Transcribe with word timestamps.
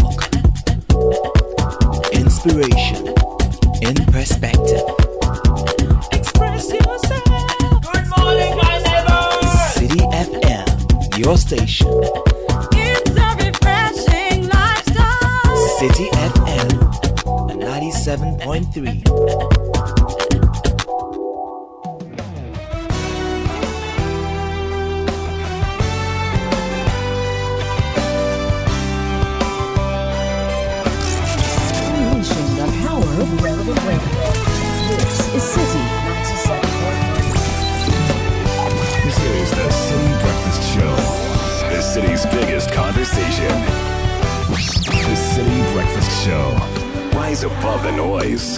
Inspiration. 2.13 3.07
In 3.81 3.95
perspective. 4.11 4.83
Express 6.11 6.71
yourself. 6.71 7.81
Good 7.91 8.07
morning, 8.17 8.55
my 8.57 8.77
neighbor. 8.85 9.23
Citi 9.75 10.01
FM. 10.13 10.67
Your 11.17 11.37
station. 11.37 11.87
It's 12.73 13.17
a 13.17 13.19
refreshing 13.43 14.47
lifestyle. 14.47 15.57
Citi 15.79 16.07
FM. 16.11 16.69
97.3. 17.59 19.98
of 33.33 33.43
relevant 33.43 33.79
radio. 33.83 33.99
This 34.89 35.19
is 35.35 35.43
Citi 35.43 35.83
97.3. 36.45 39.03
This 39.03 39.19
is 39.19 39.51
the 39.51 39.69
Citi 39.69 40.21
Breakfast 40.21 40.63
Show, 40.73 40.95
the 41.69 41.81
city's 41.81 42.25
biggest 42.27 42.71
conversation. 42.71 43.51
The 44.47 45.15
Citi 45.15 45.73
Breakfast 45.73 46.11
Show. 46.25 46.55
Rise 47.17 47.43
above 47.43 47.83
the 47.83 47.91
noise. 47.91 48.57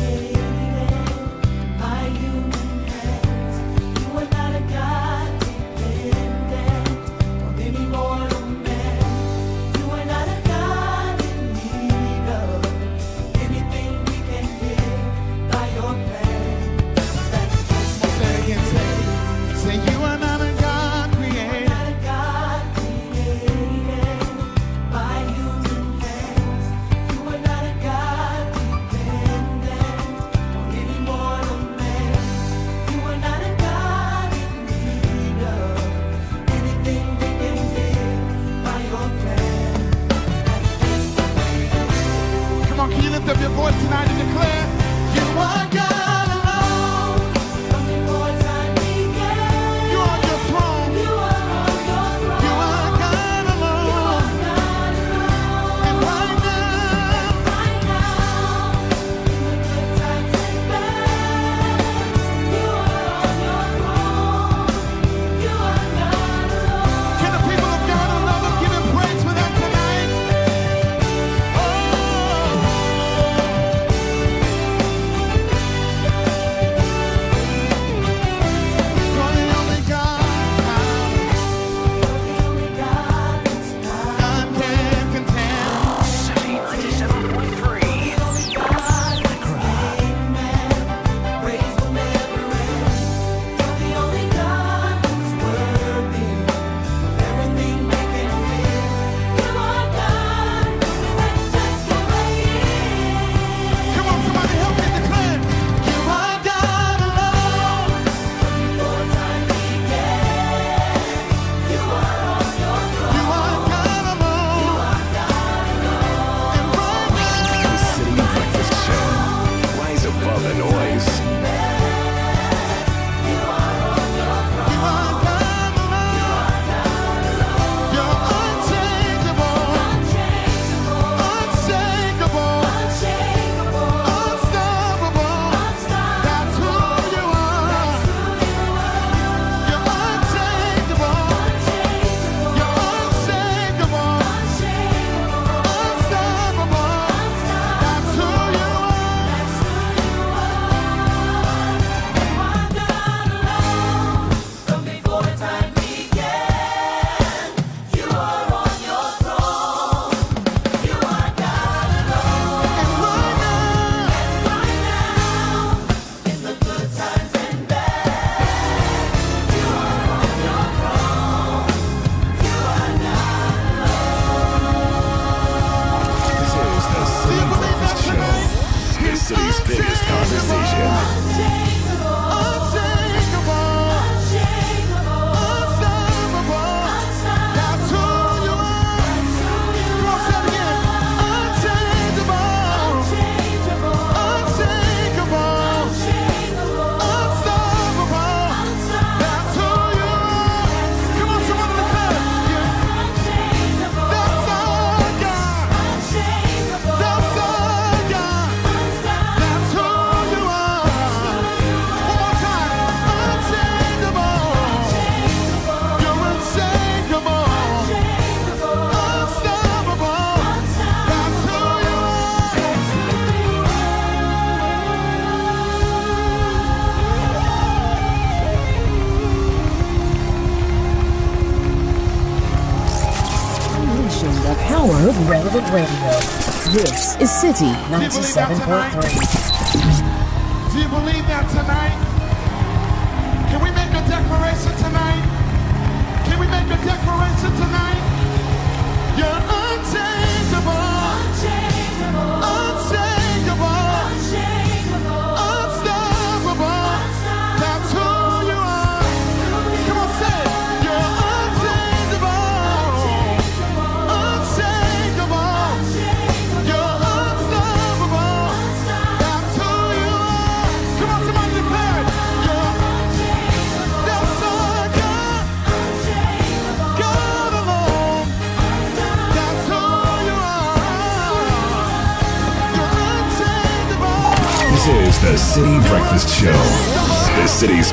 Citi 237.41 237.65
97.3. 237.89 239.40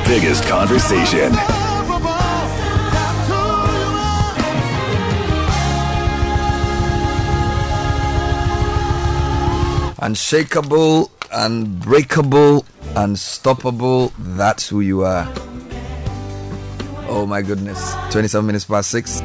biggest 0.09 0.43
conversation. 0.45 1.31
Unstoppable. 1.31 2.09
That's 2.91 3.27
who 3.29 3.37
you 3.77 3.93
are. 9.93 10.01
Unshakable, 10.01 11.11
unbreakable, 11.31 12.65
unstoppable. 12.95 14.11
That's 14.17 14.67
who 14.67 14.79
you 14.79 15.03
are. 15.03 15.31
Oh 17.07 17.27
my 17.27 17.43
goodness. 17.43 17.93
27 18.09 18.43
minutes 18.47 18.65
past 18.65 18.89
6. 18.89 19.21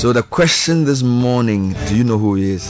So, 0.00 0.14
the 0.14 0.22
question 0.22 0.84
this 0.86 1.02
morning 1.02 1.74
do 1.86 1.94
you 1.94 2.04
know 2.04 2.16
who 2.16 2.34
he 2.36 2.52
is? 2.52 2.66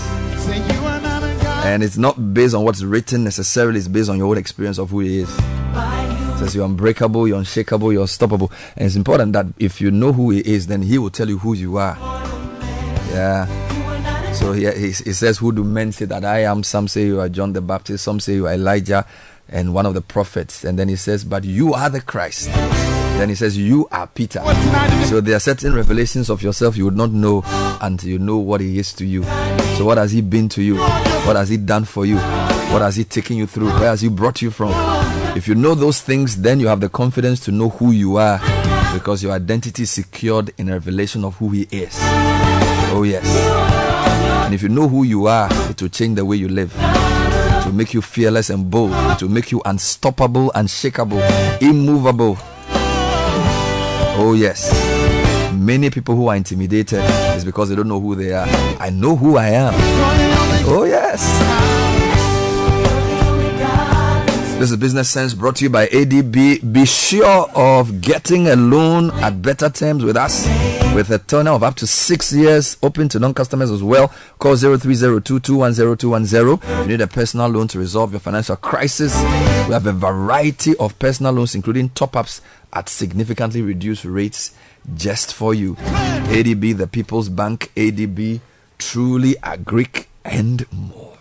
And 1.66 1.82
it's 1.82 1.98
not 1.98 2.32
based 2.32 2.54
on 2.54 2.62
what's 2.62 2.82
written 2.82 3.24
necessarily, 3.24 3.78
it's 3.78 3.88
based 3.88 4.08
on 4.08 4.18
your 4.18 4.28
own 4.28 4.38
experience 4.38 4.78
of 4.78 4.90
who 4.90 5.00
he 5.00 5.18
is. 5.18 5.28
It 5.28 6.38
says 6.38 6.54
you're 6.54 6.64
unbreakable, 6.64 7.26
you're 7.26 7.38
unshakable, 7.38 7.92
you're 7.92 8.02
unstoppable. 8.02 8.52
And 8.76 8.86
it's 8.86 8.94
important 8.94 9.32
that 9.32 9.46
if 9.58 9.80
you 9.80 9.90
know 9.90 10.12
who 10.12 10.30
he 10.30 10.40
is, 10.40 10.68
then 10.68 10.82
he 10.82 10.96
will 10.96 11.10
tell 11.10 11.28
you 11.28 11.38
who 11.38 11.54
you 11.54 11.76
are. 11.76 11.96
Yeah. 13.10 14.32
So 14.32 14.52
he, 14.52 14.70
he, 14.70 14.86
he 14.86 15.12
says, 15.12 15.38
Who 15.38 15.50
do 15.50 15.64
men 15.64 15.90
say 15.90 16.04
that 16.04 16.24
I 16.24 16.44
am? 16.44 16.62
Some 16.62 16.86
say 16.86 17.06
you 17.06 17.20
are 17.20 17.28
John 17.28 17.52
the 17.52 17.60
Baptist, 17.60 18.04
some 18.04 18.20
say 18.20 18.34
you 18.34 18.46
are 18.46 18.54
Elijah 18.54 19.04
and 19.48 19.74
one 19.74 19.86
of 19.86 19.94
the 19.94 20.02
prophets. 20.02 20.62
And 20.62 20.78
then 20.78 20.88
he 20.88 20.96
says, 20.96 21.24
But 21.24 21.42
you 21.42 21.74
are 21.74 21.90
the 21.90 22.00
Christ. 22.00 22.46
Then 22.46 23.28
he 23.28 23.34
says, 23.34 23.58
You 23.58 23.88
are 23.90 24.06
Peter. 24.06 24.40
So 25.06 25.20
there 25.20 25.34
are 25.34 25.40
certain 25.40 25.74
revelations 25.74 26.30
of 26.30 26.44
yourself 26.44 26.76
you 26.76 26.84
would 26.84 26.96
not 26.96 27.10
know 27.10 27.42
until 27.80 28.08
you 28.08 28.20
know 28.20 28.36
what 28.36 28.60
he 28.60 28.78
is 28.78 28.92
to 28.94 29.04
you. 29.04 29.24
So 29.76 29.84
what 29.84 29.98
has 29.98 30.12
he 30.12 30.22
been 30.22 30.48
to 30.50 30.62
you? 30.62 30.76
What 31.26 31.36
has 31.36 31.48
he 31.48 31.56
done 31.56 31.84
for 31.84 32.06
you? 32.06 32.16
What 32.16 32.82
has 32.82 32.96
he 32.96 33.04
taken 33.04 33.36
you 33.36 33.46
through? 33.46 33.68
Where 33.68 33.88
has 33.90 34.00
he 34.00 34.08
brought 34.08 34.40
you 34.42 34.50
from? 34.50 34.72
If 35.36 35.46
you 35.46 35.54
know 35.54 35.74
those 35.74 36.00
things, 36.00 36.40
then 36.40 36.60
you 36.60 36.66
have 36.68 36.80
the 36.80 36.88
confidence 36.88 37.40
to 37.40 37.52
know 37.52 37.68
who 37.68 37.90
you 37.90 38.16
are 38.16 38.38
because 38.94 39.22
your 39.22 39.32
identity 39.32 39.82
is 39.82 39.90
secured 39.90 40.52
in 40.56 40.70
a 40.70 40.72
revelation 40.72 41.24
of 41.24 41.36
who 41.36 41.50
he 41.50 41.68
is. 41.70 41.94
Oh 42.92 43.02
yes. 43.06 43.26
And 44.46 44.54
if 44.54 44.62
you 44.62 44.68
know 44.68 44.88
who 44.88 45.02
you 45.02 45.26
are, 45.26 45.48
it 45.70 45.82
will 45.82 45.88
change 45.88 46.16
the 46.16 46.24
way 46.24 46.36
you 46.36 46.48
live. 46.48 46.72
It 46.78 47.66
will 47.66 47.74
make 47.74 47.92
you 47.92 48.00
fearless 48.00 48.48
and 48.48 48.70
bold. 48.70 48.92
It 48.92 49.22
will 49.22 49.30
make 49.30 49.50
you 49.50 49.60
unstoppable, 49.64 50.52
unshakable, 50.54 51.20
immovable. 51.60 52.38
Oh, 54.18 54.34
yes. 54.38 54.95
Many 55.64 55.90
people 55.90 56.14
who 56.14 56.28
are 56.28 56.36
intimidated 56.36 57.00
is 57.36 57.44
because 57.44 57.68
they 57.68 57.74
don't 57.74 57.88
know 57.88 58.00
who 58.00 58.14
they 58.14 58.32
are. 58.32 58.46
I 58.78 58.90
know 58.90 59.16
who 59.16 59.36
I 59.36 59.48
am. 59.48 59.72
Oh, 60.68 60.84
yes. 60.84 61.86
This 64.58 64.70
is 64.70 64.78
Business 64.78 65.10
Sense 65.10 65.34
brought 65.34 65.56
to 65.56 65.64
you 65.64 65.70
by 65.70 65.86
ADB. 65.86 66.72
Be 66.72 66.86
sure 66.86 67.46
of 67.54 68.00
getting 68.00 68.48
a 68.48 68.56
loan 68.56 69.10
at 69.20 69.42
better 69.42 69.68
terms 69.68 70.02
with 70.02 70.16
us 70.16 70.46
with 70.94 71.10
a 71.10 71.18
tenure 71.18 71.52
of 71.52 71.62
up 71.62 71.74
to 71.74 71.86
six 71.86 72.32
years, 72.32 72.78
open 72.82 73.06
to 73.10 73.18
non 73.18 73.34
customers 73.34 73.70
as 73.70 73.82
well. 73.82 74.10
Call 74.38 74.54
0302210210 74.54 76.62
if 76.62 76.78
you 76.80 76.86
need 76.86 77.02
a 77.02 77.06
personal 77.06 77.48
loan 77.48 77.68
to 77.68 77.78
resolve 77.78 78.12
your 78.12 78.20
financial 78.20 78.56
crisis. 78.56 79.14
We 79.68 79.74
have 79.74 79.86
a 79.86 79.92
variety 79.92 80.74
of 80.78 80.98
personal 80.98 81.32
loans, 81.32 81.54
including 81.54 81.90
top 81.90 82.16
ups 82.16 82.40
at 82.72 82.88
significantly 82.88 83.60
reduced 83.60 84.06
rates 84.06 84.54
just 84.94 85.34
for 85.34 85.54
you. 85.54 85.74
ADB, 85.74 86.76
the 86.76 86.86
People's 86.86 87.28
Bank, 87.28 87.70
ADB, 87.76 88.40
truly 88.78 89.36
a 89.42 89.56
Greek 89.56 90.08
and 90.24 90.70
more. 90.72 91.16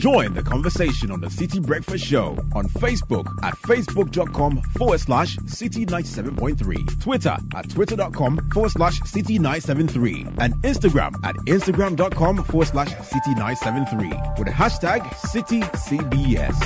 Join 0.00 0.32
the 0.32 0.42
conversation 0.42 1.10
on 1.10 1.20
the 1.20 1.26
Citi 1.26 1.60
Breakfast 1.60 2.06
Show 2.06 2.38
on 2.54 2.66
Facebook 2.68 3.26
at 3.44 3.52
facebook.com 3.68 4.62
forward 4.78 4.98
slash 4.98 5.36
citi 5.40 5.86
97.3, 5.86 7.02
Twitter 7.02 7.36
at 7.54 7.68
twitter.com 7.68 8.38
forward 8.50 8.70
slash 8.70 8.98
citi 9.02 9.38
973, 9.38 10.26
and 10.38 10.54
Instagram 10.62 11.12
at 11.22 11.36
instagram.com 11.46 12.42
forward 12.44 12.68
slash 12.68 12.88
citi 12.94 13.36
973 13.36 14.08
with 14.38 14.46
the 14.46 14.52
hashtag 14.52 15.02
CitiCBS. 15.20 16.56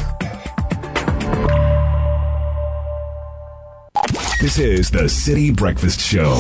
This 4.41 4.59
is 4.59 4.91
the 4.91 5.05
Citi 5.05 5.55
Breakfast 5.55 5.99
Show, 6.01 6.35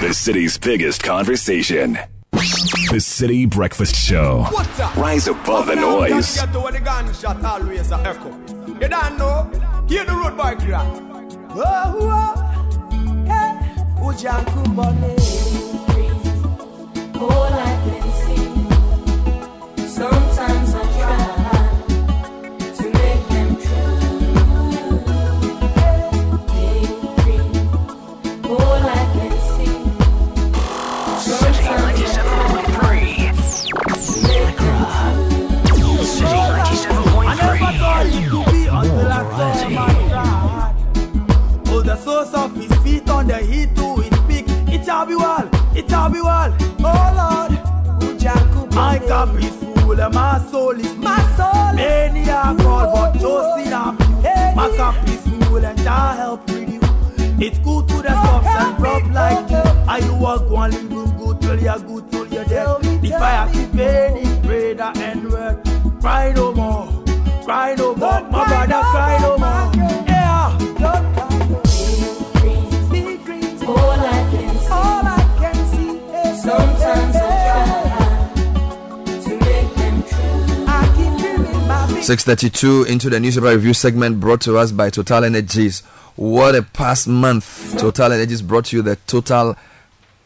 the 0.00 0.12
city's 0.12 0.58
biggest 0.58 1.02
conversation. 1.02 1.96
The 2.32 2.98
Citi 2.98 3.48
Breakfast 3.48 3.94
Show. 3.94 4.46
Rise 4.96 5.28
above 5.28 5.66
the 5.66 5.76
noise. 5.76 6.34
Get 6.34 6.52
to 6.52 6.68
the 6.72 6.80
gunshot 6.80 7.44
always 7.44 7.92
a 7.92 7.96
echo. 7.98 8.30
You 8.66 8.88
don't 8.88 9.16
know? 9.16 9.48
Hear 9.88 10.04
the 10.04 10.12
road 10.12 10.36
cry. 10.36 10.56
Oh, 11.50 11.96
oh, 12.00 12.34
eh, 13.28 13.58
Ujanku. 14.00 14.58
All 17.20 17.44
I 17.44 18.07
be 45.08 45.14
well, 45.16 45.48
it 45.74 45.88
shall 45.88 46.10
be 46.10 46.20
well. 46.20 46.54
Oh 46.80 47.06
Lord, 47.20 47.52
Ujanku 48.02 48.72
My 48.74 48.98
cup 48.98 49.34
is 49.36 49.56
full 49.56 49.98
and 49.98 50.14
my 50.14 50.38
soul 50.50 50.78
is 50.78 50.94
my 50.96 51.18
soul. 51.36 51.72
Many 51.74 52.30
are 52.30 52.54
called, 52.56 52.94
but 52.94 53.12
chosen 53.20 53.72
are 53.72 53.96
few. 53.96 54.56
My 54.56 54.72
cup 54.76 55.08
is 55.08 55.22
full 55.46 55.64
and 55.64 55.78
Jah 55.78 56.14
help 56.14 56.46
with 56.50 56.70
you. 56.70 56.80
It's 57.40 57.58
good 57.60 57.88
to 57.88 58.02
the 58.02 58.10
soft 58.10 58.46
and 58.46 58.80
rough 58.80 59.10
like 59.12 59.50
you. 59.50 59.88
Are 59.88 60.00
you 60.00 60.14
walk 60.16 60.50
one 60.50 60.70
living 60.72 61.16
good 61.16 61.40
till 61.40 61.58
you're 61.60 61.78
good 61.78 62.10
till 62.10 62.26
you're 62.26 62.44
dead? 62.44 62.82
The 63.02 63.10
fire 63.10 63.50
keep 63.52 63.72
burning, 63.72 64.42
pray 64.42 64.74
that 64.74 64.96
end 64.98 65.30
word. 65.32 65.56
Cry 66.00 66.32
no 66.32 66.52
more, 66.52 66.86
cry 67.44 67.74
no 67.76 67.94
more, 67.94 68.20
my 68.30 68.46
brother, 68.46 68.82
cry 68.92 69.18
no 69.22 69.38
more. 69.38 69.57
632 82.08 82.84
into 82.84 83.10
the 83.10 83.20
newspaper 83.20 83.48
review 83.50 83.74
segment 83.74 84.18
brought 84.18 84.40
to 84.40 84.56
us 84.56 84.72
by 84.72 84.88
Total 84.88 85.24
Energies. 85.24 85.80
What 86.16 86.54
a 86.54 86.62
past 86.62 87.06
month. 87.06 87.76
Total 87.78 88.10
Energies 88.10 88.40
brought 88.40 88.72
you 88.72 88.80
the 88.80 88.96
Total 89.06 89.54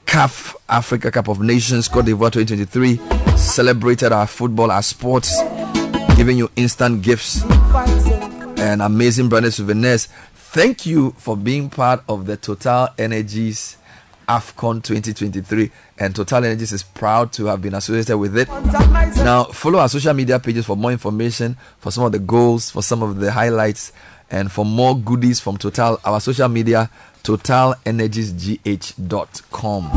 CAF 0.06 0.54
Africa 0.68 1.10
Cup 1.10 1.26
of 1.26 1.40
Nations 1.40 1.88
Cote 1.88 2.04
d'Ivoire 2.04 2.30
2023. 2.30 3.36
Celebrated 3.36 4.12
our 4.12 4.28
football, 4.28 4.70
our 4.70 4.80
sports, 4.80 5.36
giving 6.16 6.38
you 6.38 6.48
instant 6.54 7.02
gifts 7.02 7.42
and 8.60 8.80
amazing 8.80 9.28
branded 9.28 9.52
souvenirs. 9.52 10.06
thank 10.34 10.86
you 10.86 11.10
for 11.18 11.36
being 11.36 11.68
part 11.68 12.04
of 12.08 12.26
the 12.26 12.36
Total 12.36 12.90
Energies 12.96 13.76
AFCON 14.28 14.84
2023. 14.84 15.72
And 16.02 16.14
Total 16.16 16.44
Energies 16.44 16.72
is 16.72 16.82
proud 16.82 17.30
to 17.34 17.46
have 17.46 17.62
been 17.62 17.74
associated 17.74 18.18
with 18.18 18.36
it. 18.36 18.48
Now, 18.48 19.44
follow 19.44 19.78
our 19.78 19.88
social 19.88 20.12
media 20.12 20.40
pages 20.40 20.66
for 20.66 20.76
more 20.76 20.90
information, 20.90 21.56
for 21.78 21.92
some 21.92 22.02
of 22.02 22.10
the 22.10 22.18
goals, 22.18 22.70
for 22.70 22.82
some 22.82 23.04
of 23.04 23.20
the 23.20 23.30
highlights, 23.30 23.92
and 24.28 24.50
for 24.50 24.64
more 24.64 24.98
goodies 24.98 25.38
from 25.38 25.58
Total. 25.58 26.00
Our 26.04 26.18
social 26.18 26.48
media, 26.48 26.90
totalenergiesgh.com. 27.22 29.92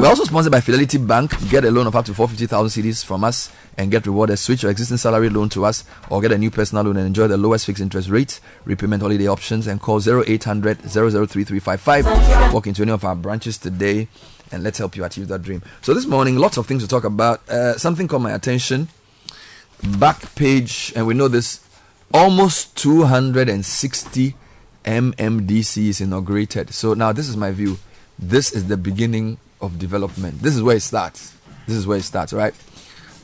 We're 0.00 0.08
also 0.08 0.24
sponsored 0.24 0.50
by 0.50 0.60
Fidelity 0.60 0.98
Bank. 0.98 1.48
Get 1.48 1.64
a 1.64 1.70
loan 1.70 1.86
of 1.86 1.94
up 1.94 2.04
to 2.06 2.12
450,000 2.12 2.82
cedis 2.82 3.04
from 3.04 3.22
us 3.22 3.52
and 3.78 3.88
get 3.88 4.04
rewarded. 4.04 4.36
Switch 4.36 4.64
your 4.64 4.72
existing 4.72 4.96
salary 4.96 5.30
loan 5.30 5.48
to 5.50 5.64
us 5.64 5.84
or 6.10 6.20
get 6.20 6.32
a 6.32 6.38
new 6.38 6.50
personal 6.50 6.82
loan 6.82 6.96
and 6.96 7.06
enjoy 7.06 7.28
the 7.28 7.36
lowest 7.36 7.66
fixed 7.66 7.80
interest 7.80 8.08
rates, 8.08 8.40
repayment 8.64 9.00
holiday 9.00 9.28
options, 9.28 9.68
and 9.68 9.80
call 9.80 9.98
0800 9.98 10.80
003355. 10.80 12.52
Walk 12.52 12.66
into 12.66 12.82
any 12.82 12.90
of 12.90 13.04
our 13.04 13.14
branches 13.14 13.58
today 13.58 14.08
and 14.52 14.62
let's 14.62 14.78
help 14.78 14.96
you 14.96 15.04
achieve 15.04 15.28
that 15.28 15.42
dream. 15.42 15.62
So, 15.82 15.94
this 15.94 16.06
morning, 16.06 16.36
lots 16.36 16.56
of 16.56 16.66
things 16.66 16.82
to 16.82 16.88
talk 16.88 17.04
about. 17.04 17.48
Uh, 17.48 17.76
something 17.78 18.08
caught 18.08 18.20
my 18.20 18.32
attention. 18.32 18.88
Back 19.98 20.34
page, 20.34 20.92
and 20.96 21.06
we 21.06 21.14
know 21.14 21.28
this 21.28 21.60
almost 22.14 22.76
260 22.76 24.34
MMDC 24.84 25.88
is 25.88 26.00
inaugurated. 26.00 26.72
So, 26.72 26.94
now 26.94 27.12
this 27.12 27.28
is 27.28 27.36
my 27.36 27.50
view. 27.50 27.78
This 28.18 28.52
is 28.52 28.68
the 28.68 28.76
beginning 28.76 29.38
of 29.60 29.78
development. 29.78 30.40
This 30.40 30.54
is 30.56 30.62
where 30.62 30.76
it 30.76 30.82
starts. 30.82 31.34
This 31.66 31.76
is 31.76 31.86
where 31.86 31.98
it 31.98 32.04
starts, 32.04 32.32
right? 32.32 32.54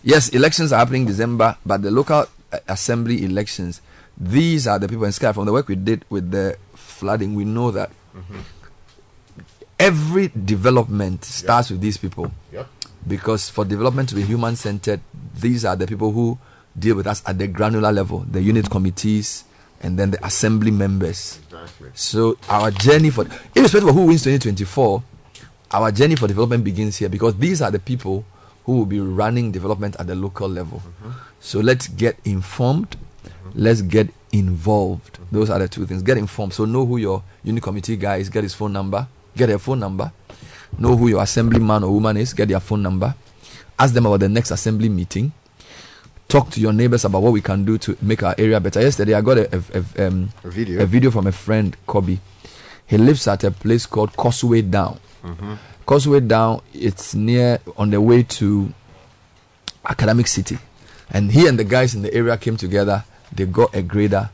Yes, 0.02 0.28
elections 0.30 0.72
are 0.72 0.78
happening 0.78 1.06
December, 1.06 1.56
but 1.64 1.82
the 1.82 1.90
local 1.90 2.26
uh, 2.52 2.58
assembly 2.68 3.24
elections, 3.24 3.80
these 4.16 4.66
are 4.66 4.78
the 4.78 4.88
people 4.88 5.04
in 5.04 5.12
Sky. 5.12 5.32
From 5.32 5.46
the 5.46 5.52
work 5.52 5.68
we 5.68 5.76
did 5.76 6.04
with 6.10 6.30
the 6.30 6.58
flooding, 6.74 7.34
we 7.34 7.44
know 7.44 7.70
that 7.70 7.90
every 9.82 10.28
development 10.28 11.24
starts 11.24 11.70
with 11.70 11.80
these 11.80 11.98
people. 11.98 12.30
Yep. 12.52 12.68
Because 13.06 13.50
for 13.50 13.64
development 13.64 14.08
to 14.10 14.14
be 14.14 14.22
human 14.22 14.54
centered, 14.54 15.00
these 15.34 15.64
are 15.64 15.74
the 15.74 15.86
people 15.88 16.12
who 16.12 16.38
deal 16.78 16.94
with 16.94 17.06
us 17.08 17.20
at 17.26 17.36
the 17.38 17.48
granular 17.48 17.90
level, 17.90 18.20
the 18.20 18.40
unit 18.40 18.70
committees, 18.70 19.44
and 19.82 19.98
then 19.98 20.12
the 20.12 20.24
assembly 20.24 20.70
members. 20.70 21.40
Exactly. 21.50 21.90
So 21.94 22.38
our 22.48 22.70
journey 22.70 23.10
for, 23.10 23.26
irrespective 23.56 23.88
of 23.88 23.94
who 23.96 24.06
wins 24.06 24.22
2024, 24.22 25.02
our 25.72 25.90
journey 25.90 26.14
for 26.14 26.28
development 26.28 26.62
begins 26.62 26.96
here 26.98 27.08
because 27.08 27.34
these 27.36 27.60
are 27.60 27.72
the 27.72 27.80
people 27.80 28.24
who 28.64 28.78
will 28.78 28.86
be 28.86 29.00
running 29.00 29.50
development 29.50 29.96
at 29.98 30.06
the 30.06 30.14
local 30.14 30.48
level. 30.48 30.78
Mm-hmm. 30.78 31.10
So 31.40 31.58
let's 31.58 31.88
get 31.88 32.16
informed. 32.24 32.90
Mm-hmm. 33.24 33.50
Let's 33.54 33.82
get 33.82 34.10
involved. 34.30 35.18
Those 35.32 35.50
are 35.50 35.58
the 35.58 35.66
two 35.66 35.86
things. 35.86 36.02
Get 36.02 36.18
informed. 36.18 36.54
So 36.54 36.66
know 36.66 36.86
who 36.86 36.98
your 36.98 37.24
unit 37.42 37.64
committee 37.64 37.96
guy 37.96 38.18
is. 38.18 38.28
Get 38.28 38.44
his 38.44 38.54
phone 38.54 38.72
number. 38.72 39.08
Get 39.36 39.46
their 39.46 39.58
phone 39.58 39.80
number. 39.80 40.10
Know 40.78 40.96
who 40.96 41.08
your 41.08 41.22
assemblyman 41.22 41.84
or 41.84 41.92
woman 41.92 42.16
is. 42.16 42.32
Get 42.34 42.48
their 42.48 42.60
phone 42.60 42.82
number. 42.82 43.14
Ask 43.78 43.94
them 43.94 44.06
about 44.06 44.20
the 44.20 44.28
next 44.28 44.50
assembly 44.50 44.88
meeting. 44.88 45.32
Talk 46.28 46.50
to 46.50 46.60
your 46.60 46.72
neighbors 46.72 47.04
about 47.04 47.22
what 47.22 47.32
we 47.32 47.40
can 47.42 47.64
do 47.64 47.76
to 47.78 47.96
make 48.00 48.22
our 48.22 48.34
area 48.38 48.58
better. 48.60 48.80
Yesterday, 48.80 49.14
I 49.14 49.20
got 49.20 49.38
a, 49.38 49.56
a, 49.56 49.84
a, 49.98 50.06
um, 50.06 50.30
A 50.44 50.48
video. 50.50 50.82
a 50.82 50.86
video 50.86 51.10
from 51.10 51.26
a 51.26 51.32
friend, 51.32 51.76
Kobe. 51.86 52.18
He 52.86 52.96
lives 52.96 53.26
at 53.28 53.44
a 53.44 53.50
place 53.50 53.86
called 53.86 54.16
Causeway 54.16 54.62
Down. 54.62 54.98
Causeway 55.86 56.20
Down, 56.20 56.60
it's 56.72 57.14
near 57.14 57.58
on 57.76 57.90
the 57.90 58.00
way 58.00 58.22
to 58.22 58.72
Academic 59.84 60.26
City. 60.26 60.58
And 61.10 61.30
he 61.32 61.46
and 61.46 61.58
the 61.58 61.64
guys 61.64 61.94
in 61.94 62.02
the 62.02 62.12
area 62.14 62.36
came 62.38 62.56
together. 62.56 63.04
They 63.34 63.46
got 63.46 63.74
a 63.74 63.82
grader, 63.82 64.30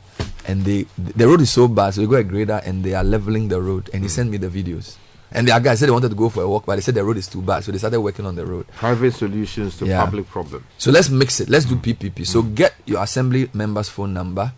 and 0.49 0.65
they 0.65 0.85
the 0.97 1.27
road 1.27 1.41
is 1.41 1.51
so 1.51 1.67
bad, 1.67 1.93
so 1.93 2.01
they 2.01 2.07
got 2.07 2.17
a 2.17 2.23
grader 2.23 2.59
and 2.65 2.83
they 2.83 2.95
are 2.95 3.03
leveling 3.03 3.47
the 3.47 3.61
road. 3.61 3.89
And 3.93 4.01
he 4.03 4.07
mm. 4.09 4.11
sent 4.11 4.29
me 4.31 4.37
the 4.37 4.49
videos. 4.49 4.97
And 5.31 5.47
the 5.47 5.57
guys 5.59 5.77
said 5.79 5.87
they 5.87 5.91
wanted 5.93 6.09
to 6.09 6.15
go 6.15 6.27
for 6.29 6.41
a 6.41 6.49
walk, 6.49 6.65
but 6.65 6.75
they 6.75 6.81
said 6.81 6.95
the 6.95 7.03
road 7.03 7.17
is 7.17 7.27
too 7.27 7.41
bad, 7.43 7.63
so 7.63 7.71
they 7.71 7.77
started 7.77 8.01
working 8.01 8.25
on 8.25 8.35
the 8.35 8.43
road. 8.45 8.67
Private 8.69 9.11
solutions 9.13 9.77
to 9.77 9.85
Yeah. 9.85 10.03
public 10.03 10.27
problems. 10.27 10.65
So 10.79 10.89
let's 10.91 11.09
mix 11.09 11.39
it. 11.39 11.49
Let's 11.49 11.65
do 11.65 11.75
mm. 11.75 11.81
PPP. 11.83 12.23
Mm. 12.23 12.27
So 12.27 12.41
get 12.41 12.73
your 12.87 13.03
assembly 13.03 13.47
members' 13.53 13.89
phone 13.89 14.11
number, 14.11 14.51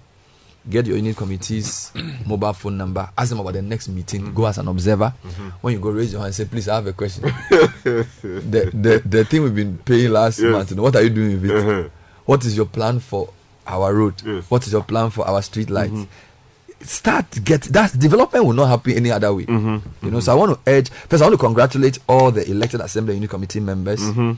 get 0.70 0.86
your 0.86 0.96
unit 0.96 1.18
committee's 1.18 1.92
mobile 2.26 2.54
phone 2.54 2.78
number, 2.78 3.10
ask 3.18 3.32
them 3.32 3.42
about 3.42 3.54
the 3.54 3.62
next 3.62 3.90
meeting, 3.90 4.34
go 4.34 4.46
as 4.46 4.58
an 4.60 4.70
observer. 4.70 5.14
Mm-hmm. 5.26 5.50
When 5.60 5.74
you 5.74 5.80
go, 5.82 5.90
raise 5.90 6.14
your 6.14 6.22
hand 6.22 6.28
and 6.28 6.36
say, 6.36 6.46
Please, 6.46 6.70
I 6.70 6.76
have 6.76 6.88
a 6.88 6.94
question. 6.94 7.24
the, 7.84 8.72
the, 8.72 9.02
the 9.04 9.26
thing 9.26 9.44
we've 9.44 9.56
been 9.56 9.78
paying 9.80 10.12
last 10.12 10.40
Yes. 10.40 10.52
month, 10.54 10.72
you 10.72 10.82
what 10.82 10.96
are 10.96 11.02
you 11.04 11.10
doing 11.10 11.42
with 11.42 11.52
it? 11.52 11.58
Uh-huh. 11.58 11.90
What 12.26 12.46
is 12.46 12.56
your 12.56 12.68
plan 12.68 13.00
for 13.02 13.34
our 13.68 13.94
road? 13.94 14.16
Yes. 14.18 14.26
Mm-hmm. 14.26 14.40
What 14.50 14.66
is 14.68 14.74
your 14.74 14.84
plan 14.84 15.10
for 15.10 15.28
our 15.28 15.42
street 15.42 15.70
lights? 15.70 16.08
Start 16.82 17.44
get 17.44 17.62
that 17.74 17.98
development 18.00 18.44
will 18.46 18.54
not 18.54 18.68
happen 18.68 18.94
any 18.94 19.12
other 19.12 19.32
way. 19.34 19.46
Mm-hmm. 19.46 20.06
You 20.06 20.12
know, 20.12 20.20
so 20.20 20.32
I 20.32 20.36
want 20.36 20.54
to 20.66 20.72
urge 20.72 20.90
first. 20.90 21.22
I 21.22 21.28
want 21.28 21.34
to 21.40 21.46
congratulate 21.46 22.00
all 22.10 22.32
the 22.32 22.50
elected 22.50 22.82
assembly 22.82 23.14
and 23.14 23.22
unit 23.22 23.30
committee 23.30 23.60
members 23.60 24.02
Mm-hmm. 24.02 24.32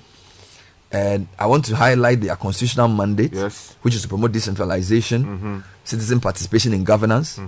and 0.91 1.27
I 1.39 1.45
want 1.47 1.63
to 1.65 1.75
highlight 1.75 2.19
their 2.21 2.35
constitutional 2.35 2.87
mandate, 2.89 3.31
Yes. 3.33 3.69
Mm-hmm. 3.71 3.79
which 3.83 3.95
is 3.95 4.01
to 4.03 4.07
promote 4.09 4.31
decentralization, 4.33 5.63
citizen 5.85 6.19
participation 6.19 6.73
in 6.73 6.83
governance. 6.83 7.39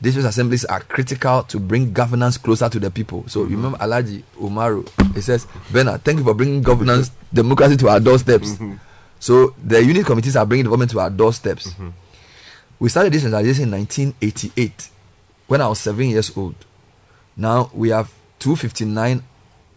District 0.00 0.28
assemblies 0.28 0.64
are 0.66 0.80
critical 0.80 1.42
to 1.44 1.58
bring 1.58 1.92
governance 1.92 2.36
closer 2.36 2.68
to 2.68 2.78
the 2.80 2.90
people. 2.90 3.24
So 3.28 3.40
Mm-hmm. 3.44 3.54
remember 3.56 3.78
Alhaji 3.78 4.22
Umaru, 4.40 4.88
he 5.14 5.20
says, 5.20 5.46
Bernard, 5.70 6.02
thank 6.04 6.18
you 6.18 6.24
for 6.24 6.34
bringing 6.34 6.62
governance, 6.62 7.10
democracy 7.32 7.76
to 7.78 7.88
our 7.90 8.00
doorsteps. 8.00 8.54
Mm-hmm. 8.54 8.74
So 9.18 9.54
the 9.62 9.82
unit 9.82 10.06
committees 10.06 10.36
are 10.36 10.46
bringing 10.46 10.64
development 10.64 10.90
to 10.92 11.00
our 11.00 11.10
doorsteps. 11.10 11.68
Mm-hmm. 11.68 11.88
We 12.78 12.88
started 12.88 13.12
decentralization 13.12 13.64
in 13.64 13.70
1988 13.72 14.90
when 15.46 15.60
I 15.60 15.68
was 15.68 15.80
seven 15.80 16.08
years 16.08 16.36
old. 16.36 16.54
Now 17.36 17.70
we 17.72 17.90
have 17.90 18.12
259 18.40 19.22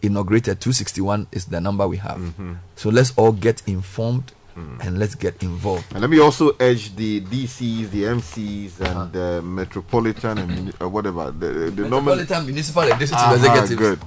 inaugurated, 0.02 0.60
261 0.60 1.26
is 1.32 1.46
the 1.46 1.60
number 1.60 1.86
we 1.88 1.96
have. 1.98 2.18
Mm-hmm. 2.18 2.54
So 2.76 2.90
let's 2.90 3.12
all 3.16 3.32
get 3.32 3.62
informed 3.66 4.32
and 4.80 4.98
let's 4.98 5.14
get 5.14 5.42
involved. 5.42 5.86
And 5.92 6.00
let 6.00 6.10
me 6.10 6.18
also 6.20 6.56
urge 6.60 6.94
the 6.96 7.20
DCs, 7.22 7.90
the 7.90 8.04
MCs, 8.04 8.80
and 8.80 9.12
the 9.12 9.42
Metropolitan 9.42 10.38
and 10.38 10.74
uh, 10.80 10.88
whatever 10.88 11.30
the, 11.30 11.46
the, 11.46 11.70
the 11.70 11.88
normal 11.88 12.16
Metropolitan 12.16 12.46
Municipal 12.46 12.82
and 12.82 12.98
District 12.98 13.22
Aha, 13.22 13.34
Executives. 13.34 13.74
good. 13.76 13.98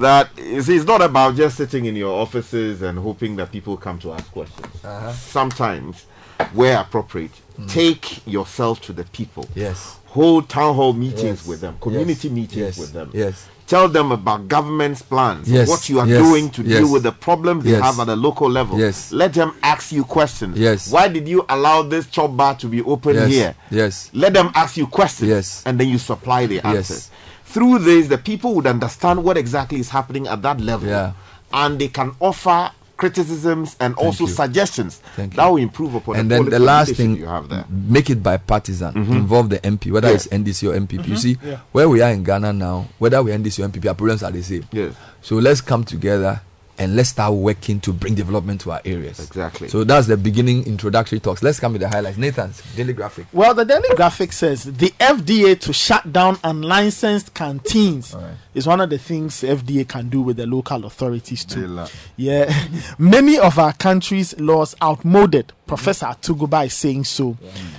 That 0.00 0.30
is, 0.38 0.68
it's 0.68 0.84
not 0.86 1.00
about 1.02 1.36
just 1.36 1.56
sitting 1.56 1.84
in 1.84 1.94
your 1.96 2.12
offices 2.20 2.82
and 2.82 2.98
hoping 2.98 3.36
that 3.36 3.52
people 3.52 3.76
come 3.76 3.98
to 4.00 4.12
ask 4.12 4.30
questions. 4.32 4.66
Uh-huh. 4.84 5.12
Sometimes, 5.12 6.06
where 6.52 6.80
appropriate, 6.80 7.30
take 7.68 8.26
yourself 8.26 8.80
to 8.82 8.92
the 8.92 9.04
people. 9.04 9.46
Yes. 9.54 9.98
Hold 10.06 10.48
town 10.48 10.74
hall 10.74 10.92
meetings 10.92 11.22
Yes. 11.40 11.46
with 11.46 11.60
them, 11.60 11.76
community 11.80 12.28
Yes. 12.28 12.34
meetings 12.34 12.56
Yes. 12.60 12.78
with 12.78 12.92
them. 12.92 13.10
Yes. 13.12 13.46
Tell 13.66 13.88
them 13.88 14.12
about 14.12 14.46
government's 14.48 15.00
plans, 15.00 15.48
Yes. 15.48 15.68
what 15.68 15.88
you 15.88 15.98
are 15.98 16.06
doing 16.06 16.50
to 16.50 16.62
deal 16.62 16.90
with 16.92 17.02
the 17.04 17.12
problems 17.12 17.64
they 17.64 17.70
have 17.72 17.98
at 17.98 18.08
a 18.08 18.14
local 18.16 18.50
level. 18.50 18.78
Yes. 18.78 19.10
Let 19.12 19.32
them 19.34 19.54
ask 19.62 19.90
you 19.92 20.04
questions. 20.04 20.58
Yes. 20.58 20.90
Why 20.90 21.08
did 21.08 21.26
you 21.26 21.44
allow 21.48 21.82
this 21.82 22.06
chop 22.06 22.36
bar 22.36 22.56
to 22.56 22.66
be 22.66 22.82
open 22.82 23.28
here? 23.28 23.54
Yes. 23.70 24.10
Let 24.12 24.34
them 24.34 24.50
ask 24.54 24.76
you 24.76 24.86
questions. 24.86 25.28
Yes. 25.30 25.62
And 25.64 25.78
then 25.80 25.88
you 25.88 25.98
supply 25.98 26.46
the 26.46 26.60
answers. 26.66 26.90
Yes. 26.90 27.10
Through 27.54 27.78
this, 27.86 28.08
the 28.08 28.18
people 28.18 28.54
would 28.56 28.66
understand 28.66 29.22
what 29.22 29.36
exactly 29.38 29.78
is 29.78 29.88
happening 29.90 30.26
at 30.26 30.42
that 30.42 30.60
level. 30.60 30.88
Yeah. 30.88 31.12
And 31.52 31.78
they 31.80 31.86
can 31.88 32.12
offer 32.18 32.72
criticisms 32.96 33.76
and 33.80 33.94
also 33.96 34.24
you. 34.26 34.32
suggestions 34.32 35.00
Thank 35.16 35.34
that 35.34 35.46
will 35.46 35.56
improve 35.58 35.94
upon 35.94 36.16
And 36.16 36.30
the 36.30 36.36
then 36.36 36.50
the 36.50 36.58
last 36.58 36.94
thing, 36.94 37.16
you 37.16 37.26
have 37.26 37.48
there. 37.48 37.64
make 37.70 38.10
it 38.10 38.22
bipartisan. 38.22 38.92
Mm-hmm. 38.94 39.12
Involve 39.12 39.48
the 39.50 39.58
MP, 39.60 39.92
whether 39.92 40.08
Yeah. 40.08 40.14
it's 40.14 40.26
NDC 40.28 40.68
or 40.70 40.74
NPP. 40.78 40.98
Mm-hmm. 41.02 41.10
You 41.12 41.16
see, 41.16 41.34
where 41.72 41.88
we 41.88 42.02
are 42.02 42.10
in 42.10 42.24
Ghana 42.24 42.52
now, 42.52 42.88
whether 42.98 43.22
we're 43.22 43.36
NDC 43.38 43.64
or 43.64 43.68
NPP, 43.68 43.86
our 43.88 43.94
problems 43.94 44.22
are 44.22 44.30
the 44.32 44.42
same. 44.42 44.64
Yes. 44.72 44.94
So 45.22 45.36
let's 45.36 45.60
come 45.60 45.84
together 45.84 46.40
and 46.78 46.96
let's 46.96 47.10
start 47.10 47.34
working 47.34 47.80
to 47.80 47.92
bring 47.92 48.14
development 48.14 48.60
to 48.62 48.72
our 48.72 48.80
areas. 48.84 49.20
Exactly. 49.20 49.68
So 49.68 49.84
that's 49.84 50.06
the 50.06 50.16
beginning 50.16 50.66
introductory 50.66 51.20
talks. 51.20 51.42
Let's 51.42 51.60
come 51.60 51.72
with 51.72 51.82
the 51.82 51.88
highlights. 51.88 52.18
Nathan's 52.18 52.62
daily 52.74 52.92
graphic. 52.92 53.26
Well, 53.32 53.54
the 53.54 53.64
Daily 53.64 53.88
Graphic 53.96 54.32
says 54.32 54.64
the 54.64 54.90
FDA 55.00 55.58
to 55.60 55.72
shut 55.72 56.12
down 56.12 56.38
unlicensed 56.44 57.34
canteens 57.34 58.14
Alright. 58.14 58.34
is 58.54 58.66
one 58.66 58.80
of 58.80 58.90
the 58.90 58.98
things 58.98 59.42
FDA 59.42 59.86
can 59.86 60.08
do 60.08 60.20
with 60.20 60.36
the 60.36 60.46
local 60.46 60.84
authorities 60.84 61.44
They 61.44 61.54
too. 61.54 61.84
Yeah, 62.16 62.52
many 62.98 63.38
of 63.38 63.58
our 63.58 63.72
country's 63.72 64.38
laws 64.38 64.74
outmoded. 64.82 65.52
Professor 65.66 66.06
Atuguba 66.06 66.66
is 66.66 66.74
saying 66.74 67.04
so. 67.04 67.36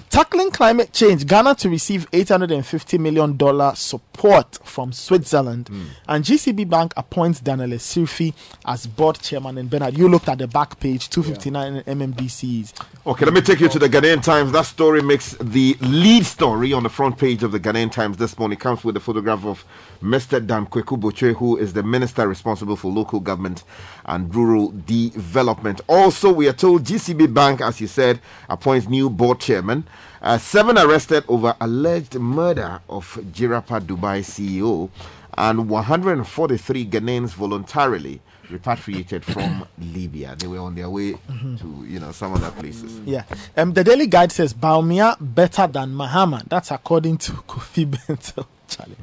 Tackling 0.10 0.50
climate 0.50 0.92
change, 0.92 1.28
Ghana 1.28 1.56
to 1.56 1.70
receive 1.70 2.08
850 2.12 2.98
million 2.98 3.38
dollar 3.38 3.76
support 3.76 4.58
from 4.64 4.92
Switzerland, 4.92 5.68
hmm. 5.68 5.84
and 6.08 6.24
GCB 6.24 6.68
Bank 6.70 6.94
appoints 6.98 7.40
Daniel 7.40 7.70
Sirfi 7.78 8.34
as 8.66 8.85
board 8.88 9.20
chairman. 9.20 9.58
And 9.58 9.70
Bernard, 9.70 9.98
you 9.98 10.08
looked 10.08 10.30
at 10.30 10.38
the 10.38 10.48
back 10.48 10.80
page, 10.80 11.10
259 11.10 11.84
MMDCs. 11.84 12.74
Okay, 13.06 13.26
let 13.26 13.34
me 13.34 13.42
take 13.42 13.60
you 13.60 13.70
to 13.70 13.80
the 13.80 13.90
Ghanaian 13.90 14.22
Times. 14.24 14.52
That 14.52 14.66
story 14.66 15.02
makes 15.02 15.34
the 15.40 15.76
lead 15.82 16.26
story 16.26 16.74
on 16.74 16.84
the 16.84 16.90
front 16.90 17.18
page 17.18 17.44
of 17.44 17.52
the 17.52 17.60
Ghanaian 17.60 17.92
Times 17.92 18.18
this 18.18 18.38
morning. 18.38 18.58
It 18.58 18.62
Comes 18.62 18.84
with 18.84 18.98
a 18.98 19.00
photograph 19.00 19.46
of 19.46 19.64
Mr. 20.02 20.46
Dan 20.46 20.66
Kwaku 20.66 21.00
Botwe, 21.00 21.36
who 21.36 21.58
is 21.58 21.74
the 21.74 21.84
minister 21.84 22.28
responsible 22.28 22.76
for 22.76 22.92
local 22.92 23.20
government 23.20 23.64
and 24.06 24.34
rural 24.34 24.72
development. 24.86 25.82
Also, 25.88 26.32
we 26.32 26.48
are 26.48 26.54
told 26.54 26.84
GCB 26.84 27.34
Bank, 27.34 27.62
as 27.62 27.80
you 27.82 27.88
said, 27.88 28.20
appoints 28.50 28.88
new 28.88 29.10
board 29.10 29.40
chairman. 29.40 29.88
Uh, 30.22 30.38
seven 30.38 30.78
arrested 30.78 31.24
over 31.28 31.56
alleged 31.62 32.16
murder 32.16 32.80
of 32.90 33.20
Jirapa 33.32 33.80
Dubai 33.80 34.22
CEO, 34.22 34.90
and 35.38 35.70
143 35.70 36.86
Ghanaians 36.88 37.34
voluntarily 37.34 38.22
repatriated 38.50 39.24
from 39.26 39.68
Libya. 39.78 40.36
They 40.38 40.48
were 40.48 40.60
on 40.60 40.76
their 40.76 40.90
way 40.90 41.14
to, 41.14 41.86
you 41.88 42.00
know, 42.00 42.12
some 42.12 42.34
other 42.34 42.52
places. 42.52 43.00
Yeah. 43.06 43.24
Um, 43.58 43.74
the 43.74 43.84
Daily 43.84 44.08
Guide 44.08 44.32
says 44.32 44.54
Bawumia 44.54 45.18
better 45.20 45.68
than 45.68 45.92
Mahama. 45.92 46.48
That's 46.48 46.72
according 46.72 47.18
to 47.20 47.32
Kofi 47.34 47.90
Bento. 48.08 48.48
Charlie. 48.68 48.96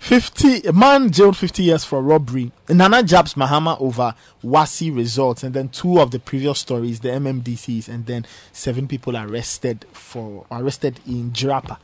50 0.00 0.62
a 0.68 0.72
man 0.72 1.10
jailed 1.10 1.36
50 1.36 1.62
years 1.62 1.84
for 1.84 2.00
robbery. 2.02 2.50
Nana 2.68 3.02
jabs 3.02 3.34
Mahama 3.34 3.80
over 3.80 4.14
WASSCE 4.42 4.94
results, 4.94 5.42
and 5.42 5.54
then 5.54 5.68
two 5.68 6.00
of 6.00 6.10
the 6.10 6.18
previous 6.18 6.58
stories, 6.60 7.00
the 7.00 7.10
MMDCs, 7.10 7.88
and 7.88 8.06
then 8.06 8.26
seven 8.52 8.88
people 8.88 9.16
arrested 9.16 9.84
for 9.92 10.46
arrested 10.50 11.00
in 11.06 11.30
Jirapa. 11.32 11.76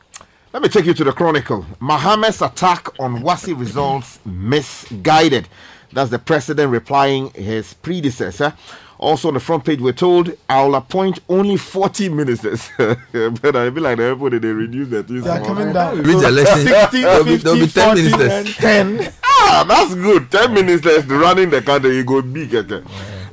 Let 0.51 0.63
me 0.63 0.69
take 0.69 0.85
you 0.85 0.95
to 0.95 1.03
the 1.03 1.11
Chronicle. 1.11 1.63
Mahama's 1.79 2.41
attack 2.41 2.99
on 2.99 3.21
WASSCE 3.21 3.57
results 3.59 4.19
misguided. 4.25 5.47
That's 5.93 6.09
the 6.11 6.19
president 6.19 6.71
replying 6.71 7.31
his 7.31 7.73
predecessor. 7.73 8.53
Also 8.97 9.29
on 9.29 9.33
the 9.35 9.39
front 9.39 9.63
page, 9.63 9.79
we're 9.79 9.93
told 9.93 10.33
I'll 10.49 10.75
appoint 10.75 11.19
only 11.29 11.55
40 11.55 12.09
ministers. 12.09 12.69
but 12.77 13.55
I 13.55 13.71
feel 13.71 13.81
like 13.83 13.97
the 13.97 14.13
people 14.13 14.29
they 14.29 14.47
reduce 14.49 14.89
that. 14.89 15.07
They 15.07 15.19
are 15.29 15.39
coming 15.45 15.71
down. 15.71 15.97
Reach 16.03 16.17
the 16.17 16.27
election. 16.27 16.67
60, 16.67 17.01
There'll 17.01 17.23
be- 17.23 17.37
50, 17.37 17.43
there'll 17.43 17.59
be 17.59 17.67
10 17.67 17.85
40, 17.95 18.01
ministers. 18.01 18.31
and 18.61 18.99
10. 18.99 19.13
Ah, 19.23 19.65
that's 19.67 19.95
good. 19.95 20.29
10 20.29 20.53
ministers 20.53 21.05
running 21.05 21.49
the 21.49 21.61
country, 21.61 21.95
you 21.95 22.03
go 22.03 22.21
big. 22.21 22.53
okay. 22.53 22.83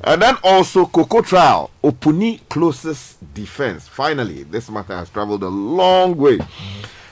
And 0.05 0.21
then 0.21 0.37
also 0.41 0.85
Coco 0.85 1.21
trial. 1.21 1.69
Opuni 1.83 2.39
closest 2.47 3.17
defense. 3.33 3.89
Finally, 3.89 4.43
this 4.43 4.69
matter 4.69 4.95
has 4.95 5.09
traveled 5.09 5.43
a 5.43 5.49
long 5.49 6.15
way. 6.15 6.39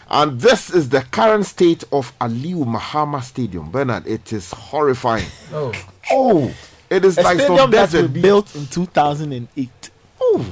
And 0.10 0.40
this 0.40 0.70
is 0.70 0.90
the 0.90 1.02
current 1.02 1.46
state 1.46 1.84
of 1.92 2.18
Aliu 2.20 2.64
Mahama 2.66 3.24
Stadium. 3.24 3.72
Bernard, 3.72 4.06
it 4.08 4.32
is 4.32 4.52
horrifying. 4.52 5.26
Oh. 5.52 5.72
Oh, 6.12 6.54
it 6.90 7.04
is 7.04 7.18
A 7.18 7.24
like 7.24 7.38
stadium 7.40 7.58
some 7.58 7.72
that 7.72 7.92
desert 7.92 8.12
was 8.12 8.22
built 8.22 8.56
in 8.56 8.68
2008. 8.68 9.90
Oh, 10.22 10.46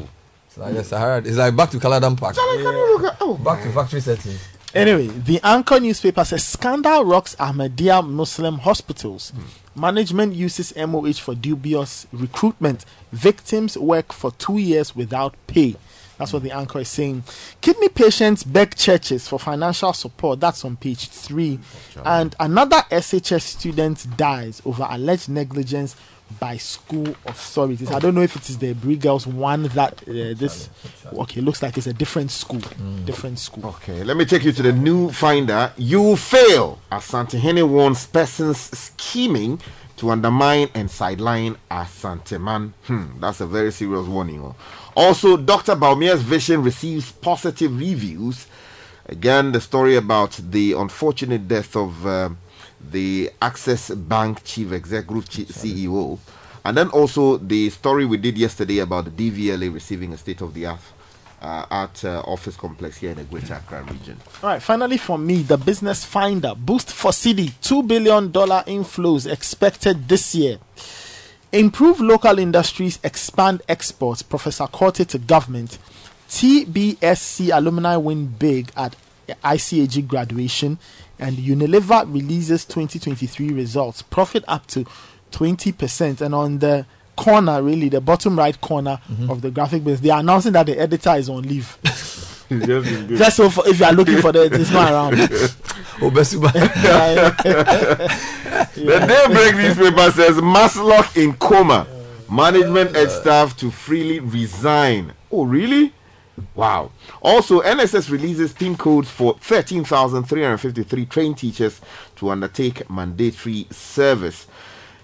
It's 0.48 0.57
like 0.57 0.74
the 0.74 0.83
Sahara. 0.83 1.17
It's 1.19 1.38
like 1.38 1.55
back 1.55 1.69
to 1.72 1.77
Kaladan 1.77 2.17
Park. 2.19 2.36
can 2.36 2.60
you 2.60 2.98
look 2.98 3.13
at? 3.13 3.17
Oh, 3.22 3.36
Back 3.36 3.62
to 3.63 3.72
factory 3.72 4.01
setting. 4.01 4.33
Anyway, 4.74 5.05
the 5.07 5.39
Anchor 5.43 5.79
newspaper 5.79 6.25
says 6.25 6.43
scandal 6.43 7.05
rocks 7.05 7.36
Ahmadiyya 7.36 8.07
Muslim 8.07 8.57
hospitals. 8.57 9.29
Hmm. 9.29 9.79
Management 9.81 10.33
uses 10.33 10.75
MOH 10.75 11.13
for 11.13 11.36
dubious 11.36 12.07
recruitment. 12.12 12.83
Victims 13.12 13.77
work 13.77 14.12
for 14.12 14.31
two 14.31 14.57
years 14.57 14.95
without 14.95 15.36
pay. 15.45 15.75
That's 16.24 16.32
what 16.34 16.44
the 16.44 16.51
anchor 16.51 16.80
is 16.80 16.88
saying. 16.88 17.24
Kidney 17.60 17.89
patients 17.89 18.44
beg 18.46 18.75
churches 18.75 19.27
for 19.27 19.38
financial 19.38 19.92
support. 19.92 20.39
That's 20.39 20.63
on 20.63 20.77
page 20.77 21.10
three. 21.10 21.60
And 22.06 22.34
another 22.39 22.77
SHS 22.89 23.42
student 23.42 24.08
dies 24.15 24.62
over 24.65 24.88
alleged 24.89 25.27
negligence 25.27 25.98
by 26.39 26.56
school 26.58 27.13
authorities. 27.25 27.92
I 27.92 28.00
don't 28.00 28.15
know 28.15 28.22
if 28.22 28.36
it 28.38 28.50
is 28.50 28.58
the 28.58 28.74
Brie 28.74 28.96
Girls 28.96 29.27
one 29.27 29.63
that 29.63 30.01
uh, 30.03 30.34
this. 30.34 30.70
Okay, 31.12 31.42
looks 31.42 31.62
like 31.62 31.77
it's 31.77 31.88
a 31.88 31.94
different 31.94 32.32
school. 32.32 32.62
Different 33.03 33.38
school. 33.38 33.65
Okay, 33.67 34.04
let 34.06 34.15
me 34.15 34.24
take 34.24 34.45
you 34.45 34.54
to 34.54 34.62
the 34.63 34.71
new 34.71 35.12
finder. 35.12 35.74
You 35.78 36.15
fail 36.15 36.80
Asantehene 36.89 37.67
warns 37.67 38.08
persons 38.08 38.58
scheming 38.58 39.60
to 39.97 40.10
undermine 40.10 40.69
and 40.74 40.89
sideline 40.89 41.56
Asanteman. 41.69 42.71
Hmm, 42.86 43.19
that's 43.19 43.41
a 43.41 43.45
very 43.45 43.71
serious 43.71 44.08
warning. 44.08 44.41
oh. 44.41 44.56
Also, 44.95 45.38
Dr. 45.38 45.75
Bawumia's 45.75 46.21
vision 46.21 46.63
receives 46.63 47.12
positive 47.12 47.77
reviews. 47.77 48.47
Again, 49.08 49.51
the 49.51 49.60
story 49.62 49.95
about 49.95 50.39
the 50.51 50.73
unfortunate 50.73 51.47
death 51.47 51.75
of 51.75 52.06
um 52.08 52.38
the 52.91 53.32
Access 53.41 53.89
Bank 53.89 54.43
chief 54.43 54.71
exec 54.71 55.08
group 55.08 55.29
chief 55.29 55.47
CEO. 55.49 56.19
And 56.65 56.77
then 56.77 56.89
also 56.89 57.38
the 57.38 57.69
story 57.69 58.06
we 58.06 58.17
did 58.17 58.38
yesterday 58.38 58.79
about 58.79 59.06
the 59.06 59.12
DVLA 59.12 59.73
receiving 59.73 60.13
a 60.13 60.17
state 60.17 60.41
of 60.41 60.53
the 60.53 60.65
art 60.67 60.79
uh, 61.41 61.65
art 61.69 62.06
uh, 62.06 62.21
office 62.21 62.56
complex 62.56 62.97
here 62.97 63.12
in 63.12 63.17
the 63.17 63.23
Greater 63.25 63.56
Accra 63.56 63.84
region. 63.84 64.17
All 64.41 64.49
right, 64.49 64.62
finally 64.62 64.97
for 64.97 65.17
me, 65.17 65.41
the 65.41 65.58
business 65.58 66.06
finder 66.06 66.53
boost 66.56 66.89
for 66.89 67.12
cedi 67.12 67.51
$2 67.62 67.86
billion 67.86 68.32
inflows 68.32 69.29
expected 69.29 70.08
this 70.08 70.34
year. 70.36 70.58
Improve 71.54 72.02
local 72.02 72.39
industries, 72.39 72.98
expand 73.04 73.62
exports. 73.70 74.24
Professor 74.24 74.66
Corte 74.66 75.08
to 75.08 75.20
government. 75.20 75.78
TBSC 76.28 77.56
alumni 77.56 77.96
win 77.96 78.26
big 78.26 78.72
at 78.76 78.96
ICAG 79.28 80.08
graduation. 80.08 80.80
And 81.20 81.38
Unilever 81.38 82.12
releases 82.12 82.66
2023 82.66 83.52
results. 83.54 84.02
Profit 84.02 84.44
up 84.48 84.66
to 84.68 84.88
20%. 85.32 86.22
And 86.22 86.34
on 86.34 86.58
the 86.58 86.88
corner, 87.16 87.62
really, 87.62 87.88
the 87.88 88.02
bottom 88.02 88.36
right 88.39 88.60
corner 88.60 89.00
of 89.30 89.42
the 89.42 89.52
graphic 89.52 89.84
business, 89.84 90.00
they 90.00 90.10
are 90.10 90.22
announcing 90.22 90.54
that 90.54 90.66
the 90.66 90.80
editor 90.80 91.13
is 91.13 91.30
on 91.30 91.44
leave. 91.44 91.78
Just 92.50 93.38
so 93.38 93.50
for, 93.50 93.68
if 93.68 93.80
you 93.80 93.86
are 93.86 93.94
looking 93.94 94.20
for 94.20 94.32
the, 94.32 94.44
it's 94.44 94.72
not 94.72 94.92
around. 94.92 95.18
The 98.75 98.99
Daybreak 98.99 99.55
newspaper 99.55 100.12
says 100.12 100.38
Maslock 100.38 101.15
in 101.15 101.33
coma. 101.33 101.86
Management 102.29 102.95
and 102.95 103.12
staff 103.12 103.55
to 103.57 103.69
freely 103.69 104.19
resign. 104.19 105.13
Oh, 105.31 105.45
really? 105.45 105.93
Wow. 106.55 106.89
Also, 107.21 107.62
NSS 107.62 108.09
releases 108.09 108.53
PIN 108.53 108.75
codes 108.75 109.12
for 109.12 109.38
13,353 109.39 111.05
trained 111.05 111.38
teachers 111.38 111.81
to 112.15 112.31
undertake 112.31 112.89
mandatory 112.89 113.67
service. 113.69 114.47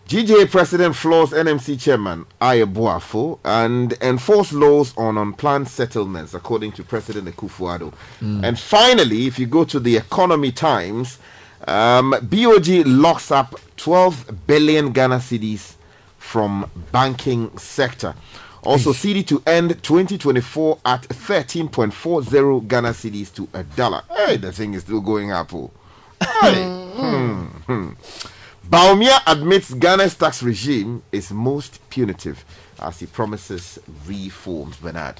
GJA 0.08 0.49
President 0.49 0.95
floors 0.95 1.29
NMC 1.29 1.79
Chairman 1.79 2.25
Ayeboafo 2.41 3.38
and 3.45 3.93
enforce 4.01 4.51
laws 4.51 4.97
on 4.97 5.19
unplanned 5.19 5.67
settlements, 5.67 6.34
according 6.34 6.71
to 6.71 6.84
President 6.84 7.27
Akufo-Addo. 7.27 7.93
Hmm. 8.19 8.43
And 8.43 8.58
finally, 8.60 9.27
if 9.27 9.38
you 9.38 9.45
go 9.45 9.63
to 9.65 9.79
the 9.79 9.97
Economy 9.97 10.51
Times, 10.51 11.19
um, 11.69 12.15
BOG 12.23 12.86
locks 12.86 13.32
up 13.32 13.55
12 13.77 14.47
billion 14.47 14.91
Ghana 14.91 15.17
cedis 15.17 15.75
from 16.17 16.69
banking 16.91 17.55
sector. 17.58 18.15
Also, 18.63 18.91
cedi 18.91 19.25
to 19.25 19.41
end 19.47 19.82
2024 19.84 20.79
at 20.86 21.03
13.40 21.03 22.67
Ghana 22.67 22.89
cedis 22.89 23.34
to 23.34 23.47
a 23.53 23.63
dollar. 23.63 24.01
Hey, 24.13 24.38
the 24.38 24.51
thing 24.51 24.73
is 24.73 24.82
still 24.82 24.99
going 25.01 25.32
up. 25.32 25.53
oh. 25.53 25.71
Hey. 26.41 26.65
Hmm, 26.65 27.43
hmm. 27.67 27.89
Bawumia 28.67 29.22
admits 29.26 29.72
Ghana's 29.74 30.15
tax 30.15 30.43
regime 30.43 31.02
is 31.12 31.32
most 31.32 31.80
punitive 31.89 32.43
as 32.82 33.00
he 33.00 33.06
promises 33.06 33.80
reforms. 34.06 34.78
Bernard. 34.78 35.15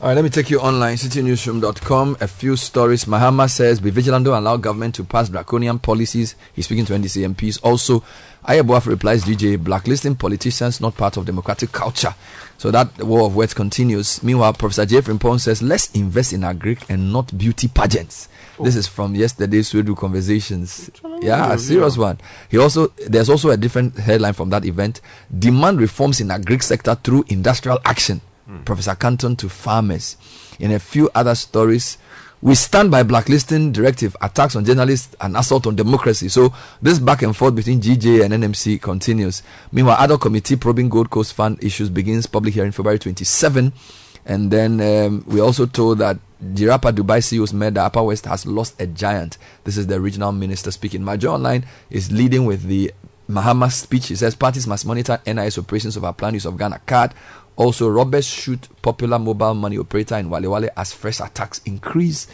All 0.00 0.08
right, 0.08 0.14
let 0.14 0.24
me 0.24 0.30
take 0.30 0.50
you 0.50 0.58
online, 0.60 0.96
citinewsroom.com. 0.96 2.16
A 2.20 2.26
few 2.26 2.56
stories. 2.56 3.04
Mahama 3.04 3.48
says, 3.48 3.80
be 3.80 3.90
vigilant, 3.90 4.24
don't 4.24 4.36
allow 4.36 4.56
government 4.56 4.94
to 4.96 5.04
pass 5.04 5.28
draconian 5.28 5.78
policies. 5.78 6.34
He's 6.54 6.64
speaking 6.64 6.84
to 6.86 6.92
NDC 6.94 7.34
MPs. 7.34 7.60
Also, 7.62 8.02
Ayeboafo 8.44 8.86
replies, 8.86 9.24
DJ, 9.24 9.62
blacklisting 9.62 10.16
politicians 10.16 10.80
not 10.80 10.96
part 10.96 11.16
of 11.16 11.24
democratic 11.26 11.70
culture. 11.70 12.14
So 12.62 12.70
that 12.70 13.02
war 13.02 13.26
of 13.26 13.34
words 13.34 13.54
continues. 13.54 14.22
Meanwhile, 14.22 14.52
Professor 14.52 14.86
Jeffrey 14.86 15.18
Pong 15.18 15.40
says, 15.40 15.62
let's 15.62 15.90
invest 15.96 16.32
in 16.32 16.42
agric 16.42 16.88
and 16.88 17.12
not 17.12 17.36
beauty 17.36 17.66
pageants. 17.66 18.28
This 18.62 18.76
is 18.76 18.86
from 18.86 19.16
yesterday's 19.16 19.72
Swedu 19.72 19.96
conversations. 19.96 20.88
Yeah, 21.22 21.52
a 21.52 21.58
serious 21.58 21.96
one. 21.96 22.20
He 22.48 22.58
also 22.58 22.86
there's 23.08 23.28
also 23.28 23.50
a 23.50 23.56
different 23.56 23.98
headline 23.98 24.34
from 24.34 24.50
that 24.50 24.64
event. 24.64 25.00
Demand 25.36 25.80
reforms 25.80 26.20
in 26.20 26.28
agric 26.28 26.62
sector 26.62 26.94
through 26.94 27.24
industrial 27.26 27.80
action. 27.84 28.20
Professor 28.64 28.94
Kanton 28.94 29.34
to 29.38 29.48
farmers. 29.48 30.16
In 30.60 30.70
a 30.70 30.78
few 30.78 31.10
other 31.16 31.34
stories, 31.34 31.98
we 32.42 32.56
stand 32.56 32.90
by 32.90 33.04
blacklisting 33.04 33.70
directive, 33.70 34.16
attacks 34.20 34.56
on 34.56 34.64
journalists, 34.64 35.14
and 35.20 35.36
assault 35.36 35.64
on 35.68 35.76
democracy. 35.76 36.28
So 36.28 36.52
this 36.82 36.98
back 36.98 37.22
and 37.22 37.36
forth 37.36 37.54
between 37.54 37.80
GJ 37.80 38.24
and 38.24 38.34
NMC 38.34 38.82
continues. 38.82 39.44
Meanwhile, 39.70 39.96
other 40.00 40.18
committee 40.18 40.56
probing 40.56 40.88
Gold 40.88 41.08
Coast 41.08 41.34
Fund 41.34 41.62
issues 41.62 41.88
begins 41.88 42.26
public 42.26 42.54
hearing 42.54 42.72
February 42.72 42.98
27. 42.98 43.72
And 44.26 44.50
then 44.50 44.80
um, 44.80 45.24
we 45.28 45.40
also 45.40 45.66
told 45.66 45.98
that 45.98 46.18
Jirapa 46.42 46.92
Dubai 46.92 47.18
CEO's 47.18 47.52
made 47.52 47.74
the 47.74 47.82
Upper 47.82 48.02
West 48.02 48.24
has 48.26 48.44
lost 48.44 48.80
a 48.80 48.88
giant. 48.88 49.38
This 49.62 49.76
is 49.76 49.86
the 49.86 50.00
regional 50.00 50.32
minister 50.32 50.72
speaking. 50.72 51.02
MyJoyOnline 51.02 51.64
is 51.90 52.10
leading 52.10 52.44
with 52.44 52.64
the 52.64 52.92
Mahama 53.30 53.70
speech. 53.70 54.08
He 54.08 54.16
says 54.16 54.34
parties 54.34 54.66
must 54.66 54.84
monitor 54.84 55.20
NIS 55.26 55.58
operations 55.58 55.96
of 55.96 56.04
our 56.04 56.12
plan 56.12 56.34
use 56.34 56.44
of 56.44 56.58
Ghana 56.58 56.80
card. 56.86 57.14
Also, 57.56 57.88
robbers 57.88 58.26
shoot 58.26 58.68
popular 58.80 59.18
mobile 59.18 59.54
money 59.54 59.78
operator 59.78 60.16
in 60.16 60.30
Wale 60.30 60.50
Wale 60.50 60.70
as 60.76 60.92
fresh 60.92 61.20
attacks 61.20 61.60
increase. 61.64 62.26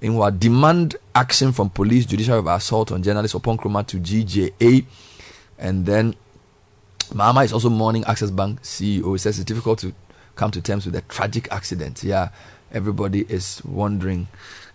In 0.00 0.14
what 0.14 0.38
demand 0.38 0.96
action 1.14 1.52
from 1.52 1.70
police, 1.70 2.06
judicial 2.06 2.38
of 2.38 2.46
assault 2.46 2.92
on 2.92 3.02
journalists 3.02 3.34
upon 3.34 3.58
Chroma 3.58 3.84
to 3.86 3.98
GJA. 3.98 4.84
And 5.58 5.86
then 5.86 6.14
Mama 7.12 7.42
is 7.42 7.52
also 7.52 7.68
mourning 7.70 8.04
Access 8.04 8.30
Bank 8.30 8.62
CEO. 8.62 9.12
He 9.12 9.18
says 9.18 9.38
it's 9.38 9.44
difficult 9.44 9.80
to 9.80 9.92
come 10.36 10.50
to 10.52 10.60
terms 10.60 10.84
with 10.84 10.94
the 10.94 11.00
tragic 11.02 11.50
accident. 11.50 12.04
Yeah, 12.04 12.28
everybody 12.70 13.22
is 13.28 13.62
wondering. 13.64 14.28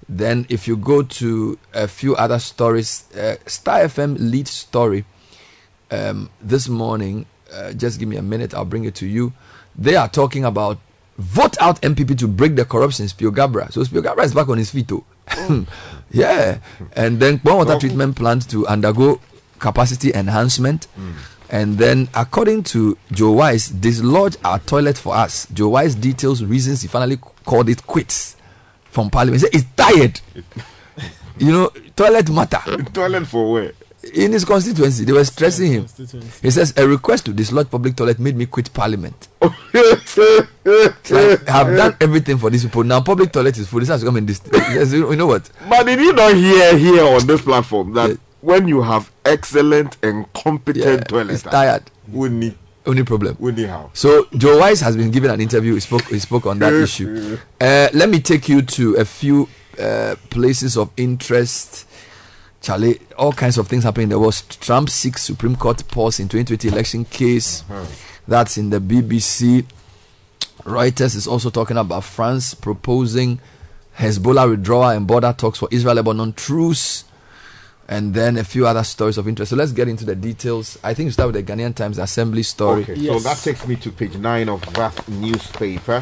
Then, 0.09 0.45
if 0.49 0.67
you 0.67 0.75
go 0.75 1.03
to 1.03 1.57
a 1.73 1.87
few 1.87 2.15
other 2.15 2.39
stories, 2.39 3.05
uh, 3.15 3.35
Star 3.45 3.79
FM 3.81 4.17
lead 4.19 4.47
story 4.47 5.05
um, 5.91 6.29
this 6.41 6.67
morning. 6.67 7.25
Uh, 7.53 7.71
just 7.71 7.99
give 7.99 8.09
me 8.09 8.17
a 8.17 8.21
minute, 8.21 8.53
I'll 8.53 8.65
bring 8.65 8.83
it 8.83 8.95
to 8.95 9.07
you. 9.07 9.31
They 9.75 9.95
are 9.95 10.07
talking 10.07 10.45
about 10.45 10.79
vote 11.17 11.55
out 11.59 11.81
NPP 11.81 12.17
to 12.19 12.27
break 12.27 12.55
the 12.55 12.65
corruption. 12.65 13.05
Spio-Garbrah. 13.05 13.71
So 13.71 13.81
Spio-Garbrah 13.81 14.23
is 14.23 14.33
back 14.33 14.49
on 14.49 14.57
his 14.57 14.71
feet, 14.71 14.87
too. 14.87 15.03
yeah, 16.11 16.59
and 16.95 17.19
then 17.19 17.37
Bon 17.37 17.57
Water 17.57 17.73
oh. 17.73 17.79
Treatment 17.79 18.15
Plant 18.15 18.49
to 18.49 18.67
undergo 18.67 19.19
capacity 19.59 20.13
enhancement. 20.13 20.85
Hmm. 20.95 21.11
And 21.49 21.77
then, 21.77 22.09
according 22.15 22.63
to 22.63 22.97
Joe 23.11 23.31
Wise, 23.31 23.69
dislodge 23.69 24.37
our 24.43 24.59
toilet 24.59 24.97
for 24.97 25.15
us. 25.15 25.47
Joe 25.53 25.69
Wise 25.69 25.95
details 25.95 26.43
reasons 26.43 26.81
he 26.81 26.87
finally 26.87 27.17
called 27.17 27.69
it 27.69 27.85
quits 27.85 28.35
from 28.85 29.09
Parliament. 29.09 29.41
He 29.41 29.47
said 29.47 29.53
he's 29.53 29.71
tired. 29.75 30.19
you 31.37 31.51
know, 31.51 31.69
toilet 31.95 32.29
matter. 32.31 32.83
Toilet 32.91 33.27
for 33.27 33.51
where? 33.53 33.71
In 34.13 34.33
his 34.33 34.43
constituency, 34.43 35.05
they 35.05 35.13
were 35.13 35.23
stressing 35.23 35.71
him. 35.71 35.87
He 36.41 36.51
says 36.51 36.73
a 36.75 36.85
request 36.87 37.25
to 37.25 37.33
dislodge 37.33 37.69
public 37.71 37.95
toilet 37.95 38.19
made 38.19 38.35
me 38.35 38.45
quit 38.45 38.73
Parliament. 38.73 39.27
Like, 40.65 41.49
I've 41.49 41.75
done 41.75 41.95
everything 41.99 42.37
for 42.37 42.49
these 42.49 42.63
people. 42.63 42.83
Now 42.83 43.01
public 43.01 43.31
toilet 43.31 43.57
is 43.57 43.67
full. 43.67 43.79
This 43.79 43.89
has 43.89 44.01
to 44.01 44.05
come 44.05 44.17
in 44.17 44.25
this. 44.25 44.41
he 44.41 44.59
says, 44.59 44.93
you 44.93 45.15
know 45.15 45.27
what? 45.27 45.49
But 45.67 45.83
did 45.85 45.99
you 45.99 46.13
not 46.13 46.33
hear 46.35 46.77
here 46.77 47.03
on 47.05 47.25
this 47.27 47.41
platform 47.41 47.93
that 47.93 48.17
when 48.41 48.67
you 48.67 48.81
have 48.81 49.11
excellent 49.25 49.97
and 50.03 50.31
competent 50.33 51.07
toilets, 51.07 51.43
He's 51.43 51.51
tired. 51.51 51.83
Wouldn't 52.09 52.43
he? 52.43 52.57
Only 52.85 53.03
problem. 53.03 53.37
Wouldn't 53.39 53.67
how? 53.69 53.89
So 53.93 54.27
Joe 54.35 54.59
Wise 54.59 54.81
has 54.81 54.95
been 54.97 55.11
given 55.11 55.31
an 55.31 55.39
interview. 55.41 55.73
He 55.73 55.79
spoke. 55.79 56.03
He 56.05 56.19
spoke 56.19 56.45
on 56.45 56.59
that 56.59 56.73
issue. 56.83 57.37
Uh, 57.59 57.87
let 57.93 58.09
me 58.09 58.19
take 58.19 58.47
you 58.49 58.61
to 58.61 58.95
a 58.95 59.05
few 59.05 59.47
uh, 59.79 60.15
places 60.29 60.77
of 60.77 60.91
interest. 60.97 61.87
Charlie, 62.63 62.99
all 63.17 63.33
kinds 63.33 63.57
of 63.57 63.67
things 63.67 63.83
happening. 63.83 64.07
There 64.09 64.17
was 64.17 64.41
Trump 64.41 64.89
seeks 64.89 65.21
Supreme 65.21 65.57
Court 65.57 65.85
pause 65.89 66.19
in 66.19 66.29
2020 66.29 66.69
election 66.69 67.03
case. 67.05 67.61
Mm-hmm. 67.63 67.93
That's 68.25 68.57
in 68.57 68.69
the 68.69 68.79
BBC. 68.79 69.65
Reuters 70.63 71.15
is 71.17 71.27
also 71.27 71.49
talking 71.49 71.77
about 71.77 72.05
France 72.05 72.53
proposing 72.53 73.41
Hezbollah 73.97 74.49
withdrawal 74.49 74.91
and 74.91 75.05
border 75.05 75.35
talks 75.37 75.59
for 75.59 75.67
Israel-Lebanon 75.71 76.33
truce. 76.33 77.03
And 77.89 78.13
then 78.13 78.37
a 78.37 78.45
few 78.45 78.65
other 78.65 78.85
stories 78.85 79.17
of 79.17 79.27
interest. 79.27 79.49
So 79.49 79.57
let's 79.57 79.73
get 79.73 79.89
into 79.89 80.05
the 80.05 80.15
details. 80.15 80.79
I 80.85 80.93
think 80.93 81.07
we 81.07 81.11
start 81.11 81.33
with 81.33 81.45
the 81.45 81.53
Ghanaian 81.53 81.75
Times 81.75 81.97
Assembly 81.97 82.43
story. 82.43 82.83
Okay, 82.83 82.95
so 82.95 83.19
that 83.19 83.37
takes 83.39 83.67
me 83.67 83.75
to 83.75 83.91
page 83.91 84.15
nine 84.15 84.47
of 84.47 84.61
that 84.73 85.05
newspaper, 85.09 86.01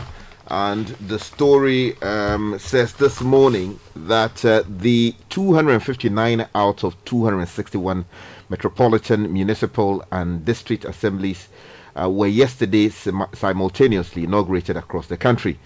and 0.52 0.88
the 0.88 1.18
story 1.18 1.96
um, 2.02 2.60
says 2.60 2.92
this 2.96 3.22
morning 3.22 3.80
that 3.96 4.44
uh, 4.44 4.62
the 4.68 5.16
259 5.30 6.46
out 6.54 6.84
of 6.84 7.02
261 7.06 8.04
metropolitan, 8.50 9.32
municipal, 9.32 10.04
and 10.12 10.44
district 10.44 10.84
assemblies 10.84 11.48
uh, 11.96 12.10
were 12.10 12.28
yesterday 12.28 12.90
sim- 12.90 13.28
simultaneously 13.34 14.26
inaugurated 14.26 14.76
across 14.76 15.08
the 15.08 15.16
country. 15.16 15.58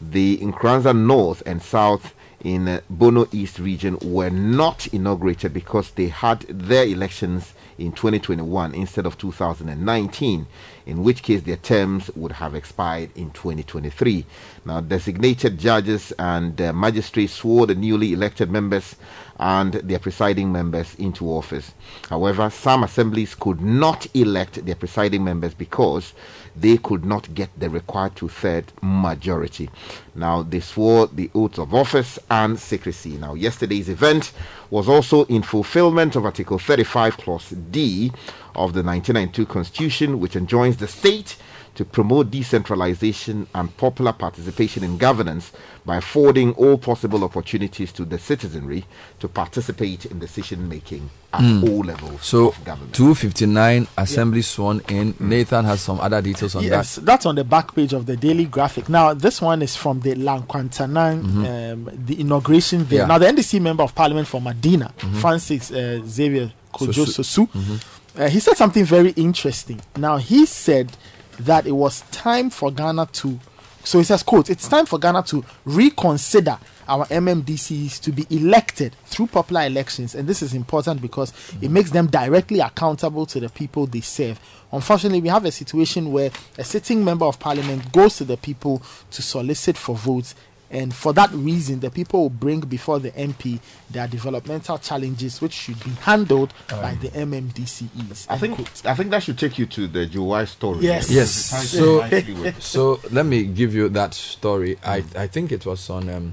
The 0.00 0.38
Nkranza 0.38 0.96
North 0.96 1.44
and 1.46 1.62
South 1.62 2.12
in 2.42 2.66
uh, 2.66 2.80
Bono 2.90 3.28
East 3.30 3.60
region 3.60 3.96
were 4.02 4.30
not 4.30 4.88
inaugurated 4.88 5.54
because 5.54 5.92
they 5.92 6.08
had 6.08 6.40
their 6.48 6.84
elections 6.84 7.54
in 7.78 7.92
2021 7.92 8.74
instead 8.74 9.06
of 9.06 9.18
2019, 9.18 10.46
in 10.86 11.02
which 11.02 11.22
case 11.22 11.42
their 11.42 11.56
terms 11.56 12.10
would 12.14 12.32
have 12.32 12.54
expired 12.54 13.10
in 13.14 13.30
2023. 13.30 14.24
Now, 14.64 14.80
designated 14.80 15.58
judges 15.58 16.12
and 16.18 16.60
uh, 16.60 16.72
magistrates 16.72 17.32
swore 17.34 17.66
the 17.66 17.74
newly 17.74 18.12
elected 18.12 18.50
members 18.50 18.96
and 19.38 19.72
their 19.74 19.98
presiding 19.98 20.52
members 20.52 20.94
into 20.96 21.26
office. 21.26 21.72
However, 22.08 22.48
some 22.50 22.84
assemblies 22.84 23.34
could 23.34 23.60
not 23.60 24.06
elect 24.14 24.64
their 24.64 24.74
presiding 24.74 25.24
members 25.24 25.54
because 25.54 26.12
they 26.56 26.76
could 26.76 27.04
not 27.04 27.34
get 27.34 27.50
the 27.58 27.70
required 27.70 28.16
two 28.16 28.28
third 28.28 28.72
majority. 28.82 29.70
Now, 30.14 30.42
they 30.42 30.60
swore 30.60 31.06
the 31.06 31.30
oaths 31.34 31.58
of 31.58 31.74
office 31.74 32.18
and 32.30 32.58
secrecy. 32.58 33.16
Now, 33.16 33.34
yesterday's 33.34 33.88
event 33.88 34.32
was 34.70 34.88
also 34.88 35.24
in 35.24 35.42
fulfillment 35.42 36.16
of 36.16 36.24
Article 36.24 36.58
35, 36.58 37.16
Clause 37.16 37.50
D 37.50 38.12
of 38.54 38.74
the 38.74 38.82
1992 38.82 39.46
Constitution, 39.46 40.20
which 40.20 40.36
enjoins 40.36 40.76
the 40.76 40.88
state 40.88 41.36
to 41.74 41.84
promote 41.84 42.30
decentralization 42.30 43.46
and 43.54 43.74
popular 43.76 44.12
participation 44.12 44.84
in 44.84 44.98
governance 44.98 45.52
by 45.86 45.96
affording 45.96 46.52
all 46.52 46.76
possible 46.78 47.24
opportunities 47.24 47.90
to 47.92 48.04
the 48.04 48.18
citizenry 48.18 48.84
to 49.18 49.26
participate 49.28 50.04
in 50.06 50.18
decision 50.18 50.68
making 50.68 51.08
at 51.32 51.40
Mm. 51.40 51.62
all 51.70 51.80
levels 51.84 52.20
So 52.24 52.48
of 52.48 52.64
government. 52.64 52.94
259 52.94 53.88
assembly 53.96 54.42
sworn 54.42 54.82
in. 54.88 55.14
Nathan 55.18 55.64
has 55.64 55.80
some 55.80 55.98
other 56.00 56.20
details 56.22 56.54
on 56.54 56.62
yes, 56.62 56.70
that. 56.70 56.76
Yes, 56.76 56.96
that's 57.06 57.26
on 57.26 57.34
the 57.36 57.44
back 57.44 57.74
page 57.74 57.92
of 57.94 58.04
the 58.06 58.16
Daily 58.16 58.44
Graphic. 58.44 58.88
Now, 58.88 59.14
this 59.14 59.40
one 59.40 59.62
is 59.62 59.74
from 59.74 60.00
the 60.00 60.14
La 60.14 60.38
Nkwantanang, 60.40 61.22
Mhm. 61.22 61.72
um, 61.72 61.90
the 62.06 62.20
inauguration 62.20 62.86
there. 62.88 63.00
Yeah. 63.00 63.06
Now, 63.06 63.18
the 63.18 63.28
NDC 63.28 63.58
member 63.60 63.82
of 63.82 63.94
Parliament 63.94 64.28
for 64.28 64.40
Medina, 64.40 64.92
Mhm. 65.00 65.14
Francis 65.20 65.70
uh, 65.72 66.00
Xavier 66.06 66.52
Kojo 66.72 67.06
Sosu. 67.06 67.46
Sosu, 67.46 67.48
Mhm. 67.48 67.80
uh, 68.20 68.28
he 68.28 68.40
said 68.40 68.56
something 68.56 68.84
very 68.84 69.10
interesting. 69.16 69.80
Now, 69.96 70.18
he 70.18 70.46
said 70.46 70.92
that 71.40 71.66
it 71.66 71.72
was 71.72 72.02
time 72.10 72.50
for 72.50 72.70
Ghana 72.70 73.06
to, 73.12 73.38
so 73.84 73.98
he 73.98 74.04
says, 74.04 74.22
quote, 74.22 74.50
it's 74.50 74.68
time 74.68 74.86
for 74.86 74.98
Ghana 74.98 75.22
to 75.24 75.44
reconsider 75.64 76.58
our 76.88 77.06
MMDCs 77.06 78.00
to 78.02 78.12
be 78.12 78.26
elected 78.30 78.94
through 79.06 79.28
popular 79.28 79.62
elections. 79.62 80.14
And 80.14 80.28
this 80.28 80.42
is 80.42 80.54
important 80.54 81.00
because 81.00 81.32
it 81.60 81.70
makes 81.70 81.90
them 81.90 82.06
directly 82.06 82.60
accountable 82.60 83.26
to 83.26 83.40
the 83.40 83.48
people 83.48 83.86
they 83.86 84.00
serve. 84.00 84.38
Unfortunately, 84.72 85.20
we 85.20 85.28
have 85.28 85.44
a 85.44 85.52
situation 85.52 86.12
where 86.12 86.30
a 86.58 86.64
sitting 86.64 87.04
member 87.04 87.24
of 87.24 87.38
parliament 87.38 87.92
goes 87.92 88.16
to 88.16 88.24
the 88.24 88.36
people 88.36 88.82
to 89.10 89.22
solicit 89.22 89.76
for 89.76 89.94
votes. 89.94 90.34
And 90.72 90.94
for 90.94 91.12
that 91.12 91.30
reason, 91.32 91.80
the 91.80 91.90
people 91.90 92.22
will 92.22 92.30
bring 92.30 92.60
before 92.60 92.98
the 92.98 93.10
MP 93.12 93.60
their 93.90 94.08
developmental 94.08 94.78
challenges, 94.78 95.40
which 95.42 95.52
should 95.52 95.78
be 95.84 95.90
handled 95.90 96.54
by 96.70 96.94
the 96.94 97.08
MMDCEs. 97.10 98.26
I 98.30 98.38
think 98.38 98.58
I 98.86 98.94
think 98.94 99.10
that 99.10 99.22
should 99.22 99.38
take 99.38 99.58
you 99.58 99.66
to 99.66 99.86
the 99.86 100.06
Joe 100.06 100.24
Wise 100.24 100.50
story. 100.50 100.80
Yes. 100.80 101.10
Yes. 101.10 101.52
It 101.52 101.66
So, 101.78 102.00
in 102.02 102.10
nicely 102.10 102.34
with- 102.34 102.62
so 102.74 103.00
let 103.10 103.26
me 103.26 103.44
give 103.44 103.74
you 103.74 103.90
that 103.90 104.14
story. 104.14 104.78
I, 104.82 105.04
I 105.14 105.26
think 105.26 105.52
it 105.52 105.66
was 105.66 105.90
on. 105.90 106.08
Um, 106.08 106.32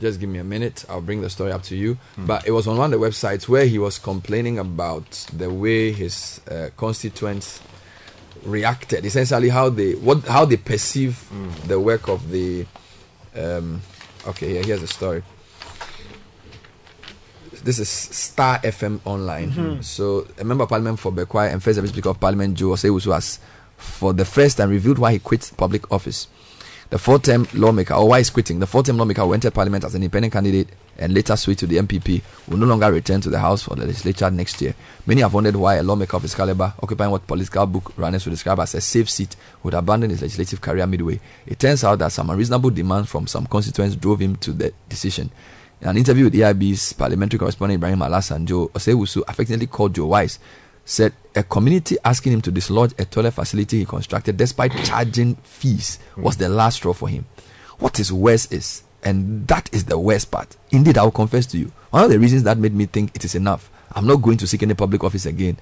just 0.00 0.18
give 0.20 0.28
me 0.28 0.38
a 0.38 0.44
minute. 0.44 0.84
I'll 0.88 1.00
bring 1.00 1.20
the 1.20 1.30
story 1.30 1.52
up 1.52 1.62
to 1.64 1.76
you. 1.76 1.98
But 2.16 2.46
it 2.46 2.50
was 2.52 2.66
on 2.68 2.76
one 2.78 2.92
of 2.92 3.00
the 3.00 3.04
websites 3.06 3.48
where 3.48 3.64
he 3.66 3.78
was 3.78 3.98
complaining 3.98 4.58
about 4.60 5.10
the 5.32 5.50
way 5.50 5.92
his 5.92 6.40
uh, 6.50 6.70
constituents 6.76 7.60
reacted. 8.44 9.04
Essentially, 9.04 9.48
how 9.48 9.70
they 9.70 9.92
what 9.94 10.22
how 10.28 10.44
they 10.44 10.56
perceive 10.56 11.24
the 11.66 11.80
work 11.80 12.08
of 12.08 12.30
the. 12.30 12.66
Um, 13.36 13.80
okay, 14.28 14.54
yeah, 14.56 14.62
here's 14.62 14.80
the 14.80 14.86
story. 14.86 15.22
This 17.62 17.78
is 17.78 17.88
Star 17.88 18.58
FM 18.62 19.00
online. 19.04 19.50
Mhm. 19.52 19.84
So, 19.84 20.26
a 20.38 20.44
member 20.44 20.64
of 20.64 20.68
parliament 20.70 20.98
for 20.98 21.10
Bekwai 21.10 21.50
and 21.52 21.62
first 21.62 21.78
Vice 21.80 21.88
Speaker 21.90 22.10
of 22.10 22.20
Parliament 22.20 22.56
Joe 22.58 22.68
Osei-Owusu 22.68 23.12
has, 23.14 23.38
for 23.78 24.12
the 24.12 24.24
first 24.26 24.58
time, 24.58 24.68
revealed 24.70 24.98
why 24.98 25.12
he 25.12 25.18
quit 25.18 25.50
public 25.56 25.90
office. 25.90 26.26
The 26.90 26.98
four-term 26.98 27.48
lawmaker, 27.54 27.94
or 27.94 28.08
why 28.08 28.22
quitting, 28.22 28.60
the 28.60 28.66
four-term 28.66 28.98
lawmaker 28.98 29.22
who 29.22 29.32
entered 29.32 29.54
parliament 29.54 29.84
as 29.84 29.94
an 29.94 30.02
independent 30.02 30.32
candidate 30.32 30.68
and 30.98 31.12
later 31.12 31.34
switched 31.34 31.60
to 31.60 31.66
the 31.66 31.78
NPP 31.78 32.22
will 32.48 32.58
no 32.58 32.66
longer 32.66 32.92
return 32.92 33.20
to 33.22 33.30
the 33.30 33.38
House 33.38 33.62
for 33.62 33.74
the 33.74 33.84
legislature 33.84 34.30
next 34.30 34.60
year. 34.60 34.74
Many 35.06 35.22
have 35.22 35.34
wondered 35.34 35.56
why 35.56 35.76
a 35.76 35.82
lawmaker 35.82 36.16
of 36.16 36.22
his 36.22 36.34
caliber, 36.34 36.72
occupying 36.82 37.10
what 37.10 37.26
political 37.26 37.66
book 37.66 37.92
runners 37.96 38.24
would 38.24 38.32
describe 38.32 38.60
as 38.60 38.74
a 38.74 38.80
safe 38.80 39.10
seat, 39.10 39.34
would 39.62 39.74
abandon 39.74 40.10
his 40.10 40.22
legislative 40.22 40.60
career 40.60 40.86
midway. 40.86 41.20
It 41.46 41.58
turns 41.58 41.82
out 41.84 41.98
that 41.98 42.12
some 42.12 42.30
unreasonable 42.30 42.70
demands 42.70 43.08
from 43.08 43.26
some 43.26 43.46
constituents 43.46 43.96
drove 43.96 44.20
him 44.20 44.36
to 44.36 44.52
the 44.52 44.72
decision. 44.88 45.30
In 45.80 45.88
an 45.88 45.96
interview 45.96 46.24
with 46.24 46.34
EIB's 46.34 46.92
parliamentary 46.92 47.38
correspondent 47.38 47.78
Ibrahim 47.78 47.98
Alassan, 47.98 48.46
Joe 48.46 48.68
Osei-Owusu 48.68 49.22
affectionately 49.26 49.66
called 49.66 49.94
Joe 49.94 50.06
Wise, 50.06 50.38
said 50.84 51.12
a 51.34 51.42
community 51.42 51.96
asking 52.04 52.32
him 52.32 52.40
to 52.42 52.50
dislodge 52.50 52.92
a 52.98 53.04
toilet 53.04 53.32
facility 53.32 53.78
he 53.78 53.84
constructed 53.84 54.36
despite 54.36 54.72
charging 54.84 55.34
fees 55.36 55.98
was 56.16 56.36
the 56.36 56.48
last 56.48 56.76
straw 56.76 56.92
for 56.92 57.08
him. 57.08 57.26
What 57.78 57.98
is 57.98 58.12
worse 58.12 58.50
is, 58.52 58.82
and 59.02 59.46
that 59.48 59.68
is 59.72 59.84
the 59.84 59.98
worst 59.98 60.30
part, 60.30 60.56
indeed, 60.70 60.98
I 60.98 61.02
will 61.02 61.10
confess 61.10 61.46
to 61.46 61.58
you, 61.58 61.72
one 61.90 62.04
of 62.04 62.10
the 62.10 62.18
reasons 62.18 62.42
that 62.44 62.58
made 62.58 62.74
me 62.74 62.86
think 62.86 63.14
it 63.14 63.24
is 63.24 63.34
enough, 63.34 63.70
I'm 63.92 64.06
not 64.06 64.16
going 64.16 64.36
to 64.38 64.46
seek 64.46 64.62
any 64.62 64.74
public 64.74 65.02
office 65.02 65.26
again, 65.26 65.56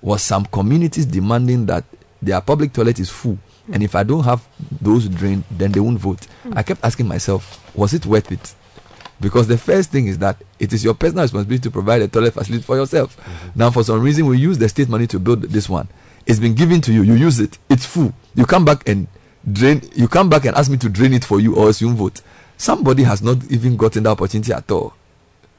was 0.00 0.22
some 0.22 0.44
communities 0.46 1.06
demanding 1.06 1.66
that 1.66 1.84
their 2.22 2.40
public 2.40 2.72
toilet 2.72 2.98
is 2.98 3.10
full. 3.10 3.38
And 3.70 3.82
if 3.82 3.94
I 3.94 4.02
don't 4.02 4.24
have 4.24 4.46
those 4.80 5.08
drained, 5.08 5.44
then 5.50 5.72
they 5.72 5.80
won't 5.80 5.98
vote. 5.98 6.26
I 6.52 6.62
kept 6.62 6.82
asking 6.84 7.06
myself, 7.06 7.62
was 7.76 7.92
it 7.92 8.06
worth 8.06 8.32
it? 8.32 8.54
Because 9.20 9.48
the 9.48 9.58
first 9.58 9.90
thing 9.90 10.06
is 10.06 10.18
that 10.18 10.36
it 10.58 10.72
is 10.72 10.84
your 10.84 10.94
personal 10.94 11.24
responsibility 11.24 11.62
to 11.62 11.70
provide 11.70 12.02
a 12.02 12.08
toilet 12.08 12.34
facility 12.34 12.62
for 12.62 12.76
yourself. 12.76 13.16
Mm-hmm. 13.16 13.58
Now, 13.58 13.70
for 13.70 13.82
some 13.82 14.00
reason, 14.00 14.26
we 14.26 14.38
use 14.38 14.58
the 14.58 14.68
state 14.68 14.88
money 14.88 15.06
to 15.08 15.18
build 15.18 15.42
this 15.42 15.68
one. 15.68 15.88
It's 16.26 16.38
been 16.38 16.54
given 16.54 16.80
to 16.82 16.92
you. 16.92 17.02
You 17.02 17.14
use 17.14 17.40
it. 17.40 17.58
It's 17.68 17.84
full. 17.86 18.12
You 18.34 18.44
come 18.44 18.64
back 18.64 18.88
and 18.88 19.08
drain. 19.50 19.82
You 19.94 20.06
come 20.08 20.28
back 20.28 20.44
and 20.44 20.56
ask 20.56 20.70
me 20.70 20.76
to 20.78 20.88
drain 20.88 21.14
it 21.14 21.24
for 21.24 21.40
you, 21.40 21.56
or 21.56 21.66
else 21.66 21.80
you 21.80 21.92
vote. 21.92 22.20
Somebody 22.56 23.02
has 23.04 23.22
not 23.22 23.38
even 23.50 23.76
gotten 23.76 24.02
the 24.04 24.10
opportunity 24.10 24.52
at 24.52 24.70
all. 24.70 24.94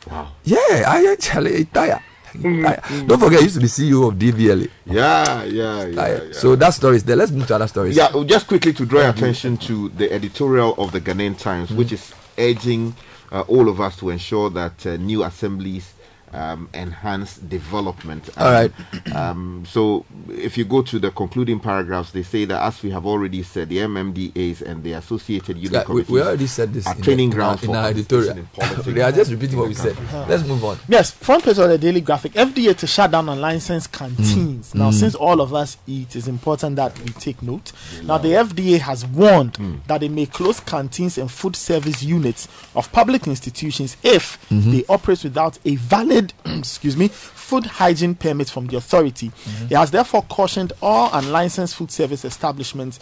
Wow. 0.10 0.32
Yeah, 0.44 0.84
I 0.88 1.08
actually 1.12 1.66
tire. 1.66 1.88
tire. 1.88 2.04
Mm-hmm. 2.34 3.08
Don't 3.08 3.20
forget, 3.20 3.40
I 3.40 3.44
used 3.44 3.56
to 3.56 3.62
be 3.62 3.68
CEO 3.68 4.08
of 4.08 4.16
DVLA. 4.16 4.70
Yeah, 4.86 5.44
yeah, 5.44 5.86
yeah. 5.86 6.08
Yeah. 6.08 6.32
So 6.32 6.56
that 6.56 6.74
story 6.74 6.98
is 6.98 7.04
there. 7.04 7.16
Let's 7.16 7.32
move 7.32 7.48
to 7.48 7.56
other 7.56 7.68
stories. 7.68 7.96
Yeah, 7.98 8.12
just 8.26 8.48
quickly 8.48 8.72
to 8.74 8.86
draw 8.86 9.02
your 9.02 9.10
mm-hmm. 9.10 9.18
attention 9.18 9.58
to 9.58 9.90
the 9.90 10.12
editorial 10.12 10.76
of 10.78 10.92
the 10.92 11.02
Ghanaian 11.02 11.38
Times, 11.38 11.72
which 11.72 11.92
is 11.92 12.14
urging 12.38 12.96
all 13.32 13.70
of 13.70 13.80
us 13.80 13.98
to 13.98 14.10
ensure 14.10 14.50
that 14.50 14.86
uh, 14.86 14.98
new 14.98 15.24
assemblies 15.24 15.94
um, 16.34 16.70
enhance 16.74 17.38
development. 17.38 18.30
All 18.38 18.52
right. 18.52 18.72
Um, 19.16 19.64
so, 19.68 20.06
if 20.30 20.58
you 20.58 20.66
go 20.66 20.82
to 20.84 21.00
the 21.00 21.12
concluding 21.12 21.60
paragraphs, 21.60 22.12
they 22.12 22.24
say 22.24 22.46
that, 22.46 22.62
as 22.64 22.82
we 22.84 22.92
have 22.92 23.06
already 23.06 23.44
said, 23.44 23.70
the 23.70 23.78
MMDAs 23.78 24.62
and 24.62 24.84
the 24.84 24.94
associated 24.94 25.58
union 25.58 25.74
Yeah, 25.74 25.80
we, 25.82 25.86
committees 25.86 26.10
we 26.12 26.22
already 26.22 26.48
said 26.48 26.74
this 26.74 26.88
are 26.88 26.96
training 26.96 27.30
the, 27.30 27.36
grounds 27.36 27.64
in 27.64 27.70
for 27.70 27.76
our, 27.76 27.80
in 27.80 27.86
our 27.86 27.90
editorial. 27.92 28.38
in 28.38 28.46
politics. 28.48 28.86
they 28.88 29.02
are 29.02 29.12
just 29.12 29.32
repeating 29.32 29.58
what 29.60 29.68
we 29.68 29.74
said. 29.74 29.96
Let's 30.28 30.44
move 30.46 30.64
on. 30.64 30.78
Yes, 30.88 31.12
front 31.12 31.44
page 31.44 31.58
of 31.58 31.70
the 31.70 31.78
Daily 31.78 32.02
Graphic. 32.02 32.34
FDA 32.34 32.76
to 32.78 32.88
shut 32.88 33.12
down 33.12 33.30
unlicensed 33.30 33.92
canteens. 33.92 34.74
Now, 34.76 34.90
Mm. 34.90 34.94
since 34.94 35.16
all 35.16 35.42
of 35.42 35.54
us 35.54 35.78
eat, 35.88 36.16
it's 36.16 36.28
important 36.28 36.76
that 36.78 36.98
we 37.00 37.12
take 37.14 37.42
note. 37.42 37.72
Now, 38.04 38.18
the 38.18 38.30
FDA 38.36 38.80
has 38.80 39.06
warned 39.06 39.54
Mm. 39.54 39.80
that 39.88 40.02
they 40.02 40.10
may 40.10 40.26
close 40.26 40.60
canteens 40.60 41.18
and 41.18 41.30
food 41.32 41.56
service 41.56 42.02
units 42.04 42.48
of 42.76 42.92
public 42.92 43.28
institutions 43.28 43.98
if 44.04 44.38
Mm-hmm. 44.50 44.72
they 44.72 44.84
operate 44.90 45.24
without 45.24 45.60
a 45.66 45.76
valid, 45.76 46.19
excuse 46.46 46.96
me, 46.98 47.08
food 47.10 47.66
hygiene 47.66 48.16
permit 48.16 48.50
from 48.50 48.68
the 48.68 48.78
authority. 48.78 49.30
Mm-hmm. 49.30 49.68
He 49.68 49.76
has 49.76 49.92
therefore 49.92 50.24
cautioned 50.24 50.74
all 50.82 51.10
unlicensed 51.14 51.76
food 51.76 51.92
service 51.92 52.26
establishments 52.26 53.00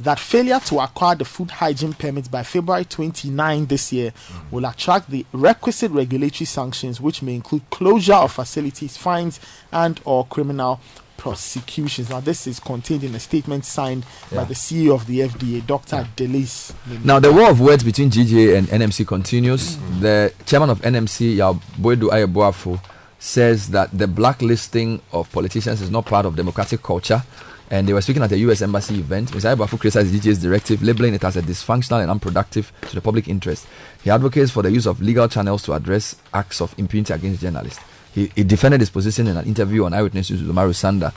that 0.00 0.18
failure 0.18 0.58
to 0.60 0.80
acquire 0.80 1.14
the 1.14 1.26
food 1.26 1.50
hygiene 1.50 1.92
permit 1.92 2.30
by 2.30 2.42
February 2.42 2.86
29 2.86 3.66
this 3.66 3.92
year 3.92 4.12
will 4.50 4.64
attract 4.64 5.10
the 5.10 5.26
requisite 5.32 5.90
regulatory 5.90 6.46
sanctions, 6.46 7.00
which 7.00 7.20
may 7.20 7.34
include 7.34 7.68
closure 7.68 8.14
of 8.14 8.32
facilities, 8.32 8.96
fines, 8.96 9.38
and 9.70 10.00
or 10.06 10.26
criminal 10.26 10.80
prosecutions. 11.20 12.08
Now, 12.08 12.20
this 12.20 12.46
is 12.46 12.58
contained 12.58 13.04
in 13.04 13.14
a 13.14 13.20
statement 13.20 13.66
signed 13.66 14.06
by 14.34 14.44
the 14.44 14.54
CEO 14.54 14.94
of 14.94 15.06
the 15.06 15.20
FDA, 15.20 15.64
Dr. 15.64 16.08
Delese. 16.16 16.72
Now, 17.04 17.20
the 17.20 17.30
war 17.30 17.50
of 17.50 17.60
words 17.60 17.84
between 17.84 18.10
GJ 18.10 18.56
and 18.56 18.66
NMC 18.68 19.06
continues. 19.06 19.76
Mm-hmm. 19.76 20.00
The 20.00 20.32
chairman 20.46 20.70
of 20.70 20.80
NMC, 20.80 21.36
Yaw 21.36 21.52
Boadu-Ayeboafo, 21.78 22.80
says 23.18 23.68
that 23.68 23.96
the 23.96 24.08
blacklisting 24.08 25.02
of 25.12 25.30
politicians 25.30 25.82
is 25.82 25.90
not 25.90 26.06
part 26.06 26.24
of 26.24 26.36
democratic 26.36 26.82
culture. 26.82 27.22
And 27.70 27.86
they 27.86 27.92
were 27.92 28.00
speaking 28.00 28.22
at 28.22 28.32
a 28.32 28.38
US 28.38 28.62
Embassy 28.62 28.98
event. 28.98 29.30
Mr. 29.30 29.54
Ayeboafo 29.54 29.78
criticized 29.78 30.14
DJ's 30.14 30.38
directive, 30.38 30.82
labeling 30.82 31.12
it 31.12 31.22
as 31.22 31.36
a 31.36 31.42
dysfunctional 31.42 32.00
and 32.00 32.10
unproductive 32.10 32.72
to 32.88 32.94
the 32.94 33.02
public 33.02 33.28
interest. 33.28 33.66
He 34.02 34.10
advocates 34.10 34.50
for 34.50 34.62
the 34.62 34.72
use 34.72 34.86
of 34.86 35.02
legal 35.02 35.28
channels 35.28 35.62
to 35.64 35.74
address 35.74 36.16
acts 36.32 36.62
of 36.62 36.74
impunity 36.78 37.12
against 37.12 37.42
journalists. 37.42 37.84
He, 38.14 38.30
he 38.34 38.44
defended 38.44 38.80
his 38.80 38.90
position 38.90 39.26
in 39.26 39.36
an 39.36 39.46
interview 39.46 39.84
on 39.84 39.94
Eyewitness 39.94 40.30
News 40.30 40.42
with 40.42 40.54
Umaru 40.54 40.70
Sanda, 40.74 41.12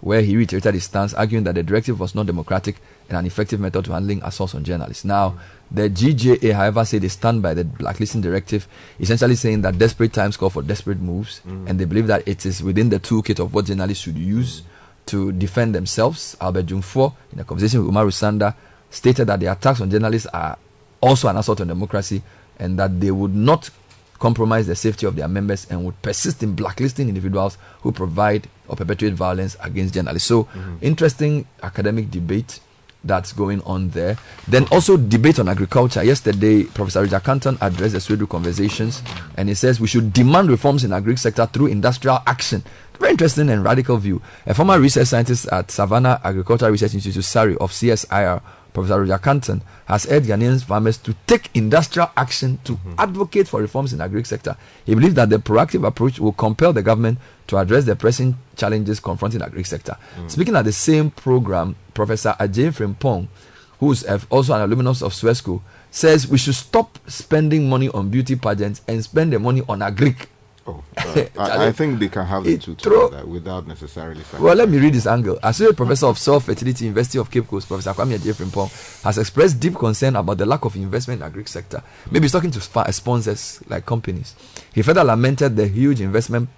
where 0.00 0.22
he 0.22 0.36
reiterated 0.36 0.74
his 0.74 0.84
stance, 0.84 1.14
arguing 1.14 1.44
that 1.44 1.54
the 1.54 1.62
directive 1.62 1.98
was 1.98 2.14
not 2.14 2.26
democratic 2.26 2.76
and 3.08 3.18
an 3.18 3.26
effective 3.26 3.58
method 3.60 3.84
to 3.86 3.92
handling 3.92 4.22
assaults 4.22 4.54
on 4.54 4.62
journalists. 4.64 5.04
Now, 5.04 5.38
the 5.70 5.88
GJA, 5.90 6.52
however, 6.52 6.84
say 6.84 6.98
they 6.98 7.08
stand 7.08 7.42
by 7.42 7.54
the 7.54 7.64
blacklisting 7.64 8.20
directive, 8.20 8.68
essentially 9.00 9.34
saying 9.34 9.62
that 9.62 9.78
desperate 9.78 10.12
times 10.12 10.36
call 10.36 10.50
for 10.50 10.62
desperate 10.62 11.00
moves, 11.00 11.40
mm. 11.46 11.68
and 11.68 11.78
they 11.80 11.84
believe 11.84 12.06
that 12.06 12.26
it 12.28 12.46
is 12.46 12.62
within 12.62 12.88
the 12.90 13.00
toolkit 13.00 13.40
of 13.40 13.52
what 13.54 13.64
journalists 13.64 14.04
should 14.04 14.18
use 14.18 14.62
to 15.06 15.32
defend 15.32 15.74
themselves. 15.74 16.36
Albert 16.40 16.66
Dwumfour, 16.66 17.14
in 17.32 17.40
a 17.40 17.44
conversation 17.44 17.84
with 17.84 17.92
Umaru 17.94 18.08
Sanda, 18.12 18.54
stated 18.90 19.26
that 19.26 19.40
the 19.40 19.46
attacks 19.46 19.80
on 19.80 19.90
journalists 19.90 20.28
are 20.32 20.56
also 21.00 21.28
an 21.28 21.36
assault 21.36 21.60
on 21.60 21.68
democracy 21.68 22.22
and 22.58 22.78
that 22.78 23.00
they 23.00 23.10
would 23.10 23.34
not 23.34 23.70
compromise 24.18 24.66
the 24.66 24.74
safety 24.74 25.06
of 25.06 25.16
their 25.16 25.28
members 25.28 25.66
and 25.70 25.84
would 25.84 26.00
persist 26.02 26.42
in 26.42 26.54
blacklisting 26.54 27.08
individuals 27.08 27.58
who 27.82 27.92
provide 27.92 28.48
or 28.68 28.76
perpetuate 28.76 29.14
violence 29.14 29.56
against 29.62 29.94
journalists. 29.94 30.28
So, 30.28 30.44
mm-hmm. 30.44 30.76
interesting 30.80 31.46
academic 31.62 32.10
debate 32.10 32.60
that's 33.06 33.32
going 33.32 33.62
on 33.62 33.90
there. 33.90 34.18
Then 34.48 34.66
also 34.70 34.96
debate 34.96 35.38
on 35.38 35.48
agriculture. 35.48 36.02
Yesterday, 36.02 36.64
Professor 36.64 37.02
Richard 37.02 37.22
Kanton 37.22 37.58
addressed 37.60 37.94
the 37.94 38.00
Sweden 38.00 38.26
conversations 38.26 39.02
and 39.36 39.48
he 39.48 39.54
says 39.54 39.80
we 39.80 39.86
should 39.86 40.12
demand 40.12 40.50
reforms 40.50 40.84
in 40.84 40.90
the 40.90 40.96
agri 40.96 41.16
sector 41.16 41.46
through 41.46 41.66
industrial 41.66 42.18
action. 42.26 42.62
Very 42.98 43.12
interesting 43.12 43.50
and 43.50 43.62
radical 43.62 43.96
view. 43.98 44.22
A 44.46 44.54
former 44.54 44.80
research 44.80 45.08
scientist 45.08 45.46
at 45.52 45.70
Savannah 45.70 46.20
Agricultural 46.24 46.72
Research 46.72 46.94
Institute, 46.94 47.24
SARI, 47.24 47.56
of 47.58 47.70
CSIR, 47.70 48.42
Professor 48.76 49.00
Roger 49.00 49.16
Kanton, 49.16 49.62
has 49.86 50.06
urged 50.10 50.26
Ghanaian 50.28 50.62
farmers 50.62 50.98
to 50.98 51.14
take 51.26 51.48
industrial 51.54 52.10
action 52.14 52.58
to 52.64 52.74
mm-hmm. 52.74 52.92
advocate 52.98 53.48
for 53.48 53.62
reforms 53.62 53.92
in 53.94 53.98
the 54.00 54.04
agri 54.04 54.22
sector. 54.24 54.54
He 54.84 54.94
believes 54.94 55.14
that 55.14 55.30
the 55.30 55.38
proactive 55.38 55.86
approach 55.86 56.20
will 56.20 56.32
compel 56.32 56.74
the 56.74 56.82
government 56.82 57.18
to 57.46 57.56
address 57.56 57.86
the 57.86 57.96
pressing 57.96 58.36
challenges 58.54 59.00
confronting 59.00 59.38
the 59.38 59.46
agri 59.46 59.64
sector. 59.64 59.96
Mm. 60.18 60.30
Speaking 60.30 60.56
at 60.56 60.66
the 60.66 60.72
same 60.72 61.10
program, 61.10 61.74
Professor 61.94 62.36
Ajay 62.38 62.68
Frimpong, 62.70 63.28
who 63.80 63.92
is 63.92 64.04
also 64.28 64.52
an 64.52 64.60
alumnus 64.60 65.00
of 65.00 65.14
Swesco, 65.14 65.62
says 65.90 66.28
we 66.28 66.36
should 66.36 66.54
stop 66.54 66.98
spending 67.08 67.70
money 67.70 67.88
on 67.88 68.10
beauty 68.10 68.36
pageants 68.36 68.82
and 68.86 69.02
spend 69.02 69.32
the 69.32 69.38
money 69.38 69.62
on 69.70 69.80
agri. 69.80 70.14
Oh, 70.68 70.82
uh, 70.96 71.24
I, 71.38 71.66
I 71.68 71.72
think 71.72 72.00
they 72.00 72.08
can 72.08 72.26
have 72.26 72.42
the 72.44 72.54
It 72.54 72.62
two 72.62 72.74
together 72.74 73.24
without 73.24 73.66
necessarily. 73.68 74.22
Well, 74.38 74.54
let 74.56 74.68
me 74.68 74.78
read 74.78 74.94
this 74.94 75.06
angle. 75.06 75.38
Associate 75.42 75.76
Professor 75.76 76.06
of 76.06 76.18
Soil 76.18 76.40
Fertility, 76.40 76.86
University 76.86 77.18
of 77.18 77.30
Cape 77.30 77.46
Coast, 77.46 77.68
Professor 77.68 77.92
Kwame 77.92 78.18
Frimpong, 78.18 79.02
has 79.04 79.18
expressed 79.18 79.60
deep 79.60 79.76
concern 79.76 80.16
about 80.16 80.38
the 80.38 80.46
lack 80.46 80.64
of 80.64 80.74
investment 80.74 81.18
in 81.18 81.20
the 81.20 81.26
agri 81.26 81.44
sector. 81.46 81.82
Maybe 82.10 82.24
he's 82.24 82.32
talking 82.32 82.50
to 82.50 82.60
sponsors 82.60 83.60
like 83.68 83.86
companies. 83.86 84.34
He 84.74 84.82
further 84.82 85.04
lamented 85.04 85.54
the 85.56 85.66
huge 85.68 86.00
investment 86.00 86.48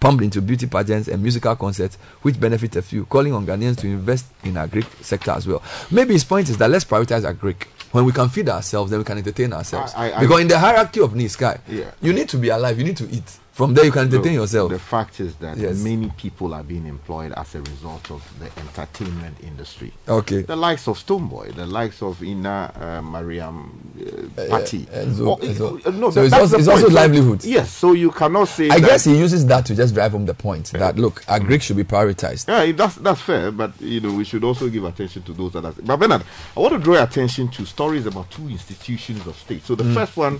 pumped 0.00 0.22
into 0.22 0.40
beauty 0.40 0.66
pageants 0.66 1.08
and 1.08 1.20
musical 1.20 1.56
concerts, 1.56 1.96
which 2.22 2.38
benefit 2.38 2.76
a 2.76 2.82
few, 2.82 3.04
calling 3.06 3.32
on 3.32 3.44
Ghanaians 3.44 3.76
to 3.78 3.86
invest 3.88 4.26
in 4.44 4.56
agri 4.56 4.84
sector 5.00 5.32
as 5.32 5.46
well. 5.46 5.60
Maybe 5.90 6.12
his 6.12 6.22
point 6.24 6.48
is 6.48 6.56
that 6.58 6.70
let's 6.70 6.84
prioritize 6.84 7.24
our 7.24 7.32
Greek. 7.34 7.66
When 7.90 8.04
we 8.04 8.12
can 8.12 8.28
feed 8.28 8.48
ourselves, 8.48 8.90
then 8.90 9.00
we 9.00 9.04
can 9.04 9.18
entertain 9.18 9.52
ourselves. 9.52 9.92
I- 9.96 10.12
I- 10.12 10.20
because 10.20 10.40
in 10.40 10.48
the 10.48 10.58
hierarchy 10.58 11.00
of 11.00 11.14
needs, 11.16 11.32
Sky, 11.32 11.58
Yeah. 11.68 11.90
you 12.00 12.12
need 12.12 12.28
to 12.28 12.36
be 12.36 12.48
alive, 12.50 12.78
you 12.78 12.84
need 12.84 12.96
to 12.98 13.10
eat. 13.10 13.24
From 13.58 13.74
there, 13.74 13.86
you 13.86 13.90
can 13.90 14.02
entertain 14.02 14.34
No, 14.36 14.42
yourself. 14.42 14.70
The 14.70 14.78
fact 14.78 15.18
is 15.18 15.34
that 15.40 15.56
Yes. 15.58 15.78
many 15.78 16.08
people 16.16 16.54
are 16.54 16.62
being 16.62 16.86
employed 16.86 17.32
as 17.32 17.56
a 17.56 17.60
result 17.60 18.08
of 18.12 18.22
the 18.38 18.48
entertainment 18.60 19.36
industry. 19.42 19.92
Okay. 20.08 20.42
The 20.42 20.54
likes 20.54 20.86
of 20.86 20.96
Stoneboy, 21.04 21.56
the 21.56 21.66
likes 21.66 22.00
of 22.00 22.22
Ina 22.22 22.72
uh, 22.80 23.02
Mariam 23.02 23.72
uh, 24.00 24.42
Uh, 24.42 24.48
Patti. 24.48 24.86
Enzo- 24.94 25.26
Oh, 25.26 25.36
Enzo. 25.44 25.84
uh, 25.84 25.90
no, 25.90 26.10
So 26.12 26.20
that- 26.20 26.26
it's 26.26 26.34
also- 26.34 26.58
it's 26.58 26.68
also 26.68 26.88
So- 26.88 26.94
livelihood. 26.94 27.44
Yes, 27.44 27.72
so 27.72 27.94
you 27.94 28.12
cannot 28.12 28.46
say. 28.46 28.70
I 28.70 28.78
guess 28.78 29.02
he 29.02 29.18
uses 29.18 29.44
that 29.46 29.66
to 29.66 29.74
just 29.74 29.92
drive 29.92 30.12
home 30.12 30.26
the 30.26 30.34
point 30.34 30.70
that 30.74 30.96
look, 30.96 31.24
agri 31.26 31.58
should 31.58 31.76
be 31.78 31.82
prioritized. 31.84 32.46
Yeah, 32.46 32.70
that's 32.70 32.94
that's 32.94 33.22
fair, 33.22 33.50
but 33.50 33.72
you 33.80 33.98
know 34.00 34.12
we 34.12 34.22
should 34.22 34.44
also 34.44 34.68
give 34.68 34.84
attention 34.84 35.22
to 35.24 35.32
those 35.32 35.50
that 35.54 35.64
are. 35.64 35.72
But 35.82 35.96
Bernard, 35.98 36.22
I 36.56 36.60
want 36.60 36.74
to 36.74 36.78
draw 36.78 36.94
your 36.94 37.02
attention 37.02 37.48
to 37.48 37.64
stories 37.66 38.06
about 38.06 38.30
two 38.30 38.48
institutions 38.48 39.26
of 39.26 39.36
state. 39.36 39.66
So 39.66 39.74
the 39.74 39.82
Mm. 39.82 39.94
first 39.94 40.16
one 40.16 40.38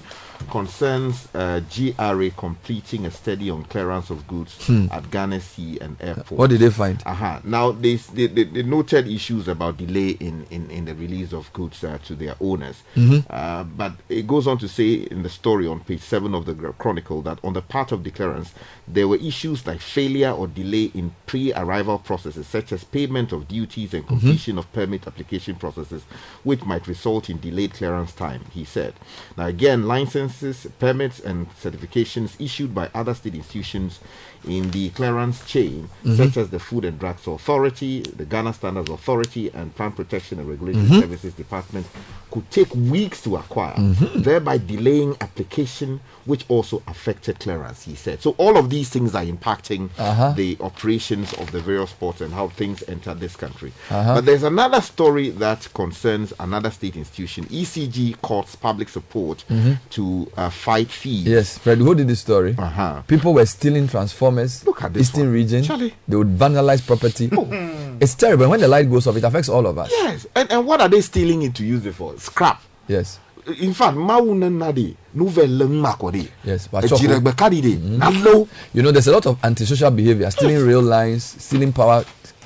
concerns 0.51 1.29
uh, 1.35 1.61
GRA 1.74 2.31
completing 2.31 3.07
a 3.07 3.11
study 3.11 3.51
on 3.51 3.64
clearance 3.64 4.11
of 4.11 4.27
goods 4.27 4.66
Hmm. 4.66 4.87
at 4.90 5.11
Ghana 5.11 5.40
Sea 5.40 5.79
and 5.81 5.96
Airport. 6.01 6.33
What 6.33 6.51
did 6.51 6.61
they 6.61 6.70
find? 6.70 7.03
Uh-huh. 7.05 7.40
Now 7.44 7.72
they, 7.72 7.96
they, 7.96 8.27
they, 8.27 8.62
noted 8.62 9.09
issues 9.09 9.48
about 9.48 9.77
delay 9.79 10.11
in, 10.11 10.46
in, 10.51 10.70
in 10.70 10.85
the 10.85 10.94
release 10.94 11.33
of 11.33 11.53
goods 11.53 11.83
uh, 11.85 11.98
to 12.05 12.14
their 12.14 12.35
owners. 12.40 12.83
Mhm. 12.96 13.24
Uh, 13.31 13.64
but 13.64 13.92
it 14.09 14.27
goes 14.27 14.46
on 14.46 14.59
to 14.59 14.68
say 14.68 14.94
in 15.11 15.22
the 15.22 15.29
story 15.31 15.66
on 15.66 15.81
page 15.81 16.01
seven 16.03 16.35
of 16.35 16.44
the 16.46 16.55
Chronicle 16.79 17.22
that 17.22 17.38
on 17.42 17.53
the 17.53 17.62
part 17.62 17.92
of 17.92 18.05
the 18.05 18.11
clearance, 18.11 18.53
there 18.92 19.07
were 19.09 19.16
issues 19.16 19.66
like 19.66 19.81
failure 19.81 20.31
or 20.31 20.46
delay 20.46 20.90
in 20.94 21.12
pre-arrival 21.27 21.98
processes, 21.98 22.46
such 22.46 22.72
as 22.72 22.85
payment 22.85 23.33
of 23.33 23.46
duties 23.48 23.92
and 23.94 24.07
completion 24.07 24.59
of 24.59 24.72
permit 24.72 25.07
application 25.07 25.55
processes, 25.57 26.03
which 26.44 26.64
might 26.64 26.87
result 26.87 27.29
in 27.29 27.38
delayed 27.40 27.74
clearance 27.74 28.12
time. 28.12 28.44
He 28.53 28.64
said. 28.64 28.94
Now 29.37 29.46
again, 29.46 29.87
licenses, 29.87 30.66
permits, 30.79 31.20
and 31.20 31.48
certifications 31.61 32.40
issued 32.40 32.74
by 32.74 32.88
other 32.94 33.14
state 33.14 33.35
institutions 33.35 34.01
in 34.46 34.70
the 34.70 34.88
clearance 34.90 35.44
chain, 35.46 35.88
Mhm. 36.05 36.16
such 36.16 36.37
as 36.37 36.51
the 36.51 36.59
Food 36.59 36.85
and 36.85 36.98
Drugs 36.98 37.27
Authority, 37.27 38.03
the 38.03 38.24
Ghana 38.24 38.55
Standards 38.55 38.88
Authority, 38.90 39.51
and 39.53 39.74
Plant 39.74 39.96
Protection 39.96 40.38
and 40.38 40.48
Regulatory 40.48 40.87
Mhm. 40.87 41.01
Services 41.01 41.35
Department, 41.35 41.87
could 42.31 42.48
take 42.51 42.74
weeks 42.74 43.20
to 43.22 43.37
acquire, 43.37 43.74
Mm-hmm. 43.77 44.22
thereby 44.22 44.59
delaying 44.59 45.16
application, 45.20 46.01
which 46.28 46.44
also 46.48 46.82
affected 46.86 47.40
clearance, 47.40 47.82
he 47.84 47.94
said. 47.96 48.22
So 48.22 48.36
all 48.38 48.56
of 48.56 48.70
these 48.70 48.88
things 48.90 49.14
are 49.14 49.24
impacting 49.24 49.88
Uh-huh. 49.98 50.32
the 50.36 50.56
operations 50.60 51.32
of 51.34 51.50
the 51.50 51.60
various 51.60 51.92
ports 51.92 52.20
and 52.20 52.32
how 52.32 52.48
things 52.48 52.84
enter 52.86 53.14
this 53.14 53.34
country. 53.34 53.72
Uh-huh. 53.90 54.14
But 54.16 54.26
there's 54.26 54.44
another 54.44 54.80
story 54.80 55.30
that 55.30 55.68
concerns 55.74 56.32
another 56.38 56.70
state 56.70 56.94
institution. 56.96 57.44
ECG 57.46 58.20
courts 58.22 58.54
public 58.54 58.88
support 58.88 59.44
to 59.90 60.30
uh, 60.36 60.50
fight. 60.50 60.88
Mm-hmm. 60.88 61.28
Yes, 61.28 61.58
Fred, 61.58 61.78
who 61.78 61.94
did 61.94 62.06
this 62.08 62.20
story? 62.20 62.54
Uh-huh. 62.58 63.02
People 63.06 63.34
were 63.34 63.46
stealing 63.46 63.88
transformers. 63.88 64.64
Look 64.66 64.82
at 64.84 64.92
this 64.94 65.08
Eastern 65.08 65.24
one. 65.24 65.32
region. 65.32 65.62
Charlie. 65.64 65.94
They 66.06 66.16
would 66.16 66.36
vandalize 66.38 66.86
property. 66.86 67.30
It's 68.00 68.14
terrible. 68.14 68.44
And 68.44 68.50
when 68.52 68.60
the 68.60 68.68
light 68.68 68.88
goes 68.88 69.08
off, 69.08 69.16
it 69.16 69.24
affects 69.24 69.48
all 69.48 69.66
of 69.66 69.76
us. 69.76 69.90
Yes. 69.90 70.24
And, 70.36 70.48
and 70.52 70.64
what 70.64 70.80
are 70.80 70.88
they 70.88 71.00
stealing 71.00 71.42
it 71.42 71.54
to 71.56 71.64
use 71.64 71.84
it 71.84 71.94
for? 71.96 72.16
Scrap. 72.18 72.62
Yes. 72.86 73.18
In 73.61 73.72
fact, 73.72 73.96
Mauna 73.96 74.50
Nadi, 74.50 74.94
Nouvelle 75.14 75.66
Makodi. 75.68 76.28
Yes. 76.44 76.66
A 76.66 76.70
But 76.70 76.88
chocolate- 76.88 77.22
Jiregbe 77.22 77.32
Kadide, 77.34 77.78
Nalo. 77.98 78.46
You 78.74 78.82
know, 78.82 78.92
there's 78.92 79.06
a 79.08 79.12
lot 79.12 79.26
of 79.26 79.38
antisocial 79.42 79.90
behavior, 79.90 80.30
stealing 80.30 80.64
rail 80.66 80.82
lines, 80.82 81.24
stealing 81.38 81.72
power 81.72 82.04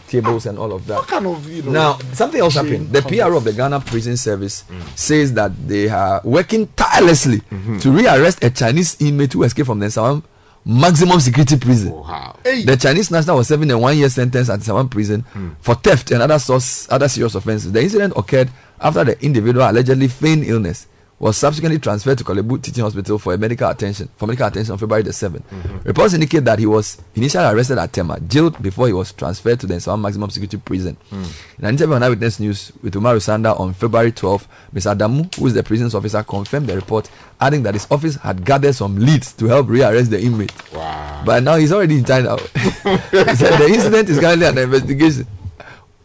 cables, 0.08 0.46
and 0.46 0.58
all 0.58 0.72
of 0.72 0.86
that. 0.86 0.98
What 0.98 1.08
kind 1.08 1.26
of, 1.26 1.48
you 1.50 1.62
know. 1.62 1.70
Now, 1.72 1.98
something 2.12 2.40
else 2.40 2.54
happened. 2.54 2.92
The 2.92 3.02
PRO 3.02 3.36
of 3.38 3.44
the 3.44 3.52
Ghana 3.52 3.80
Prison 3.80 4.16
Service 4.16 4.64
says 4.94 5.32
that 5.34 5.52
they 5.66 5.88
are 5.88 6.20
working 6.24 6.68
tirelessly 6.76 7.40
to 7.80 7.88
rearrest 7.90 8.44
a 8.44 8.50
Chinese 8.50 8.96
inmate 9.00 9.32
who 9.32 9.42
escaped 9.42 9.66
from 9.66 9.78
the 9.80 9.86
Nsawam 9.86 10.22
maximum 10.64 11.18
security 11.18 11.56
prison. 11.56 11.90
Wow. 11.92 12.36
The 12.44 12.76
Chinese 12.80 13.10
national 13.10 13.38
was 13.38 13.48
serving 13.48 13.70
a 13.72 13.78
one-year 13.78 14.08
sentence 14.10 14.48
at 14.50 14.60
Nsawam 14.60 14.88
prison 14.90 15.24
for 15.60 15.74
theft 15.74 16.10
and 16.12 16.22
other 16.22 16.38
source, 16.38 16.86
other 16.90 17.08
serious 17.08 17.34
offences. 17.34 17.72
The 17.72 17.82
incident 17.82 18.12
occurred 18.16 18.50
after 18.80 19.02
the 19.04 19.20
individual 19.24 19.68
allegedly 19.68 20.08
feigned 20.08 20.44
illness 20.44 20.86
was 21.22 21.37
subsequently 21.37 21.78
transferred 21.78 22.18
to 22.18 22.24
Korle 22.24 22.42
Bu 22.42 22.58
Teaching 22.58 22.82
Hospital 22.82 23.16
for 23.16 23.38
medical 23.38 23.68
attention 23.70 24.08
for 24.16 24.26
medical 24.26 24.44
attention 24.48 24.72
on 24.72 24.78
February 24.78 25.04
the 25.04 25.12
7th. 25.12 25.40
Mm-hmm. 25.44 25.78
Reports 25.85 26.14
indicate 26.14 26.44
that 26.44 26.58
he 26.58 26.66
was 26.66 27.00
initially 27.14 27.44
arrested 27.44 27.78
at 27.78 27.92
Tema, 27.92 28.18
jailed 28.18 28.61
before 28.61 28.88
he 28.88 28.92
was 28.92 29.12
transferred 29.12 29.61
to 29.61 29.68
the 29.68 29.74
Nsawam 29.74 30.00
maximum 30.00 30.30
security 30.30 30.56
prison. 30.56 30.96
Mm. 31.12 31.58
In 31.61 31.64
an 31.64 31.74
interview 31.74 31.94
on 31.94 32.02
Eyewitness 32.02 32.40
News 32.40 32.72
with 32.82 32.94
Umaru 32.94 33.18
Sanda 33.18 33.58
on 33.58 33.72
February 33.72 34.11
12, 34.11 34.48
Mr. 34.74 34.96
Adamu, 34.96 35.32
who 35.37 35.46
is 35.46 35.54
the 35.54 35.62
prison's 35.62 35.94
officer, 35.94 36.24
confirmed 36.24 36.66
the 36.66 36.74
report, 36.74 37.08
adding 37.40 37.62
that 37.62 37.74
his 37.74 37.87
office 37.88 38.16
had 38.16 38.44
gathered 38.44 38.74
some 38.74 38.96
leads 38.96 39.32
to 39.35 39.46
help 39.46 39.68
rearrest 39.68 40.11
the 40.11 40.20
inmate. 40.20 40.50
Wow. 40.72 41.22
But 41.24 41.44
now 41.44 41.54
he's 41.54 41.70
already 41.70 41.98
in 41.98 42.04
China. 42.04 42.37
he 42.52 43.37
said 43.37 43.58
the 43.58 43.68
incident 43.72 44.08
is 44.08 44.18
currently 44.18 44.46
under 44.46 44.62
investigation. 44.62 45.28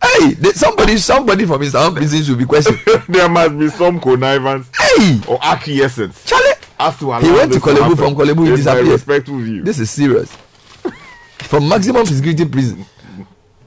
Hey, 0.03 0.33
the- 0.33 0.53
somebody, 0.53 0.97
somebody 0.97 1.45
from 1.45 1.62
his 1.62 1.75
own 1.75 1.95
prison 1.95 2.23
should 2.23 2.38
be 2.38 2.45
questioned. 2.45 2.79
there 3.10 3.27
must 3.29 3.57
be 3.57 3.69
some 3.69 3.99
connivance 3.99 4.69
Hey, 4.79 5.19
or 5.27 5.39
acquiescence. 5.41 6.23
Charlie, 6.25 6.53
As 6.79 6.97
to 6.99 7.05
allow 7.05 7.19
he 7.19 7.31
went 7.31 7.51
to 7.53 7.60
Kolebu 7.60 7.95
from 7.97 8.15
Kolebu. 8.15 8.45
He 8.49 8.55
disappeared. 8.55 8.88
respectful 8.88 9.38
view. 9.39 9.63
This 9.63 9.79
is 9.79 9.89
serious. 9.89 10.36
From 11.39 11.67
maximum 11.69 12.05
security 12.05 12.45
prison. 12.45 12.86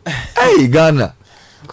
hey, 0.38 0.66
Ghana 0.68 1.14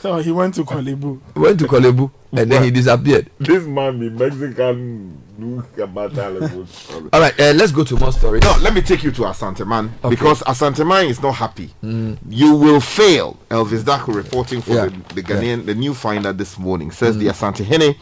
So 0.01 0.17
he 0.17 0.31
went 0.31 0.55
to 0.55 0.63
Kolebu. 0.63 1.19
went 1.35 1.59
to 1.59 1.65
Kolebu 1.65 2.11
and 2.31 2.51
then 2.51 2.63
he 2.63 2.71
disappeared. 2.71 3.29
this 3.39 3.63
man 3.63 3.99
be 3.99 4.09
Mexican. 4.09 5.21
Look 5.39 5.77
about 5.77 6.13
that. 6.15 6.31
All 7.13 7.19
right, 7.21 7.39
uh, 7.39 7.53
let's 7.55 7.71
go 7.71 7.83
to 7.83 7.95
more 7.95 8.11
stories. 8.11 8.41
No, 8.41 8.57
let 8.61 8.73
me 8.73 8.81
take 8.81 9.03
you 9.03 9.11
to 9.11 9.21
Asanteman 9.21 9.91
Okay. 10.03 10.09
because 10.09 10.41
Asante 10.41 10.85
Man 10.87 11.05
is 11.05 11.21
not 11.21 11.33
happy. 11.35 11.69
Mm. 11.83 12.17
You 12.27 12.55
will 12.55 12.79
fail. 12.81 13.37
Elvis 13.49 13.83
Daku 13.83 14.15
reporting 14.15 14.61
for 14.61 14.73
Yeah. 14.73 14.85
the, 14.85 15.13
the 15.15 15.21
Ghanaian, 15.23 15.65
the 15.65 15.75
new 15.75 15.93
finder 15.93 16.33
this 16.33 16.57
morning 16.57 16.89
says 16.89 17.17
the 17.19 17.27
mm. 17.27 17.31
Asantehene 17.31 17.95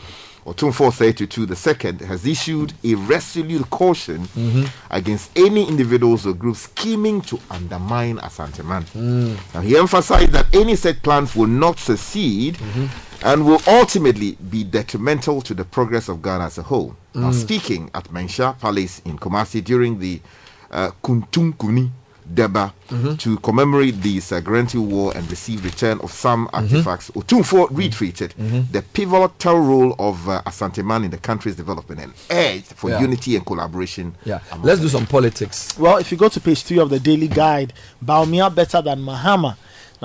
or 0.45 0.53
2432 0.53 1.45
the 1.47 1.55
second 1.55 1.99
has 2.01 2.25
issued 2.25 2.71
a 2.83 2.93
resolute 2.95 3.67
caution 3.71 4.19
mm-hmm. 4.27 4.63
against 4.91 5.31
any 5.35 5.67
individuals 5.67 6.25
or 6.27 6.33
groups 6.33 6.59
scheming 6.61 7.19
to 7.21 7.39
undermine 7.49 8.17
Asanteman. 8.19 8.83
Mm. 8.93 9.53
Now 9.55 9.61
he 9.61 9.75
emphasized 9.75 10.31
that 10.33 10.45
any 10.55 10.75
such 10.75 11.01
plans 11.01 11.35
will 11.35 11.47
not 11.47 11.79
succeed 11.79 12.55
mm-hmm. 12.55 12.85
And 13.25 13.43
will 13.45 13.61
ultimately 13.67 14.33
be 14.51 14.63
detrimental 14.63 15.41
to 15.41 15.53
the 15.55 15.65
progress 15.65 16.09
of 16.09 16.21
Ghana 16.21 16.45
as 16.45 16.57
a 16.59 16.63
whole. 16.63 16.95
Now 17.15 17.31
speaking 17.31 17.89
at 17.93 18.05
Manhyia 18.09 18.59
Palace 18.59 19.01
in 19.03 19.17
Kumasi 19.17 19.63
during 19.63 19.97
the 19.99 20.21
uh, 20.69 20.91
Kuntunkuni 21.03 21.89
Deba 22.31 22.71
to 23.19 23.37
commemorate 23.37 24.01
the 24.01 24.17
Sagrenti 24.17 24.77
War 24.79 25.11
and 25.15 25.27
receive 25.29 25.63
return 25.63 25.99
of 26.01 26.11
some 26.11 26.49
artifacts. 26.53 27.09
Otumfuo 27.11 27.67
retweeted 27.69 28.31
the 28.71 28.81
pivotal 28.81 29.59
role 29.59 29.95
of 29.97 30.27
uh, 30.29 30.41
Asanteman 30.45 31.05
in 31.05 31.11
the 31.11 31.17
country's 31.17 31.55
development 31.55 32.01
and 32.01 32.13
urged 32.31 32.73
for 32.75 32.89
Yeah. 32.91 33.01
unity 33.01 33.35
and 33.35 33.45
collaboration. 33.45 34.15
Yeah, 34.23 34.39
let's 34.61 34.81
do 34.81 34.89
some 34.89 35.05
politics. 35.07 35.75
Well, 35.79 35.97
if 35.97 36.11
you 36.11 36.17
go 36.17 36.29
to 36.29 36.39
page 36.39 36.61
three 36.63 36.79
of 36.79 36.89
the 36.91 36.99
Daily 36.99 37.27
Guide, 37.27 37.73
Bawumia 38.03 38.53
better 38.53 38.81
than 38.83 38.99
Mahama. 39.01 39.55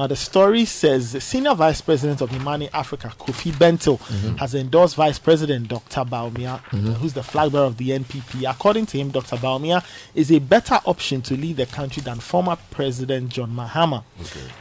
Now, 0.01 0.07
the 0.07 0.17
story 0.17 0.65
says 0.65 1.13
the 1.13 1.21
senior 1.21 1.55
vice 1.55 1.83
president 1.83 2.23
of 2.23 2.33
Imani 2.35 2.71
Africa, 2.73 3.13
Kofi 3.19 3.53
Bentil, 3.59 3.99
mm-hmm. 3.99 4.37
has 4.37 4.55
endorsed 4.55 4.95
Vice 4.97 5.19
President 5.19 5.69
Dr. 5.69 6.07
Bawumia, 6.07 6.63
mm-hmm. 6.71 6.93
who's 6.93 7.13
the 7.13 7.23
flag 7.23 7.53
bearer 7.53 7.67
of 7.67 7.77
the 7.77 7.91
NPP. 7.91 8.51
According 8.51 8.87
to 8.87 8.97
him, 8.97 9.11
Dr. 9.11 9.37
Bawumia 9.37 9.85
is 10.15 10.33
a 10.33 10.39
better 10.39 10.81
option 10.87 11.21
to 11.21 11.37
lead 11.37 11.59
the 11.59 11.67
country 11.67 12.01
than 12.03 12.19
former 12.19 12.57
President 12.71 13.29
John 13.29 13.51
Mahama. 13.51 14.03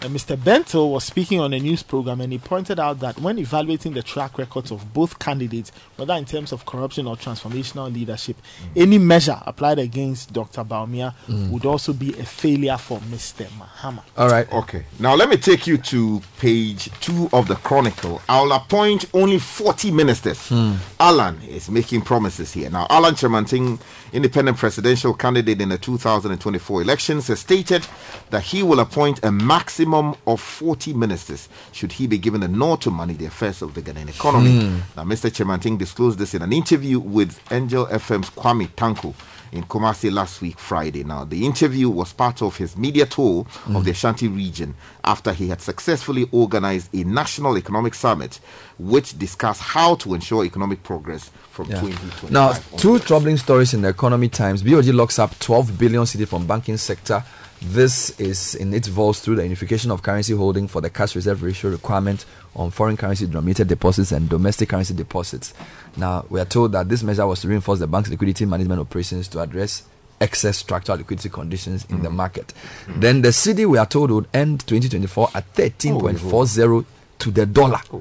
And 0.02 0.14
Mr. 0.14 0.36
Bento 0.44 0.86
was 0.88 1.06
speaking 1.06 1.40
on 1.40 1.54
a 1.54 1.60
news 1.60 1.84
program 1.84 2.20
and 2.20 2.34
he 2.34 2.38
pointed 2.40 2.78
out 2.78 3.00
that 3.00 3.22
when 3.22 3.40
evaluating 3.40 3.94
the 3.94 4.04
track 4.04 4.38
records 4.38 4.72
of 4.72 4.94
both 4.94 5.20
candidates, 5.20 5.72
whether 5.96 6.16
in 6.16 6.26
terms 6.26 6.52
of 6.52 6.66
corruption 6.66 7.08
or 7.08 7.16
transformational 7.16 7.94
leadership, 7.94 8.36
mm. 8.36 8.82
any 8.82 8.98
measure 8.98 9.42
applied 9.46 9.80
against 9.80 10.34
Dr. 10.34 10.66
Bawumia 10.66 11.14
mm. 11.28 11.50
would 11.50 11.66
also 11.66 11.94
be 11.94 12.10
a 12.20 12.26
failure 12.26 12.78
for 12.78 13.00
Mr. 13.00 13.46
Mahama. 13.58 14.04
All 14.18 14.28
right. 14.28 14.52
Okay. 14.52 14.84
Now 15.00 15.16
let 15.16 15.29
me 15.29 15.29
take 15.38 15.68
you 15.68 15.78
to 15.78 16.22
page 16.40 16.90
two 17.02 17.30
of 17.34 17.48
the 17.48 17.56
Chronicle. 17.56 18.22
I'll 18.30 18.52
appoint 18.52 19.06
only 19.14 19.40
40 19.40 19.92
ministers. 19.92 20.48
Hmm. 20.50 20.74
Alan 21.00 21.42
is 21.44 21.70
making 21.70 22.02
promises 22.02 22.54
here. 22.54 22.70
Now, 22.70 22.88
Alan 22.90 23.16
Kyerematen, 23.16 23.80
independent 24.14 24.58
presidential 24.58 25.14
candidate 25.14 25.62
in 25.62 25.70
the 25.70 25.78
2024 25.78 26.82
elections, 26.82 27.28
has 27.28 27.40
stated 27.40 27.86
that 28.30 28.44
he 28.44 28.64
will 28.64 28.80
appoint 28.80 29.24
a 29.24 29.32
maximum 29.32 30.16
of 30.28 30.40
40 30.40 30.94
ministers 30.94 31.50
should 31.72 31.92
he 31.92 32.08
be 32.08 32.18
given 32.18 32.44
a 32.44 32.48
nod 32.48 32.82
to 32.82 32.92
manage 32.92 33.18
the 33.18 33.26
affairs 33.26 33.62
of 33.62 33.74
the 33.74 33.82
Ghanaian 33.82 34.10
economy. 34.10 34.62
Hmm. 34.66 34.78
Now, 34.96 35.04
Mr. 35.04 35.34
Chemanting 35.34 35.78
disclosed 35.78 36.20
this 36.20 36.34
in 36.34 36.42
an 36.42 36.54
interview 36.54 37.00
with 37.00 37.40
Angel 37.52 37.86
FM's 37.88 38.30
Kwame 38.32 38.68
Tanko 38.70 39.14
in 39.52 39.64
Kumasi 39.64 40.12
last 40.12 40.42
week, 40.42 40.60
Friday. 40.60 41.04
Now, 41.04 41.24
the 41.26 41.46
interview 41.46 41.90
was 41.90 42.14
part 42.14 42.42
of 42.42 42.58
his 42.58 42.78
media 42.78 43.06
tour 43.06 43.46
of 43.68 43.86
the 43.86 43.92
mm. 43.92 43.94
Ashanti 43.94 44.28
region 44.28 44.76
after 45.04 45.34
he 45.34 45.48
had 45.50 45.62
successfully 45.62 46.28
organized 46.32 46.94
a 46.94 47.04
national 47.04 47.58
economic 47.58 47.94
summit 47.94 48.40
which 48.78 49.18
discussed 49.18 49.62
how 49.62 49.96
to 49.96 50.14
ensure 50.14 50.46
economic 50.46 50.84
progress 50.84 51.32
from 51.52 51.70
Yeah. 51.70 51.82
2025. 51.82 52.32
Now, 52.32 52.54
two 52.78 53.00
troubling 53.00 53.38
stories 53.38 53.74
in 53.74 53.82
the 53.82 53.90
economy 53.90 54.30
times. 54.30 54.64
BOG 54.64 54.88
locks 54.88 55.20
up 55.20 55.38
12 55.40 55.78
billion 55.78 56.04
cedi 56.04 56.28
from 56.28 56.46
banking 56.48 56.78
sector. 56.78 57.24
This 57.62 58.18
is 58.20 58.56
in 58.56 58.74
its 58.74 58.88
vaults 58.88 59.20
through 59.20 59.36
the 59.36 59.44
unification 59.44 59.92
of 59.92 60.02
currency 60.02 60.34
holding 60.34 60.70
for 60.70 60.80
the 60.80 60.90
cash 60.90 61.14
reserve 61.16 61.44
ratio 61.44 61.72
requirement 61.72 62.26
on 62.56 62.72
foreign 62.72 62.98
currency 62.98 63.26
denominated 63.28 63.68
deposits 63.68 64.12
and 64.12 64.30
domestic 64.30 64.70
currency 64.70 64.94
deposits. 64.94 65.54
Now, 65.98 66.26
we 66.30 66.40
are 66.40 66.46
told 66.46 66.72
that 66.74 66.90
this 66.90 67.04
measure 67.04 67.26
was 67.26 67.42
to 67.42 67.48
reinforce 67.48 67.80
the 67.80 67.88
bank's 67.88 68.10
liquidity 68.10 68.46
management 68.46 68.82
operations 68.82 69.28
to 69.30 69.40
address 69.42 69.84
excess 70.22 70.58
structural 70.58 70.98
liquidity 70.98 71.30
conditions 71.30 71.86
in 71.90 72.02
the 72.02 72.10
market. 72.10 72.54
Then 72.88 73.22
the 73.22 73.30
cedi, 73.30 73.66
we 73.66 73.78
are 73.78 73.86
told, 73.86 74.12
would 74.12 74.28
end 74.34 74.62
2024 74.68 75.30
at 75.34 75.54
13.40 75.54 76.86
to 77.20 77.32
the 77.32 77.46
dollar. 77.46 77.80
Oh, 77.92 78.00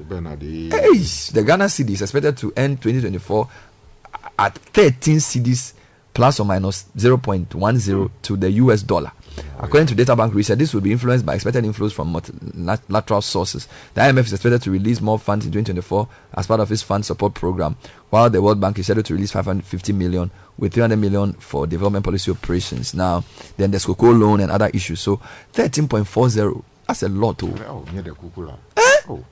Hey, 0.69 0.97
the 1.33 1.43
Ghana 1.45 1.65
cedi 1.65 1.91
is 1.91 2.01
expected 2.01 2.37
to 2.37 2.53
end 2.55 2.81
2024 2.81 3.49
at 4.37 4.57
13 4.57 5.17
cedis 5.17 5.73
plus 6.13 6.39
or 6.39 6.45
minus 6.45 6.85
0.10 6.97 8.09
to 8.23 8.35
the 8.37 8.51
US 8.51 8.81
dollar. 8.81 9.11
According 9.59 9.87
to 9.87 9.95
Data 9.95 10.15
Bank 10.15 10.33
research, 10.33 10.57
this 10.59 10.73
will 10.73 10.81
be 10.81 10.91
influenced 10.91 11.25
by 11.25 11.35
expected 11.35 11.63
inflows 11.65 11.91
from 11.91 12.15
multilateral 12.53 13.21
sources. 13.21 13.67
The 13.93 14.01
IMF 14.01 14.25
is 14.25 14.33
expected 14.33 14.61
to 14.63 14.71
release 14.71 15.01
more 15.01 15.19
funds 15.19 15.45
in 15.45 15.51
2024 15.51 16.07
as 16.35 16.47
part 16.47 16.59
of 16.61 16.71
its 16.71 16.81
fund 16.81 17.05
support 17.05 17.33
program, 17.33 17.75
while 18.09 18.29
the 18.29 18.41
World 18.41 18.61
Bank 18.61 18.79
is 18.79 18.85
scheduled 18.85 19.05
to 19.07 19.13
release 19.13 19.31
550 19.31 19.93
million 19.93 20.31
with 20.57 20.73
300 20.73 20.95
million 20.97 21.33
for 21.33 21.67
development 21.67 22.05
policy 22.05 22.31
operations. 22.31 22.93
Now, 22.93 23.23
then 23.57 23.71
there's 23.71 23.85
cocoa 23.85 24.11
loan 24.11 24.39
and 24.39 24.51
other 24.51 24.69
issues. 24.73 25.01
So 25.01 25.17
13.40, 25.53 26.63
that's 26.87 27.03
a 27.03 27.09
lot. 27.09 27.43
Oh. 27.43 27.55
Oh, 27.67 27.85
near 27.91 28.01
the 28.01 28.11
kukula. 28.11 28.57
Eh? 28.77 28.95
Oh. 29.09 29.25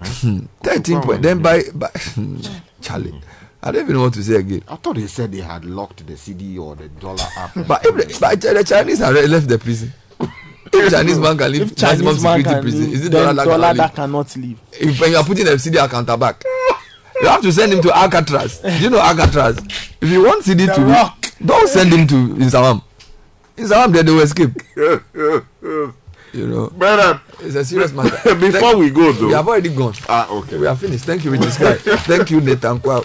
13 0.62 1.00
point. 1.02 1.22
Then 1.22 1.42
by, 1.42 1.62
by 1.74 1.90
Charlie, 2.80 3.20
I 3.62 3.70
don't 3.72 3.82
even 3.82 3.94
know 3.96 4.02
what 4.02 4.14
to 4.14 4.22
say 4.22 4.36
again. 4.36 4.62
I 4.68 4.76
thought 4.76 4.96
they 4.96 5.06
said 5.06 5.32
they 5.32 5.40
had 5.40 5.64
locked 5.64 6.06
the 6.06 6.16
CD 6.16 6.56
or 6.58 6.74
the 6.76 6.88
dollar 6.88 7.24
up. 7.38 7.50
But 7.66 7.84
if 7.84 7.94
the, 7.94 8.18
but 8.20 8.40
the 8.40 8.64
Chinese 8.64 8.98
have 9.00 9.10
already 9.14 9.28
left 9.28 9.48
the 9.48 9.58
prison. 9.58 9.92
If 10.72 10.92
Chinese 10.92 11.18
man 11.18 11.36
can 11.36 11.50
leave 11.52 11.62
If 11.62 11.76
Chinese 11.76 12.02
maximum 12.02 12.22
man 12.22 12.38
security 12.38 12.44
can 12.44 12.62
prison, 12.62 12.80
leave, 12.84 12.94
is 12.94 13.06
it 13.06 13.10
dollar 13.10 13.32
that 13.34 13.44
dollar 13.44 13.74
cannot 13.74 13.76
that 13.76 13.86
leave? 13.88 13.94
cannot 13.96 14.36
leave. 14.36 14.58
If 14.72 15.00
when 15.00 15.10
you 15.10 15.16
are 15.16 15.24
putting 15.24 15.44
the 15.44 15.58
CD 15.58 15.78
account 15.78 16.06
back, 16.20 16.42
You 17.22 17.28
have 17.28 17.42
to 17.42 17.52
send 17.52 17.72
him 17.72 17.82
to 17.82 17.92
Alcatraz. 17.94 18.60
Do 18.60 18.78
you 18.78 18.88
know 18.88 19.00
Alcatraz? 19.00 19.58
If 20.00 20.08
you 20.08 20.24
want 20.24 20.44
CD 20.44 20.64
The 20.66 20.74
to 20.74 20.80
Rock. 20.84 21.26
don't 21.44 21.68
send 21.68 21.92
him 21.92 22.06
to 22.06 22.14
Insawam. 22.36 22.82
Insawam, 23.56 23.92
then 23.92 24.06
they 24.06 24.12
will 24.12 24.22
escape. 24.22 24.52
You 26.32 26.46
know, 26.46 26.70
Brother, 26.70 27.20
it's 27.40 27.56
a 27.56 27.64
serious 27.64 27.92
matter. 27.92 28.34
before 28.36 28.76
we 28.76 28.88
go 28.90 29.10
though. 29.12 29.26
we 29.26 29.32
have 29.32 29.48
already 29.48 29.68
gone. 29.74 29.94
Ah, 30.08 30.30
okay. 30.30 30.56
We 30.58 30.66
are 30.68 30.76
finished. 30.76 31.04
Thank 31.04 31.24
you, 31.24 31.32
Richard 31.32 31.50
Sky. 31.52 31.74
Thank 31.74 32.30
you, 32.30 32.40
Nathan 32.40 32.78
Kwao. 32.78 33.04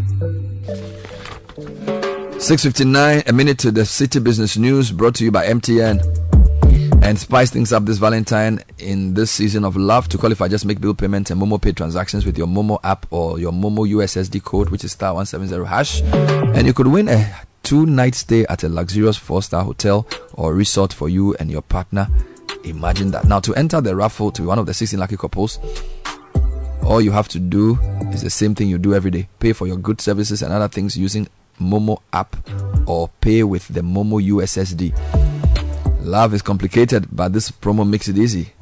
6.59, 2.41 3.29
a 3.29 3.33
minute 3.33 3.59
to 3.59 3.69
the 3.69 3.81
Citi 3.81 4.21
Business 4.21 4.57
News 4.57 4.91
brought 4.91 5.13
to 5.13 5.23
you 5.23 5.29
by 5.29 5.45
MTN. 5.45 6.01
And 7.03 7.19
spice 7.19 7.51
things 7.51 7.71
up 7.71 7.85
this 7.85 7.99
Valentine 7.99 8.63
in 8.79 9.13
this 9.13 9.29
season 9.29 9.63
of 9.63 9.75
love. 9.77 10.09
To 10.09 10.17
qualify, 10.17 10.47
just 10.47 10.65
make 10.65 10.81
bill 10.81 10.95
payments 10.95 11.29
and 11.29 11.39
Momo 11.39 11.61
Pay 11.61 11.73
transactions 11.73 12.25
with 12.25 12.39
your 12.39 12.47
Momo 12.47 12.79
app 12.83 13.05
or 13.11 13.37
your 13.37 13.51
Momo 13.51 13.87
USSD 13.87 14.43
code, 14.43 14.69
which 14.69 14.83
is 14.83 14.93
star 14.93 15.13
170 15.13 15.67
hash. 15.69 16.01
And 16.01 16.65
you 16.65 16.73
could 16.73 16.87
win 16.87 17.09
a 17.09 17.31
two 17.61 17.85
night 17.85 18.15
stay 18.15 18.43
at 18.47 18.63
a 18.63 18.69
luxurious 18.69 19.17
four 19.17 19.43
star 19.43 19.63
hotel 19.63 20.07
or 20.33 20.55
resort 20.55 20.91
for 20.93 21.09
you 21.09 21.35
and 21.35 21.51
your 21.51 21.61
partner. 21.61 22.07
Imagine 22.63 23.11
that. 23.11 23.25
Now, 23.25 23.39
to 23.41 23.53
enter 23.53 23.81
the 23.81 23.95
raffle 23.95 24.31
to 24.31 24.41
be 24.41 24.47
one 24.47 24.57
of 24.57 24.65
the 24.65 24.73
16 24.73 24.99
lucky 24.99 25.15
couples, 25.15 25.59
all 26.83 27.01
you 27.01 27.11
have 27.11 27.27
to 27.29 27.39
do 27.39 27.77
is 28.11 28.23
the 28.23 28.31
same 28.31 28.55
thing 28.55 28.67
you 28.67 28.79
do 28.79 28.95
every 28.95 29.11
day 29.11 29.29
pay 29.39 29.53
for 29.53 29.67
your 29.67 29.77
goods, 29.77 30.03
services, 30.03 30.41
and 30.41 30.51
other 30.51 30.67
things 30.67 30.97
using 30.97 31.27
Momo 31.59 32.01
app 32.13 32.35
or 32.87 33.09
pay 33.21 33.43
with 33.43 33.67
the 33.67 33.81
Momo 33.81 34.21
USSD. 34.25 34.93
Love 36.01 36.33
is 36.33 36.41
complicated, 36.41 37.07
but 37.11 37.33
this 37.33 37.51
promo 37.51 37.87
makes 37.87 38.07
it 38.07 38.17
easy. 38.17 38.53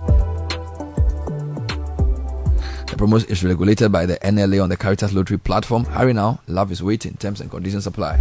The 2.88 2.96
promo 2.98 3.30
is 3.30 3.44
regulated 3.44 3.92
by 3.92 4.06
the 4.06 4.18
NLA 4.18 4.62
on 4.62 4.70
the 4.70 4.78
Caritas 4.78 5.14
Lottery 5.14 5.38
platform. 5.38 5.86
Hurry 5.86 6.14
now, 6.14 6.42
love 6.48 6.72
is 6.72 6.84
waiting. 6.84 7.16
Terms 7.16 7.40
and 7.40 7.50
conditions 7.50 7.88
apply. 7.88 8.18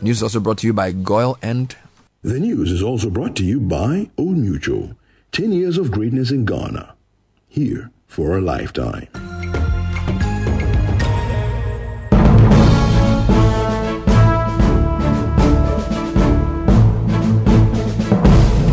News 0.00 0.18
is 0.18 0.22
also 0.22 0.38
brought 0.38 0.58
to 0.58 0.66
you 0.66 0.72
by 0.72 0.92
Goyle 0.92 1.36
and 1.42 1.74
The 2.22 2.38
news 2.38 2.70
is 2.70 2.82
also 2.82 3.10
brought 3.10 3.34
to 3.36 3.44
you 3.44 3.58
by 3.60 4.10
Old 4.16 4.36
Mutual. 4.36 4.94
10 5.32 5.52
years 5.52 5.78
of 5.78 5.90
greatness 5.90 6.30
in 6.30 6.44
Ghana. 6.44 6.94
Here 7.48 7.90
for 8.06 8.36
a 8.36 8.40
lifetime. 8.40 9.08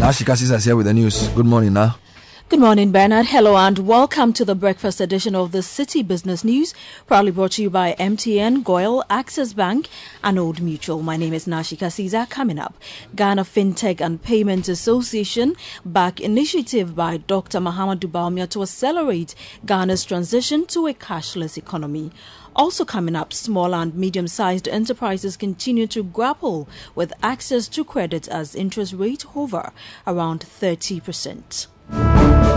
Now 0.05 0.11
Shikasi 0.11 0.51
is 0.53 0.63
here 0.63 0.75
with 0.75 0.85
the 0.85 0.93
news. 0.93 1.29
Good 1.29 1.47
morning 1.47 1.73
now. 1.73 1.97
Good 2.49 2.59
morning, 2.59 2.91
Bernard. 2.91 3.25
Hello, 3.25 3.57
and 3.57 3.79
welcome 3.79 4.33
to 4.33 4.45
the 4.45 4.53
breakfast 4.53 5.01
edition 5.01 5.33
of 5.33 5.51
the 5.51 5.63
Citi 5.63 6.07
Business 6.07 6.43
News, 6.43 6.75
proudly 7.07 7.31
brought 7.31 7.53
to 7.53 7.63
you 7.63 7.71
by 7.71 7.95
MTN, 7.97 8.63
Goyle, 8.63 9.03
Access 9.09 9.53
Bank, 9.53 9.87
and 10.23 10.37
Old 10.37 10.61
Mutual. 10.61 11.01
My 11.01 11.17
name 11.17 11.33
is 11.33 11.47
Nashika 11.47 11.91
Caesar. 11.91 12.27
Coming 12.29 12.59
up, 12.59 12.75
Ghana 13.15 13.45
FinTech 13.45 13.99
and 13.99 14.21
Payments 14.21 14.69
Association 14.69 15.55
back 15.83 16.21
initiative 16.21 16.95
by 16.95 17.17
Dr. 17.17 17.57
Mahamudu 17.57 18.05
Bawumia 18.07 18.47
to 18.51 18.61
accelerate 18.61 19.33
Ghana's 19.65 20.05
transition 20.05 20.67
to 20.67 20.85
a 20.85 20.93
cashless 20.93 21.57
economy. 21.57 22.11
Also 22.55 22.85
coming 22.85 23.15
up, 23.15 23.33
small 23.33 23.75
and 23.75 23.93
medium 23.95 24.27
sized 24.27 24.67
enterprises 24.69 25.35
continue 25.35 25.87
to 25.87 26.03
grapple 26.03 26.69
with 26.95 27.11
access 27.21 27.67
to 27.67 27.83
credit 27.83 28.29
as 28.29 28.55
interest 28.55 28.93
rates 28.93 29.25
hover 29.25 29.73
around 30.07 30.39
30%. 30.39 32.54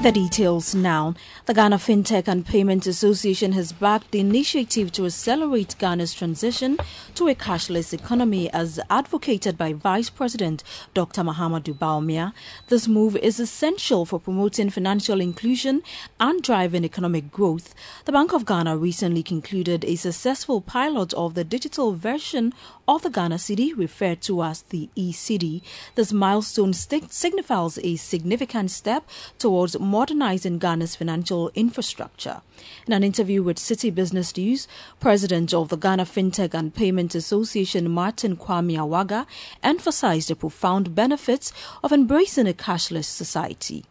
The 0.00 0.12
details 0.12 0.76
now. 0.76 1.14
The 1.46 1.54
Ghana 1.54 1.78
FinTech 1.78 2.28
and 2.28 2.46
Payments 2.46 2.86
Association 2.86 3.50
has 3.52 3.72
backed 3.72 4.12
the 4.12 4.20
initiative 4.20 4.92
to 4.92 5.06
accelerate 5.06 5.74
Ghana's 5.80 6.14
transition 6.14 6.78
to 7.16 7.26
a 7.26 7.34
cashless 7.34 7.92
economy 7.92 8.48
as 8.52 8.78
advocated 8.88 9.58
by 9.58 9.72
Vice 9.72 10.08
President 10.08 10.62
Dr. 10.94 11.22
Mahamudu 11.22 11.74
Bawumia. 11.74 12.32
This 12.68 12.86
move 12.86 13.16
is 13.16 13.40
essential 13.40 14.06
for 14.06 14.20
promoting 14.20 14.70
financial 14.70 15.20
inclusion 15.20 15.82
and 16.20 16.42
driving 16.42 16.84
economic 16.84 17.32
growth. 17.32 17.74
The 18.04 18.12
Bank 18.12 18.32
of 18.32 18.46
Ghana 18.46 18.76
recently 18.76 19.24
concluded 19.24 19.84
a 19.84 19.96
successful 19.96 20.60
pilot 20.60 21.12
of 21.14 21.34
the 21.34 21.44
digital 21.44 21.94
version 21.94 22.54
of 22.86 23.02
the 23.02 23.10
Ghana 23.10 23.36
cedi, 23.36 23.76
referred 23.76 24.22
to 24.22 24.42
as 24.44 24.62
the 24.62 24.88
e-cedi. 24.94 25.60
This 25.96 26.12
milestone 26.12 26.72
signifies 26.72 27.78
a 27.82 27.96
significant 27.96 28.70
step 28.70 29.06
towards 29.38 29.78
modernizing 29.98 30.60
Ghana's 30.60 30.94
financial 30.94 31.50
infrastructure. 31.56 32.40
In 32.86 32.92
an 32.92 33.02
interview 33.02 33.42
with 33.42 33.56
Citi 33.56 33.92
Business 33.92 34.36
News, 34.36 34.68
President 35.00 35.52
of 35.52 35.70
the 35.70 35.76
Ghana 35.76 36.04
FinTech 36.04 36.54
and 36.54 36.72
Payment 36.72 37.16
Association, 37.16 37.90
Martin 37.90 38.36
Kwame 38.36 38.76
Awaga, 38.76 39.26
emphasized 39.60 40.30
the 40.30 40.36
profound 40.36 40.94
benefits 40.94 41.52
of 41.82 41.90
embracing 41.90 42.46
a 42.46 42.52
cashless 42.52 43.06
society. 43.06 43.84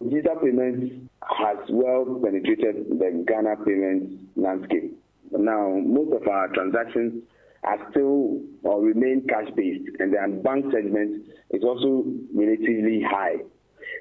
Digital 0.00 0.36
payments 0.36 0.94
has 1.36 1.58
well 1.68 2.04
penetrated 2.22 2.86
the 2.88 3.24
Ghana 3.26 3.56
payments 3.66 4.22
landscape. 4.36 4.96
Now, 5.32 5.80
most 5.84 6.12
of 6.12 6.28
our 6.28 6.46
transactions 6.54 7.24
are 7.64 7.80
still 7.90 8.40
or 8.62 8.80
remain 8.82 9.26
cash 9.28 9.50
based, 9.56 9.90
and 9.98 10.12
the 10.12 10.40
bank 10.44 10.66
segment 10.72 11.26
is 11.50 11.64
also 11.64 12.04
relatively 12.32 13.02
high. 13.02 13.38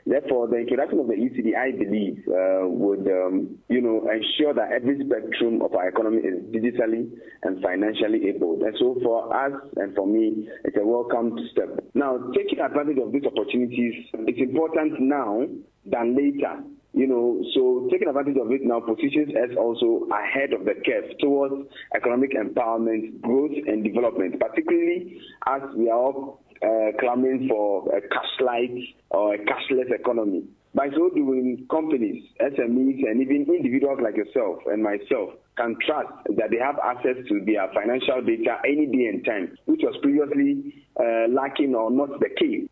Therefore, 0.06 0.48
the 0.48 0.58
introduction 0.58 1.00
of 1.00 1.08
the 1.08 1.14
e-cedi, 1.14 1.56
I 1.58 1.72
believe, 1.72 2.24
uh, 2.28 2.68
would 2.68 3.08
um, 3.08 3.58
you 3.70 3.82
know 3.82 4.08
ensure 4.10 4.54
that 4.54 4.72
every 4.72 5.00
spectrum 5.06 5.62
of 5.62 5.74
our 5.74 5.90
economy 5.90 6.22
is 6.22 6.44
digitally 6.54 7.10
and 7.44 7.62
financially 7.62 8.30
able. 8.30 8.62
And 8.64 8.76
so, 8.80 8.98
for 9.04 9.34
us 9.36 9.54
and 9.78 9.96
for 9.96 10.06
me, 10.06 10.48
it's 10.64 10.78
a 10.78 10.86
welcome 10.86 11.38
step. 11.52 11.70
Now, 11.94 12.18
taking 12.36 12.60
advantage 12.60 12.98
of 13.00 13.12
these 13.12 13.26
opportunities, 13.26 13.94
it's 14.14 14.40
important 14.40 15.00
now 15.00 15.48
than 15.86 16.16
later. 16.16 16.64
You 16.96 17.08
know, 17.08 17.44
so 17.54 17.90
taking 17.92 18.08
advantage 18.08 18.38
of 18.40 18.50
it 18.52 18.62
now 18.64 18.80
positions 18.80 19.36
us 19.36 19.52
also 19.60 20.08
ahead 20.16 20.54
of 20.54 20.64
the 20.64 20.76
curve 20.80 21.12
towards 21.20 21.68
economic 21.94 22.32
empowerment, 22.32 23.20
growth, 23.20 23.52
and 23.68 23.84
development, 23.84 24.40
particularly 24.40 25.20
as 25.46 25.62
we 25.76 25.90
are 25.90 25.98
all 25.98 26.45
uh, 26.64 26.98
clamoring 27.00 27.48
for 27.50 27.88
a 27.96 28.02
cashless 28.02 28.94
or 29.12 29.36
a 29.36 29.38
cashless 29.40 29.92
economy. 29.92 30.44
By 30.74 30.90
so 30.90 31.10
doing, 31.10 31.66
companies, 31.72 32.22
SMEs, 32.42 33.10
and 33.10 33.22
even 33.22 33.48
individuals 33.48 34.00
like 34.04 34.18
yourself 34.18 34.60
and 34.66 34.84
myself 34.84 35.30
can 35.58 35.78
trust 35.86 36.10
that 36.36 36.52
they 36.52 36.58
have 36.58 36.76
access 36.84 37.16
to 37.30 37.40
their 37.46 37.72
financial 37.74 38.22
data 38.22 38.58
any 38.68 38.86
day 38.88 39.08
and 39.08 39.24
time, 39.24 39.58
which 39.66 39.80
was 39.84 39.96
previously 40.02 40.84
uh, 41.00 41.30
lacking 41.30 41.76
or 41.76 41.90
not 41.90 42.20
the 42.20 42.28
case. 42.38 42.68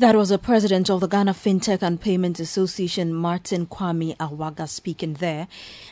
That 0.00 0.14
was 0.14 0.28
the 0.28 0.38
president 0.38 0.88
of 0.90 1.00
the 1.00 1.08
Ghana 1.08 1.34
FinTech 1.34 1.82
and 1.82 2.00
Payment 2.00 2.38
Association, 2.38 3.12
Martin 3.12 3.66
Kwame 3.66 4.16
Awaga, 4.18 4.68
speaking 4.68 5.14
there. 5.14 5.48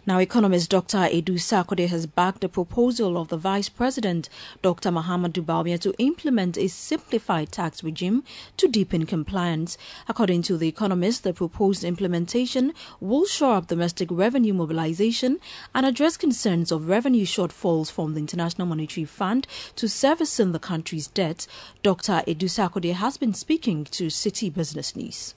Now, 0.07 0.21
economist 0.21 0.71
Dr. 0.71 0.99
Adu 0.99 1.41
Sarkodie 1.41 1.89
has 1.89 2.07
backed 2.07 2.43
the 2.43 2.49
proposal 2.49 3.19
of 3.19 3.27
the 3.27 3.37
vice 3.37 3.69
president, 3.69 4.29
Dr. 4.63 4.91
Mahamudu 4.93 5.45
Bawumia, 5.45 5.81
to 5.81 5.93
implement 5.99 6.57
a 6.57 6.69
simplified 6.69 7.51
tax 7.51 7.83
regime 7.83 8.23
to 8.59 8.69
deepen 8.69 9.07
compliance. 9.07 9.77
According 10.07 10.43
to 10.43 10.57
the 10.57 10.69
economist, 10.69 11.25
the 11.25 11.35
proposed 11.35 11.83
implementation 11.83 12.75
will 13.01 13.27
shore 13.27 13.57
up 13.57 13.67
domestic 13.67 14.09
revenue 14.13 14.55
mobilization 14.55 15.41
and 15.75 15.85
address 15.85 16.17
concerns 16.17 16.71
of 16.71 16.89
revenue 16.89 17.27
shortfalls 17.27 17.91
from 17.91 18.15
the 18.15 18.21
International 18.21 18.69
Monetary 18.69 19.05
Fund 19.05 19.49
to 19.75 19.89
servicing 19.89 20.53
the 20.53 20.61
country's 20.61 21.09
debt. 21.09 21.49
Dr. 21.83 22.23
Adu 22.29 22.49
Sarkodie 22.49 22.95
has 22.95 23.17
been 23.17 23.35
speaking 23.35 23.85
to 23.97 24.09
Citi 24.09 24.53
Business 24.53 24.95
News. 24.95 25.35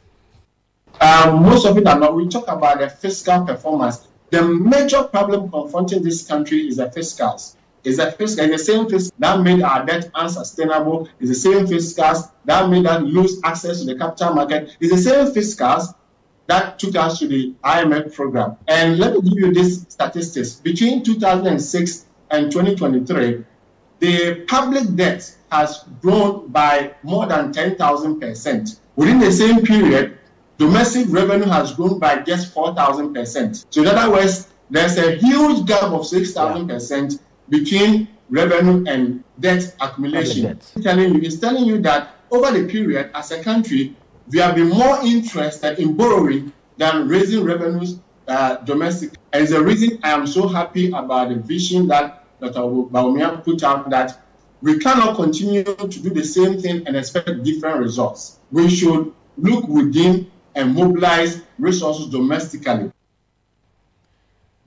Um, 0.99 1.43
most 1.43 1.65
of 1.65 1.77
it 1.77 1.87
are 1.87 1.97
not. 1.97 2.13
We 2.13 2.27
talk 2.27 2.47
about 2.49 2.79
the 2.79 2.89
fiscal 2.89 3.45
performance. 3.45 4.07
The 4.31 4.43
major 4.43 5.03
problem 5.03 5.49
confronting 5.49 6.03
this 6.03 6.27
country 6.27 6.67
is 6.67 6.77
the 6.77 6.87
fiscals. 6.87 7.55
It's 7.85 7.97
the 7.97 8.11
fiscal, 8.11 8.47
the 8.49 8.59
same 8.59 8.89
fiscal 8.89 9.15
that 9.19 9.39
made 9.39 9.61
our 9.61 9.85
debt 9.85 10.11
unsustainable. 10.13 11.07
It's 11.21 11.29
the 11.29 11.35
same 11.35 11.65
fiscals 11.67 12.29
that 12.43 12.69
made 12.69 12.85
us 12.85 13.01
lose 13.01 13.39
access 13.45 13.79
to 13.79 13.85
the 13.85 13.95
capital 13.95 14.33
market. 14.33 14.75
It's 14.81 14.91
the 14.91 15.01
same 15.01 15.27
fiscals 15.27 15.95
that 16.47 16.77
took 16.79 16.95
us 16.97 17.19
to 17.19 17.27
the 17.29 17.53
IMF 17.63 18.13
program. 18.13 18.57
And 18.67 18.99
let 18.99 19.13
me 19.13 19.21
give 19.21 19.39
you 19.39 19.53
these 19.53 19.85
statistics. 19.87 20.55
Between 20.55 21.01
2006 21.03 22.07
and 22.31 22.51
2023, 22.51 23.45
the 23.99 24.45
public 24.47 24.95
debt 24.95 25.35
has 25.51 25.85
grown 26.01 26.47
by 26.47 26.93
more 27.03 27.25
than 27.25 27.51
10,000%. 27.51 28.79
Within 28.95 29.19
the 29.19 29.31
same 29.31 29.65
period, 29.65 30.17
domestic 30.57 31.07
revenue 31.09 31.47
has 31.47 31.73
grown 31.73 31.99
by 31.99 32.21
just 32.21 32.53
4,000%. 32.53 33.65
So, 33.69 33.81
in 33.81 33.87
other 33.87 34.11
words, 34.11 34.47
there's 34.69 34.97
a 34.97 35.15
huge 35.15 35.65
gap 35.65 35.83
of 35.83 36.01
6,000% 36.01 37.19
between 37.49 38.07
revenue 38.29 38.83
and 38.87 39.23
debt 39.39 39.75
accumulation. 39.81 40.45
It's 40.45 40.73
telling 40.81 41.15
you, 41.15 41.21
it's 41.21 41.37
telling 41.37 41.65
you 41.65 41.79
that 41.81 42.15
over 42.31 42.51
the 42.51 42.67
period, 42.67 43.09
as 43.15 43.31
a 43.31 43.43
country, 43.43 43.95
we 44.29 44.39
have 44.39 44.55
been 44.55 44.69
more 44.69 44.99
interested 45.03 45.79
in 45.79 45.97
borrowing 45.97 46.53
than 46.77 47.07
raising 47.07 47.43
revenues 47.43 47.99
uh, 48.27 48.57
domestic. 48.57 49.13
And 49.33 49.47
the 49.47 49.61
reason 49.61 49.99
I 50.03 50.11
am 50.11 50.27
so 50.27 50.47
happy 50.47 50.89
about 50.89 51.29
the 51.29 51.35
vision 51.35 51.87
that 51.87 52.18
Dr. 52.39 52.61
Bawumia 52.61 53.43
put 53.43 53.63
out 53.63 53.89
that 53.89 54.21
we 54.61 54.77
cannot 54.79 55.15
continue 55.15 55.63
to 55.63 55.87
do 55.87 56.09
the 56.09 56.23
same 56.23 56.59
thing 56.59 56.85
and 56.85 56.95
expect 56.95 57.43
different 57.43 57.79
results. 57.79 58.39
We 58.51 58.69
should 58.69 59.13
look 59.37 59.67
within 59.67 60.31
and 60.55 60.73
mobilize 60.73 61.41
resources 61.57 62.07
domestically. 62.07 62.91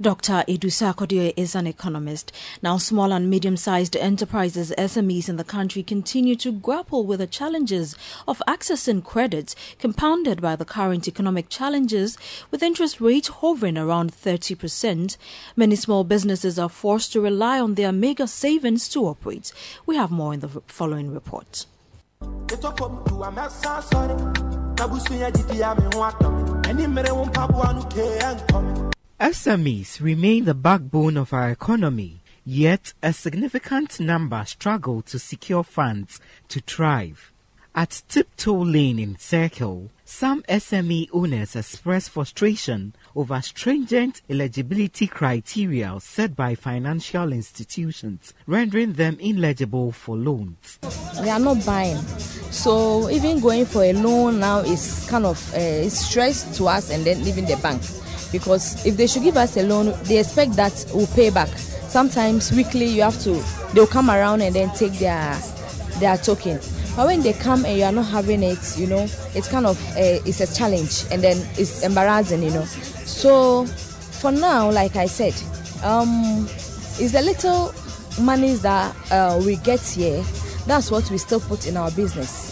Dr. 0.02 0.42
Edusa 0.48 1.32
is 1.36 1.54
an 1.54 1.68
economist. 1.68 2.32
Now, 2.60 2.76
small 2.76 3.12
and 3.12 3.30
medium 3.30 3.56
sized 3.56 3.96
enterprises, 3.96 4.72
SMEs 4.76 5.28
in 5.28 5.36
the 5.36 5.44
country, 5.44 5.84
continue 5.84 6.34
to 6.36 6.50
grapple 6.50 7.06
with 7.06 7.20
the 7.20 7.28
challenges 7.28 7.94
of 8.26 8.42
accessing 8.48 9.04
credit, 9.04 9.54
compounded 9.78 10.42
by 10.42 10.56
the 10.56 10.64
current 10.64 11.06
economic 11.06 11.48
challenges, 11.48 12.18
with 12.50 12.64
interest 12.64 13.00
rates 13.00 13.28
hovering 13.28 13.78
around 13.78 14.12
30%. 14.12 15.16
Many 15.54 15.76
small 15.76 16.02
businesses 16.02 16.58
are 16.58 16.68
forced 16.68 17.12
to 17.12 17.20
rely 17.20 17.60
on 17.60 17.76
their 17.76 17.92
mega 17.92 18.26
savings 18.26 18.88
to 18.88 19.06
operate. 19.06 19.52
We 19.86 19.94
have 19.94 20.10
more 20.10 20.34
in 20.34 20.40
the 20.40 20.48
following 20.66 21.14
report. 21.14 21.66
SMEs 29.22 30.00
remain 30.00 30.46
the 30.46 30.52
backbone 30.52 31.16
of 31.16 31.32
our 31.32 31.48
economy, 31.48 32.22
yet 32.44 32.92
a 33.04 33.12
significant 33.12 34.00
number 34.00 34.44
struggle 34.44 35.00
to 35.02 35.16
secure 35.16 35.62
funds 35.62 36.20
to 36.48 36.58
thrive. 36.58 37.32
At 37.72 38.02
Tiptoe 38.08 38.64
Lane 38.64 38.98
in 38.98 39.16
Circle, 39.16 39.92
some 40.04 40.42
SME 40.48 41.08
owners 41.12 41.54
express 41.54 42.08
frustration 42.08 42.96
over 43.14 43.40
stringent 43.42 44.22
eligibility 44.28 45.06
criteria 45.06 45.96
set 46.00 46.34
by 46.34 46.56
financial 46.56 47.32
institutions, 47.32 48.34
rendering 48.48 48.94
them 48.94 49.18
ineligible 49.20 49.92
for 49.92 50.16
loans. 50.16 50.80
They 51.22 51.30
are 51.30 51.38
not 51.38 51.64
buying. 51.64 51.98
So 52.50 53.08
even 53.08 53.38
going 53.38 53.66
for 53.66 53.84
a 53.84 53.92
loan 53.92 54.40
now 54.40 54.58
is 54.58 55.06
kind 55.08 55.26
of 55.26 55.54
uh, 55.54 55.88
stress 55.90 56.56
to 56.58 56.66
us 56.66 56.90
and 56.90 57.04
then 57.04 57.22
leaving 57.22 57.46
the 57.46 57.56
bank 57.58 57.80
because 58.32 58.84
if 58.84 58.96
they 58.96 59.06
should 59.06 59.22
give 59.22 59.36
us 59.36 59.56
a 59.56 59.62
loan, 59.62 59.94
they 60.04 60.18
expect 60.18 60.52
that 60.56 60.84
we'll 60.94 61.06
pay 61.08 61.30
back. 61.30 61.48
Sometimes 61.48 62.50
weekly 62.52 62.86
you 62.86 63.02
have 63.02 63.20
to 63.20 63.42
they'll 63.74 63.86
come 63.86 64.10
around 64.10 64.40
and 64.40 64.54
then 64.54 64.70
take 64.70 64.92
their 64.94 65.38
their 66.00 66.16
token. 66.16 66.58
But 66.96 67.06
when 67.06 67.22
they 67.22 67.32
come 67.32 67.64
and 67.64 67.78
you 67.78 67.84
are 67.84 67.92
not 67.92 68.06
having 68.06 68.42
it, 68.42 68.78
you 68.78 68.86
know, 68.86 69.06
it's 69.34 69.48
kind 69.48 69.66
of 69.66 69.78
a, 69.96 70.20
it's 70.26 70.40
a 70.40 70.54
challenge 70.54 71.04
and 71.10 71.22
then 71.22 71.36
it's 71.58 71.82
embarrassing, 71.82 72.42
you 72.42 72.50
know. 72.50 72.64
So 72.64 73.64
for 73.66 74.30
now, 74.30 74.70
like 74.70 74.96
I 74.96 75.06
said, 75.06 75.34
um, 75.82 76.46
it's 76.98 77.12
the 77.12 77.22
little 77.22 77.72
monies 78.20 78.60
that 78.62 78.94
uh, 79.10 79.40
we 79.44 79.56
get 79.56 79.80
here. 79.80 80.22
That's 80.66 80.90
what 80.90 81.10
we 81.10 81.18
still 81.18 81.40
put 81.40 81.66
in 81.66 81.76
our 81.76 81.90
business. 81.92 82.50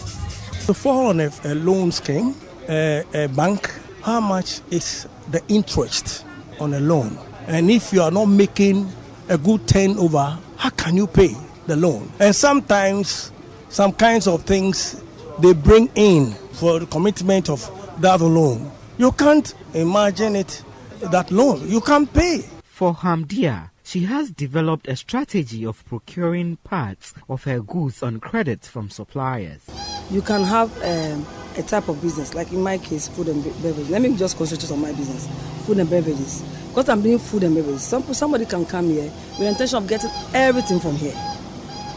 Fall 0.73 1.07
on 1.07 1.19
a, 1.19 1.31
a 1.43 1.53
loan 1.53 1.91
scheme, 1.91 2.33
uh, 2.67 3.03
a 3.13 3.27
bank, 3.27 3.69
how 4.03 4.19
much 4.21 4.61
is 4.71 5.07
the 5.31 5.41
interest 5.47 6.25
on 6.59 6.73
a 6.73 6.79
loan? 6.79 7.17
And 7.47 7.71
if 7.71 7.91
you 7.91 8.01
are 8.01 8.11
not 8.11 8.25
making 8.25 8.89
a 9.29 9.37
good 9.37 9.67
turnover, 9.67 10.37
how 10.57 10.69
can 10.69 10.95
you 10.95 11.07
pay 11.07 11.35
the 11.67 11.75
loan? 11.75 12.11
And 12.19 12.35
sometimes, 12.35 13.31
some 13.69 13.93
kinds 13.93 14.27
of 14.27 14.43
things 14.43 15.01
they 15.39 15.53
bring 15.53 15.89
in 15.95 16.33
for 16.53 16.79
the 16.79 16.85
commitment 16.85 17.49
of 17.49 17.61
that 18.01 18.21
loan. 18.21 18.71
You 18.97 19.11
can't 19.11 19.51
imagine 19.73 20.35
it, 20.35 20.63
that 21.01 21.31
loan. 21.31 21.67
You 21.67 21.81
can't 21.81 22.11
pay. 22.13 22.43
For 22.63 22.93
Hamdia, 22.93 23.70
she 23.91 24.05
has 24.05 24.31
developed 24.31 24.87
a 24.87 24.95
strategy 24.95 25.65
of 25.65 25.83
procuring 25.83 26.55
parts 26.63 27.13
of 27.27 27.43
her 27.43 27.59
goods 27.59 28.01
on 28.01 28.21
credit 28.21 28.63
from 28.63 28.89
suppliers. 28.89 29.69
You 30.09 30.21
can 30.21 30.43
have 30.45 30.71
um, 30.77 31.27
a 31.57 31.61
type 31.61 31.89
of 31.89 32.01
business, 32.01 32.33
like 32.33 32.53
in 32.53 32.61
my 32.61 32.77
case, 32.77 33.09
food 33.09 33.27
and 33.27 33.43
beverages. 33.43 33.89
Let 33.89 34.01
me 34.01 34.15
just 34.15 34.37
concentrate 34.37 34.71
on 34.71 34.79
my 34.79 34.93
business, 34.93 35.27
food 35.65 35.77
and 35.77 35.89
beverages. 35.89 36.41
Because 36.69 36.87
I'm 36.87 37.01
doing 37.01 37.19
food 37.19 37.43
and 37.43 37.53
beverages, 37.53 37.83
some, 37.83 38.01
somebody 38.13 38.45
can 38.45 38.65
come 38.65 38.85
here 38.85 39.11
with 39.31 39.39
the 39.39 39.47
intention 39.49 39.77
of 39.79 39.89
getting 39.89 40.09
everything 40.33 40.79
from 40.79 40.95
here. 40.95 41.15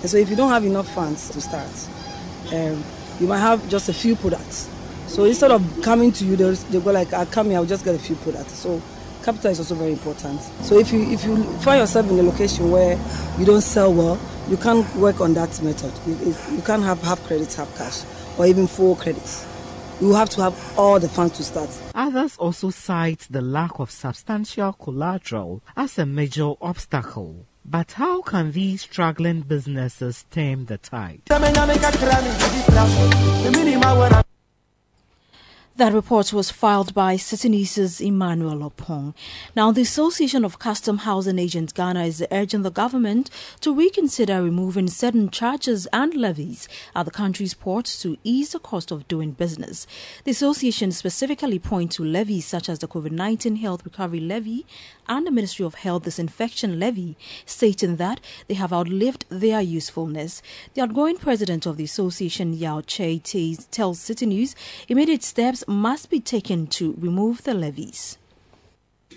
And 0.00 0.10
so 0.10 0.16
if 0.16 0.28
you 0.28 0.34
don't 0.34 0.50
have 0.50 0.64
enough 0.64 0.92
funds 0.92 1.30
to 1.30 1.40
start, 1.40 1.70
um, 2.52 2.82
you 3.20 3.28
might 3.28 3.38
have 3.38 3.68
just 3.68 3.88
a 3.88 3.94
few 3.94 4.16
products. 4.16 4.68
So 5.06 5.26
instead 5.26 5.52
of 5.52 5.62
coming 5.84 6.10
to 6.10 6.24
you, 6.24 6.34
they 6.34 6.80
go 6.80 6.90
like, 6.90 7.12
"I 7.12 7.24
come 7.26 7.50
here, 7.50 7.58
I'll 7.58 7.64
just 7.64 7.84
get 7.84 7.94
a 7.94 8.00
few 8.00 8.16
products." 8.16 8.54
So 8.54 8.82
capital 9.24 9.50
is 9.50 9.58
also 9.58 9.74
very 9.74 9.92
important. 9.92 10.40
So 10.62 10.78
if 10.78 10.92
you 10.92 11.02
if 11.10 11.24
you 11.24 11.42
find 11.60 11.80
yourself 11.80 12.10
in 12.10 12.18
a 12.18 12.22
location 12.22 12.70
where 12.70 12.98
you 13.38 13.44
don't 13.44 13.62
sell 13.62 13.92
well, 13.92 14.18
you 14.48 14.56
can't 14.56 14.86
work 14.96 15.20
on 15.20 15.34
that 15.34 15.60
method. 15.62 15.92
You, 16.06 16.34
you 16.54 16.62
can't 16.62 16.82
have 16.82 17.00
half 17.02 17.22
credits, 17.24 17.54
half 17.56 17.74
cash, 17.76 18.02
or 18.38 18.46
even 18.46 18.66
full 18.66 18.96
credits. 18.96 19.46
You 20.00 20.12
have 20.14 20.28
to 20.30 20.42
have 20.42 20.78
all 20.78 21.00
the 21.00 21.08
funds 21.08 21.36
to 21.38 21.44
start. 21.44 21.70
Others 21.94 22.36
also 22.36 22.70
cite 22.70 23.26
the 23.30 23.40
lack 23.40 23.78
of 23.78 23.90
substantial 23.90 24.72
collateral 24.72 25.62
as 25.76 25.98
a 25.98 26.04
major 26.04 26.52
obstacle. 26.60 27.46
But 27.64 27.92
how 27.92 28.20
can 28.20 28.52
these 28.52 28.82
struggling 28.82 29.40
businesses 29.40 30.18
stem 30.18 30.66
the 30.66 30.76
tide? 30.76 31.22
That 35.76 35.92
report 35.92 36.32
was 36.32 36.52
filed 36.52 36.94
by 36.94 37.16
Citinese's 37.16 38.00
Emmanuel 38.00 38.70
Opong. 38.70 39.12
Now, 39.56 39.72
the 39.72 39.82
Association 39.82 40.44
of 40.44 40.60
Custom 40.60 40.98
Housing 40.98 41.36
Agents 41.36 41.72
Ghana 41.72 42.04
is 42.04 42.24
urging 42.30 42.62
the 42.62 42.70
government 42.70 43.28
to 43.62 43.74
reconsider 43.74 44.40
removing 44.40 44.86
certain 44.86 45.30
charges 45.30 45.88
and 45.92 46.14
levies 46.14 46.68
at 46.94 47.06
the 47.06 47.10
country's 47.10 47.54
ports 47.54 48.00
to 48.02 48.16
ease 48.22 48.50
the 48.50 48.60
cost 48.60 48.92
of 48.92 49.08
doing 49.08 49.32
business. 49.32 49.88
The 50.22 50.30
association 50.30 50.92
specifically 50.92 51.58
points 51.58 51.96
to 51.96 52.04
levies 52.04 52.46
such 52.46 52.68
as 52.68 52.78
the 52.78 52.86
COVID 52.86 53.10
19 53.10 53.56
Health 53.56 53.84
Recovery 53.84 54.20
Levy 54.20 54.66
and 55.08 55.26
the 55.26 55.30
Ministry 55.30 55.64
of 55.64 55.74
Health 55.74 56.04
Disinfection 56.04 56.78
Levy, 56.78 57.16
stating 57.46 57.96
that 57.96 58.20
they 58.48 58.54
have 58.54 58.72
outlived 58.72 59.24
their 59.28 59.60
usefulness. 59.60 60.42
The 60.74 60.82
outgoing 60.82 61.16
president 61.16 61.66
of 61.66 61.76
the 61.76 61.84
association, 61.84 62.52
Yao 62.54 62.80
Che, 62.80 63.18
tells 63.18 64.00
Citi 64.00 64.26
News 64.26 64.56
immediate 64.88 65.22
steps 65.22 65.64
must 65.68 66.10
be 66.10 66.20
taken 66.20 66.66
to 66.68 66.94
remove 66.98 67.44
the 67.44 67.54
levies. 67.54 68.18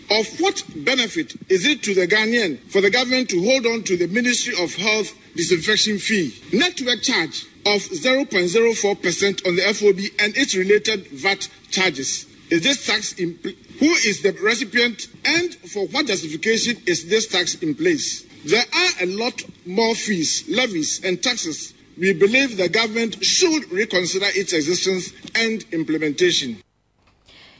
Of 0.10 0.40
what 0.40 0.64
benefit 0.86 1.36
is 1.50 1.66
it 1.66 1.82
to 1.84 1.94
the 1.94 2.08
Ghanaian 2.08 2.60
for 2.70 2.82
the 2.82 2.92
government 2.92 3.30
to 3.30 3.44
hold 3.44 3.66
on 3.66 3.84
to 3.84 3.98
the 3.98 4.08
Ministry 4.08 4.54
of 4.62 4.76
Health 4.76 5.14
disinfection 5.36 5.98
fee, 5.98 6.34
network 6.54 7.02
charge 7.02 7.46
of 7.66 7.82
0.04% 7.82 9.48
on 9.48 9.56
the 9.56 9.74
FOB 9.74 10.00
and 10.20 10.38
its 10.38 10.56
related 10.56 11.08
VAT 11.08 11.50
charges? 11.72 12.27
Is 12.50 12.64
this 12.64 12.86
tax 12.86 13.14
in 13.14 13.38
who 13.80 13.92
is 14.08 14.22
the 14.22 14.32
recipient 14.42 15.08
and 15.26 15.54
for 15.56 15.88
what 15.88 16.08
justification 16.08 16.78
is 16.86 17.10
this 17.10 17.28
tax 17.28 17.56
in 17.56 17.76
place? 17.76 18.24
There 18.46 18.64
are 18.64 19.04
a 19.04 19.06
lot 19.08 19.42
more 19.66 19.94
fees, 19.96 20.46
levies, 20.48 21.02
and 21.04 21.22
taxes. 21.22 21.74
We 21.98 22.14
believe 22.14 22.56
the 22.56 22.70
government 22.70 23.24
should 23.24 23.70
reconsider 23.72 24.28
its 24.30 24.54
existence 24.54 25.12
and 25.36 25.66
implementation. 25.74 26.62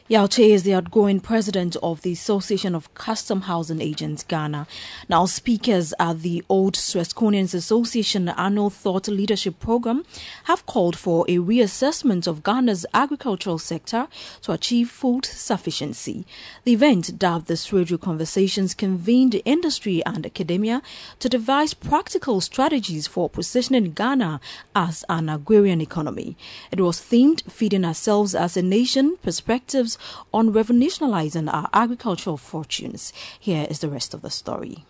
Yao 0.10 0.26
Che 0.26 0.54
is 0.54 0.64
the 0.64 0.74
outgoing 0.74 1.20
president 1.20 1.76
of 1.84 2.02
the 2.02 2.14
Association 2.14 2.74
of 2.74 2.94
Custom 2.94 3.42
Housing 3.42 3.82
Agents 3.82 4.24
Ghana. 4.24 4.66
Now, 5.10 5.26
speakers 5.26 5.94
at 6.00 6.22
the 6.22 6.46
Old 6.48 6.76
Swesconians 6.76 7.54
Association 7.54 8.30
annual 8.30 8.70
Thought 8.70 9.10
Leadership 9.10 9.60
Program 9.60 10.06
have 10.46 10.66
called 10.66 10.98
for 10.98 11.26
a 11.28 11.40
reassessment 11.40 12.26
of 12.26 12.42
Ghana's 12.42 12.86
agricultural 12.94 13.60
sector 13.60 14.08
to 14.44 14.54
achieve 14.54 14.90
food 14.90 15.26
sufficiency. 15.26 16.26
The 16.64 16.72
event, 16.72 17.20
dubbed 17.20 17.48
the 17.48 17.56
Swedru 17.56 18.00
Conversations, 18.00 18.74
convened 18.74 19.42
industry 19.44 20.06
and 20.06 20.26
academia 20.26 20.82
to 21.20 21.28
devise 21.28 21.74
practical 21.74 22.40
strategies 22.40 23.08
for 23.08 23.30
positioning 23.30 23.92
Ghana 23.92 24.40
as 24.74 25.04
an 25.10 25.28
agrarian 25.28 25.82
economy. 25.82 26.38
It 26.72 26.80
was 26.80 27.02
themed 27.02 27.44
Feeding 27.52 27.84
Ourselves 27.84 28.34
as 28.34 28.56
a 28.56 28.62
Nation 28.62 29.18
Perspectives 29.22 29.97
on 30.34 30.52
revolutionizing 30.52 31.50
our 31.50 31.70
agricultural 31.74 32.38
fortunes. 32.38 33.14
Here 33.40 33.68
is 33.70 33.80
the 33.80 33.90
rest 33.90 34.14
of 34.14 34.22
the 34.22 34.30
story. 34.30 34.86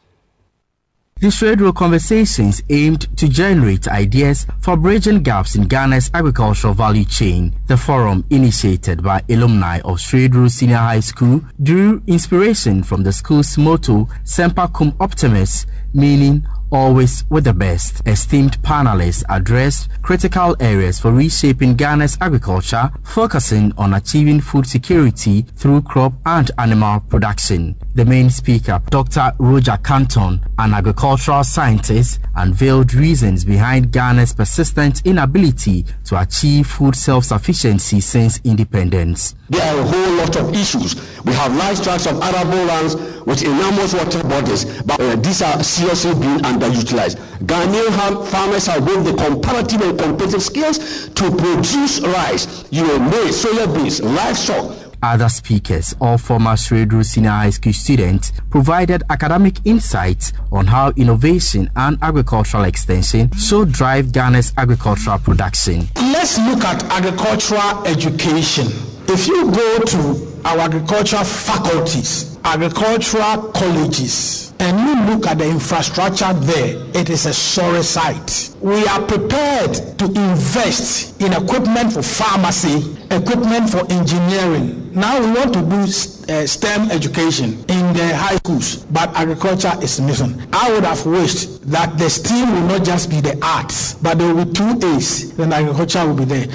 The 1.20 1.30
Swedru 1.30 1.74
conversations 1.74 2.62
aimed 2.70 3.18
to 3.18 3.28
generate 3.28 3.88
ideas 3.88 4.45
for 4.62 4.78
bridging 4.78 5.24
gaps 5.24 5.55
in 5.55 5.68
Ghana's 5.68 6.12
agricultural 6.14 6.76
value 6.76 7.05
chain. 7.05 7.55
The 7.66 7.76
forum, 7.76 8.24
initiated 8.30 9.01
by 9.01 9.24
alumni 9.28 9.80
of 9.80 9.97
Swedru 9.97 10.47
Senior 10.47 10.78
High 10.78 10.99
School, 10.99 11.41
drew 11.64 12.03
inspiration 12.05 12.84
from 12.84 13.01
the 13.01 13.12
school's 13.12 13.58
motto, 13.58 14.08
Semper 14.26 14.68
Cum 14.68 14.95
Optimus, 14.99 15.66
meaning 15.91 16.45
always 16.72 17.24
with 17.30 17.45
the 17.45 17.53
best. 17.53 18.01
Esteemed 18.07 18.61
panelists 18.61 19.24
addressed 19.30 19.89
critical 20.01 20.55
areas 20.59 20.99
for 20.99 21.11
reshaping 21.11 21.76
Ghana's 21.76 22.18
agriculture, 22.20 22.91
focusing 23.03 23.72
on 23.78 23.93
achieving 23.93 24.41
food 24.41 24.68
security 24.68 25.43
through 25.55 25.84
crop 25.84 26.13
and 26.26 26.51
animal 26.57 26.99
production. 26.99 27.76
The 27.95 28.05
main 28.05 28.30
speaker, 28.30 28.82
Dr. 28.89 29.32
Roger 29.39 29.78
Kanton, 29.84 30.41
an 30.57 30.74
agricultural 30.74 31.43
scientist, 31.43 32.20
unveiled 32.36 32.93
reasons 32.93 33.45
behind 33.45 33.91
Ghana's 33.91 34.34
persistent 34.34 35.05
inability 35.05 35.86
to 36.05 36.20
achieve 36.20 36.68
food 36.68 36.95
self-sufficiency 36.95 38.01
since 38.01 38.39
independence. 38.43 39.36
There 39.50 39.62
are 39.64 39.80
a 39.80 39.84
whole 39.84 40.14
lot 40.18 40.36
of 40.36 40.54
issues. 40.54 40.95
We 41.24 41.34
have 41.34 41.56
large 41.56 41.82
tracts 41.82 42.06
of 42.06 42.22
arable 42.22 42.66
lands 42.66 42.95
with 43.26 43.43
enormous 43.43 43.93
water 43.93 44.24
bodies, 44.24 44.66
but 44.84 45.00
uh, 45.00 45.16
these 45.18 45.41
are 45.41 45.64
seriously 45.64 46.14
being 46.16 46.39
underutilized. 46.39 47.16
Ghanaian 47.45 48.28
farmers 48.28 48.66
have 48.68 48.86
both 48.86 49.06
the 49.06 49.14
comparative 49.14 49.82
and 49.82 49.98
competitive 50.00 50.43
skills 50.43 51.10
to 51.10 51.32
produce 51.32 52.02
rice, 52.02 52.66
you 52.72 52.86
know, 52.86 53.00
maize, 53.00 53.43
soya 53.43 53.74
beans, 53.74 54.02
livestock, 54.02 54.76
other 55.04 55.30
speakers, 55.30 55.95
all 56.02 56.18
former 56.18 56.54
Swedru 56.54 57.06
Senior 57.06 57.30
High 57.30 57.52
School 57.52 57.72
students, 57.74 58.32
provided 58.50 59.04
academic 59.12 59.64
insights 59.66 60.34
on 60.52 60.66
how 60.66 60.91
innovation 60.95 61.70
and 61.76 62.00
agricultural 62.02 62.64
extension 62.64 63.32
should 63.34 63.72
drive 63.72 64.12
Ghana's 64.12 64.54
agricultural 64.58 65.20
production. 65.20 65.88
Let's 65.95 66.39
look 66.39 66.64
at 66.64 66.84
agricultural 66.86 67.86
education. 67.86 68.68
If 69.10 69.28
you 69.28 69.49
go 69.51 69.80
to 69.80 70.41
our 70.43 70.60
agricultural 70.60 71.24
faculties, 71.24 72.38
agricultural 72.43 73.51
colleges, 73.53 74.53
and 74.60 74.78
you 74.80 75.14
look 75.16 75.26
at 75.28 75.38
the 75.38 75.49
infrastructure 75.49 76.34
there, 76.34 76.76
it 76.93 77.10
is 77.10 77.26
a 77.26 77.34
sorry 77.34 77.84
sight. 77.84 78.53
We 78.60 78.86
are 78.86 79.01
prepared 79.01 79.76
to 79.99 80.05
invest 80.05 81.22
in 81.22 81.32
equipment 81.32 81.93
for 81.93 82.01
pharmacy, 82.01 82.97
equipment 83.10 83.70
for 83.70 83.89
engineering. 83.91 84.91
Now 84.93 85.20
we 85.22 85.32
want 85.32 85.53
to 85.53 85.62
do 85.62 86.34
uh, 86.34 86.45
STEM 86.45 86.91
education 86.91 87.53
in 87.70 87.93
the 87.93 88.14
high 88.16 88.36
schools, 88.38 88.78
but 88.91 89.10
agriculture 89.16 89.74
is 89.82 90.01
missing. 90.01 90.41
I 90.51 90.72
would 90.72 90.84
have 90.84 91.05
wished 91.05 91.70
that 91.72 91.97
the 91.97 92.10
STEM 92.10 92.51
will 92.53 92.68
not 92.78 92.86
just 92.86 93.10
be 93.10 93.22
the 93.22 93.38
arts, 93.41 93.93
but 93.93 94.18
there 94.18 94.34
will 94.34 94.45
be 94.45 94.51
two 94.53 94.80
A's, 94.95 95.34
then 95.38 95.53
agriculture 95.53 96.05
will 96.05 96.16
be 96.16 96.26
there. 96.26 96.47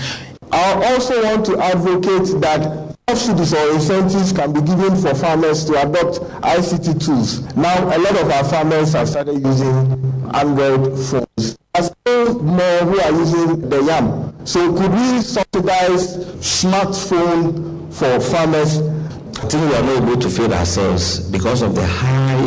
I 0.52 0.92
also 0.92 1.22
want 1.22 1.46
to 1.46 1.58
advocate 1.58 2.40
that 2.42 2.94
subsidies 3.08 3.54
or 3.54 3.72
incentives 3.72 4.32
can 4.32 4.52
be 4.52 4.60
given 4.60 4.94
for 5.00 5.14
farmers 5.14 5.64
to 5.64 5.72
adopt 5.80 6.20
ICT 6.42 7.04
tools. 7.04 7.40
Now, 7.56 7.84
a 7.84 7.98
lot 7.98 8.20
of 8.20 8.30
our 8.30 8.44
farmers 8.44 8.92
have 8.92 9.08
started 9.08 9.42
using 9.42 10.30
Android 10.34 10.98
phones. 10.98 11.56
There's 11.72 11.86
still 11.86 12.42
more 12.42 12.78
who 12.80 13.00
are 13.00 13.12
using 13.12 13.68
the 13.70 13.82
YAM. 13.82 14.46
So, 14.46 14.76
could 14.76 14.92
we 14.92 15.22
subsidize 15.22 16.18
smartphone 16.44 17.92
for 17.92 18.20
farmers? 18.20 18.78
I 18.78 19.48
think 19.48 19.70
we 19.70 19.74
are 19.74 19.82
not 19.82 20.02
able 20.02 20.20
to 20.20 20.28
feed 20.28 20.52
ourselves 20.52 21.20
because 21.30 21.62
of 21.62 21.74
the 21.74 21.86
high 21.86 22.44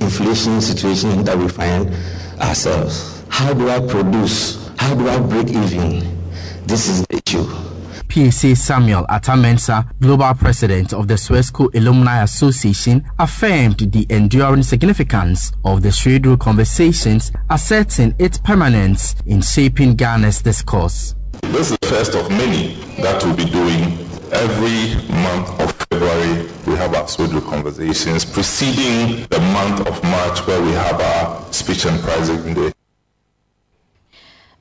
inflation 0.00 0.60
situation 0.60 1.22
that 1.22 1.38
we 1.38 1.48
find 1.48 1.94
ourselves. 2.40 3.22
How 3.28 3.54
do 3.54 3.70
I 3.70 3.78
produce? 3.78 4.68
How 4.76 4.94
do 4.94 5.08
I 5.08 5.20
break 5.20 5.48
even? 5.50 6.14
This 6.66 6.88
is 6.88 7.04
the 7.24 7.38
issue. 7.38 8.30
PSA 8.30 8.54
Samuel 8.54 9.04
Atamensa, 9.08 9.90
global 10.00 10.34
president 10.34 10.92
of 10.92 11.08
the 11.08 11.14
Swesco 11.14 11.74
Alumni 11.74 12.22
Association, 12.22 13.04
affirmed 13.18 13.78
the 13.92 14.06
enduring 14.10 14.62
significance 14.62 15.52
of 15.64 15.82
the 15.82 15.88
Swedru 15.88 16.38
conversations, 16.38 17.32
asserting 17.50 18.14
its 18.18 18.38
permanence 18.38 19.16
in 19.26 19.40
shaping 19.42 19.96
Ghana's 19.96 20.42
discourse. 20.42 21.14
This 21.42 21.72
is 21.72 21.78
the 21.78 21.86
first 21.88 22.14
of 22.14 22.30
many 22.30 22.74
that 23.02 23.22
we'll 23.24 23.36
be 23.36 23.46
doing 23.46 23.98
every 24.32 24.94
month 25.22 25.60
of 25.60 25.72
February. 25.90 26.48
We 26.66 26.74
have 26.74 26.94
our 26.94 27.04
Swedru 27.04 27.42
conversations 27.48 28.24
preceding 28.24 29.26
the 29.28 29.40
month 29.40 29.80
of 29.86 30.02
March 30.04 30.46
where 30.46 30.62
we 30.62 30.72
have 30.72 31.00
our 31.00 31.52
speech 31.52 31.84
and 31.86 32.00
prize 32.00 32.28
giving 32.28 32.54
day. 32.54 32.72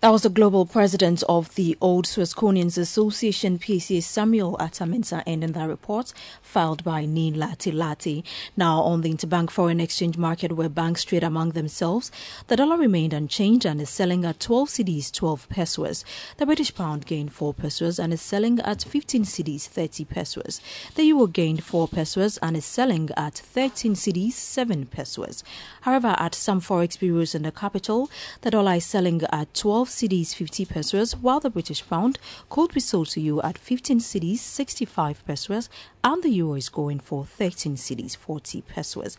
That 0.03 0.11
was 0.11 0.23
the 0.23 0.29
global 0.29 0.65
president 0.65 1.23
of 1.29 1.55
the 1.55 1.77
Old 1.79 2.07
Swesconians 2.07 2.77
Association, 2.77 3.57
PCA 3.57 4.03
Samuel 4.03 4.57
Atamensa, 4.59 5.23
ending 5.25 5.53
that 5.53 5.69
report 5.69 6.11
filed 6.53 6.83
by 6.83 7.03
Nin 7.03 7.33
Lati 7.33 7.73
Lati. 7.73 8.23
Now, 8.55 8.81
on 8.81 9.01
the 9.01 9.11
interbank 9.11 9.49
foreign 9.49 9.79
exchange 9.79 10.19
market 10.19 10.51
where 10.51 10.69
banks 10.69 11.03
trade 11.03 11.23
among 11.23 11.53
themselves, 11.53 12.11
the 12.47 12.55
dollar 12.55 12.77
remained 12.77 13.11
unchanged 13.11 13.65
and 13.65 13.81
is 13.81 13.89
selling 13.89 14.23
at 14.23 14.39
12 14.39 14.69
cedis, 14.69 15.11
12 15.11 15.49
pesos. 15.49 16.05
The 16.37 16.45
British 16.45 16.75
pound 16.75 17.07
gained 17.07 17.33
4 17.33 17.55
pesos 17.55 17.97
and 17.97 18.13
is 18.13 18.21
selling 18.21 18.59
at 18.59 18.83
15 18.83 19.23
cedis, 19.23 19.65
30 19.65 20.05
pesos. 20.05 20.61
The 20.93 21.05
euro 21.05 21.25
gained 21.25 21.63
4 21.63 21.87
pesos 21.87 22.37
and 22.37 22.55
is 22.55 22.65
selling 22.65 23.09
at 23.17 23.33
13 23.33 23.95
cedis, 23.95 24.33
7 24.33 24.85
pesos. 24.85 25.43
However, 25.81 26.15
at 26.19 26.35
some 26.35 26.61
forex 26.61 26.99
bureaus 26.99 27.33
in 27.33 27.41
the 27.41 27.51
capital, 27.51 28.11
the 28.41 28.51
dollar 28.51 28.75
is 28.75 28.85
selling 28.85 29.23
at 29.31 29.55
12 29.55 29.89
cedis, 29.89 30.35
50 30.35 30.65
pesos, 30.65 31.15
while 31.15 31.39
the 31.39 31.49
British 31.49 31.83
pound 31.89 32.19
could 32.51 32.71
be 32.75 32.79
sold 32.79 33.07
to 33.07 33.19
you 33.19 33.41
at 33.41 33.57
15 33.57 33.99
cedis, 34.01 34.37
65 34.37 35.25
pesos, 35.25 35.67
and 36.03 36.21
the 36.23 36.29
euro 36.29 36.55
is 36.55 36.69
going 36.69 36.99
for 36.99 37.25
13 37.25 37.75
cedis 37.75 38.15
40 38.15 38.61
pesos. 38.61 39.17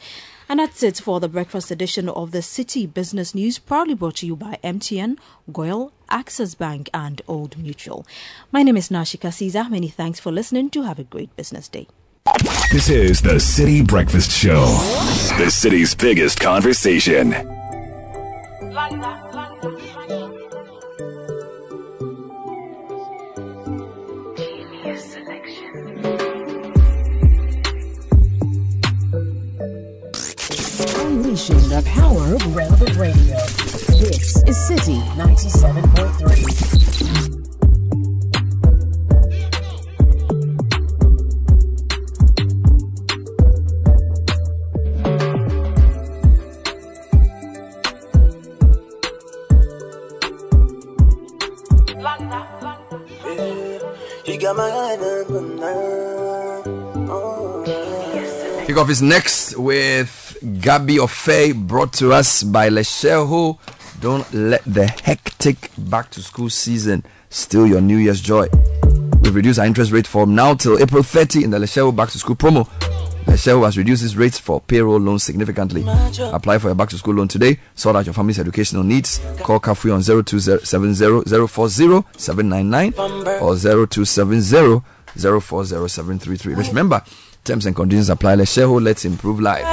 And 0.49 0.61
that's 0.61 0.82
it 0.82 0.99
for 0.99 1.20
the 1.20 1.28
breakfast 1.28 1.70
edition 1.70 2.09
of 2.09 2.30
the 2.30 2.39
Citi 2.39 2.93
Business 2.93 3.35
News, 3.35 3.59
proudly 3.59 3.95
brought 3.95 4.16
to 4.16 4.26
you 4.26 4.37
by 4.37 4.59
MTN, 4.62 5.18
Goyle, 5.53 5.93
Access 6.11 6.55
Bank, 6.55 6.91
and 6.93 7.22
Old 7.26 7.57
Mutual. 7.57 8.07
My 8.53 8.62
name 8.62 8.76
is 8.76 8.91
Nashika 8.91 9.32
Caesar. 9.32 9.64
Many 9.70 9.89
thanks 9.89 10.20
for 10.20 10.30
listening. 10.30 10.70
To 10.70 10.82
have 10.82 10.99
a 10.99 11.05
great 11.05 11.35
business 11.37 11.68
day. 11.68 11.89
This 12.72 12.89
is 12.89 13.22
the 13.22 13.35
Citi 13.35 13.87
Breakfast 13.87 14.30
Show, 14.30 14.64
the 15.39 15.51
city's 15.51 15.95
biggest 15.95 16.41
conversation. 16.41 17.32
Unleashing 31.05 31.69
the 31.69 31.83
power 31.85 32.35
of 32.35 32.57
relevant 32.57 32.97
radio. 32.97 33.37
This 34.01 34.43
is 34.45 34.57
Citi 34.57 34.99
97.3. 35.17 36.65
Kick 58.67 58.79
off 58.79 58.89
is 58.89 59.03
next 59.03 59.57
with 59.59 60.24
Gabi 60.45 60.99
Ofei, 60.99 61.55
brought 61.55 61.95
to 61.95 62.13
us 62.13 62.43
by 62.43 62.69
Letshego. 62.69 63.59
Don't 64.01 64.31
let 64.35 64.63
the 64.67 64.87
hectic 64.87 65.71
back 65.79 66.11
to 66.11 66.21
school 66.21 66.51
season 66.51 67.03
steal 67.31 67.67
your 67.67 67.81
New 67.81 67.97
Year's 67.97 68.21
joy. 68.21 68.49
We've 69.23 69.35
reduced 69.35 69.59
our 69.59 69.65
interest 69.65 69.91
rate 69.91 70.07
from 70.07 70.35
now 70.35 70.53
till 70.53 70.79
April 70.79 71.03
30 71.03 71.45
in 71.45 71.51
the 71.51 71.57
Letshego 71.59 71.97
Back 71.97 72.11
to 72.11 72.19
School 72.19 72.37
promo. 72.37 72.69
Letshego 73.25 73.65
has 73.65 73.79
reduced 73.79 74.05
its 74.05 74.17
rates 74.17 74.39
for 74.39 74.61
payroll 74.61 75.01
loans 75.01 75.23
significantly. 75.25 75.83
Apply 76.31 76.59
for 76.59 76.69
your 76.69 76.75
back 76.75 76.91
to 76.91 76.99
school 76.99 77.15
loan 77.15 77.29
today. 77.29 77.59
Sort 77.75 77.97
out 77.97 78.05
your 78.05 78.13
family's 78.13 78.39
educational 78.39 78.83
needs. 78.83 79.21
Call 79.39 79.61
Kafui 79.61 79.95
on 79.95 80.01
0270-040-799 80.01 82.99
or 83.41 83.55
0270-040-733. 85.17 86.69
Remember, 86.69 87.03
terms 87.45 87.67
and 87.67 87.77
conditions 87.77 88.11
apply. 88.11 88.35
Let's 88.35 88.57
Letshego, 88.57 88.83
let's 88.83 89.05
improve 89.05 89.41
life. 89.41 89.65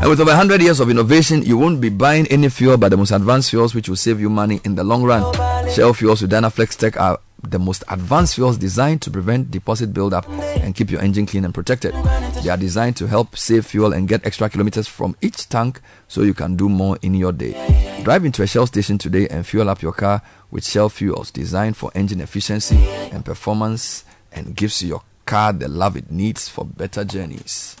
And 0.00 0.08
with 0.08 0.20
over 0.20 0.30
100 0.30 0.62
years 0.62 0.80
of 0.80 0.88
innovation, 0.88 1.42
you 1.42 1.58
won't 1.58 1.80
be 1.80 1.88
buying 1.90 2.26
any 2.28 2.48
fuel 2.48 2.76
but 2.78 2.90
the 2.90 2.96
most 2.96 3.10
advanced 3.10 3.50
fuels 3.50 3.74
which 3.74 3.88
will 3.88 3.96
save 3.96 4.20
you 4.20 4.30
money 4.30 4.60
in 4.64 4.74
the 4.74 4.84
long 4.84 5.02
run. 5.02 5.22
Shell 5.70 5.94
fuels 5.94 6.22
with 6.22 6.30
Dynaflex 6.30 6.76
Tech 6.76 6.98
are 6.98 7.18
the 7.42 7.58
most 7.58 7.84
advanced 7.88 8.34
fuels 8.34 8.58
designed 8.58 9.02
to 9.02 9.10
prevent 9.10 9.50
deposit 9.50 9.92
buildup 9.92 10.28
and 10.28 10.74
keep 10.74 10.90
your 10.90 11.00
engine 11.00 11.26
clean 11.26 11.44
and 11.44 11.54
protected. 11.54 11.94
They 12.42 12.50
are 12.50 12.56
designed 12.56 12.96
to 12.96 13.06
help 13.06 13.36
save 13.36 13.66
fuel 13.66 13.92
and 13.92 14.08
get 14.08 14.24
extra 14.26 14.48
kilometers 14.48 14.88
from 14.88 15.16
each 15.20 15.48
tank 15.48 15.80
so 16.08 16.22
you 16.22 16.34
can 16.34 16.56
do 16.56 16.68
more 16.68 16.98
in 17.02 17.14
your 17.14 17.32
day. 17.32 18.00
Drive 18.02 18.24
into 18.24 18.42
a 18.42 18.46
Shell 18.46 18.66
station 18.66 18.98
today 18.98 19.28
and 19.28 19.46
fuel 19.46 19.68
up 19.68 19.82
your 19.82 19.92
car 19.92 20.22
with 20.50 20.64
Shell 20.64 20.88
fuels 20.88 21.30
designed 21.30 21.76
for 21.76 21.90
engine 21.94 22.20
efficiency 22.20 22.78
and 23.12 23.24
performance 23.24 24.04
and 24.32 24.56
gives 24.56 24.82
your 24.82 25.02
car 25.30 25.52
the 25.52 25.68
love 25.68 25.96
it 25.96 26.10
needs 26.10 26.48
for 26.48 26.64
better 26.64 27.04
journeys. 27.04 27.76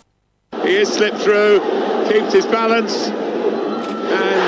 He 0.62 0.74
has 0.76 0.94
slipped 0.94 1.18
through, 1.18 1.58
keeps 2.08 2.32
his 2.32 2.46
balance, 2.46 3.08
and 3.08 4.40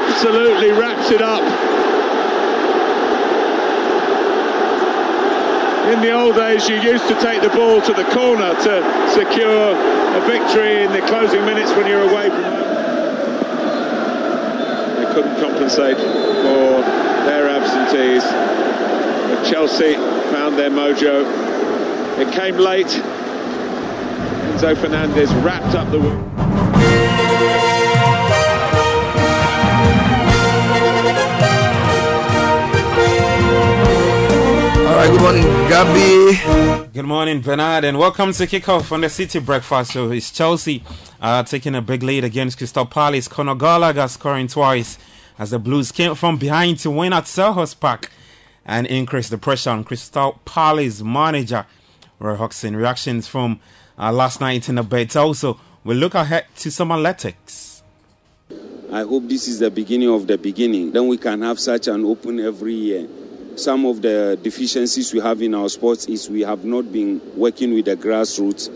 absolutely 0.00 0.70
wraps 0.70 1.10
it 1.10 1.20
up. 1.20 1.44
In 5.92 6.00
the 6.00 6.12
old 6.12 6.36
days, 6.36 6.66
you 6.66 6.76
used 6.76 7.06
to 7.08 7.14
take 7.20 7.42
the 7.42 7.50
ball 7.50 7.82
to 7.82 7.92
the 7.92 8.04
corner 8.04 8.54
to 8.54 9.10
secure 9.12 9.76
a 10.16 10.20
victory 10.26 10.82
in 10.82 10.92
the 10.92 11.02
closing 11.02 11.44
minutes 11.44 11.72
when 11.72 11.86
you're 11.86 12.08
away 12.08 12.30
from 12.30 12.42
They 14.96 15.12
couldn't 15.12 15.36
compensate 15.44 15.98
for 15.98 16.80
their 17.28 17.50
absentees. 17.50 18.24
But 18.24 19.44
Chelsea 19.44 19.96
found 20.32 20.56
their 20.56 20.70
mojo. 20.70 21.43
It 22.16 22.32
came 22.32 22.56
late. 22.58 22.86
Enzo 24.46 24.76
Fernandez 24.76 25.34
wrapped 25.34 25.74
up 25.74 25.90
the 25.90 25.98
win. 25.98 26.16
All 34.86 34.94
right, 34.94 35.10
good 35.10 35.20
morning, 35.20 35.42
Gabby. 35.68 36.90
Good 36.92 37.04
morning, 37.04 37.40
Bernard, 37.40 37.82
and 37.82 37.98
welcome 37.98 38.32
to 38.32 38.46
kickoff 38.46 38.92
on 38.92 39.00
the 39.00 39.08
Citi 39.08 39.44
Breakfast 39.44 39.90
Show. 39.90 40.12
It's 40.12 40.30
Chelsea 40.30 40.84
uh, 41.20 41.42
taking 41.42 41.74
a 41.74 41.82
big 41.82 42.04
lead 42.04 42.22
against 42.22 42.58
Crystal 42.58 42.86
Palace. 42.86 43.26
Conor 43.26 43.56
Gallagher 43.56 44.06
scoring 44.06 44.46
twice 44.46 44.98
as 45.36 45.50
the 45.50 45.58
Blues 45.58 45.90
came 45.90 46.14
from 46.14 46.38
behind 46.38 46.78
to 46.78 46.92
win 46.92 47.12
at 47.12 47.24
Selhurst 47.24 47.80
Park 47.80 48.12
and 48.64 48.86
increase 48.86 49.28
the 49.28 49.36
pressure 49.36 49.70
on 49.70 49.82
Crystal 49.82 50.40
Palace 50.44 51.02
manager 51.02 51.66
Roy 52.24 52.36
Hodgson. 52.36 52.74
Reactions 52.74 53.28
from 53.28 53.60
uh, 53.98 54.10
last 54.10 54.40
night 54.40 54.68
in 54.68 54.76
the 54.76 54.82
bed. 54.82 55.14
Also, 55.16 55.60
we'll 55.84 55.98
look 55.98 56.14
ahead 56.14 56.46
to 56.56 56.70
some 56.70 56.90
athletics. 56.90 57.82
I 58.90 59.02
hope 59.02 59.28
this 59.28 59.46
is 59.48 59.58
the 59.58 59.70
beginning 59.70 60.08
of 60.08 60.26
the 60.26 60.38
beginning. 60.38 60.92
Then 60.92 61.06
we 61.08 61.18
can 61.18 61.42
have 61.42 61.58
such 61.58 61.88
an 61.88 62.04
open 62.04 62.40
every 62.40 62.74
year. 62.74 63.08
Some 63.56 63.84
of 63.84 64.02
the 64.02 64.38
deficiencies 64.42 65.12
we 65.12 65.20
have 65.20 65.40
in 65.42 65.54
our 65.54 65.68
sports 65.68 66.06
is 66.06 66.28
we 66.30 66.40
have 66.40 66.64
not 66.64 66.90
been 66.90 67.20
working 67.36 67.74
with 67.74 67.84
the 67.84 67.96
grassroots. 67.96 68.70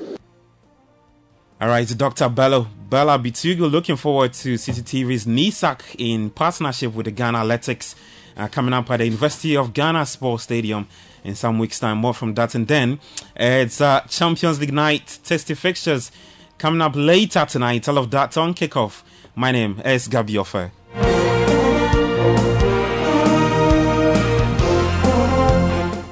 All 1.61 1.69
right, 1.69 1.89
Dr. 1.89 2.29
Bello 2.29 2.69
Bella 2.89 3.19
Bitugu 3.19 3.71
looking 3.71 3.97
forward 3.97 4.33
to 4.33 4.55
Citi 4.55 4.83
TV's 4.83 5.27
NISAC 5.27 5.97
in 5.99 6.31
partnership 6.31 6.95
with 6.95 7.07
the 7.07 7.11
Ghana 7.11 7.39
Athletics 7.39 7.97
uh, 8.39 8.49
coming 8.49 8.73
up 8.73 8.91
at 8.91 8.99
the 8.99 9.05
University 9.05 9.57
of 9.57 9.75
Ghana 9.75 10.07
Sports 10.07 10.45
Stadium 10.45 10.87
in 11.25 11.35
some 11.35 11.59
weeks' 11.59 11.81
time. 11.81 11.99
More 11.99 12.15
from 12.15 12.35
that. 12.35 12.55
And 12.55 12.67
then 12.67 13.01
uh, 13.39 13.65
it's 13.65 13.81
uh, 13.81 14.01
Champions 14.09 14.61
League 14.61 14.73
night, 14.73 15.19
testy 15.25 15.55
fixtures 15.55 16.11
coming 16.57 16.81
up 16.81 16.93
later 16.95 17.45
tonight. 17.45 17.89
All 17.89 17.99
of 17.99 18.11
that 18.13 18.37
on 18.37 18.55
kickoff. 18.55 19.03
My 19.35 19.53
name 19.53 19.81
is 19.85 20.09
Gabi 20.09 20.37
Ofei. 20.37 20.71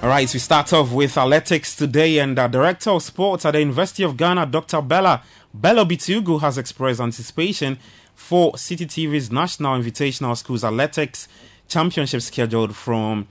All 0.02 0.12
right, 0.12 0.32
we 0.32 0.38
start 0.38 0.72
off 0.72 0.92
with 0.92 1.18
athletics 1.18 1.74
today, 1.74 2.18
and 2.20 2.38
the 2.38 2.46
director 2.46 2.90
of 2.90 3.02
sports 3.02 3.44
at 3.44 3.50
the 3.50 3.58
University 3.58 4.04
of 4.04 4.16
Ghana, 4.16 4.46
Dr. 4.46 4.80
Bella 4.80 5.24
Bello 5.52 5.84
Bitugu, 5.84 6.40
has 6.40 6.58
expressed 6.58 7.00
anticipation 7.00 7.76
for 8.14 8.52
Citi 8.52 8.86
TV's 8.86 9.32
National 9.32 9.76
Invitational 9.76 10.36
Schools 10.36 10.62
Athletics 10.62 11.26
Championship 11.68 12.22
scheduled 12.22 12.74
from 12.74 13.26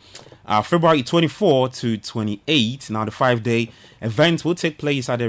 uh, 0.45 0.61
February 0.61 1.03
24 1.03 1.69
to 1.69 1.97
28. 1.97 2.89
Now, 2.89 3.05
the 3.05 3.11
five 3.11 3.43
day 3.43 3.71
event 4.01 4.45
will 4.45 4.55
take 4.55 4.77
place 4.77 5.09
at 5.09 5.19
the 5.19 5.25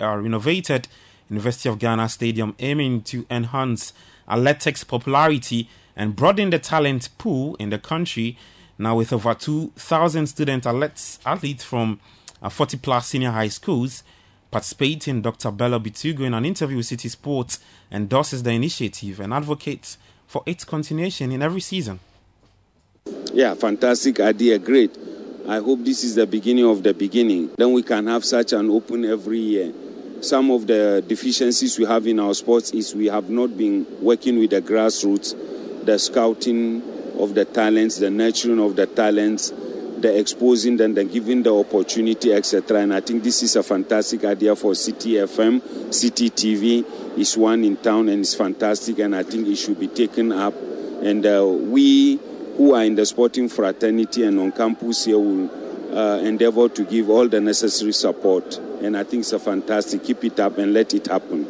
uh, 0.00 0.16
renovated 0.16 0.88
University 1.30 1.68
of 1.68 1.78
Ghana 1.78 2.08
Stadium, 2.08 2.54
aiming 2.58 3.02
to 3.02 3.26
enhance 3.30 3.92
athletics 4.28 4.84
popularity 4.84 5.68
and 5.96 6.16
broaden 6.16 6.50
the 6.50 6.58
talent 6.58 7.10
pool 7.18 7.56
in 7.58 7.70
the 7.70 7.78
country. 7.78 8.36
Now, 8.78 8.96
with 8.96 9.12
over 9.12 9.34
2,000 9.34 10.26
student 10.26 10.66
athletes, 10.66 11.18
athletes 11.26 11.64
from 11.64 12.00
uh, 12.40 12.48
40 12.48 12.78
plus 12.78 13.08
senior 13.08 13.30
high 13.30 13.48
schools 13.48 14.02
participating, 14.50 15.20
Dr. 15.20 15.50
Bello 15.50 15.78
Bitugu, 15.78 16.20
in 16.20 16.34
an 16.34 16.44
interview 16.44 16.78
with 16.78 16.86
Citi 16.86 17.10
Sports, 17.10 17.60
endorses 17.92 18.42
the 18.42 18.50
initiative 18.50 19.20
and 19.20 19.34
advocates 19.34 19.98
for 20.26 20.42
its 20.46 20.64
continuation 20.64 21.32
in 21.32 21.42
every 21.42 21.60
season. 21.60 22.00
Yeah, 23.38 23.54
fantastic 23.54 24.18
idea, 24.18 24.58
great. 24.58 24.96
I 25.46 25.58
hope 25.58 25.84
this 25.84 26.02
is 26.02 26.16
the 26.16 26.26
beginning 26.26 26.64
of 26.64 26.82
the 26.82 26.92
beginning. 26.92 27.50
Then 27.56 27.72
we 27.72 27.84
can 27.84 28.06
have 28.08 28.24
such 28.24 28.52
an 28.52 28.68
open 28.68 29.04
every 29.04 29.38
year. 29.38 29.72
Some 30.20 30.50
of 30.50 30.66
the 30.66 31.04
deficiencies 31.06 31.78
we 31.78 31.84
have 31.84 32.06
in 32.08 32.18
our 32.18 32.34
sports 32.34 32.72
is 32.72 32.96
we 32.96 33.06
have 33.06 33.30
not 33.30 33.56
been 33.56 33.86
working 34.00 34.40
with 34.40 34.50
the 34.50 34.60
grassroots, 34.60 35.36
the 35.84 35.98
scouting 35.98 36.82
of 37.18 37.34
the 37.34 37.44
talents, 37.44 37.98
the 37.98 38.10
nurturing 38.10 38.58
of 38.58 38.74
the 38.74 38.86
talents, 38.86 39.52
the 39.98 40.18
exposing 40.18 40.76
them, 40.76 40.94
the 40.94 41.04
giving 41.04 41.42
the 41.44 41.54
opportunity, 41.54 42.32
etc. 42.32 42.80
And 42.80 42.92
I 42.92 43.00
think 43.00 43.22
this 43.22 43.42
is 43.44 43.54
a 43.54 43.62
fantastic 43.62 44.24
idea 44.24 44.56
for 44.56 44.72
Citi 44.72 45.12
FM. 45.12 45.60
Citi 45.90 46.30
TV 46.30 46.84
is 47.16 47.36
one 47.36 47.62
in 47.62 47.76
town 47.76 48.08
and 48.08 48.22
it's 48.22 48.34
fantastic, 48.34 48.98
and 48.98 49.14
I 49.14 49.22
think 49.22 49.46
it 49.46 49.56
should 49.56 49.78
be 49.78 49.88
taken 49.88 50.32
up. 50.32 50.54
And 51.02 51.24
uh, 51.24 51.46
we 51.46 52.18
who 52.58 52.74
are 52.74 52.82
in 52.84 52.96
the 52.96 53.06
sporting 53.06 53.48
fraternity 53.48 54.24
and 54.24 54.38
on 54.40 54.50
campus 54.50 55.04
here 55.04 55.18
will 55.18 55.48
uh, 55.96 56.18
endeavor 56.18 56.68
to 56.68 56.84
give 56.84 57.08
all 57.08 57.26
the 57.28 57.40
necessary 57.40 57.92
support. 57.92 58.58
And 58.82 58.96
I 58.96 59.04
think 59.04 59.20
it's 59.20 59.32
a 59.32 59.38
fantastic. 59.38 60.02
Keep 60.04 60.24
it 60.24 60.40
up 60.40 60.58
and 60.58 60.74
let 60.74 60.92
it 60.92 61.06
happen. 61.06 61.48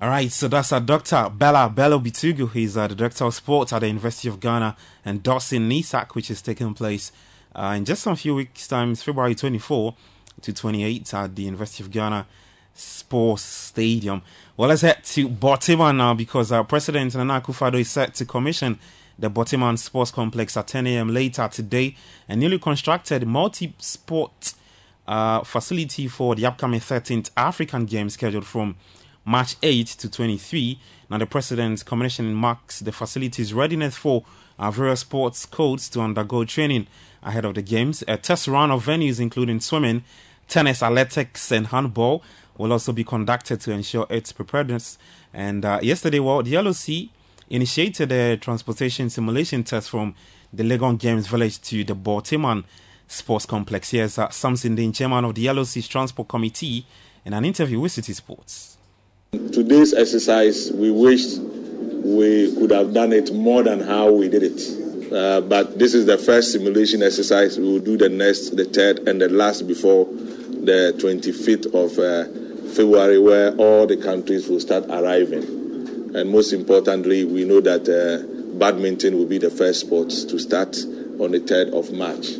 All 0.00 0.08
right, 0.08 0.32
so 0.32 0.48
that's 0.48 0.72
our 0.72 0.80
Dr. 0.80 1.28
Bella 1.28 1.68
Bello 1.68 1.98
Bitugu. 1.98 2.50
He's 2.50 2.74
uh, 2.74 2.86
the 2.88 2.94
Director 2.94 3.26
of 3.26 3.34
Sports 3.34 3.74
at 3.74 3.80
the 3.80 3.88
University 3.88 4.28
of 4.28 4.40
Ghana 4.40 4.74
and 5.04 5.22
Dawson 5.22 5.68
NISAC, 5.68 6.14
which 6.14 6.30
is 6.30 6.40
taking 6.40 6.72
place 6.72 7.12
uh, 7.54 7.74
in 7.76 7.84
just 7.84 8.06
a 8.06 8.16
few 8.16 8.36
weeks' 8.36 8.66
time, 8.66 8.94
February 8.94 9.34
24 9.34 9.94
to 10.40 10.52
28 10.54 11.12
at 11.12 11.36
the 11.36 11.42
University 11.42 11.84
of 11.84 11.90
Ghana 11.90 12.26
Sports 12.72 13.42
Stadium. 13.42 14.22
Well, 14.56 14.70
let's 14.70 14.80
head 14.80 15.04
to 15.04 15.28
Borteyman 15.28 15.98
now 15.98 16.14
because 16.14 16.50
our 16.50 16.64
President 16.64 17.14
Nana 17.14 17.42
Akufo-Addo 17.42 17.80
is 17.80 17.90
set 17.90 18.14
to 18.14 18.24
commission 18.24 18.78
the 19.20 19.30
Borteyman 19.30 19.78
Sports 19.78 20.10
Complex 20.10 20.56
at 20.56 20.66
10 20.66 20.86
a.m. 20.86 21.08
later 21.12 21.46
today. 21.48 21.94
A 22.28 22.34
newly 22.34 22.58
constructed 22.58 23.26
multi-sport 23.26 24.54
uh, 25.06 25.42
facility 25.42 26.08
for 26.08 26.34
the 26.34 26.46
upcoming 26.46 26.80
13th 26.80 27.30
African 27.36 27.84
Games 27.84 28.14
scheduled 28.14 28.46
from 28.46 28.76
March 29.24 29.56
8 29.62 29.86
to 29.86 30.10
23. 30.10 30.78
Now, 31.10 31.18
the 31.18 31.26
president's 31.26 31.82
commission 31.82 32.32
marks 32.32 32.80
the 32.80 32.92
facility's 32.92 33.52
readiness 33.52 33.96
for 33.96 34.24
uh, 34.58 34.70
various 34.70 35.00
sports 35.00 35.44
codes 35.44 35.88
to 35.90 36.00
undergo 36.00 36.44
training 36.44 36.86
ahead 37.22 37.44
of 37.44 37.54
the 37.54 37.62
games. 37.62 38.02
A 38.08 38.16
test 38.16 38.48
run 38.48 38.70
of 38.70 38.86
venues, 38.86 39.20
including 39.20 39.60
swimming, 39.60 40.04
tennis, 40.48 40.82
athletics, 40.82 41.52
and 41.52 41.66
handball, 41.66 42.22
will 42.56 42.72
also 42.72 42.92
be 42.92 43.04
conducted 43.04 43.60
to 43.60 43.72
ensure 43.72 44.06
its 44.08 44.32
preparedness. 44.32 44.96
And 45.34 45.64
uh, 45.64 45.80
yesterday, 45.82 46.20
well, 46.20 46.42
the 46.42 46.56
LOC 46.56 47.10
initiated 47.50 48.12
a 48.12 48.36
transportation 48.36 49.10
simulation 49.10 49.64
test 49.64 49.90
from 49.90 50.14
the 50.52 50.62
Legon 50.62 50.98
Games 50.98 51.26
Village 51.26 51.60
to 51.62 51.84
the 51.84 51.94
Borteyman 51.94 52.64
Sports 53.08 53.44
Complex. 53.44 53.90
Here's 53.90 54.18
uh, 54.18 54.30
Samson 54.30 54.76
Dean, 54.76 54.92
chairman 54.92 55.24
of 55.24 55.34
the 55.34 55.52
LOC's 55.52 55.88
Transport 55.88 56.28
Committee, 56.28 56.86
in 57.24 57.32
an 57.32 57.44
interview 57.44 57.80
with 57.80 57.92
Citi 57.92 58.14
Sports. 58.14 58.78
Today's 59.32 59.92
exercise, 59.92 60.70
we 60.72 60.90
wished 60.90 61.38
we 61.40 62.54
could 62.56 62.70
have 62.70 62.94
done 62.94 63.12
it 63.12 63.34
more 63.34 63.62
than 63.62 63.80
how 63.80 64.10
we 64.10 64.28
did 64.28 64.42
it. 64.42 65.12
Uh, 65.12 65.40
but 65.40 65.78
this 65.78 65.92
is 65.92 66.06
the 66.06 66.16
first 66.16 66.52
simulation 66.52 67.02
exercise. 67.02 67.58
We 67.58 67.64
will 67.64 67.80
do 67.80 67.96
the 67.96 68.08
next, 68.08 68.50
the 68.56 68.64
third, 68.64 69.08
and 69.08 69.20
the 69.20 69.28
last 69.28 69.66
before 69.66 70.06
the 70.06 70.94
25th 70.98 71.66
of 71.74 71.98
uh, 71.98 72.72
February, 72.74 73.18
where 73.18 73.54
all 73.56 73.86
the 73.86 73.96
countries 73.96 74.48
will 74.48 74.60
start 74.60 74.84
arriving. 74.88 75.59
And 76.14 76.30
most 76.30 76.52
importantly, 76.52 77.24
we 77.24 77.44
know 77.44 77.60
that 77.60 77.88
uh, 77.88 78.58
badminton 78.58 79.16
will 79.16 79.26
be 79.26 79.38
the 79.38 79.50
first 79.50 79.80
sport 79.80 80.10
to 80.10 80.38
start 80.38 80.76
on 81.20 81.30
the 81.30 81.40
3rd 81.40 81.72
of 81.72 81.92
March. 81.92 82.38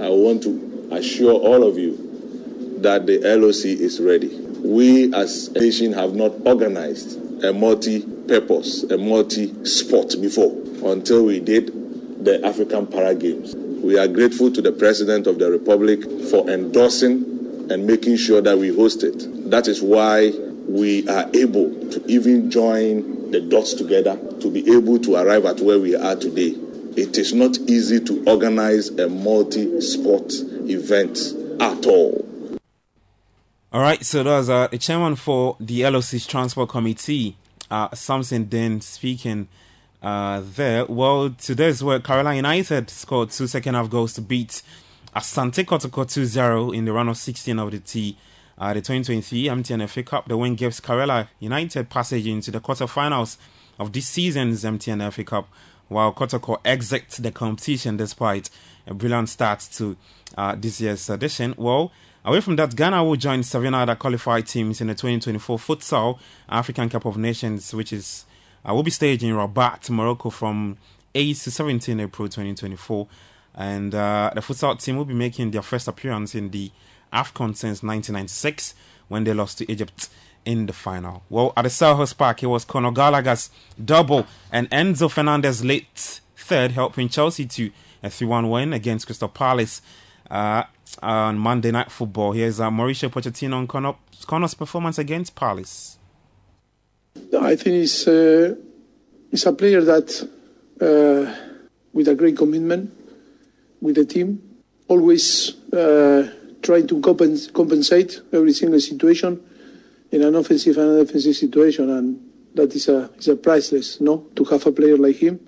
I 0.00 0.08
want 0.08 0.42
to 0.42 0.88
assure 0.90 1.34
all 1.34 1.62
of 1.62 1.78
you 1.78 2.78
that 2.80 3.06
the 3.06 3.18
LOC 3.18 3.64
is 3.80 4.00
ready. 4.00 4.36
We 4.64 5.14
as 5.14 5.48
a 5.48 5.60
nation 5.60 5.92
have 5.92 6.14
not 6.14 6.32
organized 6.44 7.44
a 7.44 7.52
multi-purpose, 7.52 8.84
a 8.84 8.98
multi-sport 8.98 10.14
before 10.20 10.52
until 10.90 11.24
we 11.24 11.38
did 11.40 12.24
the 12.24 12.44
African 12.44 12.86
Para 12.86 13.14
Games. 13.14 13.54
We 13.54 13.98
are 13.98 14.08
grateful 14.08 14.50
to 14.52 14.62
the 14.62 14.72
President 14.72 15.26
of 15.26 15.38
the 15.38 15.50
Republic 15.50 16.02
for 16.30 16.48
endorsing 16.50 17.68
and 17.70 17.86
making 17.86 18.16
sure 18.16 18.40
that 18.40 18.58
we 18.58 18.74
host 18.74 19.02
it. 19.02 19.50
That 19.50 19.68
is 19.68 19.82
why 19.82 20.32
we 20.72 21.06
are 21.06 21.28
able 21.34 21.68
to 21.90 22.02
even 22.06 22.50
join 22.50 23.30
the 23.30 23.40
dots 23.40 23.74
together 23.74 24.16
to 24.40 24.50
be 24.50 24.74
able 24.74 24.98
to 24.98 25.16
arrive 25.16 25.44
at 25.44 25.60
where 25.60 25.78
we 25.78 25.94
are 25.94 26.16
today. 26.16 26.56
It 26.96 27.18
is 27.18 27.34
not 27.34 27.58
easy 27.68 28.00
to 28.00 28.24
organize 28.26 28.88
a 28.88 29.08
multi 29.08 29.80
sport 29.82 30.32
event 30.32 31.18
at 31.60 31.86
all. 31.86 32.26
All 33.70 33.80
right, 33.80 34.02
so 34.04 34.22
that's 34.22 34.48
uh, 34.48 34.68
the 34.68 34.78
chairman 34.78 35.16
for 35.16 35.56
the 35.60 35.82
LOC's 35.82 36.26
transport 36.26 36.70
committee, 36.70 37.36
uh, 37.70 37.94
Samson 37.94 38.44
Den, 38.44 38.80
speaking 38.80 39.48
uh, 40.02 40.42
there. 40.42 40.86
Well, 40.86 41.30
today's 41.30 41.84
where 41.84 42.00
Karela 42.00 42.34
United 42.34 42.88
scored 42.88 43.30
two 43.30 43.46
second 43.46 43.74
half 43.74 43.90
goals 43.90 44.14
to 44.14 44.22
beat 44.22 44.62
Asante 45.14 45.64
Kotoko 45.64 46.10
2 46.10 46.24
0 46.24 46.70
in 46.70 46.86
the 46.86 46.92
round 46.92 47.10
of 47.10 47.18
16 47.18 47.58
of 47.58 47.70
the 47.70 47.78
T. 47.78 48.16
Uh, 48.62 48.72
the 48.74 48.80
2023 48.80 49.46
MTN 49.46 49.88
FA 49.88 50.04
Cup. 50.04 50.28
The 50.28 50.36
win 50.36 50.54
gives 50.54 50.80
Karela 50.80 51.26
United 51.40 51.90
passage 51.90 52.28
into 52.28 52.52
the 52.52 52.60
quarterfinals 52.60 53.36
of 53.76 53.92
this 53.92 54.06
season's 54.06 54.62
MTN 54.62 55.12
FA 55.12 55.24
Cup, 55.24 55.48
while 55.88 56.12
Kotoko 56.12 56.60
exits 56.64 57.16
the 57.16 57.32
competition 57.32 57.96
despite 57.96 58.50
a 58.86 58.94
brilliant 58.94 59.30
start 59.30 59.66
to 59.72 59.96
uh, 60.38 60.54
this 60.54 60.80
year's 60.80 61.10
edition. 61.10 61.56
Well, 61.58 61.90
away 62.24 62.40
from 62.40 62.54
that, 62.54 62.76
Ghana 62.76 63.02
will 63.02 63.16
join 63.16 63.42
seven 63.42 63.74
other 63.74 63.96
qualified 63.96 64.46
teams 64.46 64.80
in 64.80 64.86
the 64.86 64.94
2024 64.94 65.58
Futsal 65.58 66.20
African 66.48 66.88
Cup 66.88 67.04
of 67.04 67.16
Nations, 67.16 67.74
which 67.74 67.92
is 67.92 68.26
uh, 68.64 68.72
will 68.72 68.84
be 68.84 68.92
staged 68.92 69.24
in 69.24 69.34
Rabat, 69.34 69.90
Morocco 69.90 70.30
from 70.30 70.78
8 71.16 71.36
to 71.36 71.50
17 71.50 71.98
April 71.98 72.28
2024. 72.28 73.08
And 73.56 73.92
uh, 73.92 74.30
the 74.36 74.40
futsal 74.40 74.80
team 74.80 74.98
will 74.98 75.04
be 75.04 75.14
making 75.14 75.50
their 75.50 75.62
first 75.62 75.88
appearance 75.88 76.36
in 76.36 76.50
the 76.50 76.70
AFCON 77.12 77.56
since 77.56 77.82
1996 77.82 78.74
when 79.08 79.24
they 79.24 79.34
lost 79.34 79.58
to 79.58 79.70
Egypt 79.70 80.08
in 80.44 80.66
the 80.66 80.72
final. 80.72 81.22
Well, 81.28 81.52
at 81.56 81.62
the 81.62 81.68
Selhurst 81.68 82.16
Park, 82.16 82.42
it 82.42 82.46
was 82.46 82.64
Conor 82.64 82.92
Gallagher's 82.92 83.50
double 83.82 84.26
and 84.50 84.68
Enzo 84.70 85.10
Fernandez 85.10 85.64
late 85.64 86.20
third, 86.36 86.72
helping 86.72 87.08
Chelsea 87.08 87.46
to 87.46 87.70
a 88.02 88.10
3 88.10 88.26
1 88.26 88.50
win 88.50 88.72
against 88.72 89.06
Crystal 89.06 89.28
Palace 89.28 89.82
uh, 90.30 90.64
on 91.02 91.38
Monday 91.38 91.70
Night 91.70 91.90
Football. 91.90 92.32
Here's 92.32 92.60
uh, 92.60 92.70
Mauricio 92.70 93.08
Pochettino 93.08 93.54
on 93.54 93.66
Conor, 93.66 93.94
Conor's 94.26 94.54
performance 94.54 94.98
against 94.98 95.34
Palace. 95.34 95.98
I 97.40 97.56
think 97.56 97.76
he's, 97.76 98.08
uh, 98.08 98.54
he's 99.30 99.46
a 99.46 99.52
player 99.52 99.82
that, 99.82 100.28
uh, 100.80 101.34
with 101.92 102.08
a 102.08 102.14
great 102.14 102.36
commitment 102.36 102.90
with 103.80 103.96
the 103.96 104.04
team, 104.04 104.42
always 104.88 105.54
uh, 105.72 106.28
trying 106.62 106.86
to 106.86 107.00
compens- 107.00 107.52
compensate 107.52 108.20
every 108.32 108.52
single 108.52 108.80
situation 108.80 109.40
in 110.10 110.22
an 110.22 110.34
offensive 110.34 110.76
and 110.78 110.90
an 110.98 111.04
defensive 111.04 111.34
situation, 111.34 111.90
and 111.90 112.18
that 112.54 112.74
is 112.74 112.88
a 112.88 113.10
is 113.18 113.28
a 113.28 113.36
priceless, 113.36 114.00
no, 114.00 114.26
to 114.36 114.44
have 114.44 114.66
a 114.66 114.72
player 114.72 114.96
like 114.96 115.16
him. 115.16 115.40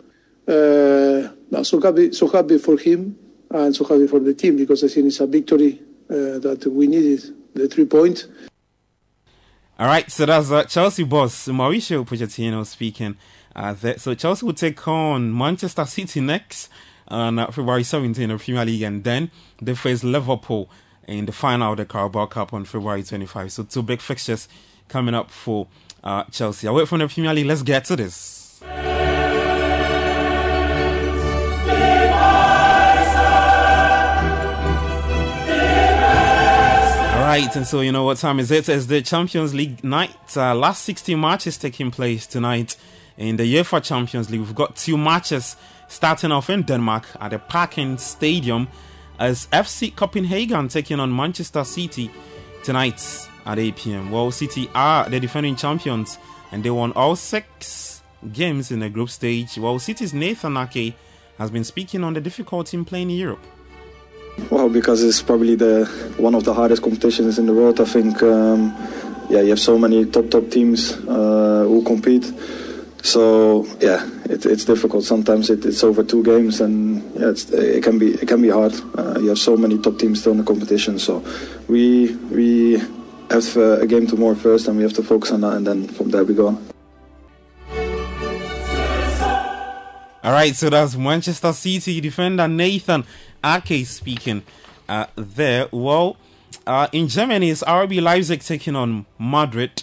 Uh, 0.47 1.63
so 1.63 1.81
happy, 1.81 2.13
so 2.13 2.27
happy 2.29 2.59
for 2.59 2.77
him, 2.77 3.17
and 3.51 3.75
so 3.75 3.85
happy 3.85 4.07
for 4.07 4.21
the 4.21 4.35
team 4.35 4.57
because 4.57 4.83
I 4.85 4.89
think 4.89 5.07
it's 5.07 5.21
a 5.21 5.27
victory 5.27 5.81
uh, 6.11 6.39
that 6.41 6.67
we 6.67 6.87
needed, 6.87 7.23
the 7.55 7.69
three 7.69 7.85
points. 7.85 8.27
All 9.79 9.87
right, 9.87 10.11
so 10.11 10.27
that's 10.27 10.51
uh, 10.51 10.65
Chelsea 10.65 11.05
boss 11.05 11.49
Mauricio 11.49 12.07
Pochettino 12.07 12.65
speaking. 12.65 13.17
Uh, 13.55 13.73
that, 13.75 14.01
so 14.01 14.15
Chelsea 14.15 14.45
will 14.45 14.53
take 14.53 14.87
on 14.89 15.37
Manchester 15.37 15.85
City 15.85 16.21
next 16.21 16.69
on 17.09 17.39
uh, 17.39 17.47
February 17.51 17.85
17 17.85 18.31
of 18.31 18.43
Premier 18.43 18.65
League, 18.65 18.83
and 18.83 19.05
then 19.05 19.31
they 19.61 19.75
face 19.75 20.03
Liverpool 20.03 20.71
in 21.07 21.27
the 21.27 21.33
final 21.33 21.73
of 21.73 21.79
the 21.79 21.85
Carabao 21.85 22.27
Cup 22.27 22.53
on 22.53 22.65
February 22.65 23.03
25. 23.03 23.53
So 23.53 23.63
two 23.65 23.83
big 23.83 24.01
fixtures 24.01 24.49
coming 24.89 25.15
up 25.15 25.31
for 25.31 25.69
uh, 26.03 26.25
Chelsea. 26.25 26.67
Away 26.67 26.87
from 26.87 27.01
the 27.01 27.09
Premier 27.09 27.35
League, 27.35 27.47
let's 27.47 27.63
get 27.63 27.85
to 27.87 27.97
this. 27.97 28.45
right, 37.41 37.57
and 37.57 37.67
so 37.67 37.81
you 37.81 37.91
know 37.91 38.05
what 38.05 38.17
time 38.17 38.39
is 38.39 38.53
it? 38.53 38.69
It's 38.69 38.87
the 38.87 39.03
Champions 39.03 39.55
League 39.55 39.83
night. 39.83 40.37
Uh, 40.37 40.55
last 40.55 40.85
16 40.85 41.21
matches 41.21 41.59
taking 41.59 41.91
place 41.91 42.29
tonight 42.29 42.77
in 43.17 43.37
the 43.37 43.43
UEFA 43.43 43.83
Champions 43.83 44.31
League. 44.31 44.41
We've 44.41 44.55
got 44.55 44.77
two 44.77 44.97
matches 44.97 45.57
starting 45.89 46.31
off 46.31 46.49
in 46.49 46.63
Denmark 46.63 47.09
at 47.21 47.33
the 47.33 47.41
Parken 47.41 47.99
Stadium 47.99 48.69
as 49.19 49.47
FC 49.49 49.95
Copenhagen 49.95 50.69
taking 50.69 51.01
on 51.01 51.15
Manchester 51.15 51.65
City 51.65 52.11
tonight 52.63 53.29
at 53.47 53.59
8 53.59 53.77
p.m. 53.77 54.11
Well, 54.11 54.31
City 54.31 54.71
are 54.75 55.09
the 55.09 55.21
defending 55.21 55.57
champions 55.57 56.19
and 56.51 56.63
they 56.65 56.71
won 56.71 56.93
all 56.93 57.17
six 57.17 58.03
games 58.33 58.71
in 58.71 58.81
the 58.81 58.89
group 58.89 59.11
stage. 59.11 59.57
While 59.57 59.79
City's 59.79 60.15
Nathan 60.15 60.57
Ake 60.57 60.95
has 61.39 61.51
been 61.51 61.65
speaking 61.65 62.05
on 62.05 62.15
the 62.15 62.21
difficulty 62.21 62.77
in 62.77 62.85
playing 62.85 63.11
in 63.11 63.17
Europe. 63.17 63.45
Well, 64.51 64.69
because 64.69 65.03
it's 65.05 65.23
probably 65.23 65.55
the 65.55 65.85
one 66.17 66.35
of 66.35 66.45
the 66.45 66.55
hardest 66.55 66.83
competitions 66.83 67.39
in 67.39 67.47
the 67.47 67.53
world. 67.53 67.81
I 67.81 67.85
think, 67.85 68.21
um, 68.23 68.75
yeah, 69.31 69.41
you 69.41 69.51
have 69.51 69.61
so 69.61 69.79
many 69.79 70.05
top 70.07 70.29
top 70.31 70.51
teams 70.51 70.93
uh, 70.93 71.65
who 71.69 71.83
compete. 71.85 72.33
So 73.05 73.67
yeah, 73.81 74.09
it, 74.31 74.47
it's 74.47 74.65
difficult. 74.65 75.05
Sometimes 75.05 75.51
it, 75.51 75.63
it's 75.67 75.85
over 75.85 76.03
two 76.03 76.25
games, 76.25 76.63
and 76.63 77.03
yeah, 77.15 77.35
it 77.53 77.83
can 77.83 77.99
be 77.99 78.15
it 78.15 78.27
can 78.27 78.41
be 78.41 78.49
hard. 78.49 78.73
Uh, 78.97 79.19
you 79.21 79.29
have 79.29 79.39
so 79.39 79.59
many 79.59 79.79
top 79.79 79.99
teams 79.99 80.21
still 80.21 80.33
in 80.33 80.39
the 80.39 80.45
competition. 80.45 80.99
So 80.99 81.23
we 81.69 82.15
we 82.33 82.83
have 83.31 83.57
uh, 83.59 83.83
a 83.83 83.87
game 83.87 84.07
tomorrow 84.07 84.35
first, 84.35 84.69
and 84.69 84.79
we 84.79 84.83
have 84.85 84.95
to 84.95 85.03
focus 85.03 85.33
on 85.33 85.43
that, 85.43 85.53
and 85.53 85.67
then 85.67 85.87
from 85.87 86.13
there 86.13 86.25
we 86.25 86.33
go 86.33 86.49
on. 86.49 86.67
All 90.25 90.33
right, 90.33 90.57
so 90.57 90.71
that's 90.71 90.97
Manchester 90.97 91.53
City 91.53 92.01
defender 92.01 92.49
Nathan 92.49 93.05
Ake 93.45 93.85
speaking 93.85 94.43
uh, 94.89 95.09
there. 95.15 95.69
Well, 95.71 96.17
uh, 96.67 96.89
in 96.91 97.09
Germany, 97.09 97.51
it's 97.51 97.63
RB 97.65 98.01
Leipzig 98.01 98.41
taking 98.41 98.75
on 98.75 99.05
Madrid 99.19 99.83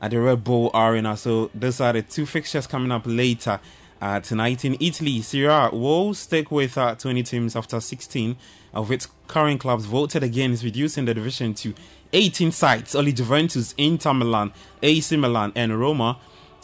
at 0.00 0.10
the 0.10 0.20
Red 0.20 0.44
Bull 0.44 0.70
Arena. 0.74 1.16
So 1.16 1.50
those 1.54 1.80
are 1.80 1.92
the 1.92 2.02
two 2.02 2.26
fixtures 2.26 2.66
coming 2.66 2.92
up 2.92 3.02
later 3.04 3.60
uh, 4.00 4.20
tonight. 4.20 4.64
In 4.64 4.76
Italy, 4.80 5.20
Serie 5.22 5.46
A 5.46 5.70
will 5.70 6.14
stick 6.14 6.50
with 6.50 6.78
uh, 6.78 6.94
20 6.94 7.22
teams 7.22 7.56
after 7.56 7.80
16 7.80 8.36
of 8.74 8.90
its 8.92 9.08
current 9.26 9.60
clubs 9.60 9.86
voted 9.86 10.22
against 10.22 10.62
reducing 10.62 11.04
the 11.04 11.14
division 11.14 11.54
to 11.54 11.74
18 12.12 12.52
sites. 12.52 12.94
Only 12.94 13.12
Juventus, 13.12 13.74
Inter 13.76 14.14
Milan, 14.14 14.52
AC 14.82 15.16
Milan, 15.16 15.52
and 15.54 15.78
Roma 15.78 16.18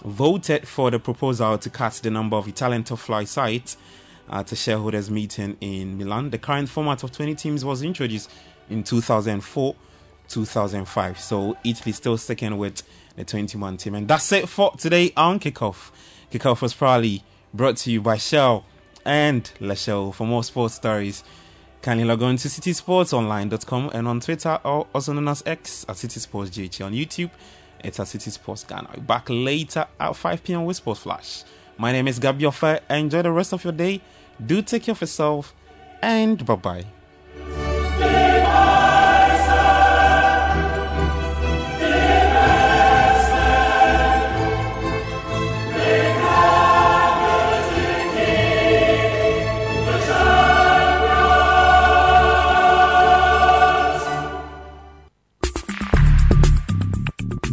voted 0.05 0.69
for 0.69 0.91
the 0.91 0.99
proposal 0.99 1.57
to 1.59 1.71
cut 1.71 1.95
the 2.03 2.11
number 2.11 2.37
of 2.37 2.47
Italian 2.47 2.85
top 2.85 2.99
flight 2.99 3.29
sites 3.29 3.77
at 4.31 4.51
a 4.53 4.57
shareholders 4.57 5.11
meeting 5.11 5.57
in 5.61 5.99
Milan. 5.99 6.31
The 6.31 6.39
current 6.39 6.69
format 6.69 7.03
of 7.03 7.13
20 7.13 7.35
teams 7.35 7.65
was 7.65 7.83
introduced 7.83 8.31
in 8.71 8.85
2004 8.85 9.75
2005. 10.29 11.21
So 11.21 11.57
Italy 11.65 11.93
still 11.93 12.17
sticking 12.17 12.57
with 12.57 12.83
the 13.17 13.25
21 13.25 13.77
team. 13.77 13.95
And 13.95 14.09
that's 14.09 14.31
it 14.33 14.49
for 14.49 14.73
today 14.77 15.13
on 15.17 15.41
Kickoff. 15.41 15.91
Kickoff 16.31 16.61
was 16.61 16.75
probably 16.75 17.23
brought 17.53 17.77
to 17.79 17.91
you 17.91 18.01
by 18.01 18.17
Shell 18.17 18.65
and 19.05 19.45
Lachelle. 19.61 20.15
For 20.15 20.27
more 20.27 20.45
sports 20.45 20.75
stories, 20.75 21.23
kindly 21.83 22.05
log 22.05 22.23
on 22.23 22.37
to 22.37 22.49
citisportsonline.com 22.49 23.91
and 23.93 24.09
on 24.09 24.21
Twitter 24.21 24.59
or 24.65 24.87
also 24.95 25.13
known 25.13 25.29
as 25.29 25.43
X 25.47 25.85
at 25.89 25.97
Citi 25.97 26.19
Sports 26.19 26.51
GH. 26.51 26.81
On 26.83 26.93
YouTube, 26.93 27.31
it's 27.83 28.01
at 28.01 28.07
Citi 28.07 28.31
Sports 28.31 28.65
Ghana. 28.65 29.01
Back 29.01 29.27
later 29.29 29.87
at 30.01 30.17
5 30.17 30.43
p.m. 30.45 30.65
with 30.65 30.77
Sports 30.77 31.01
Flash. 31.01 31.45
My 31.77 31.93
name 31.93 32.09
is 32.09 32.19
Gabi 32.19 32.41
Ofei. 32.43 32.81
Enjoy 32.91 33.23
the 33.23 33.33
rest 33.33 33.53
of 33.53 33.63
your 33.65 33.73
day. 33.73 34.01
Do 34.45 34.63
take 34.63 34.85
care 34.85 34.93
of 34.93 35.01
yourself 35.01 35.55
and 36.03 36.45
bye 36.45 36.57
bye. 36.57 37.74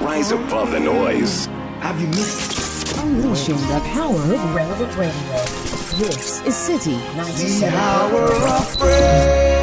Rise 0.00 0.30
above 0.30 0.70
the 0.70 0.78
noise. 0.78 1.46
Have 1.80 2.00
you 2.00 2.06
missed? 2.06 2.96
Unleashing 2.98 3.56
the 3.56 3.80
power 3.92 4.14
of 4.14 4.54
relevant 4.54 4.96
radio. 4.96 5.12
This 5.98 6.40
is 6.42 6.54
Citi 6.54 6.96
97. 7.16 7.68
The 7.68 7.76
hour 7.76 8.32
of 8.32 8.78
prayer, 8.78 9.57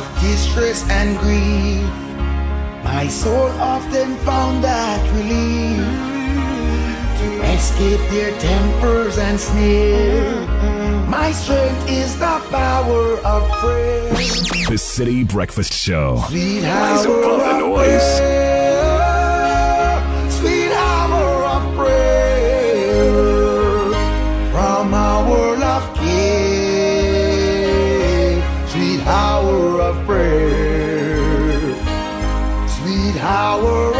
of 0.00 0.20
distress 0.20 0.88
and 0.88 1.18
grief, 1.18 1.84
my 2.82 3.06
soul 3.08 3.50
often 3.60 4.16
found 4.28 4.64
that 4.64 5.00
relief 5.12 5.84
to 7.20 7.28
escape 7.52 8.00
their 8.10 8.32
tempers 8.38 9.18
and 9.18 9.38
sneer. 9.38 10.46
My 11.06 11.32
strength 11.32 11.90
is 11.90 12.18
the 12.18 12.38
power 12.50 13.18
of 13.18 13.50
prayer. 13.60 14.08
The 14.72 14.78
Citi 14.78 15.26
Breakfast 15.26 15.72
Show. 15.72 16.22
Sweet 16.28 16.62
Rise 16.62 17.04
above 17.04 17.40
the 17.40 17.50
of 17.50 17.60
noise. 17.60 18.49
Sweet 33.58 33.99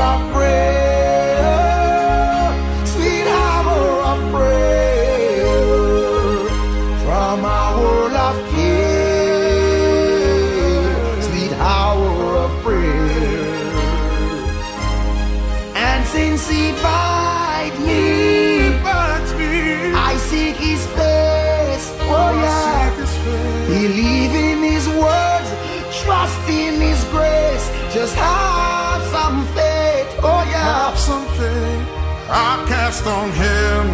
cast 33.00 33.06
on 33.06 33.30
him 33.32 33.86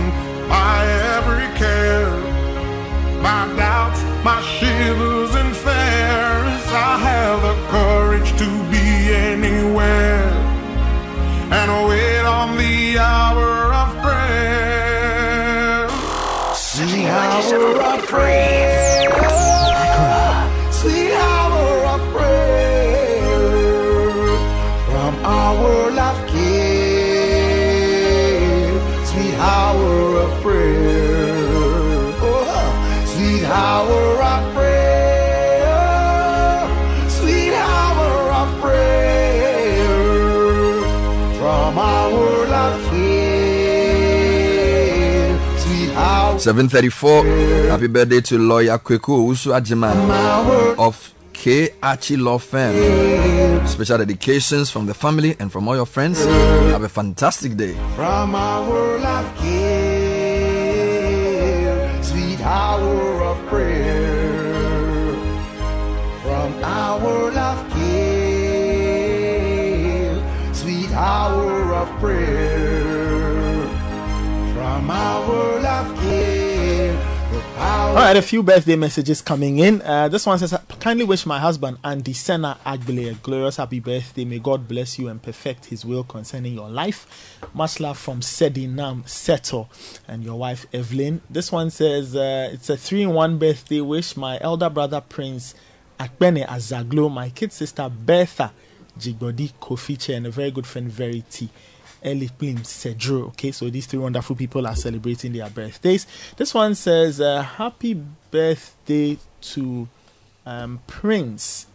my 0.49 0.87
every 1.17 1.49
care, 1.59 2.11
my 3.21 3.47
doubts, 3.57 4.03
my 4.25 4.41
shivers 4.43 5.35
and 5.35 5.55
fears. 5.57 6.67
I 6.69 6.99
have 6.99 7.43
the 7.43 7.55
courage 7.69 8.31
to 8.39 8.47
be 8.71 9.15
anywhere 9.15 10.33
and 11.51 11.89
wait 11.89 12.21
on 12.21 12.57
the 12.57 12.99
hour 12.99 13.73
of 13.75 13.97
prayer. 14.03 15.89
Sweet 16.55 17.07
hour 17.07 17.83
of 17.83 18.07
prayer. 18.07 18.66
734. 46.47 47.27
Happy 47.71 47.89
birthday 47.89 48.21
to 48.21 48.39
lawyer 48.39 48.79
Kweku 48.79 49.27
Usu 49.31 49.51
Ajiman 49.51 49.97
of 50.79 51.13
K. 51.33 51.71
Archie 51.83 52.17
Law 52.17 52.39
Firm. 52.39 53.67
Special 53.67 53.99
dedications 53.99 54.71
from 54.71 54.87
the 54.87 54.95
family 54.95 55.35
and 55.41 55.51
from 55.51 55.67
all 55.67 55.75
your 55.75 55.87
friends. 55.87 56.25
Have 56.71 56.85
a 56.85 56.89
fantastic 56.89 57.57
day. 57.57 57.75
from 57.97 58.37
our 58.37 58.99
love 59.01 59.27
King. 59.39 59.57
Sweet 62.05 62.41
hour 62.43 63.25
of 63.25 63.45
prayer 63.49 64.55
from 66.23 66.63
our 66.63 67.33
love 67.33 67.71
King. 67.75 67.83
Sweet 70.55 70.93
hour 70.93 71.75
of 71.75 71.89
prayer 71.99 72.46
All 77.97 78.03
right, 78.03 78.15
a 78.15 78.21
few 78.21 78.43
birthday 78.43 78.77
messages 78.77 79.23
coming 79.23 79.59
in. 79.59 79.81
Uh, 79.81 80.07
this 80.09 80.27
one 80.27 80.39
says, 80.39 80.55
"Kindly 80.81 81.07
wish 81.07 81.25
my 81.25 81.39
husband 81.39 81.79
Andy 81.83 82.13
Senna 82.13 82.59
Agbele 82.67 83.13
a 83.13 83.15
glorious 83.15 83.57
happy 83.57 83.81
birthday. 83.81 84.27
May 84.27 84.39
God 84.39 84.69
bless 84.69 84.99
you 84.99 85.09
and 85.09 85.23
perfect 85.23 85.65
His 85.65 85.83
will 85.83 86.05
concerning 86.05 86.53
your 86.53 86.69
life. 86.69 87.39
Much 87.55 87.81
love 87.81 87.97
from 87.97 88.21
Sedinam 88.21 89.05
Seto 89.05 89.69
and 90.07 90.23
your 90.23 90.39
wife 90.39 90.67
Evelyn." 90.75 91.23
This 91.31 91.51
one 91.51 91.71
says, 91.71 92.15
uh, 92.15 92.51
"It's 92.53 92.69
a 92.69 92.77
three-in-one 92.77 93.39
birthday 93.39 93.81
wish. 93.81 94.15
My 94.15 94.39
elder 94.43 94.69
brother 94.69 95.01
Prince 95.01 95.55
Akbene 95.99 96.47
Azaglo, 96.47 97.11
my 97.11 97.31
kid 97.31 97.51
sister 97.51 97.89
Bertha 97.89 98.53
Jigbodi 99.01 99.55
Kofiche, 99.59 100.15
and 100.15 100.27
a 100.27 100.31
very 100.31 100.51
good 100.51 100.67
friend 100.67 100.93
Verity." 100.93 101.49
Ellie 102.07 102.29
Plim 102.29 102.61
Cedro. 102.61 103.29
Okay, 103.29 103.51
so 103.51 103.69
these 103.69 103.87
three 103.87 103.99
wonderful 103.99 104.37
people 104.37 104.67
are 104.67 104.77
celebrating 104.77 105.33
their 105.33 105.51
birthdays. 105.51 106.07
This 106.37 106.55
one 106.55 106.77
says, 106.77 107.21
uh, 107.21 107.43
Happy 107.43 108.01
birthday 108.31 109.19
to 109.41 109.89
um, 110.47 110.81
Prince. 110.87 111.67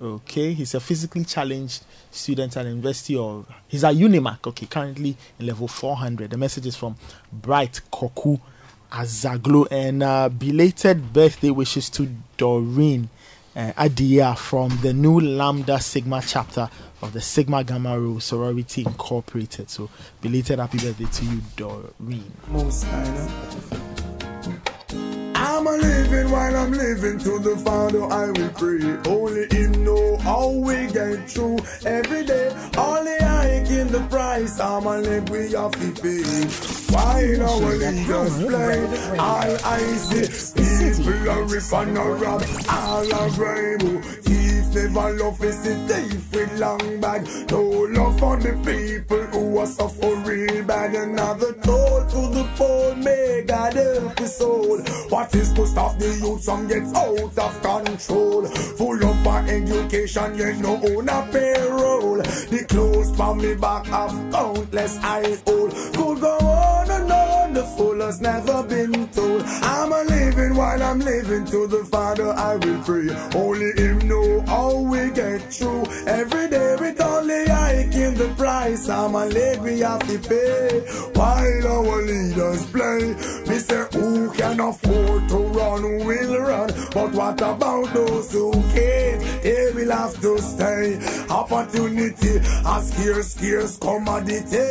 Okay, 0.00 0.52
he's 0.52 0.74
a 0.74 0.80
physically 0.80 1.24
challenged 1.24 1.82
student 2.10 2.56
at 2.56 2.66
University 2.66 3.16
of. 3.16 3.50
He's 3.66 3.82
at 3.82 3.94
Unimac. 3.94 4.46
Okay, 4.46 4.66
currently 4.66 5.16
in 5.40 5.46
level 5.46 5.66
400. 5.66 6.30
The 6.30 6.36
message 6.36 6.66
is 6.66 6.76
from 6.76 6.96
Bright 7.32 7.80
Koku 7.90 8.36
Azaglo. 8.92 9.66
And 9.70 10.02
uh, 10.02 10.28
belated 10.28 11.12
birthday 11.12 11.50
wishes 11.50 11.88
to 11.90 12.14
Doreen 12.36 13.08
uh, 13.56 14.34
from 14.34 14.78
the 14.82 14.92
new 14.92 15.20
Lambda 15.20 15.80
Sigma 15.80 16.22
chapter 16.24 16.68
of 17.02 17.12
the 17.12 17.20
Sigma 17.20 17.64
Gamma 17.64 17.98
Rho 17.98 18.18
Sorority 18.18 18.82
Incorporated. 18.82 19.70
So, 19.70 19.88
belated 20.20 20.58
happy 20.58 20.78
birthday 20.78 21.06
to 21.06 21.24
you, 21.24 21.40
Doreen. 21.56 22.32
I'm 25.40 25.66
a 25.66 25.76
living 25.76 26.30
while 26.32 26.56
I'm 26.56 26.72
living 26.72 27.18
to 27.20 27.38
the 27.38 27.56
Father 27.58 28.02
I 28.04 28.30
will 28.30 28.50
pray. 28.50 29.10
Only 29.10 29.46
Him 29.54 29.84
know 29.84 30.16
how 30.16 30.50
we 30.50 30.88
get 30.88 31.30
through 31.30 31.58
every 31.86 32.24
day. 32.24 32.50
Only 32.76 33.16
I 33.20 33.48
in 33.70 33.88
the 33.88 34.00
price, 34.10 34.58
I'm 34.58 34.86
a 34.86 34.98
leg 34.98 35.28
we 35.28 35.52
have 35.52 35.72
to 35.72 35.92
pay. 36.02 36.24
While 36.92 37.42
our 37.50 37.74
leaders 37.76 38.42
play, 38.42 39.16
all 39.18 39.56
I 39.64 39.78
see 39.78 41.02
people 41.02 41.30
are 41.30 41.44
rip 41.44 41.72
and 41.72 41.98
a 41.98 42.02
rob, 42.02 42.44
all 42.68 43.14
are 43.14 43.30
grave. 43.30 44.04
Thief 44.24 44.74
never 44.74 45.14
love 45.14 45.42
is 45.44 45.66
a 45.66 45.74
thief 45.86 46.32
with 46.32 46.58
long 46.58 47.00
bag. 47.00 47.26
No 47.50 47.62
love 47.62 48.18
for 48.18 48.36
the 48.36 48.52
people 48.64 49.22
who 49.32 49.58
are 49.58 49.66
suffer 49.66 50.14
real 50.16 50.64
bad. 50.64 50.94
Another 50.94 51.52
toll 51.62 52.04
to 52.06 52.20
the 52.34 52.48
poor, 52.56 52.96
may 52.96 53.44
God 53.46 53.74
help 53.74 54.18
his 54.18 54.36
soul. 54.36 54.78
What 55.10 55.27
is 55.34 55.52
to 55.54 55.66
stop 55.66 55.98
the 55.98 56.08
youth 56.22 56.44
from 56.44 56.66
get 56.68 56.84
out 56.96 57.38
of 57.38 57.62
control? 57.62 58.46
Full 58.46 59.04
of 59.04 59.18
for 59.24 59.38
education, 59.48 60.38
yet 60.38 60.56
no 60.58 60.74
own 60.88 61.08
a 61.08 61.28
payroll. 61.32 62.18
The 62.52 62.64
clothes 62.68 63.14
from 63.16 63.38
me 63.38 63.54
back 63.54 63.86
have 63.86 64.14
countless 64.32 64.98
I 65.02 65.38
old. 65.46 65.70
Could 65.96 66.20
go 66.20 66.36
on 66.38 66.90
and 66.90 67.12
on, 67.12 67.52
the 67.52 67.64
fool 67.76 68.00
has 68.00 68.20
never 68.20 68.62
been 68.62 69.08
told. 69.08 69.42
I'm 69.44 69.92
a 69.92 70.02
living 70.04 70.54
while 70.56 70.82
I'm 70.82 71.00
living 71.00 71.44
to 71.46 71.66
the 71.66 71.84
Father 71.84 72.30
I 72.32 72.56
will 72.56 72.82
pray. 72.82 73.08
Only 73.34 73.72
Him 73.82 73.98
know 74.08 74.40
how 74.46 74.78
we 74.92 75.10
get 75.10 75.40
through. 75.52 75.84
Every 76.06 76.48
day 76.48 76.76
with 76.80 77.00
only 77.00 77.42
I 77.50 77.68
in 78.04 78.14
the 78.14 78.32
price. 78.36 78.88
I'm 78.88 79.14
a 79.14 79.26
leg 79.26 79.60
we 79.60 79.80
have 79.80 80.06
to 80.08 80.18
pay. 80.18 80.80
While 81.14 81.66
our 81.66 82.02
leaders 82.02 82.64
play, 82.70 83.14
me 83.48 83.58
say 83.58 83.84
who 83.92 84.30
can 84.32 84.60
afford 84.60 85.17
to 85.28 85.36
run 85.36 86.04
will 86.04 86.38
run. 86.40 86.70
But 86.92 87.12
what 87.12 87.40
about 87.40 87.92
those 87.94 88.32
who 88.32 88.52
can't? 88.74 89.42
They 89.42 89.72
will 89.74 89.90
have 89.90 90.20
to 90.20 90.38
stay. 90.38 90.98
Opportunity, 91.30 92.36
a 92.36 92.82
scarce, 92.82 93.34
scarce 93.34 93.76
commodity. 93.78 94.68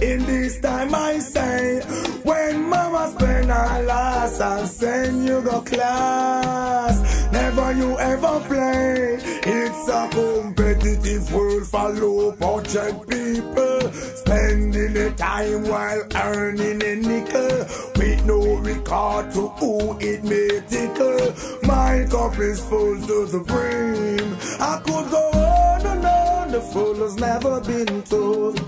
In 0.00 0.24
this 0.26 0.60
time 0.60 0.94
I 0.94 1.18
say, 1.18 1.80
when 2.22 2.68
mama 2.68 3.12
spend 3.14 3.50
her 3.50 3.82
last 3.82 4.40
and 4.40 4.68
send 4.68 5.26
you 5.26 5.42
go 5.42 5.60
class, 5.60 7.17
never 7.48 7.72
you 7.72 7.98
ever 7.98 8.40
play. 8.46 9.18
It's 9.42 9.88
a 9.88 10.08
competitive 10.10 11.32
world 11.32 11.66
for 11.66 11.88
low 11.90 12.32
budget 12.32 13.08
people, 13.08 13.80
spending 13.92 14.92
the 14.92 15.14
time 15.16 15.68
while 15.68 16.02
earning 16.14 16.82
a 16.82 16.96
nickel, 16.96 17.66
with 17.96 18.24
no 18.26 18.56
regard 18.56 19.32
to 19.32 19.48
who 19.48 19.98
it 19.98 20.24
may 20.24 20.60
tickle. 20.68 21.32
My 21.62 22.06
cup 22.10 22.38
is 22.38 22.60
full 22.60 22.96
to 23.06 23.26
the 23.26 23.42
brim. 23.46 24.36
I 24.60 24.80
could 24.84 25.10
go 25.10 25.30
on 25.32 25.86
and 25.86 26.04
on, 26.04 26.52
the 26.52 26.60
fool 26.60 26.96
has 26.96 27.16
never 27.16 27.60
been 27.60 28.02
told. 28.02 28.58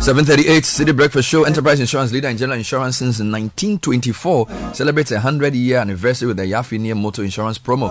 738 0.00 0.62
Citi 0.62 0.96
Breakfast 0.96 1.28
Show, 1.28 1.44
Enterprise 1.44 1.80
Insurance 1.80 2.12
leader 2.12 2.28
in 2.28 2.36
general 2.38 2.56
insurance 2.56 2.96
since 2.96 3.18
1924, 3.18 4.48
celebrates 4.72 5.10
a 5.10 5.16
100 5.16 5.54
year 5.54 5.78
anniversary 5.80 6.28
with 6.28 6.36
the 6.36 6.44
Yafi 6.44 6.78
Near 6.78 6.94
Motor 6.94 7.24
Insurance 7.24 7.58
promo. 7.58 7.88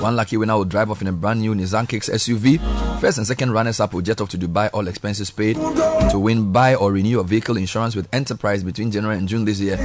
One 0.00 0.16
lucky 0.16 0.38
winner 0.38 0.56
will 0.56 0.64
drive 0.64 0.90
off 0.90 1.02
in 1.02 1.08
a 1.08 1.12
brand 1.12 1.40
new 1.40 1.54
Nissan 1.54 1.86
Kicks 1.86 2.08
SUV. 2.08 2.58
First 3.00 3.18
and 3.18 3.26
second 3.26 3.52
runners 3.52 3.80
up 3.80 3.92
will 3.92 4.00
jet 4.00 4.20
off 4.20 4.30
to 4.30 4.38
Dubai, 4.38 4.70
all 4.72 4.88
expenses 4.88 5.30
paid. 5.30 5.56
To 5.56 6.18
win, 6.18 6.52
buy 6.52 6.74
or 6.74 6.90
renew 6.92 7.10
your 7.10 7.24
vehicle 7.24 7.56
insurance 7.58 7.94
with 7.94 8.08
Enterprise 8.12 8.64
between 8.64 8.90
January 8.90 9.18
and 9.18 9.28
June 9.28 9.44
this 9.44 9.60
year. 9.60 9.76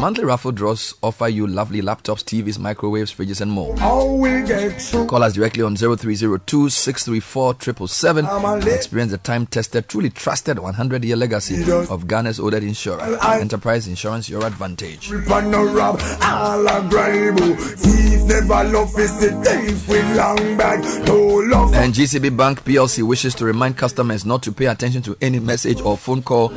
Monthly 0.00 0.24
raffle 0.24 0.52
draws 0.52 0.94
offer 1.02 1.28
you 1.28 1.46
lovely 1.46 1.80
laptops, 1.82 2.22
TVs, 2.24 2.58
microwaves, 2.58 3.14
fridges, 3.14 3.40
and 3.40 3.50
more. 3.50 3.74
Call 5.06 5.22
us 5.22 5.34
directly 5.34 5.62
on 5.62 5.76
0302 5.76 6.68
634 6.68 7.54
777. 7.60 8.72
Experience 8.74 9.12
the 9.12 9.18
time 9.18 9.46
tested, 9.46 9.88
truly 9.88 10.10
trusted 10.10 10.58
100 10.58 11.04
year 11.04 11.16
legacy 11.16 11.62
of 11.72 12.06
Ghana's 12.08 12.40
ordered 12.40 12.62
insurer. 12.64 13.00
Enterprise 13.22 13.86
Insurance, 13.86 14.28
your 14.28 14.44
advantage. 14.44 15.10
The 19.20 20.14
long 20.16 20.56
bag. 20.56 20.80
No 21.06 21.16
love 21.44 21.74
And 21.74 21.92
GCB 21.92 22.34
Bank 22.34 22.64
PLC 22.64 23.02
wishes 23.02 23.34
to 23.34 23.44
remind 23.44 23.76
customers 23.76 24.24
not 24.24 24.42
to 24.44 24.52
pay 24.52 24.64
attention 24.64 25.02
to 25.02 25.14
any 25.20 25.38
message 25.38 25.82
or 25.82 25.98
phone 25.98 26.22
call 26.22 26.48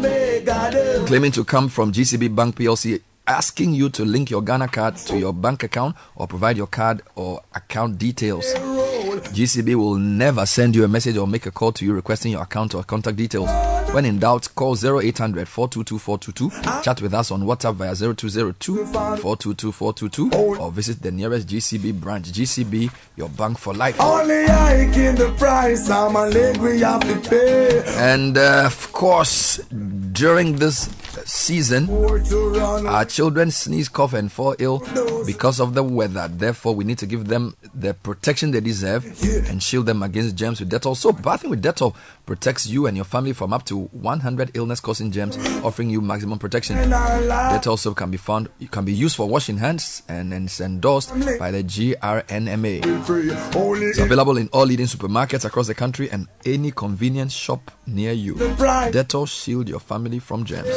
claiming 1.05 1.33
to 1.33 1.43
come 1.43 1.67
from 1.67 1.91
GCB 1.91 2.33
Bank 2.33 2.55
PLC 2.55 3.01
asking 3.27 3.73
you 3.73 3.89
to 3.89 4.05
link 4.05 4.29
your 4.29 4.41
Ghana 4.41 4.69
card 4.69 4.95
to 4.95 5.17
your 5.19 5.33
bank 5.33 5.63
account 5.63 5.97
or 6.15 6.25
provide 6.25 6.55
your 6.55 6.67
card 6.67 7.01
or 7.15 7.41
account 7.53 7.97
details. 7.97 8.45
GCB 8.53 9.75
will 9.75 9.95
never 9.95 10.45
send 10.45 10.73
you 10.73 10.85
a 10.85 10.87
message 10.87 11.17
or 11.17 11.27
make 11.27 11.45
a 11.45 11.51
call 11.51 11.73
to 11.73 11.83
you 11.83 11.93
requesting 11.93 12.31
your 12.31 12.43
account 12.43 12.75
or 12.75 12.83
contact 12.83 13.17
details. 13.17 13.49
When 13.93 14.05
in 14.05 14.17
doubt, 14.17 14.49
call 14.55 14.73
0800 14.73 15.47
422 15.47 15.99
422. 15.99 16.81
Chat 16.81 16.99
with 16.99 17.13
us 17.13 17.29
on 17.29 17.43
WhatsApp 17.43 17.75
via 17.75 17.93
0202 17.95 18.87
422 18.87 19.71
422 19.71 20.57
or 20.57 20.71
visit 20.71 20.99
the 21.03 21.11
nearest 21.11 21.47
GCB 21.47 22.01
branch. 22.01 22.31
GCB, 22.31 22.91
your 23.15 23.29
bank 23.29 23.59
for 23.59 23.75
life. 23.75 24.01
Only 24.01 24.45
I 24.45 24.73
in 24.95 25.15
the 25.15 25.31
price. 25.37 25.91
I'm 25.91 26.15
a 26.15 26.25
leg 26.25 26.57
we 26.57 26.79
have 26.79 27.01
to 27.01 27.29
pay. 27.29 27.83
And 27.97 28.35
uh, 28.35 28.63
of 28.65 28.91
course, 28.93 29.57
during 30.11 30.55
this 30.55 30.89
season, 31.25 31.87
our 32.87 33.05
children 33.05 33.51
sneeze, 33.51 33.89
cough, 33.89 34.13
and 34.13 34.31
fall 34.31 34.55
ill 34.57 34.79
because 35.27 35.59
of 35.59 35.75
the 35.75 35.83
weather. 35.83 36.27
Therefore, 36.27 36.73
we 36.73 36.83
need 36.83 36.97
to 36.97 37.05
give 37.05 37.27
them 37.27 37.55
the 37.75 37.93
protection 37.93 38.49
they 38.49 38.61
deserve 38.61 39.05
and 39.49 39.61
shield 39.61 39.85
them 39.85 40.01
against 40.01 40.35
germs 40.35 40.59
with 40.59 40.71
Dettol 40.71 40.97
soap. 40.97 41.21
Bathing 41.21 41.51
with 41.51 41.61
Dettol 41.63 41.95
protects 42.25 42.65
you 42.65 42.87
and 42.87 42.95
your 42.97 43.05
family 43.05 43.33
from 43.33 43.53
up 43.53 43.65
to 43.65 43.82
100 43.91 44.51
illness-causing 44.55 45.11
germs, 45.11 45.37
offering 45.63 45.89
you 45.89 46.01
maximum 46.01 46.39
protection. 46.39 46.77
Dettol 46.77 47.77
soap 47.77 47.97
can 47.97 48.11
be 48.11 48.17
found, 48.17 48.49
can 48.71 48.85
be 48.85 48.93
used 48.93 49.15
for 49.15 49.27
washing 49.27 49.57
hands 49.57 50.03
and, 50.07 50.33
is 50.33 50.61
endorsed 50.61 51.09
by 51.39 51.51
the 51.51 51.63
GRNMA. 51.63 52.81
It's 53.89 53.99
available 53.99 54.37
in 54.37 54.49
all 54.53 54.65
leading 54.65 54.85
supermarkets 54.87 55.45
across 55.45 55.67
the 55.67 55.75
country 55.75 56.09
and 56.11 56.27
any 56.45 56.71
convenience 56.71 57.33
shop 57.33 57.71
near 57.85 58.11
you. 58.11 58.35
Dettol 58.35 59.27
shield 59.27 59.69
your 59.69 59.79
family 59.79 60.19
from 60.19 60.45
germs. 60.45 60.69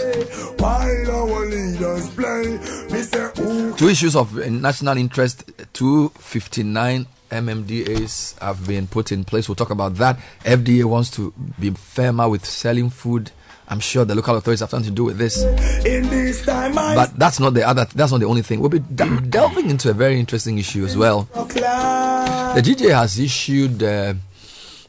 Two 3.77 3.89
issues 3.89 4.17
of 4.17 4.35
national 4.37 4.97
interest, 4.97 5.45
259 5.73 7.07
MMDAs 7.31 8.39
have 8.41 8.67
been 8.67 8.87
put 8.87 9.13
in 9.13 9.25
place. 9.25 9.49
We'll 9.49 9.57
talk 9.57 9.71
about 9.71 9.95
that. 9.97 10.19
FDA 10.45 10.85
wants 10.85 11.11
to 11.13 11.33
be 11.59 11.71
firmer 11.71 12.29
with 12.29 12.45
selling 12.45 12.91
food. 12.91 13.31
I'm 13.69 13.81
sure 13.81 14.05
the 14.05 14.15
local 14.15 14.37
authorities 14.37 14.61
have 14.61 14.71
something 14.71 14.91
to 14.91 14.95
do 14.95 15.05
with 15.05 15.19
this. 15.19 15.43
In 15.85 16.09
this 16.09 16.45
time, 16.47 16.79
I 16.79 16.95
But 16.95 17.19
that's 17.19 17.41
not 17.41 17.55
the 17.55 17.67
other. 17.67 17.85
That's 17.95 18.13
not 18.13 18.21
the 18.21 18.27
only 18.27 18.43
thing. 18.43 18.61
We'll 18.61 18.71
be 18.71 18.79
de- 18.79 19.21
delving 19.23 19.71
into 19.71 19.91
a 19.91 19.93
very 19.93 20.21
interesting 20.21 20.59
issue 20.59 20.85
as 20.85 20.97
well. 20.97 21.23
The 21.35 22.63
GJ 22.63 22.95
has 22.95 23.19
issued 23.19 23.83
a 23.83 24.17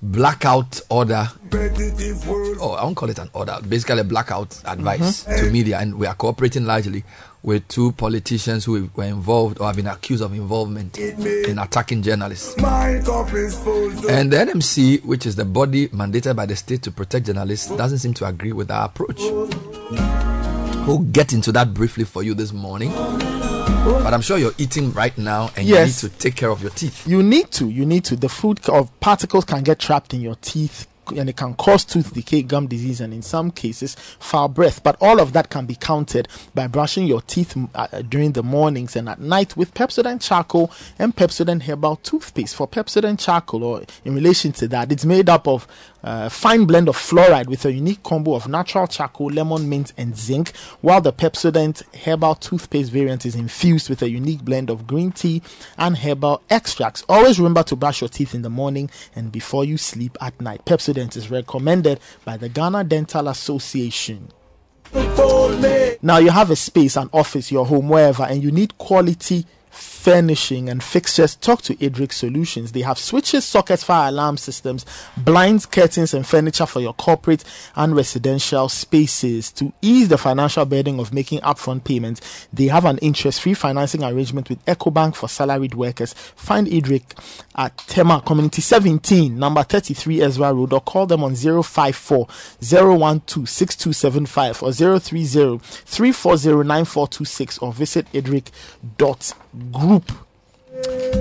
blackout 0.01 0.79
order. 0.89 1.27
Oh, 2.59 2.75
I 2.79 2.83
won't 2.83 2.95
call 2.95 3.09
it 3.09 3.19
an 3.19 3.29
order. 3.33 3.57
Basically, 3.67 3.99
a 3.99 4.03
blackout 4.03 4.61
advice 4.65 5.23
mm-hmm. 5.23 5.45
to 5.45 5.51
media, 5.51 5.79
and 5.79 5.95
we 5.97 6.05
are 6.07 6.13
cooperating 6.15 6.65
largely 6.65 7.03
with 7.43 7.67
two 7.67 7.91
politicians 7.93 8.65
who 8.65 8.89
were 8.95 9.03
involved 9.05 9.59
or 9.59 9.67
have 9.67 9.75
been 9.75 9.87
accused 9.87 10.21
of 10.23 10.33
involvement 10.33 10.97
in 10.97 11.59
attacking 11.59 12.01
journalists. 12.01 12.57
My 12.57 12.99
cup 13.05 13.33
is 13.33 13.55
full. 13.57 13.91
To 14.01 14.09
And 14.09 14.31
the 14.31 14.37
NMC, 14.37 15.03
which 15.05 15.25
is 15.25 15.35
the 15.35 15.45
body 15.45 15.87
mandated 15.89 16.35
by 16.35 16.45
the 16.45 16.55
state 16.55 16.81
to 16.83 16.91
protect 16.91 17.27
journalists, 17.27 17.69
doesn't 17.69 17.99
seem 17.99 18.13
to 18.15 18.25
agree 18.25 18.51
with 18.51 18.69
our 18.71 18.85
approach. 18.85 19.19
We'll 20.87 20.99
get 20.99 21.33
into 21.33 21.51
that 21.51 21.73
briefly 21.73 22.05
for 22.05 22.23
you 22.23 22.33
this 22.33 22.53
morning. 22.53 22.91
But 22.91 24.13
I'm 24.13 24.21
sure 24.21 24.37
you're 24.37 24.53
eating 24.57 24.91
right 24.93 25.17
now 25.17 25.49
and 25.55 25.65
Yes. 25.67 26.01
you 26.03 26.09
need 26.09 26.13
to 26.13 26.19
take 26.19 26.35
care 26.35 26.49
of 26.49 26.61
your 26.61 26.71
teeth. 26.71 27.07
You 27.07 27.23
need 27.23 27.51
to. 27.51 27.69
You 27.69 27.85
need 27.85 28.03
to. 28.05 28.15
The 28.15 28.29
food 28.29 28.59
of 28.69 28.97
particles 28.99 29.45
can 29.45 29.63
get 29.63 29.79
trapped 29.79 30.13
in 30.13 30.21
your 30.21 30.35
teeth 30.35 30.87
and 31.11 31.29
it 31.29 31.35
can 31.37 31.53
cause 31.55 31.85
tooth 31.85 32.13
decay, 32.13 32.43
gum 32.43 32.67
disease, 32.67 33.01
and 33.01 33.13
in 33.13 33.21
some 33.21 33.51
cases, 33.51 33.95
foul 34.19 34.47
breath. 34.47 34.83
But 34.83 34.97
all 35.01 35.19
of 35.19 35.33
that 35.33 35.49
can 35.49 35.65
be 35.65 35.75
countered 35.75 36.27
by 36.53 36.67
brushing 36.67 37.05
your 37.07 37.21
teeth 37.21 37.57
uh, 37.75 37.87
during 38.01 38.33
the 38.33 38.43
mornings 38.43 38.95
and 38.95 39.09
at 39.09 39.19
night 39.19 39.55
with 39.55 39.73
Pepsodent 39.73 40.21
charcoal 40.21 40.71
and 40.99 41.15
Pepsodent 41.15 41.63
herbal 41.63 41.97
toothpaste. 41.97 42.55
For 42.55 42.67
Pepsodent 42.67 43.19
charcoal, 43.19 43.63
or 43.63 43.83
in 44.05 44.15
relation 44.15 44.51
to 44.53 44.67
that, 44.69 44.91
it's 44.91 45.05
made 45.05 45.29
up 45.29 45.47
of 45.47 45.67
a 46.09 46.29
fine 46.29 46.63
blend 46.63 46.87
of 46.87 46.95
fluoride 46.95 47.47
with 47.47 47.65
a 47.65 47.73
unique 47.73 48.01
combo 48.01 48.33
of 48.33 48.47
natural 48.47 48.87
charcoal, 48.87 49.27
lemon, 49.27 49.67
mint, 49.67 49.91
and 49.97 50.17
zinc, 50.17 50.55
while 50.79 51.01
the 51.01 51.11
Pepsodent 51.11 51.83
herbal 52.05 52.35
toothpaste 52.35 52.93
variant 52.93 53.25
is 53.25 53.35
infused 53.35 53.89
with 53.89 54.01
a 54.01 54.09
unique 54.09 54.45
blend 54.45 54.69
of 54.69 54.87
green 54.87 55.11
tea 55.11 55.41
and 55.77 55.97
herbal 55.97 56.41
extracts. 56.49 57.03
Always 57.09 57.39
remember 57.39 57.63
to 57.63 57.75
brush 57.75 57.99
your 58.01 58.09
teeth 58.09 58.33
in 58.33 58.41
the 58.41 58.49
morning 58.49 58.89
and 59.15 59.33
before 59.33 59.65
you 59.65 59.77
sleep 59.77 60.17
at 60.21 60.39
night. 60.39 60.63
Pepsodent 60.63 61.17
is 61.17 61.29
recommended 61.29 61.99
by 62.23 62.37
the 62.37 62.47
Ghana 62.47 62.85
Dental 62.85 63.27
Association. 63.27 64.29
Now 66.01 66.19
you 66.19 66.29
have 66.29 66.51
a 66.51 66.55
space, 66.55 66.95
an 66.95 67.09
office, 67.11 67.51
your 67.51 67.65
home, 67.65 67.89
wherever, 67.89 68.23
and 68.23 68.41
you 68.41 68.51
need 68.51 68.77
quality 68.77 69.45
furnishing 69.77 70.69
and 70.69 70.83
fixtures, 70.83 71.35
talk 71.35 71.61
to 71.61 71.85
Edric 71.85 72.11
Solutions. 72.11 72.71
They 72.71 72.81
have 72.81 72.97
switches, 72.97 73.45
sockets, 73.45 73.83
fire 73.83 74.09
alarm 74.09 74.37
systems, 74.37 74.85
blinds, 75.17 75.65
curtains, 75.65 76.13
and 76.13 76.25
furniture 76.25 76.65
for 76.65 76.79
your 76.79 76.93
corporate 76.93 77.43
and 77.75 77.95
residential 77.95 78.69
spaces. 78.69 79.51
To 79.53 79.73
ease 79.81 80.09
the 80.09 80.17
financial 80.17 80.65
burden 80.65 80.99
of 80.99 81.13
making 81.13 81.39
upfront 81.41 81.83
payments, 81.83 82.47
they 82.51 82.67
have 82.67 82.85
an 82.85 82.97
interest-free 82.99 83.53
financing 83.53 84.03
arrangement 84.03 84.49
with 84.49 84.63
EcoBank 84.65 85.15
for 85.15 85.27
salaried 85.27 85.75
workers. 85.75 86.13
Find 86.13 86.67
Edric 86.67 87.15
at 87.55 87.77
Tema 87.79 88.21
Community 88.25 88.61
17, 88.61 89.37
number 89.37 89.63
33 89.63 90.21
Ezra 90.21 90.53
Road, 90.53 90.73
or 90.73 90.81
call 90.81 91.05
them 91.05 91.23
on 91.23 91.35
054 91.35 92.27
012 92.61 93.49
6275 93.49 94.63
or 94.63 94.71
030 94.71 95.59
340 95.59 96.63
9426 96.63 97.57
or 97.59 97.73
visit 97.73 98.07
edric.group. 99.57 100.11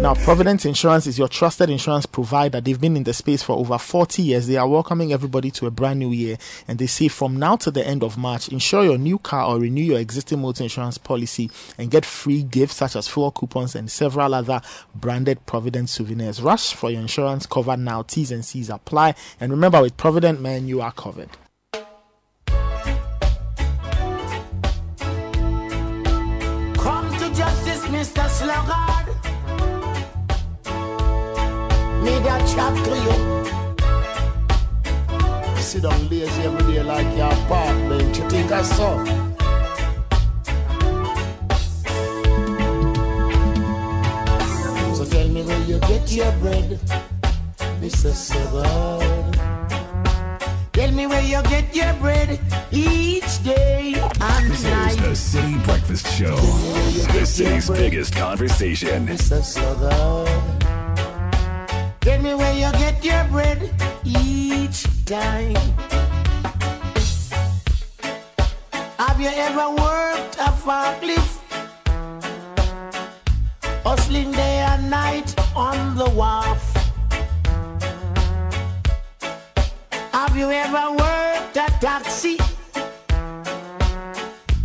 Now, 0.00 0.14
Providence 0.14 0.66
Insurance 0.66 1.06
is 1.06 1.18
your 1.18 1.28
trusted 1.28 1.70
insurance 1.70 2.04
provider. 2.04 2.60
They've 2.60 2.80
been 2.80 2.96
in 2.96 3.04
the 3.04 3.14
space 3.14 3.42
for 3.42 3.56
over 3.56 3.78
40 3.78 4.22
years. 4.22 4.46
They 4.46 4.58
are 4.58 4.68
welcoming 4.68 5.12
everybody 5.12 5.50
to 5.52 5.66
a 5.66 5.70
brand 5.70 5.98
new 5.98 6.10
year. 6.10 6.36
And 6.68 6.78
they 6.78 6.86
say 6.86 7.08
from 7.08 7.38
now 7.38 7.56
to 7.56 7.70
the 7.70 7.86
end 7.86 8.02
of 8.02 8.18
March, 8.18 8.48
insure 8.48 8.84
your 8.84 8.98
new 8.98 9.18
car 9.18 9.46
or 9.46 9.58
renew 9.58 9.82
your 9.82 9.98
existing 9.98 10.42
motor 10.42 10.64
insurance 10.64 10.98
policy 10.98 11.50
and 11.78 11.90
get 11.90 12.04
free 12.04 12.42
gifts 12.42 12.76
such 12.76 12.96
as 12.96 13.08
fuel 13.08 13.30
coupons 13.30 13.74
and 13.74 13.90
several 13.90 14.34
other 14.34 14.60
branded 14.94 15.44
Providence 15.46 15.92
souvenirs. 15.92 16.42
Rush 16.42 16.74
for 16.74 16.90
your 16.90 17.00
insurance 17.00 17.46
cover 17.46 17.76
now. 17.76 18.02
T's 18.02 18.30
and 18.30 18.44
C's 18.44 18.68
apply. 18.68 19.14
And 19.40 19.50
remember, 19.50 19.80
with 19.80 19.96
Provident 19.96 20.40
Man, 20.40 20.68
you 20.68 20.82
are 20.82 20.92
covered. 20.92 21.30
Mr. 28.56 28.64
Sluggard. 28.64 29.06
Need 32.02 32.26
a 32.26 32.38
chat 32.52 32.74
to 32.84 32.92
you. 33.04 33.16
Sit 35.60 35.82
down 35.82 36.08
lazy 36.08 36.42
every 36.42 36.72
day 36.72 36.82
like 36.82 37.16
your 37.16 37.34
bench. 37.48 38.18
You 38.18 38.28
think 38.30 38.52
I 38.52 38.62
saw? 38.62 39.04
So 44.94 45.04
tell 45.04 45.28
me 45.28 45.42
where 45.42 45.64
you 45.64 45.78
get 45.80 46.12
your 46.12 46.32
bread, 46.32 46.80
Mr. 47.80 48.12
Sluggard. 48.12 49.35
Tell 50.76 50.92
me 50.92 51.06
where 51.06 51.22
you 51.22 51.42
get 51.44 51.74
your 51.74 51.94
bread 51.94 52.38
each 52.70 53.42
day 53.42 53.94
and 54.20 54.50
This 54.50 54.58
is 54.58 54.64
night. 54.64 54.96
the 54.98 55.16
Citi 55.16 55.64
Breakfast 55.64 56.06
Show. 56.18 56.36
The 57.16 57.24
city's 57.24 57.70
biggest 57.70 58.14
conversation. 58.14 59.06
Mr. 59.06 59.40
Tell 62.02 62.20
me 62.20 62.34
where 62.34 62.52
you 62.52 62.70
get 62.72 63.02
your 63.02 63.24
bread 63.32 63.72
each 64.04 64.84
time. 65.06 65.56
Have 68.98 69.18
you 69.18 69.32
ever 69.32 69.70
worked 69.70 70.36
a 70.36 70.52
forklift? 70.60 71.40
Hustling 73.82 74.30
day 74.32 74.58
and 74.58 74.90
night 74.90 75.34
on 75.56 75.96
the 75.96 76.10
wharf. 76.10 76.75
Have 80.36 80.44
you 80.44 80.52
ever 80.52 80.90
worked 80.90 81.56
a 81.56 81.66
taxi? 81.80 82.36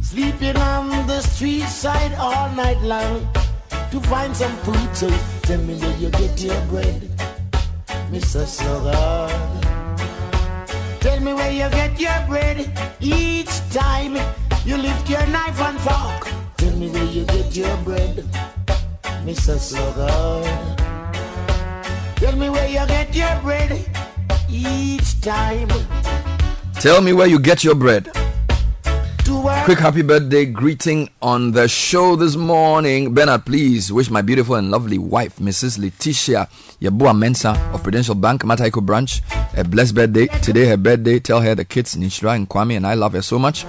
Sleeping 0.02 0.58
on 0.58 1.08
the 1.08 1.22
street 1.22 1.64
side 1.64 2.14
all 2.16 2.52
night 2.56 2.82
long 2.82 3.26
to 3.90 4.02
find 4.02 4.36
some 4.36 4.52
food. 4.68 4.94
So 4.94 5.08
tell 5.44 5.62
me 5.62 5.76
where 5.76 5.96
you 5.96 6.10
get 6.10 6.42
your 6.42 6.60
bread, 6.66 7.10
Mr. 8.12 8.46
Sluggard. 8.46 9.32
Tell 11.00 11.22
me 11.22 11.34
where 11.34 11.54
you 11.54 11.70
get 11.70 11.98
your 11.98 12.20
bread 12.28 12.68
each 13.00 13.56
time 13.70 14.18
you 14.66 14.76
lift 14.76 15.10
your 15.10 15.26
knife 15.28 15.62
and 15.62 15.80
fork. 15.80 16.28
Tell 16.58 16.76
me 16.76 16.90
where 16.90 17.06
you 17.06 17.24
get 17.24 17.56
your 17.56 17.78
bread, 17.78 18.26
Mr. 19.24 19.58
Sluggard. 19.58 20.78
Tell 22.18 22.36
me 22.36 22.50
where 22.50 22.68
you 22.68 22.86
get 22.88 23.16
your 23.16 23.40
bread 23.42 23.88
each 24.52 25.22
time. 25.22 25.70
Tell 26.76 27.02
me 27.02 27.14
where 27.14 27.28
you 27.28 27.40
get 27.40 27.64
your 27.64 27.76
bread. 27.76 28.10
Quick 29.64 29.80
happy 29.80 30.02
birthday 30.02 30.46
greeting 30.46 31.10
on 31.22 31.52
the 31.52 31.68
show 31.68 32.16
this 32.16 32.36
morning. 32.36 33.14
Bernard, 33.14 33.46
please 33.46 33.92
wish 33.92 34.10
my 34.10 34.22
beautiful 34.22 34.56
and 34.56 34.70
lovely 34.70 34.98
wife, 34.98 35.38
Mrs. 35.38 35.80
Letitia 35.80 36.48
Yabua 36.82 37.18
Mensa 37.18 37.52
of 37.74 37.82
Prudential 37.82 38.16
Bank, 38.16 38.42
Mataiko 38.44 38.84
branch, 38.86 39.22
a 39.56 39.64
blessed 39.64 39.96
birthday. 39.96 40.28
Today, 40.42 40.66
her 40.66 40.78
birthday. 40.78 41.20
Tell 41.20 41.42
her 41.42 41.56
the 41.56 41.64
kids, 41.66 41.96
Nishra 41.96 42.36
and 42.36 42.50
Kwame, 42.50 42.76
and 42.76 42.86
I 42.86 42.96
love 42.96 43.14
her 43.14 43.22
so 43.22 43.40
much. 43.40 43.66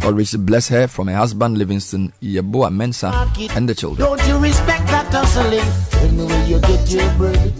God 0.00 0.14
richly 0.16 0.38
bless 0.40 0.68
her 0.68 0.86
from 0.86 1.08
her 1.08 1.16
husband, 1.16 1.56
Livingston 1.56 2.12
Yabua 2.22 2.72
Mensa, 2.74 3.28
and 3.54 3.68
the 3.68 3.74
children. 3.74 4.06
Don't 4.06 4.28
you 4.28 4.38
respect 4.38 4.86
that 4.88 5.12
hustling? 5.12 5.60
Tell 5.90 6.12
me 6.12 6.24
where 6.26 6.46
you 6.46 6.60
get 6.60 6.90
your 6.90 7.10
bread, 7.16 7.52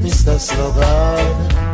Mr. 0.00 0.38
Sluggard. 0.38 1.65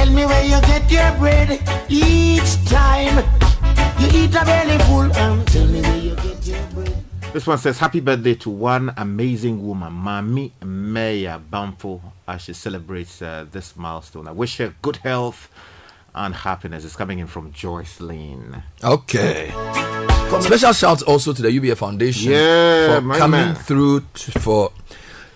Tell 0.00 0.10
me 0.12 0.24
where 0.24 0.42
you 0.44 0.58
get 0.62 0.90
your 0.90 1.12
bread 1.18 1.50
each 1.90 2.64
time 2.64 3.18
you 4.00 4.08
eat 4.24 4.34
a 4.34 4.44
belly 4.46 4.78
full. 4.84 5.12
And 5.12 5.46
tell 5.46 5.66
me 5.66 5.82
where 5.82 5.96
you 5.98 6.14
get 6.16 6.46
your 6.46 6.62
bread. 6.68 7.04
This 7.34 7.46
one 7.46 7.58
says, 7.58 7.76
Happy 7.78 8.00
birthday 8.00 8.34
to 8.36 8.48
one 8.48 8.94
amazing 8.96 9.62
woman, 9.66 9.92
Mami 9.92 10.52
Maya 10.64 11.38
Bamfo, 11.38 12.00
as 12.26 12.40
she 12.40 12.54
celebrates 12.54 13.20
uh, 13.20 13.44
this 13.52 13.76
milestone. 13.76 14.26
I 14.26 14.32
wish 14.32 14.56
her 14.56 14.72
good 14.80 14.96
health 14.96 15.50
and 16.14 16.34
happiness. 16.34 16.86
It's 16.86 16.96
coming 16.96 17.18
in 17.18 17.26
from 17.26 17.52
Joyce 17.52 18.00
Lane. 18.00 18.62
Okay. 18.82 19.50
Special 20.40 20.72
shouts 20.72 21.02
also 21.02 21.34
to 21.34 21.42
the 21.42 21.52
UBA 21.52 21.76
Foundation 21.76 22.32
Yeah, 22.32 23.00
for 23.00 23.18
coming 23.18 23.40
man. 23.40 23.54
through 23.54 24.00
t- 24.14 24.32
for 24.32 24.72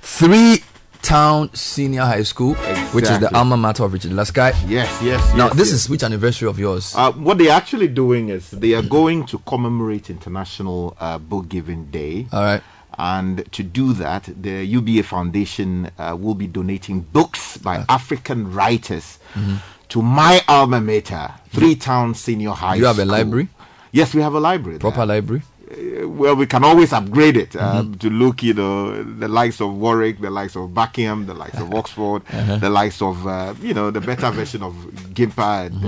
three 0.00 0.62
town 1.04 1.50
senior 1.54 2.00
high 2.02 2.22
school, 2.22 2.54
which 2.94 3.04
is 3.04 3.18
the 3.20 3.34
alma 3.36 3.56
mater 3.56 3.84
of 3.84 3.92
Richard 3.92 4.08
Dela 4.10 4.24
Sky. 4.24 4.52
Yes, 4.66 5.00
yes. 5.02 5.20
Now, 5.36 5.46
yes, 5.48 5.56
this 5.56 5.68
yes. 5.70 5.80
is 5.84 5.88
which 5.90 6.02
anniversary 6.02 6.48
of 6.48 6.58
yours? 6.58 6.94
Uh, 6.96 7.12
what 7.12 7.36
they're 7.38 7.52
actually 7.52 7.88
doing 7.88 8.30
is 8.30 8.50
they 8.50 8.72
are 8.72 8.82
going 8.82 9.26
to 9.26 9.38
commemorate 9.40 10.08
International 10.08 10.96
uh, 10.98 11.18
Book 11.18 11.48
Giving 11.48 11.86
Day. 11.90 12.26
All 12.32 12.42
right. 12.42 12.62
And 12.96 13.50
to 13.52 13.62
do 13.62 13.92
that, 13.94 14.30
the 14.40 14.64
UBA 14.64 15.02
Foundation 15.02 15.90
uh, 15.98 16.16
will 16.18 16.34
be 16.34 16.46
donating 16.46 17.00
books 17.00 17.58
by 17.58 17.84
African 17.88 18.52
writers 18.52 19.18
Mhm. 19.34 19.58
to 19.88 20.00
my 20.00 20.40
alma 20.48 20.80
mater, 20.80 21.32
Freetown 21.52 22.14
Senior 22.14 22.50
High 22.52 22.76
you 22.76 22.86
have 22.86 22.98
a 23.00 23.04
library? 23.04 23.48
Yes, 23.92 24.14
we 24.14 24.22
have 24.22 24.34
a 24.34 24.40
library. 24.40 24.78
Proper 24.78 25.04
library? 25.06 25.42
Uh, 25.74 26.08
well, 26.08 26.36
we 26.36 26.46
can 26.46 26.62
always 26.64 26.92
upgrade 26.92 27.36
it 27.36 27.56
uh, 27.56 27.82
Mhm. 27.82 27.98
to 27.98 28.10
look, 28.10 28.42
you 28.42 28.54
know, 28.54 29.02
the 29.02 29.28
likes 29.28 29.60
of 29.60 29.72
Warwick, 29.74 30.20
the 30.20 30.30
likes 30.30 30.54
of 30.56 30.72
Buckingham, 30.74 31.26
the 31.26 31.34
likes 31.34 31.58
of 31.58 31.72
Oxford, 31.80 32.22
Uh-huh. 32.32 32.56
the 32.58 32.70
likes 32.70 33.02
of, 33.02 33.26
uh, 33.26 33.54
you 33.60 33.74
know, 33.74 33.90
the 33.90 34.00
better 34.00 34.30
version 34.30 34.62
of 34.62 34.74
Gimpa 35.14 35.66
and 35.66 35.84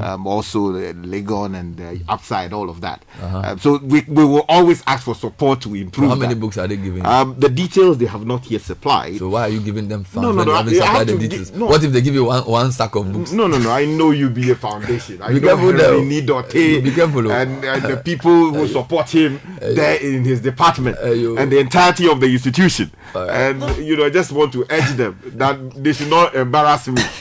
uh, 0.00 0.14
um, 0.14 0.26
also 0.26 0.72
the 0.72 0.92
Legon 0.94 1.56
and 1.58 1.80
uh, 1.80 1.94
Upside, 2.12 2.52
all 2.52 2.68
of 2.70 2.80
that. 2.80 3.04
Uh-huh. 3.22 3.38
Uh, 3.38 3.56
so 3.56 3.78
we, 3.78 4.02
we 4.08 4.24
will 4.24 4.44
always 4.48 4.82
ask 4.86 5.04
for 5.04 5.14
support 5.14 5.60
to 5.62 5.74
improve. 5.74 6.08
How 6.10 6.14
many 6.16 6.34
that. 6.34 6.40
books 6.40 6.58
are 6.58 6.66
they 6.66 6.76
giving? 6.76 7.04
Um, 7.06 7.34
the 7.38 7.48
details 7.48 7.98
they 7.98 8.06
have 8.06 8.26
not 8.26 8.50
yet 8.50 8.62
supplied. 8.62 9.16
so 9.18 9.28
why 9.28 9.42
are 9.42 9.48
you 9.48 9.60
giving 9.60 9.88
them 9.88 10.04
No, 10.14 10.32
no, 10.32 10.44
no, 10.44 10.52
I- 10.52 10.64
supplied 10.66 11.06
the 11.08 11.18
to 11.18 11.28
gi- 11.28 11.52
no. 11.58 11.66
What 11.66 11.82
if 11.84 11.92
they 11.92 12.00
give 12.00 12.14
you 12.14 12.24
one, 12.24 12.42
one 12.44 12.72
stack 12.72 12.94
of 12.96 13.12
books? 13.12 13.32
No, 13.32 13.46
no, 13.46 13.58
no. 13.58 13.70
I 13.70 13.84
know 13.84 14.10
you 14.10 14.30
be 14.30 14.50
a 14.50 14.54
foundation. 14.56 15.20
I 15.22 15.28
Be 15.32 15.40
know 15.40 15.48
careful 15.48 15.72
Henry 15.72 16.20
now. 16.22 16.42
Nidote 16.42 16.82
Be 16.84 16.90
careful, 16.92 17.30
and, 17.32 17.64
and 17.64 17.82
the 17.82 17.96
people 17.98 18.50
who 18.54 18.66
support 18.68 19.08
him 19.10 19.40
there 19.60 19.96
in 20.00 20.24
his 20.24 20.40
department 20.40 20.98
and 20.98 21.50
the 21.52 21.58
entirety 21.58 22.08
of 22.08 22.20
the 22.20 22.26
institution. 22.26 22.90
And 23.14 23.62
you 23.78 23.96
know, 23.96 24.04
I 24.06 24.10
just 24.10 24.32
want 24.32 24.52
to 24.54 24.66
urge 24.70 24.90
them 24.96 25.18
that 25.36 25.82
they 25.82 25.92
should 25.92 26.10
not 26.10 26.34
embarrass 26.34 26.88
me. 26.88 27.02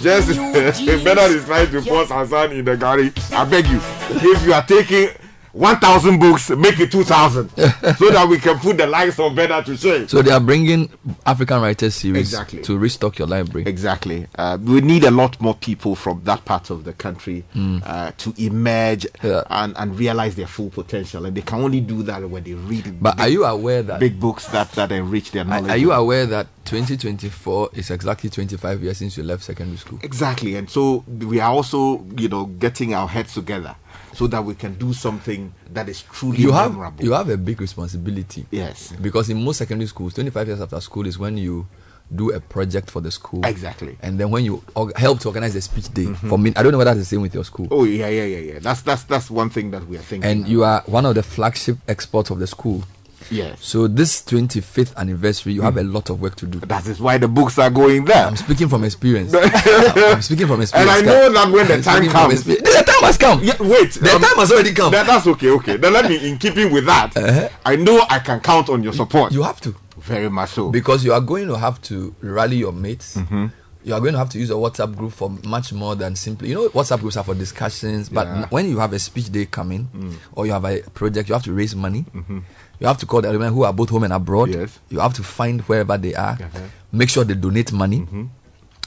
Just 0.00 0.28
Bernard 1.04 1.30
is 1.30 1.44
trying 1.44 1.70
to 1.70 1.82
force 1.82 2.10
Hassan 2.10 2.52
in 2.52 2.64
the 2.64 2.76
galley. 2.76 3.12
I 3.32 3.44
beg 3.44 3.66
you, 3.66 3.80
if 4.10 4.44
you 4.44 4.52
are 4.52 4.64
taking. 4.64 5.10
1,000 5.54 6.18
books, 6.18 6.50
make 6.50 6.80
it 6.80 6.90
2,000 6.90 7.48
so 7.56 8.10
that 8.10 8.26
we 8.28 8.38
can 8.38 8.58
put 8.58 8.76
the 8.76 8.86
likes 8.88 9.18
of 9.20 9.34
better 9.36 9.62
to 9.62 9.76
shame. 9.76 10.08
So 10.08 10.20
they 10.20 10.32
are 10.32 10.40
bringing 10.40 10.90
African 11.24 11.60
Writers 11.62 11.94
Series 11.94 12.32
Exactly. 12.32 12.62
to 12.62 12.76
restock 12.76 13.18
your 13.18 13.28
library. 13.28 13.66
Exactly. 13.68 14.26
Uh, 14.34 14.58
we 14.60 14.80
need 14.80 15.04
a 15.04 15.12
lot 15.12 15.40
more 15.40 15.54
people 15.54 15.94
from 15.94 16.20
that 16.24 16.44
part 16.44 16.70
of 16.70 16.84
the 16.84 16.92
country 16.92 17.44
Mm. 17.54 17.82
uh, 17.86 18.10
to 18.18 18.34
emerge 18.36 19.06
and, 19.22 19.74
and 19.76 19.98
realize 19.98 20.34
their 20.34 20.46
full 20.46 20.70
potential. 20.70 21.24
And 21.24 21.36
they 21.36 21.42
can 21.42 21.60
only 21.60 21.80
do 21.80 22.02
that 22.02 22.28
when 22.28 22.42
they 22.42 22.54
read 22.54 23.00
But 23.00 23.16
big, 23.16 23.24
are 23.24 23.28
you 23.28 23.44
aware 23.44 23.82
that 23.82 24.00
big 24.00 24.18
books 24.18 24.46
that, 24.48 24.72
that 24.72 24.90
enrich 24.90 25.30
their 25.30 25.44
knowledge. 25.44 25.70
are 25.70 25.76
you 25.76 25.92
aware 25.92 26.26
that 26.26 26.48
2024 26.64 27.70
is 27.74 27.90
exactly 27.90 28.28
25 28.30 28.82
years 28.82 28.98
since 28.98 29.16
you 29.16 29.22
left 29.22 29.44
secondary 29.44 29.76
school? 29.76 29.98
Exactly. 30.02 30.56
And 30.56 30.68
so 30.68 31.04
we 31.06 31.38
are 31.40 31.50
also, 31.50 32.04
you 32.16 32.28
know, 32.28 32.46
getting 32.46 32.94
our 32.94 33.06
heads 33.08 33.34
together 33.34 33.76
so 34.14 34.26
that 34.28 34.44
we 34.44 34.54
can 34.54 34.74
do 34.74 34.92
something 34.92 35.52
that 35.72 35.88
is 35.88 36.02
truly 36.02 36.38
you 36.38 36.52
have 36.52 36.70
memorable. 36.72 37.04
you 37.04 37.12
have 37.12 37.28
a 37.28 37.36
big 37.36 37.60
responsibility. 37.60 38.46
Yes. 38.50 38.92
Because 39.00 39.30
in 39.30 39.42
most 39.42 39.58
secondary 39.58 39.88
schools, 39.88 40.14
25 40.14 40.46
years 40.48 40.60
after 40.60 40.80
school 40.80 41.06
is 41.06 41.18
when 41.18 41.36
you 41.36 41.66
do 42.14 42.30
a 42.32 42.40
project 42.40 42.90
for 42.90 43.00
the 43.00 43.10
school. 43.10 43.44
Exactly. 43.44 43.96
And 44.02 44.18
then 44.20 44.30
when 44.30 44.44
you 44.44 44.62
help 44.96 45.20
to 45.20 45.28
organize 45.28 45.54
the 45.54 45.60
speech 45.60 45.92
day. 45.92 46.04
Mm-hmm. 46.04 46.28
For 46.28 46.38
me, 46.38 46.52
I 46.54 46.62
don't 46.62 46.72
know 46.72 46.78
whether 46.78 46.90
that's 46.90 47.00
the 47.00 47.04
same 47.16 47.22
with 47.22 47.34
your 47.34 47.44
school. 47.44 47.68
oh 47.70 47.84
yeah, 47.84 48.08
yeah, 48.08 48.24
yeah, 48.24 48.52
yeah. 48.52 48.58
That's 48.60 48.82
that's 48.82 49.04
that's 49.04 49.30
one 49.30 49.50
thing 49.50 49.70
that 49.72 49.86
we 49.86 49.96
are 49.96 50.00
thinking. 50.02 50.30
And 50.30 50.46
you 50.46 50.64
are 50.64 50.82
one 50.86 51.06
of 51.06 51.14
the 51.14 51.22
flagship 51.22 51.78
exports 51.88 52.30
of 52.30 52.38
the 52.38 52.46
school. 52.46 52.84
Yes. 53.30 53.58
So 53.64 53.86
this 53.88 54.22
25th 54.22 54.94
anniversary, 54.96 55.52
you 55.54 55.62
have 55.62 55.76
a 55.76 55.82
Mm. 55.82 55.92
lot 55.94 56.10
of 56.10 56.20
work 56.20 56.36
to 56.36 56.46
do. 56.46 56.60
That 56.60 56.86
is 56.86 57.00
why 57.00 57.18
the 57.18 57.28
books 57.28 57.58
are 57.58 57.70
going 57.70 58.04
there. 58.04 58.26
I'm 58.26 58.36
speaking 58.36 58.68
from 58.68 58.84
experience. 58.84 59.32
I'm 59.34 60.22
speaking 60.22 60.46
from 60.46 60.60
experience. 60.60 60.90
And 61.00 61.08
I 61.08 61.12
know 61.12 61.32
that 61.32 61.50
when 61.50 61.66
the 61.68 61.82
time 61.82 62.08
comes, 62.08 62.44
the 62.44 62.56
time 62.56 63.02
has 63.02 63.16
come. 63.18 63.42
Yeah, 63.42 63.54
wait, 63.60 63.92
The 63.92 64.08
time 64.08 64.36
has 64.36 64.52
already 64.52 64.72
come. 64.74 64.92
That, 64.92 65.06
that's 65.06 65.26
okay, 65.26 65.50
okay. 65.50 65.76
Then 65.76 65.92
let 65.92 66.08
me, 66.08 66.28
in 66.28 66.38
keeping 66.38 66.72
with 66.72 66.86
that, 66.86 67.16
I 67.64 67.76
know 67.76 68.04
I 68.08 68.18
can 68.18 68.40
count 68.40 68.68
on 68.68 68.82
your 68.82 68.92
support. 68.92 69.32
You 69.32 69.42
have 69.42 69.60
to. 69.62 69.74
Very 69.98 70.28
much 70.28 70.50
so. 70.50 70.70
Because 70.70 71.02
you 71.04 71.12
are 71.14 71.20
going 71.20 71.46
to 71.48 71.56
have 71.56 71.80
to 71.82 72.14
rally 72.20 72.56
your 72.56 72.72
mates. 72.72 73.16
Mhm. 73.16 73.50
You 73.84 73.94
are 73.94 74.00
going 74.00 74.12
to 74.12 74.18
have 74.18 74.28
to 74.30 74.38
use 74.38 74.50
a 74.50 74.54
WhatsApp 74.54 74.94
group 74.96 75.12
for 75.12 75.30
much 75.44 75.72
more 75.72 75.94
than 75.94 76.16
simply. 76.16 76.48
You 76.50 76.54
know, 76.56 76.68
WhatsApp 76.70 77.00
groups 77.00 77.16
are 77.16 77.24
for 77.24 77.34
discussions. 77.34 78.08
But 78.10 78.26
Yeah. 78.26 78.46
when 78.50 78.68
you 78.68 78.78
have 78.78 78.92
a 78.92 78.98
speech 78.98 79.30
day 79.32 79.46
coming, 79.46 79.88
Mm. 79.94 80.14
or 80.32 80.46
you 80.46 80.52
have 80.52 80.64
a 80.64 80.80
project, 80.94 81.28
you 81.28 81.34
have 81.34 81.44
to 81.44 81.52
raise 81.52 81.74
money. 81.74 82.04
Mhm. 82.14 82.42
You 82.80 82.86
have 82.86 82.98
to 82.98 83.06
call 83.06 83.22
the 83.22 83.30
women 83.30 83.52
who 83.52 83.64
are 83.64 83.72
both 83.72 83.90
home 83.90 84.04
and 84.04 84.12
abroad. 84.12 84.50
Yes. 84.50 84.78
You 84.90 85.00
have 85.00 85.14
to 85.14 85.22
find 85.22 85.60
wherever 85.62 85.96
they 85.96 86.14
are. 86.14 86.32
Uh-huh. 86.40 86.60
Make 86.92 87.08
sure 87.08 87.24
they 87.24 87.34
donate 87.34 87.72
money. 87.72 88.00
Mm-hmm. 88.00 88.24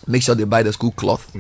Make 0.08 0.24
sure 0.24 0.36
they 0.36 0.44
buy 0.46 0.64
the 0.64 0.72
school 0.74 0.92
cloth. 0.92 1.36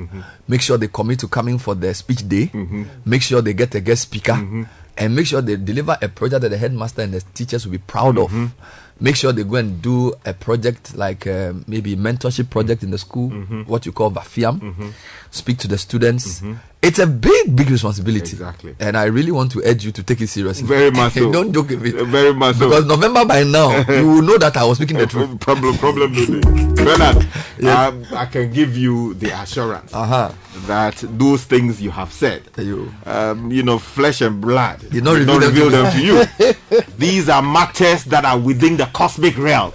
Make 0.47 0.61
sure 0.61 0.77
they 0.77 0.87
commit 0.87 1.19
to 1.19 1.27
coming 1.27 1.57
for 1.57 1.75
the 1.75 1.93
speech 1.93 2.27
day. 2.27 2.47
Mm-hmm. 2.47 2.83
Make 3.05 3.21
sure 3.21 3.41
they 3.41 3.53
get 3.53 3.73
a 3.75 3.79
guest 3.79 4.03
speaker. 4.03 4.65
And 4.99 5.15
make 5.15 5.27
sure 5.27 5.41
they 5.41 5.55
deliver 5.57 5.95
a 6.01 6.07
project 6.09 6.41
that 6.41 6.49
the 6.49 6.57
headmaster 6.57 7.03
and 7.03 7.13
the 7.13 7.21
teachers 7.33 7.65
will 7.65 7.73
be 7.73 7.77
proud 7.77 8.15
Mm-hmm. 8.15 8.43
of. 8.45 8.51
Make 8.99 9.15
sure 9.15 9.31
they 9.31 9.43
go 9.43 9.57
and 9.57 9.79
do 9.79 10.11
a 10.25 10.33
project 10.33 10.95
like 10.97 11.27
uh, 11.27 11.53
maybe 11.67 11.95
mentorship 11.95 12.49
project 12.49 12.81
in 12.81 12.89
the 12.89 12.97
school, 12.97 13.29
Mm-hmm. 13.29 13.61
what 13.63 13.85
you 13.85 13.91
call 13.91 14.09
VAFIAM. 14.11 14.91
Speak 15.29 15.59
to 15.59 15.67
the 15.67 15.77
students. 15.77 16.41
It's 16.88 16.99
a 16.99 17.05
big, 17.07 17.53
big 17.53 17.69
responsibility. 17.69 18.31
Exactly. 18.31 18.73
And 18.80 18.95
I 18.95 19.05
really 19.05 19.31
want 19.31 19.51
to 19.51 19.61
urge 19.65 19.84
you 19.84 19.91
to 19.91 20.03
take 20.03 20.22
it 20.22 20.27
seriously. 20.27 20.65
Very 20.65 20.89
much 20.89 21.14
so. 21.19 21.30
Don't 21.31 21.51
joke 21.53 21.69
with 21.69 21.85
it. 21.85 21.95
Very 22.05 22.34
much 22.34 22.55
so. 22.55 22.69
Because 22.69 22.85
November 22.85 23.26
by 23.26 23.43
now, 23.43 23.77
you 23.89 24.07
will 24.07 24.22
know 24.22 24.38
that 24.38 24.55
I 24.55 24.64
was 24.64 24.77
speaking 24.77 24.97
the 24.97 25.05
truth. 25.07 25.38
problem, 25.41 25.77
problem. 25.77 26.14
Bernard, 26.76 27.18
um, 27.65 28.05
I 28.15 28.26
can 28.31 28.53
give 28.53 28.77
you 28.77 29.15
the 29.15 29.31
assurance 29.41 29.93
Uh-huh. 29.93 30.31
that 30.68 30.95
those 31.18 31.43
things 31.43 31.81
you 31.81 31.91
have 31.91 32.14
said, 32.14 32.43
you, 32.57 32.93
um, 33.05 33.51
you 33.51 33.64
know, 33.64 33.77
flesh 33.80 34.22
and 34.22 34.39
blood, 34.39 34.80
Did 34.89 35.03
not 35.03 35.18
reveal 35.18 35.39
them 35.39 35.41
to 35.41 35.47
reveal 35.47 35.69
them 35.69 35.91
to 35.91 36.01
you. 36.45 36.53
These 36.97 37.27
are 37.30 37.41
matters 37.41 38.05
that 38.05 38.23
are 38.23 38.39
within 38.39 38.77
the 38.77 38.85
cosmic 38.93 39.38
realm. 39.38 39.72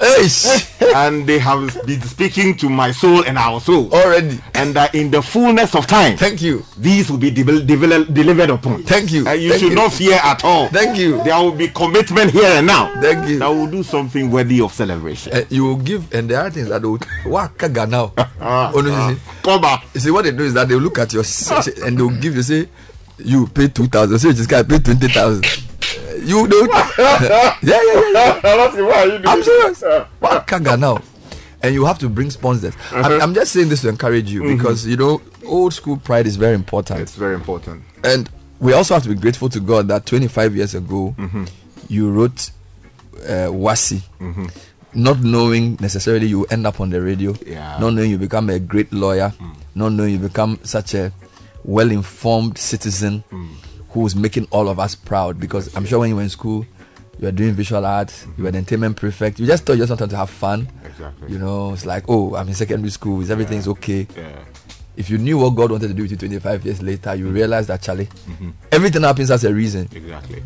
and 0.95 1.27
they 1.27 1.39
have 1.39 1.77
been 1.87 2.01
speaking 2.03 2.57
to 2.59 2.69
my 2.69 2.91
soul 2.93 3.25
and 3.27 3.37
our 3.37 3.61
soul 3.61 3.93
already. 3.93 4.39
And 4.55 4.75
that 4.75 4.95
in 4.95 5.11
the 5.11 5.21
fullness 5.23 5.75
of 5.75 5.87
time, 5.87 6.17
thank 6.17 6.41
you. 6.41 6.65
These 6.79 7.02
will 7.11 7.19
be 7.19 7.31
delivered 7.31 8.51
upon. 8.51 8.83
Thank 8.85 9.13
you. 9.13 9.21
You 9.29 9.51
Thank 9.51 9.61
should 9.61 9.71
you. 9.71 9.75
not 9.75 9.93
fear 9.93 10.19
at 10.23 10.45
all. 10.45 10.69
Thank 10.69 10.99
you. 10.99 11.23
There 11.25 11.37
will 11.41 11.53
be 11.53 11.69
commitment 11.69 12.31
here 12.31 12.45
and 12.59 12.67
now. 12.67 12.93
Thank 13.01 13.29
you. 13.29 13.39
That 13.39 13.49
will 13.49 13.67
do 13.67 13.83
something 13.83 14.31
worthy 14.31 14.61
of 14.61 14.73
celebration. 14.73 15.33
Uh, 15.33 15.45
you 15.51 15.65
will 15.65 15.77
give, 15.77 16.13
and 16.15 16.29
there 16.29 16.41
are 16.41 16.51
things 16.51 16.69
that 16.69 16.83
will. 16.83 16.99
What 17.25 17.57
kaga 17.59 17.87
now? 17.87 18.13
Ah, 18.45 18.73
oh 18.75 18.81
no, 18.81 19.17
you 19.95 20.01
see, 20.01 20.11
what 20.11 20.23
they 20.25 20.33
do 20.33 20.43
is 20.43 20.55
that 20.55 20.69
they 20.69 20.75
look 20.75 20.99
at 20.99 21.13
your 21.13 21.23
and 21.87 21.97
they 21.97 22.03
will 22.03 22.11
give 22.21 22.35
you 22.35 22.43
say, 22.43 22.69
you 23.19 23.47
pay 23.47 23.69
two 23.69 23.87
thousand. 23.87 24.19
Say 24.19 24.33
this 24.33 24.47
guy 24.49 24.63
pay 24.65 24.79
twenty 24.81 25.07
thousand. 25.09 25.47
You 26.27 26.47
don't. 26.49 26.69
yeah, 26.99 27.53
yeah, 27.63 27.83
yeah. 28.13 28.41
yeah. 28.43 29.23
I'm 29.27 29.43
serious. 29.43 29.83
What 30.19 30.47
kaga 30.47 30.77
now? 30.77 30.99
And 31.63 31.73
you 31.75 31.85
have 31.85 31.99
to 32.01 32.09
bring 32.09 32.31
sponsors. 32.31 32.75
I'm, 32.91 33.05
Uh-huh. 33.05 33.19
I'm 33.23 33.35
just 33.35 33.53
saying 33.53 33.69
this 33.69 33.83
to 33.83 33.89
encourage 33.89 34.29
you 34.31 34.43
Mhm. 34.43 34.57
because 34.59 34.85
you 34.87 34.97
know 34.97 35.23
old 35.45 35.73
school 35.75 35.97
pride 35.97 36.27
is 36.27 36.37
very 36.37 36.55
important. 36.55 37.01
It's 37.01 37.15
very 37.17 37.35
important. 37.35 37.83
And 38.05 38.29
we 38.61 38.73
also 38.73 38.95
have 38.95 39.03
to 39.05 39.09
be 39.09 39.15
grateful 39.15 39.49
to 39.51 39.61
God 39.61 39.89
that 39.89 40.07
25 40.07 40.55
years 40.57 40.75
ago, 40.75 41.15
Mhm. 41.19 41.49
you 41.89 42.11
wrote 42.11 42.51
uh, 43.29 43.49
WASSCE, 43.53 44.03
Mhm. 44.21 44.51
not 44.95 45.21
knowing 45.23 45.77
necessarily 45.81 46.27
you 46.27 46.45
end 46.47 46.67
up 46.67 46.81
on 46.81 46.91
the 46.91 47.01
radio, 47.01 47.35
Yeah. 47.47 47.79
not 47.79 47.95
knowing 47.95 48.11
you 48.11 48.19
become 48.19 48.51
a 48.51 48.59
great 48.59 48.93
lawyer, 48.93 49.33
not 49.77 49.93
knowing 49.93 50.15
you 50.15 50.19
become 50.19 50.59
such 50.65 50.95
a 50.95 51.13
well 51.65 51.91
informed 51.93 52.59
citizen 52.59 53.23
who 53.91 54.05
is 54.07 54.17
making 54.17 54.49
all 54.51 54.69
of 54.69 54.81
us 54.81 54.97
proud. 54.97 55.39
Because 55.39 55.71
I'm 55.77 55.85
sure 55.87 56.01
when 56.01 56.09
you 56.11 56.17
were 56.17 56.23
in 56.23 56.31
school, 56.31 56.67
you 57.21 57.27
were 57.27 57.33
doing 57.33 57.53
visual 57.53 57.87
arts, 57.87 58.27
you 58.37 58.43
were 58.45 58.51
the 58.51 58.59
entertainment 58.59 58.97
prefect, 58.97 59.39
you 59.39 59.47
just 59.47 59.65
thought 59.65 59.75
you 59.75 59.79
just 59.87 59.91
wanted 59.91 60.11
to 60.11 60.17
have 60.17 60.31
fun. 60.31 60.67
Exactly. 60.85 61.31
You 61.33 61.39
know, 61.39 61.75
it's 61.75 61.87
like, 61.87 62.05
oh, 62.09 62.35
I'm 62.35 62.49
in 62.49 62.55
secondary 62.55 62.91
school, 62.91 63.21
is 63.21 63.31
everything's 63.31 63.69
okay. 63.69 64.09
Yeah. 64.17 64.33
If 64.97 65.09
you 65.09 65.17
knew 65.19 65.39
what 65.39 65.51
God 65.51 65.71
wanted 65.71 65.89
to 65.89 65.95
do 65.95 66.03
with 66.03 66.11
you 66.11 66.17
25 66.19 66.65
years 66.67 66.83
later, 66.83 67.15
you 67.15 67.29
realize 67.29 67.67
that, 67.69 67.81
Charlie, 67.81 68.07
mm-hmm. 68.07 68.51
everything 68.71 69.03
happens 69.03 69.31
as 69.31 69.43
a 69.45 69.53
reason. 69.53 69.89
Exactly. 69.93 70.43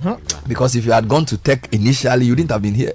Because 0.47 0.77
if 0.77 0.85
you 0.87 0.93
had 0.93 1.09
gone 1.09 1.25
to 1.27 1.37
tech 1.37 1.73
initially, 1.73 2.27
you 2.27 2.37
didn't 2.37 2.53
have 2.53 2.63
been 2.63 2.75
here. 2.75 2.93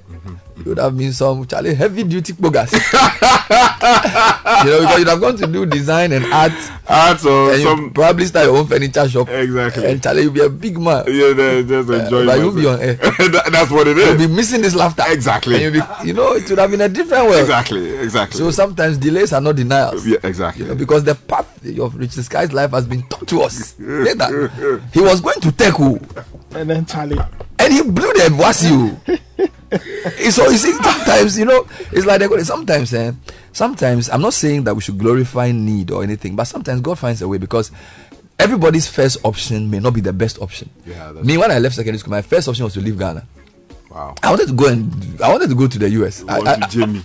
You 0.57 0.63
would 0.65 0.77
have 0.77 0.95
been 0.95 1.11
some 1.13 1.47
Charlie 1.47 1.73
heavy 1.73 2.03
duty 2.03 2.33
bogus. 2.33 2.71
you 2.73 2.79
know, 2.79 4.79
because 4.81 4.99
you'd 4.99 5.07
have 5.07 5.19
gone 5.19 5.35
to 5.37 5.47
do 5.47 5.65
design 5.65 6.11
and 6.11 6.25
art. 6.31 6.51
Art 6.87 7.25
or 7.25 7.53
and 7.53 7.63
some- 7.63 7.81
you 7.85 7.89
probably 7.91 8.25
start 8.25 8.45
your 8.45 8.57
own 8.57 8.67
furniture 8.67 9.09
shop. 9.09 9.29
Exactly. 9.29 9.85
And 9.87 10.03
Charlie, 10.03 10.23
you'll 10.23 10.33
be 10.33 10.41
a 10.41 10.49
big 10.49 10.77
man. 10.79 11.05
Yeah, 11.07 11.61
just 11.63 11.89
Uh, 11.89 12.25
but 12.25 12.37
you'll 12.39 12.51
be 12.53 12.67
on 12.67 12.79
air. 12.79 12.95
That- 12.95 13.49
that's 13.51 13.71
what 13.71 13.87
it 13.87 13.97
is. 13.97 14.07
You'll 14.19 14.27
be 14.27 14.33
missing 14.35 14.61
this 14.61 14.75
laughter. 14.75 15.03
Exactly. 15.07 15.63
And 15.63 15.75
you'll 15.75 15.85
be, 15.85 16.07
you 16.07 16.13
know, 16.13 16.33
it 16.33 16.47
would 16.49 16.59
have 16.59 16.69
been 16.69 16.81
a 16.81 16.89
different 16.89 17.29
way. 17.29 17.39
Exactly, 17.39 17.89
exactly. 17.95 18.37
So 18.37 18.51
sometimes 18.51 18.97
delays 18.99 19.33
are 19.33 19.41
not 19.41 19.55
denials. 19.55 20.05
Yeah, 20.05 20.17
exactly. 20.23 20.63
You 20.63 20.69
know, 20.69 20.75
because 20.75 21.03
the 21.03 21.15
path 21.15 21.47
of 21.79 21.95
Richard 21.95 22.23
Sky's 22.23 22.53
life 22.53 22.71
has 22.71 22.85
been 22.85 23.01
taught 23.03 23.27
to 23.29 23.41
us. 23.41 23.73
Later, 23.79 24.49
he 24.93 25.01
was 25.01 25.21
going 25.21 25.39
to 25.41 25.51
who, 25.71 25.99
And 26.53 26.69
then 26.69 26.85
Charlie. 26.85 27.17
and 27.59 27.73
he 27.73 27.81
blew 27.83 28.11
the 28.13 28.29
WASSCE. 28.37 30.31
so 30.31 30.49
you 30.49 30.57
see, 30.57 30.71
sometimes 30.73 31.37
you 31.39 31.45
know, 31.45 31.65
it's 31.91 32.05
like 32.05 32.19
they're 32.19 32.29
going. 32.29 32.43
Sometimes, 32.43 32.93
eh, 32.93 33.11
sometimes 33.53 34.09
I'm 34.09 34.21
not 34.21 34.33
saying 34.33 34.63
that 34.65 34.75
we 34.75 34.81
should 34.81 34.97
glorify 34.97 35.51
need 35.51 35.91
or 35.91 36.03
anything, 36.03 36.35
but 36.35 36.45
sometimes 36.45 36.81
God 36.81 36.99
finds 36.99 37.21
a 37.21 37.27
way 37.27 37.37
because 37.37 37.71
everybody's 38.37 38.87
first 38.87 39.17
option 39.23 39.69
may 39.69 39.79
not 39.79 39.93
be 39.93 40.01
the 40.01 40.13
best 40.13 40.41
option. 40.41 40.69
Yeah, 40.85 41.11
that's 41.13 41.25
Me, 41.25 41.37
when 41.37 41.51
I 41.51 41.59
left 41.59 41.75
secondary 41.75 41.99
school, 41.99 42.11
my 42.11 42.21
first 42.21 42.47
option 42.47 42.65
was 42.65 42.73
to 42.73 42.81
leave 42.81 42.97
Ghana. 42.99 43.25
Wow. 43.89 44.15
I 44.23 44.29
wanted 44.29 44.47
to 44.47 44.53
go 44.53 44.67
and 44.67 45.21
I 45.21 45.29
wanted 45.31 45.49
to 45.49 45.55
go 45.55 45.67
to 45.67 45.79
the 45.79 45.89
US. 45.89 46.23
I, 46.27 46.37
Want 46.37 46.47
I, 46.47 46.55
to 46.55 46.67
Jamie. 46.69 47.03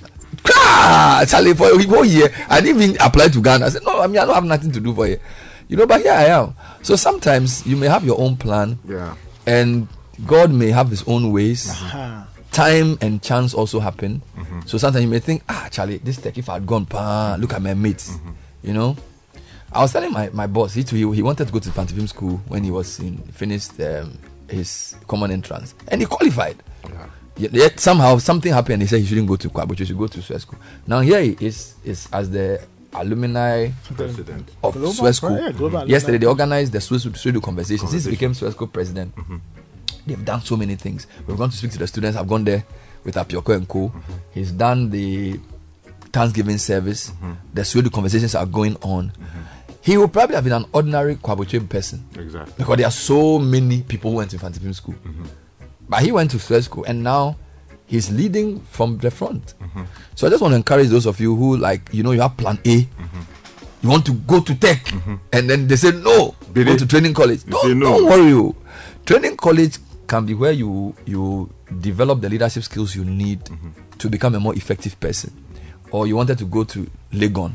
Ah, 0.48 1.24
Charlie, 1.27 1.55
for 1.55 1.66
a 1.68 1.82
whole 1.85 2.05
year, 2.05 2.28
I 2.48 2.60
didn't 2.60 2.82
even 2.82 2.97
apply 3.01 3.28
to 3.28 3.40
Ghana. 3.43 3.66
I 3.66 3.68
said, 3.70 3.82
no, 3.85 4.01
I 4.01 4.06
mean, 4.06 4.18
I 4.18 4.24
don't 4.24 4.35
have 4.35 4.44
nothing 4.44 4.70
to 4.73 4.81
do 4.81 4.94
for 4.94 5.06
you. 5.06 5.18
You 5.68 5.77
know, 5.77 5.86
but 5.86 6.01
here 6.02 6.12
I 6.12 6.27
am. 6.27 6.55
So 6.82 6.94
sometimes 6.94 7.66
you 7.66 7.77
may 7.77 7.89
have 7.89 8.05
your 8.05 8.20
own 8.20 8.36
plan, 8.36 8.78
Yeah. 8.89 9.14
And 9.47 9.89
God 10.27 10.51
may 10.51 10.70
have 10.70 10.89
His 10.90 11.02
own 11.06 11.32
ways. 11.32 11.70
Uh-huh. 11.70 12.24
Time 12.52 12.97
and 13.01 13.23
chance 13.23 13.52
also 13.52 13.81
happen. 13.81 14.23
So 14.64 14.78
sometimes 14.78 15.05
you 15.05 15.10
may 15.10 15.18
think, 15.18 15.43
ah, 15.48 15.68
Charlie, 15.70 15.98
this 15.98 16.16
tech, 16.16 16.39
if 16.39 16.48
I 16.48 16.55
had 16.55 16.66
gone, 16.66 16.86
pa, 16.86 17.36
look 17.39 17.52
at 17.52 17.60
my 17.60 17.74
mates. 17.74 18.18
You 18.62 18.73
know, 18.73 18.97
I 19.70 19.82
was 19.82 19.93
telling 19.93 20.10
my, 20.12 20.31
my 20.31 20.47
boss, 20.47 20.73
he 20.73 20.82
too, 20.82 20.97
he, 20.97 21.16
he 21.16 21.23
wanted 21.23 21.47
to 21.47 21.52
go 21.52 21.59
to 21.59 21.68
Mfantsipim 21.68 22.09
school 22.09 22.40
when 22.48 22.64
he 22.64 22.70
was 22.70 22.98
in 22.98 23.18
finished 23.18 23.78
um, 23.81 24.18
his 24.48 24.97
common 25.06 25.31
entrance, 25.32 25.74
and 25.89 26.01
he 26.01 26.06
qualified. 26.06 26.56
Yet, 27.36 27.52
yet 27.52 27.78
somehow 27.78 28.16
something 28.16 28.51
happened. 28.52 28.81
He 28.81 28.89
said 28.89 29.01
he 29.01 29.06
shouldn't 29.06 29.28
go 29.28 29.36
to 29.36 29.51
Kwa, 29.51 29.66
but 29.66 29.78
you 29.78 29.85
should 29.85 29.98
go 29.98 30.06
to 30.06 30.23
Swiss 30.23 30.43
school. 30.43 30.59
Now 30.86 31.01
here 31.01 31.20
he 31.20 31.36
is, 31.40 31.74
is 31.85 32.09
as 32.10 32.31
the 32.31 32.66
alumni 32.97 33.70
President. 33.94 34.48
of 34.62 34.74
Global, 34.74 34.93
Swiss 34.93 35.16
school. 35.18 35.36
yeah, 35.39 35.52
global 35.52 35.89
Yesterday 35.89 36.18
they 36.18 36.27
organized 36.27 36.73
the 36.73 36.81
Swiss 36.81 37.02
Studio 37.14 37.40
conversation. 37.40 37.86
Since 37.89 38.05
he 38.05 38.10
became 38.10 38.35
Swiss 38.35 38.55
school 38.55 38.68
president, 38.68 39.14
mm-hmm. 39.16 39.36
they've 40.06 40.24
done 40.24 40.40
so 40.40 40.56
many 40.56 40.74
things. 40.77 41.06
We've 41.27 41.36
gone 41.36 41.51
to 41.51 41.56
speak 41.56 41.73
to 41.73 41.78
the 41.78 41.86
students. 41.86 42.16
I've 42.16 42.28
gone 42.28 42.44
there 42.44 42.64
with 43.05 43.14
Apioko 43.14 43.55
and 43.55 43.68
Co. 43.68 43.89
Mm-hmm. 43.89 44.12
He's 44.35 44.52
done 44.52 44.90
the 44.90 45.39
Thanksgiving 46.12 46.59
service. 46.59 47.10
Mm-hmm. 47.10 47.32
The 47.55 47.64
Swiss 47.64 47.89
conversations 47.90 48.35
are 48.35 48.47
going 48.47 48.77
on. 48.82 49.12
He 49.82 49.97
would 49.97 50.12
probably 50.12 50.35
have 50.35 50.43
been 50.44 50.52
an 50.52 50.64
ordinary 50.73 51.14
Kwabotwe 51.14 51.68
person 51.68 52.05
Exactly. 52.18 52.55
because 52.59 52.77
there 52.77 52.86
are 52.86 52.90
so 52.90 53.39
many 53.39 53.82
people 53.82 54.10
who 54.10 54.16
went 54.16 54.31
to 54.32 54.36
Mfantsipim 54.39 54.74
school. 54.74 54.97
But 55.89 56.02
he 56.02 56.10
went 56.10 56.32
to 56.32 56.40
Swiss 56.40 56.64
school 56.64 56.82
and 56.85 57.05
now 57.05 57.36
he's 57.86 58.10
leading 58.10 58.60
from 58.60 58.98
the 58.98 59.10
front. 59.10 59.54
So 60.14 60.26
I 60.26 60.30
just 60.30 60.42
want 60.42 60.52
to 60.52 60.56
encourage 60.56 60.88
those 60.88 61.06
of 61.06 61.20
you 61.20 61.34
who 61.36 61.56
like, 61.56 61.88
you 61.92 62.02
know, 62.02 62.12
you 62.12 62.20
have 62.20 62.36
plan 62.36 62.58
A. 62.66 62.86
You 63.82 63.90
want 63.90 64.06
to 64.06 64.12
go 64.12 64.40
to 64.40 64.54
tech, 64.54 64.90
and 65.32 65.48
then 65.50 65.68
they 65.68 65.76
say 65.76 65.92
no. 65.92 66.34
Did 66.52 66.66
go 66.66 66.72
they- 66.72 66.78
to 66.78 66.86
training 66.86 67.14
college. 67.14 67.42
they 67.44 67.50
Don't, 67.52 67.62
say 67.66 67.74
no. 67.74 67.86
don't 67.98 68.04
worry. 68.06 68.28
You. 68.28 68.56
Training 69.04 69.36
college 69.36 69.78
can 70.08 70.24
be 70.26 70.34
where 70.34 70.52
you 70.52 70.94
you 71.04 71.48
develop 71.80 72.20
the 72.20 72.28
leadership 72.28 72.64
skills 72.64 72.96
you 72.96 73.04
need 73.04 73.40
to 73.98 74.08
become 74.08 74.34
a 74.34 74.40
more 74.40 74.54
effective 74.54 74.98
person. 74.98 75.30
Or 75.92 76.06
you 76.06 76.16
wanted 76.16 76.38
to 76.38 76.44
go 76.46 76.64
to 76.64 76.90
Legon, 77.12 77.54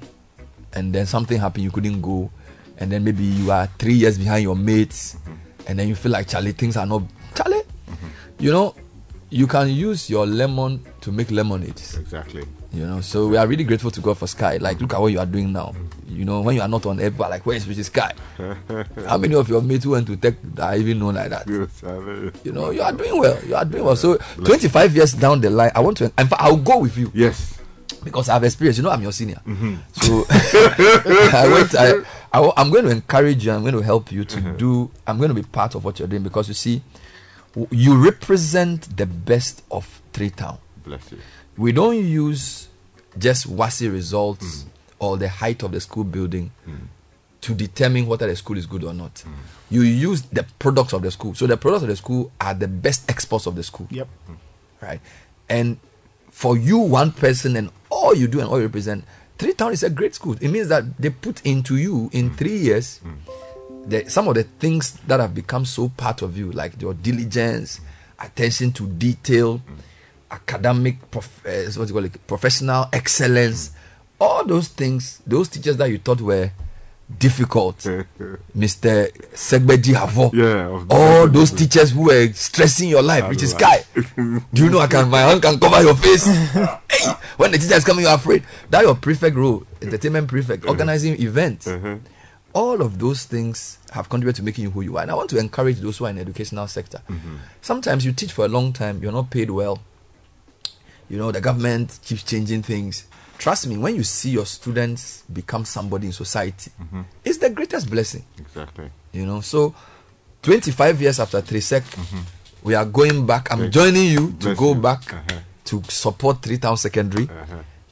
and 0.74 0.94
then 0.94 1.06
something 1.06 1.38
happened 1.40 1.64
you 1.66 1.72
couldn't 1.72 2.02
go, 2.02 2.32
and 2.78 2.90
then 2.92 3.04
maybe 3.04 3.24
you 3.26 3.52
are 3.52 3.68
three 3.78 3.96
years 3.96 4.18
behind 4.18 4.44
your 4.44 4.56
mates, 4.56 5.18
and 5.68 5.78
then 5.78 5.88
you 5.90 5.96
feel 5.96 6.12
like 6.14 6.28
Charlie 6.30 6.54
things 6.54 6.78
are 6.78 6.86
not 6.86 7.02
Charlie. 7.36 7.64
You 8.40 8.52
know, 8.52 8.76
you 9.32 9.48
can 9.48 9.70
use 9.70 10.10
your 10.10 10.28
lemon 10.28 10.84
to 11.02 11.12
make 11.12 11.32
lemonades. 11.32 11.98
Exactly. 11.98 12.44
You 12.74 12.86
know, 12.86 13.02
so 13.02 13.28
we 13.28 13.38
are 13.38 13.48
really 13.48 13.64
grateful 13.64 13.92
to 13.92 14.00
God 14.02 14.18
for 14.18 14.28
Sky. 14.28 14.58
Like, 14.58 14.80
look 14.80 14.94
at 14.94 15.02
what 15.02 15.12
you 15.12 15.20
are 15.20 15.26
doing 15.26 15.52
now. 15.52 15.74
You 16.08 16.24
know, 16.26 16.42
when 16.42 16.56
you 16.56 16.62
are 16.62 16.68
not 16.68 16.86
on 16.86 17.00
air, 17.00 17.12
but 17.12 17.30
like, 17.30 17.46
where 17.46 17.56
is 17.56 17.68
Richie 17.68 17.84
Sky? 17.84 18.14
How 19.08 19.18
many 19.18 19.36
of 19.36 19.50
your 19.50 19.62
mates 19.62 19.84
who 19.86 19.92
went 19.92 20.08
to 20.08 20.16
tech 20.16 20.36
are 20.60 20.76
even 20.78 21.00
known 21.00 21.16
like 21.16 21.30
that? 21.32 21.48
You 22.44 22.52
know, 22.52 22.70
you 22.72 22.82
are 22.82 22.92
doing 22.94 23.18
well. 23.20 23.38
You 23.46 23.56
are 23.56 23.66
doing 23.66 23.84
well. 23.84 23.96
So, 23.96 24.18
25 24.44 24.96
years 24.96 25.14
down 25.14 25.42
the 25.42 25.50
line, 25.50 25.72
I 25.76 25.80
want 25.82 25.98
to, 25.98 26.06
in 26.06 26.28
fact, 26.28 26.36
I'll 26.42 26.56
go 26.58 26.80
with 26.80 26.98
you. 26.98 27.12
Yes. 27.14 27.60
Because 28.04 28.30
I 28.30 28.34
have 28.34 28.44
experience. 28.44 28.78
You 28.78 28.84
know, 28.84 28.92
I'm 28.92 29.02
your 29.04 29.12
senior. 29.12 29.42
Mhm. 29.46 29.78
So, 30.02 30.26
I 31.38 31.48
went, 31.52 31.76
I, 31.76 31.94
I, 32.34 32.62
am 32.62 32.70
going 32.72 32.86
to 32.86 32.92
encourage 32.92 33.46
you. 33.46 33.52
I'm 33.52 33.62
going 33.62 33.74
to 33.76 33.82
help 33.82 34.12
you 34.12 34.24
to 34.26 34.38
Mm-hmm. 34.38 34.58
do, 34.58 34.92
I'm 35.06 35.18
going 35.18 35.30
to 35.30 35.36
be 35.36 35.44
part 35.44 35.76
of 35.76 35.84
what 35.84 36.00
you're 36.00 36.08
doing 36.08 36.24
because 36.24 36.48
you 36.48 36.54
see, 36.54 36.82
you 37.70 37.96
represent 37.98 38.96
the 38.98 39.06
best 39.06 39.64
of 39.72 40.02
Three 40.14 40.30
Town 40.30 40.58
Bless 40.86 41.12
you. 41.12 41.18
we 41.58 41.72
don't 41.72 41.98
use 42.04 42.68
just 43.18 43.48
WASSCE 43.50 43.92
results 43.92 44.64
Mm. 44.64 44.68
or 45.00 45.18
the 45.18 45.28
height 45.30 45.64
of 45.64 45.72
the 45.72 45.80
school 45.82 46.04
building 46.04 46.52
mm. 46.68 46.78
to 47.42 47.54
determine 47.54 48.06
whether 48.08 48.28
the 48.28 48.36
school 48.36 48.58
is 48.58 48.66
good 48.66 48.84
or 48.84 48.94
not. 48.94 49.16
Mm. 49.16 49.32
You 49.70 49.82
use 49.82 50.22
the 50.24 50.46
products 50.60 50.94
of 50.94 51.02
the 51.02 51.12
school. 51.12 51.34
So 51.36 51.48
the 51.48 51.58
products 51.58 51.84
of 51.84 51.90
the 51.90 51.96
school 51.96 52.32
are 52.40 52.54
the 52.54 52.68
best 52.68 53.10
exports 53.10 53.48
of 53.48 53.56
the 53.56 53.64
school. 53.64 53.88
Yep. 53.90 54.08
Mm. 54.30 54.36
Right. 54.82 55.02
And 55.50 55.78
for 56.30 56.56
you, 56.58 56.78
one 56.78 57.12
person, 57.12 57.56
and 57.58 57.70
all 57.90 58.16
you 58.16 58.28
do 58.28 58.40
and 58.40 58.48
all 58.48 58.58
you 58.58 58.66
represent, 58.66 59.04
Three 59.38 59.54
Town 59.54 59.74
is 59.74 59.82
a 59.84 59.90
great 59.90 60.14
school. 60.16 60.36
It 60.40 60.50
means 60.50 60.68
that 60.70 60.98
they 60.98 61.10
put 61.10 61.42
into 61.46 61.76
you 61.78 62.10
in 62.14 62.30
three 62.36 62.58
years 62.58 63.02
the, 63.86 64.10
some 64.10 64.28
of 64.28 64.36
the 64.36 64.44
things 64.44 64.94
that 65.08 65.20
have 65.20 65.34
become 65.34 65.66
so 65.66 65.90
part 65.90 66.22
of 66.22 66.38
you, 66.38 66.52
like 66.52 66.80
your 66.82 66.94
diligence, 66.94 67.82
attention 68.20 68.72
to 68.74 68.88
detail, 68.88 69.62
academic, 70.30 71.10
prof, 71.12 71.46
uh, 71.46 71.72
what 71.80 71.88
you 71.88 71.94
call 71.94 72.06
it, 72.06 72.28
professional 72.28 72.86
excellence, 72.94 73.72
all 74.20 74.46
those 74.46 74.68
things, 74.68 75.22
those 75.26 75.50
teachers 75.50 75.78
that 75.78 75.90
you 75.90 75.98
thought 75.98 76.22
were 76.22 76.52
difficult, 77.18 77.78
Mr. 78.58 79.12
Segbeji 79.34 79.94
Havo, 79.94 80.32
Yeah, 80.34 80.86
all 80.90 81.28
those 81.28 81.52
teachers 81.52 81.92
who 81.92 82.06
were 82.06 82.32
stressing 82.34 82.88
your 82.88 83.02
life, 83.02 83.28
which 83.28 83.44
is. 83.44 83.52
Sky. 83.52 83.84
Do 84.16 84.64
you 84.64 84.70
know 84.70 84.80
I 84.80 84.88
can 84.88 85.10
my 85.10 85.20
hand 85.22 85.42
can 85.42 85.60
cover 85.60 85.82
your 85.82 85.96
face? 85.96 86.26
hey, 86.54 87.12
when 87.38 87.52
the 87.52 87.58
teacher 87.58 87.76
is 87.76 87.84
coming, 87.84 88.06
you're 88.06 88.14
afraid. 88.14 88.44
That 88.70 88.84
your 88.84 88.96
prefect 88.96 89.36
role, 89.36 89.64
entertainment 89.82 90.28
prefect, 90.30 90.66
organizing 90.66 91.20
events. 91.22 91.68
All 92.54 92.82
of 92.82 93.00
those 93.00 93.24
things 93.26 93.78
have 93.92 94.10
contributed 94.10 94.38
to 94.38 94.44
making 94.44 94.64
you 94.66 94.72
who 94.72 94.82
you 94.82 94.98
are. 94.98 95.02
And 95.04 95.12
I 95.12 95.16
want 95.16 95.30
to 95.30 95.38
encourage 95.38 95.80
those 95.80 95.98
who 95.98 96.06
are 96.06 96.10
in 96.10 96.16
the 96.18 96.22
educational 96.22 96.68
sector. 96.68 97.02
Sometimes 97.62 98.06
you 98.06 98.12
teach 98.12 98.34
for 98.34 98.46
a 98.46 98.50
long 98.50 98.74
time, 98.74 99.02
you're 99.02 99.12
not 99.12 99.30
paid 99.30 99.50
well. 99.50 99.80
You 101.10 101.18
know, 101.18 101.32
the 101.32 101.42
government 101.42 102.00
keeps 102.04 102.24
changing 102.24 102.64
things. 102.64 103.06
Trust 103.38 103.68
me, 103.68 103.78
when 103.78 103.96
you 103.96 104.04
see 104.04 104.30
your 104.32 104.46
students 104.46 105.24
become 105.32 105.66
somebody 105.66 106.08
in 106.08 106.14
society, 106.14 106.72
it's 107.26 107.38
the 107.40 107.50
greatest 107.50 107.90
blessing. 107.90 108.24
Exactly. 108.38 108.90
You 109.14 109.26
know, 109.26 109.42
so 109.42 109.74
25 110.44 111.02
years 111.02 111.20
after 111.20 111.42
Trisec, 111.42 111.84
we 112.64 112.76
are 112.76 112.86
going 112.86 113.26
back. 113.26 113.52
I'm 113.52 113.72
joining 113.72 114.12
you 114.12 114.34
to 114.40 114.56
go 114.56 114.74
back 114.76 115.14
Uh-huh. 115.14 115.40
to 115.66 115.82
support 115.90 116.42
Three 116.42 116.58
Town 116.58 116.78
Secondary. 116.78 117.28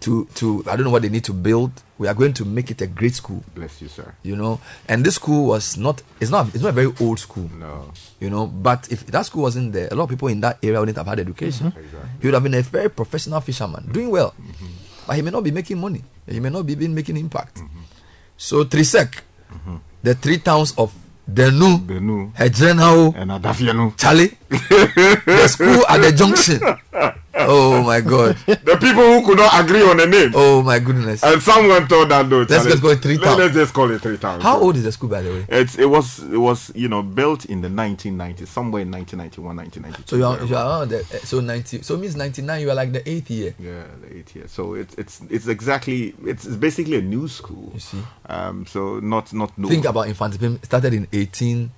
To 0.02 0.26
to 0.36 0.64
I 0.66 0.76
don't 0.78 0.86
know 0.86 0.92
what 0.92 1.02
they 1.02 1.10
need 1.10 1.26
to 1.26 1.34
build. 1.34 1.72
We 1.98 2.08
are 2.08 2.14
going 2.14 2.32
to 2.40 2.46
make 2.46 2.72
it 2.72 2.80
a 2.82 2.88
great 2.88 3.14
school. 3.16 3.44
Bless 3.54 3.82
you, 3.82 3.90
sir. 3.90 4.16
You 4.24 4.38
know, 4.38 4.62
and 4.88 5.04
this 5.04 5.16
school 5.16 5.48
was 5.48 5.76
not. 5.76 6.02
It's 6.22 6.32
not. 6.32 6.48
It's 6.56 6.64
not 6.64 6.70
a 6.70 6.72
very 6.72 6.94
old 7.02 7.20
school. 7.20 7.50
No. 7.60 7.92
You 8.22 8.30
know, 8.30 8.48
but 8.48 8.88
if 8.90 9.06
that 9.08 9.26
school 9.26 9.44
wasn't 9.44 9.74
there, 9.74 9.90
a 9.92 9.96
lot 9.96 10.06
of 10.06 10.10
people 10.10 10.30
in 10.30 10.40
that 10.40 10.58
area 10.64 10.80
wouldn't 10.80 10.98
have 10.98 11.08
had 11.08 11.20
education. 11.20 11.72
Mhm. 11.72 11.84
Exactly. 11.84 12.10
He 12.22 12.28
would 12.28 12.34
have 12.34 12.44
been 12.44 12.54
a 12.56 12.62
very 12.62 12.90
professional 12.90 13.42
fisherman, 13.42 13.84
mm-hmm. 13.84 13.92
doing 13.92 14.10
well, 14.10 14.32
mm-hmm. 14.40 14.68
but 15.06 15.16
he 15.18 15.22
may 15.22 15.32
not 15.32 15.44
be 15.44 15.52
making 15.52 15.78
money. 15.78 16.02
He 16.26 16.40
may 16.40 16.50
not 16.50 16.66
be 16.66 16.76
been 16.76 16.96
making 16.96 17.18
impact. 17.18 17.58
Mm-hmm. 17.58 17.84
So 18.38 18.64
Trisec, 18.64 19.20
the 20.02 20.16
three 20.16 20.38
towns 20.40 20.74
of 20.78 20.94
Denu, 21.30 21.86
Denu, 21.86 22.32
Hedrenau, 22.34 23.14
and 23.16 23.32
Adafianu. 23.32 23.94
Charlie, 23.98 24.32
the 24.50 25.48
school 25.52 25.84
at 25.88 26.02
the 26.02 26.12
junction. 26.16 26.60
Oh 27.42 27.84
my 27.84 28.02
God! 28.02 28.36
The 28.46 28.78
people 28.80 29.04
who 29.04 29.26
could 29.26 29.38
not 29.38 29.64
agree 29.64 29.82
on 29.82 30.00
a 30.00 30.06
name. 30.06 30.32
Oh 30.36 30.62
my 30.62 30.80
goodness! 30.80 31.24
And 31.24 31.42
someone 31.42 31.88
told 31.88 32.10
that 32.10 32.30
though. 32.30 32.46
Let's 32.48 32.66
just 32.66 32.82
call 32.82 32.92
it 32.92 33.02
Three 33.02 33.18
Town. 33.18 33.38
Let's 33.38 33.54
just 33.54 33.74
call 33.74 33.92
it 33.92 34.02
three 34.02 34.18
towns. 34.18 34.44
How 34.44 34.60
old 34.60 34.76
is 34.76 34.84
the 34.84 34.92
school, 34.92 35.10
by 35.10 35.22
the 35.22 35.30
way? 35.30 35.46
It's 35.50 35.78
it 35.78 35.86
was 35.90 36.20
it 36.20 36.38
was 36.38 36.72
you 36.76 36.88
know 36.88 37.02
built 37.02 37.46
in 37.46 37.62
the 37.62 37.68
1990s, 37.70 38.48
somewhere 38.48 38.82
in 38.82 38.92
1991, 38.92 39.56
1992. 39.56 40.04
So 40.08 40.16
you 40.16 40.26
are, 40.26 40.44
you 40.46 40.56
are 40.56 40.86
the, 40.86 41.00
eh, 41.00 41.20
so 41.24 41.40
ninety. 41.40 41.82
So 41.82 41.96
it 41.96 42.00
means 42.00 42.16
ninety 42.16 42.42
nine. 42.42 42.62
You 42.62 42.72
are 42.72 42.76
like 42.76 42.92
the 42.92 43.08
eighth 43.10 43.30
year. 43.30 43.56
Yeah, 43.60 43.84
the 44.02 44.18
eighth 44.18 44.36
year. 44.36 44.48
So 44.48 44.74
it's 44.74 44.96
it's 44.96 45.22
it's 45.30 45.48
exactly 45.48 46.16
it's, 46.26 46.46
it's 46.46 46.56
basically 46.56 46.98
a 46.98 47.02
new 47.02 47.28
school. 47.28 47.72
You 47.74 47.80
see. 47.80 48.04
Um. 48.26 48.66
So 48.66 49.00
not 49.00 49.34
not 49.34 49.58
no. 49.58 49.70
Think 49.70 49.86
about 49.86 50.08
Mfantsipim 50.08 50.64
started 50.66 50.94
in 50.94 51.08
eighteen 51.14 51.72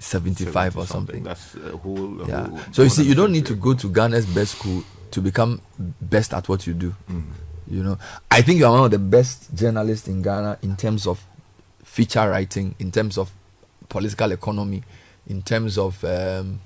seventy 0.00 0.44
five 0.46 0.76
or 0.76 0.86
something. 0.86 1.22
That's 1.22 1.54
a 1.54 1.76
whole. 1.76 2.22
A 2.22 2.26
Yeah. 2.26 2.48
whole 2.48 2.60
So 2.72 2.82
you 2.82 2.88
see, 2.88 3.04
you 3.04 3.14
don't 3.14 3.30
need 3.32 3.46
to 3.46 3.54
go 3.54 3.74
to 3.74 3.88
Ghana's 3.88 4.26
best 4.26 4.58
school 4.58 4.82
to 5.12 5.20
become 5.20 5.60
best 6.00 6.34
at 6.34 6.48
what 6.48 6.66
you 6.66 6.74
do. 6.74 6.90
Mm-hmm. 7.10 7.30
You 7.68 7.84
know, 7.84 7.98
I 8.30 8.42
think 8.42 8.58
you 8.58 8.66
are 8.66 8.72
one 8.72 8.84
of 8.86 8.90
the 8.90 8.98
best 8.98 9.54
journalists 9.54 10.08
in 10.08 10.22
Ghana 10.22 10.58
in 10.62 10.76
terms 10.76 11.06
of 11.06 11.24
feature 11.84 12.28
writing, 12.28 12.74
in 12.80 12.90
terms 12.90 13.16
of 13.16 13.30
political 13.88 14.32
economy, 14.32 14.82
in 15.28 15.42
terms 15.42 15.78
of 15.78 16.02
um, 16.04 16.60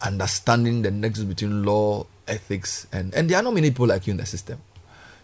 understanding 0.00 0.82
the 0.82 0.90
nexus 0.90 1.24
between 1.24 1.64
law, 1.64 2.06
ethics, 2.28 2.86
and 2.92 3.14
and 3.14 3.28
there 3.28 3.38
are 3.38 3.42
not 3.42 3.52
many 3.54 3.70
people 3.70 3.86
like 3.86 4.06
you 4.06 4.12
in 4.12 4.16
the 4.16 4.26
system. 4.26 4.58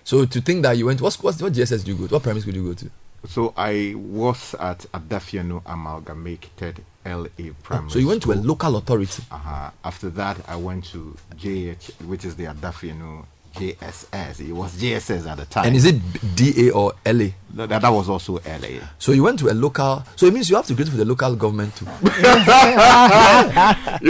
So 0.04 0.24
to 0.24 0.40
think 0.40 0.62
that 0.62 0.76
you 0.76 0.86
went, 0.86 1.00
what's, 1.00 1.22
what's 1.22 1.40
what 1.40 1.52
GSS 1.52 1.84
do 1.84 1.92
you 1.92 1.96
go 1.98 2.06
to? 2.08 2.14
What 2.14 2.22
primary 2.22 2.40
school 2.40 2.52
do 2.54 2.62
you 2.62 2.68
go 2.68 2.74
to? 2.74 2.90
So 3.28 3.52
I 3.56 3.94
was 3.96 4.54
at 4.58 4.78
Adafiano 4.94 5.62
Amalgamated 5.66 6.82
LA 7.06 7.28
Primary. 7.62 7.90
so 7.90 7.98
you 7.98 8.06
went 8.08 8.22
to 8.22 8.32
a 8.32 8.34
local 8.34 8.76
authority. 8.76 9.22
Uh-huh. 9.30 9.70
After 9.84 10.10
that, 10.10 10.36
I 10.48 10.56
went 10.56 10.84
to 10.92 11.16
JH, 11.36 12.02
which 12.06 12.24
is 12.24 12.36
the 12.36 12.44
Adafiano 12.44 13.24
JSS. 13.56 14.40
It 14.48 14.52
was 14.52 14.76
JSS 14.80 15.26
at 15.26 15.38
the 15.38 15.44
time. 15.46 15.66
And 15.66 15.76
is 15.76 15.84
it 15.84 15.96
DA 16.36 16.70
or 16.70 16.92
LA? 17.04 17.28
That, 17.54 17.68
that 17.82 17.88
was 17.88 18.08
also 18.08 18.34
LA. 18.46 18.80
So 18.98 19.12
you 19.12 19.24
went 19.24 19.38
to 19.40 19.48
a 19.48 19.54
local. 19.54 20.04
So 20.16 20.26
it 20.26 20.34
means 20.34 20.48
you 20.50 20.56
have 20.56 20.66
to 20.66 20.74
go 20.74 20.84
to 20.84 20.90
the 20.90 21.04
local 21.04 21.34
government 21.34 21.74
too. 21.74 21.84
you 22.02 22.10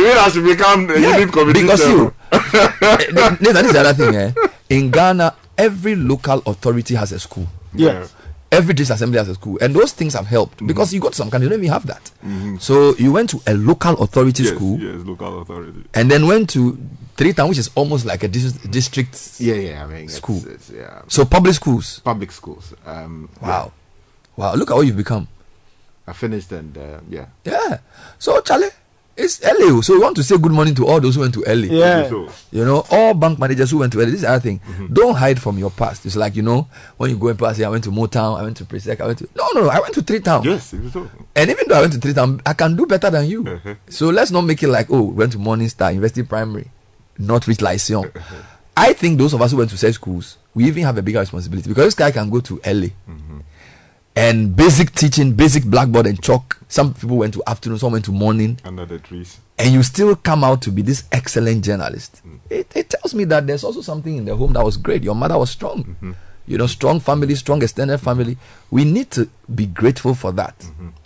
mean 0.04 0.16
I 0.16 0.28
should 0.32 0.44
become 0.44 0.90
a 0.90 0.98
Yeah, 0.98 1.16
unit 1.18 1.32
committee 1.32 1.62
because 1.62 1.86
you, 1.88 2.12
Eh, 2.32 2.38
Nathan, 3.12 3.36
this 3.40 3.66
is 3.66 3.72
the 3.72 3.80
other 3.80 3.94
thing. 3.94 4.14
Eh? 4.14 4.32
In 4.68 4.90
Ghana, 4.90 5.34
every 5.56 5.96
local 5.96 6.42
authority 6.46 6.94
has 6.94 7.12
a 7.12 7.18
school. 7.18 7.46
Yeah. 7.74 8.06
Every 8.52 8.74
disassembly 8.74 8.94
assembly 8.94 9.18
has 9.18 9.28
a 9.28 9.34
school, 9.34 9.58
and 9.60 9.74
those 9.76 9.92
things 9.92 10.14
have 10.14 10.26
helped 10.26 10.66
because 10.66 10.92
you 10.92 10.98
go 11.00 11.08
to 11.10 11.14
some 11.14 11.30
countries, 11.30 11.46
you 11.46 11.50
don't 11.50 11.60
even 11.64 11.72
have 11.72 11.86
that. 11.86 12.10
Mhm. 12.26 12.60
So 12.60 12.96
you 12.96 13.12
went 13.12 13.30
to 13.30 13.40
a 13.46 13.54
local 13.54 13.94
authority 14.02 14.42
yes, 14.42 14.54
school, 14.54 14.76
Yes, 14.80 15.06
local 15.06 15.40
authority. 15.42 15.84
and 15.94 16.10
then 16.10 16.26
went 16.26 16.50
to 16.50 16.76
Three 17.16 17.32
Town, 17.32 17.48
which 17.50 17.58
is 17.58 17.70
almost 17.76 18.06
like 18.06 18.24
a 18.24 18.28
dis- 18.28 18.54
district 18.70 19.36
Yeah, 19.38 19.54
yeah. 19.54 19.84
I 19.84 19.86
mean, 19.86 20.08
school. 20.08 20.42
it's, 20.48 20.68
yeah. 20.70 21.02
So 21.06 21.24
public 21.24 21.54
schools. 21.54 22.00
Public 22.02 22.32
schools. 22.32 22.74
Um, 22.84 23.28
Wow, 23.40 23.70
wow! 24.36 24.54
Look 24.56 24.70
at 24.72 24.76
what 24.76 24.84
you've 24.86 24.96
become. 24.96 25.28
I 26.08 26.12
finished 26.12 26.50
and 26.50 26.76
uh, 26.76 27.00
yeah. 27.08 27.26
Yeah. 27.44 27.78
So 28.18 28.40
Charlie, 28.40 28.70
it's 29.24 29.42
LA. 29.42 29.80
So 29.82 29.94
we 29.94 30.00
want 30.00 30.16
to 30.16 30.22
say 30.22 30.36
good 30.38 30.52
morning 30.52 30.74
to 30.76 30.86
all 30.86 31.00
those 31.00 31.14
who 31.14 31.20
went 31.22 31.34
to 31.34 31.44
LA. 31.46 31.66
Yeah. 31.66 32.08
So- 32.08 32.28
You 32.50 32.64
know, 32.64 32.84
all 32.90 33.14
bank 33.14 33.38
managers 33.38 33.70
who 33.70 33.78
went 33.78 33.92
to 33.92 33.98
LA. 34.00 34.06
This 34.06 34.14
is 34.16 34.20
the 34.22 34.30
other 34.30 34.40
thing. 34.40 34.60
Don't 34.92 35.14
hide 35.14 35.40
from 35.40 35.58
your 35.58 35.70
past. 35.70 36.04
It's 36.06 36.16
like, 36.16 36.34
you 36.36 36.42
know, 36.42 36.66
when 36.96 37.10
you 37.10 37.16
go 37.16 37.28
and 37.28 37.38
pass 37.38 37.56
say, 37.56 37.64
I 37.64 37.68
went 37.68 37.84
to 37.84 37.90
Motown, 37.90 38.38
I 38.38 38.42
went 38.42 38.56
to 38.58 38.64
Presec, 38.64 39.00
I 39.00 39.06
went 39.06 39.18
to 39.18 39.28
No, 39.36 39.46
no, 39.54 39.62
no, 39.62 39.68
I 39.68 39.80
went 39.80 39.94
to 39.94 40.02
Three 40.02 40.20
Town. 40.20 40.44
Yes, 40.44 40.74
so. 40.92 41.08
And 41.36 41.50
even 41.50 41.64
though 41.68 41.76
I 41.76 41.80
went 41.82 41.92
to 41.94 41.98
Three 42.00 42.14
Town, 42.14 42.40
I 42.44 42.52
can 42.54 42.76
do 42.76 42.86
better 42.86 43.10
than 43.10 43.26
you. 43.26 43.46
Uh-huh. 43.46 43.74
So 43.88 44.08
let's 44.10 44.30
not 44.30 44.42
make 44.42 44.62
it 44.62 44.68
like, 44.68 44.88
oh, 44.90 45.02
went 45.02 45.32
to 45.32 45.38
Morning 45.38 45.68
Star, 45.68 45.90
University 45.92 46.22
Primary, 46.22 46.70
not 47.18 47.46
reach 47.46 47.60
Lyceum. 47.60 48.10
I 48.76 48.92
think 48.94 49.18
those 49.18 49.34
of 49.34 49.42
us 49.42 49.50
who 49.50 49.58
went 49.58 49.70
to 49.70 49.76
said 49.76 49.92
schools, 49.94 50.38
we 50.54 50.64
even 50.64 50.84
have 50.84 50.96
a 50.96 51.02
bigger 51.02 51.20
responsibility 51.20 51.68
because 51.68 51.84
this 51.84 51.94
guy 51.94 52.10
can 52.10 52.30
go 52.30 52.40
to 52.40 52.60
LA 52.66 52.88
and 54.16 54.54
basic 54.56 54.92
teaching, 54.92 55.32
basic 55.32 55.64
blackboard 55.64 56.06
and 56.06 56.22
chalk. 56.22 56.58
Some 56.68 56.94
people 56.94 57.16
went 57.16 57.34
to 57.34 57.42
afternoon, 57.46 57.78
some 57.78 57.92
went 57.92 58.04
to 58.06 58.12
morning, 58.12 58.58
Under 58.64 58.86
the 58.86 58.98
trees. 58.98 59.38
and 59.58 59.72
you 59.72 59.82
still 59.82 60.14
come 60.16 60.44
out 60.44 60.62
to 60.62 60.70
be 60.70 60.82
this 60.82 61.04
excellent 61.12 61.64
journalist. 61.64 62.20
Mm. 62.26 62.38
It, 62.48 62.72
it 62.76 62.90
tells 62.90 63.14
me 63.14 63.24
that 63.24 63.46
there's 63.46 63.64
also 63.64 63.80
something 63.80 64.16
in 64.16 64.24
the 64.24 64.36
home 64.36 64.52
that 64.54 64.64
was 64.64 64.76
great. 64.76 65.02
Your 65.02 65.14
mother 65.14 65.38
was 65.38 65.50
strong. 65.50 65.84
Mm-hmm. 65.84 66.12
You 66.46 66.58
know, 66.58 66.66
strong 66.66 66.98
family, 67.00 67.34
strong 67.36 67.62
extended 67.62 67.98
family. 67.98 68.36
We 68.70 68.84
need 68.84 69.10
to 69.12 69.28
be 69.52 69.66
grateful 69.66 70.14
for 70.14 70.30
that. 70.32 70.54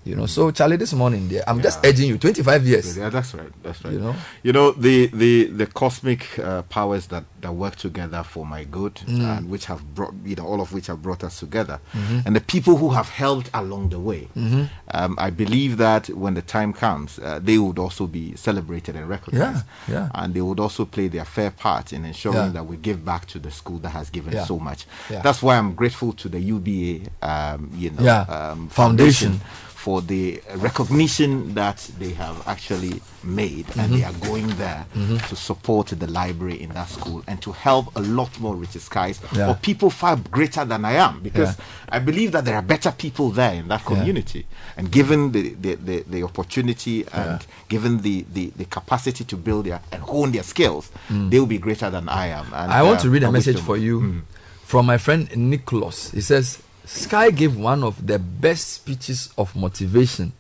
You 0.05 0.15
know, 0.15 0.27
so 0.27 0.51
Charlie, 0.51 0.77
this 0.77 0.93
morning, 0.93 1.29
there, 1.31 1.43
I'm 1.49 1.63
just 1.63 1.79
urging 1.83 2.11
you. 2.11 2.19
25 2.19 2.67
years. 2.67 2.95
Yeah, 2.99 3.09
that's 3.09 3.33
right. 3.33 3.51
That's 3.63 3.83
right. 3.83 3.95
You 3.95 4.01
know? 4.01 4.15
you 4.43 4.53
know 4.53 4.73
the 4.73 5.07
the 5.07 5.45
the 5.47 5.67
cosmic 5.67 6.39
uh, 6.39 6.61
powers 6.65 7.07
that 7.07 7.25
that 7.41 7.53
work 7.55 7.77
together 7.77 8.23
for 8.23 8.45
my 8.45 8.65
good, 8.65 8.97
Mm. 9.07 9.39
and 9.39 9.49
which 9.51 9.65
have 9.65 9.95
brought 9.95 10.13
you 10.23 10.37
know 10.37 10.45
all 10.45 10.61
of 10.61 10.75
which 10.75 10.89
have 10.89 11.01
brought 11.01 11.25
us 11.25 11.41
together, 11.41 11.81
Mhm. 11.95 12.27
and 12.27 12.37
the 12.37 12.43
people 12.43 12.77
who 12.77 12.91
have 12.91 13.09
helped 13.09 13.49
along 13.55 13.89
the 13.89 13.99
way. 13.99 14.29
Mhm. 14.37 14.69
Um, 14.93 15.15
I 15.19 15.31
believe 15.31 15.79
that 15.79 16.09
when 16.11 16.35
the 16.35 16.43
time 16.43 16.75
comes, 16.75 17.19
uh, 17.19 17.41
they 17.43 17.57
would 17.57 17.79
also 17.79 18.07
be 18.07 18.37
celebrated 18.37 18.97
and 18.97 19.09
recognized. 19.09 19.65
Yeah, 19.89 19.95
yeah. 19.95 20.09
And 20.15 20.35
they 20.35 20.43
would 20.43 20.61
also 20.61 20.85
play 20.85 21.09
their 21.09 21.25
fair 21.25 21.51
part 21.51 21.95
in 21.95 22.05
ensuring 22.05 22.37
Yeah. 22.39 22.49
that 22.53 22.67
we 22.67 22.77
give 22.77 23.07
back 23.07 23.25
to 23.29 23.39
the 23.39 23.51
school 23.51 23.79
that 23.79 23.91
has 23.93 24.11
given 24.11 24.35
Yeah. 24.35 24.45
so 24.45 24.59
much. 24.59 24.85
Yeah. 25.09 25.23
That's 25.23 25.43
why 25.43 25.57
I'm 25.57 25.73
grateful 25.75 26.13
to 26.13 26.29
the 26.29 26.41
UBA, 26.41 27.09
um, 27.55 27.71
you 27.77 27.91
know, 27.91 28.03
Yeah. 28.03 28.23
um, 28.29 28.69
Foundation. 28.69 29.41
for 29.85 30.01
the 30.01 30.41
recognition 30.57 31.53
that 31.55 31.77
they 31.99 32.13
have 32.15 32.37
actually 32.49 33.03
made 33.23 33.67
and 33.77 33.93
Mhm. 33.93 33.97
they 33.99 34.03
are 34.05 34.15
going 34.31 34.49
there 34.57 34.87
Mhm. 34.97 35.29
to 35.29 35.37
support 35.37 35.89
the 35.89 36.07
library 36.07 36.61
in 36.63 36.71
that 36.71 36.89
school 36.89 37.23
and 37.27 37.41
to 37.43 37.53
help 37.53 37.95
a 37.95 38.01
lot 38.01 38.31
more 38.41 38.57
Richard 38.57 38.81
Skies 38.83 39.21
Yeah. 39.33 39.49
or 39.51 39.55
people 39.57 39.91
far 39.91 40.17
greater 40.17 40.65
than 40.65 40.87
I 40.87 40.93
am 40.97 41.21
because 41.23 41.57
I 41.89 41.99
believe 41.99 42.33
that 42.33 42.45
there 42.47 42.57
are 42.57 42.63
better 42.63 42.93
people 42.93 43.31
there 43.31 43.53
in 43.55 43.69
that 43.69 43.83
Yeah. 43.83 43.87
community 43.97 44.47
and 44.79 44.91
given 44.91 45.33
the, 45.33 45.55
the, 45.61 45.75
the, 45.77 46.05
the 46.09 46.23
opportunity 46.23 47.05
and 47.13 47.45
given 47.69 48.01
the, 48.01 48.25
the, 48.33 48.53
the 48.57 48.65
capacity 48.65 49.25
to 49.25 49.37
build 49.37 49.67
their 49.67 49.81
and 49.93 50.03
hone 50.03 50.33
their 50.33 50.45
skills 50.45 50.89
Mm. 51.11 51.29
they 51.31 51.39
will 51.39 51.47
be 51.47 51.59
greater 51.59 51.91
than 51.91 52.09
I 52.09 52.29
am 52.29 52.47
and, 52.55 52.73
I 52.73 52.83
want 52.83 53.01
to 53.01 53.11
read 53.11 53.23
a 53.23 53.31
message 53.31 53.61
for 53.61 53.77
you 53.77 54.01
Mm. 54.01 54.21
from 54.65 54.87
my 54.87 54.97
friend 54.97 55.29
Nicholas. 55.37 56.11
He 56.11 56.23
says, 56.23 56.59
Sky 56.85 57.31
gave 57.31 57.57
one 57.57 57.83
of 57.83 58.07
the 58.07 58.19
best 58.19 58.69
speeches 58.75 59.33
of 59.39 59.57
motivation 59.57 60.33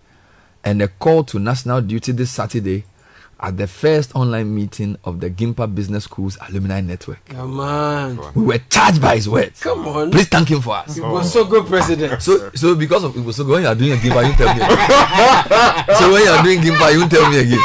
and 0.62 0.82
a 0.82 0.88
call 0.88 1.24
to 1.24 1.38
national 1.38 1.80
duty 1.80 2.12
this 2.12 2.30
Saturday 2.30 2.84
at 3.40 3.56
the 3.56 3.66
first 3.66 4.14
online 4.14 4.54
meeting 4.54 4.96
of 5.04 5.20
the 5.20 5.28
Gimpa 5.30 5.72
Business 5.74 6.04
Schools 6.04 6.38
Alumni 6.48 6.80
Network. 6.80 7.24
Come 7.26 7.60
on. 7.60 8.32
We 8.34 8.42
were 8.44 8.58
charged 8.70 9.00
by 9.02 9.16
his 9.16 9.28
words. 9.28 9.62
Come 9.62 9.86
on. 9.88 10.10
Please 10.10 10.28
thank 10.28 10.48
him 10.50 10.60
for 10.60 10.76
us. 10.76 10.94
He 10.94 11.00
was 11.00 11.32
so 11.32 11.44
good, 11.44 11.66
President. 11.66 12.22
So, 12.22 12.50
so 12.54 12.74
because 12.74 13.04
of 13.04 13.16
it 13.16 13.24
was 13.24 13.36
so 13.36 13.44
good, 13.44 13.52
when 13.52 13.62
you 13.62 13.68
are 13.68 13.74
doing 13.74 13.92
a 13.92 13.96
Gimpa, 13.96 14.26
you 14.26 14.34
tell 14.34 14.54
me. 14.54 14.62
Again. 14.62 15.96
so 15.98 16.12
when 16.12 16.22
you 16.24 16.30
are 16.30 16.42
doing 16.42 16.60
Gimpa, 16.60 16.92
you 16.92 17.08
tell 17.08 17.30
me 17.30 17.38
again. 17.40 17.60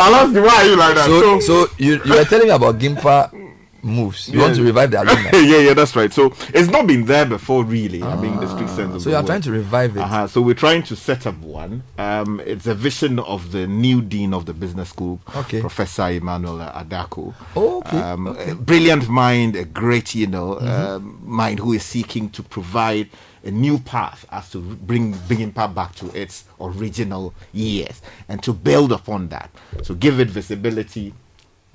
I'll 0.00 0.14
ask 0.14 0.34
you 0.34 0.42
why 0.42 0.62
are 0.62 0.64
you 0.64 0.76
like 0.76 0.94
that 0.94 1.06
So, 1.06 1.40
so 1.40 1.66
you 1.76 2.00
you 2.04 2.14
were 2.14 2.24
telling 2.24 2.46
me 2.46 2.54
about 2.54 2.78
Gimpa 2.78 3.47
moves. 3.82 4.28
You 4.28 4.40
want 4.40 4.56
to 4.56 4.62
revive 4.62 4.90
the 4.90 5.02
alumni. 5.02 5.30
yeah, 5.34 5.58
yeah, 5.58 5.74
that's 5.74 5.94
right. 5.96 6.12
So 6.12 6.32
it's 6.54 6.68
not 6.68 6.86
been 6.86 7.04
there 7.04 7.24
before, 7.26 7.64
really. 7.64 8.02
I 8.02 8.16
mean, 8.20 8.36
the 8.40 8.48
strict 8.48 8.70
sense 8.70 8.94
of 8.94 9.02
So 9.02 9.10
the 9.10 9.10
you 9.10 9.16
are 9.16 9.22
trying 9.26 9.42
to 9.42 9.52
revive 9.52 9.96
it. 9.96 10.00
Uh-huh. 10.00 10.26
So 10.26 10.40
we're 10.42 10.54
trying 10.54 10.82
to 10.84 10.96
set 10.96 11.26
up 11.26 11.38
one. 11.38 11.82
Um, 11.98 12.40
it's 12.44 12.66
a 12.66 12.74
vision 12.74 13.18
of 13.20 13.52
the 13.52 13.66
new 13.66 14.02
dean 14.02 14.34
of 14.34 14.46
the 14.46 14.54
business 14.54 14.88
school, 14.90 15.20
Okay. 15.36 15.60
Professor 15.60 16.08
Emmanuel 16.10 16.58
Adako. 16.58 17.34
Oh, 17.56 17.78
okay, 17.78 17.98
Um, 17.98 18.26
okay. 18.28 18.52
Brilliant 18.54 19.08
mind, 19.08 19.56
a 19.56 19.64
great, 19.64 20.14
you 20.14 20.26
know, 20.26 20.56
Mhm. 20.56 20.68
um, 20.96 21.18
mind 21.22 21.58
who 21.60 21.72
is 21.72 21.82
seeking 21.84 22.30
to 22.30 22.42
provide 22.42 23.08
a 23.44 23.50
new 23.52 23.78
path 23.78 24.26
as 24.32 24.50
to 24.50 24.58
bring 24.58 25.12
bring 25.28 25.40
impact 25.40 25.74
back 25.74 25.94
to 25.94 26.06
its 26.20 26.44
original 26.60 27.32
years 27.52 28.02
and 28.28 28.42
to 28.42 28.52
build 28.52 28.90
upon 28.92 29.28
that. 29.28 29.48
So 29.84 29.94
give 29.94 30.18
it 30.20 30.28
visibility, 30.28 31.14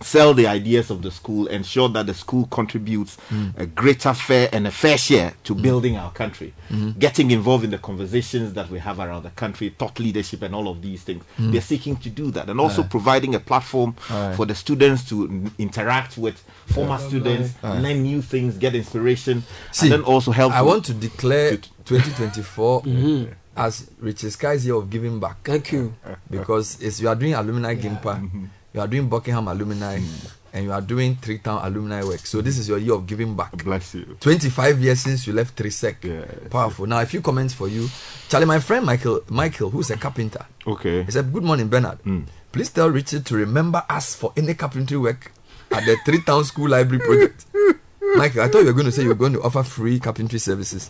sell 0.04 0.34
the 0.34 0.48
ideas 0.48 0.90
of 0.92 1.02
the 1.02 1.12
school, 1.12 1.48
ensure 1.48 1.90
that 1.90 2.06
the 2.06 2.14
school 2.14 2.48
contributes 2.52 3.18
Mm. 3.32 3.54
a 3.58 3.66
greater 3.66 4.14
fair 4.14 4.50
and 4.52 4.68
a 4.68 4.72
fair 4.72 4.98
share 4.98 5.34
to 5.44 5.56
building 5.56 5.98
our 5.98 6.12
country. 6.12 6.54
Mhm. 6.70 7.00
Getting 7.00 7.32
involved 7.32 7.64
in 7.64 7.72
the 7.72 7.78
conversations 7.78 8.54
that 8.54 8.70
we 8.70 8.80
have 8.80 9.00
around 9.00 9.24
the 9.24 9.30
country, 9.32 9.74
thought 9.78 10.00
leadership, 10.00 10.42
and 10.42 10.54
all 10.56 10.68
of 10.68 10.82
these 10.82 11.02
things. 11.04 11.24
Mm. 11.40 11.52
They're 11.52 11.62
seeking 11.62 11.96
to 11.98 12.10
do 12.10 12.32
that, 12.32 12.50
and 12.50 12.60
also 12.60 12.84
Aye. 12.84 12.88
providing 12.88 13.36
a 13.36 13.40
platform 13.40 13.96
Aye. 14.10 14.34
for 14.36 14.46
the 14.46 14.56
students 14.56 15.04
to 15.10 15.26
n- 15.28 15.52
interact 15.58 16.18
with 16.18 16.42
former 16.68 16.98
Yeah. 17.00 17.08
students, 17.08 17.54
Aye. 17.64 17.80
learn 17.80 18.04
new 18.04 18.22
things, 18.22 18.58
get 18.58 18.76
inspiration, 18.76 19.44
See, 19.72 19.86
and 19.88 19.94
then 19.94 20.02
also 20.04 20.32
help. 20.32 20.54
I 20.54 20.62
want 20.62 20.86
to 20.86 20.94
declare 20.94 21.58
2024 21.86 22.84
as 23.56 23.88
Richard 24.00 24.32
Sky's 24.32 24.66
year 24.66 24.76
of 24.76 24.90
giving 24.90 25.20
back. 25.20 25.38
Thank 25.44 25.72
you. 25.72 25.94
Because 26.30 26.78
it's, 26.82 27.00
you 27.00 27.08
are 27.08 27.16
doing 27.16 27.34
alumni 27.34 27.76
Gimpa, 27.76 28.02
Mm-hmm. 28.20 28.46
You 28.74 28.82
are 28.82 28.88
doing 28.88 29.08
Buckingham 29.10 29.48
alumni, 29.48 30.00
hmm. 30.00 30.28
and 30.54 30.66
you 30.66 30.72
are 30.72 30.82
doing 30.82 31.16
Three 31.16 31.38
Town 31.40 31.62
alumni 31.66 32.04
work. 32.04 32.20
So 32.26 32.42
this 32.42 32.58
is 32.58 32.68
your 32.68 32.78
year 32.78 32.94
of 32.96 33.06
giving 33.06 33.36
back. 33.36 33.52
Bless 33.64 33.94
you. 33.96 34.18
25 34.20 34.80
years 34.80 35.00
since 35.02 35.28
you 35.28 35.34
left 35.34 35.56
three 35.56 35.70
Trisec. 35.70 36.50
Powerful. 36.50 36.86
Now, 36.88 37.00
a 37.02 37.06
few 37.06 37.22
comments 37.22 37.54
for 37.54 37.68
you. 37.68 37.88
Charlie, 38.30 38.46
my 38.46 38.60
friend 38.60 38.86
Michael, 38.86 39.22
Michael, 39.30 39.70
who's 39.70 39.90
a 39.92 39.98
carpenter, 39.98 40.46
Okay. 40.66 41.04
he 41.04 41.12
said, 41.12 41.32
Good 41.32 41.44
morning, 41.44 41.68
Bernard. 41.70 42.00
Hmm. 42.00 42.22
Please 42.52 42.70
tell 42.70 42.90
Richard 42.90 43.26
to 43.28 43.36
remember 43.36 43.84
us 43.90 44.14
for 44.16 44.32
any 44.38 44.54
carpentry 44.54 44.98
work 44.98 45.32
at 45.72 45.86
the 45.86 45.98
Three 46.06 46.22
Town 46.22 46.44
School 46.44 46.70
Library 46.70 47.04
project. 47.04 47.46
Michael, 48.16 48.42
I 48.44 48.48
thought 48.48 48.60
you 48.60 48.66
were 48.68 48.74
going 48.74 48.86
to 48.86 48.92
say 48.92 49.02
you 49.02 49.08
were 49.10 49.16
going 49.16 49.34
to 49.34 49.42
offer 49.42 49.64
free 49.64 50.00
carpentry 50.00 50.38
services 50.38 50.90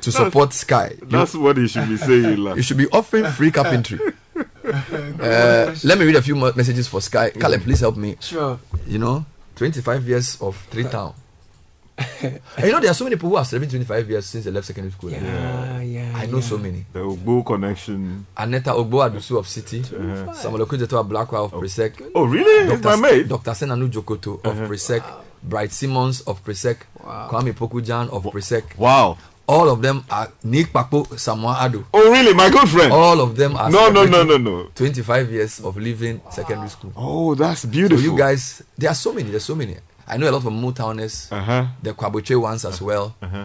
to 0.00 0.10
That's- 0.10 0.14
support 0.14 0.52
Sky. 0.54 0.96
That's 1.02 1.34
what 1.34 1.56
you 1.58 1.68
should 1.68 1.88
be 1.88 1.96
saying. 1.98 2.38
like. 2.38 2.56
You 2.56 2.62
should 2.62 2.78
be 2.78 2.86
offering 2.88 3.26
free 3.26 3.50
carpentry. 3.50 3.98
Uh, 4.64 5.74
let 5.84 5.98
me 5.98 6.04
read 6.04 6.16
a 6.16 6.22
few 6.22 6.34
messages 6.36 6.88
for 6.88 7.00
Sky. 7.00 7.30
Caleb, 7.30 7.62
please 7.62 7.80
help 7.80 7.96
me. 7.96 8.16
Sure. 8.20 8.58
You 8.86 8.98
know, 8.98 9.24
25 9.56 10.08
years 10.08 10.40
of 10.40 10.56
Three 10.70 10.84
Town. 10.84 11.14
and 11.96 12.40
you 12.64 12.72
know, 12.72 12.80
there 12.80 12.90
are 12.90 12.94
so 12.94 13.04
many 13.04 13.14
people 13.16 13.28
who 13.30 13.36
have 13.36 13.46
celebrated 13.46 13.70
25 13.72 14.10
years 14.10 14.26
since 14.26 14.44
they 14.44 14.50
left 14.50 14.66
secondary 14.66 14.90
school. 14.90 15.10
Yeah, 15.10 15.80
yeah. 15.80 16.12
I 16.16 16.26
know 16.26 16.38
yeah. 16.38 16.42
so 16.42 16.58
many. 16.58 16.84
The 16.92 17.00
Ogbo 17.00 17.46
connection. 17.46 18.26
Aneta 18.36 18.70
Ogbo 18.70 19.08
Adusu 19.08 19.38
of 19.38 19.46
City, 19.46 19.82
Samuel 19.82 20.66
Okujeto 20.66 20.98
of 20.98 21.08
Blackwell 21.08 21.44
of 21.44 21.52
Presec. 21.52 22.10
Oh, 22.14 22.24
really? 22.24 22.72
It's 22.72 22.82
my 22.82 22.96
mate. 22.96 23.28
Dr. 23.28 23.52
Senanu 23.52 23.88
Jokoto 23.88 24.44
of 24.44 24.56
Presec, 24.68 25.04
Bright 25.42 25.70
Simmons 25.70 26.22
of 26.22 26.44
Presec, 26.44 26.78
Kwame 26.98 27.52
Pokujan 27.52 28.10
of 28.10 28.24
Presec. 28.24 28.76
Wow. 28.76 29.16
All 29.46 29.68
of 29.68 29.82
them 29.82 30.04
are 30.10 30.30
Nick 30.42 30.72
Papo 30.72 31.04
Samoa 31.18 31.58
Ado. 31.60 31.84
Oh, 31.92 32.10
really? 32.10 32.32
My 32.32 32.48
good 32.48 32.68
friend. 32.68 32.90
All 32.92 33.20
of 33.20 33.36
them 33.36 33.56
are 33.56 33.70
No, 33.70 33.90
no, 33.90 34.04
no, 34.06 34.22
no, 34.24 34.38
no. 34.38 34.68
25 34.74 35.30
years 35.30 35.60
of 35.60 35.76
leaving 35.76 36.20
secondary 36.30 36.68
school. 36.70 36.92
Oh, 36.96 37.34
that's 37.34 37.64
beautiful. 37.66 37.98
So 38.02 38.10
you 38.12 38.16
guys, 38.16 38.62
there 38.78 38.90
are 38.90 38.94
so 38.94 39.12
many. 39.12 39.28
There's 39.30 39.44
so 39.44 39.54
many. 39.54 39.76
I 40.08 40.16
know 40.16 40.28
a 40.30 40.32
lot 40.32 40.44
of 40.46 40.52
Motowners, 40.52 41.30
Uh-huh. 41.32 41.66
the 41.82 41.92
Kwabotwe 41.92 42.40
ones 42.40 42.64
as 42.64 42.80
well, 42.80 43.14
Uh-huh. 43.22 43.44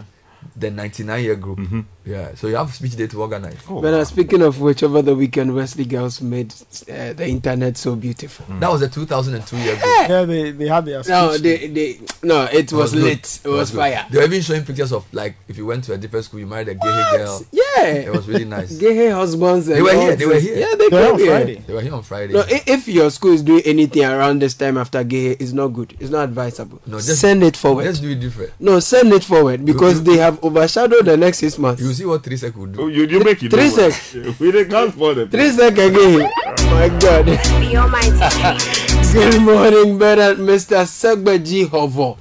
the 0.56 0.70
99 0.70 1.22
year 1.22 1.36
group. 1.36 1.58
Mm-hmm. 1.58 1.80
Yeah, 2.04 2.34
so 2.34 2.46
you 2.46 2.56
have 2.56 2.72
speech 2.72 2.96
day 2.96 3.06
to 3.08 3.20
organize. 3.20 3.58
But 3.68 3.92
uh, 3.92 4.04
speaking 4.06 4.40
of 4.40 4.58
which, 4.60 4.82
over 4.82 5.02
the 5.02 5.14
weekend, 5.14 5.54
Wesley 5.54 5.84
Girls 5.84 6.22
made 6.22 6.52
uh, 6.90 7.12
the 7.12 7.26
internet 7.28 7.76
so 7.76 7.94
beautiful. 7.94 8.46
That 8.58 8.70
was 8.70 8.80
the 8.80 8.88
2002 8.88 9.56
year 9.58 9.72
group. 9.74 9.84
Yeah, 9.84 10.24
they, 10.24 10.50
they 10.52 10.66
had 10.66 10.86
their 10.86 11.02
No, 11.06 11.32
speech 11.32 11.42
they, 11.42 11.66
they, 11.68 12.00
no, 12.22 12.44
it 12.44 12.72
was, 12.72 12.94
good. 12.94 13.02
lit. 13.02 13.40
It 13.44 13.48
was, 13.48 13.70
good. 13.70 13.76
fire. 13.76 14.06
They 14.10 14.16
were 14.18 14.24
even 14.24 14.40
showing 14.40 14.64
pictures 14.64 14.92
of 14.92 15.12
like 15.12 15.34
if 15.46 15.58
you 15.58 15.66
went 15.66 15.84
to 15.84 15.92
a 15.92 15.98
different 15.98 16.24
school, 16.24 16.40
you 16.40 16.46
married 16.46 16.68
a 16.68 16.74
gay 16.74 17.08
girl. 17.16 17.44
Yeah, 17.52 17.84
It 17.84 18.12
was 18.12 18.26
really 18.26 18.46
nice. 18.46 18.76
Gay 18.78 19.10
husbands. 19.10 19.66
They 19.66 19.82
were 19.82 19.92
here. 19.92 20.16
They 20.16 20.26
were 20.26 20.40
here. 20.40 20.58
Yeah, 20.58 20.74
they, 20.76 20.88
They 20.88 20.96
were 20.96 21.10
came 21.10 21.18
here. 21.18 21.30
Friday. 21.36 21.62
They 21.66 21.72
were 21.74 21.80
here 21.82 21.94
on 21.94 22.02
Friday. 22.02 22.32
No, 22.32 22.44
if 22.48 22.88
your 22.88 23.10
school 23.10 23.32
is 23.32 23.42
doing 23.42 23.62
anything 23.66 24.04
around 24.04 24.40
this 24.40 24.54
time 24.54 24.78
after 24.78 25.04
gay, 25.04 25.32
it's 25.32 25.52
not 25.52 25.68
good. 25.68 25.94
It's 26.00 26.10
not 26.10 26.24
advisable. 26.24 26.80
No, 26.86 26.96
just- 26.96 27.20
send 27.20 27.42
it 27.42 27.56
forward. 27.58 27.84
Let's 27.84 28.00
do 28.00 28.10
it 28.10 28.20
different. 28.20 28.52
no, 28.58 28.80
send 28.80 29.12
it 29.12 29.22
forward 29.22 29.64
because 29.66 30.02
they 30.02 30.16
have 30.16 30.42
overshadowed 30.42 31.04
the 31.04 31.16
next 31.18 31.38
six 31.38 31.58
months. 31.58 31.82
You 31.82 31.89
see 31.94 32.04
what 32.04 32.22
three 32.22 32.36
sec 32.36 32.56
would 32.56 32.72
do. 32.72 32.82
Oh, 32.82 32.86
you, 32.86 33.04
you 33.06 33.22
make 33.22 33.42
it. 33.42 33.50
Three 33.50 33.70
do 33.70 33.90
sec. 33.90 34.38
We 34.40 34.52
didn't 34.52 34.70
can't 34.70 34.92
spoil 34.92 35.14
the 35.14 35.26
Three 35.26 35.50
sec 35.50 35.72
again. 35.72 36.30
My 36.70 36.88
God. 37.00 37.26
The 37.26 37.76
Almighty. 37.76 38.80
Good 39.12 39.42
morning, 39.42 39.98
Bernard. 39.98 40.38
Mr. 40.38 40.84
Segbeji 40.86 41.66
Hovo 41.66 42.16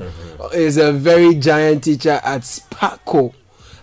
is 0.53 0.77
a 0.77 0.91
very 0.91 1.35
giant 1.35 1.83
teacher 1.83 2.19
at 2.23 2.41
Sparko. 2.41 3.33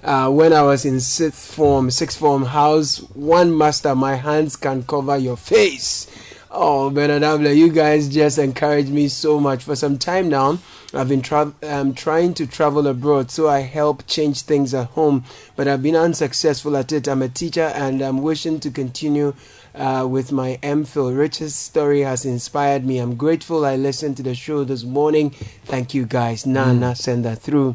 Uh, 0.02 0.30
when 0.30 0.52
I 0.52 0.62
was 0.62 0.84
in 0.84 1.00
sixth 1.00 1.54
form, 1.54 1.90
sixth 1.90 2.18
form 2.18 2.44
house, 2.44 2.98
one 3.14 3.56
master, 3.56 3.94
my 3.94 4.14
hands 4.14 4.56
can 4.56 4.82
cover 4.84 5.16
your 5.16 5.36
face. 5.36 6.06
Oh, 6.50 6.90
Bernard 6.90 7.22
Abler, 7.22 7.52
you 7.52 7.70
guys 7.70 8.08
just 8.08 8.38
encourage 8.38 8.88
me 8.88 9.08
so 9.08 9.38
much. 9.38 9.64
For 9.64 9.76
some 9.76 9.98
time 9.98 10.28
now, 10.28 10.58
I've 10.97 11.09
been 11.09 11.23
tra- 11.23 11.55
um, 11.62 11.94
trying 11.94 12.35
to 12.35 12.47
travel 12.47 12.86
abroad, 12.86 13.31
so 13.31 13.48
I 13.48 13.60
help 13.60 14.06
change 14.06 14.43
things 14.43 14.73
at 14.74 14.89
home, 14.89 15.24
but 15.55 15.68
I've 15.68 15.82
been 15.82 15.97
unsuccessful 15.97 16.77
at 16.77 16.90
it. 16.93 17.06
I'm 17.06 17.23
a 17.23 17.28
teacher 17.28 17.70
and 17.74 18.01
I'm 18.02 18.23
wishing 18.23 18.59
to 18.60 18.70
continue 18.70 19.35
uh, 19.74 20.06
with 20.09 20.32
my 20.32 20.59
MPhil. 20.62 21.16
Rich's 21.16 21.55
story 21.55 22.01
has 22.01 22.24
inspired 22.24 22.85
me. 22.86 22.98
I'm 22.98 23.14
grateful 23.16 23.64
I 23.66 23.77
listened 23.77 24.16
to 24.16 24.23
the 24.23 24.35
show 24.35 24.64
this 24.64 24.85
morning. 24.85 25.31
Thank 25.64 25.93
you 25.94 26.06
guys. 26.06 26.47
Nana, 26.47 26.97
send 26.97 27.24
that 27.27 27.39
through. 27.40 27.74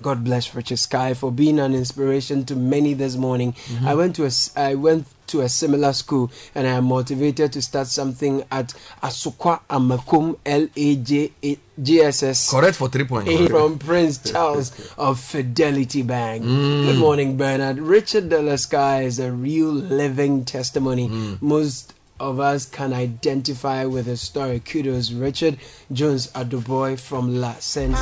God 0.00 0.22
bless 0.22 0.54
Richard 0.54 0.78
Sky 0.78 1.12
for 1.14 1.32
being 1.32 1.58
an 1.58 1.74
inspiration 1.74 2.44
to 2.44 2.54
many 2.54 2.94
this 2.94 3.16
morning. 3.16 3.56
I 3.84 3.94
went 3.96 4.14
to 4.16 4.26
a 4.26 4.30
I 4.54 4.74
went 4.76 5.08
to 5.28 5.42
a 5.42 5.48
similar 5.48 5.92
school 5.92 6.30
and 6.54 6.66
I 6.66 6.72
am 6.72 6.84
motivated 6.84 7.52
to 7.52 7.62
start 7.62 7.86
something 7.86 8.44
at 8.50 8.74
Asukwa 9.02 9.60
Amakum 9.70 10.36
LAJSS. 10.44 12.50
Correct 12.50 12.76
for 12.76 12.88
three 12.88 13.04
points. 13.04 13.46
From 13.48 13.78
Prince 13.78 14.30
Charles 14.30 14.92
of 14.96 15.20
Fidelity 15.20 16.02
Bank. 16.02 16.44
Mm. 16.44 16.86
Good 16.86 16.98
morning, 16.98 17.36
Bernard. 17.36 17.78
Richard 17.78 18.28
Dela 18.28 18.58
Sky 18.58 19.02
is 19.02 19.18
a 19.18 19.32
real 19.32 19.70
living 19.70 20.44
testimony. 20.44 21.08
Mm. 21.08 21.42
Most 21.42 21.94
of 22.20 22.40
us 22.40 22.66
can 22.66 22.92
identify 22.92 23.84
with 23.84 24.06
his 24.06 24.20
story. 24.20 24.60
Kudos, 24.60 25.12
Richard 25.12 25.58
Jones 25.92 26.28
Aduboy 26.32 26.98
from 26.98 27.40
La 27.40 27.54
Sense. 27.54 27.98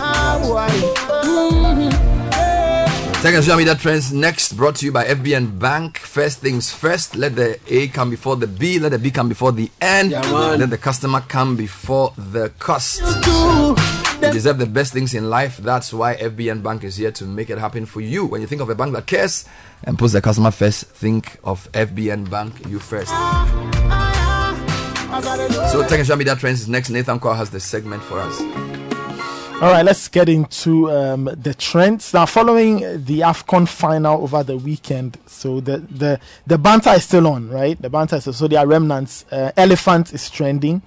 Second 3.26 3.42
social 3.42 3.56
media 3.56 3.74
trends 3.74 4.12
next 4.12 4.52
brought 4.52 4.76
to 4.76 4.86
you 4.86 4.92
by 4.92 5.04
FBN 5.04 5.58
Bank. 5.58 5.98
First 5.98 6.38
things 6.38 6.72
first, 6.72 7.16
let 7.16 7.34
the 7.34 7.58
A 7.66 7.88
come 7.88 8.08
before 8.08 8.36
the 8.36 8.46
B, 8.46 8.78
let 8.78 8.90
the 8.92 9.00
B 9.00 9.10
come 9.10 9.28
before 9.28 9.50
the 9.50 9.68
N, 9.80 10.10
Yeah, 10.10 10.20
let 10.30 10.70
the 10.70 10.78
customer 10.78 11.20
come 11.22 11.56
before 11.56 12.12
the 12.16 12.50
cost. 12.60 13.00
You 13.00 13.74
deserve 14.30 14.58
the 14.58 14.66
best 14.66 14.92
things 14.92 15.12
in 15.12 15.28
life. 15.28 15.56
That's 15.56 15.92
why 15.92 16.14
FBN 16.14 16.62
Bank 16.62 16.84
is 16.84 16.98
here 16.98 17.10
to 17.10 17.24
make 17.24 17.50
it 17.50 17.58
happen 17.58 17.84
for 17.84 18.00
you. 18.00 18.26
When 18.26 18.42
you 18.42 18.46
think 18.46 18.62
of 18.62 18.70
a 18.70 18.76
bank 18.76 18.92
that 18.92 19.06
cares 19.06 19.44
and 19.82 19.98
puts 19.98 20.12
the 20.12 20.22
customer 20.22 20.52
first, 20.52 20.84
think 20.84 21.36
of 21.42 21.68
FBN 21.72 22.30
Bank, 22.30 22.68
you 22.68 22.78
first. 22.78 23.10
So, 25.72 25.82
Tech 25.82 25.98
and 25.98 26.06
Social 26.06 26.16
Media 26.16 26.36
Trends 26.36 26.68
next. 26.68 26.90
Nathan 26.90 27.18
Kwao 27.18 27.36
has 27.36 27.50
the 27.50 27.58
segment 27.58 28.04
for 28.04 28.20
us. 28.20 28.65
All 29.58 29.72
right, 29.72 29.82
let's 29.86 30.08
get 30.08 30.28
into 30.28 30.90
um, 30.90 31.30
the 31.34 31.54
trends 31.54 32.12
now. 32.12 32.26
Following 32.26 32.80
the 33.06 33.20
Afcon 33.20 33.66
final 33.66 34.22
over 34.22 34.42
the 34.42 34.58
weekend, 34.58 35.16
so 35.24 35.60
the 35.60 35.78
the 35.78 36.20
the 36.46 36.58
banter 36.58 36.90
is 36.90 37.04
still 37.04 37.26
on, 37.26 37.48
right? 37.48 37.80
The 37.80 37.88
banter 37.88 38.16
is 38.16 38.24
still, 38.24 38.34
so 38.34 38.48
there 38.48 38.58
are 38.58 38.66
remnants. 38.66 39.24
Uh, 39.32 39.52
Elephant 39.56 40.12
is 40.12 40.28
trending. 40.28 40.82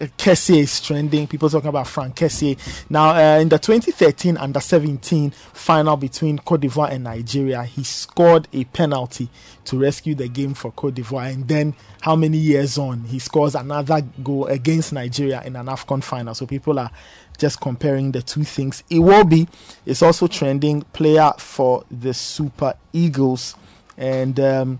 Uh, 0.00 0.06
Kessié 0.16 0.58
is 0.58 0.80
trending. 0.80 1.26
People 1.26 1.50
talking 1.50 1.68
about 1.68 1.88
Frank 1.88 2.14
Kessié. 2.14 2.56
Now, 2.88 3.10
uh, 3.16 3.40
in 3.40 3.48
the 3.48 3.58
2013 3.58 4.36
Under 4.36 4.60
17 4.60 5.32
final 5.52 5.96
between 5.96 6.38
Cote 6.38 6.60
d'Ivoire 6.60 6.92
and 6.92 7.04
Nigeria, 7.04 7.64
he 7.64 7.82
scored 7.82 8.46
a 8.52 8.62
penalty 8.64 9.28
to 9.64 9.78
rescue 9.78 10.14
the 10.14 10.28
game 10.28 10.54
for 10.54 10.70
Cote 10.70 10.94
d'Ivoire. 10.94 11.32
And 11.32 11.48
then, 11.48 11.74
how 12.00 12.14
many 12.16 12.38
years 12.38 12.76
on, 12.76 13.04
he 13.04 13.18
scores 13.18 13.54
another 13.54 14.02
goal 14.22 14.46
against 14.46 14.92
Nigeria 14.92 15.42
in 15.44 15.56
an 15.56 15.66
AFCON 15.66 16.02
final. 16.02 16.34
So 16.34 16.46
people 16.46 16.78
are 16.78 16.90
just 17.38 17.60
comparing 17.60 18.12
the 18.12 18.22
two 18.22 18.44
things. 18.44 18.82
Iwobi 18.90 19.48
is 19.86 20.02
also 20.02 20.26
trending 20.26 20.82
player 20.92 21.32
for 21.38 21.84
the 21.90 22.14
Super 22.14 22.74
Eagles. 22.92 23.56
And 23.96 24.38
um, 24.40 24.78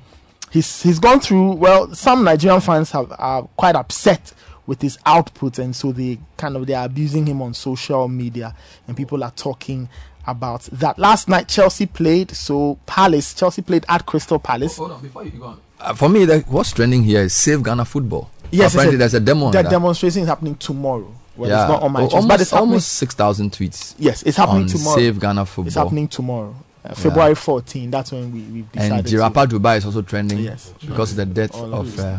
he's 0.51 0.83
he's 0.83 0.99
gone 0.99 1.21
through 1.21 1.53
well 1.55 1.93
some 1.95 2.25
nigerian 2.25 2.61
fans 2.61 2.91
have 2.93 3.13
are 3.19 3.43
quite 3.57 3.75
upset 3.77 4.33
with 4.67 4.81
his 4.81 4.99
output 5.05 5.59
and 5.59 5.75
so 5.77 5.93
they 5.93 6.19
kind 6.37 6.57
of 6.57 6.67
they 6.67 6.75
are 6.75 6.87
abusing 6.87 7.27
him 7.27 7.43
on 7.43 7.53
social 7.53 8.09
media 8.09 8.55
and 8.89 8.97
people 8.97 9.23
are 9.23 9.31
talking 9.33 9.89
about 10.27 10.63
that 10.73 10.99
last 10.99 11.29
night 11.29 11.49
chelsea 11.49 11.87
played 11.87 12.31
so 12.31 12.79
palace 12.87 13.35
chelsea 13.35 13.61
played 13.63 13.85
at 13.89 14.07
crystal 14.07 14.39
palace 14.39 14.77
hold 14.79 14.93
on 14.93 15.03
before 15.03 15.25
you 15.25 15.31
go 15.33 15.45
on 15.45 15.61
Uh, 15.81 15.93
for 15.93 16.09
me, 16.09 16.25
the, 16.25 16.39
what's 16.49 16.73
trending 16.73 17.03
here 17.05 17.23
is 17.23 17.35
Save 17.35 17.63
Ghana 17.63 17.85
Football. 17.85 18.31
yes 18.51 18.67
it's 18.67 18.75
apparently 18.75 18.97
there's 18.97 19.13
a 19.15 19.21
demo. 19.21 19.47
on 19.47 19.53
the 19.53 19.63
that. 19.63 19.71
demonstration 19.71 20.23
is 20.23 20.29
happening 20.29 20.55
tomorrow 20.55 21.13
well 21.37 21.51
yeah, 21.51 21.63
it's 21.65 21.69
not 21.73 21.83
on 21.83 21.93
my 21.93 22.01
Oh, 22.03 22.05
choice, 22.07 22.15
almost, 22.15 22.29
but 22.29 22.41
it's 22.41 22.53
almost 22.53 22.89
six 22.93 23.15
thousand 23.15 23.53
tweets. 23.53 23.95
yes 23.99 24.23
it's 24.23 24.37
happening 24.37 24.63
on 24.63 24.69
tomorrow 24.69 24.97
Save 24.97 25.21
Ghana 25.21 25.47
Football. 25.47 25.67
it's 25.67 25.77
happening 25.77 26.09
tomorrow 26.09 26.55
uh, 26.85 26.89
Yeah. 26.89 26.95
february 26.95 27.35
14 27.35 27.91
that's 27.91 28.13
when 28.13 28.33
we, 28.33 28.41
we've 28.43 28.73
decided 28.73 28.93
And 28.93 29.35
to- 29.35 29.59
Dubai 29.59 29.77
is 29.79 29.87
also 29.87 30.03
trending. 30.03 30.39
Yes. 30.41 30.73
because 30.81 31.11
of 31.13 31.17
the 31.17 31.27
death 31.27 31.55
All 31.55 31.75
of. 31.75 31.99
of 31.99 31.99
Uh, 31.99 32.19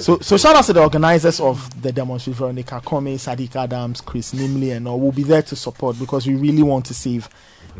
So, 0.00 0.18
so 0.18 0.36
shout 0.36 0.56
out 0.56 0.64
to 0.64 0.72
the 0.72 0.80
organizers 0.82 1.38
of 1.38 1.70
the 1.80 1.92
demonstration, 1.92 2.34
Veronica 2.36 2.80
Comey, 2.84 3.14
Sadiq 3.14 3.54
Adams, 3.54 4.00
Chris 4.00 4.34
Nimley, 4.34 4.74
and 4.76 4.88
all. 4.88 4.98
We'll 4.98 5.12
be 5.12 5.22
there 5.22 5.42
to 5.42 5.54
support 5.54 5.96
because 6.00 6.26
we 6.26 6.34
really 6.34 6.64
want 6.64 6.86
to 6.86 6.94
save. 6.94 7.28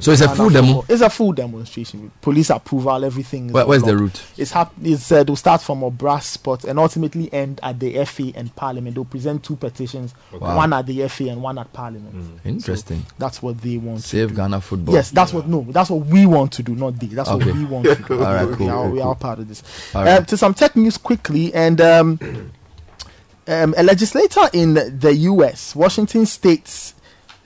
So 0.00 0.10
it's 0.10 0.20
a 0.22 0.28
full 0.34 0.50
demo? 0.50 0.84
It's 0.88 1.02
a 1.02 1.08
full 1.10 1.32
demonstration. 1.32 2.10
Police 2.20 2.50
approval, 2.50 3.04
everything. 3.04 3.52
Where- 3.52 3.64
where's 3.66 3.82
the 3.84 3.96
route? 3.96 4.22
It's 4.36 4.50
hap- 4.50 4.72
It's 4.82 5.10
uh, 5.12 5.22
they'll 5.22 5.36
start 5.36 5.62
from 5.62 5.80
Obra 5.82 6.20
Spot 6.22 6.64
and 6.64 6.78
ultimately 6.78 7.32
end 7.32 7.60
at 7.62 7.78
the 7.78 8.04
FA 8.04 8.32
and 8.34 8.54
Parliament. 8.56 8.96
They'll 8.96 9.04
present 9.04 9.44
two 9.44 9.56
petitions, 9.56 10.12
Wow. 10.32 10.56
one 10.56 10.72
at 10.72 10.86
the 10.86 11.06
FA 11.08 11.28
and 11.28 11.40
one 11.42 11.58
at 11.58 11.72
Parliament. 11.72 12.40
Interesting. 12.44 13.06
That's 13.18 13.40
what 13.40 13.60
they 13.60 13.76
want. 13.76 14.02
Save 14.02 14.34
Ghana 14.34 14.60
Football. 14.60 14.94
Yes, 14.94 15.10
that's 15.10 15.32
what 15.32 15.46
no, 15.46 15.64
that's 15.70 15.90
what 15.90 16.06
we 16.06 16.26
want 16.26 16.52
to 16.54 16.62
do, 16.64 16.74
not 16.74 16.98
they. 16.98 17.06
That's 17.06 17.30
Okay. 17.30 17.46
what 17.46 17.54
we 17.56 17.64
want 17.64 17.84
to 17.86 17.94
do. 18.08 18.14
All 18.24 18.34
right, 18.34 18.44
we 18.46 18.68
are, 18.68 18.82
cool, 18.84 18.90
we 18.90 19.00
are 19.00 19.14
part 19.14 19.38
of 19.38 19.48
this. 19.48 19.62
Uh, 19.94 20.20
to 20.22 20.36
some 20.36 20.54
tech 20.54 20.74
news 20.76 20.96
quickly, 20.98 21.54
and 21.54 21.80
um, 21.80 22.18
um, 23.46 23.74
a 23.76 23.82
legislator 23.82 24.48
in 24.52 24.74
the 24.74 25.14
U.S., 25.14 25.76
Washington 25.76 26.26
State's, 26.26 26.93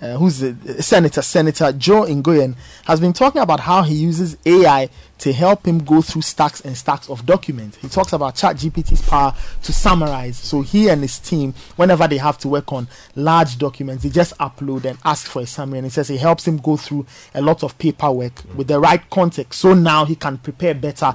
uh, 0.00 0.16
who's 0.16 0.38
the 0.40 0.82
senator, 0.82 1.22
Senator 1.22 1.72
Joe 1.72 2.04
Nguyen, 2.04 2.56
has 2.84 3.00
been 3.00 3.12
talking 3.12 3.42
about 3.42 3.60
how 3.60 3.82
he 3.82 3.94
uses 3.94 4.36
AI 4.46 4.88
to 5.18 5.32
help 5.32 5.66
him 5.66 5.80
go 5.80 6.00
through 6.00 6.22
stacks 6.22 6.60
and 6.60 6.76
stacks 6.76 7.10
of 7.10 7.26
documents. 7.26 7.76
He 7.78 7.88
talks 7.88 8.12
about 8.12 8.36
ChatGPT's 8.36 9.02
power 9.08 9.34
to 9.62 9.72
summarize. 9.72 10.36
So 10.36 10.62
he 10.62 10.88
and 10.88 11.02
his 11.02 11.18
team, 11.18 11.54
whenever 11.76 12.06
they 12.06 12.18
have 12.18 12.38
to 12.38 12.48
work 12.48 12.72
on 12.72 12.86
large 13.16 13.58
documents, 13.58 14.04
they 14.04 14.10
just 14.10 14.36
upload 14.38 14.84
and 14.84 14.98
ask 15.04 15.26
for 15.26 15.42
a 15.42 15.46
summary. 15.46 15.78
And 15.78 15.86
he 15.86 15.90
says 15.90 16.08
it 16.10 16.20
helps 16.20 16.46
him 16.46 16.58
go 16.58 16.76
through 16.76 17.06
a 17.34 17.42
lot 17.42 17.64
of 17.64 17.76
paperwork 17.78 18.42
with 18.54 18.68
the 18.68 18.78
right 18.78 19.08
context. 19.10 19.60
So 19.60 19.74
now 19.74 20.04
he 20.04 20.14
can 20.14 20.38
prepare 20.38 20.74
better 20.74 21.14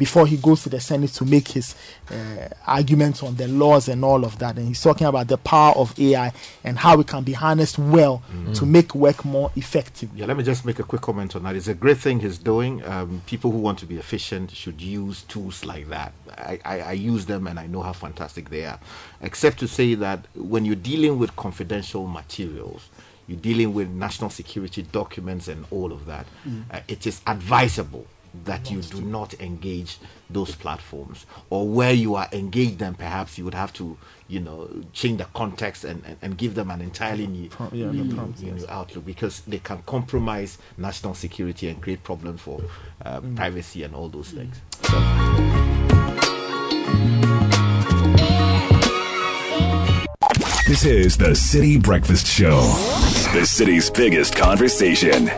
before 0.00 0.26
he 0.26 0.38
goes 0.38 0.62
to 0.62 0.70
the 0.70 0.80
Senate 0.80 1.10
to 1.10 1.26
make 1.26 1.48
his 1.48 1.74
uh, 2.10 2.48
arguments 2.66 3.22
on 3.22 3.36
the 3.36 3.46
laws 3.46 3.86
and 3.86 4.02
all 4.02 4.24
of 4.24 4.38
that. 4.38 4.56
And 4.56 4.66
he's 4.66 4.82
talking 4.82 5.06
about 5.06 5.28
the 5.28 5.36
power 5.36 5.74
of 5.76 5.88
AI 6.00 6.32
and 6.64 6.78
how 6.78 6.98
it 7.00 7.06
can 7.06 7.22
be 7.22 7.34
harnessed 7.34 7.78
well 7.78 8.22
to 8.54 8.64
make 8.64 8.94
work 8.94 9.26
more 9.26 9.50
effective. 9.56 10.08
Yeah, 10.16 10.24
let 10.24 10.38
me 10.38 10.42
just 10.42 10.64
make 10.64 10.78
a 10.78 10.84
quick 10.84 11.02
comment 11.02 11.36
on 11.36 11.42
that. 11.42 11.54
It's 11.54 11.68
a 11.68 11.74
great 11.74 11.98
thing 11.98 12.20
he's 12.20 12.38
doing. 12.38 12.82
Um, 12.86 13.20
people 13.26 13.50
who 13.50 13.58
want 13.58 13.78
to 13.80 13.86
be 13.86 13.98
efficient 13.98 14.50
should 14.52 14.80
use 14.80 15.22
tools 15.24 15.66
like 15.66 15.90
that. 15.90 16.14
I, 16.30 16.58
I, 16.64 16.80
I 16.80 16.92
use 16.92 17.26
them 17.26 17.46
and 17.46 17.60
I 17.60 17.66
know 17.66 17.82
how 17.82 17.92
fantastic 17.92 18.48
they 18.48 18.64
are. 18.64 18.80
Except 19.20 19.58
to 19.58 19.68
say 19.68 19.94
that 19.96 20.26
when 20.34 20.64
you're 20.64 20.76
dealing 20.76 21.18
with 21.18 21.36
confidential 21.36 22.06
materials, 22.06 22.88
you're 23.26 23.38
dealing 23.38 23.74
with 23.74 23.88
national 23.90 24.30
security 24.30 24.80
documents 24.82 25.46
and 25.46 25.66
all 25.70 25.92
of 25.92 26.06
that, 26.06 26.26
Mm. 26.48 26.64
uh, 26.70 26.80
it 26.88 27.06
is 27.06 27.20
advisable 27.26 28.06
that 28.44 28.70
you 28.70 28.80
do 28.82 29.00
not 29.00 29.34
engage 29.40 29.98
those 30.28 30.54
platforms 30.54 31.26
or 31.50 31.66
where 31.68 31.92
you 31.92 32.14
are 32.14 32.28
engaged 32.32 32.78
then 32.78 32.94
perhaps 32.94 33.36
you 33.36 33.44
would 33.44 33.54
have 33.54 33.72
to 33.72 33.96
you 34.28 34.38
know 34.38 34.68
change 34.92 35.18
the 35.18 35.24
context 35.34 35.84
and, 35.84 36.02
and, 36.06 36.16
and 36.22 36.38
give 36.38 36.54
them 36.54 36.70
an 36.70 36.80
entirely 36.80 37.26
new, 37.26 37.50
yeah, 37.72 37.90
new, 37.90 38.14
prompt, 38.14 38.40
new 38.40 38.54
yes. 38.54 38.64
outlook 38.68 39.04
because 39.04 39.40
they 39.42 39.58
can 39.58 39.82
compromise 39.86 40.58
national 40.78 41.14
security 41.14 41.68
and 41.68 41.82
create 41.82 42.02
problems 42.04 42.40
for 42.40 42.60
uh, 43.04 43.20
Mm. 43.20 43.34
privacy 43.36 43.82
and 43.82 43.94
all 43.94 44.08
those 44.08 44.30
things 44.30 44.56
This 50.66 50.84
is 50.84 51.16
the 51.16 51.30
Citi 51.30 51.82
Breakfast 51.82 52.26
Show, 52.26 52.60
the 53.34 53.44
city's 53.44 53.90
biggest 53.90 54.36
conversation. 54.36 55.28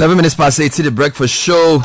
11 0.00 0.16
minutes 0.16 0.34
past 0.34 0.58
8 0.58 0.72
to 0.72 0.82
the 0.84 0.90
breakfast 0.90 1.34
show. 1.34 1.78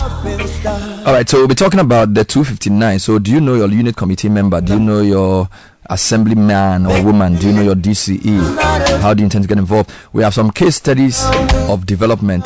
All 1.06 1.12
right, 1.14 1.28
so 1.28 1.40
we'll 1.40 1.50
be 1.50 1.54
talking 1.54 1.82
about 1.82 2.14
the 2.14 2.24
259. 2.24 2.98
So, 3.00 3.20
do 3.20 3.30
you 3.30 3.42
know 3.42 3.56
your 3.56 3.68
unit 3.68 3.98
committee 3.98 4.30
member? 4.30 4.62
Do 4.62 4.76
you 4.76 4.80
know 4.80 5.02
your 5.02 5.50
assemblyman 5.90 6.86
or 6.86 7.04
woman? 7.04 7.36
Do 7.36 7.48
you 7.48 7.52
know 7.54 7.62
your 7.62 7.76
DCE? 7.76 9.02
How 9.02 9.14
do 9.14 9.20
you 9.20 9.26
intend 9.26 9.44
to 9.44 9.50
get 9.50 9.58
involved? 9.58 9.92
We 10.14 10.24
have 10.24 10.34
some 10.34 10.50
case 10.50 10.78
studies 10.78 11.26
of 11.68 11.86
development. 11.86 12.46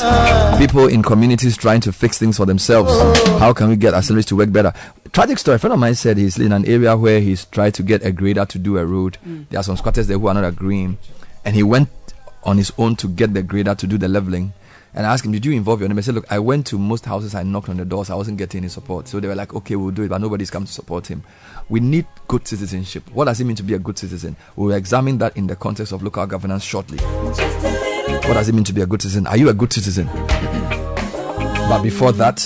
People 0.57 0.87
in 0.87 1.03
communities 1.03 1.55
trying 1.55 1.81
to 1.81 1.93
fix 1.93 2.17
things 2.17 2.37
for 2.37 2.47
themselves. 2.47 2.91
How 3.39 3.53
can 3.53 3.69
we 3.69 3.75
get 3.75 3.93
assemblies 3.93 4.25
to 4.25 4.37
work 4.37 4.51
better? 4.51 4.73
Tragic 5.13 5.37
story. 5.37 5.57
A 5.57 5.59
friend 5.59 5.75
of 5.75 5.79
mine 5.79 5.93
said 5.93 6.17
he's 6.17 6.39
in 6.39 6.51
an 6.51 6.65
area 6.65 6.97
where 6.97 7.19
he's 7.19 7.45
tried 7.45 7.75
to 7.75 7.83
get 7.83 8.03
a 8.03 8.11
grader 8.11 8.43
to 8.43 8.57
do 8.57 8.79
a 8.79 8.85
road. 8.87 9.19
Mm. 9.23 9.47
There 9.49 9.59
are 9.59 9.63
some 9.63 9.77
squatters 9.77 10.07
there 10.07 10.17
who 10.17 10.25
are 10.29 10.33
not 10.33 10.45
agreeing. 10.45 10.97
And 11.45 11.55
he 11.55 11.61
went 11.61 11.89
on 12.43 12.57
his 12.57 12.73
own 12.79 12.95
to 12.95 13.07
get 13.07 13.35
the 13.35 13.43
grader 13.43 13.75
to 13.75 13.85
do 13.85 13.99
the 13.99 14.07
leveling. 14.07 14.53
And 14.93 15.05
I 15.05 15.13
asked 15.13 15.25
him, 15.25 15.31
Did 15.31 15.45
you 15.45 15.51
involve 15.53 15.79
your 15.79 15.89
name? 15.89 15.97
I 15.97 16.01
said, 16.01 16.15
Look, 16.15 16.31
I 16.31 16.39
went 16.39 16.65
to 16.67 16.77
most 16.79 17.05
houses, 17.05 17.35
I 17.35 17.43
knocked 17.43 17.69
on 17.69 17.77
the 17.77 17.85
doors, 17.85 18.09
I 18.09 18.15
wasn't 18.15 18.37
getting 18.37 18.59
any 18.59 18.69
support. 18.69 19.07
So 19.07 19.19
they 19.19 19.27
were 19.27 19.35
like, 19.35 19.53
Okay, 19.53 19.75
we'll 19.75 19.91
do 19.91 20.03
it, 20.03 20.09
but 20.09 20.19
nobody's 20.19 20.49
come 20.49 20.65
to 20.65 20.71
support 20.71 21.07
him. 21.07 21.23
We 21.69 21.79
need 21.79 22.05
good 22.27 22.47
citizenship. 22.47 23.03
What 23.11 23.25
does 23.25 23.39
it 23.39 23.45
mean 23.45 23.55
to 23.57 23.63
be 23.63 23.75
a 23.75 23.79
good 23.79 23.97
citizen? 23.97 24.35
We'll 24.55 24.75
examine 24.75 25.17
that 25.19 25.37
in 25.37 25.47
the 25.47 25.55
context 25.55 25.93
of 25.93 26.01
local 26.01 26.25
governance 26.25 26.63
shortly. 26.63 26.97
What 26.97 28.33
does 28.33 28.49
it 28.49 28.55
mean 28.55 28.63
to 28.63 28.73
be 28.73 28.81
a 28.81 28.87
good 28.87 29.01
citizen? 29.01 29.27
Are 29.27 29.37
you 29.37 29.49
a 29.49 29.53
good 29.53 29.71
citizen? 29.71 30.09
But 31.69 31.83
before 31.83 32.11
that, 32.13 32.39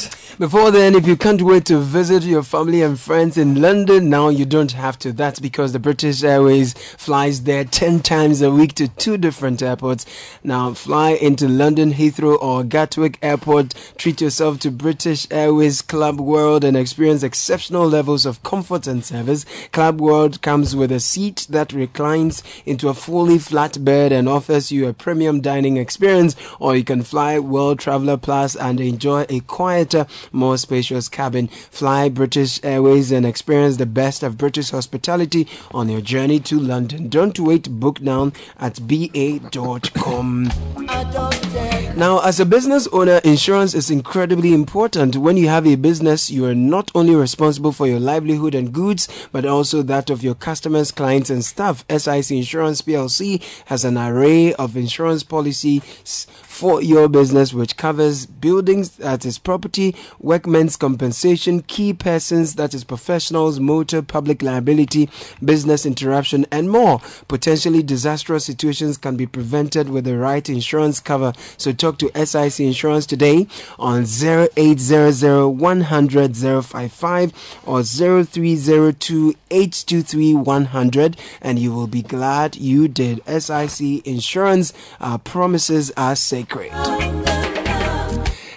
Before 0.43 0.71
then, 0.71 0.93
if 0.93 1.07
you 1.07 1.15
can't 1.15 1.41
wait 1.41 1.63
to 1.67 1.77
visit 1.77 2.23
your 2.23 2.43
family 2.43 2.81
and 2.81 2.99
friends 2.99 3.37
in 3.37 3.61
London, 3.61 4.09
now 4.09 4.27
you 4.27 4.43
don't 4.43 4.73
have 4.73 4.99
to. 4.99 5.13
That's 5.13 5.39
because 5.39 5.71
the 5.71 5.79
British 5.79 6.21
Airways 6.21 6.73
flies 6.73 7.43
there 7.43 7.63
10 7.63 8.01
times 8.01 8.41
a 8.41 8.51
week 8.51 8.73
to 8.73 8.89
two 8.89 9.15
different 9.15 9.61
airports. 9.61 10.05
Now, 10.43 10.73
fly 10.73 11.11
into 11.11 11.47
London 11.47 11.93
Heathrow 11.93 12.37
or 12.41 12.65
Gatwick 12.65 13.19
Airport, 13.21 13.73
treat 13.97 14.19
yourself 14.19 14.59
to 14.59 14.69
British 14.71 15.27
Airways 15.31 15.81
Club 15.81 16.19
World 16.19 16.65
and 16.65 16.75
experience 16.75 17.23
exceptional 17.23 17.87
levels 17.87 18.25
of 18.25 18.43
comfort 18.43 18.85
and 18.85 19.05
service. 19.05 19.45
Club 19.71 20.01
World 20.01 20.41
comes 20.41 20.75
with 20.75 20.91
a 20.91 20.99
seat 20.99 21.47
that 21.51 21.71
reclines 21.71 22.43
into 22.65 22.89
a 22.89 22.93
fully 22.93 23.39
flat 23.39 23.85
bed 23.85 24.11
and 24.11 24.27
offers 24.27 24.73
you 24.73 24.89
a 24.89 24.93
premium 24.93 25.39
dining 25.39 25.77
experience, 25.77 26.35
or 26.59 26.75
you 26.75 26.83
can 26.83 27.01
fly 27.01 27.39
World 27.39 27.79
Traveler 27.79 28.17
Plus 28.17 28.57
and 28.57 28.81
enjoy 28.81 29.25
a 29.29 29.39
quieter, 29.39 30.05
more 30.33 30.57
spacious 30.57 31.07
cabin. 31.07 31.47
Fly 31.47 32.09
British 32.09 32.59
Airways 32.63 33.11
and 33.11 33.25
experience 33.25 33.77
the 33.77 33.85
best 33.85 34.23
of 34.23 34.37
British 34.37 34.71
hospitality 34.71 35.47
on 35.71 35.89
your 35.89 36.01
journey 36.01 36.39
to 36.41 36.59
London. 36.59 37.07
Don't 37.07 37.39
wait, 37.39 37.69
book 37.79 38.01
now 38.01 38.31
at 38.59 38.85
ba.com. 38.87 40.51
Now, 41.95 42.19
as 42.19 42.39
a 42.39 42.45
business 42.45 42.87
owner, 42.91 43.21
insurance 43.23 43.75
is 43.75 43.91
incredibly 43.91 44.53
important. 44.53 45.15
When 45.15 45.37
you 45.37 45.47
have 45.47 45.67
a 45.67 45.75
business, 45.75 46.31
you 46.31 46.45
are 46.45 46.55
not 46.55 46.91
only 46.95 47.15
responsible 47.15 47.71
for 47.71 47.87
your 47.87 47.99
livelihood 47.99 48.55
and 48.55 48.73
goods, 48.73 49.07
but 49.31 49.45
also 49.45 49.83
that 49.83 50.09
of 50.09 50.23
your 50.23 50.33
customers, 50.33 50.91
clients, 50.91 51.29
and 51.29 51.45
staff. 51.45 51.85
SIC 51.89 52.31
Insurance 52.31 52.81
PLC 52.81 53.41
has 53.65 53.85
an 53.85 53.97
array 53.97 54.53
of 54.55 54.75
insurance 54.75 55.23
policies 55.23 56.25
for 56.53 56.83
your 56.83 57.09
business, 57.09 57.51
which 57.51 57.75
covers 57.77 58.27
buildings, 58.27 58.97
that 58.97 59.25
is 59.25 59.39
property, 59.39 59.95
workmen's 60.19 60.75
compensation, 60.75 61.63
key 61.63 61.93
persons, 61.93 62.53
that 62.55 62.75
is 62.75 62.83
professionals, 62.83 63.59
motor, 63.59 64.03
public 64.03 64.43
liability, 64.43 65.09
business 65.43 65.83
interruption, 65.83 66.45
and 66.51 66.69
more. 66.69 67.01
Potentially 67.27 67.81
disastrous 67.81 68.45
situations 68.45 68.97
can 68.97 69.17
be 69.17 69.25
prevented 69.25 69.89
with 69.89 70.03
the 70.05 70.15
right 70.15 70.47
insurance 70.47 70.99
cover. 70.99 71.33
So 71.57 71.73
talk 71.73 71.97
to 71.97 72.25
SIC 72.25 72.59
Insurance 72.59 73.07
today 73.07 73.47
on 73.79 74.03
0800 74.03 75.47
100 75.47 76.37
055 76.37 77.59
or 77.65 77.83
0302 77.83 79.33
823 79.49 80.33
100 80.35 81.17
and 81.41 81.57
you 81.57 81.73
will 81.73 81.87
be 81.87 82.03
glad 82.03 82.55
you 82.55 82.87
did. 82.87 83.21
SIC 83.25 84.05
Insurance, 84.05 84.71
promises 85.23 85.91
are 85.97 86.15
sacred. 86.45 87.42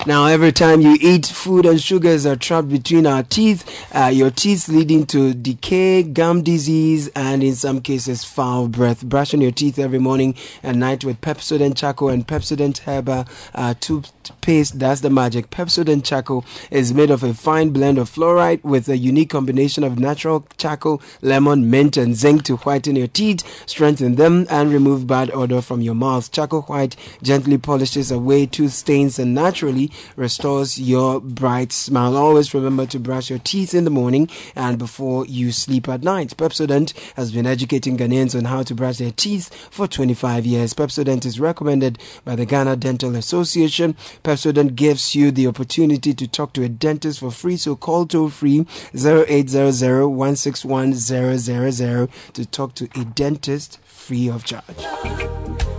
Now, 0.07 0.27
every 0.27 0.53
time 0.53 0.83
you 0.83 0.97
eat, 1.01 1.27
food 1.27 1.67
and 1.67 1.81
sugars 1.81 2.27
are 2.27 2.37
trapped 2.37 2.69
between 2.69 3.09
our 3.09 3.25
teeth, 3.25 3.65
uh, 3.93 4.07
your 4.07 4.31
teeth 4.31 4.69
leading 4.69 5.05
to 5.07 5.35
decay, 5.35 6.05
gum 6.05 6.43
disease, 6.45 7.09
and 7.17 7.43
in 7.43 7.57
some 7.57 7.81
cases, 7.81 8.23
foul 8.23 8.69
breath. 8.69 9.05
Brushing 9.05 9.43
your 9.43 9.51
teeth 9.51 9.81
every 9.81 9.99
morning 9.99 10.37
and 10.63 10.79
night 10.79 11.03
with 11.03 11.21
Pepsodent 11.21 11.77
Charcoal 11.77 12.11
and 12.11 12.25
Pepsodent 12.25 12.79
Herba 12.79 13.27
uh, 13.53 13.75
toothpaste. 13.81 14.79
That's 14.79 15.01
the 15.01 15.11
magic. 15.11 15.51
Pepsodent 15.51 16.05
Charcoal 16.05 16.45
is 16.71 16.95
made 16.95 17.11
of 17.11 17.25
a 17.25 17.35
fine 17.35 17.71
blend 17.71 17.99
of 17.99 18.09
fluoride 18.09 18.63
with 18.63 18.89
a 18.89 18.97
unique 18.97 19.31
combination 19.31 19.83
of 19.83 19.99
natural 19.99 20.47
charcoal, 20.57 21.03
lemon, 21.21 21.69
mint, 21.69 21.97
and 21.97 22.15
zinc 22.15 22.45
to 22.45 22.59
whiten 22.59 22.95
your 22.95 23.09
teeth, 23.09 23.43
strengthen 23.69 24.15
them, 24.15 24.47
and 24.51 24.73
remove 24.73 25.09
bad 25.09 25.33
odor 25.35 25.61
from 25.61 25.81
your 25.81 25.97
mouth. 25.97 26.31
Charcoal 26.31 26.63
White 26.63 26.95
gently 27.25 27.59
polishes 27.59 28.13
away 28.13 28.47
tooth 28.47 28.73
stains 28.73 29.19
and 29.19 29.35
naturally 29.35 29.91
restores 30.17 30.81
your 30.81 31.21
bright 31.21 31.73
smile. 31.73 32.17
Always 32.17 32.53
remember 32.55 32.87
to 32.87 32.99
brush 32.99 33.31
your 33.31 33.39
teeth 33.39 33.75
in 33.75 33.85
the 33.85 33.91
morning 33.91 34.29
and 34.55 34.79
before 34.79 35.27
you 35.27 35.53
sleep 35.53 35.89
at 35.89 36.03
night. 36.03 36.37
Pepsodent 36.37 36.93
has 37.15 37.33
been 37.33 37.47
educating 37.47 37.97
Ghanaians 37.97 38.37
on 38.37 38.45
how 38.47 38.63
to 38.63 38.75
brush 38.75 38.99
their 38.99 39.11
teeth 39.11 39.53
for 39.71 39.87
25 39.87 40.47
years. 40.47 40.75
Pepsodent 40.75 41.25
is 41.25 41.41
recommended 41.41 41.99
by 42.25 42.37
the 42.37 42.47
Ghana 42.47 42.77
Dental 42.77 43.17
Association. 43.17 43.95
Pepsodent 44.23 44.75
gives 44.75 45.15
you 45.15 45.31
the 45.31 45.47
opportunity 45.47 46.15
to 46.15 46.27
talk 46.27 46.53
to 46.55 46.63
a 46.63 46.69
dentist 46.69 47.21
for 47.21 47.31
free, 47.31 47.57
so 47.57 47.77
call 47.77 48.07
toll 48.07 48.29
free 48.29 48.67
0800 48.95 50.07
161 50.07 50.95
000 50.95 52.09
to 52.33 52.47
talk 52.47 52.75
to 52.75 52.89
a 52.95 53.05
dentist 53.05 53.79
free 53.85 54.29
of 54.29 54.45
charge. 54.45 55.76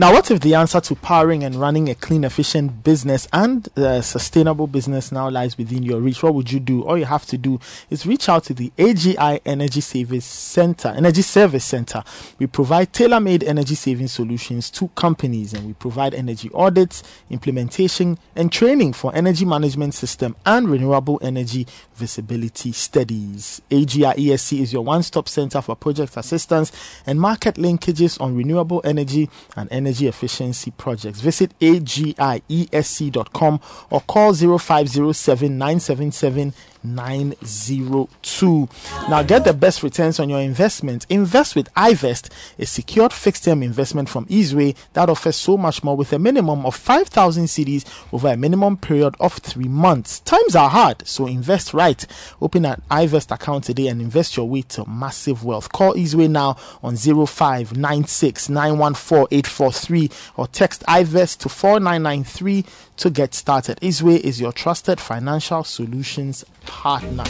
Now, 0.00 0.12
what 0.12 0.30
if 0.30 0.38
the 0.42 0.54
answer 0.54 0.80
to 0.80 0.94
powering 0.94 1.42
and 1.42 1.56
running 1.56 1.88
a 1.88 1.94
clean, 1.96 2.22
efficient 2.22 2.84
business 2.84 3.26
and 3.32 3.68
a 3.74 4.00
sustainable 4.00 4.68
business 4.68 5.10
now 5.10 5.28
lies 5.28 5.58
within 5.58 5.82
your 5.82 5.98
reach? 5.98 6.22
What 6.22 6.36
would 6.36 6.52
you 6.52 6.60
do? 6.60 6.84
All 6.84 6.96
you 6.96 7.04
have 7.04 7.26
to 7.26 7.36
do 7.36 7.58
is 7.90 8.06
reach 8.06 8.28
out 8.28 8.44
to 8.44 8.54
the 8.54 8.70
AGI 8.78 9.40
Energy 9.44 9.80
Service 9.80 10.24
Center, 10.24 10.90
Energy 10.90 11.22
Service 11.22 11.64
Center. 11.64 12.04
We 12.38 12.46
provide 12.46 12.92
tailor-made 12.92 13.42
energy 13.42 13.74
saving 13.74 14.06
solutions 14.06 14.70
to 14.70 14.86
companies, 14.94 15.52
and 15.52 15.66
we 15.66 15.72
provide 15.72 16.14
energy 16.14 16.48
audits, 16.54 17.02
implementation, 17.28 18.18
and 18.36 18.52
training 18.52 18.92
for 18.92 19.12
energy 19.16 19.46
management 19.46 19.94
system 19.94 20.36
and 20.46 20.68
renewable 20.68 21.18
energy 21.24 21.66
visibility 21.96 22.70
studies. 22.70 23.60
AGI 23.68 24.14
ESC 24.14 24.60
is 24.60 24.72
your 24.72 24.84
one-stop 24.84 25.28
center 25.28 25.60
for 25.60 25.74
project 25.74 26.16
assistance 26.16 26.70
and 27.04 27.20
market 27.20 27.56
linkages 27.56 28.20
on 28.20 28.36
renewable 28.36 28.80
energy 28.84 29.28
and 29.56 29.68
energy 29.72 29.87
efficiency 30.06 30.70
projects. 30.70 31.20
Visit 31.20 31.52
agiesc.com 31.60 33.60
or 33.90 34.00
call 34.02 34.32
0507 34.34 35.58
977 35.58 36.52
902. 36.82 38.68
Now 39.08 39.22
get 39.22 39.44
the 39.44 39.52
best 39.52 39.82
returns 39.82 40.20
on 40.20 40.28
your 40.28 40.40
investment. 40.40 41.06
Invest 41.08 41.56
with 41.56 41.72
iVest, 41.74 42.30
a 42.58 42.66
secured 42.66 43.12
fixed 43.12 43.44
term 43.44 43.62
investment 43.62 44.08
from 44.08 44.26
Easyway 44.26 44.76
that 44.92 45.08
offers 45.08 45.36
so 45.36 45.56
much 45.56 45.82
more 45.82 45.96
with 45.96 46.12
a 46.12 46.18
minimum 46.18 46.64
of 46.66 46.74
5,000 46.74 47.44
cedis 47.44 47.84
over 48.12 48.28
a 48.28 48.36
minimum 48.36 48.76
period 48.76 49.14
of 49.20 49.34
three 49.34 49.68
months. 49.68 50.20
Times 50.20 50.54
are 50.54 50.70
hard, 50.70 51.06
so 51.06 51.26
invest 51.26 51.74
right. 51.74 52.06
Open 52.40 52.64
an 52.64 52.82
iVest 52.90 53.34
account 53.34 53.64
today 53.64 53.88
and 53.88 54.00
invest 54.00 54.36
your 54.36 54.48
way 54.48 54.62
to 54.62 54.84
massive 54.88 55.44
wealth. 55.44 55.72
Call 55.72 55.94
Easyway 55.94 56.30
now 56.30 56.56
on 56.82 56.96
0596 56.96 58.48
914843 58.48 60.10
or 60.36 60.46
text 60.46 60.82
iVest 60.86 61.38
to 61.38 61.48
4993 61.48 62.64
to 62.98 63.10
get 63.10 63.34
started. 63.34 63.80
Easyway 63.80 64.20
is 64.20 64.40
your 64.40 64.52
trusted 64.52 65.00
financial 65.00 65.64
solutions 65.64 66.44
partner. 66.66 67.24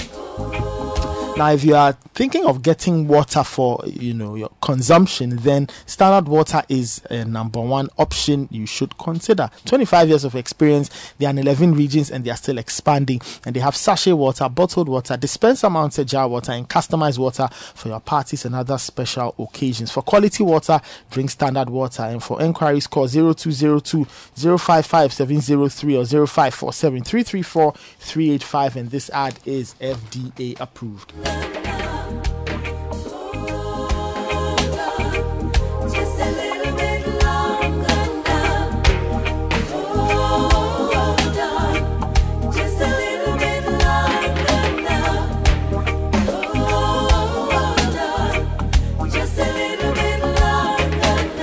Now, 1.38 1.52
if 1.52 1.62
you 1.62 1.76
are 1.76 1.92
thinking 1.92 2.44
of 2.46 2.62
getting 2.64 3.06
water 3.06 3.44
for 3.44 3.80
you 3.86 4.12
know 4.12 4.34
your 4.34 4.50
consumption, 4.60 5.36
then 5.36 5.68
Standard 5.86 6.28
Water 6.28 6.64
is 6.68 7.00
a 7.10 7.24
number 7.24 7.60
one 7.60 7.88
option 7.96 8.48
you 8.50 8.66
should 8.66 8.98
consider. 8.98 9.48
25 9.64 10.08
years 10.08 10.24
of 10.24 10.34
experience, 10.34 10.90
they 11.18 11.26
are 11.26 11.30
in 11.30 11.38
11 11.38 11.76
regions 11.76 12.10
and 12.10 12.24
they 12.24 12.32
are 12.32 12.36
still 12.36 12.58
expanding. 12.58 13.20
And 13.46 13.54
they 13.54 13.60
have 13.60 13.76
sachet 13.76 14.14
water, 14.14 14.48
bottled 14.48 14.88
water, 14.88 15.16
dispenser 15.16 15.70
mounted 15.70 16.08
jar 16.08 16.26
water, 16.26 16.50
and 16.50 16.68
customized 16.68 17.18
water 17.18 17.48
for 17.52 17.88
your 17.88 18.00
parties 18.00 18.44
and 18.44 18.56
other 18.56 18.76
special 18.76 19.32
occasions. 19.38 19.92
For 19.92 20.02
quality 20.02 20.42
water, 20.42 20.80
drink 21.12 21.30
Standard 21.30 21.70
Water. 21.70 22.02
And 22.02 22.20
for 22.20 22.42
enquiries, 22.42 22.88
call 22.88 23.06
0202 23.06 24.04
055 24.04 25.12
703 25.12 25.96
or 25.96 26.04
0547 26.04 27.04
334 27.04 27.72
385. 28.00 28.76
And 28.76 28.90
this 28.90 29.08
ad 29.10 29.38
is 29.46 29.74
FDA 29.74 30.58
approved. 30.58 31.12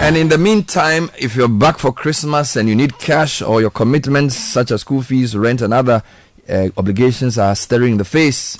And 0.06 0.16
in 0.16 0.30
the 0.30 0.38
meantime, 0.38 1.10
if 1.18 1.36
you're 1.36 1.48
back 1.48 1.80
for 1.80 1.91
Christmas 1.91 2.56
and 2.56 2.70
you 2.70 2.76
need 2.76 2.99
cash 2.99 3.41
or 3.41 3.60
your 3.60 3.72
commitments 3.72 4.38
such 4.38 4.70
as 4.70 4.82
school 4.82 5.02
fees, 5.02 5.36
rent, 5.36 5.62
and 5.62 5.74
other 5.74 6.03
uh, 6.49 6.69
obligations 6.77 7.38
are 7.38 7.55
staring 7.55 7.93
in 7.93 7.97
the 7.97 8.05
face, 8.05 8.57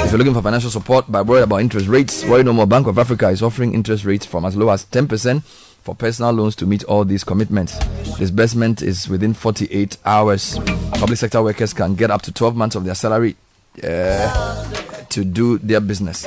if 0.00 0.10
you're 0.12 0.18
looking 0.18 0.34
for 0.34 0.42
financial 0.42 0.70
support 0.70 1.04
but 1.08 1.26
worried 1.26 1.42
about 1.42 1.60
interest 1.60 1.86
rates, 1.88 2.24
worry 2.24 2.42
no 2.42 2.52
more. 2.52 2.66
Bank 2.66 2.86
of 2.86 2.98
Africa 2.98 3.28
is 3.28 3.42
offering 3.42 3.74
interest 3.74 4.04
rates 4.04 4.24
from 4.24 4.44
as 4.44 4.56
low 4.56 4.70
as 4.70 4.86
10% 4.86 5.42
for 5.82 5.94
personal 5.94 6.30
loans 6.32 6.56
to 6.56 6.66
meet 6.66 6.84
all 6.84 7.04
these 7.04 7.24
commitments. 7.24 7.78
Disbursement 8.16 8.80
is 8.80 9.08
within 9.08 9.34
48 9.34 9.98
hours. 10.06 10.58
Public 10.92 11.18
sector 11.18 11.42
workers 11.42 11.74
can 11.74 11.94
get 11.94 12.10
up 12.10 12.22
to 12.22 12.32
12 12.32 12.56
months 12.56 12.76
of 12.76 12.84
their 12.84 12.94
salary 12.94 13.36
uh, 13.82 15.04
to 15.10 15.24
do 15.24 15.58
their 15.58 15.80
business. 15.80 16.24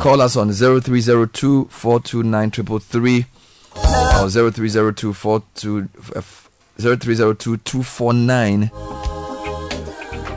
Call 0.00 0.20
us 0.20 0.36
on 0.36 0.52
0302 0.52 1.66
429 1.66 2.50
333 2.50 3.26
or 4.22 4.28
0302 4.30 5.88
0302 6.78 7.56
249 7.58 8.70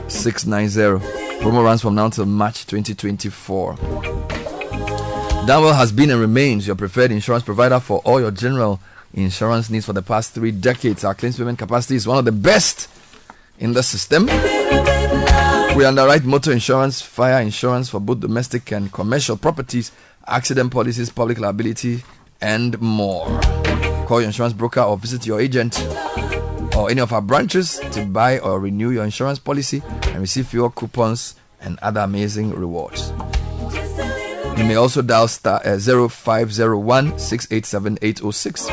690. 0.08 1.04
Promo 1.42 1.64
runs 1.64 1.82
from 1.82 1.94
now 1.94 2.08
till 2.08 2.26
March 2.26 2.66
2024. 2.66 3.74
Donewell 5.46 5.74
has 5.76 5.92
been 5.92 6.10
and 6.10 6.20
remains 6.20 6.66
your 6.66 6.76
preferred 6.76 7.10
insurance 7.10 7.44
provider 7.44 7.78
for 7.80 7.98
all 8.04 8.20
your 8.20 8.30
general 8.30 8.80
insurance 9.12 9.68
needs 9.70 9.84
for 9.86 9.92
the 9.92 10.02
past 10.02 10.32
three 10.32 10.50
decades. 10.50 11.04
Our 11.04 11.14
claims 11.14 11.36
payment 11.36 11.58
capacity 11.58 11.96
is 11.96 12.06
one 12.06 12.18
of 12.18 12.24
the 12.24 12.32
best 12.32 12.88
in 13.58 13.72
the 13.72 13.82
system. 13.82 14.26
We 15.76 15.84
underwrite 15.84 16.24
motor 16.24 16.52
insurance, 16.52 17.02
fire 17.02 17.42
insurance 17.42 17.88
for 17.90 18.00
both 18.00 18.20
domestic 18.20 18.70
and 18.72 18.92
commercial 18.92 19.36
properties, 19.36 19.92
accident 20.26 20.72
policies, 20.72 21.10
public 21.10 21.38
liability, 21.38 22.04
and 22.40 22.80
more. 22.80 23.26
Call 24.06 24.20
your 24.20 24.28
insurance 24.28 24.54
broker 24.54 24.80
or 24.80 24.96
visit 24.96 25.26
your 25.26 25.40
agent 25.40 25.74
or 26.76 26.90
any 26.90 27.00
of 27.00 27.12
our 27.12 27.22
branches 27.22 27.80
to 27.92 28.04
buy 28.04 28.38
or 28.38 28.60
renew 28.60 28.90
your 28.90 29.04
insurance 29.04 29.38
policy 29.38 29.82
and 30.08 30.20
receive 30.20 30.46
fuel 30.46 30.70
coupons 30.70 31.36
and 31.60 31.78
other 31.80 32.00
amazing 32.00 32.50
rewards. 32.50 33.12
You 34.56 34.64
may 34.64 34.76
also 34.76 35.02
dial 35.02 35.28
star 35.28 35.60
uh, 35.64 35.78
0501 35.78 37.18
687 37.18 37.98
806 38.02 38.70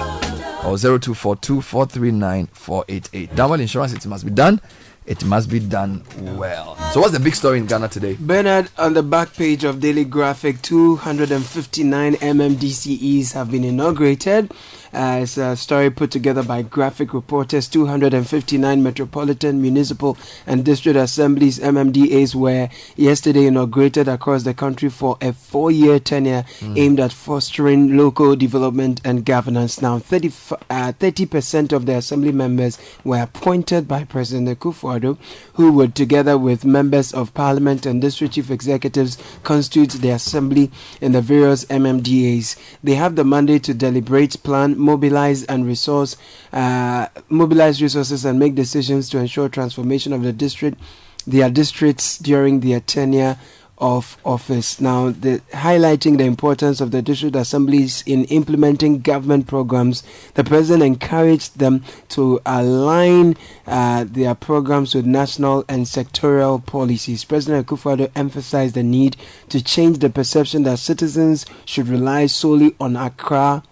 or 0.64 0.78
0242 0.78 1.62
439 1.62 2.48
488. 2.48 3.36
Donewell 3.36 3.62
Insurance, 3.62 3.94
it 3.94 4.06
must 4.06 4.26
be 4.26 4.32
done 4.32 4.62
it 5.06 5.26
must 5.26 5.50
be 5.50 5.60
done 5.60 6.04
well. 6.38 6.76
So, 6.94 7.00
what's 7.00 7.14
the 7.14 7.20
big 7.20 7.36
story 7.36 7.58
in 7.58 7.66
Ghana 7.66 7.88
today? 7.90 8.18
Bernard, 8.20 8.70
on 8.78 8.94
the 8.94 9.02
back 9.02 9.34
page 9.34 9.64
of 9.64 9.80
Daily 9.80 10.06
Graphic, 10.06 10.62
259 10.62 12.14
MMDCEs 12.16 13.34
have 13.34 13.50
been 13.50 13.64
inaugurated. 13.64 14.54
Uh, 14.94 15.20
it's 15.22 15.38
a 15.38 15.56
story 15.56 15.90
put 15.90 16.12
together 16.12 16.44
by 16.44 16.62
graphic 16.62 17.14
reporters. 17.14 17.68
259 17.70 18.84
metropolitan, 18.84 19.62
municipal, 19.62 20.18
and 20.46 20.66
district 20.66 20.98
assemblies 20.98 21.60
(MMDAs) 21.60 22.36
were 22.36 22.70
yesterday 22.96 23.46
inaugurated 23.46 24.08
across 24.08 24.44
the 24.44 24.54
country 24.54 24.90
for 24.90 25.18
a 25.22 25.32
four-year 25.32 26.00
tenure 26.00 26.44
mm. 26.60 26.78
aimed 26.78 27.00
at 27.00 27.14
fostering 27.14 27.96
local 27.96 28.36
development 28.36 29.00
and 29.06 29.26
governance. 29.26 29.82
Now, 29.82 30.00
30 30.00 30.32
uh, 30.70 30.92
percent 31.30 31.72
of 31.72 31.86
the 31.86 31.96
assembly 31.96 32.32
members 32.32 32.78
were 33.04 33.22
appointed 33.22 33.88
by 33.88 34.04
President 34.04 34.60
Akufo-Addo, 34.60 35.18
who 35.54 35.72
would, 35.72 35.96
together 35.96 36.38
with 36.38 36.66
members 36.66 37.14
of 37.14 37.34
parliament 37.34 37.86
and 37.86 38.02
district 38.02 38.34
chief 38.34 38.52
executives, 38.52 39.18
constitute 39.44 39.92
the 40.02 40.10
assembly 40.10 40.72
in 41.00 41.14
the 41.14 41.22
various 41.22 41.66
MMDAs. 41.66 42.58
They 42.84 42.96
have 42.96 43.16
the 43.16 43.24
mandate 43.24 43.64
to 43.64 43.74
deliberate, 43.74 44.42
plan, 44.44 44.81
mobilize 44.82 45.44
and 45.46 45.66
resource, 45.66 46.18
uh, 46.52 47.08
mobilize 47.30 47.82
resources 47.82 48.26
and 48.26 48.40
make 48.40 48.56
decisions 48.56 49.10
to 49.10 49.20
ensure 49.20 49.48
transformation 49.48 50.12
of 50.12 50.24
the 50.24 50.34
district, 50.34 50.80
their 51.26 51.50
districts 51.50 52.18
during 52.18 52.60
their 52.60 52.80
tenure 52.80 53.38
of 53.82 54.16
office. 54.24 54.80
Now, 54.80 55.10
the, 55.10 55.42
highlighting 55.52 56.20
the 56.20 56.26
importance 56.26 56.80
of 56.82 56.92
the 56.92 57.02
district 57.02 57.36
assemblies 57.36 58.04
in 58.06 58.26
implementing 58.26 59.00
government 59.00 59.48
programs, 59.48 60.04
the 60.36 60.44
president 60.44 60.84
encouraged 60.84 61.58
them 61.58 61.84
to 62.10 62.40
align 62.46 63.36
uh, 63.66 64.06
their 64.08 64.36
programs 64.36 64.94
with 64.94 65.08
national 65.08 65.66
and 65.68 65.88
sectoral 65.88 66.64
policies. 66.64 67.26
President 67.26 67.66
Akufo-Addo 67.66 68.12
emphasized 68.16 68.76
the 68.76 68.84
need 68.84 69.18
to 69.50 69.64
change 69.64 69.98
the 69.98 70.12
perception 70.12 70.62
that 70.64 70.78
citizens 70.78 71.48
should 71.66 71.88
rely 71.88 72.28
solely 72.28 72.76
on 72.80 72.96
Accra 72.96 73.64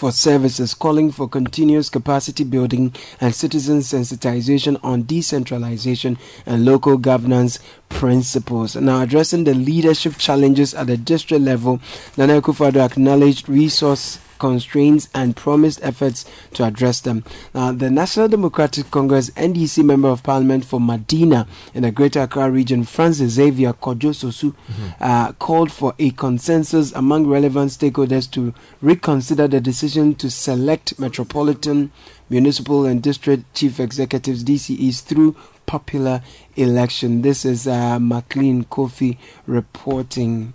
for 0.00 0.10
services, 0.10 0.72
calling 0.72 1.12
for 1.12 1.28
continuous 1.28 1.90
capacity 1.90 2.42
building 2.42 2.90
and 3.20 3.34
citizen 3.34 3.80
sensitization 3.80 4.80
on 4.82 5.02
decentralization 5.02 6.16
and 6.46 6.64
local 6.64 6.96
governance 6.96 7.58
principles. 7.90 8.74
Now, 8.76 9.02
addressing 9.02 9.44
the 9.44 9.52
leadership 9.52 10.16
challenges 10.16 10.72
at 10.72 10.86
the 10.86 10.96
district 10.96 11.44
level, 11.44 11.80
Nana 12.16 12.40
Akufo-Addo 12.40 12.82
acknowledged 12.82 13.46
resource 13.46 14.18
constraints 14.40 15.08
and 15.14 15.36
promised 15.36 15.78
efforts 15.84 16.24
to 16.54 16.64
address 16.64 17.00
them. 17.00 17.22
Now, 17.54 17.70
the 17.70 17.90
National 17.90 18.26
Democratic 18.26 18.90
Congress 18.90 19.30
NDC 19.30 19.84
Member 19.84 20.08
of 20.08 20.24
Parliament 20.24 20.64
for 20.64 20.80
Madina 20.80 21.46
in 21.74 21.84
the 21.84 21.92
Greater 21.92 22.22
Accra 22.22 22.50
region, 22.50 22.82
Francis 22.82 23.34
Xavier 23.34 23.72
Kojo 23.74 24.10
Sosu, 24.10 24.50
mm-hmm. 24.52 24.88
uh, 25.00 25.32
called 25.34 25.70
for 25.70 25.94
a 26.00 26.10
consensus 26.10 26.92
among 26.92 27.28
relevant 27.28 27.70
stakeholders 27.70 28.28
to 28.32 28.52
reconsider 28.80 29.46
the 29.46 29.60
decision 29.60 30.16
to 30.16 30.28
select 30.28 30.98
metropolitan, 30.98 31.92
municipal, 32.28 32.86
and 32.86 33.02
district 33.02 33.54
chief 33.54 33.78
executives 33.78 34.42
(DCEs) 34.42 35.02
through 35.02 35.36
popular 35.66 36.22
election. 36.56 37.22
This 37.22 37.44
is 37.44 37.68
uh, 37.68 37.98
McLean 38.00 38.64
Kofi 38.64 39.18
reporting. 39.46 40.54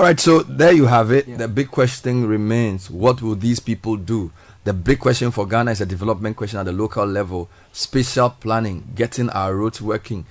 All 0.00 0.06
right, 0.06 0.18
so 0.18 0.40
there 0.40 0.72
you 0.72 0.86
have 0.86 1.10
it. 1.10 1.28
Yeah. 1.28 1.36
The 1.36 1.46
big 1.46 1.70
question 1.70 2.26
remains 2.26 2.90
what 2.90 3.20
will 3.20 3.34
these 3.34 3.60
people 3.60 3.98
do? 3.98 4.32
The 4.64 4.72
big 4.72 4.98
question 4.98 5.30
for 5.30 5.46
Ghana 5.46 5.72
is 5.72 5.82
a 5.82 5.84
development 5.84 6.38
question 6.38 6.58
at 6.58 6.64
the 6.64 6.72
local 6.72 7.04
level. 7.04 7.50
Spatial 7.70 8.30
planning, 8.30 8.82
getting 8.94 9.28
our 9.28 9.54
roads 9.54 9.82
working. 9.82 10.24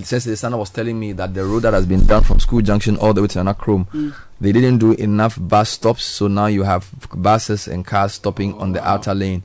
Since 0.00 0.26
the 0.26 0.36
son 0.36 0.56
was 0.56 0.70
telling 0.70 1.00
me 1.00 1.10
that 1.14 1.34
the 1.34 1.44
road 1.44 1.64
that 1.64 1.74
has 1.74 1.86
been 1.86 2.06
done 2.06 2.22
from 2.22 2.38
School 2.38 2.60
Junction 2.60 2.96
all 2.98 3.12
the 3.14 3.22
way 3.22 3.26
to 3.26 3.40
Anachrome, 3.40 3.88
mm. 3.88 4.14
they 4.40 4.52
didn't 4.52 4.78
do 4.78 4.92
enough 4.92 5.36
bus 5.40 5.70
stops, 5.70 6.04
so 6.04 6.28
now 6.28 6.46
you 6.46 6.62
have 6.62 6.88
buses 7.12 7.66
and 7.66 7.84
cars 7.84 8.12
stopping 8.12 8.54
oh, 8.54 8.60
on 8.60 8.74
the 8.74 8.78
wow. 8.78 8.94
outer 8.94 9.12
lane 9.12 9.42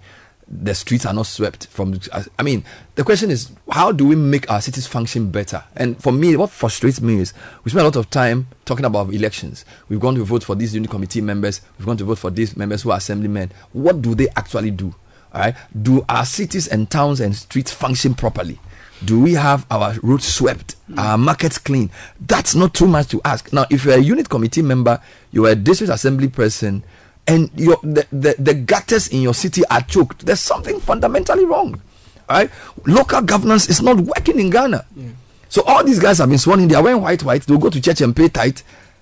the 0.53 0.75
streets 0.75 1.05
are 1.05 1.13
not 1.13 1.25
swept 1.25 1.67
from 1.67 1.97
i 2.37 2.43
mean 2.43 2.61
the 2.95 3.05
question 3.05 3.31
is 3.31 3.51
how 3.71 3.91
do 3.91 4.05
we 4.05 4.15
make 4.15 4.51
our 4.51 4.61
cities 4.61 4.85
function 4.85 5.31
better? 5.31 5.63
And 5.75 6.01
for 6.01 6.11
me 6.11 6.35
what 6.35 6.49
frustrates 6.49 7.01
me 7.01 7.19
is 7.19 7.33
we 7.63 7.71
spend 7.71 7.81
a 7.81 7.85
lot 7.85 7.95
of 7.95 8.09
time 8.09 8.47
talking 8.65 8.85
about 8.85 9.13
elections. 9.13 9.65
We've 9.89 9.99
gone 9.99 10.15
to 10.15 10.23
vote 10.23 10.43
for 10.43 10.55
these 10.55 10.75
unit 10.75 10.89
committee 10.91 11.21
members. 11.21 11.61
We've 11.77 11.85
gone 11.85 11.97
to 11.97 12.03
vote 12.03 12.19
for 12.19 12.29
these 12.29 12.55
members 12.57 12.83
who 12.83 12.91
are 12.91 12.97
assemblymen. 12.97 13.51
What 13.71 14.01
do 14.01 14.13
they 14.13 14.27
actually 14.35 14.71
do? 14.71 14.93
All 15.33 15.41
right? 15.41 15.55
Do 15.81 16.05
our 16.09 16.25
cities 16.25 16.67
and 16.67 16.91
towns 16.91 17.21
and 17.21 17.35
streets 17.35 17.71
function 17.71 18.13
properly? 18.13 18.59
Do 19.03 19.19
we 19.19 19.33
have 19.33 19.65
our 19.71 19.95
roads 20.03 20.27
swept, 20.27 20.75
our 20.95 21.17
markets 21.17 21.57
clean? 21.57 21.89
That's 22.19 22.53
not 22.53 22.75
too 22.75 22.85
much 22.85 23.07
to 23.07 23.21
ask. 23.25 23.51
Now, 23.51 23.65
if 23.71 23.83
you're 23.83 23.95
a 23.97 24.01
unit 24.01 24.29
committee 24.29 24.61
member, 24.61 25.01
you're 25.31 25.49
a 25.49 25.55
district 25.55 25.91
assembly 25.91 26.27
person, 26.27 26.83
and 27.27 27.49
your 27.55 27.77
the, 27.83 28.05
the, 28.11 28.35
the 28.37 28.53
gutters 28.53 29.07
in 29.07 29.21
your 29.21 29.33
city 29.33 29.63
are 29.69 29.81
choked, 29.81 30.25
there's 30.25 30.39
something 30.39 30.79
fundamentally 30.79 31.45
wrong. 31.45 31.81
Right? 32.29 32.49
Local 32.85 33.21
governance 33.21 33.69
is 33.69 33.81
not 33.81 33.97
working 33.97 34.39
in 34.39 34.49
Ghana. 34.49 34.85
Yeah. 34.95 35.09
So 35.49 35.63
all 35.63 35.83
these 35.83 35.99
guys 35.99 36.19
have 36.19 36.29
been 36.29 36.37
sworn 36.37 36.61
in, 36.61 36.69
they 36.69 36.75
are 36.75 36.83
wearing 36.83 37.01
white 37.01 37.23
white, 37.23 37.43
they'll 37.43 37.57
go 37.57 37.69
to 37.69 37.81
church 37.81 37.99
and 38.01 38.15
pay 38.15 38.29
tithe, 38.29 38.59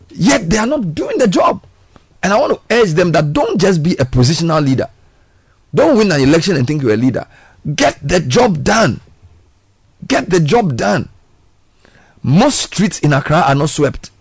yet 0.09 0.49
they 0.49 0.57
are 0.57 0.65
not 0.65 0.95
doing 0.95 1.17
the 1.19 1.27
job. 1.27 1.63
And 2.23 2.33
I 2.33 2.39
want 2.39 2.53
to 2.53 2.75
urge 2.75 2.91
them 2.91 3.11
that 3.13 3.31
don't 3.31 3.61
just 3.61 3.83
be 3.83 3.93
a 3.93 4.05
positional 4.05 4.63
leader. 4.65 4.87
Don't 5.73 5.97
win 5.97 6.11
an 6.11 6.21
election 6.21 6.55
and 6.57 6.65
think 6.65 6.81
you're 6.81 6.93
a 6.93 6.97
leader. 6.97 7.27
Get 7.75 7.99
the 8.05 8.19
job 8.19 8.63
done. 8.63 8.99
Get 10.07 10.29
the 10.29 10.39
job 10.39 10.75
done. 10.75 11.09
Most 12.23 12.59
streets 12.59 12.99
in 12.99 13.13
Accra 13.13 13.43
are 13.47 13.55
not 13.55 13.69
swept. 13.69 14.11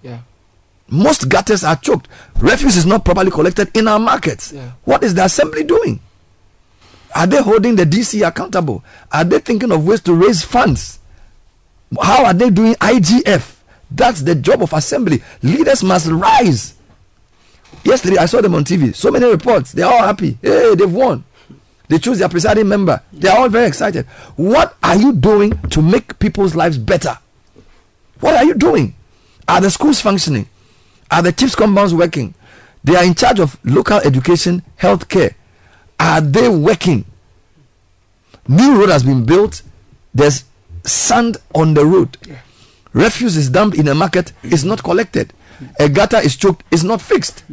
Most 0.88 1.28
gutters 1.28 1.64
are 1.64 1.76
choked. 1.76 2.08
Refuse 2.40 2.76
is 2.76 2.86
not 2.86 3.04
properly 3.04 3.30
collected 3.30 3.76
in 3.76 3.88
our 3.88 3.98
markets. 3.98 4.52
Yeah. 4.52 4.72
What 4.84 5.04
is 5.04 5.14
the 5.14 5.24
assembly 5.24 5.64
doing? 5.64 6.00
Are 7.14 7.26
they 7.26 7.42
holding 7.42 7.76
the 7.76 7.84
DC 7.84 8.26
accountable? 8.26 8.84
Are 9.12 9.24
they 9.24 9.38
thinking 9.38 9.72
of 9.72 9.86
ways 9.86 10.00
to 10.02 10.14
raise 10.14 10.42
funds? 10.42 10.98
How 12.00 12.24
are 12.24 12.34
they 12.34 12.50
doing 12.50 12.74
IGF? 12.74 13.56
That's 13.90 14.20
the 14.22 14.34
job 14.34 14.62
of 14.62 14.72
assembly. 14.72 15.22
Leaders 15.42 15.82
must 15.82 16.08
rise. 16.08 16.74
Yesterday, 17.84 18.18
I 18.18 18.26
saw 18.26 18.40
them 18.40 18.54
on 18.54 18.64
TV. 18.64 18.94
So 18.94 19.10
many 19.10 19.26
reports. 19.26 19.72
They're 19.72 19.86
all 19.86 20.02
happy. 20.04 20.38
Hey, 20.42 20.74
they've 20.74 20.92
won. 20.92 21.24
They 21.88 21.98
choose 21.98 22.18
their 22.18 22.28
presiding 22.28 22.68
member. 22.68 23.02
They're 23.12 23.36
all 23.36 23.48
very 23.48 23.66
excited. 23.66 24.06
What 24.36 24.76
are 24.82 24.96
you 24.96 25.12
doing 25.14 25.58
to 25.70 25.80
make 25.80 26.18
people's 26.18 26.54
lives 26.54 26.76
better? 26.76 27.18
What 28.20 28.36
are 28.36 28.44
you 28.44 28.54
doing? 28.54 28.94
Are 29.46 29.60
the 29.60 29.70
schools 29.70 30.00
functioning? 30.00 30.46
Are 31.10 31.22
the 31.22 31.32
chiefs 31.32 31.54
compounds 31.54 31.94
working? 31.94 32.34
They 32.84 32.96
are 32.96 33.04
in 33.04 33.14
charge 33.14 33.40
of 33.40 33.58
local 33.64 33.98
education, 33.98 34.62
healthcare. 34.78 35.34
Are 35.98 36.20
they 36.20 36.48
working? 36.48 37.04
New 38.46 38.78
road 38.78 38.88
has 38.90 39.02
been 39.02 39.24
built. 39.24 39.62
There's 40.14 40.44
sand 40.84 41.36
on 41.54 41.74
the 41.74 41.84
road. 41.84 42.16
Refuse 42.92 43.36
is 43.36 43.50
dumped 43.50 43.76
in 43.76 43.88
a 43.88 43.94
market. 43.94 44.32
It's 44.42 44.64
not 44.64 44.82
collected. 44.82 45.32
A 45.78 45.88
gutter 45.88 46.18
is 46.18 46.36
choked. 46.36 46.64
It's 46.70 46.82
not 46.82 47.02
fixed. 47.02 47.44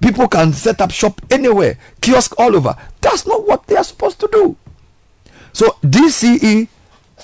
People 0.00 0.26
can 0.26 0.52
set 0.52 0.80
up 0.80 0.90
shop 0.90 1.20
anywhere, 1.30 1.78
kiosk 2.00 2.34
all 2.38 2.56
over. 2.56 2.74
That's 3.00 3.24
not 3.24 3.46
what 3.46 3.66
they 3.68 3.76
are 3.76 3.84
supposed 3.84 4.18
to 4.20 4.28
do. 4.32 4.56
So 5.52 5.76
DCE, 5.82 6.66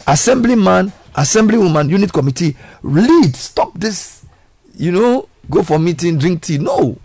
assemblyman, 0.06 0.92
assemblywoman, 1.14 1.90
unit 1.90 2.12
committee, 2.12 2.56
lead. 2.82 3.34
Stop 3.34 3.74
this. 3.74 4.17
You 4.78 4.92
know, 4.92 5.28
go 5.50 5.64
for 5.64 5.78
meeting, 5.80 6.18
drink 6.18 6.42
tea. 6.42 6.56
No, 6.58 6.96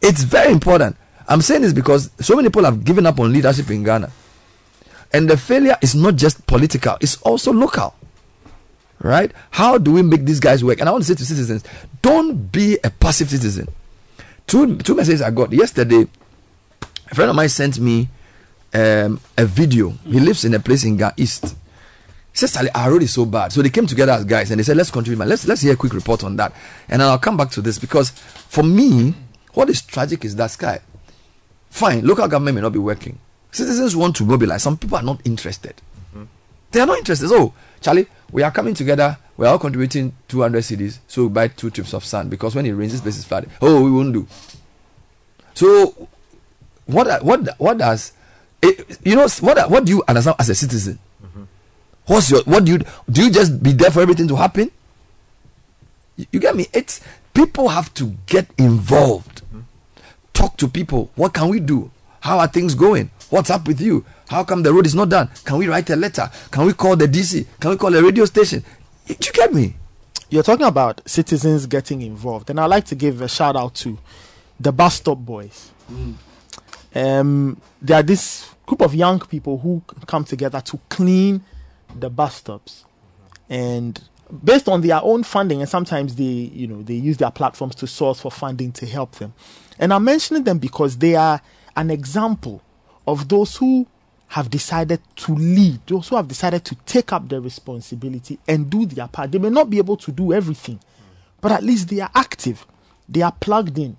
it's 0.00 0.22
very 0.22 0.52
important. 0.52 0.96
I'm 1.26 1.42
saying 1.42 1.62
this 1.62 1.72
because 1.72 2.10
so 2.20 2.36
many 2.36 2.48
people 2.48 2.64
have 2.64 2.84
given 2.84 3.04
up 3.04 3.18
on 3.18 3.32
leadership 3.32 3.68
in 3.70 3.82
Ghana, 3.82 4.10
and 5.12 5.28
the 5.28 5.36
failure 5.36 5.76
is 5.82 5.96
not 5.96 6.14
just 6.14 6.46
political; 6.46 6.96
it's 7.00 7.20
also 7.22 7.52
local. 7.52 7.94
Right? 9.00 9.32
How 9.50 9.78
do 9.78 9.92
we 9.92 10.02
make 10.02 10.24
these 10.24 10.40
guys 10.40 10.64
work? 10.64 10.78
And 10.80 10.88
I 10.88 10.92
want 10.92 11.04
to 11.04 11.08
say 11.08 11.14
to 11.16 11.26
citizens, 11.26 11.64
don't 12.00 12.50
be 12.50 12.78
a 12.82 12.90
passive 12.90 13.28
citizen. 13.28 13.68
Two 14.46 14.76
two 14.78 14.94
messages 14.94 15.20
I 15.20 15.32
got 15.32 15.52
yesterday. 15.52 16.06
A 17.10 17.14
friend 17.14 17.30
of 17.30 17.36
mine 17.36 17.48
sent 17.48 17.80
me 17.80 18.08
um, 18.72 19.20
a 19.36 19.46
video. 19.46 19.90
He 20.04 20.20
lives 20.20 20.44
in 20.44 20.54
a 20.54 20.60
place 20.60 20.84
in 20.84 20.96
Ga 20.96 21.10
East. 21.16 21.56
Sally, 22.46 22.70
our 22.74 22.90
road 22.90 23.02
is 23.02 23.12
so 23.12 23.24
bad. 23.24 23.52
So 23.52 23.62
they 23.62 23.70
came 23.70 23.86
together 23.86 24.12
as 24.12 24.24
guys 24.24 24.50
and 24.50 24.60
they 24.60 24.64
said, 24.64 24.76
let's 24.76 24.90
contribute. 24.90 25.18
Man. 25.18 25.28
Let's, 25.28 25.46
let's 25.46 25.62
hear 25.62 25.72
a 25.72 25.76
quick 25.76 25.92
report 25.92 26.22
on 26.22 26.36
that. 26.36 26.52
And 26.88 27.02
I'll 27.02 27.18
come 27.18 27.36
back 27.36 27.50
to 27.52 27.60
this 27.60 27.78
because 27.78 28.10
for 28.10 28.62
me, 28.62 29.14
what 29.54 29.68
is 29.68 29.82
tragic 29.82 30.24
is 30.24 30.36
that 30.36 30.50
sky. 30.50 30.80
Fine, 31.70 32.06
local 32.06 32.28
government 32.28 32.54
may 32.54 32.60
not 32.60 32.72
be 32.72 32.78
working. 32.78 33.18
Citizens 33.50 33.96
want 33.96 34.14
to 34.16 34.24
mobilize. 34.24 34.62
Some 34.62 34.76
people 34.76 34.98
are 34.98 35.02
not 35.02 35.20
interested. 35.24 35.74
Mm-hmm. 36.14 36.24
They 36.70 36.80
are 36.80 36.86
not 36.86 36.98
interested. 36.98 37.28
So, 37.28 37.54
Charlie, 37.80 38.06
we 38.30 38.42
are 38.42 38.50
coming 38.50 38.74
together. 38.74 39.18
We 39.36 39.46
are 39.46 39.50
all 39.50 39.58
contributing 39.58 40.12
200 40.28 40.62
cedis. 40.62 40.98
So 41.08 41.24
we 41.24 41.28
buy 41.28 41.48
two 41.48 41.70
trips 41.70 41.92
of 41.92 42.04
sand 42.04 42.30
because 42.30 42.54
when 42.54 42.66
it 42.66 42.72
rains, 42.72 42.92
this 42.92 43.00
place 43.00 43.18
is 43.18 43.24
flooded. 43.24 43.50
Oh, 43.60 43.82
we 43.82 43.90
won't 43.90 44.12
do. 44.12 44.26
So, 45.54 46.08
what 46.86 47.22
what 47.24 47.58
what 47.58 47.78
does 47.78 48.12
it, 48.62 48.98
you 49.04 49.14
know 49.16 49.28
what 49.40 49.70
what 49.70 49.84
do 49.84 49.92
you 49.92 50.04
understand 50.06 50.36
as 50.38 50.48
a 50.48 50.54
citizen? 50.54 50.98
What's 52.08 52.30
your 52.30 52.42
what 52.42 52.64
do 52.64 52.72
you 52.72 52.78
do? 52.78 53.22
You 53.22 53.30
just 53.30 53.62
be 53.62 53.72
there 53.72 53.90
for 53.90 54.00
everything 54.00 54.26
to 54.28 54.36
happen? 54.36 54.70
You, 56.16 56.26
you 56.32 56.40
get 56.40 56.56
me? 56.56 56.66
It's 56.72 57.00
people 57.34 57.68
have 57.68 57.92
to 57.94 58.16
get 58.26 58.48
involved. 58.58 59.42
Talk 60.32 60.56
to 60.56 60.68
people. 60.68 61.10
What 61.14 61.34
can 61.34 61.48
we 61.48 61.60
do? 61.60 61.90
How 62.20 62.38
are 62.38 62.48
things 62.48 62.74
going? 62.74 63.10
What's 63.30 63.50
up 63.50 63.66
with 63.66 63.80
you? 63.80 64.04
How 64.28 64.42
come 64.42 64.62
the 64.62 64.72
road 64.72 64.86
is 64.86 64.94
not 64.94 65.10
done? 65.10 65.28
Can 65.44 65.58
we 65.58 65.68
write 65.68 65.90
a 65.90 65.96
letter? 65.96 66.30
Can 66.50 66.64
we 66.66 66.72
call 66.72 66.96
the 66.96 67.06
DC? 67.06 67.46
Can 67.60 67.70
we 67.70 67.76
call 67.76 67.94
a 67.94 68.02
radio 68.02 68.24
station? 68.24 68.64
Do 69.06 69.14
you 69.14 69.32
get 69.32 69.52
me? 69.52 69.74
You're 70.30 70.42
talking 70.42 70.66
about 70.66 71.00
citizens 71.06 71.66
getting 71.66 72.02
involved, 72.02 72.50
and 72.50 72.60
I'd 72.60 72.66
like 72.66 72.84
to 72.86 72.94
give 72.94 73.20
a 73.20 73.28
shout 73.28 73.56
out 73.56 73.74
to 73.76 73.98
the 74.60 74.72
bus 74.72 74.96
stop 74.96 75.18
boys. 75.18 75.70
Um, 76.94 77.60
there 77.80 78.00
are 78.00 78.02
this 78.02 78.50
group 78.66 78.82
of 78.82 78.94
young 78.94 79.20
people 79.20 79.58
who 79.58 79.82
come 80.06 80.24
together 80.24 80.60
to 80.62 80.78
clean 80.88 81.42
the 81.94 82.10
bus 82.10 82.36
stops, 82.36 82.84
and 83.48 84.00
based 84.44 84.68
on 84.68 84.82
their 84.82 85.00
own 85.02 85.22
funding, 85.22 85.60
and 85.60 85.68
sometimes 85.68 86.16
they, 86.16 86.22
you 86.22 86.66
know, 86.66 86.82
they 86.82 86.94
use 86.94 87.16
their 87.16 87.30
platforms 87.30 87.74
to 87.76 87.86
source 87.86 88.20
for 88.20 88.30
funding 88.30 88.72
to 88.72 88.86
help 88.86 89.12
them. 89.12 89.32
And 89.78 89.92
I'm 89.92 90.04
mentioning 90.04 90.44
them 90.44 90.58
because 90.58 90.98
they 90.98 91.14
are 91.14 91.40
an 91.76 91.90
example 91.90 92.62
of 93.06 93.28
those 93.28 93.56
who 93.56 93.86
have 94.28 94.50
decided 94.50 95.00
to 95.16 95.34
lead, 95.34 95.80
those 95.86 96.08
who 96.08 96.16
have 96.16 96.28
decided 96.28 96.64
to 96.66 96.74
take 96.84 97.12
up 97.12 97.28
the 97.28 97.40
responsibility 97.40 98.38
and 98.46 98.68
do 98.68 98.84
their 98.84 99.08
part. 99.08 99.32
They 99.32 99.38
may 99.38 99.48
not 99.48 99.70
be 99.70 99.78
able 99.78 99.96
to 99.96 100.12
do 100.12 100.34
everything, 100.34 100.78
but 101.40 101.52
at 101.52 101.62
least 101.62 101.88
they 101.88 102.00
are 102.00 102.10
active, 102.14 102.66
they 103.08 103.22
are 103.22 103.32
plugged 103.32 103.78
in, 103.78 103.96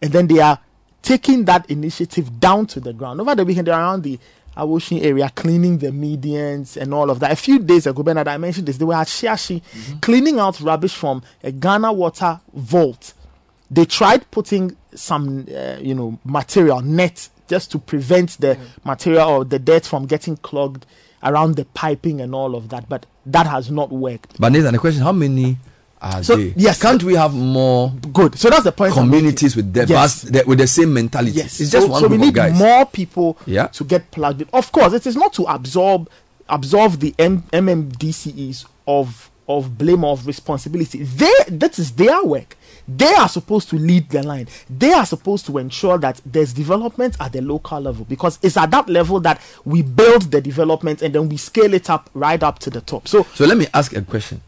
and 0.00 0.12
then 0.12 0.28
they 0.28 0.38
are 0.38 0.60
taking 1.02 1.44
that 1.46 1.68
initiative 1.68 2.38
down 2.38 2.66
to 2.66 2.78
the 2.78 2.92
ground. 2.92 3.20
Over 3.20 3.34
the 3.34 3.44
weekend, 3.44 3.68
around 3.68 4.04
the 4.04 4.20
Awoshin 4.56 5.02
area 5.02 5.30
cleaning 5.34 5.78
the 5.78 5.88
medians 5.88 6.76
and 6.76 6.92
all 6.92 7.10
of 7.10 7.20
that. 7.20 7.32
A 7.32 7.36
few 7.36 7.58
days 7.58 7.86
ago, 7.86 8.02
Bernard, 8.02 8.28
I 8.28 8.36
mentioned 8.36 8.68
this, 8.68 8.76
they 8.76 8.84
were 8.84 8.94
at 8.94 9.06
Shiashie 9.06 9.62
cleaning 10.00 10.38
out 10.38 10.60
rubbish 10.60 10.94
from 10.94 11.22
a 11.42 11.50
Ghana 11.50 11.92
water 11.92 12.40
vault. 12.52 13.14
They 13.70 13.86
tried 13.86 14.30
putting 14.30 14.76
some, 14.94 15.46
uh, 15.54 15.78
you 15.80 15.94
know, 15.94 16.18
material, 16.24 16.82
net, 16.82 17.30
just 17.48 17.70
to 17.72 17.78
prevent 17.78 18.38
the 18.40 18.58
material 18.84 19.28
or 19.28 19.44
the 19.44 19.58
dirt 19.58 19.86
from 19.86 20.06
getting 20.06 20.36
clogged 20.36 20.84
around 21.22 21.56
the 21.56 21.64
piping 21.64 22.20
and 22.20 22.34
all 22.34 22.54
of 22.54 22.68
that. 22.68 22.88
But 22.88 23.06
that 23.24 23.46
has 23.46 23.70
not 23.70 23.90
worked. 23.90 24.38
But 24.38 24.52
Nathan, 24.52 24.72
the 24.72 24.78
question: 24.78 25.02
How 25.02 25.12
many 25.12 25.56
are 26.02 26.22
So, 26.22 26.36
they? 26.36 26.52
yes. 26.56 26.80
can't 26.80 27.02
we 27.02 27.14
have 27.14 27.32
more? 27.34 27.90
Good. 28.12 28.38
So 28.38 28.50
that's 28.50 28.64
the 28.64 28.72
point. 28.72 28.92
Communities 28.92 29.54
with 29.56 29.72
the, 29.72 29.86
Yes. 29.86 30.22
the- 30.22 30.44
with 30.46 30.58
the 30.58 30.66
same 30.66 30.92
mentality. 30.92 31.32
Yes, 31.38 31.60
it's 31.60 31.70
just 31.70 31.86
so, 31.86 31.92
one 31.92 32.02
so 32.02 32.08
we 32.08 32.16
need 32.18 32.34
guys. 32.34 32.58
more 32.58 32.84
people 32.86 33.38
Yeah. 33.46 33.68
to 33.68 33.84
get 33.84 34.10
plugged 34.10 34.42
in. 34.42 34.48
Of 34.52 34.72
course, 34.72 34.92
it 34.92 35.06
is 35.06 35.16
not 35.16 35.32
to 35.34 35.44
absorb 35.44 36.08
absorb 36.48 36.98
the 36.98 37.14
M- 37.18 37.44
MMDCEs 37.52 38.66
of 38.86 39.30
of 39.48 39.76
blame 39.76 40.04
of 40.04 40.26
responsibility. 40.26 41.02
They 41.02 41.32
that 41.48 41.78
is 41.78 41.92
their 41.92 42.22
work. 42.24 42.56
They 42.88 43.12
are 43.14 43.28
supposed 43.28 43.68
to 43.70 43.76
lead 43.76 44.10
the 44.10 44.22
line. 44.22 44.48
They 44.68 44.92
are 44.92 45.06
supposed 45.06 45.46
to 45.46 45.58
ensure 45.58 45.98
that 45.98 46.20
there's 46.26 46.52
development 46.52 47.16
at 47.20 47.32
the 47.32 47.40
local 47.42 47.80
level 47.80 48.04
because 48.08 48.38
it's 48.42 48.56
at 48.56 48.70
that 48.72 48.88
level 48.88 49.20
that 49.20 49.40
we 49.64 49.82
build 49.82 50.30
the 50.30 50.40
development 50.40 51.00
and 51.02 51.14
then 51.14 51.28
we 51.28 51.36
scale 51.36 51.74
it 51.74 51.88
up 51.90 52.10
right 52.14 52.42
up 52.42 52.58
to 52.60 52.70
the 52.70 52.80
top. 52.80 53.06
So 53.08 53.24
So 53.34 53.44
let 53.46 53.56
me 53.56 53.66
ask 53.74 53.94
a 53.94 54.02
question. 54.02 54.40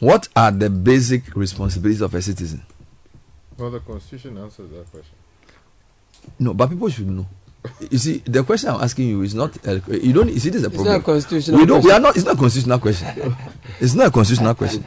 What 0.00 0.28
are 0.34 0.50
the 0.50 0.70
basic 0.70 1.34
responsibilities 1.36 2.00
of 2.00 2.14
a 2.14 2.22
citizen? 2.22 2.62
Well, 3.58 3.70
the 3.70 3.80
Constitution 3.80 4.38
answers 4.38 4.70
that 4.70 4.90
question. 4.90 5.14
No, 6.38 6.54
but 6.54 6.70
people 6.70 6.88
should 6.88 7.08
know. 7.08 7.26
You 7.90 7.98
see, 7.98 8.18
the 8.24 8.42
question 8.42 8.70
I'm 8.70 8.80
asking 8.80 9.08
you 9.08 9.20
is 9.22 9.34
not. 9.34 9.54
A, 9.66 9.82
you 9.90 10.14
don't. 10.14 10.30
You 10.32 10.38
see, 10.40 10.48
this 10.48 10.62
is 10.62 10.64
a 10.64 10.66
It's 10.68 10.76
problem. 10.76 10.94
not 10.94 11.00
a 11.02 11.04
constitutional 11.04 11.60
We 11.60 11.66
don't. 11.66 11.84
We 11.84 11.92
are 11.92 12.00
not. 12.00 12.16
It's 12.16 12.24
not 12.24 12.36
a 12.36 12.38
constitutional 12.38 12.78
question. 12.78 13.36
It's 13.78 13.94
not 13.94 14.06
a 14.06 14.10
constitutional 14.10 14.54
question. 14.54 14.84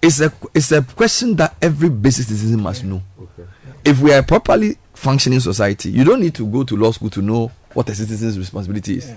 It's 0.00 0.20
a. 0.20 0.32
It's 0.54 0.72
a 0.72 0.80
question 0.82 1.36
that 1.36 1.56
every 1.60 1.90
basic 1.90 2.24
citizen 2.26 2.62
must 2.62 2.84
know. 2.84 3.02
If 3.84 4.00
we 4.00 4.14
are 4.14 4.20
a 4.20 4.22
properly 4.22 4.78
functioning 4.94 5.40
society, 5.40 5.90
you 5.90 6.04
don't 6.04 6.20
need 6.20 6.34
to 6.36 6.46
go 6.46 6.64
to 6.64 6.74
law 6.76 6.90
school 6.92 7.10
to 7.10 7.20
know 7.20 7.52
what 7.74 7.88
a 7.90 7.94
citizen's 7.94 8.38
responsibility 8.38 8.96
is. 8.96 9.12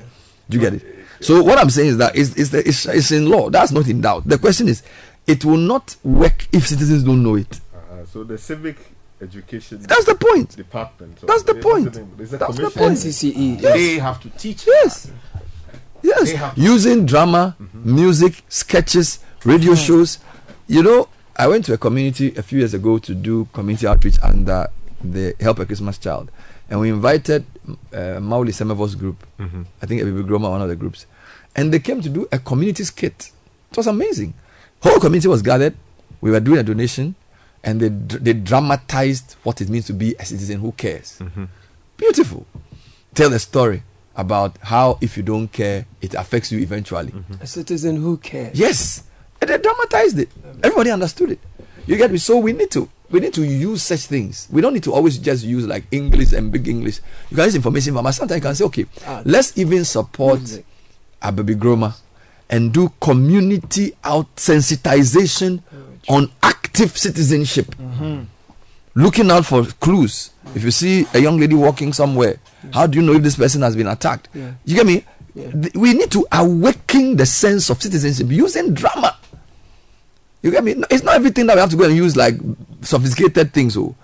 Do 0.49 0.57
you 0.57 0.59
get 0.61 0.73
it? 0.73 0.85
So 1.21 1.41
what 1.41 1.57
I'm 1.57 1.69
saying 1.69 1.89
is 1.89 1.97
that 1.97 2.15
it's, 2.17 2.35
it's, 2.37 2.49
the, 2.49 2.67
it's, 2.67 2.85
it's 2.85 3.11
in 3.11 3.29
law. 3.29 3.49
That's 3.49 3.71
not 3.71 3.87
in 3.87 4.01
doubt. 4.01 4.27
The 4.27 4.37
question 4.37 4.67
is, 4.69 4.83
it 5.29 5.45
will 5.45 5.57
not 5.57 5.95
work 6.03 6.47
if 6.51 6.67
citizens 6.67 7.03
don't 7.03 7.21
know 7.23 7.35
it. 7.35 7.59
Uh, 7.73 8.05
so 8.11 8.23
the 8.23 8.37
civic 8.37 8.77
education. 9.21 9.79
That's 9.81 10.05
the 10.05 10.15
point. 10.15 10.55
Department. 10.55 11.19
That's 11.21 11.43
the 11.43 11.55
point. 11.55 11.85
nothing- 11.85 12.11
there's 12.17 12.33
a 12.33 12.37
That's 12.37 12.55
the 12.57 12.69
point. 12.69 12.93
NCCE. 12.97 13.61
Yes. 13.61 13.73
They 13.75 13.99
have 13.99 14.19
to 14.21 14.29
teach. 14.31 14.65
Yes. 14.67 15.11
They 16.01 16.09
Yes. 16.09 16.31
have 16.31 16.55
to- 16.55 16.61
Using 16.61 17.05
drama, 17.05 17.55
music, 17.73 18.43
sketches, 18.49 19.19
radio 19.43 19.75
shows. 19.75 20.19
You 20.67 20.83
know, 20.83 21.09
I 21.35 21.47
went 21.47 21.65
to 21.65 21.73
a 21.73 21.77
community 21.77 22.33
a 22.37 22.41
few 22.41 22.59
years 22.59 22.73
ago 22.73 22.97
to 22.99 23.13
do 23.13 23.47
community 23.53 23.87
outreach 23.87 24.17
under 24.21 24.67
the 25.03 25.35
Help 25.39 25.59
a 25.59 25.65
Christmas 25.65 25.97
Child. 25.97 26.31
And 26.69 26.79
we 26.79 26.89
invited 26.89 27.45
uh, 27.93 28.19
Mawuli 28.19 28.51
Semevo's 28.53 28.95
group. 28.95 29.25
Mhm. 29.39 29.65
I 29.81 29.85
think 29.85 30.01
Abibigromma, 30.01 30.49
one 30.49 30.61
of 30.61 30.69
the 30.69 30.75
groups. 30.75 31.05
And 31.55 31.73
they 31.73 31.79
came 31.79 32.01
to 32.01 32.09
do 32.09 32.27
a 32.31 32.39
community 32.39 32.83
skit. 32.83 33.31
It 33.71 33.77
was 33.77 33.87
amazing. 33.87 34.33
Whole 34.81 34.99
community 34.99 35.27
was 35.27 35.41
gathered. 35.41 35.75
We 36.21 36.31
were 36.31 36.39
doing 36.39 36.59
a 36.59 36.63
donation. 36.63 37.15
And 37.63 37.81
they, 37.81 37.89
they 37.89 38.33
dramatized 38.33 39.35
what 39.43 39.59
it 39.59 39.67
means 39.69 39.85
to 39.87 39.93
be 39.93 40.15
a 40.17 40.23
citizen 40.25 40.59
who 40.61 40.71
cares. 40.71 41.21
Beautiful. 41.97 42.45
Tell 43.13 43.33
a 43.33 43.39
story 43.39 43.83
about 44.15 44.57
how 44.61 44.97
if 45.01 45.17
you 45.17 45.23
don't 45.23 45.49
care, 45.51 45.85
it 46.01 46.13
affects 46.13 46.51
you 46.53 46.59
eventually. 46.59 47.13
A 47.41 47.47
citizen 47.47 47.97
who 47.97 48.15
cares. 48.17 48.57
Yes, 48.57 49.03
and 49.41 49.49
they 49.49 49.57
dramatized 49.57 50.19
it. 50.19 50.29
Everybody 50.63 50.91
understood 50.91 51.31
it. 51.31 51.39
You 51.85 51.97
get 51.97 52.11
me? 52.11 52.17
So 52.17 52.37
we 52.37 52.53
need 52.53 52.71
to 52.71 52.87
we 53.09 53.19
need 53.19 53.33
to 53.33 53.43
use 53.43 53.81
such 53.83 54.01
things. 54.01 54.47
We 54.51 54.61
don't 54.61 54.73
need 54.73 54.83
to 54.83 54.93
always 54.93 55.17
just 55.17 55.43
use 55.43 55.65
like 55.67 55.83
English 55.91 56.31
and 56.33 56.51
big 56.51 56.67
English. 56.67 56.99
You 57.29 57.35
can 57.35 57.45
use 57.45 57.55
information 57.55 57.93
from 57.93 58.05
us. 58.05 58.17
Sometimes 58.17 58.37
you 58.37 58.41
can 58.47 58.55
say, 58.55 58.63
okay, 58.65 58.85
Ah, 59.05 59.21
let's 59.25 59.57
even 59.57 59.83
support 59.83 60.39
music. 60.39 60.65
Abibigromma 61.21 61.95
and 62.49 62.73
do 62.73 62.91
community 63.01 63.93
out 64.03 64.33
sensitization 64.35 65.61
mm. 65.73 66.09
on 66.09 66.31
active 66.43 66.97
citizenship. 66.97 67.67
Mm-hmm. 67.75 68.23
Looking 68.95 69.31
out 69.31 69.45
for 69.45 69.65
clues. 69.65 70.31
If 70.55 70.63
you 70.63 70.71
see 70.71 71.05
a 71.13 71.19
young 71.19 71.39
lady 71.39 71.55
walking 71.55 71.93
somewhere, 71.93 72.37
how 72.73 72.87
do 72.87 72.99
you 72.99 73.05
know 73.05 73.13
if 73.13 73.21
this 73.21 73.35
person 73.35 73.61
has 73.61 73.75
been 73.75 73.87
attacked? 73.87 74.29
Yeah. 74.33 74.53
You 74.65 74.75
get 74.75 74.85
me? 74.85 75.05
Th- 75.35 75.73
We 75.75 75.93
need 75.93 76.11
to 76.11 76.25
awaken 76.31 77.15
the 77.15 77.25
sense 77.25 77.69
of 77.69 77.81
citizenship 77.81 78.27
using 78.29 78.73
drama. 78.73 79.15
You 80.41 80.51
get 80.51 80.63
me? 80.63 80.75
It's 80.89 81.03
not 81.03 81.15
everything 81.15 81.45
that 81.47 81.55
we 81.55 81.59
have 81.61 81.69
to 81.69 81.75
go 81.77 81.83
and 81.85 81.95
use 81.95 82.15
like 82.17 82.35
sophisticated 82.81 83.53
things. 83.53 83.77
Oh, 83.77 83.95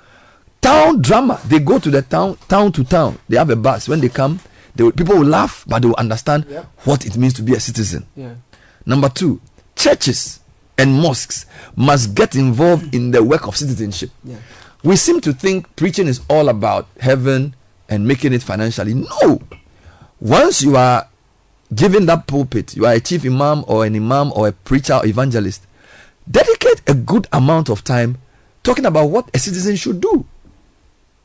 town 0.61 1.01
drama. 1.01 1.39
They 1.45 1.59
go 1.59 1.80
to 1.80 1.89
the 1.89 2.03
town, 2.03 2.38
town 2.47 2.72
to 2.73 2.84
town. 2.84 3.17
They 3.27 3.38
have 3.38 3.49
a 3.49 3.55
bus. 3.55 3.88
When 3.89 4.01
they 4.01 4.09
come, 4.09 4.39
will, 4.84 4.91
people 4.91 5.15
will 5.18 5.26
laugh, 5.27 5.64
but 5.68 5.81
they 5.81 5.88
will 5.88 5.95
understand 5.97 6.45
Yep. 6.49 6.65
what 6.85 7.06
it 7.06 7.18
means 7.18 7.34
to 7.35 7.41
be 7.41 7.53
a 7.53 7.60
citizen. 7.60 8.06
Yeah. 8.15 8.34
Number 8.85 9.10
two, 9.10 9.39
churches 9.76 10.39
and 10.77 10.93
mosques 11.02 11.45
must 11.76 12.14
get 12.15 12.35
involved 12.35 12.93
in 12.93 13.11
the 13.11 13.23
work 13.23 13.47
of 13.47 13.56
citizenship. 13.56 14.10
Yeah. 14.23 14.38
We 14.84 14.95
seem 14.97 15.22
to 15.22 15.34
think 15.34 15.73
preaching 15.76 16.07
is 16.07 16.22
all 16.30 16.49
about 16.49 16.88
heaven 16.99 17.56
and 17.89 18.07
making 18.07 18.34
it 18.34 18.43
financially. 18.43 18.93
No. 18.93 19.41
Once 20.19 20.61
you 20.61 20.76
are 20.77 21.07
given 21.73 22.06
that 22.06 22.27
pulpit, 22.27 22.76
you 22.76 22.85
are 22.85 22.93
a 22.93 22.99
chief 22.99 23.26
imam 23.26 23.64
or 23.68 23.85
an 23.85 23.95
imam 23.95 24.31
or 24.34 24.47
a 24.47 24.52
preacher 24.52 24.93
or 24.93 25.06
evangelist, 25.06 25.64
dedicate 26.30 26.81
a 26.88 26.93
good 26.93 27.27
amount 27.31 27.69
of 27.69 27.84
time 27.84 28.18
talking 28.64 28.85
about 28.85 29.06
what 29.07 29.30
a 29.34 29.39
citizen 29.39 29.76
should 29.76 29.99
do. 30.02 30.26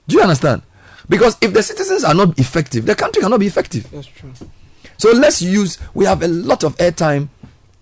Do 0.09 0.17
you 0.17 0.23
understand? 0.23 0.63
Because 1.11 1.37
if 1.41 1.53
the 1.53 1.63
citizens 1.63 2.05
are 2.05 2.15
not 2.15 2.39
effective, 2.39 2.87
the 2.87 2.95
country 2.95 3.21
cannot 3.21 3.41
be 3.41 3.47
effective. 3.49 3.91
That's 3.91 4.07
true. 4.07 4.31
So 4.97 5.11
let's 5.11 5.43
use. 5.43 5.77
We 5.93 6.05
have 6.05 6.23
a 6.23 6.29
lot 6.29 6.63
of 6.63 6.77
airtime 6.77 7.29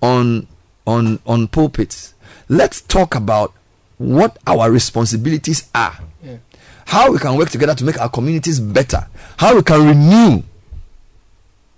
on 0.00 0.46
on 0.86 1.20
on 1.26 1.46
pulpits. 1.48 2.14
Let's 2.48 2.80
talk 2.80 3.14
about 3.14 3.52
what 3.98 4.38
our 4.46 4.70
responsibilities 4.70 5.68
are. 5.74 5.98
Yeah. 6.24 6.38
How 6.86 7.12
we 7.12 7.18
can 7.18 7.36
work 7.36 7.50
together 7.50 7.74
to 7.74 7.84
make 7.84 8.00
our 8.00 8.08
communities 8.08 8.60
better. 8.60 9.06
How 9.36 9.54
we 9.54 9.62
can 9.62 9.86
renew. 9.86 10.42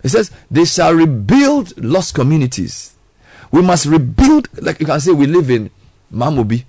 It 0.05 0.11
says 0.11 0.31
they 0.53 0.65
shall 0.65 0.95
rebuild 0.95 1.77
lost 1.83 2.15
communities. 2.15 2.95
We 3.51 3.61
must 3.61 3.87
rebuild. 3.87 4.49
Like 4.63 4.79
you 4.79 4.87
can 4.87 5.01
say, 5.01 5.11
we 5.11 5.27
live 5.27 5.51
in 5.51 5.71
Mamobi. 6.15 6.65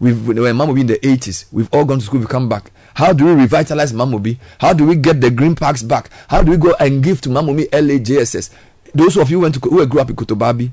We've 0.00 0.16
in 0.30 0.36
Mamobi 0.36 0.80
in 0.80 0.86
the 0.86 0.98
80s. 0.98 1.44
We've 1.52 1.68
all 1.72 1.84
gone 1.84 1.98
to 1.98 2.04
school. 2.04 2.20
We 2.20 2.26
come 2.26 2.48
back. 2.48 2.72
How 2.94 3.12
do 3.12 3.26
we 3.26 3.32
revitalize 3.32 3.92
Mamobi? 3.92 4.38
How 4.58 4.72
do 4.72 4.86
we 4.86 4.96
get 4.96 5.20
the 5.20 5.30
green 5.30 5.54
parks 5.54 5.82
back? 5.82 6.08
How 6.28 6.42
do 6.42 6.50
we 6.50 6.56
go 6.56 6.74
and 6.80 7.02
give 7.04 7.20
to 7.22 7.28
Mamobi 7.28 7.68
LAJSS? 7.68 8.50
Those 8.94 9.16
of 9.18 9.30
you 9.30 9.40
went 9.40 9.54
to 9.56 9.60
who 9.60 9.86
grew 9.86 10.00
up 10.00 10.08
in 10.10 10.16
Kotobabi, 10.16 10.70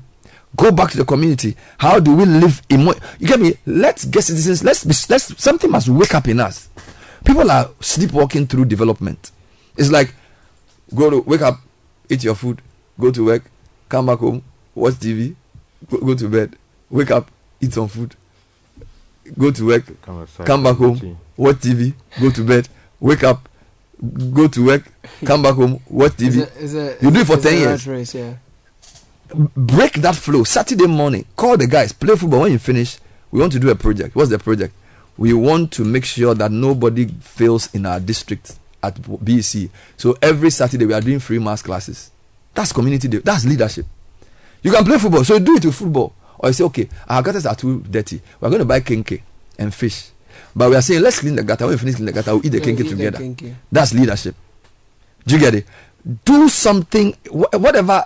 go 0.56 0.72
back 0.72 0.90
to 0.92 0.96
the 0.96 1.04
community. 1.04 1.56
How 1.76 2.00
do 2.00 2.16
we 2.16 2.24
live 2.24 2.62
in? 2.70 2.84
Mo- 2.84 2.94
you 3.18 3.28
get 3.28 3.38
me? 3.38 3.54
Let's 3.66 4.06
get 4.06 4.22
citizens. 4.24 4.64
Let's 4.64 4.82
be. 4.84 4.94
Let's 5.10 5.40
something 5.42 5.70
must 5.70 5.88
wake 5.88 6.14
up 6.14 6.26
in 6.26 6.40
us. 6.40 6.68
People 7.24 7.50
are 7.50 7.70
sleepwalking 7.80 8.46
through 8.46 8.64
development. 8.64 9.30
It's 9.76 9.90
like 9.90 10.14
go 10.94 11.10
to 11.10 11.20
wake 11.20 11.42
up, 11.42 11.60
eat 12.08 12.24
your 12.24 12.34
food, 12.34 12.62
go 12.98 13.10
to 13.10 13.26
work, 13.26 13.44
come 13.88 14.06
back 14.06 14.18
home, 14.18 14.42
watch 14.74 14.94
TV, 14.94 15.34
go, 15.90 15.98
go 15.98 16.14
to 16.14 16.28
bed, 16.28 16.56
wake 16.90 17.10
up, 17.10 17.30
eat 17.60 17.72
some 17.74 17.88
food, 17.88 18.16
go 19.36 19.50
to 19.50 19.66
work, 19.66 19.84
Come 20.02 20.20
outside, 20.22 20.46
come 20.46 20.62
back 20.62 20.78
watch 20.78 21.00
home, 21.00 21.18
watch 21.36 21.56
TV, 21.56 21.94
go 22.20 22.30
to 22.30 22.44
bed, 22.44 22.68
wake 23.00 23.24
up, 23.24 23.48
go 24.32 24.48
to 24.48 24.64
work, 24.66 24.84
come 25.24 25.42
back 25.42 25.54
home, 25.54 25.80
watch 25.88 26.12
It's 26.18 26.36
TV. 26.36 26.42
a- 26.42 26.64
it's 26.64 26.74
a- 26.74 26.96
you 27.04 27.10
do 27.10 27.20
it 27.20 27.26
for 27.26 27.36
ten 27.36 27.58
years. 27.58 27.86
race, 27.86 28.14
yeah. 28.14 28.34
Break 29.34 29.94
that 29.94 30.16
flow. 30.16 30.42
Saturday 30.44 30.86
morning, 30.86 31.26
call 31.36 31.56
the 31.58 31.66
guys, 31.66 31.92
play 31.92 32.16
football. 32.16 32.40
When 32.42 32.52
you 32.52 32.58
finish, 32.58 32.98
we 33.30 33.40
want 33.40 33.52
to 33.52 33.58
do 33.58 33.68
a 33.68 33.74
project. 33.74 34.16
What's 34.16 34.30
the 34.30 34.38
project? 34.38 34.72
We 35.18 35.34
want 35.34 35.72
to 35.72 35.84
make 35.84 36.04
sure 36.06 36.34
that 36.34 36.50
nobody 36.50 37.06
fails 37.20 37.74
in 37.74 37.84
our 37.84 38.00
district 38.00 38.56
at 38.82 38.94
BC. 38.94 39.68
So 39.98 40.16
every 40.22 40.48
Saturday 40.50 40.86
we 40.86 40.94
are 40.94 41.00
doing 41.02 41.18
free 41.18 41.38
mass 41.38 41.60
classes. 41.60 42.10
That's 42.54 42.72
community. 42.72 43.08
day. 43.08 43.18
That's 43.18 43.44
leadership. 43.44 43.84
You 44.62 44.72
can 44.72 44.84
play 44.84 44.96
football, 44.98 45.24
so 45.24 45.38
do 45.38 45.56
it 45.56 45.64
with 45.66 45.74
football. 45.74 46.14
Or 46.38 46.48
you 46.48 46.52
say, 46.52 46.64
okay, 46.64 46.88
our 47.08 47.22
gutters 47.22 47.46
are 47.46 47.54
too 47.56 47.80
dirty. 47.90 48.20
We're 48.40 48.48
going 48.50 48.60
to 48.60 48.64
buy 48.64 48.80
kenkey 48.80 49.22
and 49.58 49.74
fish. 49.74 50.10
But 50.54 50.70
we 50.70 50.76
are 50.76 50.82
saying, 50.82 51.02
let's 51.02 51.18
clean 51.20 51.34
the 51.34 51.42
gutter. 51.42 51.64
When 51.66 51.74
we 51.74 51.78
finish 51.78 51.96
cleaning 51.96 52.14
the 52.14 52.20
gutter, 52.22 52.34
we'll 52.36 52.46
eat 52.46 52.50
the 52.50 52.60
kenkey 52.60 52.80
eat 52.80 52.90
the 52.90 52.96
together. 52.96 53.18
That's 53.72 53.92
leadership. 53.94 54.34
Do 55.26 55.34
you 55.34 55.40
get 55.40 55.54
it? 55.54 55.66
Do 56.24 56.48
something, 56.48 57.12
wh- 57.26 57.52
whatever 57.60 58.04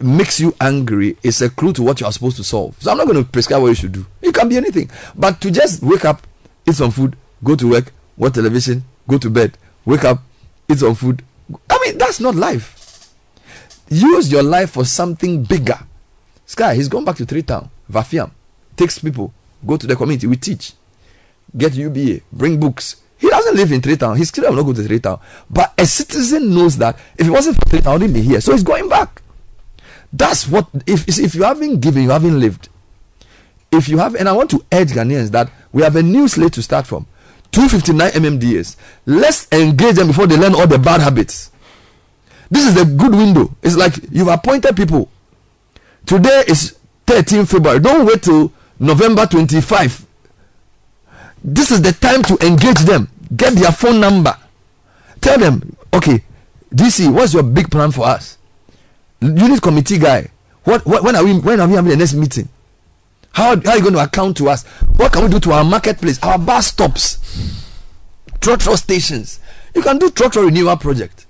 makes 0.00 0.40
you 0.40 0.54
angry 0.60 1.16
is 1.22 1.42
a 1.42 1.50
clue 1.50 1.72
to 1.74 1.82
what 1.82 2.00
you 2.00 2.06
are 2.06 2.12
supposed 2.12 2.36
to 2.38 2.44
solve. 2.44 2.74
So 2.80 2.90
I'm 2.90 2.96
not 2.96 3.06
going 3.06 3.22
to 3.22 3.30
prescribe 3.30 3.60
what 3.62 3.68
you 3.68 3.74
should 3.74 3.92
do. 3.92 4.06
It 4.22 4.34
can 4.34 4.48
be 4.48 4.56
anything. 4.56 4.90
But 5.14 5.40
to 5.42 5.50
just 5.50 5.82
wake 5.82 6.04
up, 6.06 6.26
eat 6.66 6.74
some 6.74 6.90
food, 6.90 7.16
go 7.44 7.54
to 7.54 7.68
work, 7.70 7.92
watch 8.16 8.32
television, 8.34 8.82
go 9.06 9.18
to 9.18 9.28
bed, 9.28 9.56
wake 9.84 10.04
up, 10.04 10.22
eat 10.70 10.78
some 10.78 10.94
food. 10.94 11.22
I 11.68 11.78
mean, 11.84 11.98
that's 11.98 12.18
not 12.20 12.34
life. 12.34 13.12
Use 13.90 14.30
your 14.32 14.42
life 14.42 14.70
for 14.70 14.84
something 14.84 15.42
bigger. 15.44 15.78
Sky, 16.50 16.74
he's 16.74 16.88
gone 16.88 17.04
back 17.04 17.14
to 17.14 17.24
Three 17.24 17.42
Town, 17.42 17.70
Vafiam, 17.88 18.28
takes 18.76 18.98
people, 18.98 19.32
go 19.64 19.76
to 19.76 19.86
the 19.86 19.94
community, 19.94 20.26
we 20.26 20.34
teach, 20.34 20.72
get 21.56 21.72
UBA, 21.76 22.22
bring 22.32 22.58
books. 22.58 23.02
He 23.18 23.28
doesn't 23.30 23.54
live 23.54 23.70
in 23.70 23.80
Three 23.80 23.96
Town. 23.96 24.16
His 24.16 24.32
children 24.32 24.56
will 24.56 24.64
not 24.64 24.72
go 24.72 24.82
to 24.82 24.88
Three 24.88 24.98
Town. 24.98 25.20
But 25.48 25.72
a 25.78 25.86
citizen 25.86 26.52
knows 26.52 26.76
that 26.78 26.98
if 27.16 27.28
it 27.28 27.30
wasn't 27.30 27.54
for 27.54 27.68
Three 27.68 27.80
Town, 27.80 27.92
I 27.92 27.94
wouldn't 27.98 28.14
be 28.14 28.22
here. 28.22 28.40
So 28.40 28.50
he's 28.50 28.64
going 28.64 28.88
back. 28.88 29.22
That's 30.12 30.48
what 30.48 30.66
if 30.88 31.06
if 31.20 31.36
you 31.36 31.44
haven't 31.44 31.78
given, 31.78 32.02
you 32.02 32.10
haven't 32.10 32.40
lived. 32.40 32.68
If 33.70 33.88
you 33.88 33.98
have, 33.98 34.16
and 34.16 34.28
I 34.28 34.32
want 34.32 34.50
to 34.50 34.64
urge 34.72 34.88
Ghanaians 34.88 35.30
that 35.30 35.52
we 35.70 35.82
have 35.82 35.94
a 35.94 36.02
new 36.02 36.26
slate 36.26 36.54
to 36.54 36.62
start 36.62 36.84
from. 36.84 37.06
259 37.52 38.10
MMDAs. 38.10 38.74
Let's 39.06 39.46
engage 39.52 39.94
them 39.94 40.08
before 40.08 40.26
they 40.26 40.36
learn 40.36 40.56
all 40.56 40.66
the 40.66 40.80
bad 40.80 41.00
habits. 41.00 41.52
This 42.50 42.66
is 42.66 42.76
a 42.76 42.84
good 42.84 43.12
window. 43.12 43.54
It's 43.62 43.76
like 43.76 43.94
you've 44.10 44.26
appointed 44.26 44.74
people. 44.74 45.08
Today 46.06 46.44
is 46.48 46.78
13 47.06 47.46
February. 47.46 47.80
Don't 47.80 48.06
wait 48.06 48.22
till 48.22 48.52
November 48.78 49.26
25. 49.26 50.06
This 51.42 51.70
is 51.70 51.82
the 51.82 51.92
time 51.92 52.22
to 52.24 52.46
engage 52.46 52.78
them. 52.80 53.08
Get 53.34 53.54
their 53.54 53.72
phone 53.72 54.00
number. 54.00 54.36
Tell 55.20 55.38
them, 55.38 55.76
okay, 55.94 56.22
DC, 56.74 57.12
what's 57.12 57.34
your 57.34 57.42
big 57.42 57.70
plan 57.70 57.90
for 57.90 58.06
us? 58.06 58.38
Unit 59.20 59.60
committee 59.60 59.98
guy. 59.98 60.28
What, 60.64 60.84
what 60.86 61.02
when 61.02 61.16
are 61.16 61.24
we 61.24 61.38
when 61.38 61.60
are 61.60 61.68
we 61.68 61.74
having 61.74 61.90
the 61.90 61.96
next 61.96 62.14
meeting? 62.14 62.48
How, 63.32 63.56
how 63.60 63.70
are 63.70 63.76
you 63.76 63.82
going 63.82 63.94
to 63.94 64.02
account 64.02 64.36
to 64.38 64.48
us? 64.48 64.64
What 64.96 65.12
can 65.12 65.22
we 65.24 65.28
do 65.30 65.40
to 65.40 65.52
our 65.52 65.64
marketplace, 65.64 66.22
our 66.22 66.38
bus 66.38 66.68
stops, 66.68 67.18
trotro 68.40 68.76
stations? 68.76 69.40
You 69.74 69.82
can 69.82 69.98
do 69.98 70.10
trotro 70.10 70.44
renewal 70.44 70.76
project. 70.76 71.26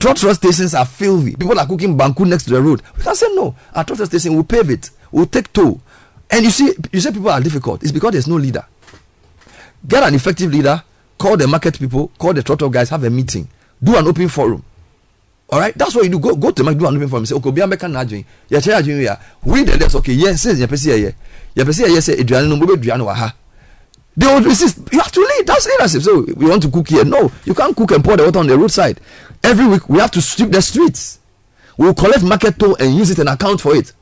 Trotro 0.00 0.34
stations 0.34 0.74
are 0.74 0.86
filthy. 0.86 1.36
People 1.36 1.60
are 1.60 1.66
cooking 1.66 1.94
banku 1.94 2.26
next 2.26 2.44
to 2.44 2.50
the 2.50 2.60
road. 2.60 2.80
We 2.96 3.02
can 3.02 3.14
say 3.14 3.26
no. 3.34 3.54
Our 3.74 3.84
trotro 3.84 4.06
station 4.06 4.34
will 4.34 4.44
pave 4.44 4.70
it. 4.70 4.90
We'll 5.12 5.26
take 5.26 5.52
toll. 5.52 5.78
And 6.30 6.42
you 6.42 6.50
see, 6.50 6.72
you 6.90 7.00
say 7.00 7.12
people 7.12 7.28
are 7.28 7.40
difficult. 7.40 7.82
It's 7.82 7.92
because 7.92 8.12
there's 8.12 8.26
no 8.26 8.36
leader. 8.36 8.64
Get 9.86 10.02
an 10.02 10.14
effective 10.14 10.50
leader. 10.50 10.82
Call 11.18 11.36
the 11.36 11.46
market 11.46 11.78
people. 11.78 12.10
Call 12.18 12.32
the 12.32 12.42
trotro 12.42 12.72
guys. 12.72 12.88
Have 12.88 13.04
a 13.04 13.10
meeting. 13.10 13.46
Do 13.82 13.94
an 13.94 14.06
open 14.06 14.28
forum. 14.28 14.64
All 15.50 15.60
right, 15.60 15.76
that's 15.76 15.94
what 15.94 16.04
you 16.04 16.10
do. 16.10 16.18
Go 16.18 16.34
go 16.34 16.50
to 16.50 16.62
the 16.62 16.64
market, 16.64 16.78
do 16.78 16.86
an 16.86 16.96
open 16.96 17.08
forum. 17.08 17.26
Say, 17.26 17.34
okay, 17.34 17.48
obi 17.50 17.60
ameka 17.60 17.90
na 17.90 18.00
adwin. 18.02 18.24
Ye 18.48 18.60
chere 18.60 18.80
adwin. 18.80 19.18
We 19.44 19.64
the 19.64 19.76
less 19.76 19.94
okay. 19.96 20.14
Yes, 20.14 20.40
says 20.40 20.58
ye 20.58 20.66
pese 20.66 20.86
ye. 20.86 21.14
Ye 21.54 21.64
pese 21.64 21.80
ye 21.80 22.00
say 22.00 22.16
eduane 22.16 22.48
no 22.48 22.56
mo 22.56 22.64
be 22.64 22.72
eduane 22.74 23.04
wa 23.04 23.12
ha. 23.12 23.34
They 24.16 24.26
will 24.26 24.42
resist. 24.42 24.78
You 24.92 24.98
have 25.00 25.12
to 25.12 25.20
lead. 25.20 25.46
That's 25.46 25.66
leadership. 25.66 26.02
So 26.02 26.20
we 26.36 26.48
want 26.48 26.62
to 26.62 26.70
cook 26.70 26.88
here. 26.88 27.04
No, 27.04 27.30
you 27.44 27.54
can't 27.54 27.76
cook 27.76 27.92
and 27.92 28.04
pour 28.04 28.16
the 28.16 28.24
water 28.24 28.38
on 28.40 28.46
the 28.46 28.58
roadside. 28.58 29.00
Every 29.42 29.66
week 29.66 29.88
we 29.88 29.98
have 29.98 30.10
to 30.12 30.20
sweep 30.22 30.50
the 30.50 30.60
streets. 30.60 31.18
We 31.76 31.86
will 31.86 31.94
collect 31.94 32.22
market 32.22 32.58
toll 32.58 32.76
and 32.78 32.94
use 32.94 33.10
it 33.10 33.18
and 33.18 33.28
account 33.28 33.60
for 33.60 33.74
it. 33.74 33.92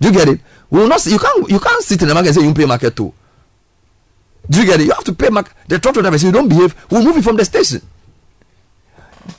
Do 0.00 0.08
you 0.08 0.14
get 0.14 0.28
it? 0.28 0.40
We 0.70 0.80
will 0.80 0.88
not. 0.88 1.04
You 1.06 1.18
can't. 1.18 1.50
You 1.50 1.58
can't 1.58 1.82
sit 1.82 2.02
in 2.02 2.08
the 2.08 2.14
market 2.14 2.28
and 2.28 2.36
say 2.36 2.46
you 2.46 2.54
pay 2.54 2.66
market 2.66 2.94
toll. 2.94 3.14
Do 4.48 4.60
you 4.60 4.66
get 4.66 4.80
it? 4.80 4.84
You 4.84 4.92
have 4.92 5.04
to 5.04 5.14
pay 5.14 5.30
market. 5.30 5.54
The 5.66 5.78
truck 5.78 5.94
driver 5.94 6.18
say 6.18 6.26
you 6.26 6.32
don't 6.32 6.48
behave. 6.48 6.74
We'll 6.90 7.02
move 7.02 7.16
it 7.16 7.24
from 7.24 7.36
the 7.36 7.44
station. 7.44 7.80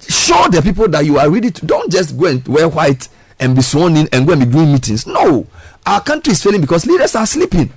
Show 0.08 0.48
the 0.50 0.62
people 0.62 0.88
that 0.90 1.06
you 1.06 1.20
are 1.20 1.30
ready 1.30 1.52
to. 1.52 1.66
Don't 1.66 1.92
just 1.92 2.18
go 2.18 2.26
and 2.26 2.46
wear 2.48 2.68
white 2.68 3.08
and 3.40 3.56
be 3.56 3.62
sworn 3.62 3.96
in 3.98 4.10
and 4.12 4.26
go 4.26 4.34
and 4.34 4.46
be 4.46 4.52
doing 4.52 4.72
meetings. 4.72 5.06
No, 5.06 5.46
our 5.86 6.02
country 6.02 6.32
is 6.34 6.42
failing 6.44 6.62
because 6.62 6.86
leaders 6.86 7.16
are 7.16 7.26
sleeping. 7.26 7.72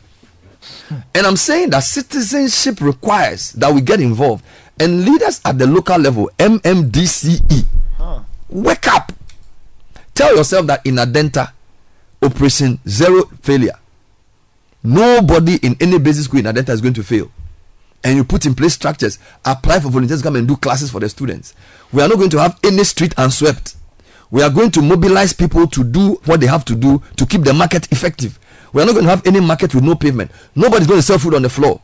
And 1.14 1.26
I'm 1.26 1.36
saying 1.36 1.70
that 1.70 1.80
citizenship 1.84 2.80
requires 2.80 3.52
that 3.52 3.72
we 3.72 3.80
get 3.80 4.00
involved. 4.00 4.44
And 4.80 5.04
leaders 5.04 5.40
at 5.44 5.58
the 5.58 5.66
local 5.66 5.98
level, 5.98 6.30
MMDCE, 6.38 7.64
wake 8.48 8.88
up. 8.88 9.12
Tell 10.14 10.36
yourself 10.36 10.66
that 10.66 10.84
in 10.86 10.96
Adenta, 10.96 11.52
Operation 12.22 12.78
Zero 12.88 13.24
Failure, 13.42 13.78
nobody 14.82 15.56
in 15.62 15.76
any 15.80 15.98
basic 15.98 16.24
school 16.24 16.40
in 16.40 16.46
Adenta 16.46 16.70
is 16.70 16.80
going 16.80 16.94
to 16.94 17.02
fail. 17.02 17.30
And 18.04 18.16
you 18.16 18.24
put 18.24 18.46
in 18.46 18.54
place 18.54 18.74
structures, 18.74 19.18
apply 19.44 19.80
for 19.80 19.90
volunteers 19.90 20.22
come 20.22 20.36
and 20.36 20.46
do 20.46 20.56
classes 20.56 20.90
for 20.90 21.00
the 21.00 21.08
students. 21.08 21.54
We 21.92 22.02
are 22.02 22.08
not 22.08 22.18
going 22.18 22.30
to 22.30 22.40
have 22.40 22.58
any 22.64 22.84
street 22.84 23.12
unswept. 23.16 23.76
We 24.30 24.42
are 24.42 24.50
going 24.50 24.70
to 24.72 24.82
mobilize 24.82 25.32
people 25.32 25.66
to 25.68 25.84
do 25.84 26.20
what 26.24 26.40
they 26.40 26.46
have 26.46 26.64
to 26.66 26.76
do 26.76 27.02
to 27.16 27.26
keep 27.26 27.42
the 27.42 27.54
market 27.54 27.90
effective. 27.90 28.38
We 28.72 28.82
are 28.82 28.86
not 28.86 28.92
going 28.92 29.04
to 29.04 29.10
have 29.10 29.26
any 29.26 29.40
market 29.40 29.74
with 29.74 29.84
no 29.84 29.94
pavement. 29.94 30.30
Nobody's 30.54 30.86
going 30.86 30.98
to 30.98 31.02
sell 31.06 31.18
food 31.18 31.34
on 31.34 31.42
the 31.42 31.48
floor. 31.48 31.80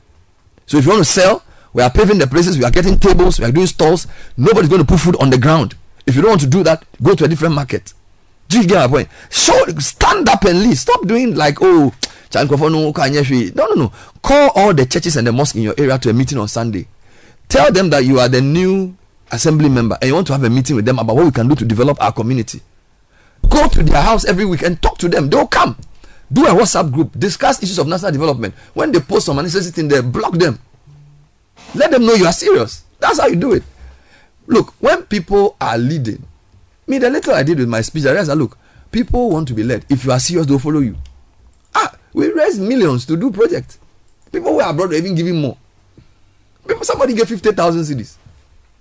So 0.66 0.78
if 0.78 0.85
you 0.85 0.93
want 0.93 1.05
to 1.05 1.11
sell, 1.11 1.43
we 1.73 1.82
are 1.82 1.90
paving 1.90 2.19
the 2.19 2.27
places, 2.27 2.56
we 2.56 2.65
are 2.65 2.70
getting 2.70 2.98
tables, 2.98 3.39
we 3.39 3.47
are 3.47 3.52
doing 3.52 3.66
stalls. 3.66 4.06
Nobody's 4.36 4.69
going 4.69 4.81
to 4.81 4.86
put 4.86 5.01
food 5.01 5.16
on 5.20 5.31
the 5.31 5.39
ground. 5.39 5.74
If 6.06 6.15
you 6.16 6.23
don't 6.23 6.31
want 6.31 6.40
to 6.43 6.47
do 6.47 6.62
that, 6.62 6.85
go 7.02 7.15
to 7.15 7.24
a 7.24 7.28
different 7.28 7.55
market. 7.55 7.93
Do 8.48 8.61
you 8.61 8.69
get 8.69 8.77
my 8.77 8.86
point? 8.89 9.09
Show, 9.31 9.65
stand 9.78 10.28
up 10.28 10.44
and 10.44 10.62
lead. 10.62 10.77
Stop 10.77 11.06
doing 11.06 11.35
like, 11.35 11.59
oh, 11.61 11.93
no. 12.35 12.44
No, 12.44 12.93
no, 12.93 13.74
no. 13.74 13.93
Call 14.23 14.51
all 14.55 14.74
the 14.74 14.86
churches 14.86 15.16
and 15.16 15.27
the 15.27 15.32
mosques 15.32 15.56
in 15.56 15.62
your 15.62 15.74
area 15.78 15.98
to 15.98 16.11
a 16.11 16.12
meeting 16.12 16.39
on 16.39 16.48
Sunday. 16.48 16.86
Tell 17.48 17.73
them 17.73 17.90
that 17.90 18.05
you 18.05 18.19
are 18.19 18.28
the 18.28 18.40
new 18.40 18.97
assembly 19.32 19.69
member 19.69 19.97
and 20.01 20.09
you 20.09 20.15
want 20.15 20.27
to 20.28 20.32
have 20.32 20.44
a 20.44 20.51
meeting 20.51 20.77
with 20.77 20.85
them 20.85 20.98
about 20.98 21.16
what 21.16 21.24
we 21.24 21.31
can 21.31 21.48
do 21.48 21.55
to 21.55 21.65
develop 21.65 22.01
our 22.01 22.12
community. 22.12 22.61
Go 23.48 23.69
to 23.69 23.82
their 23.82 24.01
house 24.01 24.24
every 24.24 24.44
week 24.44 24.62
and 24.62 24.81
talk 24.81 24.98
to 24.98 25.09
them. 25.09 25.28
They'll 25.28 25.47
come. 25.47 25.77
Do 26.32 26.46
a 26.46 26.51
WhatsApp 26.51 26.92
group. 26.92 27.18
Discuss 27.18 27.62
issues 27.62 27.78
of 27.78 27.86
national 27.86 28.12
development. 28.12 28.55
When 28.72 28.92
they 28.92 29.01
post 29.01 29.26
some 29.26 29.38
unnecessary 29.38 29.72
thing 29.72 29.88
there, 29.88 30.02
block 30.02 30.34
them. 30.34 30.59
Let 31.74 31.90
them 31.90 32.06
know 32.06 32.14
you 32.14 32.26
are 32.26 32.32
serious. 32.32 32.84
That's 32.98 33.20
how 33.20 33.26
you 33.26 33.36
do 33.36 33.52
it. 33.52 33.62
Look, 34.46 34.74
when 34.80 35.02
people 35.05 35.56
are 35.60 35.78
leading, 35.78 36.22
me, 36.86 36.98
the 36.98 37.09
little 37.10 37.34
I 37.34 37.42
did 37.42 37.59
with 37.59 37.68
my 37.68 37.80
speech, 37.80 38.05
I 38.05 38.10
realized 38.10 38.30
that 38.30 38.36
look, 38.36 38.59
people 38.90 39.30
want 39.30 39.48
to 39.48 39.55
be 39.55 39.62
led. 39.62 39.84
If 39.88 40.05
you 40.05 40.12
are 40.12 40.20
serious, 40.20 40.46
they'll 40.46 40.59
follow 40.59 40.80
you. 40.80 40.96
Ah, 41.74 41.94
we 42.12 42.30
raised 42.30 42.60
millions 42.60 43.06
to 43.06 43.16
do 43.16 43.30
projects. 43.30 43.78
People 44.30 44.52
who 44.52 44.60
are 44.60 44.70
abroad 44.70 44.92
even 44.92 45.14
giving 45.14 45.40
more. 45.40 45.56
People, 46.66 46.84
somebody 46.84 47.14
gave 47.14 47.28
50,000 47.28 47.82
cedis. 47.82 48.16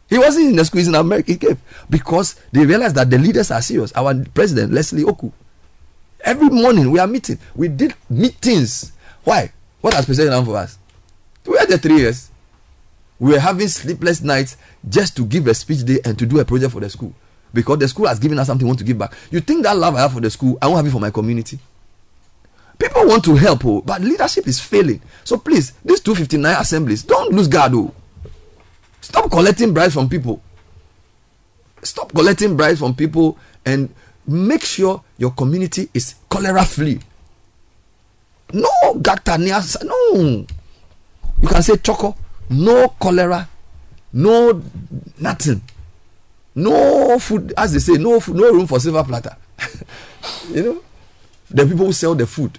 He 0.10 0.18
wasn't 0.18 0.50
in 0.50 0.56
the 0.56 0.66
schools 0.66 0.88
in 0.88 0.96
America, 0.96 1.32
he 1.32 1.38
gave. 1.38 1.58
Because 1.90 2.36
they 2.52 2.66
realized 2.66 2.96
that 2.96 3.10
the 3.10 3.18
leaders 3.18 3.52
are 3.52 3.62
serious. 3.62 3.92
Our 3.94 4.14
president, 4.34 4.74
Leslie 4.74 5.04
Oku, 5.04 5.32
every 6.24 6.50
morning 6.50 6.92
we 6.92 7.00
are 7.00 7.08
meeting. 7.08 7.38
We 7.56 7.68
did 7.68 7.94
meetings. 8.10 8.92
Why? 9.24 9.52
What 9.82 9.94
has 9.94 10.06
president 10.06 10.32
done 10.32 10.46
for 10.46 10.58
us? 10.58 10.78
We 11.46 11.58
had 11.58 11.70
the 11.70 11.78
three 11.78 11.98
years. 11.98 12.30
We 13.20 13.34
were 13.34 13.40
having 13.40 13.68
sleepless 13.68 14.22
nights 14.22 14.58
just 14.88 15.16
to 15.18 15.26
give 15.26 15.48
a 15.48 15.54
speech 15.54 15.86
day 15.86 16.00
and 16.04 16.18
to 16.20 16.26
do 16.26 16.40
a 16.40 16.46
project 16.46 16.74
for 16.74 16.80
the 16.80 16.90
school. 16.90 17.14
Because 17.54 17.78
the 17.78 17.88
school 17.88 18.08
has 18.08 18.20
given 18.20 18.40
us 18.40 18.48
something 18.48 18.66
we 18.66 18.70
want 18.70 18.80
to 18.80 18.86
give 18.86 18.98
back. 18.98 19.14
You 19.30 19.40
think 19.40 19.64
that 19.64 19.78
love 19.78 19.96
I 19.96 20.02
have 20.02 20.14
for 20.14 20.22
the 20.22 20.30
school, 20.30 20.58
I 20.62 20.68
won't 20.68 20.78
have 20.78 20.88
it 20.88 20.92
for 20.92 21.00
my 21.00 21.12
community? 21.12 21.60
People 22.80 23.06
want 23.06 23.24
to 23.26 23.36
help, 23.36 23.64
oh, 23.66 23.82
but 23.82 24.02
leadership 24.02 24.48
is 24.48 24.60
failing. 24.60 25.02
So 25.24 25.38
please, 25.38 25.74
these 25.86 26.00
259 26.00 26.60
assemblies, 26.60 27.04
don't 27.04 27.32
lose 27.32 27.48
guard. 27.48 27.74
Oh. 27.76 27.94
Stop 29.02 29.30
collecting 29.30 29.74
bribes 29.74 29.94
from 29.94 30.10
people. 30.10 30.42
Stop 31.84 32.12
collecting 32.14 32.58
bribes 32.58 32.80
from 32.80 32.96
people 32.96 33.38
and 33.66 33.94
make 34.28 34.64
sure 34.64 35.04
your 35.18 35.32
community 35.32 35.90
is 35.94 36.16
cholera 36.30 36.66
free. 36.66 37.00
No 38.54 38.70
gata 39.02 39.38
no. 39.38 40.46
You 41.42 41.48
can 41.48 41.62
say 41.64 41.76
choco, 41.78 42.16
no 42.50 42.90
cholera, 43.00 43.48
no 44.14 44.62
nothing, 45.20 45.62
no 46.56 47.18
food. 47.20 47.54
As 47.58 47.74
they 47.74 47.80
say, 47.80 47.94
no 47.94 48.20
food, 48.20 48.36
no 48.38 48.52
room 48.52 48.68
for 48.68 48.80
silver 48.80 49.04
platter. 49.04 49.36
you 50.52 50.64
know, 50.64 50.84
the 51.50 51.66
people 51.66 51.86
who 51.88 51.94
sell 51.94 52.16
the 52.16 52.28
food. 52.28 52.58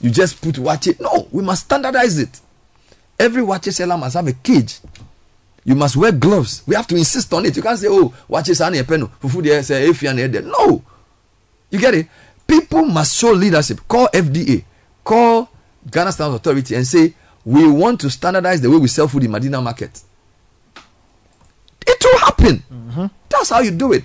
You 0.00 0.10
just 0.10 0.40
put 0.42 0.56
waakye. 0.56 1.00
No, 1.00 1.28
we 1.30 1.42
must 1.42 1.64
standardize 1.64 2.18
it. 2.18 2.40
Every 3.18 3.42
waakye 3.42 3.72
seller 3.72 3.96
must 3.96 4.14
have 4.14 4.26
a 4.28 4.32
cage. 4.32 4.78
You 5.64 5.74
must 5.74 5.96
wear 5.96 6.12
gloves. 6.12 6.62
We 6.66 6.74
have 6.74 6.86
to 6.88 6.96
insist 6.96 7.32
on 7.32 7.46
it. 7.46 7.56
You 7.56 7.62
can't 7.62 7.78
say, 7.78 7.88
oh, 7.88 8.12
waakye, 8.28 8.54
son, 8.54 8.74
fufu 8.74 9.42
there, 9.42 9.62
say, 9.62 9.88
if 9.88 10.02
you're 10.02 10.12
there. 10.12 10.42
No. 10.42 10.82
You 11.70 11.78
get 11.80 11.94
it? 11.94 12.06
People 12.46 12.84
must 12.84 13.16
show 13.16 13.32
leadership. 13.32 13.80
Call 13.88 14.08
FDA, 14.08 14.64
call 15.02 15.48
Ghana 15.90 16.12
Standards 16.12 16.40
Authority 16.40 16.74
and 16.74 16.86
say, 16.86 17.14
we 17.44 17.68
want 17.68 18.00
to 18.00 18.10
standardize 18.10 18.60
the 18.60 18.70
way 18.70 18.76
we 18.76 18.88
sell 18.88 19.08
food 19.08 19.24
in 19.24 19.30
madina 19.30 19.62
market. 19.62 20.02
It 21.86 22.04
will 22.04 22.18
happen. 22.18 22.62
Mm-hmm. 22.72 23.06
That's 23.28 23.50
how 23.50 23.60
you 23.60 23.70
do 23.70 23.92
it. 23.92 24.04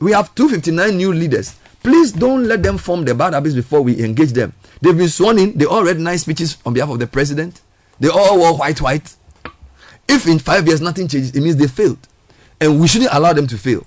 We 0.00 0.12
have 0.12 0.34
259 0.34 0.96
new 0.96 1.12
leaders. 1.12 1.56
Please 1.82 2.12
don't 2.12 2.46
let 2.46 2.62
them 2.62 2.78
form 2.78 3.04
the 3.04 3.14
bad 3.14 3.34
habits 3.34 3.54
before 3.54 3.82
we 3.82 4.02
engage 4.02 4.32
them. 4.32 4.52
They've 4.80 4.96
been 4.96 5.08
sworn 5.08 5.38
in. 5.38 5.56
They 5.56 5.66
all 5.66 5.84
read 5.84 5.98
nice 5.98 6.22
speeches 6.22 6.58
on 6.64 6.74
behalf 6.74 6.90
of 6.90 6.98
the 6.98 7.06
president. 7.06 7.60
They 7.98 8.08
all 8.08 8.38
wore 8.38 8.56
white, 8.56 8.80
white. 8.80 9.14
If 10.12 10.26
in 10.26 10.40
five 10.40 10.66
years 10.66 10.80
nothing 10.80 11.06
changes, 11.06 11.30
it 11.36 11.40
means 11.40 11.54
they 11.54 11.68
failed. 11.68 12.08
And 12.60 12.80
we 12.80 12.88
shouldn't 12.88 13.12
allow 13.12 13.32
them 13.32 13.46
to 13.46 13.56
fail. 13.56 13.86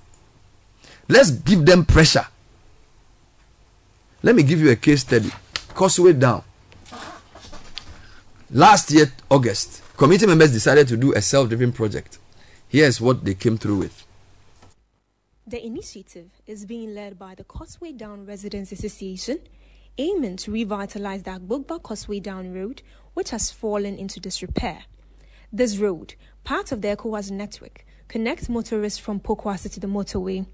Let's 1.09 1.31
give 1.31 1.65
them 1.65 1.83
pressure. 1.83 2.25
Let 4.21 4.33
me 4.33 4.43
give 4.43 4.61
you 4.61 4.71
a 4.71 4.77
case 4.77 5.01
study. 5.01 5.29
Causeway 5.73 6.13
Down. 6.13 6.41
Last 8.51 8.89
year, 8.91 9.11
August, 9.29 9.83
committee 9.97 10.25
members 10.25 10.53
decided 10.53 10.87
to 10.87 10.95
do 10.95 11.13
a 11.13 11.21
self 11.21 11.49
driven 11.49 11.73
project. 11.73 12.19
Here's 12.69 13.01
what 13.01 13.25
they 13.25 13.33
came 13.33 13.57
through 13.57 13.79
with. 13.79 14.05
The 15.45 15.61
initiative 15.65 16.29
is 16.47 16.65
being 16.65 16.95
led 16.95 17.19
by 17.19 17.35
the 17.35 17.43
Causeway 17.43 17.91
Down 17.91 18.25
Residents 18.25 18.71
Association, 18.71 19.39
aiming 19.97 20.37
to 20.37 20.51
revitalize 20.51 21.23
the 21.23 21.31
Agbogba 21.31 21.83
Causeway 21.83 22.21
Down 22.21 22.53
Road, 22.53 22.81
which 23.13 23.31
has 23.31 23.51
fallen 23.51 23.97
into 23.97 24.21
disrepair. 24.21 24.85
This 25.55 25.77
road, 25.77 26.15
part 26.43 26.71
of 26.71 26.81
the 26.81 26.87
ECOWAS 26.87 27.29
network, 27.29 27.85
connects 28.07 28.49
motorists 28.49 28.97
from 28.97 29.19
Pokuase 29.19 29.71
to 29.71 29.79
the 29.79 29.85
motorway. 29.85 30.47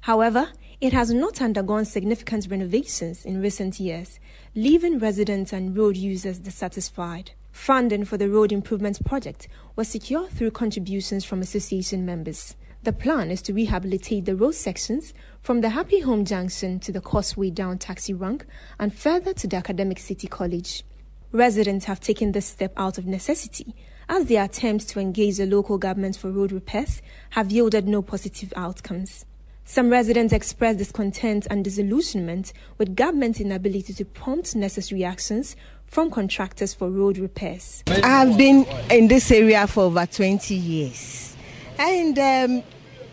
However, 0.00 0.48
it 0.80 0.94
has 0.94 1.12
not 1.12 1.42
undergone 1.42 1.84
significant 1.84 2.46
renovations 2.50 3.26
in 3.26 3.42
recent 3.42 3.78
years, 3.78 4.18
leaving 4.54 4.98
residents 4.98 5.52
and 5.52 5.76
road 5.76 5.98
users 5.98 6.38
dissatisfied. 6.38 7.32
Funding 7.52 8.06
for 8.06 8.16
the 8.16 8.30
road 8.30 8.50
improvement 8.50 9.04
project 9.04 9.46
was 9.76 9.88
secured 9.88 10.30
through 10.30 10.52
contributions 10.52 11.26
from 11.26 11.42
association 11.42 12.06
members. 12.06 12.56
The 12.82 12.94
plan 12.94 13.30
is 13.30 13.42
to 13.42 13.52
rehabilitate 13.52 14.24
the 14.24 14.36
road 14.36 14.54
sections 14.54 15.12
from 15.42 15.60
the 15.60 15.68
Happy 15.68 16.00
Home 16.00 16.24
Junction 16.24 16.80
to 16.80 16.92
the 16.92 17.02
Causeway 17.02 17.50
Down 17.50 17.76
taxi 17.76 18.14
rank 18.14 18.46
and 18.78 18.94
further 18.94 19.34
to 19.34 19.46
the 19.46 19.56
Academic 19.56 19.98
City 19.98 20.28
College. 20.28 20.82
Residents 21.30 21.84
have 21.84 22.00
taken 22.00 22.32
this 22.32 22.46
step 22.46 22.72
out 22.78 22.96
of 22.96 23.06
necessity 23.06 23.74
as 24.08 24.26
their 24.26 24.44
attempts 24.44 24.84
to 24.86 25.00
engage 25.00 25.36
the 25.36 25.46
local 25.46 25.78
government 25.78 26.16
for 26.16 26.30
road 26.30 26.52
repairs 26.52 27.02
have 27.30 27.50
yielded 27.50 27.86
no 27.88 28.02
positive 28.02 28.52
outcomes. 28.56 29.24
Some 29.66 29.88
residents 29.88 30.32
expressed 30.32 30.78
discontent 30.78 31.46
and 31.48 31.64
disillusionment 31.64 32.52
with 32.76 32.94
government's 32.94 33.40
inability 33.40 33.94
to 33.94 34.04
prompt 34.04 34.54
necessary 34.54 35.04
actions 35.04 35.56
from 35.86 36.10
contractors 36.10 36.74
for 36.74 36.90
road 36.90 37.16
repairs. 37.16 37.82
I've 37.86 38.36
been 38.36 38.66
in 38.90 39.08
this 39.08 39.30
area 39.30 39.66
for 39.66 39.84
over 39.84 40.04
20 40.04 40.54
years. 40.54 41.34
And 41.78 42.18
um, 42.18 42.62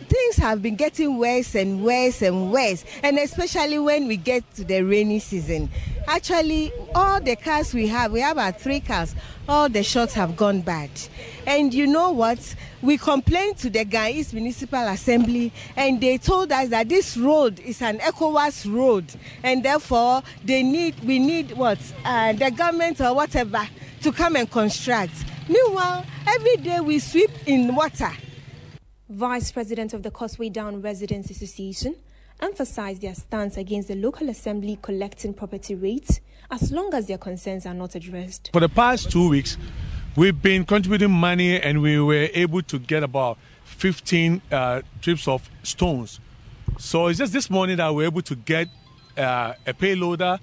things 0.10 0.36
have 0.38 0.62
been 0.62 0.76
getting 0.76 1.18
worse 1.18 1.56
and 1.56 1.84
worse 1.84 2.22
and 2.22 2.52
worse, 2.52 2.84
and 3.02 3.18
especially 3.18 3.80
when 3.80 4.08
we 4.08 4.18
get 4.18 4.44
to 4.56 4.66
the 4.66 4.82
rainy 4.82 5.20
season. 5.20 5.70
Actually, 6.08 6.72
all 6.96 7.22
the 7.22 7.36
cars 7.36 7.74
we 7.74 7.88
have, 7.88 8.12
we 8.12 8.20
have 8.20 8.34
about 8.34 8.60
three 8.60 8.80
cars, 8.80 9.16
all 9.48 9.70
the 9.70 9.84
shots 9.84 10.14
have 10.14 10.36
gone 10.36 10.62
bad. 10.62 10.90
And 11.46 11.74
you 11.74 11.88
know 11.88 12.12
what? 12.12 12.56
We 12.82 12.98
complained 12.98 13.58
to 13.60 13.70
the 13.70 13.86
East 14.12 14.34
Municipal 14.34 14.88
Assembly, 14.88 15.54
and 15.76 16.02
they 16.02 16.18
told 16.18 16.52
us 16.52 16.70
that 16.70 16.90
this 16.90 17.16
road 17.16 17.60
is 17.60 17.82
an 17.82 18.00
ECOWAS 18.00 18.74
road, 18.74 19.06
and 19.44 19.64
therefore 19.64 20.24
they 20.44 20.64
need, 20.64 21.00
we 21.04 21.20
need 21.20 21.52
what? 21.52 21.80
Uh, 22.04 22.34
the 22.34 22.52
government 22.52 23.00
or 23.00 23.14
whatever 23.14 23.68
to 24.02 24.12
come 24.12 24.36
and 24.36 24.50
construct. 24.50 25.14
Meanwhile, 25.48 26.06
every 26.28 26.58
day 26.58 26.80
we 26.80 27.00
sweep 27.00 27.32
in 27.46 27.76
water. 27.76 28.12
Vice 29.10 29.52
President 29.52 29.94
of 29.94 30.04
the 30.04 30.12
Causeway 30.12 30.50
Down 30.50 30.82
Residents 30.82 31.30
Association 31.30 31.96
emphasized 32.42 33.02
their 33.02 33.16
stance 33.16 33.58
against 33.58 33.88
the 33.88 33.96
local 33.96 34.30
assembly 34.30 34.80
collecting 34.82 35.34
property 35.34 35.76
rates 35.76 36.20
as 36.50 36.72
long 36.72 36.94
as 36.94 37.08
their 37.08 37.18
concerns 37.18 37.66
are 37.66 37.74
not 37.74 37.96
addressed. 37.96 38.50
For 38.54 38.60
the 38.60 38.70
past 38.70 39.12
two 39.12 39.30
weeks, 39.30 39.58
we've 40.16 40.42
been 40.42 40.66
contributing 40.66 41.12
money 41.12 41.60
and 41.62 41.82
we 41.82 42.00
were 42.00 42.30
able 42.34 42.62
to 42.64 42.80
get 42.80 43.04
about 43.04 43.38
15 43.66 44.42
uh, 44.52 44.82
trips 45.02 45.28
of 45.28 45.50
stones. 45.64 46.20
So 46.78 47.08
it's 47.08 47.20
just 47.20 47.34
this 47.34 47.50
morning 47.50 47.78
that 47.78 47.94
we 47.94 48.04
are 48.04 48.08
able 48.08 48.22
to 48.24 48.36
get 48.36 48.68
uh, 49.18 49.54
a 49.66 49.74
payloader 49.74 50.40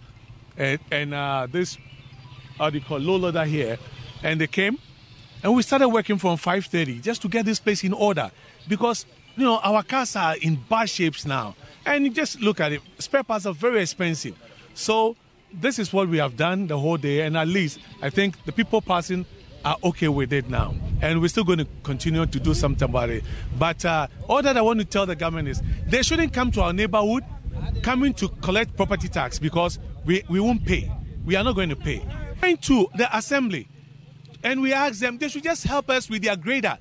and, 0.57 0.79
and 0.91 1.15
uh, 1.15 1.47
this, 1.51 1.77
how 2.57 2.71
do 2.71 2.79
you 2.79 2.85
call 2.85 2.99
low 2.99 3.17
loader 3.17 3.45
here, 3.45 3.79
and 4.23 4.41
they 4.41 4.47
came 4.47 4.79
and 5.43 5.55
we 5.55 5.63
started 5.63 5.89
working 5.89 6.19
from 6.19 6.37
5.30 6.37 7.03
just 7.03 7.23
to 7.23 7.29
get 7.29 7.45
this 7.45 7.61
place 7.61 7.85
in 7.85 7.93
order 7.93 8.31
because 8.67 9.07
you 9.37 9.45
know 9.45 9.59
our 9.59 9.83
cars 9.83 10.17
are 10.17 10.37
in 10.37 10.57
bad 10.69 10.91
shapes 10.91 11.25
now 11.25 11.55
and 11.89 12.05
you 12.05 12.11
just 12.11 12.41
look 12.41 12.61
at 12.61 12.73
it 12.73 12.81
spare 12.99 13.25
parts 13.25 13.47
are 13.47 13.55
very 13.55 13.81
expensive. 13.81 14.37
So 14.75 15.17
this 15.53 15.79
is 15.79 15.93
what 15.93 16.09
we 16.09 16.19
have 16.19 16.37
done 16.37 16.67
the 16.67 16.79
whole 16.79 16.99
day 16.99 17.23
and 17.23 17.35
at 17.35 17.49
least 17.49 17.79
i 18.03 18.11
think 18.11 18.45
the 18.45 18.53
people 18.53 18.83
passing 18.83 19.25
are 19.65 19.77
okay 19.83 20.09
with 20.09 20.33
it 20.33 20.49
now. 20.49 20.75
And 21.01 21.21
we're 21.21 21.29
still 21.29 21.45
going 21.45 21.59
to 21.59 21.67
continue 21.83 22.25
to 22.27 22.41
do 22.41 22.55
something 22.55 22.89
about 22.89 23.11
it. 23.11 23.25
But 23.59 23.85
uh, 23.85 24.07
all 24.29 24.43
that 24.43 24.57
i 24.57 24.63
want 24.63 24.79
to 24.79 24.85
tell 24.85 25.07
the 25.07 25.17
government 25.17 25.49
is 25.49 25.63
they 25.87 26.03
shouldn't 26.03 26.33
come 26.33 26.51
to 26.53 26.63
our 26.63 26.73
neighborhood 26.73 27.25
coming 27.83 28.13
to 28.15 28.29
collect 28.29 28.77
property 28.77 29.09
tax 29.09 29.39
because 29.39 29.79
we, 30.05 30.23
we 30.29 30.41
won't 30.41 30.65
pay. 30.65 30.91
We 31.25 31.37
are 31.37 31.45
not 31.45 31.55
going 31.57 31.71
to 31.71 31.77
pay. 31.77 32.07
Going 32.41 32.59
to 32.59 32.89
the 32.97 33.15
assembly. 33.17 33.69
And 34.45 34.63
we 34.63 34.73
asked 34.73 35.01
them 35.01 35.19
they 35.19 35.29
should 35.29 35.43
just 35.43 35.65
help 35.65 35.91
us 35.91 36.09
with 36.09 36.23
their 36.23 36.37
grader. 36.37 36.79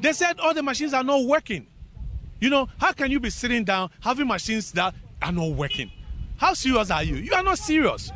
They 0.00 0.12
said 0.12 0.40
all 0.40 0.52
the 0.52 0.62
machines 0.62 0.92
are 0.92 1.04
not 1.04 1.24
working. 1.24 1.66
You 2.42 2.50
know, 2.50 2.68
how 2.76 2.90
can 2.90 3.08
you 3.12 3.20
be 3.20 3.30
sitting 3.30 3.62
down 3.62 3.90
having 4.00 4.26
machines 4.26 4.72
that 4.72 4.96
are 5.22 5.30
not 5.30 5.50
working? 5.50 5.92
How 6.38 6.54
serious 6.54 6.90
are 6.90 7.04
you? 7.04 7.14
You 7.14 7.34
are 7.34 7.42
not 7.44 7.56
serious. 7.56 8.10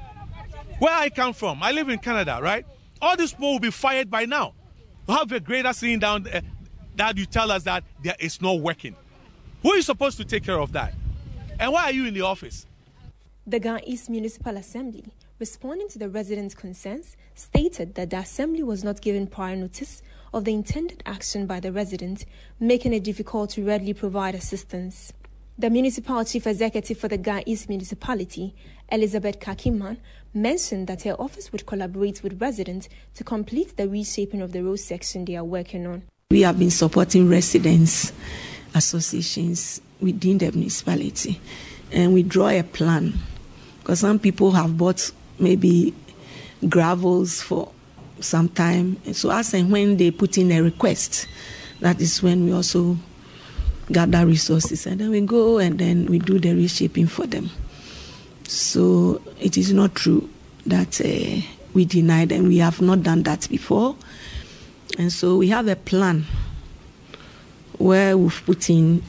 Where 0.81 0.93
I 0.93 1.11
come 1.11 1.33
from, 1.33 1.63
I 1.63 1.71
live 1.71 1.89
in 1.89 2.01
Canada, 2.01 2.41
right? 2.43 2.67
All 3.01 3.17
these 3.17 3.31
people 3.31 3.53
will 3.53 3.61
be 3.61 3.71
fired 3.71 4.11
by 4.11 4.25
now. 4.25 4.55
We 5.07 5.15
have 5.15 5.31
a 5.31 5.39
grader 5.39 5.73
sitting 5.73 6.01
down 6.01 6.27
uh, 6.27 6.41
that 6.97 7.17
you 7.17 7.25
tell 7.25 7.53
us 7.53 7.63
that 7.63 7.85
there 8.03 8.17
is 8.19 8.43
not 8.43 8.59
working. 8.59 8.97
Who 9.63 9.75
is 9.75 9.87
supposed 9.87 10.17
to 10.17 10.25
take 10.25 10.43
care 10.43 10.59
of 10.59 10.73
that? 10.73 10.93
And 11.61 11.73
why 11.73 11.85
are 11.85 11.93
you 11.93 12.07
in 12.07 12.13
the 12.13 12.23
office? 12.23 12.67
The 13.47 13.61
Ga 13.61 13.79
East 13.87 14.11
Municipal 14.11 14.57
Assembly, 14.57 15.05
responding 15.39 15.89
to 15.91 16.01
the 16.01 16.09
residents' 16.09 16.57
concerns, 16.57 17.17
stated 17.37 17.95
that 17.95 18.11
the 18.11 18.19
assembly 18.19 18.65
was 18.65 18.83
not 18.83 19.01
given 19.01 19.29
prior 19.29 19.55
notice 19.55 20.03
of 20.33 20.45
the 20.45 20.53
intended 20.53 21.03
action 21.07 21.47
by 21.47 21.61
the 21.61 21.73
residents, 21.73 22.25
making 22.61 22.93
it 22.93 23.05
difficult 23.05 23.51
to 23.51 23.65
readily 23.65 23.95
provide 23.95 24.35
assistance. 24.35 25.13
The 25.59 25.71
municipal 25.71 26.23
chief 26.25 26.47
executive 26.47 26.99
for 26.99 27.09
the 27.09 27.17
Ga 27.17 27.43
East 27.47 27.69
municipality, 27.69 28.55
Elizabeth 28.91 29.41
Kaakie 29.41 29.77
Mann, 29.77 29.99
mentioned 30.35 30.87
that 30.87 31.03
her 31.03 31.15
office 31.19 31.51
would 31.51 31.65
collaborate 31.65 32.23
with 32.23 32.41
residents 32.41 32.89
to 33.15 33.25
complete 33.25 33.77
the 33.77 33.89
reshaping 33.89 34.43
of 34.43 34.53
the 34.53 34.63
road 34.63 34.77
section 34.77 35.25
they 35.25 35.37
are 35.37 35.45
working 35.45 35.87
on. 35.87 36.03
We 36.31 36.43
have 36.43 36.59
been 36.59 36.71
supporting 36.71 37.29
residents 37.29 38.13
associations 38.75 39.81
within 40.01 40.39
the 40.39 40.53
municipality 40.53 41.41
and 41.91 42.13
we 42.13 42.23
draw 42.23 42.49
a 42.49 42.63
plan 42.63 43.15
because 43.79 44.01
some 44.01 44.19
people 44.19 44.51
have 44.53 44.77
bought 44.77 45.11
maybe 45.39 45.95
gravels 46.69 47.41
for 47.41 47.73
some 48.21 48.49
time. 48.49 48.97
So 49.13 49.31
as 49.31 49.55
and 49.55 49.71
when 49.71 49.97
they 49.97 50.11
put 50.11 50.39
in 50.39 50.53
a 50.53 50.61
request, 50.61 51.27
that 51.81 52.01
is 52.01 52.23
when 52.23 52.45
we 52.45 52.53
also 52.53 52.97
gather 53.93 54.27
resources 54.27 54.87
and 54.87 55.01
then 55.01 55.11
we 55.11 55.21
go 55.21 55.59
and 55.59 55.79
then 55.79 56.07
we 56.07 56.19
do 56.19 56.39
the 56.39 56.55
reshaping 56.55 57.07
for 57.07 57.27
them. 57.27 57.51
So 58.45 59.21
it 59.41 59.57
is 59.57 59.73
not 59.73 59.95
true 59.95 60.29
that 60.67 61.01
uh, 61.01 61.43
we 61.75 61.85
deny 61.85 62.25
them. 62.25 62.49
We 62.49 62.59
have 62.59 62.81
not 62.81 63.03
done 63.03 63.23
that 63.25 63.49
before. 63.51 63.97
And 64.99 65.13
so 65.13 65.37
we 65.37 65.49
have 65.49 65.69
a 65.69 65.77
plan 65.77 66.25
where 67.79 68.17
we've 68.17 68.43
put 68.47 68.71
in 68.71 69.03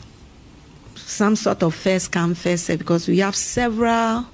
some 0.95 1.35
sort 1.35 1.63
of 1.63 1.73
first 1.73 2.11
come 2.11 2.35
first 2.35 2.65
serve 2.65 2.79
because 2.79 3.07
we 3.07 3.19
have 3.19 3.35
several 3.35 4.25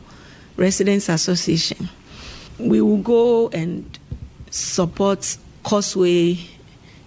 residents 0.57 1.09
association. 1.09 1.89
We 2.57 2.81
will 2.81 2.97
go 2.97 3.49
and 3.49 3.97
support 4.53 5.38
Causeway 5.63 6.38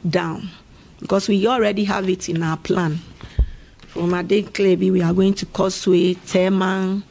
down 0.09 0.49
because 0.99 1.29
we 1.29 1.47
already 1.47 1.85
have 1.85 2.09
it 2.09 2.29
in 2.29 2.43
our 2.43 2.57
plan. 2.57 2.99
From 3.89 4.13
Ade 4.15 4.47
Kleby, 4.53 4.91
we 4.91 5.01
are 5.03 5.15
going 5.15 5.35
to 5.35 5.47
Causeway, 5.47 6.15
Teman, 6.15 7.03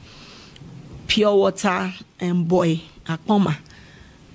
Pure 1.07 1.35
Water, 1.35 1.93
and 2.19 2.47
Boy, 2.47 2.81
Akoma. 3.05 3.55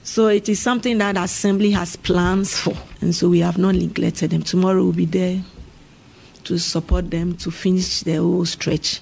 So 0.03 0.29
it 0.29 0.49
is 0.49 0.61
something 0.61 0.99
that 0.99 1.17
Assembly 1.17 1.71
has 1.73 1.97
plans 1.97 2.59
for, 2.59 2.75
and 3.01 3.15
so 3.15 3.29
we 3.29 3.41
have 3.41 3.59
not 3.59 3.75
neglected 3.75 4.31
them. 4.31 4.43
Tomorrow 4.43 4.83
we'll 4.83 4.93
be 4.93 5.05
there 5.05 5.43
to 6.45 6.59
support 6.59 7.11
them 7.11 7.37
to 7.37 7.51
finish 7.51 8.01
the 8.01 8.17
whole 8.17 8.47
stretch. 8.47 9.01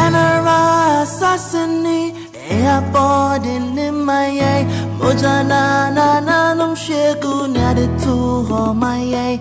Yanara 0.00 1.04
Sassani, 1.04 2.00
Airport 2.48 3.44
in 3.44 4.04
my 4.04 4.64
Mojana 4.98 5.92
Nanum 5.94 6.74
Shegu 6.74 7.34
Naditu 7.54 8.46
Homaye. 8.48 9.38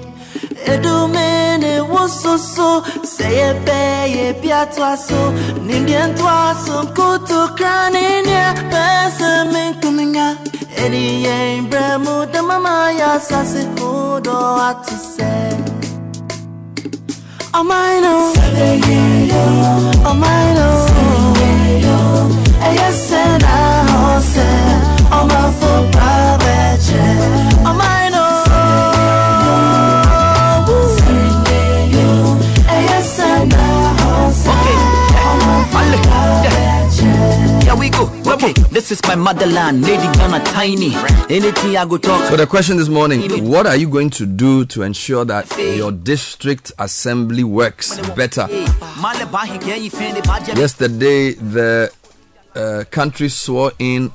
Edumene 0.65 1.79
wososo 1.91 2.83
seye 3.03 3.53
peye 3.65 4.33
piatwaso 4.41 5.31
nindien 5.65 6.15
twaso 6.15 6.85
kutu 6.95 7.39
kraninia 7.55 8.53
pesa 8.71 9.45
minkuminga 9.53 10.37
edi 10.83 11.23
ye 11.23 11.61
bremu 11.69 12.25
de 12.31 12.41
mama 12.41 12.91
ya 12.91 13.19
sasi 13.19 13.65
kudo 13.77 14.37
Amano 17.51 18.31
Amano 20.05 20.85
E 22.61 22.75
ja 22.75 22.91
se 22.91 23.23
nahose 23.41 24.45
Oma 25.11 25.51
fu 25.59 25.89
praveče 25.91 27.03
Amano 27.65 28.25
E 32.69 32.85
ja 32.85 33.01
se 33.03 33.45
nahose 33.45 34.49
Oma 35.31 35.65
fu 35.71 35.79
praveče 35.97 37.11
Here 37.65 37.75
we 37.75 37.89
go. 37.89 38.18
Okay, 38.41 38.53
this 38.71 38.89
is 38.89 39.03
my 39.03 39.15
motherland, 39.15 39.81
Lady 39.81 40.01
Ghana 40.17 40.41
Tiny. 40.45 40.95
Anything 41.29 41.75
I 41.75 41.85
go 41.85 41.97
talk. 41.97 42.23
So 42.29 42.37
the 42.37 42.47
question 42.47 42.77
this 42.77 42.87
morning, 42.87 43.49
what 43.49 43.67
are 43.67 43.75
you 43.75 43.89
going 43.89 44.09
to 44.11 44.25
do 44.25 44.63
to 44.67 44.83
ensure 44.83 45.25
that 45.25 45.51
your 45.75 45.91
district 45.91 46.71
assembly 46.79 47.43
works 47.43 47.99
better? 48.15 48.47
Yesterday, 50.55 51.33
the 51.33 51.91
uh, 52.55 52.85
country 52.89 53.27
swore 53.27 53.73
in 53.77 54.09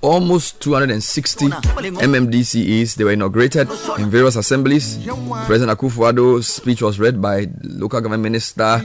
almost 0.00 0.60
260 0.60 1.46
MMDCEs. 1.46 2.96
They 2.96 3.04
were 3.04 3.12
inaugurated 3.12 3.70
in 3.96 4.10
various 4.10 4.34
assemblies. 4.34 4.98
President 5.46 5.78
Akufo-Addo's 5.78 6.48
speech 6.48 6.82
was 6.82 6.98
read 6.98 7.22
by 7.22 7.46
local 7.62 8.00
government 8.00 8.24
minister. 8.24 8.82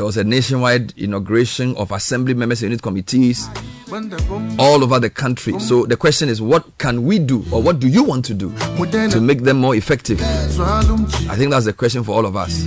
There 0.00 0.06
was 0.06 0.16
a 0.16 0.24
nationwide 0.24 0.94
inauguration 0.96 1.76
of 1.76 1.92
assembly 1.92 2.32
members 2.32 2.62
and 2.62 2.70
unit 2.70 2.80
committees 2.80 3.50
all 4.58 4.82
over 4.82 4.98
the 4.98 5.10
country. 5.10 5.58
So 5.60 5.84
the 5.84 5.98
question 5.98 6.30
is, 6.30 6.40
what 6.40 6.64
can 6.78 7.04
we 7.04 7.18
do, 7.18 7.44
or 7.52 7.60
what 7.62 7.80
do 7.80 7.86
you 7.86 8.02
want 8.02 8.24
to 8.24 8.32
do 8.32 8.50
to 9.10 9.20
make 9.20 9.42
them 9.42 9.58
more 9.58 9.74
effective? 9.74 10.18
I 10.22 11.34
think 11.36 11.50
that's 11.50 11.66
the 11.66 11.74
question 11.74 12.02
for 12.02 12.12
all 12.12 12.24
of 12.24 12.34
us. 12.34 12.64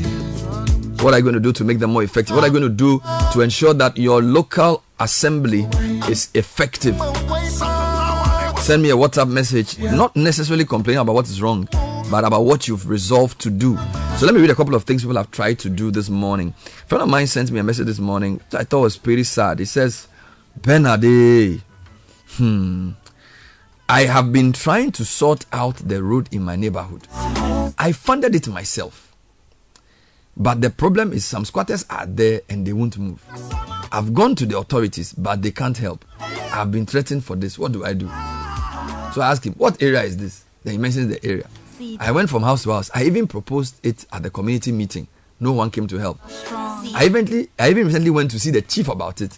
What 1.01 1.15
are 1.15 1.18
you 1.18 1.23
going 1.23 1.34
to 1.34 1.39
do 1.39 1.51
to 1.53 1.64
make 1.64 1.80
them 1.80 1.93
more 1.93 2.03
effective? 2.03 2.35
What 2.35 2.43
are 2.43 2.47
you 2.49 2.53
going 2.53 2.69
to 2.69 2.69
do 2.69 3.01
to 3.31 3.41
ensure 3.41 3.73
that 3.73 3.97
your 3.97 4.22
local 4.22 4.84
assembly 4.99 5.68
is 6.07 6.30
effective? 6.35 6.95
Send 8.60 8.84
me 8.84 8.91
a 8.91 8.95
WhatsApp 8.95 9.27
message, 9.27 9.80
not 9.80 10.15
necessarily 10.15 10.65
complaining 10.65 11.01
about 11.01 11.15
what 11.15 11.27
is 11.27 11.41
wrong, 11.41 11.68
but 12.14 12.26
about 12.26 12.41
what 12.41 12.68
you've 12.68 12.88
resolved 12.88 13.41
to 13.41 13.49
do. 13.49 13.76
So 14.19 14.27
let 14.27 14.35
me 14.35 14.41
read 14.41 14.52
a 14.52 14.56
couple 14.56 14.76
of 14.76 14.84
things 14.84 15.02
people 15.02 15.18
have 15.18 15.31
tried 15.31 15.57
to 15.57 15.68
do 15.68 15.90
this 15.90 16.10
morning. 16.10 16.53
A 16.64 16.69
friend 16.85 17.02
of 17.02 17.10
mine 17.10 17.26
sent 17.26 17.49
me 17.49 17.60
a 17.60 17.64
message 17.64 17.88
this 17.88 17.98
morning 17.98 18.40
I 18.53 18.65
thought 18.65 18.81
was 18.81 18.98
pretty 18.98 19.23
sad. 19.23 19.57
He 19.57 19.65
says, 19.65 20.07
Bernard, 20.56 21.02
hmm, 22.34 22.91
I 23.90 24.02
have 24.03 24.31
been 24.31 24.53
trying 24.53 24.91
to 24.91 25.03
sort 25.03 25.48
out 25.52 25.77
the 25.77 26.03
road 26.03 26.30
in 26.31 26.44
my 26.44 26.56
neighborhood. 26.56 27.07
I 27.80 27.91
funded 27.94 28.35
it 28.35 28.48
myself. 28.48 29.15
But 30.38 30.61
the 30.61 30.69
problem 30.69 31.14
is 31.14 31.26
some 31.26 31.45
squatters 31.45 31.84
are 31.90 32.06
there 32.06 32.41
and 32.48 32.64
they 32.68 32.73
won't 32.73 32.95
move. 32.99 33.26
I've 33.91 34.14
gone 34.14 34.35
to 34.35 34.45
the 34.45 34.60
authorities, 34.60 35.14
but 35.14 35.41
they 35.41 35.49
can't 35.49 35.77
help. 35.80 36.06
I've 36.19 36.72
been 36.72 36.85
threatened 36.85 37.23
for 37.26 37.35
this. 37.35 37.57
What 37.57 37.72
do 37.72 37.84
I 37.84 37.94
do? 37.94 38.06
So 39.15 39.22
I 39.23 39.31
asked 39.31 39.48
him, 39.48 39.53
What 39.53 39.81
area 39.81 40.03
is 40.03 40.15
this? 40.15 40.44
Then 40.64 40.73
he 40.73 40.77
mentions 40.77 41.07
the 41.07 41.26
area. 41.26 41.49
I 41.99 42.11
went 42.11 42.30
from 42.30 42.43
house 42.43 42.64
to 42.64 42.72
house. 42.72 42.89
I 42.93 43.03
even 43.05 43.27
proposed 43.27 43.80
it 43.85 44.05
at 44.11 44.23
the 44.23 44.30
community 44.30 44.72
meeting. 44.72 45.07
No 45.39 45.51
one 45.53 45.69
came 45.72 45.88
to 45.88 45.97
help. 45.97 46.19
I 46.95 47.05
even, 47.05 47.47
I 47.60 47.69
even 47.69 47.88
recently 47.88 48.10
went 48.10 48.31
to 48.31 48.39
see 48.39 48.51
the 48.51 48.61
chief 48.61 48.88
about 48.88 49.22
it. 49.22 49.38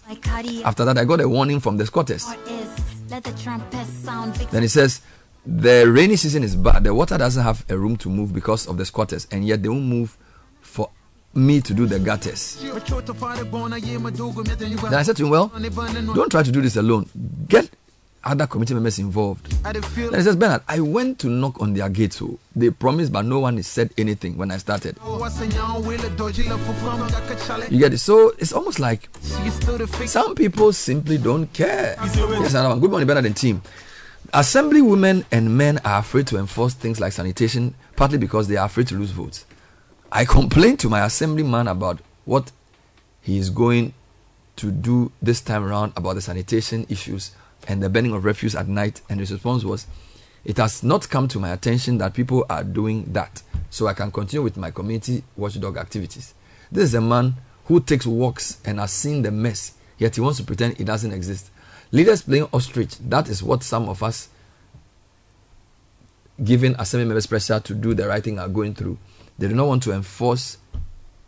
After 0.64 0.84
that, 0.84 0.98
I 0.98 1.04
got 1.04 1.20
a 1.20 1.28
warning 1.28 1.60
from 1.60 1.76
the 1.76 1.86
squatters. 1.86 2.26
Then 4.50 4.62
he 4.62 4.68
says, 4.68 5.00
the 5.46 5.88
rainy 5.88 6.16
season 6.16 6.42
is 6.42 6.56
bad. 6.56 6.84
The 6.84 6.92
water 6.92 7.16
doesn't 7.16 7.42
have 7.42 7.64
a 7.68 7.78
room 7.78 7.96
to 7.98 8.08
move 8.10 8.32
because 8.34 8.66
of 8.66 8.76
the 8.76 8.84
squatters, 8.84 9.28
and 9.30 9.46
yet 9.46 9.62
they 9.62 9.68
won't 9.68 9.84
move 9.84 10.16
for 10.60 10.90
me 11.34 11.60
to 11.60 11.72
do 11.74 11.86
the 11.86 11.98
gutters. 12.00 12.60
Then 12.60 12.72
I 14.94 15.02
said 15.02 15.16
to 15.18 15.24
him, 15.24 15.30
Well, 15.30 15.48
don't 16.14 16.30
try 16.30 16.42
to 16.42 16.50
do 16.50 16.60
this 16.60 16.76
alone. 16.76 17.08
Get 17.48 17.70
other 18.26 18.46
committee 18.46 18.74
members 18.74 18.98
involved. 18.98 19.46
Then 19.62 19.74
he 20.14 20.22
says, 20.22 20.36
Bernard, 20.36 20.62
I 20.68 20.80
went 20.80 21.20
to 21.20 21.28
knock 21.28 21.60
on 21.62 21.72
their 21.74 21.88
gate. 21.88 22.12
So 22.12 22.26
oh. 22.26 22.38
they 22.56 22.70
promised, 22.70 23.12
but 23.12 23.24
no 23.24 23.38
one 23.38 23.62
said 23.62 23.90
anything 23.96 24.36
when 24.36 24.50
I 24.50 24.56
started. 24.58 24.98
You 27.70 27.78
get 27.78 27.94
it? 27.94 27.98
So 27.98 28.32
it's 28.38 28.52
almost 28.52 28.80
like 28.80 29.08
some 30.06 30.34
people 30.34 30.72
simply 30.72 31.18
don't 31.18 31.50
care. 31.52 31.94
Yes, 31.98 32.50
another 32.54 32.80
Good 32.80 32.90
morning, 32.90 33.06
Bernard 33.06 33.26
and 33.26 33.36
team. 33.36 33.62
Assembly 34.34 34.82
women 34.82 35.24
and 35.30 35.56
men 35.56 35.78
are 35.84 36.00
afraid 36.00 36.26
to 36.26 36.36
enforce 36.38 36.74
things 36.74 36.98
like 36.98 37.12
sanitation, 37.12 37.74
partly 37.94 38.18
because 38.18 38.48
they 38.48 38.56
are 38.56 38.66
afraid 38.66 38.88
to 38.88 38.96
lose 38.96 39.12
votes. 39.12 39.46
I 40.10 40.24
complained 40.24 40.80
to 40.80 40.88
my 40.88 41.04
assemblyman 41.06 41.68
about 41.68 42.00
what 42.24 42.50
he 43.22 43.38
is 43.38 43.50
going 43.50 43.94
to 44.56 44.72
do 44.72 45.12
this 45.22 45.40
time 45.40 45.62
around 45.64 45.92
about 45.96 46.14
the 46.14 46.20
sanitation 46.20 46.86
issues 46.88 47.30
and 47.66 47.82
the 47.82 47.88
burning 47.88 48.12
of 48.12 48.24
refuse 48.24 48.54
at 48.54 48.68
night, 48.68 49.00
and 49.08 49.20
his 49.20 49.32
response 49.32 49.64
was, 49.64 49.86
It 50.44 50.56
has 50.58 50.82
not 50.82 51.08
come 51.08 51.28
to 51.28 51.40
my 51.40 51.50
attention 51.50 51.98
that 51.98 52.14
people 52.14 52.46
are 52.48 52.64
doing 52.64 53.12
that. 53.12 53.42
so 53.70 53.86
I 53.86 53.94
can 53.94 54.10
continue 54.10 54.42
with 54.42 54.56
my 54.56 54.70
community 54.70 55.22
watchdog 55.36 55.76
activities. 55.76 56.34
This 56.70 56.84
is 56.84 56.94
a 56.94 57.00
man 57.00 57.34
who 57.66 57.80
takes 57.80 58.06
walks 58.06 58.58
and 58.64 58.78
has 58.78 58.92
seen 58.92 59.22
the 59.22 59.30
mess, 59.30 59.74
yet 59.98 60.14
he 60.14 60.20
wants 60.20 60.38
to 60.38 60.44
pretend 60.44 60.80
it 60.80 60.84
doesn't 60.84 61.12
exist. 61.12 61.50
Leaders 61.92 62.22
playing 62.22 62.48
ostrich, 62.52 62.96
that 62.98 63.28
is 63.28 63.42
what 63.42 63.62
some 63.62 63.88
of 63.88 64.02
us 64.02 64.28
giving 66.42 66.74
assembly 66.78 67.06
members 67.06 67.26
pressure 67.26 67.60
to 67.60 67.74
do 67.74 67.94
the 67.94 68.06
right 68.06 68.22
thing 68.22 68.38
are 68.38 68.48
going 68.48 68.74
through. 68.74 68.98
They 69.38 69.48
do 69.48 69.54
not 69.54 69.66
want 69.66 69.82
to 69.84 69.92
enforce 69.92 70.58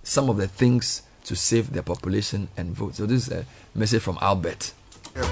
some 0.02 0.30
of 0.30 0.36
the 0.36 0.48
things 0.48 1.02
to 1.24 1.36
save 1.36 1.72
their 1.72 1.82
population 1.82 2.48
and 2.56 2.74
vote. 2.74 2.96
So 2.96 3.06
this 3.06 3.26
is 3.26 3.32
a 3.32 3.44
message 3.74 4.02
from 4.02 4.18
Albert. 4.20 4.72
Uh, 5.20 5.24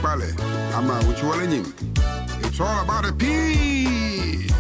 it's 2.43 2.61
all 2.61 2.83
about 2.83 3.05
a 3.05 3.13
peace. 3.13 4.51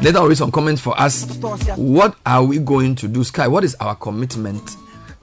Later, 0.00 0.18
I'll 0.18 0.28
read 0.28 0.38
some 0.38 0.50
comments 0.50 0.80
for 0.80 0.98
us. 0.98 1.26
What 1.76 2.16
are 2.24 2.44
we 2.44 2.58
going 2.58 2.94
to 2.96 3.08
do, 3.08 3.24
Sky? 3.24 3.46
What 3.46 3.64
is 3.64 3.74
our 3.74 3.94
commitment 3.94 4.76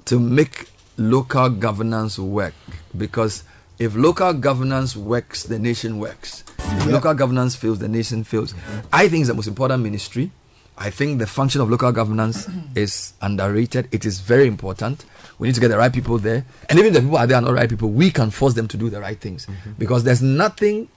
to 0.05 0.19
make 0.19 0.67
local 0.97 1.49
governance 1.49 2.19
work? 2.19 2.53
Because 2.95 3.43
if 3.79 3.95
local 3.95 4.33
governance 4.33 4.95
works, 4.95 5.43
the 5.43 5.57
nation 5.57 5.97
works. 5.97 6.43
If 6.59 6.85
local 6.85 7.15
governance 7.15 7.55
fails, 7.55 7.79
the 7.79 7.87
nation 7.87 8.23
fails. 8.23 8.53
Mm-hmm. 8.53 8.87
I 8.93 9.07
think 9.07 9.21
it's 9.21 9.29
the 9.29 9.33
most 9.33 9.47
important 9.47 9.81
ministry. 9.81 10.31
I 10.77 10.89
think 10.91 11.17
the 11.19 11.25
function 11.27 11.61
of 11.61 11.69
local 11.71 11.91
governance 11.91 12.45
mm-hmm. 12.45 12.77
is 12.77 13.13
underrated. 13.21 13.87
It 13.91 14.05
is 14.05 14.19
very 14.19 14.45
important. 14.45 15.05
We 15.39 15.47
need 15.47 15.55
to 15.55 15.61
get 15.61 15.67
the 15.69 15.77
right 15.77 15.91
people 15.91 16.17
there. 16.17 16.45
And 16.69 16.79
even 16.79 16.87
if 16.89 16.93
the 16.95 17.01
people 17.01 17.17
are 17.17 17.27
there 17.27 17.37
are 17.37 17.41
not 17.41 17.53
right 17.53 17.69
people, 17.69 17.89
we 17.89 18.09
can 18.11 18.29
force 18.31 18.53
them 18.53 18.67
to 18.69 18.77
do 18.77 18.89
the 18.89 19.01
right 19.01 19.19
things. 19.19 19.47
Because 19.77 20.03
there's 20.03 20.21
nothing 20.21 20.87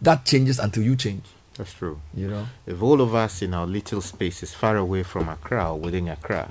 that 0.00 0.24
changes 0.24 0.58
until 0.58 0.82
you 0.82 0.96
change. 0.96 1.24
That's 1.56 1.72
true. 1.74 2.00
You 2.14 2.28
know? 2.28 2.46
If 2.66 2.82
all 2.82 3.00
of 3.00 3.14
us 3.14 3.42
in 3.42 3.52
our 3.54 3.66
little 3.66 4.00
spaces 4.00 4.54
far 4.54 4.76
away 4.76 5.02
from 5.02 5.28
Accra 5.28 5.72
or 5.72 5.78
within 5.78 6.08
Accra 6.08 6.48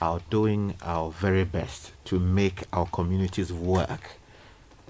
are 0.00 0.20
doing 0.30 0.74
our 0.82 1.10
very 1.10 1.44
best 1.44 1.90
to 2.06 2.18
make 2.18 2.62
our 2.72 2.86
communities 2.86 3.52
work 3.52 4.12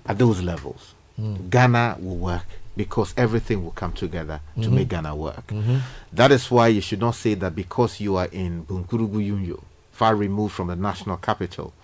at 0.07 0.19
those 0.19 0.43
levels, 0.43 0.95
Mm. 1.21 1.51
Ghana 1.51 1.97
will 2.01 2.17
work 2.17 2.47
because 2.77 3.13
everything 3.15 3.63
will 3.63 3.73
come 3.73 3.93
together 3.93 4.41
to 4.63 4.69
Mhm. 4.69 4.73
make 4.73 4.89
Ghana 4.89 5.15
work. 5.15 5.49
Mhm. 5.49 5.81
That 6.15 6.31
is 6.33 6.51
why 6.51 6.69
you 6.69 6.81
should 6.81 7.01
not 7.01 7.15
say 7.15 7.35
that 7.35 7.55
because 7.55 8.01
you 8.01 8.17
are 8.17 8.29
in 8.33 8.65
Bunkpurugu 8.65 9.21
Yunyoo, 9.21 9.61
far 10.01 10.17
removed 10.17 10.55
from 10.55 10.69
the 10.69 10.77
national 10.77 11.19
capital, 11.19 11.75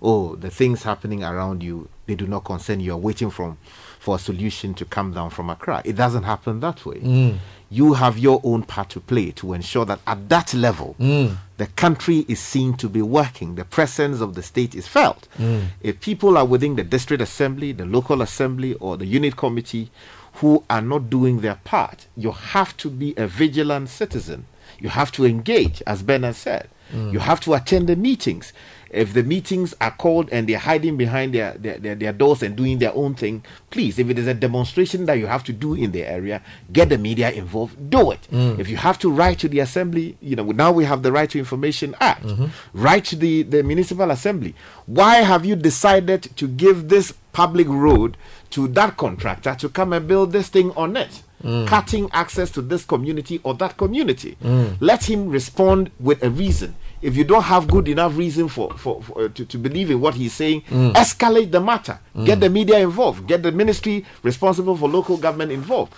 oh, 0.00 0.36
the 0.36 0.48
things 0.48 0.84
happening 0.84 1.24
around 1.24 1.60
you, 1.60 1.88
they 2.06 2.14
do 2.14 2.26
not 2.34 2.44
concern 2.44 2.78
you. 2.78 2.86
You're 2.86 2.96
waiting 3.08 3.30
from, 3.30 3.58
for 3.98 4.14
a 4.14 4.18
solution 4.20 4.74
to 4.74 4.84
come 4.84 5.12
down 5.12 5.30
from 5.30 5.50
Accra. 5.50 5.82
It 5.84 5.96
doesn't 5.96 6.22
happen 6.22 6.60
that 6.60 6.86
way. 6.86 7.00
Mm. 7.00 7.38
You 7.70 7.94
have 7.94 8.16
your 8.16 8.40
own 8.44 8.62
part 8.62 8.90
to 8.90 9.00
play 9.00 9.32
to 9.32 9.54
ensure 9.54 9.84
that 9.86 9.98
at 10.06 10.28
that 10.28 10.54
level, 10.54 10.94
Mm. 11.00 11.36
the 11.56 11.66
country 11.84 12.18
is 12.28 12.38
seen 12.38 12.74
to 12.82 12.88
be 12.88 13.02
working. 13.02 13.56
The 13.56 13.64
presence 13.64 14.20
of 14.20 14.34
the 14.36 14.42
state 14.42 14.72
is 14.76 14.86
felt. 14.86 15.26
Mm. 15.36 15.62
If 15.80 15.98
people 16.00 16.38
are 16.38 16.44
within 16.46 16.76
the 16.76 16.84
district 16.84 17.22
assembly, 17.28 17.72
the 17.72 17.86
local 17.86 18.22
assembly, 18.22 18.74
or 18.74 18.96
the 18.96 19.06
unit 19.06 19.34
committee 19.36 19.90
who 20.34 20.62
are 20.70 20.82
not 20.92 21.10
doing 21.10 21.40
their 21.40 21.58
part, 21.64 22.06
you 22.16 22.30
have 22.30 22.76
to 22.82 22.88
be 22.88 23.14
a 23.16 23.26
vigilant 23.26 23.88
citizen. 23.88 24.44
You 24.78 24.90
have 24.90 25.10
to 25.12 25.24
engage, 25.24 25.82
as 25.86 26.02
Bernard 26.04 26.36
said. 26.36 26.68
Mm. 26.92 27.12
You 27.12 27.18
have 27.20 27.40
to 27.40 27.54
attend 27.54 27.88
the 27.88 27.96
meetings. 27.96 28.52
If 28.90 29.12
the 29.12 29.24
meetings 29.24 29.74
are 29.80 29.90
called 29.90 30.28
and 30.30 30.48
they're 30.48 30.56
hiding 30.58 30.96
behind 30.96 31.34
their, 31.34 31.54
their, 31.54 31.78
their, 31.78 31.94
their 31.96 32.12
doors 32.12 32.44
and 32.44 32.54
doing 32.54 32.78
their 32.78 32.94
own 32.94 33.16
thing, 33.16 33.44
please, 33.70 33.98
if 33.98 34.08
it 34.08 34.18
is 34.20 34.28
a 34.28 34.34
demonstration 34.34 35.06
that 35.06 35.14
you 35.14 35.26
have 35.26 35.42
to 35.44 35.52
do 35.52 35.74
in 35.74 35.90
the 35.90 36.04
area, 36.04 36.40
get 36.72 36.90
the 36.90 36.98
media 36.98 37.32
involved, 37.32 37.90
do 37.90 38.12
it. 38.12 38.28
Mm. 38.30 38.60
If 38.60 38.68
you 38.68 38.76
have 38.76 38.98
to 39.00 39.10
write 39.10 39.40
to 39.40 39.48
the 39.48 39.58
assembly, 39.58 40.16
you 40.20 40.36
know, 40.36 40.44
now 40.44 40.70
we 40.70 40.84
have 40.84 41.02
the 41.02 41.10
Right 41.10 41.28
to 41.30 41.38
Information 41.40 41.96
Act. 42.00 42.22
Mhm. 42.24 42.50
Write 42.72 43.04
to 43.06 43.16
the, 43.16 43.42
the 43.42 43.64
municipal 43.64 44.12
assembly. 44.12 44.54
Why 44.86 45.16
have 45.16 45.44
you 45.44 45.56
decided 45.56 46.22
to 46.36 46.46
give 46.46 46.88
this 46.88 47.12
public 47.32 47.66
road 47.66 48.16
to 48.50 48.68
that 48.68 48.96
contractor 48.96 49.56
to 49.56 49.68
come 49.68 49.92
and 49.92 50.06
build 50.06 50.30
this 50.30 50.48
thing 50.48 50.70
on 50.76 50.96
it? 50.96 51.22
Mm. 51.42 51.66
Cutting 51.66 52.08
access 52.12 52.50
to 52.52 52.62
this 52.62 52.84
community 52.84 53.40
or 53.42 53.54
that 53.54 53.76
community. 53.76 54.36
Mm. 54.42 54.76
Let 54.80 55.04
him 55.04 55.28
respond 55.28 55.90
with 56.00 56.22
a 56.22 56.30
reason. 56.30 56.74
If 57.02 57.16
you 57.16 57.24
don't 57.24 57.42
have 57.42 57.68
good 57.68 57.86
enough 57.88 58.16
reason 58.16 58.48
for, 58.48 58.72
for, 58.78 59.02
for 59.02 59.24
uh, 59.24 59.28
to, 59.28 59.44
to 59.44 59.58
believe 59.58 59.90
in 59.90 60.00
what 60.00 60.14
he's 60.14 60.32
saying, 60.32 60.62
Mm. 60.70 60.92
escalate 60.94 61.50
the 61.50 61.60
matter. 61.60 61.98
Get 62.24 62.38
Mm. 62.38 62.40
the 62.40 62.48
media 62.50 62.78
involved. 62.78 63.26
Get 63.26 63.42
the 63.42 63.52
ministry 63.52 64.06
responsible 64.22 64.76
for 64.76 64.88
local 64.88 65.16
government 65.18 65.52
involved. 65.52 65.92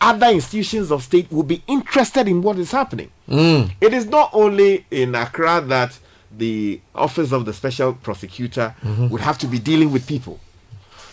Other 0.00 0.26
institutions 0.28 0.90
of 0.90 1.04
state 1.04 1.30
will 1.30 1.44
be 1.44 1.62
interested 1.68 2.26
in 2.26 2.42
what 2.42 2.58
is 2.58 2.72
happening. 2.72 3.10
Mm. 3.28 3.70
It 3.80 3.92
is 3.94 4.06
not 4.06 4.30
only 4.32 4.84
in 4.90 5.14
Accra 5.14 5.60
that 5.68 5.96
the 6.36 6.80
office 6.94 7.32
of 7.32 7.44
the 7.46 7.52
special 7.52 7.92
prosecutor 7.94 8.74
Mhm. 8.84 9.10
would 9.10 9.20
have 9.22 9.38
to 9.38 9.46
be 9.46 9.58
dealing 9.58 9.90
with 9.92 10.06
people. 10.06 10.38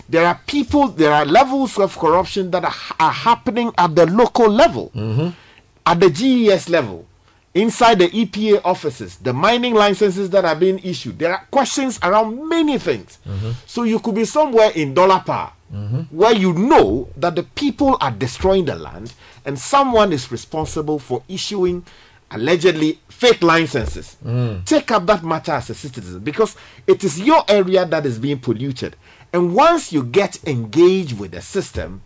There 0.07 0.25
are 0.25 0.39
people, 0.45 0.87
there 0.89 1.11
are 1.11 1.25
levels 1.25 1.77
of 1.79 1.97
corruption 1.97 2.51
that 2.51 2.63
are, 2.63 2.75
are 2.99 3.11
happening 3.11 3.71
at 3.77 3.95
the 3.95 4.05
local 4.05 4.49
level, 4.49 4.91
mm-hmm. 4.95 5.29
at 5.85 5.99
the 5.99 6.09
GES 6.09 6.69
level, 6.69 7.05
inside 7.55 7.99
the 7.99 8.07
EPA 8.09 8.61
offices, 8.63 9.17
the 9.17 9.33
mining 9.33 9.73
licenses 9.73 10.29
that 10.29 10.45
are 10.45 10.55
being 10.55 10.79
issued. 10.79 11.17
There 11.17 11.31
are 11.31 11.47
questions 11.49 11.99
around 12.03 12.47
many 12.47 12.77
things. 12.77 13.17
Mm-hmm. 13.27 13.51
So 13.65 13.83
you 13.83 13.99
could 13.99 14.15
be 14.15 14.25
somewhere 14.25 14.71
in 14.75 14.93
dollar 14.93 15.21
power 15.25 15.53
mm-hmm. 15.73 16.01
where 16.15 16.33
you 16.33 16.53
know 16.53 17.09
that 17.17 17.35
the 17.35 17.43
people 17.43 17.97
are 17.99 18.11
destroying 18.11 18.65
the 18.65 18.75
land 18.75 19.13
and 19.45 19.57
someone 19.57 20.11
is 20.13 20.31
responsible 20.31 20.99
for 20.99 21.23
issuing 21.27 21.85
allegedly 22.31 22.99
fake 23.07 23.41
licenses. 23.41 24.17
Mm. 24.25 24.65
Take 24.65 24.91
up 24.91 25.05
that 25.05 25.23
matter 25.23 25.53
as 25.53 25.69
a 25.69 25.75
citizen 25.75 26.19
because 26.19 26.55
it 26.87 27.03
is 27.03 27.19
your 27.19 27.43
area 27.47 27.85
that 27.85 28.05
is 28.05 28.19
being 28.19 28.39
polluted. 28.39 28.95
And 29.35 29.53
once 29.53 29.91
you 29.91 30.05
get 30.05 30.39
engaged 30.47 31.19
with 31.19 31.31
the 31.31 31.41
system, 31.41 32.01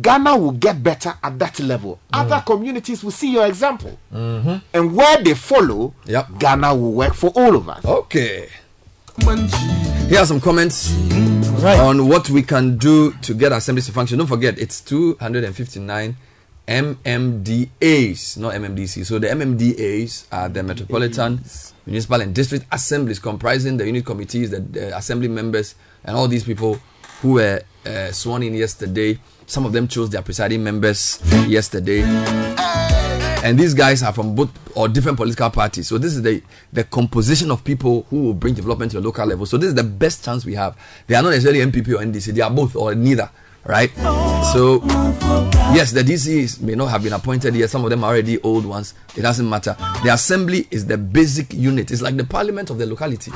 Ghana 0.00 0.38
will 0.38 0.52
get 0.52 0.82
better 0.82 1.12
at 1.22 1.38
that 1.38 1.60
level. 1.60 2.00
Other 2.10 2.42
communities 2.46 3.04
will 3.04 3.10
see 3.10 3.30
your 3.30 3.46
example. 3.46 3.98
Mm-hmm. 4.10 4.56
And 4.72 4.96
where 4.96 5.22
they 5.22 5.34
follow, 5.34 5.92
Ghana 6.38 6.74
will 6.74 6.92
work 6.92 7.12
for 7.12 7.28
all 7.36 7.56
of 7.56 7.68
us. 7.68 7.84
Okay. 7.84 8.48
Here 10.08 10.18
are 10.20 10.24
some 10.24 10.40
comments 10.40 10.94
on 11.62 12.08
what 12.08 12.30
we 12.30 12.42
can 12.42 12.78
do 12.78 13.12
to 13.20 13.34
get 13.34 13.52
assemblies 13.52 13.84
to 13.88 13.92
function. 13.92 14.16
Don't 14.16 14.26
forget, 14.26 14.58
it's 14.58 14.80
259 14.80 16.16
MMDAs, 16.66 18.38
not 18.38 18.54
MMDC. 18.54 19.04
So 19.04 19.18
the 19.18 19.26
MMDAs 19.26 20.24
are 20.32 20.48
the 20.48 20.62
Metropolitan, 20.62 21.44
Municipal, 21.84 22.22
and 22.22 22.34
District 22.34 22.64
Assemblies, 22.72 23.18
comprising 23.18 23.76
the 23.76 23.84
unit 23.84 24.06
committees, 24.06 24.52
the, 24.52 24.60
the 24.60 24.96
assembly 24.96 25.28
members, 25.28 25.74
and 26.04 26.16
all 26.16 26.28
these 26.28 26.44
people 26.44 26.78
who 27.20 27.34
were 27.34 27.62
uh, 27.86 28.10
sworn 28.12 28.42
in 28.42 28.54
yesterday. 28.54 29.18
Some 29.46 29.64
of 29.66 29.72
them 29.72 29.88
chose 29.88 30.10
their 30.10 30.22
presiding 30.22 30.62
members 30.64 31.20
yesterday 31.46 32.02
and 33.42 33.58
these 33.58 33.74
guys 33.74 34.02
are 34.02 34.12
from 34.12 34.34
both 34.34 34.50
or 34.76 34.88
different 34.88 35.16
political 35.16 35.50
parties. 35.50 35.88
So 35.88 35.98
this 35.98 36.14
is 36.14 36.22
the 36.22 36.42
the 36.72 36.84
composition 36.84 37.50
of 37.50 37.64
people 37.64 38.06
who 38.08 38.24
will 38.24 38.34
bring 38.34 38.54
development 38.54 38.92
to 38.92 39.00
the 39.00 39.06
local 39.06 39.26
level. 39.26 39.46
So 39.46 39.58
this 39.58 39.68
is 39.68 39.74
the 39.74 39.84
best 39.84 40.24
chance 40.24 40.44
we 40.44 40.54
have. 40.54 40.76
They 41.06 41.14
are 41.14 41.22
not 41.22 41.30
necessarily 41.30 41.60
NPP 41.60 41.88
or 41.88 42.04
NDC. 42.04 42.34
They 42.34 42.40
are 42.40 42.50
both 42.50 42.76
or 42.76 42.94
neither, 42.94 43.28
right? 43.64 43.90
So 44.52 44.80
yes, 45.74 45.92
the 45.92 46.02
DCs 46.02 46.60
may 46.60 46.74
not 46.74 46.86
have 46.86 47.02
been 47.02 47.12
appointed 47.12 47.54
yet. 47.54 47.70
Some 47.70 47.84
of 47.84 47.90
them 47.90 48.04
are 48.04 48.12
already 48.12 48.40
old 48.42 48.64
ones. 48.64 48.94
It 49.16 49.22
doesn't 49.22 49.48
matter. 49.48 49.76
The 50.04 50.12
assembly 50.12 50.68
is 50.70 50.86
the 50.86 50.96
basic 50.96 51.52
unit. 51.52 51.90
It's 51.90 52.02
like 52.02 52.16
the 52.16 52.24
parliament 52.24 52.70
of 52.70 52.78
the 52.78 52.86
locality. 52.86 53.32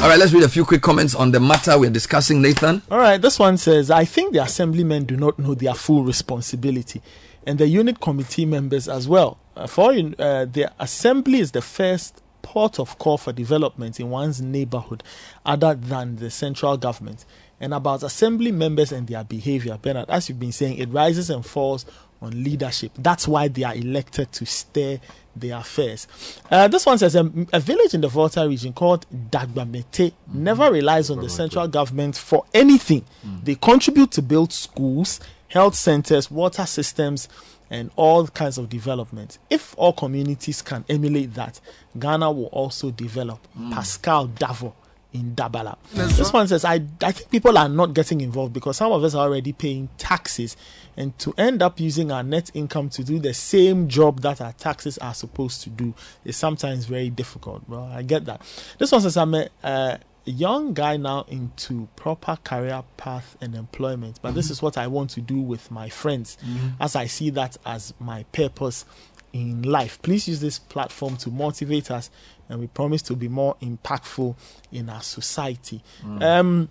All 0.00 0.08
right, 0.08 0.18
let's 0.18 0.32
read 0.32 0.42
a 0.42 0.48
few 0.48 0.64
quick 0.64 0.82
comments 0.82 1.14
on 1.14 1.30
the 1.30 1.38
matter 1.38 1.78
we're 1.78 1.90
discussing, 1.90 2.42
Nathan. 2.42 2.82
All 2.90 2.98
right, 2.98 3.20
this 3.20 3.38
one 3.38 3.56
says, 3.56 3.90
I 3.90 4.04
think 4.04 4.32
the 4.32 4.42
assemblymen 4.42 5.04
do 5.04 5.16
not 5.16 5.38
know 5.38 5.54
their 5.54 5.74
full 5.74 6.02
responsibility, 6.02 7.00
and 7.46 7.58
the 7.58 7.68
unit 7.68 8.00
committee 8.00 8.44
members 8.44 8.88
as 8.88 9.06
well. 9.06 9.38
Uh, 9.56 9.66
for 9.66 9.92
uh, 9.92 10.44
the 10.46 10.72
assembly 10.80 11.38
is 11.38 11.52
the 11.52 11.62
first 11.62 12.22
port 12.42 12.80
of 12.80 12.98
call 12.98 13.16
for 13.16 13.32
development 13.32 14.00
in 14.00 14.10
one's 14.10 14.42
neighborhood, 14.42 15.02
other 15.46 15.74
than 15.74 16.16
the 16.16 16.30
central 16.30 16.76
government. 16.76 17.24
And 17.60 17.72
about 17.72 18.02
assembly 18.02 18.50
members 18.50 18.90
and 18.90 19.06
their 19.06 19.22
behavior, 19.22 19.78
Bernard, 19.80 20.10
as 20.10 20.28
you've 20.28 20.40
been 20.40 20.52
saying, 20.52 20.78
it 20.78 20.88
rises 20.88 21.30
and 21.30 21.46
falls 21.46 21.86
on 22.22 22.42
leadership. 22.42 22.92
That's 22.96 23.28
why 23.28 23.48
they 23.48 23.64
are 23.64 23.74
elected 23.74 24.32
to 24.32 24.46
steer 24.46 25.00
their 25.34 25.56
affairs. 25.58 26.06
Uh, 26.50 26.68
this 26.68 26.86
one 26.86 26.98
says 26.98 27.16
a, 27.16 27.30
a 27.52 27.60
village 27.60 27.94
in 27.94 28.00
the 28.00 28.08
Volta 28.08 28.46
region 28.46 28.72
called 28.72 29.06
Dagbamete 29.30 30.12
never 30.32 30.68
mm. 30.70 30.72
relies 30.72 31.10
on 31.10 31.20
the 31.20 31.28
central 31.28 31.66
government 31.68 32.16
for 32.16 32.44
anything. 32.54 33.04
Mm. 33.26 33.44
They 33.44 33.54
contribute 33.56 34.10
to 34.12 34.22
build 34.22 34.52
schools, 34.52 35.20
health 35.48 35.74
centers, 35.74 36.30
water 36.30 36.66
systems, 36.66 37.28
and 37.70 37.90
all 37.96 38.26
kinds 38.28 38.58
of 38.58 38.68
development. 38.68 39.38
If 39.48 39.74
all 39.78 39.94
communities 39.94 40.60
can 40.60 40.84
emulate 40.88 41.34
that, 41.34 41.60
Ghana 41.98 42.30
will 42.30 42.46
also 42.46 42.90
develop. 42.90 43.40
Mm. 43.58 43.72
Pascal 43.72 44.28
Davo 44.28 44.74
in 45.12 45.34
Dabala. 45.34 45.76
This 45.92 46.32
one 46.32 46.48
says, 46.48 46.64
I, 46.64 46.80
I 47.02 47.12
think 47.12 47.30
people 47.30 47.58
are 47.58 47.68
not 47.68 47.92
getting 47.94 48.20
involved 48.20 48.52
because 48.52 48.76
some 48.78 48.92
of 48.92 49.04
us 49.04 49.14
are 49.14 49.26
already 49.26 49.52
paying 49.52 49.88
taxes, 49.98 50.56
and 50.96 51.16
to 51.18 51.34
end 51.36 51.62
up 51.62 51.78
using 51.80 52.10
our 52.10 52.22
net 52.22 52.50
income 52.54 52.88
to 52.90 53.04
do 53.04 53.18
the 53.18 53.34
same 53.34 53.88
job 53.88 54.20
that 54.22 54.40
our 54.40 54.52
taxes 54.52 54.98
are 54.98 55.14
supposed 55.14 55.62
to 55.62 55.70
do 55.70 55.94
is 56.24 56.36
sometimes 56.36 56.86
very 56.86 57.10
difficult. 57.10 57.62
Well, 57.68 57.84
I 57.84 58.02
get 58.02 58.24
that. 58.26 58.40
This 58.78 58.92
one 58.92 59.00
says, 59.00 59.16
I'm 59.16 59.34
a, 59.34 59.48
uh, 59.62 59.96
a 60.26 60.30
young 60.30 60.72
guy 60.72 60.96
now 60.96 61.24
into 61.28 61.88
proper 61.96 62.38
career 62.44 62.82
path 62.96 63.36
and 63.40 63.54
employment, 63.54 64.20
but 64.22 64.34
this 64.34 64.46
Mhm. 64.48 64.50
is 64.52 64.62
what 64.62 64.78
I 64.78 64.86
want 64.86 65.10
to 65.10 65.20
do 65.20 65.40
with 65.40 65.70
my 65.70 65.88
friends 65.88 66.38
Mhm. 66.46 66.74
as 66.80 66.94
I 66.94 67.06
see 67.06 67.30
that 67.30 67.56
as 67.66 67.92
my 67.98 68.22
purpose 68.32 68.84
in 69.32 69.62
life. 69.62 70.00
Please 70.02 70.28
use 70.28 70.40
this 70.40 70.58
platform 70.58 71.16
to 71.16 71.30
motivate 71.30 71.90
us, 71.90 72.10
and 72.52 72.60
we 72.60 72.66
promise 72.68 73.02
to 73.02 73.16
be 73.16 73.28
more 73.28 73.56
impactful 73.62 74.36
in 74.70 74.88
our 74.90 75.02
society. 75.02 75.82
Mm. 76.04 76.22
Um, 76.22 76.68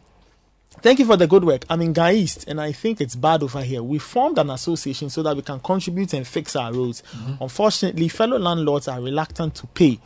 Thank 0.80 0.99
you 0.99 1.06
for 1.06 1.18
the 1.18 1.28
good 1.28 1.44
work. 1.44 1.66
I'm 1.70 1.82
in 1.82 1.91
Ga 1.91 2.12
East, 2.12 2.45
and 2.48 2.60
I 2.60 2.72
think 2.72 3.02
it's 3.02 3.14
bad 3.16 3.44
over 3.44 3.62
here. 3.62 3.84
We 3.84 3.99
formed 3.99 4.38
an 4.38 4.49
association 4.49 5.10
so 5.10 5.22
that 5.22 5.36
we 5.36 5.41
can 5.41 5.60
contribute 5.60 6.14
and 6.14 6.26
fix 6.26 6.56
our 6.56 6.72
roads. 6.72 7.03
Unfortunately, 7.41 8.08
fellow 8.08 8.40
landlords 8.40 8.88
are 8.88 9.02
reluctant 9.02 9.53
to 9.56 9.68
pay. 9.68 9.99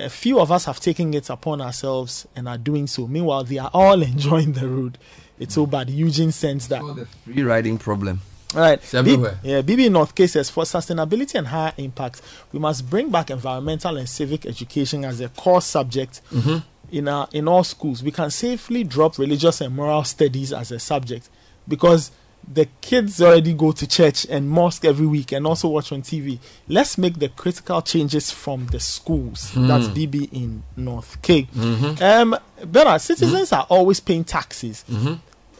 A 0.00 0.08
few 0.08 0.40
of 0.40 0.50
us 0.50 0.64
have 0.64 0.80
taken 0.80 1.12
it 1.12 1.28
upon 1.28 1.60
ourselves 1.60 2.26
and 2.34 2.48
are 2.48 2.56
doing 2.56 2.86
so. 2.86 3.06
Meanwhile, 3.06 3.44
they 3.44 3.58
are 3.58 3.70
all 3.74 4.02
enjoying 4.14 4.52
the 4.54 4.66
road. 4.66 4.96
It's 5.38 5.54
so 5.54 5.66
bad. 5.66 5.90
Eugene 5.90 6.32
sends 6.32 6.68
that. 6.68 6.80
The 6.80 7.06
free 7.26 7.42
riding 7.42 7.76
problem. 7.76 8.22
All 8.54 8.60
right. 8.62 8.78
It's 8.78 8.94
everywhere. 8.94 9.38
B- 9.42 9.50
yeah, 9.50 9.60
BB 9.62 9.90
North 9.90 10.14
cases 10.14 10.48
for 10.50 10.64
sustainability 10.64 11.34
and 11.34 11.46
higher 11.48 11.72
impact, 11.76 12.22
we 12.52 12.58
must 12.58 12.88
bring 12.88 13.10
back 13.10 13.30
environmental 13.30 13.96
and 13.98 14.08
civic 14.08 14.46
education 14.46 15.04
as 15.04 15.20
a 15.20 15.28
core 15.28 15.60
subject 15.60 16.20
Mhm. 16.32 16.62
in 16.90 17.08
our 17.08 17.28
in 17.32 17.46
all 17.46 17.62
schools. 17.64 18.02
We 18.02 18.10
can 18.10 18.30
safely 18.30 18.84
drop 18.84 19.18
religious 19.18 19.60
and 19.60 19.74
moral 19.76 20.04
studies 20.04 20.52
as 20.52 20.70
a 20.72 20.78
subject 20.78 21.28
because 21.66 22.10
the 22.50 22.66
kids 22.80 23.20
already 23.20 23.52
go 23.52 23.72
to 23.72 23.86
church 23.86 24.24
and 24.30 24.48
mosque 24.48 24.84
every 24.86 25.06
week 25.06 25.32
and 25.32 25.46
also 25.46 25.68
watch 25.68 25.92
on 25.92 26.00
TV. 26.00 26.38
Let's 26.68 26.96
make 26.96 27.18
the 27.18 27.28
critical 27.28 27.82
changes 27.82 28.30
from 28.30 28.68
the 28.68 28.80
schools. 28.80 29.50
Hmm. 29.50 29.66
That's 29.66 29.88
BB 29.88 30.30
in 30.32 30.62
North 30.74 31.20
Cape. 31.20 31.52
Mhm. 31.54 32.00
Um, 32.00 32.36
Bernard, 32.64 33.02
citizens 33.02 33.52
are 33.52 33.66
always 33.68 34.00
paying 34.00 34.24
taxes 34.24 34.84
Mhm. 34.90 35.18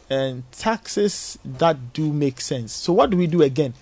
And 0.09 0.43
taxes 0.51 1.37
that 1.45 1.93
do 1.93 2.11
make 2.11 2.41
sense. 2.41 2.73
So 2.73 2.93
what 2.93 3.09
do 3.09 3.17
we 3.17 3.27
do 3.27 3.41
again? 3.41 3.73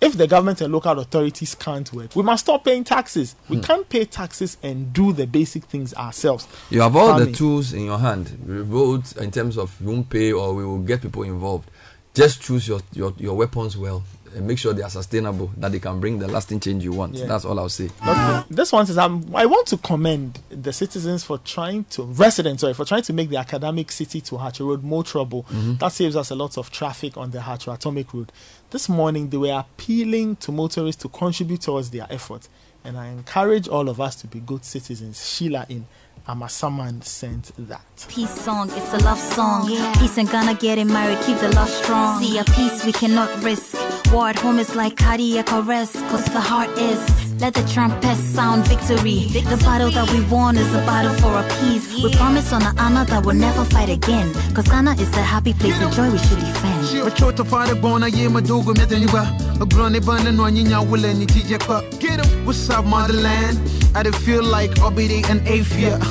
If 0.00 0.16
the 0.16 0.26
government 0.26 0.62
and 0.62 0.72
local 0.72 0.98
authorities 0.98 1.54
can't 1.54 1.92
work, 1.92 2.16
we 2.16 2.22
must 2.22 2.46
stop 2.46 2.64
paying 2.64 2.84
taxes. 2.84 3.36
We 3.50 3.56
Hmm. 3.58 3.62
can't 3.62 3.88
pay 3.88 4.06
taxes 4.06 4.56
and 4.62 4.94
do 4.94 5.12
the 5.12 5.26
basic 5.26 5.64
things 5.64 5.92
ourselves. 5.92 6.48
You 6.70 6.80
have 6.80 6.96
all 6.96 7.18
the 7.18 7.30
tools 7.32 7.74
in 7.74 7.84
your 7.84 7.98
hand. 7.98 8.38
We 8.46 8.62
vote 8.62 9.12
in 9.18 9.30
terms 9.30 9.58
of 9.58 9.76
you 9.78 9.88
won't 9.88 10.08
pay 10.08 10.32
or 10.32 10.54
we 10.54 10.64
will 10.64 10.78
get 10.78 11.02
people 11.02 11.22
involved. 11.24 11.70
Just 12.14 12.40
choose 12.40 12.66
your, 12.66 12.80
your, 12.92 13.12
your 13.18 13.34
weapons 13.36 13.76
well 13.76 14.02
and 14.34 14.46
make 14.46 14.58
sure 14.58 14.72
they 14.72 14.82
are 14.82 14.90
sustainable, 14.90 15.50
that 15.56 15.72
they 15.72 15.78
can 15.78 16.00
bring 16.00 16.18
the 16.18 16.28
lasting 16.28 16.60
change 16.60 16.84
you 16.84 16.92
want. 16.92 17.14
Yeah. 17.14 17.26
That's 17.26 17.44
all 17.44 17.58
I'll 17.58 17.68
say. 17.68 17.90
Okay. 18.06 18.42
This 18.50 18.72
one 18.72 18.86
says, 18.86 18.98
um, 18.98 19.24
I 19.34 19.46
want 19.46 19.66
to 19.68 19.76
commend 19.76 20.38
the 20.50 20.72
citizens 20.72 21.24
for 21.24 21.38
trying 21.38 21.84
to, 21.90 22.02
residents, 22.04 22.60
sorry, 22.60 22.74
for 22.74 22.84
trying 22.84 23.02
to 23.02 23.12
make 23.12 23.28
the 23.28 23.36
academic 23.36 23.90
city 23.90 24.20
to 24.22 24.36
Haatso 24.36 24.66
Road 24.68 24.82
more 24.82 25.02
trouble. 25.04 25.44
Mhm. 25.50 25.78
That 25.78 25.92
saves 25.92 26.16
us 26.16 26.30
a 26.30 26.34
lot 26.34 26.58
of 26.58 26.70
traffic 26.70 27.16
on 27.16 27.30
the 27.30 27.38
Haatso 27.38 27.72
Atomic 27.74 28.12
Road. 28.14 28.32
This 28.70 28.88
morning, 28.88 29.30
they 29.30 29.36
were 29.36 29.52
appealing 29.58 30.36
to 30.36 30.52
motorists 30.52 31.02
to 31.02 31.08
contribute 31.08 31.62
towards 31.62 31.90
their 31.90 32.06
effort. 32.10 32.48
And 32.84 32.96
I 32.96 33.08
encourage 33.08 33.68
all 33.68 33.88
of 33.88 34.00
us 34.00 34.16
to 34.16 34.26
be 34.26 34.40
good 34.40 34.64
citizens. 34.64 35.28
Sheila 35.28 35.66
in 35.68 35.86
Amasaman 36.30 37.02
sent 37.02 37.50
that. 37.58 38.06
Peace 38.08 38.30
song, 38.30 38.70
it's 38.76 38.94
a 38.94 38.98
love 38.98 39.18
song. 39.18 39.66
Peace 39.98 40.16
and 40.16 40.30
Ghana 40.30 40.54
getting 40.54 40.86
married, 40.86 41.18
keep 41.26 41.36
the 41.38 41.48
love 41.56 41.68
strong. 41.68 42.22
See 42.22 42.38
a 42.38 42.44
peace 42.44 42.84
we 42.84 42.92
cannot 42.92 43.42
risk. 43.42 43.76
War 44.12 44.28
at 44.28 44.38
home 44.38 44.60
is 44.60 44.76
like 44.76 44.96
cardiac 44.96 45.52
arrest, 45.52 45.94
cause 46.08 46.24
the 46.26 46.40
heart 46.40 46.70
is. 46.78 47.00
Let 47.40 47.54
the 47.54 47.64
trumpets 47.72 48.20
sound 48.20 48.68
victory. 48.68 49.26
The 49.32 49.56
battle 49.64 49.90
that 49.90 50.08
we 50.12 50.20
won 50.26 50.56
is 50.56 50.72
a 50.72 50.78
battle 50.86 51.14
for 51.14 51.36
a 51.36 51.42
peace. 51.58 51.92
We 51.94 52.14
promise 52.14 52.52
on 52.52 52.62
an 52.62 52.78
honor 52.78 53.04
that 53.06 53.26
we'll 53.26 53.34
never 53.34 53.64
fight 53.64 53.88
again. 53.88 54.32
Cause 54.54 54.68
Ghana 54.68 54.92
is 55.00 55.12
a 55.16 55.22
happy 55.22 55.52
place, 55.54 55.80
a 55.80 55.90
joy 55.90 56.10
we 56.12 56.18
should 56.18 56.38
defend. 56.38 56.70
Machoto 57.04 57.44
fare 57.44 57.74
bona 57.74 58.06
ye 58.08 58.28
madogo 58.28 58.72
metanyuga 58.74 59.24
Magrone 59.58 60.00
bana 60.04 60.30
no 60.32 60.44
anyinya 60.44 60.80
wule 60.80 61.14
ni 61.14 61.26
tije 61.26 61.58
kwa 61.58 61.82
Get 61.98 62.20
up, 62.20 62.26
what's 62.46 62.70
up 62.70 62.84
motherland? 62.84 63.58
I 63.94 64.02
don't 64.04 64.14
feel 64.14 64.44
like 64.44 64.70
Obidi 64.82 65.28
and 65.28 65.40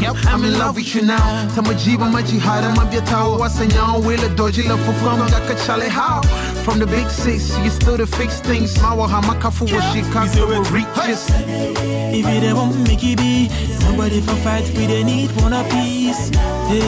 Afia 0.10 0.34
I'm 0.34 0.44
in 0.44 0.58
love 0.58 0.76
with 0.76 0.96
you 0.96 1.02
now 1.04 1.48
Tamajiba 1.56 2.10
majihada 2.10 2.70
mabiatawa 2.76 3.38
Wasanya 3.38 3.84
wile 4.06 4.30
doji 4.30 4.64
la 4.64 4.78
fufam 4.78 5.20
Gaka 5.30 5.56
chale 5.66 5.90
how 5.90 6.22
From 6.64 6.80
the 6.80 6.86
big 6.88 7.08
six, 7.10 7.58
you 7.60 7.70
still 7.70 7.98
to 7.98 8.08
fix 8.08 8.42
things 8.42 8.78
Mawa 8.78 9.08
hamakafu 9.08 9.66
wa 9.66 9.82
shikaka 9.82 10.48
will 10.48 10.64
reaches 10.64 11.30
If 12.12 12.26
you 12.26 12.40
they 12.42 12.54
won't 12.54 12.76
make 12.88 13.04
it 13.04 13.18
be, 13.18 13.50
somebody 13.80 14.20
for 14.22 14.36
fight, 14.38 14.66
we 14.76 14.88
they 14.88 15.04
need 15.04 15.30
one 15.42 15.54
a 15.54 15.64
piece. 15.66 16.30
Hey, 16.68 16.82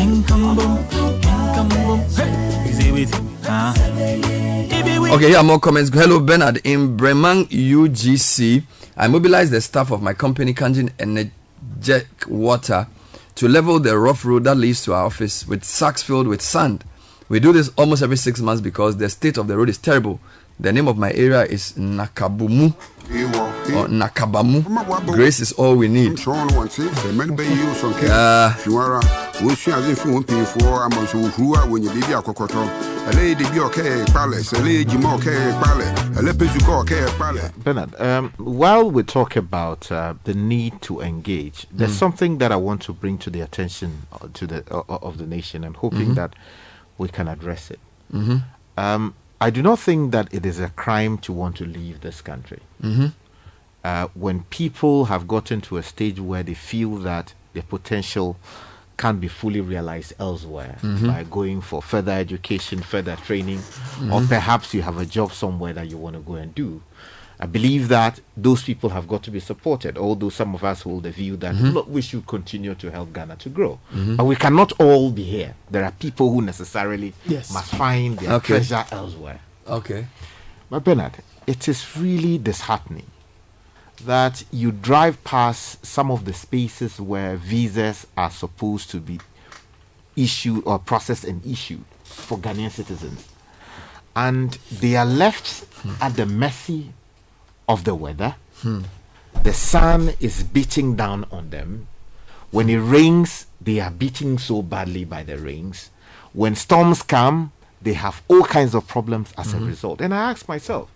and 0.00 0.24
come 0.26 0.54
boom, 0.54 0.78
and 0.78 1.54
come 1.54 1.68
boom. 1.68 1.98
Hey, 2.14 2.30
you 2.66 2.72
say 2.72 2.92
wait, 2.92 3.10
huh? 3.42 3.74
If 3.76 4.86
it 4.86 5.12
Okay, 5.14 5.28
here 5.30 5.38
are 5.38 5.42
more 5.42 5.58
comments. 5.58 5.90
Hello, 5.92 6.20
Bernard. 6.20 6.60
In 6.62 6.96
Bremang 6.96 7.46
UGC, 7.48 8.62
I 8.96 9.08
mobilized 9.08 9.50
the 9.52 9.60
staff 9.60 9.90
of 9.90 10.00
my 10.00 10.14
company, 10.14 10.54
Kanjin 10.54 10.90
Energetic 11.76 12.26
Water, 12.26 12.86
to 13.34 13.48
level 13.48 13.78
the 13.78 13.98
rough 13.98 14.24
road 14.24 14.44
that 14.44 14.54
leads 14.56 14.82
to 14.84 14.94
our 14.94 15.04
office 15.04 15.46
with 15.46 15.62
sacks 15.62 16.02
filled 16.02 16.26
with 16.26 16.40
sand. 16.40 16.84
We 17.28 17.38
do 17.38 17.52
this 17.52 17.70
almost 17.76 18.02
every 18.02 18.16
six 18.16 18.40
months 18.40 18.62
because 18.62 18.96
the 18.96 19.08
state 19.08 19.36
of 19.36 19.46
the 19.46 19.56
road 19.56 19.68
is 19.68 19.78
terrible. 19.78 20.18
The 20.58 20.72
name 20.72 20.88
of 20.88 20.96
my 20.96 21.12
area 21.12 21.42
is 21.42 21.74
Nakabumu 21.74 22.74
or 23.10 23.86
Nakabamu. 23.88 24.64
Grace 25.06 25.40
is 25.40 25.52
all 25.52 25.76
we 25.76 25.88
need. 25.88 26.18
Sean 26.18 26.48
wants 26.54 26.78
it. 26.78 26.90
The 26.96 27.12
men 27.12 27.36
bay 27.36 27.48
you 27.48 27.74
some 27.74 27.92
Uh, 27.94 28.52
If 28.56 28.66
you 28.66 28.76
are, 28.78 29.00
we 29.44 29.54
see 29.54 29.72
as 29.72 29.88
if 29.88 30.04
you 30.04 30.12
won't 30.12 30.26
pay 30.26 30.44
for 30.44 30.84
a 30.84 30.90
month 30.94 31.12
who 31.12 31.54
are 31.54 31.68
when 31.68 31.82
you 31.82 31.90
be 31.90 32.00
a 32.12 32.20
cocoto. 32.22 32.66
A 33.08 33.10
lady 33.16 33.44
be 33.50 33.60
okay, 33.60 34.04
palace, 34.12 34.52
a 34.52 34.58
lady 34.62 34.96
more 34.98 35.14
okay, 35.14 35.52
palace, 35.62 36.18
a 36.18 36.22
lepizuko 36.22 36.80
okay, 36.82 37.06
palace. 37.16 37.50
Bernard, 37.56 37.94
um, 38.00 38.32
while 38.38 38.90
we 38.90 39.04
talk 39.04 39.36
about 39.36 39.90
uh, 39.92 40.14
the 40.24 40.34
need 40.34 40.82
to 40.82 41.00
engage, 41.00 41.66
there's 41.70 41.92
Mm. 41.92 41.98
something 41.98 42.38
that 42.38 42.50
I 42.50 42.56
want 42.56 42.82
to 42.82 42.92
bring 42.92 43.18
to 43.18 43.30
the 43.30 43.40
attention 43.42 44.02
uh, 44.12 44.26
to 44.34 44.46
the 44.48 44.64
uh, 44.72 44.82
of 44.88 45.18
the 45.18 45.26
nation, 45.26 45.62
and 45.62 45.76
hoping 45.76 46.08
Mhm. 46.10 46.14
that 46.16 46.34
we 46.98 47.08
can 47.08 47.28
address 47.28 47.70
it. 47.70 47.78
Mhm. 48.12 48.42
Um, 48.76 49.14
I 49.40 49.50
do 49.50 49.62
not 49.62 49.78
think 49.78 50.12
that 50.12 50.32
it 50.32 50.46
is 50.46 50.58
a 50.60 50.68
crime 50.70 51.18
to 51.18 51.32
want 51.32 51.56
to 51.56 51.64
leave 51.66 52.00
this 52.00 52.20
country. 52.22 52.60
Mhm. 52.82 53.12
Uh, 53.84 54.08
when 54.14 54.40
people 54.44 55.04
have 55.06 55.28
gotten 55.28 55.60
to 55.62 55.76
a 55.76 55.82
stage 55.82 56.18
where 56.18 56.42
they 56.42 56.54
feel 56.54 56.96
that 56.96 57.34
their 57.52 57.62
potential 57.62 58.36
can't 58.96 59.20
be 59.20 59.28
fully 59.28 59.60
realized 59.60 60.14
elsewhere 60.18 60.78
Mhm. 60.82 61.06
by 61.06 61.22
going 61.24 61.60
for 61.60 61.82
further 61.82 62.12
education, 62.12 62.80
further 62.82 63.14
training, 63.16 63.58
or 64.10 64.20
Mhm. 64.20 64.28
perhaps 64.28 64.72
you 64.72 64.80
have 64.82 64.96
a 64.96 65.04
job 65.04 65.32
somewhere 65.32 65.74
that 65.74 65.90
you 65.90 65.98
want 65.98 66.16
to 66.16 66.22
go 66.22 66.34
and 66.36 66.54
do. 66.54 66.80
I 67.38 67.44
believe 67.46 67.88
that 67.88 68.20
those 68.36 68.62
people 68.62 68.88
have 68.90 69.06
got 69.06 69.22
to 69.24 69.30
be 69.30 69.40
supported, 69.40 69.98
although 69.98 70.30
some 70.30 70.54
of 70.54 70.64
us 70.64 70.82
hold 70.82 71.02
the 71.02 71.10
view 71.10 71.36
that 71.38 71.54
Mhm. 71.54 71.74
look, 71.74 71.86
we 71.88 72.00
should 72.00 72.26
continue 72.26 72.74
to 72.76 72.90
help 72.90 73.12
Ghana 73.12 73.36
to 73.36 73.48
grow. 73.50 73.78
Mhm. 73.92 74.16
But 74.16 74.24
we 74.24 74.36
cannot 74.36 74.72
all 74.80 75.10
be 75.10 75.22
here. 75.22 75.54
There 75.70 75.84
are 75.84 75.90
people 75.92 76.32
who 76.32 76.40
necessarily 76.40 77.12
Yes. 77.26 77.50
must 77.52 77.68
find 77.74 78.18
their 78.18 78.32
Okay. 78.34 78.54
treasure 78.58 78.86
elsewhere. 78.90 79.40
Okay. 79.68 80.06
But 80.70 80.82
Bernard, 80.84 81.18
it 81.46 81.68
is 81.68 81.84
really 81.96 82.38
disheartening 82.38 83.06
that 84.04 84.44
you 84.50 84.72
drive 84.72 85.22
past 85.24 85.84
some 85.84 86.10
of 86.10 86.24
the 86.24 86.32
spaces 86.32 86.98
where 87.00 87.36
visas 87.36 88.06
are 88.16 88.30
supposed 88.30 88.90
to 88.90 88.98
be 88.98 89.20
issued 90.16 90.62
or 90.64 90.78
processed 90.78 91.24
and 91.24 91.44
issued 91.46 91.84
for 92.04 92.38
Ghanaian 92.38 92.70
citizens. 92.70 93.24
And 94.14 94.56
they 94.72 94.96
are 94.96 95.04
left 95.04 95.64
at 96.00 96.16
the 96.16 96.24
mercy 96.24 96.92
of 97.68 97.84
the 97.84 97.94
weather. 97.94 98.36
Hmm. 98.62 98.82
The 99.42 99.52
sun 99.52 100.12
is 100.20 100.42
beating 100.42 100.96
down 100.96 101.26
on 101.30 101.50
them. 101.50 101.88
When 102.50 102.70
it 102.70 102.78
rains, 102.78 103.46
they 103.60 103.80
are 103.80 103.90
beaten 103.90 104.38
so 104.38 104.62
badly 104.62 105.04
by 105.04 105.22
the 105.24 105.36
rains. 105.38 105.90
When 106.32 106.54
storms 106.54 107.02
come, 107.02 107.52
they 107.82 107.92
have 107.94 108.22
all 108.28 108.44
kinds 108.44 108.74
of 108.74 108.86
problems 108.86 109.32
as 109.36 109.52
a 109.52 109.58
Mhm. 109.58 109.66
result. 109.66 110.00
And 110.00 110.14
I 110.14 110.30
ask 110.30 110.48
myself, 110.48 110.88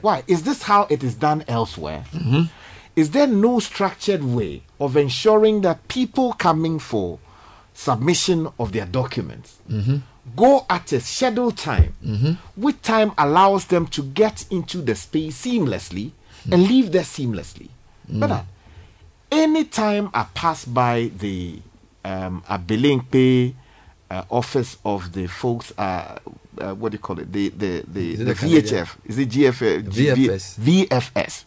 why? 0.00 0.22
Is 0.26 0.42
this 0.42 0.62
how 0.62 0.86
it 0.90 1.02
is 1.04 1.14
done 1.14 1.44
elsewhere? 1.48 2.04
Mhm. 2.12 2.50
Is 2.96 3.10
there 3.10 3.26
no 3.26 3.58
structured 3.60 4.22
way 4.24 4.62
of 4.80 4.96
ensuring 4.96 5.60
that 5.62 5.86
people 5.88 6.32
coming 6.34 6.78
for 6.78 7.18
submission 7.72 8.48
of 8.58 8.72
their 8.72 8.86
documents 8.86 9.56
Mhm. 9.70 10.02
Go 10.36 10.64
at 10.70 10.90
a 10.92 11.00
scheduled 11.00 11.56
time, 11.58 11.94
Mhm. 12.04 12.38
which 12.56 12.80
time 12.82 13.12
allows 13.18 13.66
them 13.66 13.86
to 13.88 14.02
get 14.02 14.46
into 14.50 14.80
the 14.82 14.94
space 14.94 15.36
seamlessly 15.44 16.12
and 16.50 16.66
leave 16.66 16.92
there 16.92 17.02
seamlessly? 17.04 17.68
Mm. 18.10 18.20
But 18.20 18.44
any 19.30 19.64
time 19.64 20.08
I 20.14 20.24
pass 20.34 20.64
by 20.64 21.10
the 21.18 21.60
um, 22.04 22.42
Abelemkpe 22.48 23.54
uh, 24.10 24.22
office 24.30 24.76
of 24.84 25.12
the 25.12 25.26
folks, 25.26 25.72
uh, 25.78 26.18
uh, 26.58 26.74
what 26.74 26.92
do 26.92 26.96
you 26.96 26.98
call 27.00 27.18
it? 27.18 27.32
The 27.32 27.48
the 27.50 27.84
the, 27.86 28.16
the 28.16 28.24
the 28.24 28.34
VHF. 28.34 28.96
Is 29.06 29.18
it 29.18 29.28
GFF? 29.30 29.82
VFS. 29.88 30.56
VFS. 30.58 31.44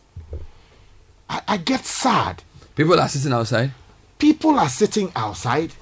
I, 1.30 1.42
I 1.48 1.58
get 1.58 1.86
sad. 1.86 2.44
People 2.76 3.00
are 3.00 3.10
sitting 3.10 3.34
outside. 3.34 3.72
People 4.20 4.58
are 4.60 4.70
sitting 4.70 5.12
outside. 5.16 5.74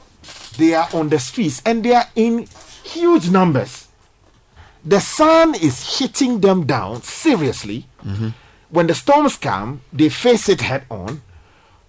They 0.57 0.73
are 0.73 0.87
on 0.93 1.09
the 1.09 1.19
streets 1.19 1.61
and 1.65 1.83
they 1.83 1.93
are 1.93 2.07
in 2.15 2.47
huge 2.85 3.29
numbers. 3.29 3.87
The 4.83 4.99
sun 5.01 5.55
is 5.55 5.99
hitting 5.99 6.41
them 6.41 6.65
down 6.65 7.01
seriously. 7.01 7.87
Mm-hmm. 8.03 8.29
When 8.69 8.87
the 8.87 8.93
storms 8.93 9.37
come, 9.37 9.81
they 9.91 10.09
face 10.09 10.47
it 10.47 10.61
head 10.61 10.85
on. 10.89 11.21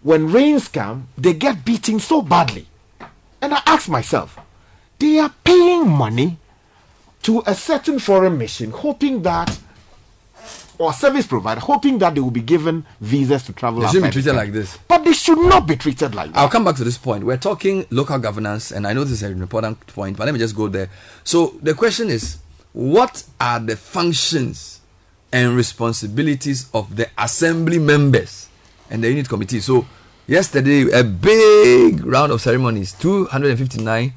When 0.02 0.32
rains 0.32 0.68
come, 0.68 1.08
they 1.18 1.34
get 1.34 1.64
beaten 1.64 2.00
so 2.00 2.22
badly. 2.22 2.68
And 3.42 3.52
I 3.52 3.62
ask 3.66 3.88
myself, 3.88 4.38
they 4.98 5.18
are 5.18 5.32
paying 5.44 5.88
money 5.88 6.38
to 7.22 7.42
a 7.46 7.54
certain 7.54 7.98
foreign 7.98 8.38
mission, 8.38 8.70
hoping 8.70 9.22
that, 9.22 9.58
or 10.78 10.92
service 10.92 11.26
provider, 11.26 11.60
hoping 11.60 11.98
that 11.98 12.14
they 12.14 12.20
will 12.20 12.30
be 12.30 12.42
given 12.42 12.84
visas 13.00 13.42
to 13.44 13.52
travel 13.52 13.80
They 13.80 13.88
shouldn't 13.88 14.06
be 14.06 14.12
treated 14.12 14.36
like 14.36 14.52
this. 14.52 14.78
But 14.88 15.04
they 15.04 15.12
should 15.12 15.38
not 15.38 15.66
be 15.66 15.76
treated 15.76 16.14
like 16.14 16.32
that. 16.32 16.38
I'll 16.38 16.48
come 16.48 16.64
back 16.64 16.76
to 16.76 16.84
this 16.84 16.98
point. 16.98 17.24
We're 17.24 17.36
talking 17.36 17.86
local 17.90 18.18
governance, 18.18 18.70
and 18.70 18.86
I 18.86 18.92
know 18.92 19.04
this 19.04 19.12
is 19.12 19.22
an 19.22 19.40
important 19.40 19.86
point, 19.88 20.16
but 20.16 20.24
let 20.24 20.32
me 20.32 20.38
just 20.38 20.56
go 20.56 20.68
there. 20.68 20.90
So 21.24 21.54
the 21.62 21.74
question 21.74 22.08
is, 22.10 22.38
what 22.72 23.24
are 23.40 23.58
the 23.60 23.76
functions 23.76 24.80
and 25.32 25.56
responsibilities 25.56 26.68
of 26.74 26.96
the 26.96 27.08
assembly 27.16 27.78
members 27.78 28.48
and 28.90 29.02
the 29.02 29.08
unit 29.08 29.28
committee? 29.28 29.60
So 29.60 29.86
yesterday, 30.26 30.90
a 30.90 31.02
big 31.02 32.04
round 32.04 32.32
of 32.32 32.40
ceremonies, 32.40 32.92
259 32.92 34.12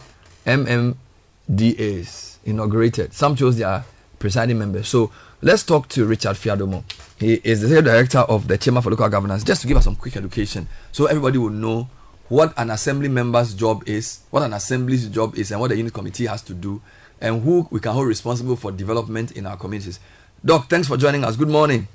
MMDAs 0.46 2.38
inaugurated. 2.46 3.14
Some 3.14 3.36
chose 3.36 3.58
their 3.58 3.86
presiding 4.18 4.60
members. 4.60 4.88
So 4.88 5.12
let's 5.42 5.64
talk 5.64 5.88
to 5.90 6.06
Richard 6.06 6.36
Fiadomor. 6.36 6.84
He 7.18 7.36
is 7.44 7.62
the 7.62 7.82
director 7.82 8.20
of 8.20 8.48
the 8.48 8.58
Chamber 8.58 8.82
for 8.82 8.90
Local 8.90 9.10
Governance, 9.10 9.44
just 9.44 9.62
to 9.62 9.68
give 9.68 9.78
us 9.78 9.84
some 9.84 9.96
quick 9.96 10.18
education 10.18 10.68
so 10.92 11.06
everybody 11.06 11.38
will 11.38 11.50
know 11.50 11.90
what 12.28 12.54
an 12.58 12.70
assembly 12.70 13.10
member's 13.10 13.54
job 13.54 13.84
is, 13.88 14.20
what 14.30 14.44
an 14.44 14.54
assembly's 14.54 15.08
job 15.08 15.36
is, 15.36 15.52
and 15.52 15.60
what 15.60 15.70
the 15.70 15.78
unit 15.78 15.94
committee 15.94 16.26
has 16.28 16.42
to 16.44 16.54
do, 16.54 16.82
and 17.20 17.42
who 17.42 17.68
we 17.72 17.80
can 17.80 17.92
hold 17.94 18.08
responsible 18.08 18.56
for 18.56 18.72
development 18.72 19.32
in 19.32 19.46
our 19.46 19.58
communities. 19.58 20.00
Doc, 20.44 20.70
thanks 20.70 20.88
for 20.88 20.96
joining 20.96 21.24
us. 21.24 21.36
Good 21.36 21.50
morning. 21.50 21.88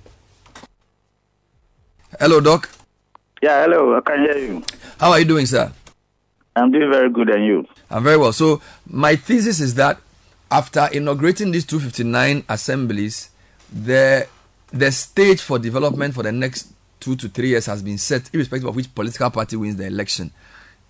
Hello, 2.18 2.40
Doc. 2.40 2.68
Yeah, 3.42 3.62
hello. 3.64 3.96
I 3.96 4.00
can 4.00 4.20
hear 4.20 4.38
you. 4.38 4.62
How 4.98 5.10
are 5.10 5.18
you 5.18 5.24
doing, 5.24 5.46
sir? 5.46 5.72
I'm 6.56 6.70
doing 6.70 6.90
very 6.90 7.10
good, 7.10 7.30
and 7.30 7.44
you? 7.44 7.66
I'm 7.90 8.04
very 8.04 8.16
well. 8.16 8.32
So, 8.32 8.60
my 8.86 9.16
thesis 9.16 9.60
is 9.60 9.74
that 9.74 9.98
after 10.50 10.88
inaugurating 10.92 11.50
these 11.50 11.64
259 11.64 12.44
assemblies, 12.48 13.30
the 13.74 14.26
the 14.72 14.90
stage 14.90 15.40
for 15.40 15.58
development 15.58 16.14
for 16.14 16.22
the 16.22 16.32
next 16.32 16.72
two 17.00 17.16
to 17.16 17.28
three 17.28 17.48
years 17.48 17.66
has 17.66 17.82
been 17.82 17.98
set, 17.98 18.30
irrespective 18.32 18.68
of 18.68 18.76
which 18.76 18.92
political 18.94 19.30
party 19.30 19.56
wins 19.56 19.76
the 19.76 19.86
election, 19.86 20.30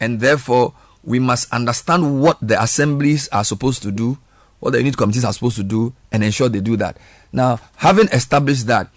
and 0.00 0.20
therefore 0.20 0.72
we 1.02 1.18
must 1.18 1.52
understand 1.52 2.22
what 2.22 2.38
the 2.40 2.60
assemblies 2.62 3.28
are 3.28 3.44
supposed 3.44 3.82
to 3.82 3.90
do, 3.90 4.16
what 4.60 4.70
the 4.70 4.78
unit 4.78 4.96
committees 4.96 5.24
are 5.24 5.32
supposed 5.32 5.56
to 5.56 5.62
do, 5.62 5.92
and 6.12 6.24
ensure 6.24 6.48
they 6.48 6.60
do 6.60 6.76
that. 6.76 6.96
Now, 7.32 7.60
having 7.76 8.08
established 8.08 8.66
that, 8.68 8.88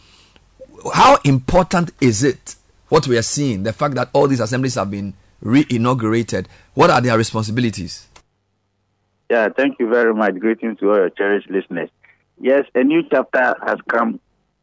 how 0.94 1.18
important 1.26 1.92
is 2.00 2.24
it 2.24 2.56
what 2.88 3.08
we 3.08 3.18
are 3.18 3.24
seeing, 3.24 3.64
the 3.64 3.74
fact 3.74 3.96
that 3.96 4.10
all 4.14 4.28
these 4.28 4.40
assemblies 4.40 4.76
have 4.76 4.90
been 4.90 5.14
re-inaugurated? 5.42 6.48
What 6.76 6.90
are 6.90 7.02
their 7.02 7.18
responsibilities? 7.18 8.08
Yeah, 9.30 9.50
thank 9.50 9.80
you 9.80 9.90
very 9.90 10.14
much. 10.14 10.40
Greetings 10.40 10.80
to 10.80 10.92
all 10.92 10.98
your 10.98 11.10
cherished 11.10 11.50
listeners. 11.50 11.90
Yes, 12.40 12.66
a 12.76 12.84
new 12.84 13.02
chapter 13.10 13.56
has 13.66 13.78
come 13.90 14.20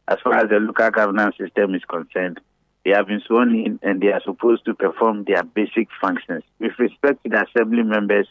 as 0.07 0.17
far 0.23 0.35
as 0.35 0.49
the 0.49 0.57
local 0.59 0.89
governance 0.91 1.35
system 1.37 1.75
is 1.75 1.83
concerned. 1.83 2.39
They 2.85 2.91
have 2.91 3.07
been 3.07 3.21
sworn 3.25 3.53
in 3.53 3.79
and 3.81 4.01
they 4.01 4.13
are 4.13 4.21
supposed 4.23 4.63
to 4.65 4.73
perform 4.73 5.25
their 5.25 5.43
basic 5.43 5.89
functions. 5.99 6.43
With 6.59 6.71
respect 6.79 7.23
to 7.23 7.29
the 7.29 7.43
assembly 7.43 7.83
members, 7.83 8.27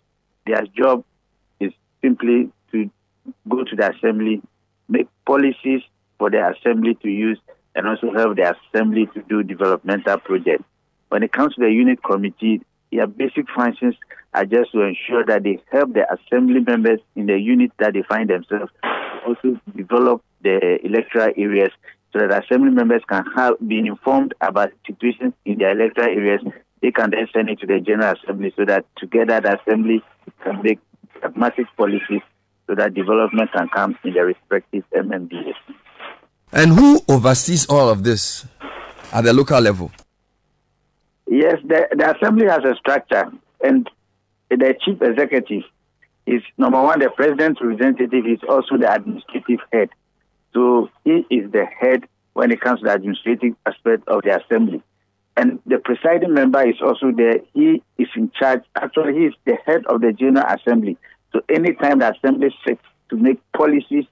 their 0.46 0.62
job 0.76 1.04
is 1.60 1.72
simply 2.02 2.50
to 2.72 2.90
go 3.48 3.64
to 3.64 3.76
the 3.76 3.90
assembly, 3.90 4.40
make 4.88 5.08
policies 5.26 5.82
for 6.18 6.30
the 6.30 6.48
assembly 6.48 6.94
to 7.02 7.08
use, 7.08 7.38
and 7.74 7.86
also 7.86 8.12
help 8.12 8.36
the 8.36 8.54
assembly 8.54 9.08
to 9.14 9.22
do 9.28 9.42
developmental 9.42 10.18
projects. 10.18 10.64
When 11.08 11.22
it 11.22 11.32
comes 11.32 11.54
to 11.56 11.60
the 11.60 11.70
unit 11.70 12.02
committee, 12.02 12.62
their 12.92 13.06
basic 13.06 13.46
functions 13.50 13.96
are 14.34 14.44
just 14.44 14.72
to 14.72 14.82
ensure 14.82 15.24
that 15.26 15.44
they 15.44 15.58
help 15.70 15.94
the 15.94 16.04
assembly 16.12 16.60
members 16.60 17.00
in 17.14 17.26
the 17.26 17.38
unit 17.38 17.70
that 17.78 17.94
they 17.94 18.02
find 18.02 18.28
themselves 18.28 18.72
also 19.26 19.60
develop 19.76 20.22
the 20.42 20.78
electoral 20.84 21.32
areas 21.36 21.70
so 22.12 22.18
that 22.18 22.44
assembly 22.44 22.70
members 22.70 23.02
can 23.08 23.24
have 23.34 23.54
been 23.66 23.86
informed 23.86 24.34
about 24.40 24.70
situations 24.86 25.32
in 25.44 25.58
their 25.58 25.70
electoral 25.70 26.08
areas. 26.08 26.40
They 26.82 26.90
can 26.90 27.10
then 27.10 27.26
send 27.32 27.48
it 27.48 27.60
to 27.60 27.66
the 27.66 27.80
General 27.80 28.14
Assembly 28.22 28.52
so 28.56 28.64
that 28.66 28.84
together 28.98 29.40
the 29.40 29.58
Assembly 29.60 30.02
can 30.42 30.62
make 30.62 30.78
pragmatic 31.20 31.66
policies 31.76 32.20
so 32.66 32.74
that 32.74 32.94
development 32.94 33.50
can 33.52 33.68
come 33.68 33.98
in 34.04 34.12
the 34.12 34.20
respective 34.24 34.84
MMDAs. 34.94 35.54
And 36.52 36.72
who 36.72 37.00
oversees 37.08 37.66
all 37.66 37.88
of 37.88 38.04
this 38.04 38.46
at 39.12 39.24
the 39.24 39.32
local 39.32 39.60
level? 39.60 39.90
Yes, 41.26 41.56
the, 41.64 41.88
the 41.96 42.16
assembly 42.16 42.46
has 42.46 42.60
a 42.64 42.76
structure, 42.76 43.32
and 43.62 43.88
the 44.50 44.74
chief 44.84 45.00
executive 45.02 45.62
is 46.26 46.42
number 46.56 46.82
one, 46.82 47.00
the 47.00 47.10
president's 47.10 47.60
representative 47.60 48.26
is 48.26 48.40
also 48.48 48.76
the 48.78 48.92
administrative 48.92 49.60
head. 49.72 49.90
So 50.52 50.88
he 51.04 51.26
is 51.30 51.50
the 51.50 51.64
head 51.64 52.04
when 52.32 52.50
it 52.50 52.60
comes 52.60 52.80
to 52.80 52.86
the 52.86 52.94
administrative 52.94 53.54
aspect 53.66 54.08
of 54.08 54.22
the 54.22 54.40
assembly. 54.40 54.82
And 55.36 55.58
the 55.66 55.78
presiding 55.78 56.32
member 56.32 56.66
is 56.66 56.76
also 56.80 57.10
there. 57.10 57.40
He 57.54 57.82
is 57.98 58.08
in 58.14 58.30
charge. 58.38 58.62
Actually, 58.76 59.14
he 59.14 59.24
is 59.26 59.34
the 59.44 59.56
head 59.66 59.84
of 59.86 60.00
the 60.00 60.12
General 60.12 60.46
Assembly. 60.46 60.96
So 61.32 61.40
anytime 61.48 61.98
the 61.98 62.12
assembly 62.12 62.54
sits 62.66 62.82
to 63.10 63.16
make 63.16 63.40
policies 63.52 64.04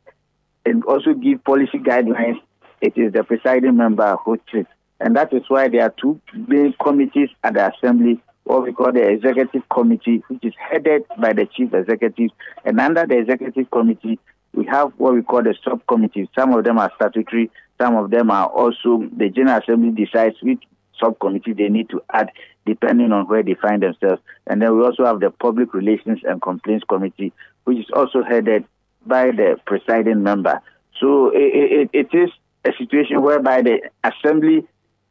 and 0.66 0.84
also 0.84 1.14
give 1.14 1.44
policy 1.44 1.78
guidelines, 1.78 2.40
it 2.80 2.94
is 2.96 3.12
the 3.12 3.22
presiding 3.22 3.76
member 3.76 4.16
who 4.24 4.38
sits. 4.52 4.68
And 4.98 5.16
that 5.16 5.32
is 5.32 5.42
why 5.48 5.68
there 5.68 5.82
are 5.82 5.94
two 6.00 6.20
main 6.48 6.74
committees 6.82 7.28
at 7.44 7.54
the 7.54 7.72
assembly, 7.72 8.20
what 8.44 8.62
we 8.62 8.72
call 8.72 8.92
the 8.92 9.02
executive 9.02 9.62
committee, 9.68 10.22
which 10.28 10.44
is 10.44 10.54
headed 10.58 11.04
by 11.20 11.32
the 11.32 11.46
chief 11.46 11.72
executive. 11.72 12.30
And 12.64 12.80
under 12.80 13.06
the 13.06 13.18
executive 13.18 13.70
committee, 13.70 14.18
we 14.54 14.66
have 14.66 14.92
what 14.98 15.14
we 15.14 15.22
call 15.22 15.42
the 15.42 15.54
subcommittees. 15.64 16.28
Some 16.38 16.52
of 16.52 16.64
them 16.64 16.78
are 16.78 16.90
statutory, 16.96 17.50
some 17.80 17.96
of 17.96 18.10
them 18.10 18.30
are 18.30 18.46
also 18.46 19.08
the 19.16 19.28
General 19.28 19.58
Assembly 19.58 19.90
decides 20.04 20.36
which 20.42 20.62
subcommittee 21.00 21.52
they 21.52 21.68
need 21.68 21.88
to 21.90 22.02
add 22.12 22.30
depending 22.66 23.12
on 23.12 23.26
where 23.26 23.42
they 23.42 23.54
find 23.54 23.82
themselves. 23.82 24.22
And 24.46 24.60
then 24.60 24.76
we 24.76 24.84
also 24.84 25.04
have 25.04 25.20
the 25.20 25.30
Public 25.30 25.74
Relations 25.74 26.20
and 26.24 26.40
Complaints 26.40 26.84
Committee, 26.88 27.32
which 27.64 27.78
is 27.78 27.90
also 27.94 28.22
headed 28.22 28.64
by 29.06 29.26
the 29.26 29.56
presiding 29.66 30.22
member. 30.22 30.60
So 31.00 31.30
it, 31.30 31.90
it, 31.92 32.10
it 32.12 32.16
is 32.16 32.30
a 32.64 32.70
situation 32.78 33.22
whereby 33.22 33.62
the 33.62 33.90
Assembly 34.04 34.66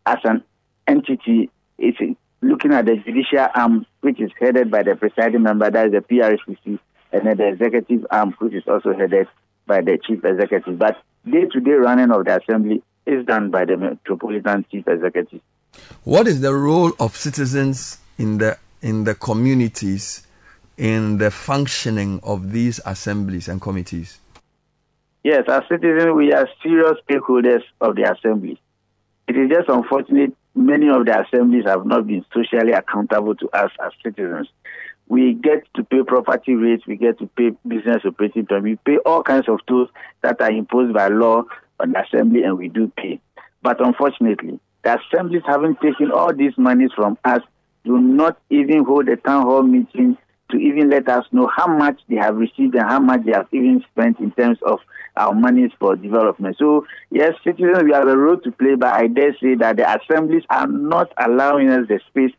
as 0.05 0.17
an 0.23 0.43
entity 0.87 1.49
is 1.77 1.95
looking 2.41 2.73
at 2.73 2.85
the 2.85 2.97
judicial 2.97 3.47
arm, 3.55 3.85
which 4.01 4.19
is 4.19 4.31
headed 4.39 4.71
by 4.71 4.83
the 4.83 4.95
presiding 4.95 5.43
member, 5.43 5.69
that 5.69 5.87
is 5.87 5.91
the 5.91 5.99
PRSPC, 5.99 6.79
and 7.11 7.25
then 7.25 7.37
the 7.37 7.47
executive 7.47 8.05
arm, 8.11 8.35
which 8.39 8.53
is 8.53 8.63
also 8.67 8.93
headed 8.93 9.27
by 9.67 9.81
the 9.81 9.97
chief 10.05 10.23
executive. 10.25 10.77
But 10.77 10.97
day-to-day 11.29 11.71
running 11.71 12.11
of 12.11 12.25
the 12.25 12.41
assembly 12.41 12.83
is 13.05 13.25
done 13.25 13.51
by 13.51 13.65
the 13.65 13.77
metropolitan 13.77 14.65
chief 14.71 14.87
executive. 14.87 15.41
What 16.03 16.27
is 16.27 16.41
the 16.41 16.53
role 16.53 16.91
of 16.99 17.15
citizens 17.15 17.99
in 18.17 18.37
the 18.39 18.57
in 18.81 19.03
the 19.03 19.15
communities 19.15 20.27
in 20.77 21.17
the 21.19 21.29
functioning 21.29 22.19
of 22.23 22.51
these 22.51 22.79
assemblies 22.85 23.47
and 23.47 23.61
committees? 23.61 24.19
Yes, 25.23 25.43
as 25.47 25.61
citizens, 25.69 26.13
we 26.15 26.33
are 26.33 26.49
serious 26.63 26.97
stakeholders 27.07 27.61
of 27.79 27.95
the 27.95 28.11
assembly. 28.11 28.59
It 29.27 29.37
is 29.37 29.49
just 29.49 29.69
unfortunate 29.69 30.35
many 30.55 30.89
of 30.89 31.05
the 31.05 31.21
assemblies 31.21 31.65
have 31.65 31.85
not 31.85 32.07
been 32.07 32.25
socially 32.33 32.71
accountable 32.71 33.35
to 33.35 33.49
us 33.49 33.71
as 33.83 33.91
citizens. 34.03 34.49
We 35.07 35.33
get 35.33 35.63
to 35.75 35.83
pay 35.83 36.03
property 36.03 36.53
rates, 36.53 36.87
we 36.87 36.95
get 36.95 37.19
to 37.19 37.27
pay 37.27 37.51
business 37.67 38.03
operating 38.05 38.45
term, 38.45 38.63
we 38.63 38.77
pay 38.77 38.97
all 39.05 39.23
kinds 39.23 39.49
of 39.49 39.59
tools 39.67 39.89
that 40.21 40.41
are 40.41 40.51
imposed 40.51 40.93
by 40.93 41.09
law 41.09 41.43
on 41.79 41.91
the 41.91 42.01
assembly, 42.01 42.43
and 42.43 42.57
we 42.57 42.69
do 42.69 42.91
pay. 42.95 43.19
But 43.61 43.85
unfortunately, 43.85 44.59
the 44.83 44.99
assemblies 44.99 45.43
having 45.45 45.75
taken 45.75 46.11
all 46.11 46.33
these 46.33 46.57
monies 46.57 46.91
from 46.95 47.17
us 47.25 47.41
do 47.83 47.99
not 47.99 48.39
even 48.49 48.85
hold 48.85 49.09
a 49.09 49.17
town 49.17 49.43
hall 49.43 49.63
meeting 49.63 50.17
to 50.51 50.57
even 50.57 50.89
let 50.89 51.07
us 51.09 51.25
know 51.31 51.49
how 51.55 51.67
much 51.67 51.99
they 52.09 52.15
have 52.15 52.35
received 52.35 52.75
and 52.75 52.83
how 52.83 52.99
much 52.99 53.25
they 53.25 53.31
have 53.31 53.47
even 53.51 53.83
spent 53.91 54.19
in 54.19 54.31
terms 54.31 54.57
of 54.65 54.79
our 55.17 55.33
monies 55.33 55.71
for 55.79 55.95
development. 55.95 56.55
So, 56.57 56.85
yes, 57.09 57.33
citizens, 57.43 57.83
we 57.83 57.91
have 57.91 58.07
a 58.07 58.17
role 58.17 58.37
to 58.37 58.51
play, 58.51 58.75
but 58.75 58.93
I 58.93 59.07
dare 59.07 59.35
say 59.41 59.55
that 59.55 59.77
the 59.77 59.99
assemblies 59.99 60.43
are 60.49 60.67
not 60.67 61.11
allowing 61.17 61.69
us 61.69 61.87
the 61.87 61.99
space 62.07 62.31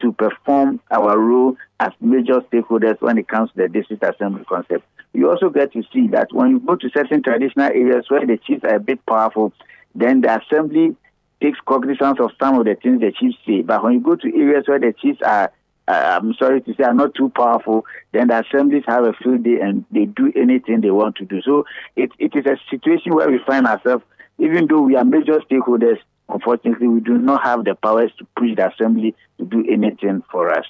to 0.00 0.12
perform 0.12 0.80
our 0.90 1.18
role 1.18 1.56
as 1.80 1.90
major 2.00 2.40
stakeholders 2.52 3.00
when 3.00 3.18
it 3.18 3.28
comes 3.28 3.50
to 3.52 3.56
the 3.56 3.68
district 3.68 4.04
assembly 4.04 4.44
concept. 4.48 4.84
You 5.12 5.30
also 5.30 5.48
get 5.48 5.72
to 5.72 5.82
see 5.92 6.06
that 6.08 6.28
when 6.32 6.50
you 6.50 6.60
go 6.60 6.76
to 6.76 6.90
certain 6.90 7.22
traditional 7.22 7.66
areas 7.66 8.04
where 8.08 8.26
the 8.26 8.36
chiefs 8.36 8.64
are 8.64 8.76
a 8.76 8.80
bit 8.80 9.04
powerful, 9.06 9.52
then 9.94 10.20
the 10.20 10.40
assembly 10.40 10.96
takes 11.40 11.58
cognizance 11.66 12.18
of 12.20 12.30
some 12.40 12.58
of 12.58 12.66
the 12.66 12.74
things 12.74 13.00
the 13.00 13.12
chiefs 13.12 13.38
say. 13.46 13.62
But 13.62 13.82
when 13.82 13.94
you 13.94 14.00
go 14.00 14.16
to 14.16 14.36
areas 14.36 14.64
where 14.66 14.78
the 14.78 14.92
chiefs 14.92 15.20
are, 15.24 15.50
I'm 15.88 16.34
sorry 16.34 16.60
to 16.60 16.74
say, 16.74 16.84
are 16.84 16.94
not 16.94 17.14
too 17.14 17.30
powerful, 17.30 17.86
then 18.12 18.28
the 18.28 18.44
assemblies 18.44 18.84
have 18.86 19.04
a 19.04 19.12
field 19.14 19.42
day 19.42 19.58
and 19.60 19.84
they 19.90 20.04
do 20.04 20.32
anything 20.36 20.80
they 20.80 20.90
want 20.90 21.16
to 21.16 21.24
do. 21.24 21.40
So 21.42 21.64
it, 21.96 22.10
it 22.18 22.34
is 22.34 22.44
a 22.46 22.58
situation 22.70 23.14
where 23.14 23.30
we 23.30 23.38
find 23.46 23.66
ourselves, 23.66 24.04
even 24.38 24.66
though 24.66 24.82
we 24.82 24.96
are 24.96 25.04
major 25.04 25.40
stakeholders, 25.50 25.98
unfortunately, 26.28 26.88
we 26.88 27.00
do 27.00 27.16
not 27.16 27.42
have 27.42 27.64
the 27.64 27.74
powers 27.74 28.12
to 28.18 28.26
push 28.36 28.54
the 28.54 28.70
assembly 28.70 29.14
to 29.38 29.46
do 29.46 29.64
anything 29.70 30.22
for 30.30 30.52
us. 30.52 30.66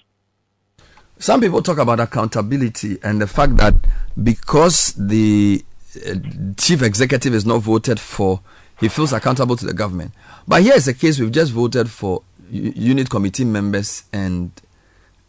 Some 1.18 1.40
people 1.40 1.62
talk 1.62 1.78
about 1.78 1.98
accountability 1.98 2.98
and 3.02 3.20
the 3.20 3.26
fact 3.26 3.56
that 3.56 3.74
because 4.22 4.92
the 4.92 5.64
uh, 6.06 6.14
chief 6.56 6.82
executive 6.82 7.34
is 7.34 7.44
not 7.44 7.58
voted 7.58 7.98
for, 7.98 8.40
he 8.78 8.88
feels 8.88 9.12
accountable 9.12 9.56
to 9.56 9.66
the 9.66 9.74
government. 9.74 10.12
But 10.46 10.62
here 10.62 10.74
is 10.74 10.86
a 10.86 10.94
case 10.94 11.18
we've 11.18 11.32
just 11.32 11.50
voted 11.50 11.90
for 11.90 12.22
unit 12.50 13.10
committee 13.10 13.44
members 13.44 14.04
and 14.12 14.52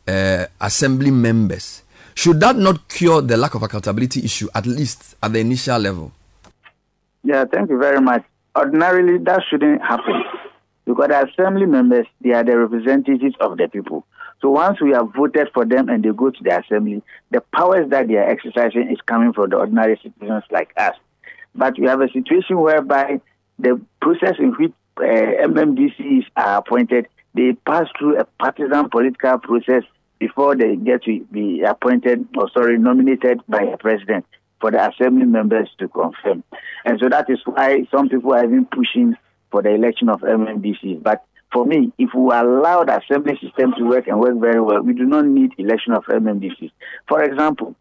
uh, 0.09 0.47
assembly 0.59 1.11
members. 1.11 1.83
Should 2.15 2.39
that 2.39 2.55
not 2.55 2.89
cure 2.89 3.21
the 3.21 3.37
lack 3.37 3.55
of 3.55 3.63
accountability 3.63 4.25
issue, 4.25 4.47
at 4.53 4.65
least 4.65 5.15
at 5.21 5.31
the 5.31 5.39
initial 5.39 5.77
level? 5.77 6.11
Yeah, 7.23 7.45
thank 7.45 7.69
you 7.69 7.77
very 7.77 8.01
much. 8.01 8.23
Ordinarily, 8.55 9.19
that 9.19 9.41
shouldn't 9.49 9.81
happen 9.81 10.23
because 10.85 11.09
the 11.09 11.27
assembly 11.27 11.65
members, 11.65 12.07
they 12.21 12.31
are 12.31 12.43
the 12.43 12.57
representatives 12.57 13.35
of 13.39 13.57
the 13.57 13.67
people. 13.67 14.05
So 14.41 14.49
once 14.49 14.81
we 14.81 14.91
have 14.91 15.13
voted 15.15 15.49
for 15.53 15.65
them 15.65 15.89
and 15.89 16.03
they 16.03 16.09
go 16.09 16.31
to 16.31 16.43
the 16.43 16.59
assembly, 16.59 17.03
the 17.29 17.41
powers 17.53 17.89
that 17.89 18.07
they 18.07 18.15
are 18.15 18.29
exercising 18.29 18.89
is 18.89 18.99
coming 19.05 19.33
from 19.33 19.51
the 19.51 19.57
ordinary 19.57 19.99
citizens 20.01 20.43
like 20.49 20.73
us. 20.77 20.95
But 21.53 21.77
we 21.77 21.87
have 21.87 22.01
a 22.01 22.09
situation 22.09 22.59
whereby 22.59 23.21
the 23.59 23.79
process 24.01 24.35
in 24.39 24.53
which 24.53 24.71
uh, 24.97 25.03
MMDCs 25.03 26.25
are 26.35 26.57
appointed, 26.57 27.07
they 27.35 27.53
pass 27.65 27.87
through 27.97 28.19
a 28.19 28.25
partisan 28.39 28.89
political 28.89 29.37
process 29.39 29.83
before 30.19 30.55
they 30.55 30.75
get 30.75 31.03
to 31.03 31.25
be 31.31 31.61
appointed 31.61 32.27
or 32.37 32.49
sorry 32.51 32.77
nominated 32.77 33.41
by 33.47 33.65
the 33.65 33.77
president 33.77 34.25
for 34.59 34.71
the 34.71 34.89
assembly 34.89 35.25
members 35.25 35.69
to 35.79 35.87
confirm. 35.87 36.43
And 36.85 36.99
so 36.99 37.09
that 37.09 37.29
is 37.29 37.39
why 37.45 37.87
some 37.91 38.09
people 38.09 38.33
are 38.33 38.43
even 38.43 38.65
pushing 38.65 39.15
for 39.51 39.61
the 39.61 39.73
election 39.73 40.09
of 40.09 40.21
MMDCs. 40.21 41.01
But 41.01 41.23
for 41.51 41.65
me, 41.65 41.91
if 41.97 42.09
we 42.13 42.21
allow 42.31 42.83
the 42.83 42.99
assembly 42.99 43.39
system 43.41 43.73
to 43.77 43.85
work 43.85 44.07
and 44.07 44.19
work 44.19 44.37
very 44.39 44.61
well, 44.61 44.81
we 44.81 44.93
do 44.93 45.05
not 45.05 45.25
need 45.25 45.51
election 45.57 45.93
of 45.93 46.03
MMDCs. 46.05 46.71
For 47.07 47.23
example, 47.23 47.75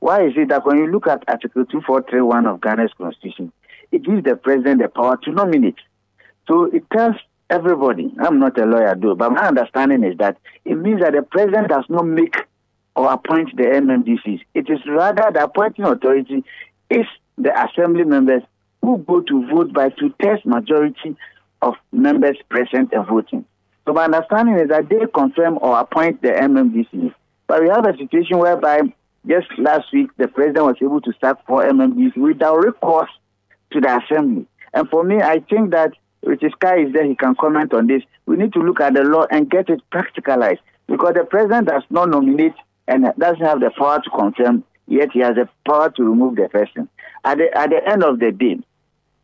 why 0.00 0.26
is 0.26 0.32
it 0.36 0.48
that 0.50 0.66
when 0.66 0.78
you 0.78 0.90
look 0.90 1.06
at 1.06 1.24
Article 1.28 1.64
2431 1.64 2.46
of 2.46 2.60
Ghana's 2.60 2.92
constitution, 2.98 3.52
it 3.92 4.02
gives 4.02 4.24
the 4.24 4.36
president 4.36 4.82
the 4.82 4.88
power 4.88 5.16
to 5.24 5.30
nominate. 5.30 5.78
So 6.48 6.64
it 6.64 6.84
tells 6.92 7.16
everybody, 7.50 8.14
I'm 8.20 8.38
not 8.38 8.58
a 8.58 8.66
lawyer, 8.66 8.94
though, 8.96 9.14
but 9.14 9.32
my 9.32 9.48
understanding 9.48 10.04
is 10.04 10.16
that 10.18 10.38
it 10.64 10.76
means 10.76 11.00
that 11.00 11.12
the 11.12 11.22
president 11.22 11.68
does 11.68 11.84
not 11.88 12.06
make 12.06 12.36
or 12.96 13.12
appoint 13.12 13.56
the 13.56 13.64
MMDCs. 13.64 14.40
It 14.54 14.70
is 14.70 14.78
rather 14.86 15.30
the 15.32 15.44
appointing 15.44 15.84
authority 15.84 16.44
is 16.90 17.06
the 17.36 17.52
assembly 17.64 18.04
members 18.04 18.42
who 18.82 18.98
go 18.98 19.20
to 19.20 19.46
vote 19.48 19.72
by 19.72 19.88
two-thirds 19.88 20.44
majority 20.44 21.16
of 21.62 21.74
members 21.92 22.36
present 22.48 22.92
and 22.92 23.06
voting. 23.06 23.44
So 23.86 23.92
my 23.92 24.04
understanding 24.04 24.58
is 24.58 24.68
that 24.68 24.88
they 24.88 25.00
confirm 25.12 25.58
or 25.60 25.78
appoint 25.78 26.22
the 26.22 26.28
MMDC. 26.28 27.14
But 27.46 27.62
we 27.62 27.68
have 27.68 27.86
a 27.86 27.96
situation 27.96 28.38
whereby 28.38 28.80
just 29.26 29.46
last 29.58 29.92
week 29.92 30.10
the 30.16 30.28
president 30.28 30.66
was 30.66 30.76
able 30.80 31.00
to 31.00 31.12
start 31.14 31.38
four 31.46 31.64
MMDC 31.64 32.16
without 32.16 32.56
recourse 32.56 33.10
to 33.72 33.80
the 33.80 34.00
assembly. 34.02 34.46
And 34.72 34.88
for 34.88 35.02
me, 35.04 35.20
I 35.20 35.40
think 35.40 35.70
that 35.70 35.92
Richard 36.24 36.52
Sky 36.52 36.80
is 36.80 36.92
there, 36.92 37.04
he 37.04 37.14
can 37.14 37.34
comment 37.34 37.72
on 37.74 37.86
this. 37.86 38.02
We 38.26 38.36
need 38.36 38.52
to 38.54 38.60
look 38.60 38.80
at 38.80 38.94
the 38.94 39.02
law 39.02 39.26
and 39.30 39.50
get 39.50 39.68
it 39.68 39.82
practicalized 39.92 40.60
because 40.86 41.14
the 41.14 41.24
president 41.24 41.68
does 41.68 41.82
not 41.90 42.08
nominate 42.08 42.54
and 42.88 43.06
doesn't 43.18 43.44
have 43.44 43.60
the 43.60 43.70
power 43.76 44.00
to 44.02 44.10
confirm, 44.10 44.64
yet 44.86 45.10
he 45.12 45.20
has 45.20 45.34
the 45.34 45.48
power 45.66 45.90
to 45.90 46.02
remove 46.02 46.36
the 46.36 46.48
person. 46.48 46.88
At 47.24 47.38
the, 47.38 47.56
at 47.56 47.70
the 47.70 47.80
end 47.86 48.04
of 48.04 48.18
the 48.18 48.32
day, 48.32 48.58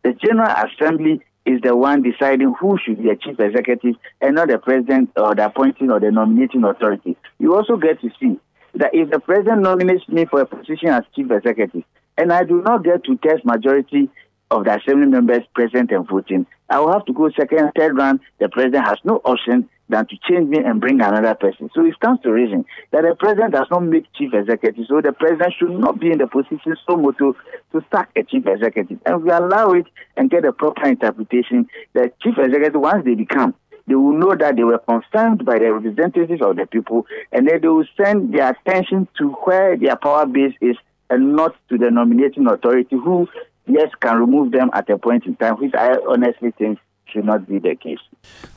the 0.02 0.12
General 0.14 0.50
Assembly 0.50 1.20
is 1.46 1.60
the 1.62 1.74
one 1.76 2.02
deciding 2.02 2.54
who 2.58 2.78
should 2.82 3.02
be 3.02 3.10
a 3.10 3.16
chief 3.16 3.38
executive 3.40 3.94
and 4.20 4.34
not 4.34 4.48
the 4.48 4.58
president 4.58 5.10
or 5.16 5.34
the 5.34 5.46
appointing 5.46 5.90
or 5.90 6.00
the 6.00 6.10
nominating 6.10 6.64
authority. 6.64 7.16
You 7.38 7.54
also 7.54 7.76
get 7.76 8.00
to 8.00 8.10
see 8.20 8.38
that 8.74 8.90
if 8.94 9.10
the 9.10 9.20
president 9.20 9.62
nominates 9.62 10.06
me 10.08 10.26
for 10.26 10.40
a 10.42 10.46
position 10.46 10.88
as 10.88 11.04
chief 11.14 11.30
executive 11.30 11.82
and 12.16 12.32
I 12.32 12.44
do 12.44 12.62
not 12.62 12.84
get 12.84 13.04
to 13.04 13.16
test 13.16 13.44
majority 13.44 14.10
of 14.50 14.64
the 14.64 14.76
assembly 14.76 15.06
members 15.06 15.42
present 15.54 15.90
and 15.92 16.08
voting, 16.08 16.46
I 16.68 16.80
will 16.80 16.92
have 16.92 17.04
to 17.06 17.12
go 17.12 17.30
second, 17.30 17.72
third 17.76 17.96
round. 17.96 18.20
The 18.38 18.48
president 18.48 18.86
has 18.86 18.98
no 19.04 19.16
option 19.24 19.68
than 19.88 20.06
to 20.06 20.16
change 20.28 20.48
me 20.48 20.58
and 20.58 20.80
bring 20.80 21.00
another 21.00 21.34
person. 21.34 21.68
So 21.74 21.84
it 21.84 21.94
stands 21.96 22.22
to 22.22 22.30
reason 22.30 22.64
that 22.92 23.02
the 23.02 23.14
president 23.18 23.54
does 23.54 23.66
not 23.70 23.80
make 23.80 24.12
chief 24.14 24.32
executive. 24.32 24.86
So 24.88 25.00
the 25.00 25.12
president 25.12 25.54
should 25.58 25.70
not 25.70 25.98
be 25.98 26.12
in 26.12 26.18
the 26.18 26.26
position 26.26 26.76
so 26.86 26.96
much 26.96 27.18
to, 27.18 27.36
to 27.72 27.84
sack 27.92 28.10
a 28.16 28.22
chief 28.22 28.46
executive. 28.46 28.98
And 29.04 29.22
we 29.24 29.30
allow 29.30 29.72
it 29.72 29.86
and 30.16 30.30
get 30.30 30.44
a 30.44 30.52
proper 30.52 30.86
interpretation 30.88 31.66
that 31.94 32.18
chief 32.20 32.38
executive, 32.38 32.80
once 32.80 33.04
they 33.04 33.14
become, 33.14 33.54
they 33.86 33.96
will 33.96 34.12
know 34.12 34.36
that 34.36 34.54
they 34.54 34.62
were 34.62 34.78
confirmed 34.78 35.44
by 35.44 35.58
the 35.58 35.72
representatives 35.72 36.40
of 36.42 36.56
the 36.56 36.66
people, 36.66 37.06
and 37.32 37.48
then 37.48 37.60
they 37.60 37.68
will 37.68 37.86
send 37.96 38.32
their 38.32 38.50
attention 38.50 39.08
to 39.18 39.30
where 39.44 39.76
their 39.76 39.96
power 39.96 40.26
base 40.26 40.54
is 40.60 40.76
and 41.10 41.34
not 41.34 41.56
to 41.68 41.76
the 41.76 41.90
nominating 41.90 42.46
authority 42.46 42.96
who, 42.96 43.26
yes, 43.66 43.90
can 44.00 44.18
remove 44.18 44.52
them 44.52 44.70
at 44.72 44.88
a 44.90 44.98
point 44.98 45.26
in 45.26 45.36
time, 45.36 45.56
which 45.56 45.74
I 45.74 45.96
honestly 46.08 46.52
think 46.52 46.78
should 47.06 47.24
not 47.24 47.48
be 47.48 47.58
the 47.58 47.74
case. 47.74 47.98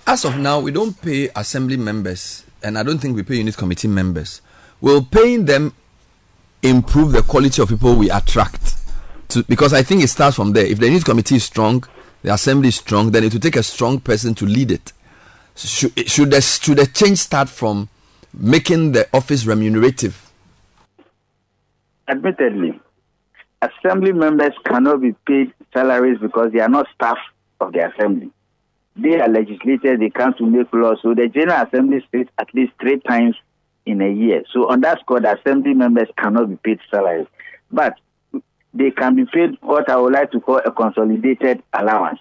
As 0.06 0.26
of 0.26 0.38
now, 0.38 0.60
we 0.60 0.72
don't 0.72 1.00
pay 1.02 1.30
assembly 1.36 1.78
members, 1.78 2.46
and 2.62 2.78
I 2.78 2.84
don't 2.84 3.00
think 3.00 3.16
we 3.16 3.24
pay 3.24 3.38
unit 3.38 3.58
committee 3.58 3.88
members. 3.88 4.42
Will 4.82 5.04
paying 5.04 5.46
them 5.46 5.74
improve 6.62 7.12
the 7.12 7.22
quality 7.22 7.62
of 7.62 7.70
people 7.70 7.96
we 7.96 8.10
attract? 8.10 8.76
To, 9.30 9.44
because 9.44 9.74
I 9.74 9.82
think 9.82 10.04
it 10.04 10.10
starts 10.10 10.36
from 10.36 10.54
there. 10.54 10.66
If 10.66 10.80
the 10.80 10.88
unit 10.88 11.06
committee 11.06 11.36
is 11.36 11.46
strong, 11.46 11.84
the 12.22 12.34
assembly 12.34 12.70
is 12.70 12.76
strong, 12.76 13.12
then 13.12 13.24
it 13.24 13.34
will 13.34 13.40
take 13.40 13.56
a 13.56 13.64
strong 13.64 14.00
person 14.00 14.36
to 14.36 14.46
lead 14.46 14.72
it. 14.72 14.94
Should, 15.56 16.10
should, 16.10 16.32
the, 16.32 16.42
should 16.42 16.78
the 16.78 16.88
change 16.88 17.20
start 17.20 17.50
from 17.50 17.90
making 18.34 18.94
the 18.94 19.08
office 19.14 19.46
remunerative? 19.46 20.32
Admittedly, 22.08 22.80
assembly 23.69 24.11
members 24.11 24.53
cannot 24.66 25.01
be 25.01 25.14
paid 25.25 25.53
salaries 25.74 26.17
because 26.22 26.51
they 26.51 26.59
are 26.59 26.69
not 26.69 26.88
staff 26.95 27.17
of 27.59 27.74
the 27.74 27.90
assembly. 27.90 28.32
They 28.95 29.19
are 29.19 29.27
legislators, 29.27 30.00
they 30.00 30.09
come 30.09 30.33
to 30.35 30.45
make 30.45 30.72
laws. 30.72 31.00
So 31.01 31.16
the 31.16 31.27
General 31.27 31.66
Assembly 31.66 32.06
sits 32.11 32.30
at 32.38 32.53
least 32.53 32.74
three 32.80 33.00
times 33.00 33.35
in 33.85 34.01
a 34.01 34.09
year. 34.09 34.43
So 34.51 34.69
on 34.69 34.82
that 34.82 35.00
score, 35.00 35.19
the 35.19 35.38
assembly 35.38 35.74
members 35.74 36.08
cannot 36.17 36.50
be 36.50 36.58
paid 36.58 36.80
salaries. 36.92 37.27
But 37.72 37.95
they 38.74 38.92
can 38.92 39.16
be 39.16 39.25
paid 39.25 39.58
what 39.61 39.90
I 39.90 39.98
would 39.98 40.14
like 40.14 40.32
to 40.32 40.40
call 40.40 40.61
a 40.64 40.72
consolidated 40.72 41.64
allowance. 41.74 42.19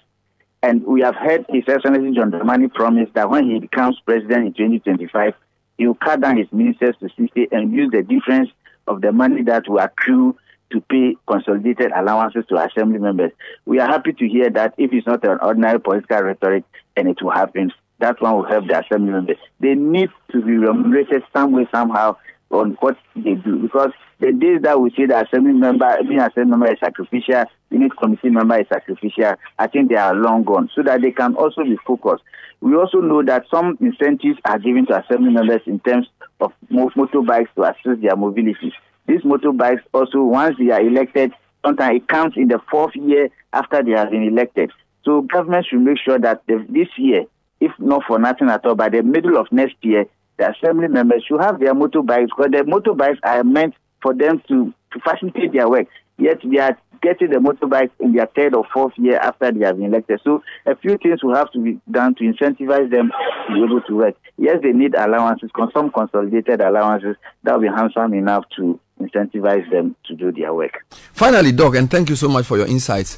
And 0.63 0.85
we 0.85 1.01
have 1.03 1.17
heard 1.17 1.45
His 1.49 1.65
Excellency 1.67 2.15
John 2.17 2.31
Dramani 2.31 2.73
promise 2.73 3.09
that 3.15 3.29
when 3.29 3.51
he 3.51 3.59
becomes 3.59 4.01
president 4.07 4.47
in 4.47 4.81
2025, 4.81 5.35
he 5.79 5.87
will 5.87 5.95
cut 5.95 6.21
down 6.21 6.37
his 6.37 6.47
ministers 6.53 6.95
to 7.01 7.09
60 7.09 7.49
and 7.51 7.73
use 7.73 7.91
the 7.91 8.03
difference 8.03 8.51
of 8.87 9.01
the 9.01 9.11
money 9.11 9.43
that 9.43 9.69
will 9.69 9.79
accrue 9.79 10.37
to 10.73 10.81
pay 10.81 11.17
consolidated 11.27 11.93
allowances 11.95 12.45
to 12.49 12.57
assembly 12.57 12.99
members. 12.99 13.33
We 13.67 13.79
are 13.79 13.89
happy 13.89 14.13
to 14.13 14.29
hear 14.29 14.51
that 14.51 14.75
if 14.79 14.93
it's 14.93 15.07
not 15.07 15.25
an 15.25 15.39
ordinary 15.41 15.81
political 15.81 16.23
rhetoric 16.23 16.65
and 16.97 17.09
it 17.09 17.23
will 17.23 17.31
happen, 17.31 17.73
that 18.01 18.21
one 18.21 18.35
will 18.35 18.45
help 18.47 18.67
the 18.67 18.81
assembly 18.81 19.13
members. 19.13 19.37
They 19.61 19.75
need 19.75 20.11
to 20.33 20.43
be 20.43 20.57
remunerated 20.57 21.23
some 21.33 21.53
way, 21.53 21.69
somehow 21.71 22.17
on 22.51 22.77
what 22.81 22.97
they 23.17 23.35
do 23.35 23.59
because 23.59 23.91
the 24.21 24.31
days 24.31 24.63
that 24.63 24.81
we 24.81 24.91
say 24.91 25.07
the 25.07 25.21
assembly 25.21 25.53
member, 25.53 25.99
being 26.07 26.21
assembly 26.21 26.51
member 26.51 26.73
is 26.73 26.79
sacrificial, 26.79 27.45
unit 27.71 27.93
committee 28.01 28.31
member 28.31 28.61
is 28.61 28.69
sacrificial, 28.69 29.35
I 29.59 29.67
think 29.67 29.89
they 29.89 29.97
are 29.97 30.15
long 30.15 30.45
gone 30.45 30.71
so 30.75 30.83
that 30.83 31.01
they 31.01 31.11
can 31.11 31.35
also 31.35 31.65
be 31.65 31.77
focused. 31.87 32.23
We 32.61 32.77
also 32.77 32.99
know 32.99 33.25
that 33.25 33.47
some 33.51 33.77
incentives 33.81 34.39
are 34.45 34.59
given 34.59 34.87
to 34.87 35.03
assembly 35.03 35.31
members 35.31 35.63
in 35.67 35.81
terms 35.81 36.07
of 36.41 36.53
motorbikes 36.71 37.49
to 37.57 37.65
assist 37.65 38.03
their 38.03 38.15
mobility. 38.15 38.73
These 39.07 39.23
motorbikes 39.23 39.83
also, 39.93 40.23
once 40.23 40.57
they 40.59 40.71
are 40.71 40.81
elected, 40.81 41.33
sometimes 41.65 41.97
it 41.97 42.09
counts 42.09 42.37
in 42.37 42.49
the 42.49 42.61
fourth 42.71 42.95
year 42.95 43.29
after 43.53 43.83
they 43.83 43.93
have 43.93 44.11
been 44.11 44.23
elected. 44.23 44.71
So 45.05 45.23
government 45.23 45.67
should 45.69 45.81
make 45.81 45.99
sure 45.99 46.19
that 46.19 46.43
the, 46.47 46.65
this 46.69 46.89
year, 46.97 47.25
if 47.61 47.73
not 47.79 48.03
for 48.07 48.19
nothing 48.19 48.49
at 48.49 48.65
all, 48.65 48.75
by 48.75 48.89
the 48.89 49.03
middle 49.03 49.37
of 49.37 49.51
next 49.51 49.77
year, 49.83 50.07
the 50.39 50.51
assembly 50.51 50.89
members 50.89 51.25
should 51.27 51.41
have 51.41 51.61
their 51.61 51.75
motorbikes 51.75 52.29
because 52.37 52.51
the 52.53 52.65
motorbikes 52.65 53.19
are 53.23 53.45
meant 53.45 53.75
for 54.01 54.15
them 54.15 54.43
to, 54.49 54.73
to 54.93 55.01
facilitate 55.01 55.53
their 55.53 55.69
work. 55.69 55.87
Yet 56.19 56.39
they 56.45 56.59
are 56.59 56.77
getting 57.03 57.31
the 57.31 57.37
motorbikes 57.37 57.91
in 58.01 58.13
their 58.13 58.27
third 58.27 58.55
or 58.55 58.65
fourth 58.73 58.93
year 58.97 59.19
after 59.19 59.51
they 59.51 59.65
have 59.65 59.77
been 59.77 59.87
elected. 59.87 60.21
So 60.25 60.43
a 60.67 60.77
few 60.77 60.97
things 60.99 61.23
will 61.23 61.35
have 61.35 61.51
to 61.53 61.59
be 61.59 61.81
done 61.91 62.15
to 62.17 62.25
incentivize 62.25 62.91
them 62.91 63.11
to 63.49 63.55
be 63.55 63.65
able 63.65 63.83
to 63.83 63.97
work. 63.97 64.15
Yes, 64.39 64.59
they 64.63 64.73
need 64.73 64.95
allowances, 64.95 65.51
some 65.75 65.91
consolidated 65.91 66.61
allowances 66.61 67.17
that 67.43 67.55
will 67.55 67.63
be 67.63 67.69
handsome 67.69 68.15
enough 68.15 68.45
to 68.57 68.79
incentivize 69.01 69.69
them 69.71 69.97
to 70.05 70.15
do 70.15 70.33
their 70.33 70.55
work. 70.55 70.85
Finally, 71.13 71.53
Doc, 71.53 71.75
and 71.77 71.91
thank 71.91 72.09
you 72.09 72.17
so 72.17 72.29
much 72.29 72.47
for 72.47 72.57
your 72.57 72.67
insights. 72.67 73.17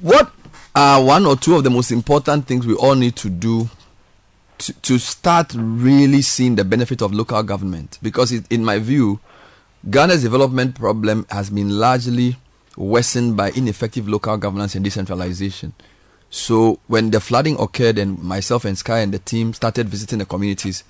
What 0.00 0.30
are 0.74 1.02
one 1.02 1.26
or 1.26 1.36
two 1.36 1.56
of 1.56 1.64
the 1.64 1.70
most 1.70 1.90
important 1.90 2.46
things 2.46 2.66
we 2.66 2.74
all 2.74 2.94
need 2.94 3.16
to 3.16 3.30
do 3.30 3.68
to, 4.58 4.72
to 4.72 4.98
start 4.98 5.52
really 5.56 6.22
seeing 6.22 6.56
the 6.56 6.64
benefit 6.64 7.02
of 7.02 7.12
local 7.12 7.42
government? 7.42 7.98
Because, 8.02 8.32
it, 8.32 8.44
in 8.50 8.64
my 8.64 8.78
view, 8.78 9.20
Ghana's 9.88 10.22
development 10.22 10.74
problem 10.74 11.26
has 11.30 11.50
been 11.50 11.78
largely 11.78 12.36
worsened 12.76 13.36
by 13.36 13.50
ineffective 13.50 14.08
local 14.08 14.36
governance 14.36 14.74
and 14.74 14.84
decentralization. 14.84 15.74
So, 16.30 16.80
when 16.88 17.10
the 17.10 17.20
flooding 17.20 17.60
occurred 17.60 17.98
and 17.98 18.18
myself 18.20 18.64
and 18.64 18.76
Sky 18.76 19.00
and 19.00 19.14
the 19.14 19.20
team 19.20 19.52
started 19.54 19.88
visiting 19.88 20.18
the 20.18 20.26
communities, 20.26 20.82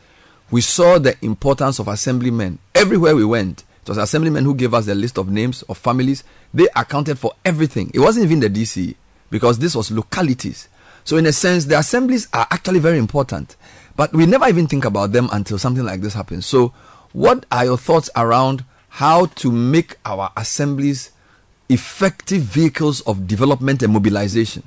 we 0.50 0.60
saw 0.60 0.98
the 0.98 1.16
importance 1.22 1.78
of 1.78 1.88
assemblymen 1.88 2.58
everywhere 2.74 3.14
we 3.14 3.24
went. 3.24 3.64
It 3.84 3.90
was 3.90 3.98
assemblymen 3.98 4.44
who 4.46 4.54
gave 4.54 4.72
us 4.72 4.86
the 4.86 4.94
list 4.94 5.18
of 5.18 5.30
names 5.30 5.60
of 5.64 5.76
families. 5.76 6.24
They 6.54 6.68
accounted 6.74 7.18
for 7.18 7.32
everything. 7.44 7.90
It 7.92 7.98
wasn't 7.98 8.24
even 8.24 8.40
the 8.40 8.48
DC 8.48 8.94
because 9.28 9.58
this 9.58 9.76
was 9.76 9.90
localities. 9.90 10.70
So, 11.04 11.18
in 11.18 11.26
a 11.26 11.32
sense, 11.32 11.66
the 11.66 11.78
assemblies 11.78 12.26
are 12.32 12.46
actually 12.50 12.78
very 12.78 12.96
important, 12.96 13.56
but 13.94 14.10
we 14.14 14.24
never 14.24 14.48
even 14.48 14.68
think 14.68 14.86
about 14.86 15.12
them 15.12 15.28
until 15.32 15.58
something 15.58 15.84
like 15.84 16.00
this 16.00 16.14
happens. 16.14 16.46
So, 16.46 16.72
what 17.12 17.44
are 17.52 17.66
your 17.66 17.76
thoughts 17.76 18.08
around 18.16 18.64
how 18.88 19.26
to 19.26 19.52
make 19.52 19.96
our 20.06 20.32
assemblies 20.34 21.10
effective 21.68 22.40
vehicles 22.40 23.02
of 23.02 23.26
development 23.26 23.82
and 23.82 23.92
mobilization? 23.92 24.62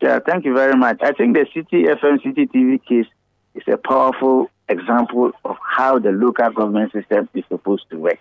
Yeah, 0.00 0.20
thank 0.24 0.44
you 0.44 0.54
very 0.54 0.76
much. 0.76 0.98
I 1.02 1.10
think 1.10 1.36
the 1.36 1.44
Citi 1.52 1.86
FM, 1.86 2.22
Citi 2.22 2.48
TV 2.48 2.80
case 2.84 3.10
is 3.56 3.64
a 3.66 3.76
powerful 3.76 4.48
example 4.70 5.32
of 5.44 5.56
how 5.76 5.98
the 5.98 6.10
local 6.10 6.50
government 6.50 6.92
system 6.92 7.28
is 7.34 7.44
supposed 7.48 7.84
to 7.90 7.98
work. 7.98 8.18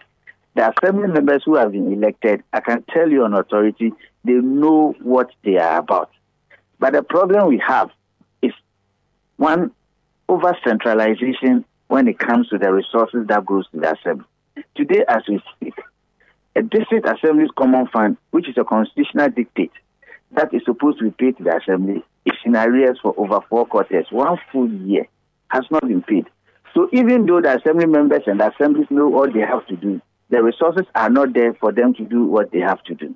The 0.55 0.71
assembly 0.71 1.07
members 1.07 1.43
who 1.45 1.55
have 1.55 1.71
been 1.71 1.93
elected, 1.93 2.43
I 2.51 2.59
can 2.59 2.83
tell 2.91 3.09
you 3.09 3.23
on 3.23 3.33
authority, 3.33 3.93
they 4.23 4.33
know 4.33 4.95
what 5.01 5.29
they 5.43 5.57
are 5.57 5.79
about. 5.79 6.09
But 6.79 6.93
the 6.93 7.03
problem 7.03 7.47
we 7.47 7.61
have 7.65 7.89
is 8.41 8.53
one 9.37 9.71
over 10.27 10.57
centralization 10.63 11.65
when 11.87 12.07
it 12.07 12.19
comes 12.19 12.49
to 12.49 12.57
the 12.57 12.71
resources 12.71 13.27
that 13.27 13.45
goes 13.45 13.67
to 13.71 13.79
the 13.79 13.93
assembly. 13.93 14.25
Today, 14.75 15.03
as 15.07 15.23
we 15.27 15.41
speak, 15.55 15.75
a 16.55 16.61
district 16.61 17.07
assembly's 17.07 17.49
common 17.57 17.87
fund, 17.87 18.17
which 18.31 18.49
is 18.49 18.57
a 18.57 18.63
constitutional 18.63 19.29
dictate 19.29 19.71
that 20.31 20.53
is 20.53 20.61
supposed 20.65 20.99
to 20.99 21.05
be 21.05 21.11
paid 21.11 21.37
to 21.37 21.43
the 21.43 21.55
assembly, 21.55 22.03
is 22.25 22.33
in 22.45 22.55
arrears 22.55 22.99
for 23.01 23.13
over 23.17 23.39
four 23.49 23.65
quarters. 23.65 24.05
One 24.11 24.37
full 24.51 24.69
year 24.69 25.07
has 25.49 25.63
not 25.71 25.87
been 25.87 26.01
paid. 26.01 26.27
So 26.79 26.87
even 26.93 27.25
though 27.25 27.41
the 27.41 27.57
assembly 27.57 27.87
members 27.87 28.21
and 28.25 28.39
the 28.39 28.53
assemblies 28.53 28.87
know 28.89 29.09
what 29.09 29.33
they 29.33 29.41
have 29.41 29.67
to 29.67 29.75
do, 29.75 30.01
the 30.29 30.41
resources 30.41 30.85
are 30.95 31.09
not 31.09 31.33
there 31.33 31.53
for 31.55 31.73
them 31.73 31.93
to 31.95 32.05
do 32.05 32.23
what 32.23 32.53
they 32.53 32.59
have 32.59 32.81
to 32.83 32.95
do. 32.95 33.13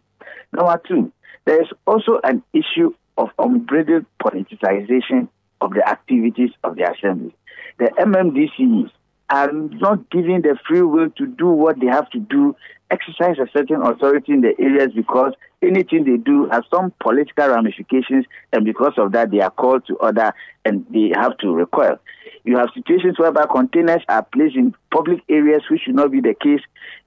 Number 0.52 0.82
two, 0.86 1.14
there 1.46 1.62
is 1.62 1.70
also 1.88 2.20
an 2.26 2.44
issue 2.52 2.94
of 3.18 3.30
unbridled 3.40 4.06
politicization 4.22 5.30
of 5.62 5.72
the 5.76 5.88
activities 5.88 6.50
of 6.66 6.76
the 6.76 6.92
assembly. 6.92 7.34
The 7.80 7.86
MMDCs 8.02 8.92
are 9.34 9.52
not 9.52 10.12
given 10.12 10.44
the 10.44 10.56
free 10.68 10.84
will 10.84 11.10
to 11.18 11.26
do 11.26 11.48
what 11.48 11.80
they 11.80 11.88
have 11.88 12.08
to 12.12 12.20
do, 12.20 12.56
exercise 12.92 13.38
a 13.40 13.48
certain 13.52 13.82
authority 13.82 14.32
in 14.32 14.42
the 14.42 14.54
areas 14.60 14.90
because 14.96 15.34
anything 15.64 16.04
they 16.04 16.18
do 16.18 16.48
has 16.52 16.62
some 16.72 16.94
political 17.00 17.48
ramifications, 17.48 18.26
and 18.52 18.64
because 18.64 18.94
of 18.98 19.12
that, 19.14 19.32
they 19.32 19.40
are 19.40 19.50
called 19.50 19.88
to 19.88 19.96
order 19.96 20.32
and 20.66 20.86
they 20.92 21.12
have 21.16 21.36
to 21.40 21.52
recoil. 21.52 21.98
You 22.44 22.58
have 22.58 22.70
situations 22.76 23.18
whereby 23.18 23.46
containers 23.52 24.04
are 24.08 24.22
placed 24.22 24.56
in 24.56 24.76
public 24.92 25.22
areas 25.28 25.64
which 25.68 25.82
should 25.82 25.96
not 25.96 26.12
be 26.12 26.22
the 26.22 26.36
case, 26.36 26.62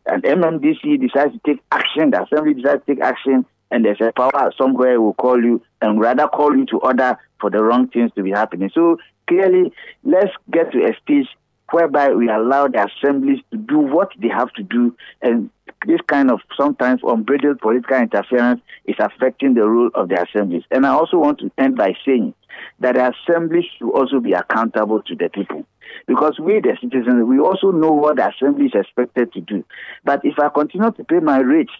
and 0.07 0.25
MMDC 0.25 1.01
decides 1.01 1.33
to 1.33 1.41
take 1.47 1.63
action, 1.71 2.11
the 2.11 2.25
assembly 2.25 2.55
decides 2.55 2.85
to 2.87 2.95
take 2.95 3.05
action, 3.05 3.47
and 3.71 3.85
there's 3.85 4.01
a 4.01 4.11
power 4.11 4.53
somewhere 4.59 5.01
will 5.01 5.15
call 5.15 5.41
you 5.41 5.63
and 5.81 6.01
rather 6.01 6.27
call 6.27 6.57
you 6.57 6.67
to 6.67 6.79
order 6.79 7.17
for 7.41 7.51
the 7.51 7.63
wrong 7.63 7.87
things 7.87 8.11
to 8.17 8.25
be 8.25 8.31
happening. 8.31 8.71
So 8.75 8.97
clearly, 9.29 9.73
let's 10.03 10.33
get 10.51 10.73
to 10.73 10.79
a 10.79 10.93
stage 11.05 11.29
whereby 11.73 12.11
we 12.11 12.29
allow 12.29 12.69
the 12.69 12.87
assemblies 12.87 13.41
to 13.51 13.57
do 13.57 13.79
what 13.79 14.11
they 14.19 14.29
have 14.29 14.53
to 14.55 14.63
do 14.63 14.97
and 15.23 15.51
this 15.87 16.01
kind 16.07 16.31
of 16.31 16.41
sometimes 16.57 17.01
unbridled 17.05 17.61
political 17.61 17.97
interference 17.97 18.61
is 18.87 18.97
affecting 18.99 19.55
the 19.55 19.67
role 19.67 19.91
of 19.95 20.09
the 20.09 20.21
assemblies. 20.21 20.63
And 20.71 20.87
I 20.87 20.91
also 20.91 21.19
want 21.19 21.39
to 21.41 21.51
end 21.59 21.77
by 21.77 21.95
saying 22.05 22.35
that 22.81 22.95
the 22.95 23.13
assemblies 23.13 23.65
should 23.79 23.91
also 23.91 24.21
be 24.21 24.33
accountable 24.33 25.03
to 25.03 25.15
the 25.15 25.29
people. 25.29 25.67
Because 26.07 26.39
we, 26.41 26.61
the 26.61 26.77
citizens, 26.81 27.25
we 27.25 27.39
also 27.39 27.71
know 27.71 27.93
what 27.93 28.17
the 28.17 28.29
assembly 28.29 28.67
is 28.67 28.73
expected 28.75 29.33
to 29.33 29.41
do. 29.41 29.65
But 30.05 30.25
if 30.25 30.39
I 30.39 30.49
continue 30.49 30.91
to 30.91 31.05
pay 31.05 31.21
my 31.21 31.39
rates 31.39 31.73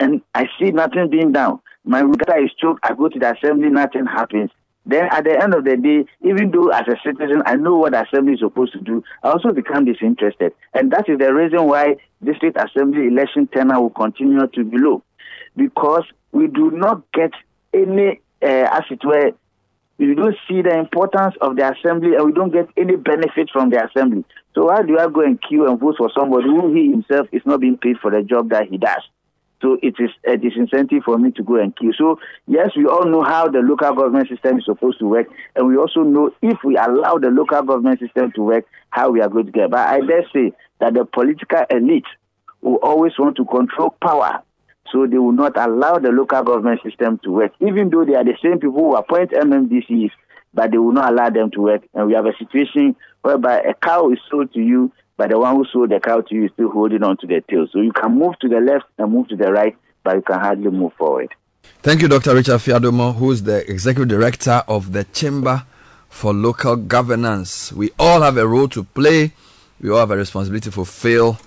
and 0.00 0.20
I 0.34 0.46
see 0.58 0.70
nothing 0.70 1.10
being 1.10 1.32
done, 1.32 1.60
my 1.84 2.02
water 2.02 2.42
is 2.42 2.50
choked, 2.58 2.80
I 2.82 2.94
go 2.94 3.08
to 3.08 3.18
the 3.18 3.34
assembly, 3.34 3.68
nothing 3.68 4.06
happens. 4.06 4.50
Then 4.86 5.08
at 5.10 5.24
the 5.24 5.42
end 5.42 5.54
of 5.54 5.64
the 5.64 5.76
day, 5.76 6.04
even 6.20 6.50
though 6.50 6.68
as 6.68 6.86
a 6.88 6.96
citizen 7.04 7.42
I 7.46 7.56
know 7.56 7.76
what 7.76 7.94
assembly 7.94 8.34
is 8.34 8.40
supposed 8.40 8.72
to 8.74 8.80
do, 8.80 9.02
I 9.22 9.30
also 9.30 9.52
become 9.52 9.86
disinterested. 9.86 10.52
And 10.74 10.92
that 10.92 11.08
is 11.08 11.18
the 11.18 11.32
reason 11.32 11.66
why 11.66 11.96
district 12.22 12.58
assembly 12.58 13.06
election 13.06 13.46
turnout 13.46 13.80
will 13.80 13.90
continue 13.90 14.46
to 14.46 14.64
be 14.64 14.76
low. 14.78 15.02
Because 15.56 16.04
we 16.32 16.48
do 16.48 16.70
not 16.70 17.02
get 17.12 17.32
any, 17.72 18.20
uh, 18.42 18.68
as 18.72 18.82
it 18.90 19.04
were, 19.04 19.32
we 19.96 20.14
don't 20.14 20.36
see 20.48 20.60
the 20.60 20.76
importance 20.76 21.34
of 21.40 21.56
the 21.56 21.72
assembly 21.72 22.16
and 22.16 22.26
we 22.26 22.32
don't 22.32 22.52
get 22.52 22.68
any 22.76 22.96
benefit 22.96 23.48
from 23.52 23.70
the 23.70 23.82
assembly. 23.86 24.24
So 24.54 24.66
why 24.66 24.82
do 24.82 24.98
I 24.98 25.08
go 25.08 25.20
and 25.20 25.40
queue 25.40 25.66
and 25.68 25.78
vote 25.78 25.96
for 25.96 26.10
somebody 26.16 26.48
who 26.48 26.74
he 26.74 26.90
himself 26.90 27.28
is 27.32 27.42
not 27.46 27.60
being 27.60 27.78
paid 27.78 27.98
for 27.98 28.10
the 28.10 28.22
job 28.22 28.50
that 28.50 28.68
he 28.68 28.76
does? 28.76 29.02
So 29.62 29.78
it 29.82 29.94
is 29.98 30.10
a 30.26 30.36
disincentive 30.36 31.04
for 31.04 31.16
me 31.18 31.30
to 31.32 31.42
go 31.42 31.56
and 31.56 31.74
queue. 31.74 31.92
So 31.96 32.18
yes, 32.46 32.70
we 32.76 32.86
all 32.86 33.06
know 33.06 33.22
how 33.22 33.48
the 33.48 33.60
local 33.60 33.94
government 33.94 34.28
system 34.28 34.58
is 34.58 34.64
supposed 34.64 34.98
to 34.98 35.06
work, 35.06 35.26
and 35.56 35.66
we 35.66 35.76
also 35.76 36.02
know 36.02 36.30
if 36.42 36.58
we 36.64 36.76
allow 36.76 37.18
the 37.18 37.28
local 37.28 37.62
government 37.62 38.00
system 38.00 38.32
to 38.32 38.42
work, 38.42 38.66
how 38.90 39.10
we 39.10 39.20
are 39.20 39.28
going 39.28 39.46
to 39.46 39.52
get. 39.52 39.70
But 39.70 39.88
I 39.88 40.00
dare 40.00 40.24
say 40.32 40.52
that 40.80 40.94
the 40.94 41.04
political 41.04 41.64
elite 41.70 42.06
will 42.60 42.78
always 42.82 43.12
want 43.18 43.36
to 43.36 43.44
control 43.44 43.94
power. 44.02 44.42
So 44.92 45.06
they 45.06 45.18
will 45.18 45.32
not 45.32 45.56
allow 45.56 45.98
the 45.98 46.10
local 46.10 46.42
government 46.42 46.80
system 46.82 47.18
to 47.24 47.30
work, 47.30 47.52
even 47.60 47.90
though 47.90 48.04
they 48.04 48.14
are 48.14 48.24
the 48.24 48.36
same 48.42 48.60
people 48.60 48.72
who 48.74 48.96
appoint 48.96 49.30
MMDCs, 49.32 50.10
but 50.52 50.70
they 50.70 50.78
will 50.78 50.92
not 50.92 51.10
allow 51.12 51.30
them 51.30 51.50
to 51.52 51.60
work. 51.60 51.82
And 51.94 52.06
we 52.06 52.12
have 52.14 52.26
a 52.26 52.36
situation 52.38 52.94
whereby 53.22 53.60
a 53.60 53.74
cow 53.74 54.10
is 54.10 54.18
sold 54.30 54.52
to 54.52 54.60
you 54.60 54.92
but 55.16 55.30
the 55.30 55.38
one 55.38 55.56
who 55.56 55.64
sold 55.72 55.90
the 55.90 56.00
cow 56.00 56.20
to 56.20 56.34
you 56.34 56.46
is 56.46 56.50
still 56.52 56.70
holding 56.70 57.02
on 57.02 57.16
to 57.18 57.26
the 57.26 57.42
tail. 57.48 57.66
So 57.72 57.80
you 57.80 57.92
can 57.92 58.18
move 58.18 58.38
to 58.40 58.48
the 58.48 58.60
left 58.60 58.86
and 58.98 59.12
move 59.12 59.28
to 59.28 59.36
the 59.36 59.52
right, 59.52 59.76
but 60.02 60.16
you 60.16 60.22
can 60.22 60.38
hardly 60.40 60.70
move 60.70 60.92
forward. 60.94 61.34
Thank 61.82 62.02
you, 62.02 62.08
Dr. 62.08 62.34
Richard 62.34 62.58
Fiadomor, 62.58 63.14
who 63.14 63.30
is 63.30 63.42
the 63.42 63.68
Executive 63.70 64.08
Director 64.08 64.62
of 64.66 64.92
the 64.92 65.04
Chamber 65.04 65.64
for 66.08 66.32
Local 66.32 66.76
Governance. 66.76 67.72
We 67.72 67.90
all 67.98 68.22
have 68.22 68.36
a 68.36 68.46
role 68.46 68.68
to 68.68 68.84
play, 68.84 69.32
we 69.80 69.90
all 69.90 69.98
have 69.98 70.10
a 70.10 70.16
responsibility 70.16 70.64
to 70.64 70.72
fulfill. 70.72 71.38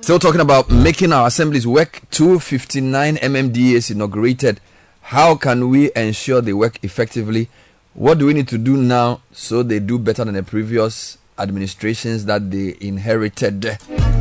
Still 0.00 0.18
talking 0.18 0.40
about 0.40 0.70
making 0.70 1.12
our 1.12 1.26
assemblies 1.26 1.66
work. 1.66 2.00
259 2.10 3.16
MMDAs 3.16 3.90
inaugurated. 3.90 4.58
How 5.02 5.34
can 5.34 5.68
we 5.68 5.90
ensure 5.94 6.40
they 6.40 6.54
work 6.54 6.82
effectively? 6.82 7.50
What 7.92 8.18
do 8.18 8.24
we 8.24 8.32
need 8.32 8.48
to 8.48 8.56
do 8.56 8.76
now 8.78 9.20
so 9.32 9.62
they 9.62 9.80
do 9.80 9.98
better 9.98 10.24
than 10.24 10.34
the 10.34 10.42
previous 10.42 11.17
administrations 11.38 12.24
that 12.26 12.50
they 12.50 12.76
inherited. 12.80 13.78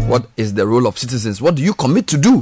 What 0.07 0.27
is 0.37 0.53
the 0.53 0.65
role 0.65 0.87
of 0.87 0.97
citizens? 0.97 1.41
What 1.41 1.55
do 1.55 1.63
you 1.63 1.73
commit 1.73 2.07
to 2.07 2.17
do 2.17 2.41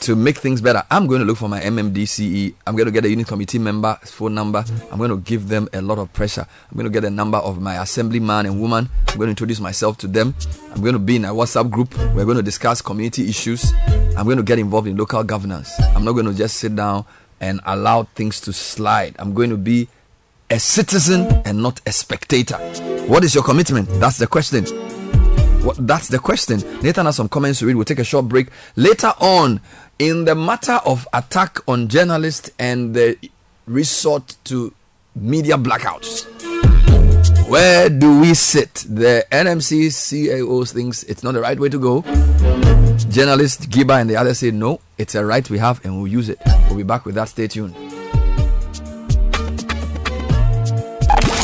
to 0.00 0.16
make 0.16 0.38
things 0.38 0.60
better? 0.60 0.82
I'm 0.90 1.06
going 1.06 1.20
to 1.20 1.24
look 1.24 1.38
for 1.38 1.48
my 1.48 1.60
MMDCE. 1.60 2.54
I'm 2.66 2.76
going 2.76 2.86
to 2.86 2.92
get 2.92 3.04
a 3.04 3.08
unit 3.08 3.26
committee 3.26 3.58
member 3.58 3.98
phone 4.02 4.34
number. 4.34 4.64
I'm 4.90 4.98
going 4.98 5.10
to 5.10 5.16
give 5.16 5.48
them 5.48 5.68
a 5.72 5.80
lot 5.80 5.98
of 5.98 6.12
pressure. 6.12 6.46
I'm 6.70 6.76
going 6.76 6.84
to 6.84 6.90
get 6.90 7.04
a 7.04 7.10
number 7.10 7.38
of 7.38 7.60
my 7.60 7.80
assemblyman 7.80 8.46
and 8.46 8.60
woman. 8.60 8.88
I'm 9.08 9.16
going 9.16 9.28
to 9.28 9.30
introduce 9.30 9.60
myself 9.60 9.96
to 9.98 10.08
them. 10.08 10.34
I'm 10.74 10.82
going 10.82 10.94
to 10.94 10.98
be 10.98 11.16
in 11.16 11.24
a 11.24 11.28
WhatsApp 11.28 11.70
group. 11.70 11.96
We're 12.14 12.24
going 12.24 12.36
to 12.36 12.42
discuss 12.42 12.82
community 12.82 13.28
issues. 13.28 13.72
I'm 14.16 14.24
going 14.24 14.36
to 14.36 14.42
get 14.42 14.58
involved 14.58 14.88
in 14.88 14.96
local 14.96 15.24
governance. 15.24 15.80
I'm 15.80 16.04
not 16.04 16.12
going 16.12 16.26
to 16.26 16.34
just 16.34 16.58
sit 16.58 16.76
down 16.76 17.06
and 17.40 17.60
allow 17.64 18.04
things 18.14 18.40
to 18.42 18.52
slide. 18.52 19.16
I'm 19.18 19.34
going 19.34 19.50
to 19.50 19.56
be 19.56 19.88
a 20.52 20.60
citizen 20.60 21.26
and 21.46 21.62
not 21.62 21.80
a 21.86 21.92
spectator. 21.92 22.58
What 23.08 23.24
is 23.24 23.34
your 23.34 23.42
commitment? 23.42 23.88
That's 23.94 24.18
the 24.18 24.26
question. 24.26 24.66
What, 25.64 25.86
that's 25.86 26.08
the 26.08 26.18
question. 26.18 26.60
Nathan 26.82 27.06
has 27.06 27.16
some 27.16 27.30
comments 27.30 27.60
to 27.60 27.66
read. 27.66 27.74
We'll 27.74 27.86
take 27.86 28.00
a 28.00 28.04
short 28.04 28.28
break. 28.28 28.48
Later 28.76 29.14
on, 29.18 29.62
in 29.98 30.26
the 30.26 30.34
matter 30.34 30.78
of 30.84 31.08
attack 31.14 31.58
on 31.66 31.88
journalists 31.88 32.50
and 32.58 32.94
the 32.94 33.16
resort 33.66 34.36
to 34.44 34.74
media 35.16 35.56
blackouts, 35.56 36.26
where 37.48 37.88
do 37.88 38.20
we 38.20 38.34
sit? 38.34 38.74
The 38.86 39.24
NMC 39.32 39.86
CAO 39.86 40.70
thinks 40.70 41.02
it's 41.04 41.22
not 41.22 41.32
the 41.32 41.40
right 41.40 41.58
way 41.58 41.70
to 41.70 41.78
go. 41.78 42.02
journalist 43.08 43.70
Giba 43.70 44.02
and 44.02 44.10
the 44.10 44.16
others 44.16 44.40
say 44.40 44.50
no, 44.50 44.80
it's 44.98 45.14
a 45.14 45.24
right 45.24 45.48
we 45.48 45.56
have 45.56 45.82
and 45.82 45.96
we'll 45.96 46.12
use 46.12 46.28
it. 46.28 46.38
We'll 46.68 46.76
be 46.76 46.82
back 46.82 47.06
with 47.06 47.14
that. 47.14 47.30
Stay 47.30 47.48
tuned. 47.48 47.74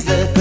Seize 0.00 0.32
the 0.32 0.39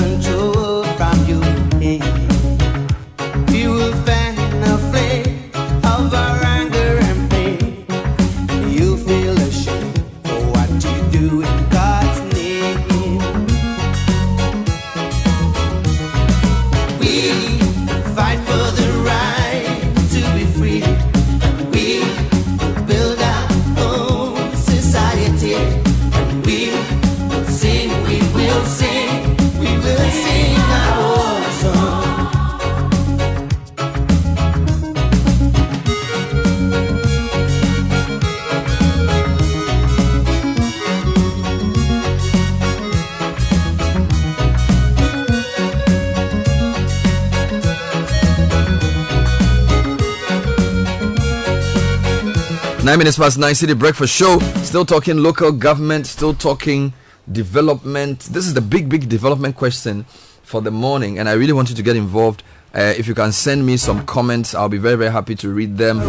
minutes 53.10 53.18
past 53.18 53.40
nine, 53.40 53.56
Citi 53.56 53.80
Breakfast 53.80 54.14
Show. 54.14 54.38
Still 54.62 54.86
talking 54.86 55.18
local 55.18 55.52
government, 55.52 56.06
still 56.06 56.36
talking 56.36 56.94
development. 57.32 58.20
This 58.20 58.46
is 58.46 58.54
the 58.54 58.62
big, 58.62 58.88
big 58.88 59.10
development 59.10 59.56
question 59.56 60.04
for 60.44 60.62
the 60.62 60.70
morning, 60.70 61.18
and 61.18 61.28
I 61.28 61.32
really 61.34 61.54
want 61.54 61.72
you 61.72 61.76
to 61.76 61.82
get 61.82 61.96
involved. 61.96 62.44
Uh, 62.72 62.94
if 62.96 63.08
you 63.08 63.16
can 63.16 63.32
send 63.32 63.66
me 63.66 63.78
some 63.78 64.06
comments, 64.06 64.54
I'll 64.54 64.70
be 64.70 64.78
very, 64.78 64.96
very 64.96 65.10
happy 65.12 65.34
to 65.38 65.50
read 65.50 65.76
them 65.76 66.02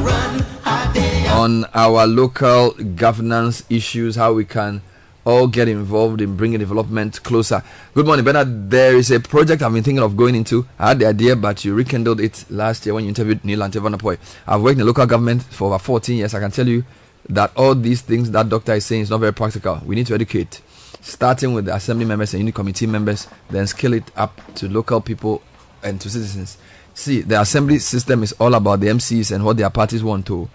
on 1.31 1.65
our 1.73 2.07
local 2.07 2.73
governance 2.73 3.65
issues, 3.71 4.17
how 4.17 4.35
we 4.35 4.45
can 4.45 4.83
all 5.25 5.47
get 5.47 5.69
involved 5.69 6.21
in 6.21 6.37
bringing 6.37 6.59
development 6.59 7.23
closer. 7.23 7.63
Good 7.95 8.07
morning, 8.07 8.25
Bernard. 8.25 8.71
There 8.71 8.97
is 8.97 9.11
a 9.11 9.21
project 9.21 9.63
I've 9.63 9.73
been 9.73 9.83
thinking 9.83 10.03
of 10.03 10.17
going 10.17 10.35
into. 10.35 10.67
I 10.79 10.89
had 10.89 10.99
the 10.99 11.07
idea, 11.07 11.37
but 11.37 11.65
you 11.65 11.75
rekindled 11.75 12.21
it 12.21 12.45
last 12.51 12.87
year 12.87 12.95
when 12.95 13.05
you 13.05 13.09
interviewed 13.09 13.45
Neil 13.45 13.61
Antevanapoy. 13.61 14.19
I've 14.47 14.63
worked 14.63 14.81
in 14.81 14.87
local 14.87 15.07
government 15.07 15.43
for 15.43 15.69
over 15.69 15.79
14 15.79 16.17
years. 16.17 16.35
I 16.35 16.41
can 16.41 16.51
tell 16.51 16.67
you 16.67 16.85
that 17.29 17.53
all 17.57 17.75
these 17.75 18.01
things 18.01 18.31
that 18.31 18.49
doctor 18.49 18.73
is 18.75 18.87
saying 18.87 19.03
is 19.03 19.11
not 19.11 19.21
very 19.21 19.33
practical. 19.33 19.81
We 19.85 19.95
need 19.95 20.07
to 20.07 20.15
educate, 20.15 20.61
starting 21.01 21.53
with 21.53 21.67
the 21.67 21.75
assembly 21.75 22.07
members 22.07 22.33
and 22.33 22.41
unit 22.41 22.55
committee 22.55 22.87
members, 22.87 23.29
then 23.51 23.67
scale 23.67 23.95
it 23.95 24.11
up 24.17 24.41
to 24.57 24.69
local 24.69 25.01
people 25.01 25.43
and 25.83 26.01
to 26.01 26.11
citizens. 26.11 26.57
See, 26.95 27.21
the 27.21 27.41
assembly 27.41 27.79
system 27.79 28.23
is 28.23 28.33
all 28.33 28.55
about 28.55 28.81
the 28.81 28.89
MCs 28.89 29.33
and 29.33 29.45
what 29.45 29.57
their 29.57 29.71
parties 29.71 30.03
want 30.03 30.27
to. 30.27 30.49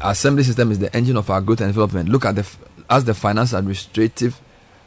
Assembly 0.00 0.42
system 0.42 0.70
is 0.72 0.78
the 0.78 0.94
engine 0.94 1.16
of 1.16 1.30
our 1.30 1.40
growth 1.40 1.60
and 1.60 1.70
development. 1.72 2.08
Look 2.08 2.24
at 2.24 2.36
the 2.36 2.46
as 2.88 3.04
the 3.04 3.14
finance 3.14 3.52
administrative 3.52 4.40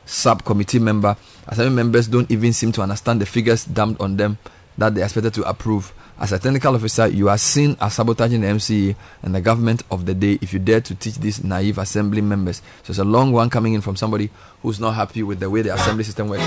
subcommittee 0.06 0.80
member, 0.80 1.16
assembly 1.48 1.76
members 1.76 2.08
don't 2.08 2.30
even 2.32 2.54
seem 2.54 2.72
to 2.72 2.82
understand 2.82 3.22
the 3.22 3.26
figures 3.26 3.66
dumped 3.66 4.02
on 4.02 4.18
them 4.18 4.38
that 4.78 4.94
they 4.96 5.02
are 5.02 5.06
expected 5.06 5.34
to 5.34 5.44
approve. 5.48 5.94
As 6.20 6.32
a 6.32 6.40
technical 6.40 6.74
officer, 6.74 7.08
you 7.08 7.30
are 7.30 7.38
seen 7.38 7.78
as 7.80 7.94
sabotaging 7.94 8.42
the 8.42 8.48
MCA 8.48 8.96
and 9.22 9.36
the 9.36 9.42
government 9.42 9.84
of 9.92 10.06
the 10.06 10.16
day 10.16 10.40
if 10.42 10.52
you 10.52 10.60
dare 10.60 10.82
to 10.82 10.96
teach 10.96 11.16
these 11.20 11.44
naive 11.44 11.78
assembly 11.78 12.22
members. 12.22 12.62
So 12.84 12.92
it's 12.92 13.00
a 13.00 13.04
long 13.04 13.32
one 13.32 13.50
coming 13.50 13.74
in 13.74 13.82
from 13.82 13.96
somebody 13.96 14.32
who's 14.64 14.80
not 14.80 14.94
happy 14.94 15.22
with 15.22 15.40
the 15.40 15.50
way 15.50 15.62
the 15.62 15.74
assembly 15.76 16.04
system 16.04 16.30
works. 16.30 16.44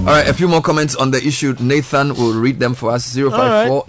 All 0.00 0.12
right, 0.12 0.28
a 0.28 0.32
few 0.32 0.46
more 0.46 0.62
comments 0.62 0.94
on 0.94 1.10
the 1.10 1.18
issue. 1.18 1.54
Nathan 1.58 2.14
will 2.14 2.32
read 2.40 2.60
them 2.60 2.74
for 2.74 2.92
us. 2.92 3.12
054 3.14 3.84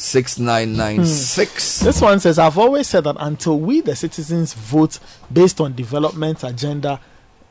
998 0.00 1.06
6996. 1.06 1.80
This 1.80 2.00
one 2.00 2.20
says, 2.20 2.38
I've 2.38 2.56
always 2.56 2.88
said 2.88 3.04
that 3.04 3.16
until 3.18 3.58
we, 3.60 3.82
the 3.82 3.94
citizens, 3.94 4.54
vote 4.54 4.98
based 5.30 5.60
on 5.60 5.74
development 5.74 6.42
agenda 6.42 7.00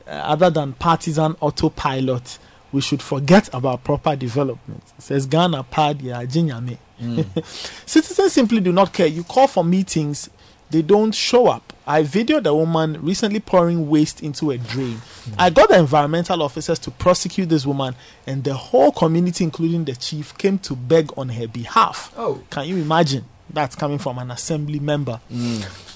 uh, 0.06 0.10
other 0.10 0.50
than 0.50 0.72
partisan 0.72 1.36
autopilot, 1.40 2.38
we 2.72 2.80
should 2.80 3.02
forget 3.02 3.48
about 3.54 3.84
proper 3.84 4.16
development. 4.16 4.82
It 4.98 5.02
says 5.02 5.26
Ghana 5.26 5.62
pad 5.64 6.02
ya 6.02 6.22
jinyame. 6.22 6.78
Mm. 7.00 7.44
Citizens 7.88 8.32
simply 8.32 8.58
do 8.60 8.72
not 8.72 8.92
care. 8.92 9.06
You 9.06 9.22
call 9.22 9.46
for 9.46 9.64
meetings, 9.64 10.28
they 10.70 10.82
don't 10.82 11.12
show 11.12 11.48
up. 11.48 11.72
I 11.86 12.02
videoed 12.02 12.46
a 12.46 12.54
woman 12.54 13.02
recently 13.02 13.40
pouring 13.40 13.88
waste 13.90 14.22
into 14.22 14.50
a 14.52 14.58
drain. 14.58 15.00
I 15.36 15.50
got 15.50 15.68
the 15.68 15.78
environmental 15.78 16.42
officers 16.42 16.78
to 16.80 16.90
prosecute 16.90 17.48
this 17.48 17.66
woman, 17.66 17.96
and 18.26 18.44
the 18.44 18.54
whole 18.54 18.92
community, 18.92 19.42
including 19.44 19.84
the 19.84 19.96
chief, 19.96 20.36
came 20.38 20.58
to 20.60 20.76
beg 20.76 21.10
on 21.18 21.30
her 21.30 21.48
behalf. 21.48 22.12
Oh. 22.16 22.42
Can 22.50 22.66
you 22.68 22.76
imagine? 22.76 23.24
That's 23.52 23.74
coming 23.74 23.98
from 23.98 24.18
an 24.18 24.30
assembly 24.30 24.78
member. 24.78 25.20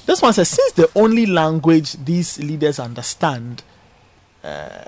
This 0.07 0.21
one 0.21 0.33
says, 0.33 0.49
since 0.49 0.73
the 0.73 0.91
only 0.97 1.27
language 1.27 1.93
these 2.05 2.39
leaders 2.41 2.81
understand, 2.81 3.63
uh, 4.43 4.85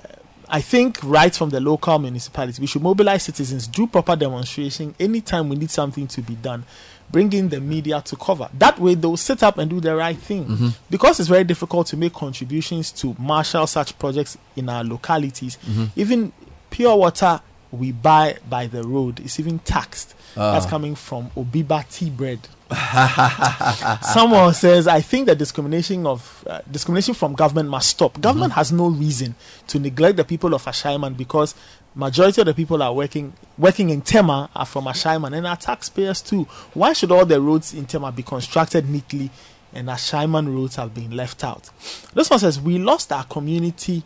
I 0.48 0.60
think 0.60 0.98
right 1.02 1.34
from 1.34 1.50
the 1.50 1.60
local 1.60 1.98
municipality, 1.98 2.60
we 2.60 2.66
should 2.66 2.82
mobilize 2.82 3.22
citizens, 3.22 3.66
do 3.66 3.86
proper 3.86 4.14
demonstration 4.16 4.94
anytime 4.98 5.48
we 5.48 5.56
need 5.56 5.70
something 5.70 6.06
to 6.08 6.22
be 6.22 6.34
done, 6.34 6.64
bring 7.10 7.32
in 7.32 7.48
the 7.48 7.60
media 7.60 8.00
to 8.04 8.16
cover. 8.16 8.48
That 8.58 8.78
way, 8.78 8.94
they'll 8.94 9.16
sit 9.16 9.42
up 9.42 9.58
and 9.58 9.70
do 9.70 9.80
the 9.80 9.94
right 9.96 10.18
thing. 10.18 10.44
Mhm. 10.44 10.74
Because 10.90 11.20
it's 11.20 11.28
very 11.28 11.44
difficult 11.44 11.86
to 11.88 11.96
make 11.96 12.12
contributions 12.12 12.90
to 12.92 13.14
marshal 13.18 13.66
such 13.66 13.98
projects 13.98 14.36
in 14.56 14.68
our 14.68 14.82
localities. 14.84 15.58
Mhm. 15.68 15.90
Even 15.96 16.32
pure 16.70 16.96
water 16.96 17.40
we 17.72 17.92
buy 17.92 18.36
by 18.48 18.66
the 18.66 18.82
road 18.84 19.20
is 19.20 19.38
even 19.40 19.58
taxed. 19.60 20.14
Ah. 20.36 20.52
That's 20.52 20.66
coming 20.66 20.94
from 20.94 21.30
Obiba 21.36 21.84
tea 21.90 22.10
bread. 22.10 22.40
Someone 24.02 24.52
says, 24.54 24.86
I 24.88 25.00
think 25.00 25.26
that 25.26 25.36
discrimination 25.38 26.06
of 26.06 26.44
uh, 26.48 26.60
discrimination 26.70 27.14
from 27.14 27.34
government 27.34 27.68
must 27.68 27.90
stop. 27.90 28.20
Government 28.20 28.52
has 28.54 28.72
no 28.72 28.88
reason 28.88 29.34
to 29.68 29.78
neglect 29.78 30.16
the 30.16 30.24
people 30.24 30.54
of 30.54 30.64
Ashaiman 30.64 31.16
because 31.16 31.54
majority 31.96 32.42
of 32.42 32.46
the 32.46 32.54
people 32.54 32.80
are 32.82 32.92
working 32.92 33.32
working 33.58 33.90
in 33.90 34.02
Tema 34.02 34.48
are 34.54 34.66
from 34.66 34.84
Ashaiman 34.84 35.36
and 35.36 35.46
are 35.46 35.56
taxpayers 35.56 36.22
too. 36.22 36.44
Why 36.74 36.92
should 36.92 37.10
all 37.10 37.26
the 37.26 37.40
roads 37.40 37.74
in 37.74 37.86
Tema 37.86 38.12
be 38.12 38.22
constructed 38.22 38.88
neatly 38.88 39.30
and 39.76 39.88
Ashaiman 39.88 40.52
roads 40.54 40.76
have 40.76 40.94
been 40.94 41.10
left 41.10 41.44
out. 41.44 41.70
This 42.14 42.30
one 42.30 42.38
says, 42.38 42.60
We 42.60 42.78
lost 42.78 43.12
our 43.12 43.24
community 43.24 44.02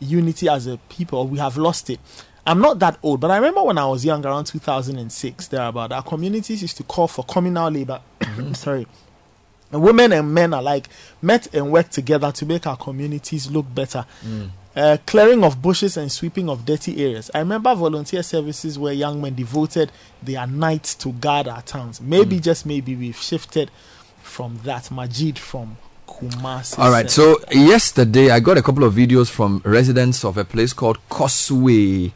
unity 0.00 0.48
as 0.48 0.66
a 0.66 0.76
people, 0.88 1.26
we 1.26 1.38
have 1.38 1.56
lost 1.56 1.90
it. 1.90 1.98
I'm 2.46 2.60
not 2.60 2.78
that 2.78 2.98
old, 3.02 3.20
but 3.20 3.30
I 3.30 3.36
remember 3.36 3.62
when 3.64 3.76
I 3.76 3.86
was 3.86 4.04
young, 4.04 4.24
around 4.24 4.44
2006, 4.44 5.48
thereabout, 5.48 5.92
our 5.92 6.02
communities 6.02 6.62
used 6.62 6.76
to 6.78 6.82
call 6.82 7.08
for 7.08 7.24
communal 7.24 7.70
labor. 7.70 8.00
Sorry. 8.54 8.86
And 9.70 9.82
women 9.82 10.12
and 10.12 10.32
men 10.32 10.54
alike 10.54 10.88
met 11.20 11.52
and 11.54 11.70
worked 11.70 11.92
together 11.92 12.32
to 12.32 12.46
make 12.46 12.66
our 12.66 12.76
communities 12.76 13.50
look 13.50 13.66
better. 13.74 14.06
Mm. 14.24 14.50
Uh, 14.76 14.96
clearing 15.06 15.42
of 15.42 15.60
bushes 15.60 15.96
and 15.96 16.12
sweeping 16.12 16.48
of 16.48 16.64
dirty 16.64 17.02
areas. 17.02 17.30
I 17.34 17.40
remember 17.40 17.74
volunteer 17.74 18.22
services 18.22 18.78
where 18.78 18.92
young 18.92 19.20
men 19.20 19.34
devoted 19.34 19.90
their 20.22 20.46
nights 20.46 20.94
to 20.96 21.12
guard 21.12 21.48
our 21.48 21.62
towns. 21.62 22.00
Maybe, 22.00 22.38
just 22.38 22.64
maybe, 22.64 22.94
we've 22.94 23.16
shifted 23.16 23.70
from 24.22 24.60
that. 24.64 24.90
Majid 24.90 25.38
from 25.38 25.78
Kumasi. 26.06 26.78
All 26.78 26.90
right. 26.90 27.10
So 27.10 27.38
yesterday, 27.50 28.30
I 28.30 28.40
got 28.40 28.56
a 28.56 28.62
couple 28.62 28.84
of 28.84 28.94
videos 28.94 29.30
from 29.30 29.62
residents 29.64 30.24
of 30.24 30.36
a 30.36 30.44
place 30.44 30.72
called 30.72 30.98
Causeway, 31.08 32.12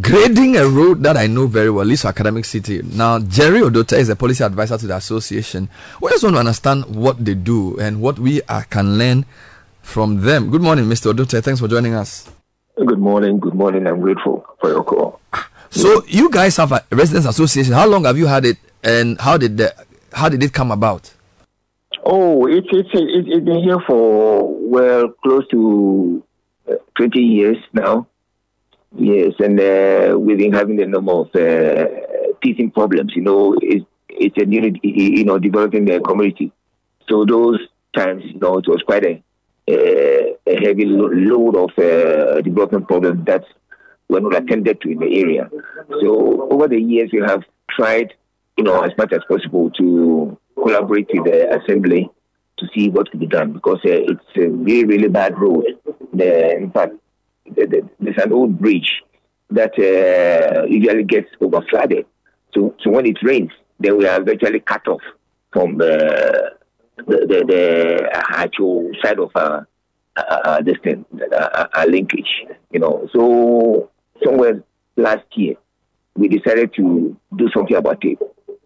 grading 0.00 0.56
a 0.56 0.66
road 0.66 1.02
that 1.02 1.16
I 1.16 1.26
know 1.26 1.46
very 1.46 1.70
well, 1.70 1.84
Liso 1.84 2.08
Academic 2.08 2.44
City. 2.44 2.80
Now, 2.82 3.18
Jerry 3.18 3.60
Odota 3.60 3.98
is 3.98 4.08
a 4.08 4.16
policy 4.16 4.44
advisor 4.44 4.78
to 4.78 4.86
the 4.86 4.96
association. 4.96 5.68
We 6.00 6.10
just 6.10 6.24
want 6.24 6.36
to 6.36 6.40
understand 6.40 6.86
what 6.86 7.22
they 7.22 7.34
do 7.34 7.78
and 7.78 8.00
what 8.00 8.18
we 8.18 8.40
uh, 8.42 8.62
can 8.70 8.96
learn 8.96 9.26
from 9.90 10.20
them. 10.22 10.50
Good 10.50 10.62
morning, 10.62 10.84
Mr. 10.86 11.12
Odota. 11.12 11.42
Thanks 11.42 11.60
for 11.60 11.68
joining 11.68 11.94
us. 11.94 12.30
Good 12.76 12.98
morning. 12.98 13.40
Good 13.40 13.54
morning. 13.54 13.86
I'm 13.86 14.00
grateful 14.00 14.46
for 14.60 14.70
your 14.70 14.84
call. 14.84 15.20
So, 15.70 16.04
you 16.06 16.30
guys 16.30 16.56
have 16.56 16.72
a 16.72 16.84
residents 16.90 17.26
association. 17.26 17.74
How 17.74 17.86
long 17.86 18.04
have 18.04 18.16
you 18.16 18.26
had 18.26 18.44
it, 18.44 18.56
and 18.82 19.20
how 19.20 19.36
did 19.36 19.56
the, 19.58 19.74
how 20.12 20.28
did 20.28 20.42
it 20.42 20.52
come 20.52 20.70
about? 20.70 21.12
Oh, 22.04 22.46
it's 22.46 22.66
it's 22.72 22.88
it's, 22.92 23.28
it's 23.28 23.44
been 23.44 23.62
here 23.62 23.78
for 23.86 24.56
well 24.68 25.08
close 25.22 25.46
to 25.48 26.24
uh, 26.68 26.74
20 26.96 27.20
years 27.20 27.56
now. 27.72 28.06
Yes, 28.96 29.34
and 29.38 29.60
uh, 29.60 30.18
we've 30.18 30.38
been 30.38 30.52
having 30.52 30.80
a 30.80 30.86
number 30.86 31.12
of 31.12 31.28
uh, 31.34 31.84
teething 32.42 32.70
problems. 32.70 33.12
You 33.14 33.22
know, 33.22 33.56
it's 33.60 33.84
it's 34.08 34.36
a 34.38 34.46
unit, 34.46 34.76
you 34.82 35.24
know, 35.24 35.38
developing 35.38 35.84
the 35.84 36.00
community. 36.00 36.52
So 37.08 37.24
those 37.24 37.60
times, 37.94 38.24
you 38.24 38.40
know, 38.40 38.58
it 38.58 38.66
was 38.66 38.82
quite 38.82 39.04
a 39.04 39.22
a, 39.70 40.36
a 40.46 40.66
heavy 40.66 40.84
load 40.86 41.56
of 41.56 41.70
uh, 41.78 42.40
development 42.40 42.86
problems 42.88 43.24
that 43.26 43.44
were 44.08 44.20
not 44.20 44.36
attended 44.36 44.80
to 44.80 44.90
in 44.90 44.98
the 44.98 45.20
area. 45.20 45.48
So 46.00 46.50
over 46.50 46.68
the 46.68 46.80
years, 46.80 47.10
we 47.12 47.20
have 47.20 47.42
tried, 47.70 48.12
you 48.56 48.64
know, 48.64 48.80
as 48.82 48.90
much 48.98 49.12
as 49.12 49.20
possible 49.28 49.70
to 49.70 50.38
collaborate 50.54 51.08
with 51.12 51.24
the 51.24 51.60
assembly 51.60 52.10
to 52.58 52.66
see 52.74 52.90
what 52.90 53.10
could 53.10 53.20
be 53.20 53.26
done 53.26 53.52
because 53.52 53.78
uh, 53.84 53.90
it's 54.12 54.36
a 54.36 54.48
really, 54.48 54.84
really 54.84 55.08
bad 55.08 55.38
road. 55.38 55.64
The, 56.12 56.56
in 56.56 56.70
fact, 56.70 56.92
the, 57.46 57.66
the, 57.66 57.88
there's 58.00 58.18
an 58.18 58.32
old 58.32 58.58
bridge 58.58 59.02
that 59.50 59.72
uh, 59.78 60.66
usually 60.66 61.04
gets 61.04 61.28
over 61.40 61.60
flooded. 61.70 62.06
So, 62.54 62.74
so 62.80 62.90
when 62.90 63.06
it 63.06 63.18
rains, 63.22 63.50
then 63.78 63.96
we 63.96 64.06
are 64.06 64.22
virtually 64.22 64.60
cut 64.60 64.86
off 64.88 65.00
from 65.52 65.78
the 65.78 66.52
the, 67.06 67.26
the, 67.26 67.44
the 67.46 68.10
actual 68.30 68.90
side 69.02 69.18
of 69.18 69.30
our, 69.34 69.66
uh, 70.16 70.20
uh, 70.20 70.62
this 70.62 70.76
thing, 70.82 71.04
uh, 71.32 71.66
uh, 71.74 71.86
linkage. 71.88 72.44
You 72.70 72.80
know, 72.80 73.08
so 73.12 73.90
somewhere 74.24 74.62
last 74.96 75.24
year 75.34 75.54
we 76.14 76.28
decided 76.28 76.74
to 76.74 77.16
do 77.36 77.48
something 77.54 77.76
about 77.76 78.04
it. 78.04 78.18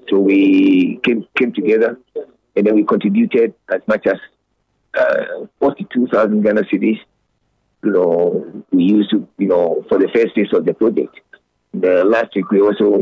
So 0.08 0.18
we 0.18 1.00
came 1.02 1.26
came 1.38 1.52
together, 1.52 1.98
and 2.56 2.66
then 2.66 2.74
we 2.74 2.84
contributed 2.84 3.54
as 3.72 3.80
much 3.86 4.06
as 4.06 4.16
uh, 4.98 5.46
forty-two 5.58 6.08
thousand 6.08 6.42
Ghana 6.42 6.62
cedis. 6.62 6.98
You 7.82 7.90
know, 7.90 8.64
we 8.70 8.84
used 8.84 9.10
to, 9.10 9.28
you 9.38 9.48
know, 9.48 9.84
for 9.88 9.98
the 9.98 10.08
first 10.08 10.34
phase 10.34 10.52
of 10.52 10.64
the 10.64 10.74
project. 10.74 11.20
The 11.74 12.04
last 12.04 12.34
week 12.34 12.50
we 12.50 12.60
also 12.60 12.98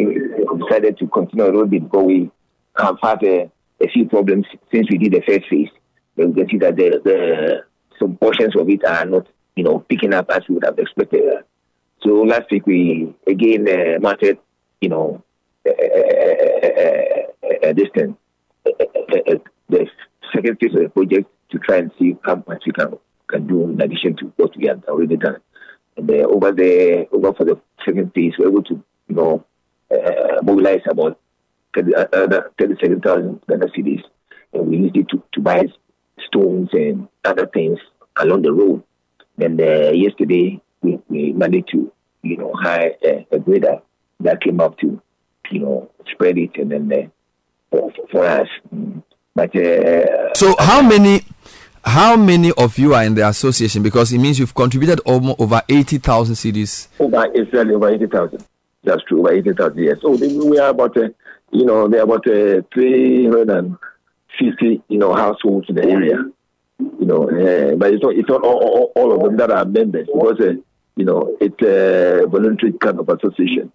decided 0.59 0.99
to 0.99 1.07
continue 1.09 1.45
a 1.45 1.47
little 1.47 1.67
bit, 1.67 1.91
but 1.91 2.05
we 2.05 2.31
have 2.77 2.97
had 3.03 3.23
a, 3.23 3.51
a 3.83 3.89
few 3.89 4.07
problems 4.07 4.47
since 4.73 4.87
we 4.91 4.99
did 4.99 5.13
the 5.13 5.23
first 5.27 5.49
phase. 5.49 5.69
But 6.17 6.29
we 6.29 6.35
can 6.35 6.49
see 6.51 6.59
that 6.59 6.77
the, 6.77 7.01
the 7.05 7.65
some 7.99 8.17
portions 8.17 8.55
of 8.57 8.69
it 8.69 8.85
are 8.85 9.05
not, 9.07 9.27
you 9.57 9.65
know, 9.65 9.81
picking 9.81 10.15
up 10.15 10.31
as 10.31 10.43
we 10.49 10.55
would 10.55 10.65
have 10.65 10.79
expected. 10.79 11.23
So 12.03 12.11
last 12.11 12.51
week 12.51 12.67
we 12.67 13.15
again 13.27 13.69
uh, 13.69 14.01
mounted, 14.01 14.39
you 14.81 14.89
know, 14.89 15.23
uh, 15.67 15.71
uh, 15.71 15.99
uh, 16.63 16.73
uh, 17.45 17.69
uh, 17.69 19.39
the 19.69 19.87
second 20.35 20.59
phase 20.61 20.75
of 20.75 20.83
the 20.83 20.89
project 20.89 21.29
to 21.51 21.59
try 21.59 21.77
and 21.77 21.91
see 21.99 22.17
how 22.25 22.43
much 22.47 22.65
we 22.67 22.73
can 22.73 22.99
can 23.29 23.47
do 23.47 23.71
in 23.71 23.81
addition 23.81 24.17
to 24.17 24.33
what 24.37 24.57
we 24.57 24.67
have 24.67 24.85
already 24.85 25.17
done. 25.17 25.39
And 25.97 26.11
uh, 26.11 26.15
over 26.15 26.53
the 26.53 27.07
over 27.13 27.33
for 27.35 27.45
the 27.45 27.61
second 27.85 28.13
phase, 28.15 28.35
we're 28.39 28.49
able 28.49 28.63
to, 28.65 28.83
you 29.09 29.15
know, 29.15 29.45
uh, 29.91 30.43
mobilize 30.43 30.81
about 30.89 31.19
30, 31.19 31.19
uh, 31.19 31.19
uh, 31.19 31.32
37,000 31.75 33.41
Ghana 33.49 33.67
cedis, 33.77 34.03
and 34.53 34.67
we 34.69 34.77
used 34.79 34.97
it 34.97 35.09
to, 35.11 35.23
to 35.33 35.41
buy 35.41 35.65
stones 36.27 36.69
and 36.73 37.09
other 37.25 37.47
things 37.47 37.79
along 38.17 38.43
the 38.43 38.53
road. 38.53 38.83
And 39.39 39.61
uh, 39.61 39.91
yesterday, 39.93 40.61
we, 40.83 40.99
we 41.09 41.33
managed 41.33 41.71
to, 41.73 41.91
you 42.23 42.37
know, 42.37 42.53
hire 42.55 42.93
a, 43.05 43.27
a 43.33 43.39
grader 43.39 43.81
that 44.21 44.43
came 44.43 44.61
up 44.61 44.79
to, 44.79 45.01
you 45.51 45.61
know, 45.61 45.91
spread 46.13 46.39
it 46.39 46.51
and 46.57 46.71
then 46.71 46.93
uh, 46.93 47.07
for, 47.71 47.93
for 48.11 48.27
us. 48.27 48.49
But 49.35 49.57
uh, 49.57 50.35
So, 50.35 50.55
how 50.59 50.83
many? 50.83 51.23
How 51.85 52.15
many 52.17 52.53
of 52.53 52.79
you 52.79 52.95
are 52.95 53.03
in 53.03 53.17
the 53.17 53.27
association? 53.27 53.83
Because 53.83 54.13
it 54.13 54.19
means 54.19 54.39
you've 54.39 54.55
contributed 54.55 55.01
almost 55.01 55.41
over 55.41 55.63
eighty 55.69 55.99
thousand 55.99 56.37
cedis. 56.37 56.87
over 57.01 57.25
exactly 57.35 57.75
over 57.75 57.89
eighty 57.89 58.07
thousand. 58.07 58.45
That's 58.85 59.03
true, 59.09 59.19
over 59.19 59.33
eighty 59.33 59.53
thousand. 59.53 59.83
Yes. 59.83 59.97
So 60.01 60.11
we 60.11 60.59
are 60.61 60.69
about, 60.69 60.97
uh, 60.97 61.09
you 61.53 61.65
know, 61.65 61.87
there 61.87 62.01
are 62.01 62.05
about 62.05 62.27
uh, 62.27 62.63
three 62.73 63.25
hundred 63.25 63.51
and 63.51 63.77
fifty, 64.39 64.83
you 64.89 64.99
know, 64.99 65.15
households 65.15 65.69
in 65.69 65.77
the 65.77 65.85
area. 65.85 66.17
You 66.79 67.07
know, 67.07 67.25
uh, 67.25 67.77
but 67.77 67.93
it's 67.93 68.03
not 68.03 68.15
it's 68.15 68.29
not 68.29 68.43
all, 68.43 68.59
all, 68.59 68.93
all 68.97 69.13
of 69.15 69.23
them 69.23 69.37
that 69.37 69.51
are 69.51 69.65
members 69.65 70.09
because 70.13 70.41
uh, 70.41 70.55
you 70.97 71.05
know 71.05 71.37
it's 71.41 71.63
a 71.63 72.27
voluntary 72.27 72.73
kind 72.73 72.99
of 72.99 73.09
association. 73.09 73.71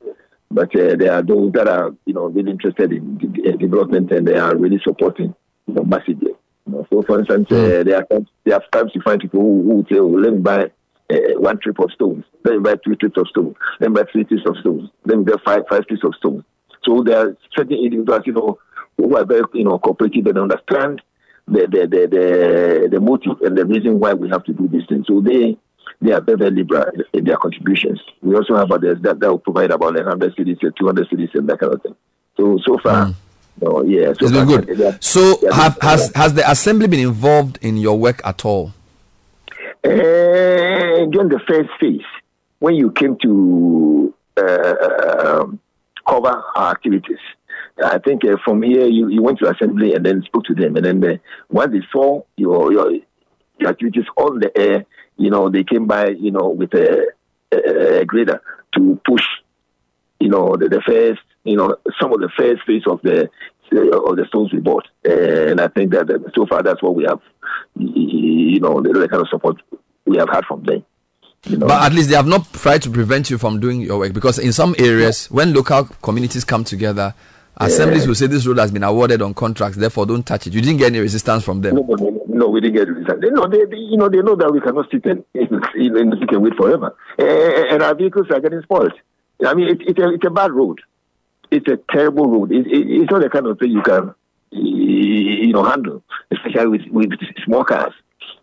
But 0.49 0.75
uh, 0.75 0.95
there 0.95 1.13
are 1.13 1.21
those 1.21 1.51
that 1.53 1.67
are 1.67 1.93
you 2.05 2.13
know 2.13 2.25
really 2.25 2.51
interested 2.51 2.91
in 2.91 3.17
de- 3.17 3.53
development 3.57 4.11
and 4.11 4.27
they 4.27 4.37
are 4.37 4.55
really 4.55 4.79
supporting 4.83 5.33
you 5.67 5.73
know 5.73 5.83
massively. 5.83 6.31
You 6.65 6.73
know, 6.73 6.87
so 6.89 7.01
for 7.03 7.19
instance, 7.19 7.47
uh, 7.51 7.83
there 7.83 7.97
are 7.97 8.03
times, 8.03 8.27
there 8.43 8.55
are 8.55 8.63
times 8.73 8.91
you 8.93 9.01
find 9.01 9.21
people 9.21 9.39
who, 9.39 9.63
who 9.63 9.85
say, 9.89 9.99
oh, 9.99 10.07
let 10.07 10.33
me 10.33 10.39
buy 10.39 10.71
uh, 11.09 11.39
one 11.39 11.59
trip 11.59 11.79
of 11.79 11.91
stones, 11.91 12.25
me 12.43 12.57
buy 12.59 12.75
two 12.83 12.95
trips 12.95 13.17
of 13.17 13.27
stones, 13.27 13.55
me 13.79 13.87
buy 13.87 14.03
three 14.11 14.25
trips 14.25 14.43
of 14.45 14.57
stones, 14.57 14.89
me 15.05 15.15
buy 15.23 15.33
five 15.45 15.63
five 15.69 15.87
trips 15.87 16.03
of 16.03 16.13
stones. 16.15 16.43
So 16.83 17.03
there 17.03 17.17
are 17.19 17.37
certain 17.55 17.77
individuals, 17.77 18.21
you 18.25 18.33
know, 18.33 18.59
who 18.97 19.15
are 19.17 19.25
very 19.25 19.43
you 19.53 19.63
know 19.63 19.77
cooperative 19.79 20.25
and 20.27 20.37
understand 20.37 21.01
the 21.47 21.61
the, 21.61 21.87
the 21.87 22.07
the 22.07 22.89
the 22.91 22.99
motive 22.99 23.41
and 23.41 23.57
the 23.57 23.65
reason 23.65 23.99
why 23.99 24.13
we 24.13 24.29
have 24.29 24.43
to 24.45 24.53
do 24.53 24.67
this 24.67 24.85
thing. 24.87 25.03
So 25.07 25.21
they 25.21 25.57
they 26.01 26.11
are 26.11 26.21
very, 26.21 26.37
very 26.37 26.51
liberal 26.51 26.85
in 27.13 27.23
their 27.25 27.37
contributions. 27.37 27.99
We 28.21 28.35
also 28.35 28.55
have 28.55 28.71
others 28.71 28.99
that, 29.01 29.19
that 29.19 29.29
will 29.29 29.39
provide 29.39 29.71
about 29.71 29.95
100 29.95 30.35
cedis, 30.35 30.59
200 30.59 31.07
cedis, 31.09 31.33
and 31.33 31.49
that 31.49 31.59
kind 31.59 31.73
of 31.73 31.81
thing. 31.81 31.95
So 32.35 32.57
so 32.65 32.77
far, 32.83 33.13
no, 33.61 33.83
yeah, 33.83 34.13
so 34.13 34.27
It's 34.27 34.31
far, 34.31 34.45
been 34.45 34.61
good. 34.65 34.77
they 34.77 34.85
are- 34.87 34.97
So, 34.99 35.35
they 35.41 35.47
have, 35.55 35.77
has 35.81 36.11
has 36.15 36.33
the 36.35 36.49
assembly 36.49 36.87
been 36.87 36.99
involved 36.99 37.57
in 37.61 37.77
your 37.77 37.97
work 37.97 38.21
at 38.23 38.45
all? 38.45 38.73
Uh, 39.83 39.89
during 41.09 41.29
the 41.29 41.39
first 41.47 41.69
phase, 41.79 42.01
when 42.59 42.75
you 42.75 42.91
came 42.91 43.17
to 43.23 44.13
uh, 44.37 45.41
um, 45.41 45.59
cover 46.07 46.43
our 46.55 46.71
activities, 46.71 47.19
I 47.83 47.99
think 47.99 48.23
uh, 48.25 48.37
from 48.43 48.63
here 48.63 48.87
you, 48.87 49.07
you 49.09 49.21
went 49.21 49.39
to 49.39 49.49
assembly 49.49 49.93
and 49.93 50.05
then 50.05 50.23
spoke 50.23 50.45
to 50.45 50.55
them, 50.55 50.75
and 50.77 50.85
then 50.85 51.03
uh, 51.03 51.17
once 51.49 51.71
they 51.73 51.81
saw 51.91 52.21
your, 52.35 52.71
your 52.71 52.91
your 53.59 53.69
activities 53.69 54.05
on 54.15 54.39
the 54.39 54.55
air, 54.57 54.85
you 55.17 55.29
know 55.29 55.49
they 55.49 55.63
came 55.63 55.85
by, 55.85 56.09
you 56.09 56.31
know, 56.31 56.49
with 56.49 56.73
a, 56.73 57.07
a, 57.51 57.99
a 58.01 58.05
grader 58.05 58.41
to 58.75 58.99
push, 59.05 59.25
you 60.19 60.29
know, 60.29 60.55
the, 60.55 60.69
the 60.69 60.81
first, 60.81 61.21
you 61.43 61.55
know, 61.55 61.75
some 61.99 62.13
of 62.13 62.19
the 62.19 62.29
first 62.37 62.63
phase 62.65 62.83
of 62.87 63.01
the 63.03 63.29
of 63.71 64.15
the 64.15 64.25
stones 64.29 64.53
we 64.53 64.59
bought, 64.59 64.87
and 65.03 65.59
I 65.59 65.67
think 65.67 65.91
that, 65.91 66.07
so 66.35 66.45
far 66.45 66.63
that's 66.63 66.81
what 66.81 66.95
we 66.95 67.03
have, 67.03 67.19
you 67.75 68.59
know, 68.59 68.81
the, 68.81 68.93
the 68.93 69.09
kind 69.09 69.21
of 69.21 69.27
support 69.29 69.61
we 70.05 70.17
have 70.17 70.29
had 70.29 70.45
from 70.45 70.63
them. 70.63 70.85
But 71.43 71.83
at 71.83 71.93
least 71.93 72.09
they 72.09 72.15
have 72.15 72.27
not 72.27 72.51
tried 72.53 72.81
to 72.83 72.89
prevent 72.89 73.29
you 73.29 73.37
from 73.37 73.59
doing 73.59 73.81
your 73.81 73.99
work 73.99 74.13
because 74.13 74.39
in 74.39 74.51
some 74.51 74.75
areas, 74.77 75.31
when 75.31 75.53
local 75.53 75.85
communities 76.01 76.43
come 76.43 76.63
together, 76.63 77.13
assemblies 77.55 78.07
will 78.07 78.15
say 78.15 78.27
this 78.27 78.45
road 78.45 78.57
has 78.59 78.71
been 78.71 78.83
awarded 78.83 79.21
on 79.21 79.33
contracts, 79.33 79.77
therefore 79.77 80.05
don't 80.05 80.25
touch 80.25 80.47
it. 80.47 80.53
You 80.53 80.61
didn't 80.61 80.77
get 80.77 80.87
any 80.87 80.99
resistance 80.99 81.43
from 81.43 81.61
them. 81.61 81.75
No, 81.75 81.81
no, 81.81 81.95
no, 81.95 82.23
no, 82.27 82.49
we 82.49 82.59
didn't 82.59 82.75
get 82.75 82.87
resistance. 82.89 83.21
They 83.21 83.29
know, 83.29 83.47
they, 83.47 83.65
they, 83.65 83.77
you 83.77 83.97
know, 83.97 84.09
they 84.09 84.21
know 84.21 84.35
that 84.35 84.51
we 84.51 84.59
cannot 84.59 84.89
sit 84.91 85.05
and, 85.05 85.23
you 85.33 85.47
know, 85.49 85.61
sit 86.19 86.31
and 86.31 86.43
wait 86.43 86.55
forever. 86.55 86.95
And 87.17 87.81
our 87.81 87.95
vehicles 87.95 88.27
are 88.31 88.41
getting 88.41 88.61
spoiled. 88.61 88.93
I 89.45 89.53
mean, 89.53 89.69
it, 89.69 89.81
it's, 89.81 89.99
a, 89.99 90.09
it's 90.09 90.25
a 90.25 90.31
bad 90.31 90.51
road. 90.51 90.81
It's 91.49 91.67
a 91.69 91.77
terrible 91.91 92.29
road. 92.29 92.51
It, 92.51 92.67
it, 92.67 92.89
it's 92.89 93.11
not 93.11 93.21
the 93.21 93.29
kind 93.29 93.47
of 93.47 93.57
thing 93.57 93.71
you 93.71 93.81
can 93.81 94.13
you 94.51 95.51
know, 95.53 95.63
handle, 95.63 96.03
especially 96.31 96.67
with, 96.67 96.81
with 96.91 97.11
small 97.45 97.63
cars. 97.63 97.93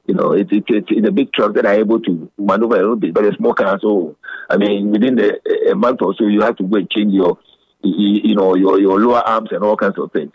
You 0.07 0.15
know, 0.15 0.33
it's 0.33 0.53
it, 0.53 0.65
it, 0.69 0.85
it's 0.89 1.09
a 1.09 1.13
big 1.13 1.33
truck 1.33 1.55
that 1.55 1.65
are 1.67 1.75
able 1.75 1.99
to 2.01 2.31
maneuver 2.37 2.75
a 2.77 2.81
little 2.81 2.97
bit, 2.97 3.15
but 3.15 3.25
a 3.25 3.35
small 3.37 3.55
car, 3.55 3.79
so 3.81 4.17
I 4.51 4.59
mean, 4.59 4.91
within 4.91 5.15
the, 5.17 5.41
a 5.71 5.75
month 5.75 6.03
or 6.03 6.15
so, 6.15 6.27
you 6.27 6.43
have 6.43 6.57
to 6.57 6.63
go 6.65 6.77
and 6.77 6.91
change 6.91 7.13
your, 7.15 7.39
you, 7.83 8.21
you 8.23 8.35
know, 8.35 8.55
your 8.55 8.79
your 8.81 9.01
lower 9.01 9.21
arms 9.21 9.49
and 9.53 9.65
all 9.65 9.77
kinds 9.77 9.99
of 9.99 10.13
things. 10.13 10.33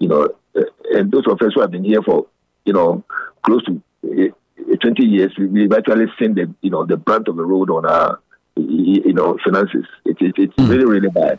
You 0.00 0.08
know, 0.08 0.28
uh, 0.56 0.62
and 0.92 1.12
those 1.12 1.26
of 1.28 1.40
us 1.40 1.52
who 1.54 1.60
have 1.60 1.70
been 1.70 1.84
here 1.84 2.02
for, 2.02 2.26
you 2.64 2.72
know, 2.72 3.04
close 3.44 3.64
to 3.66 3.80
uh, 4.04 4.76
20 4.80 5.04
years, 5.06 5.32
we- 5.38 5.46
we've 5.46 5.72
actually 5.72 6.06
seen 6.18 6.34
the, 6.34 6.52
you 6.60 6.70
know, 6.70 6.84
the 6.84 6.96
brunt 6.96 7.28
of 7.28 7.36
the 7.36 7.44
road 7.44 7.70
on 7.70 7.86
our, 7.86 8.18
you 8.56 9.02
you 9.06 9.12
know, 9.12 9.38
finances. 9.44 9.86
It, 10.04 10.16
it, 10.20 10.34
it's 10.36 10.58
really, 10.58 10.84
really 10.84 11.08
bad. 11.10 11.38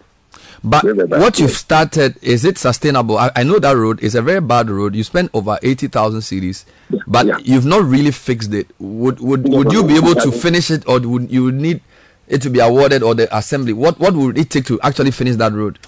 But 0.63 0.83
what 1.09 1.39
you've 1.39 1.51
started, 1.51 2.15
is 2.21 2.45
it 2.45 2.57
sustainable? 2.57 3.17
I, 3.17 3.31
I 3.35 3.43
know 3.43 3.59
that 3.59 3.75
road 3.75 4.01
is 4.01 4.15
a 4.15 4.21
very 4.21 4.39
bad 4.39 4.69
road. 4.69 4.95
You 4.95 5.03
spent 5.03 5.29
over 5.33 5.57
80,000 5.61 6.21
cedis, 6.21 6.65
but 7.07 7.45
you've 7.45 7.65
not 7.65 7.83
really 7.83 8.11
fixed 8.11 8.53
it. 8.53 8.67
Would 8.79 9.19
would, 9.19 9.47
would 9.47 9.71
you 9.73 9.83
be 9.83 9.95
able 9.95 10.15
to 10.15 10.31
finish 10.31 10.71
it 10.71 10.87
or 10.87 10.99
would 10.99 11.31
you 11.31 11.51
need 11.51 11.81
it 12.27 12.41
to 12.43 12.49
be 12.49 12.59
awarded 12.59 13.03
or 13.03 13.13
the 13.15 13.35
assembly? 13.35 13.73
What 13.73 13.99
what 13.99 14.13
would 14.13 14.37
it 14.37 14.49
take 14.49 14.65
to 14.65 14.79
actually 14.81 15.11
finish 15.11 15.35
that 15.37 15.53
road? 15.53 15.79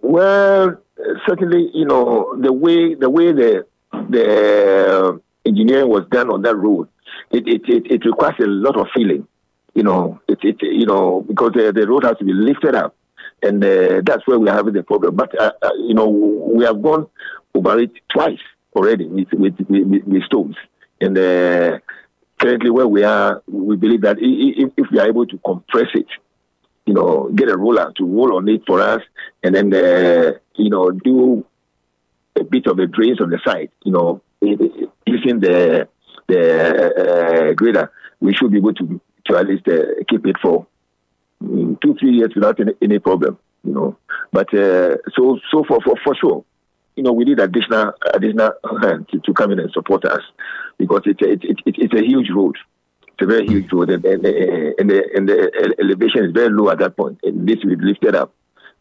Well, 0.00 0.76
certainly, 1.26 1.70
you 1.74 1.84
know, 1.84 2.34
the 2.40 2.52
way 2.52 2.94
the 2.94 3.10
way 3.10 3.32
the 3.32 3.66
the 3.92 5.20
engineering 5.44 5.88
was 5.88 6.06
done 6.10 6.30
on 6.30 6.42
that 6.42 6.56
road, 6.56 6.88
it 7.30 7.46
it, 7.46 7.62
it, 7.68 7.92
it 7.92 8.04
requires 8.04 8.36
a 8.40 8.46
lot 8.46 8.78
of 8.78 8.86
feeling. 8.94 9.26
You 9.74 9.82
know, 9.82 10.20
it, 10.28 10.38
it 10.42 10.56
you 10.62 10.86
know 10.86 11.24
because 11.26 11.52
the, 11.54 11.72
the 11.72 11.86
road 11.86 12.04
has 12.04 12.16
to 12.18 12.24
be 12.24 12.32
lifted 12.32 12.74
up, 12.74 12.96
and 13.42 13.62
uh, 13.64 14.00
that's 14.04 14.26
where 14.26 14.38
we 14.38 14.48
are 14.48 14.56
having 14.56 14.74
the 14.74 14.82
problem. 14.82 15.14
But 15.14 15.38
uh, 15.40 15.52
uh, 15.62 15.70
you 15.78 15.94
know, 15.94 16.08
we 16.08 16.64
have 16.64 16.82
gone 16.82 17.06
over 17.54 17.78
it 17.78 17.92
twice 18.08 18.40
already 18.74 19.06
with 19.06 19.28
with, 19.32 19.54
with, 19.68 20.04
with 20.04 20.22
stones, 20.24 20.56
and 21.00 21.16
uh, 21.16 21.78
currently 22.38 22.70
where 22.70 22.88
we 22.88 23.04
are, 23.04 23.42
we 23.46 23.76
believe 23.76 24.02
that 24.02 24.16
if, 24.20 24.72
if 24.76 24.86
we 24.90 24.98
are 24.98 25.08
able 25.08 25.26
to 25.26 25.38
compress 25.38 25.88
it, 25.94 26.06
you 26.86 26.94
know, 26.94 27.30
get 27.34 27.48
a 27.48 27.56
roller 27.56 27.92
to 27.96 28.04
roll 28.04 28.36
on 28.36 28.48
it 28.48 28.62
for 28.66 28.80
us, 28.80 29.02
and 29.42 29.54
then 29.54 29.72
uh, 29.72 30.32
you 30.56 30.70
know 30.70 30.90
do 30.90 31.44
a 32.36 32.44
bit 32.44 32.66
of 32.66 32.76
the 32.76 32.86
drains 32.86 33.20
on 33.20 33.30
the 33.30 33.40
side, 33.44 33.70
you 33.84 33.92
know, 33.92 34.20
using 34.40 35.40
the 35.40 35.88
the 36.26 37.50
uh, 37.50 37.52
grader, 37.54 37.90
we 38.20 38.34
should 38.34 38.50
be 38.50 38.58
able 38.58 38.74
to 38.74 39.00
to 39.26 39.36
at 39.36 39.46
least 39.46 39.64
keep 40.08 40.26
it 40.26 40.36
for 40.42 40.66
two 41.40 41.94
three 41.98 42.12
years 42.12 42.32
without 42.34 42.60
any, 42.60 42.72
any 42.82 42.98
problem, 42.98 43.38
you 43.64 43.72
know. 43.72 43.96
But 44.32 44.52
uh, 44.54 44.96
so 45.16 45.38
so 45.50 45.64
for, 45.64 45.80
for 45.82 45.94
for 46.04 46.14
sure, 46.14 46.44
you 46.98 47.04
know, 47.04 47.12
we 47.12 47.24
need 47.24 47.38
additional 47.38 47.92
additional 48.12 48.52
hand 48.82 49.08
to, 49.10 49.20
to 49.20 49.32
come 49.32 49.52
in 49.52 49.60
and 49.60 49.70
support 49.70 50.04
us 50.04 50.20
because 50.78 51.02
it's 51.06 51.22
a, 51.22 51.30
it, 51.30 51.44
it, 51.44 51.58
it, 51.64 51.74
it's 51.78 51.94
a 51.94 52.04
huge 52.04 52.28
road. 52.34 52.56
It's 53.06 53.22
a 53.22 53.26
very 53.26 53.46
huge 53.46 53.72
road, 53.72 53.90
and, 53.90 54.04
and, 54.04 54.24
and, 54.26 54.90
the, 54.90 55.10
and 55.14 55.28
the 55.28 55.74
elevation 55.80 56.24
is 56.24 56.32
very 56.32 56.50
low 56.50 56.70
at 56.70 56.78
that 56.78 56.96
point. 56.96 57.18
And 57.22 57.48
this 57.48 57.60
to 57.60 57.68
be 57.68 57.76
lifted 57.76 58.14
up, 58.14 58.32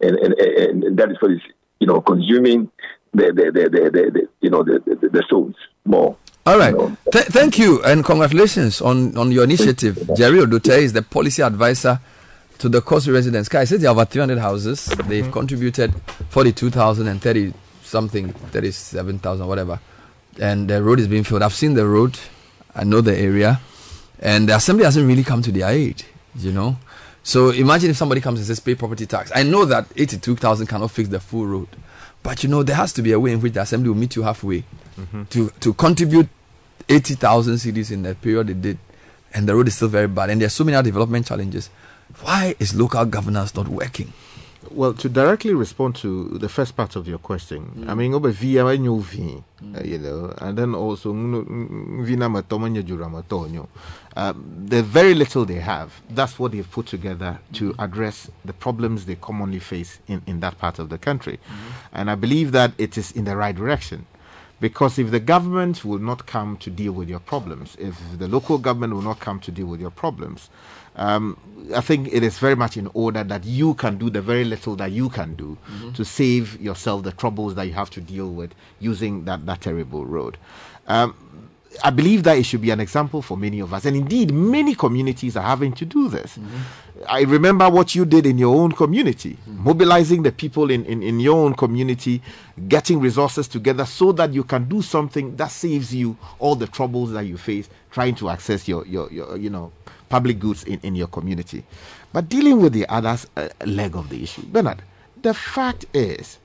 and 0.02 0.16
and, 0.18 0.34
and, 0.34 0.98
that 0.98 1.12
is 1.12 1.18
what 1.20 1.32
is 1.32 1.42
you 1.80 1.88
know 1.88 2.02
consuming 2.02 2.72
the 3.14 3.28
the 3.28 3.52
the, 3.52 3.70
the, 3.70 3.90
the, 3.92 4.12
the 4.12 4.28
you 4.42 4.50
know 4.50 4.64
the, 4.64 4.82
the, 4.86 5.10
the 5.10 5.24
stones 5.28 5.56
more. 5.86 6.18
All 6.48 6.58
right. 6.58 6.74
Th- 7.12 7.26
thank 7.26 7.60
you 7.60 7.84
and 7.84 8.06
congratulations 8.06 8.80
on, 8.80 9.18
on 9.18 9.34
your 9.34 9.44
initiative. 9.44 10.10
Jerry 10.16 10.40
Odote 10.40 10.70
is 10.70 10.94
the 10.94 11.02
policy 11.02 11.42
advisor 11.42 12.00
to 12.60 12.70
the 12.70 12.82
Causeway 12.82 13.14
residents. 13.14 13.50
Guys, 13.50 13.70
there 13.70 13.90
are 13.90 13.92
over 13.92 14.06
300 14.06 14.38
houses. 14.40 14.86
They've 14.86 15.24
mm-hmm. 15.24 15.32
contributed 15.32 15.94
42,000 16.30 17.08
and 17.08 17.22
30 17.22 17.54
something, 17.84 18.34
37,000, 18.34 19.48
whatever. 19.48 19.80
And 20.40 20.70
the 20.70 20.84
road 20.84 21.00
is 21.00 21.08
being 21.08 21.24
filled. 21.24 21.42
I've 21.42 21.54
seen 21.54 21.74
the 21.74 21.88
road. 21.88 22.18
I 22.76 22.84
know 22.84 23.02
the 23.02 23.18
area. 23.18 23.60
And 24.20 24.50
the 24.50 24.56
assembly 24.56 24.86
hasn't 24.86 25.08
really 25.08 25.24
come 25.24 25.42
to 25.44 25.52
their 25.52 25.70
aid, 25.70 26.04
you 26.36 26.52
know. 26.52 26.78
So 27.24 27.50
imagine 27.50 27.90
if 27.90 27.98
somebody 27.98 28.22
comes 28.22 28.40
and 28.40 28.48
says 28.48 28.60
pay 28.60 28.76
property 28.76 29.06
tax. 29.06 29.32
I 29.36 29.44
know 29.44 29.66
that 29.66 29.88
82,000 29.96 30.68
cannot 30.68 30.92
fix 30.92 31.10
the 31.10 31.20
full 31.20 31.46
road. 31.46 31.68
But 32.24 32.44
you 32.44 32.50
know, 32.50 32.64
there 32.64 32.76
has 32.76 32.94
to 32.94 33.02
be 33.02 33.12
a 33.12 33.20
way 33.20 33.32
in 33.34 33.42
which 33.42 33.54
the 33.54 33.62
assembly 33.62 33.90
will 33.90 33.98
meet 33.98 34.16
you 34.16 34.24
halfway 34.24 34.64
mm-hmm. 34.98 35.24
to, 35.26 35.50
to 35.60 35.74
contribute 35.74 36.30
80,000 36.90 37.56
cedis 37.56 37.92
in 37.92 38.04
the 38.04 38.16
period 38.16 38.48
they 38.48 38.54
did. 38.54 38.78
And 39.34 39.48
the 39.48 39.56
road 39.56 39.68
is 39.68 39.76
still 39.76 39.88
very 39.88 40.08
bad. 40.08 40.30
And 40.30 40.42
there 40.42 40.48
are 40.48 40.50
so 40.50 40.64
many 40.64 40.76
other 40.76 40.88
development 40.88 41.28
challenges. 41.28 41.70
Why 42.22 42.56
is 42.60 42.74
local 42.76 43.06
governance 43.06 43.56
not 43.56 43.68
working? 43.68 44.14
Well, 44.72 44.94
to 44.96 45.08
directly 45.08 45.54
respond 45.54 45.96
to 45.98 46.30
the 46.40 46.50
first 46.50 46.76
part 46.76 46.96
of 46.96 47.08
your 47.08 47.20
question, 47.20 47.86
I 47.88 47.94
mean, 47.94 48.14
over 48.14 48.32
via 48.32 48.74
you 48.74 49.02
V, 49.02 49.42
uh, 49.76 49.82
you 49.84 49.98
know, 49.98 50.34
and 50.40 50.58
then 50.58 50.76
also 50.76 51.14
mm, 51.14 52.04
vina 52.04 52.28
matomanya 52.30 52.84
Juramatonyo. 52.84 53.68
Um, 54.16 54.66
the 54.68 54.84
very 54.84 55.14
little 55.14 55.46
they 55.46 55.60
have, 55.62 56.02
that's 56.10 56.38
what 56.38 56.52
they've 56.52 56.70
put 56.70 56.88
together 56.88 57.40
to 57.54 57.76
address 57.80 58.30
the 58.44 58.52
problems 58.54 59.06
they 59.06 59.16
commonly 59.16 59.60
face 59.60 60.00
in, 60.08 60.22
in 60.26 60.42
that 60.42 60.58
part 60.58 60.80
of 60.80 60.90
the 60.90 60.98
country. 60.98 61.40
And 61.94 62.10
I 62.10 62.16
believe 62.16 62.52
that 62.52 62.74
it 62.78 62.98
is 62.98 63.12
in 63.12 63.24
the 63.26 63.38
right 63.38 63.56
direction. 63.56 64.06
Because 64.60 64.98
if 64.98 65.12
the 65.12 65.20
government 65.20 65.86
will 65.86 66.00
not 66.00 66.26
come 66.26 66.58
to 66.58 66.72
deal 66.72 66.92
with 66.92 67.08
your 67.10 67.20
problems, 67.20 67.78
if 67.80 67.96
the 68.18 68.28
local 68.28 68.58
government 68.58 68.94
will 68.94 69.04
not 69.04 69.20
come 69.20 69.40
to 69.42 69.52
deal 69.52 69.68
with 69.68 69.80
your 69.80 69.92
problems, 69.92 70.50
um, 70.98 71.38
I 71.76 71.82
think 71.82 72.08
it 72.14 72.24
is 72.24 72.38
very 72.40 72.56
much 72.56 72.78
in 72.78 72.90
order 72.94 73.24
that 73.26 73.44
you 73.44 73.74
can 73.74 73.98
do 73.98 74.10
the 74.10 74.22
very 74.22 74.46
little 74.46 74.76
that 74.78 74.92
you 74.92 75.10
can 75.10 75.36
do 75.36 75.58
Mhm. 75.70 75.94
to 75.96 76.06
save 76.06 76.60
yourself 76.62 77.04
the 77.04 77.12
troubles 77.12 77.56
that 77.56 77.66
you 77.68 77.74
have 77.74 77.90
to 77.92 78.02
deal 78.02 78.30
with 78.32 78.52
using 78.80 79.26
that, 79.26 79.46
that 79.46 79.62
terrible 79.62 80.06
road. 80.06 80.38
Um, 80.88 81.14
I 81.84 81.90
believe 81.92 82.24
that 82.24 82.38
it 82.38 82.44
should 82.46 82.62
be 82.62 82.72
an 82.72 82.80
example 82.80 83.22
for 83.22 83.38
many 83.38 83.60
of 83.60 83.74
us. 83.74 83.86
And 83.86 83.96
indeed, 83.98 84.32
many 84.34 84.74
communities 84.74 85.36
are 85.38 85.44
having 85.44 85.74
to 85.74 85.86
do 85.86 86.08
this. 86.08 86.40
I 87.08 87.22
remember 87.22 87.70
what 87.70 87.94
you 87.94 88.06
did 88.06 88.26
in 88.26 88.38
your 88.40 88.56
own 88.56 88.72
community, 88.72 89.38
mobilizing 89.46 90.24
the 90.24 90.32
people 90.32 90.72
in, 90.72 90.86
in, 90.86 91.04
in 91.04 91.20
your 91.20 91.36
own 91.46 91.54
community, 91.54 92.22
getting 92.68 93.00
resources 93.00 93.48
together 93.48 93.86
so 93.86 94.12
that 94.14 94.34
you 94.34 94.44
can 94.44 94.64
do 94.68 94.82
something 94.82 95.36
that 95.36 95.52
saves 95.52 95.94
you 95.94 96.16
all 96.40 96.56
the 96.56 96.66
troubles 96.68 97.12
that 97.12 97.26
you 97.28 97.38
face 97.38 97.70
trying 97.92 98.16
to 98.16 98.30
access 98.30 98.68
your, 98.68 98.84
your, 98.88 99.12
your 99.12 99.38
you 99.38 99.50
know, 99.52 99.72
public 100.10 100.40
goods 100.40 100.64
in, 100.64 100.80
in 100.84 100.96
your 100.96 101.08
community. 101.08 101.64
But 102.14 102.30
dealing 102.30 102.62
with 102.62 102.74
the 102.74 102.88
other 102.88 103.18
uh, 103.36 103.50
leg 103.66 103.96
of 103.96 104.10
the 104.10 104.24
issue, 104.24 104.44
Bernard, 104.44 104.82
the 105.22 105.34
fact 105.34 105.86
is, 105.94 106.40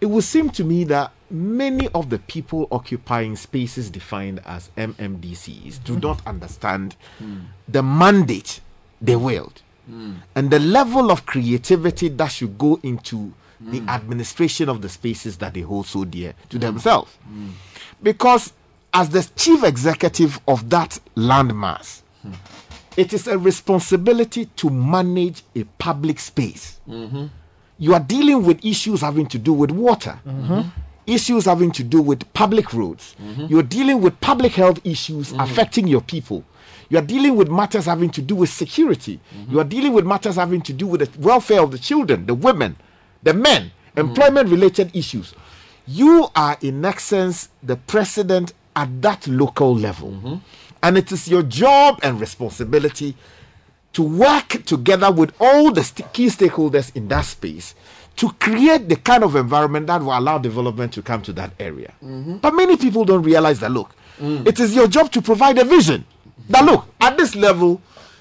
it 0.00 0.06
would 0.06 0.24
seem 0.24 0.50
to 0.50 0.64
me 0.64 0.84
that 0.84 1.12
many 1.30 1.88
of 1.88 2.10
the 2.10 2.18
people 2.20 2.68
occupying 2.70 3.36
spaces 3.36 3.90
defined 3.90 4.40
as 4.46 4.70
MMDCs 4.76 5.82
do 5.84 5.94
hmm. 5.94 6.00
not 6.00 6.26
understand 6.26 6.96
hmm. 7.18 7.38
the 7.66 7.82
mandate 7.82 8.60
they 9.00 9.16
wield 9.16 9.62
hmm. 9.86 10.14
and 10.34 10.50
the 10.50 10.58
level 10.58 11.10
of 11.10 11.26
creativity 11.26 12.08
that 12.08 12.28
should 12.28 12.56
go 12.58 12.78
into 12.82 13.32
the 13.60 13.80
administration 13.90 14.68
of 14.68 14.82
the 14.82 14.88
spaces 14.88 15.36
that 15.38 15.52
they 15.54 15.62
hold 15.62 15.86
so 15.86 16.04
dear 16.04 16.32
to 16.48 16.58
themselves. 16.58 17.16
Because 18.00 18.52
as 18.94 19.10
the 19.10 19.28
chief 19.36 19.64
executive 19.64 20.40
of 20.46 20.70
that 20.70 20.98
landmass, 21.16 22.02
it 22.98 23.12
is 23.12 23.28
a 23.28 23.38
responsibility 23.38 24.46
to 24.56 24.68
manage 24.68 25.44
a 25.54 25.62
public 25.78 26.18
space. 26.18 26.80
Mm-hmm. 26.88 27.26
You 27.78 27.94
are 27.94 28.00
dealing 28.00 28.44
with 28.44 28.64
issues 28.64 29.02
having 29.02 29.26
to 29.28 29.38
do 29.38 29.52
with 29.52 29.70
water, 29.70 30.18
mm-hmm. 30.26 30.68
issues 31.06 31.44
having 31.44 31.70
to 31.72 31.84
do 31.84 32.02
with 32.02 32.30
public 32.32 32.72
roads. 32.74 33.14
Mm-hmm. 33.22 33.46
You're 33.46 33.62
dealing 33.62 34.00
with 34.02 34.20
public 34.20 34.50
health 34.54 34.84
issues 34.84 35.32
affecting 35.38 35.86
your 35.86 36.00
people. 36.00 36.42
You 36.88 36.98
are 36.98 37.02
dealing 37.02 37.36
with 37.36 37.48
matters 37.48 37.84
having 37.84 38.10
to 38.10 38.20
do 38.20 38.34
with 38.34 38.48
security. 38.50 39.20
You 39.48 39.60
are 39.60 39.64
dealing 39.64 39.92
with 39.92 40.04
matters 40.04 40.34
having 40.34 40.62
to 40.62 40.72
do 40.72 40.88
with 40.88 41.00
the 41.00 41.20
welfare 41.20 41.60
of 41.62 41.70
the 41.70 41.78
children, 41.78 42.26
the 42.26 42.34
women, 42.34 42.76
the 43.22 43.32
men, 43.32 43.70
employment 43.96 44.48
related 44.48 44.96
issues. 44.96 45.34
You 45.86 46.28
are, 46.34 46.58
in 46.62 46.84
essence, 46.84 47.48
the 47.62 47.76
president 47.76 48.54
at 48.74 49.00
that 49.02 49.28
local 49.28 49.76
level. 49.76 50.40
And 50.82 50.96
it 50.96 51.10
is 51.12 51.28
your 51.28 51.42
job 51.42 51.98
and 52.02 52.20
responsibility 52.20 53.16
to 53.92 54.02
work 54.02 54.48
together 54.64 55.10
with 55.10 55.32
all 55.40 55.72
the 55.72 55.82
st- 55.82 56.12
key 56.12 56.26
stakeholders 56.26 56.94
in 56.94 57.08
that 57.08 57.24
space 57.24 57.74
to 58.16 58.30
create 58.32 58.88
the 58.88 58.96
kind 58.96 59.22
of 59.24 59.36
environment 59.36 59.86
that 59.86 60.00
will 60.02 60.16
allow 60.16 60.38
development 60.38 60.92
to 60.92 61.02
come 61.02 61.22
to 61.22 61.32
that 61.32 61.52
area. 61.58 61.92
Mm-hmm. 62.02 62.38
But 62.38 62.54
many 62.54 62.76
people 62.76 63.04
don't 63.04 63.22
realize 63.22 63.60
that 63.60 63.70
look, 63.70 63.94
mm. 64.18 64.46
it 64.46 64.58
is 64.60 64.74
your 64.74 64.88
job 64.88 65.10
to 65.12 65.22
provide 65.22 65.58
a 65.58 65.64
vision. 65.64 66.04
That 66.48 66.64
look, 66.64 66.86
at 67.00 67.16
this 67.16 67.34
level, 67.34 67.80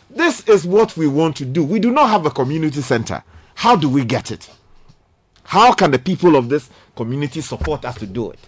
this 0.09 0.47
is 0.47 0.65
what 0.65 0.95
we 0.97 1.07
want 1.07 1.35
to 1.37 1.45
do. 1.45 1.63
We 1.63 1.79
do 1.79 1.91
not 1.91 2.09
have 2.09 2.25
a 2.25 2.29
community 2.29 2.81
center. 2.81 3.23
How 3.55 3.75
do 3.75 3.89
we 3.89 4.05
get 4.05 4.31
it? 4.31 4.49
How 5.43 5.73
can 5.73 5.91
the 5.91 5.99
people 5.99 6.35
of 6.35 6.49
this 6.49 6.69
community 6.95 7.41
support 7.41 7.85
us 7.85 7.97
to 7.99 8.05
do 8.05 8.31
it? 8.31 8.39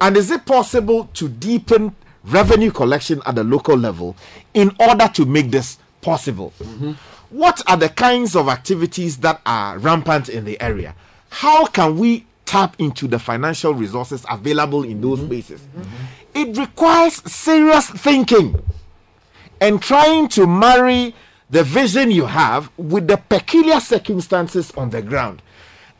And 0.00 0.16
is 0.16 0.30
it 0.30 0.44
possible 0.46 1.08
to 1.14 1.28
deepen 1.28 1.94
revenue 2.24 2.70
collection 2.70 3.20
at 3.26 3.34
the 3.34 3.44
local 3.44 3.76
level 3.76 4.16
in 4.54 4.74
order 4.80 5.08
to 5.08 5.24
make 5.24 5.50
this 5.50 5.78
possible? 6.00 6.52
Mm-hmm. 6.58 6.92
What 7.30 7.62
are 7.68 7.76
the 7.76 7.88
kinds 7.88 8.36
of 8.36 8.48
activities 8.48 9.18
that 9.18 9.40
are 9.46 9.78
rampant 9.78 10.28
in 10.28 10.44
the 10.44 10.60
area? 10.60 10.94
How 11.30 11.66
can 11.66 11.96
we 11.96 12.26
tap 12.52 12.76
into 12.78 13.08
the 13.08 13.18
financial 13.18 13.72
resources 13.72 14.26
available 14.28 14.82
in 14.82 15.00
those 15.00 15.18
mm-hmm. 15.20 15.28
places. 15.28 15.62
Mm-hmm. 15.62 16.04
It 16.34 16.58
requires 16.58 17.14
serious 17.32 17.88
thinking 17.88 18.62
and 19.58 19.80
trying 19.80 20.28
to 20.28 20.46
marry 20.46 21.14
the 21.48 21.64
vision 21.64 22.10
you 22.10 22.26
have 22.26 22.70
with 22.76 23.08
the 23.08 23.16
peculiar 23.16 23.80
circumstances 23.80 24.70
on 24.72 24.90
the 24.90 25.00
ground 25.00 25.40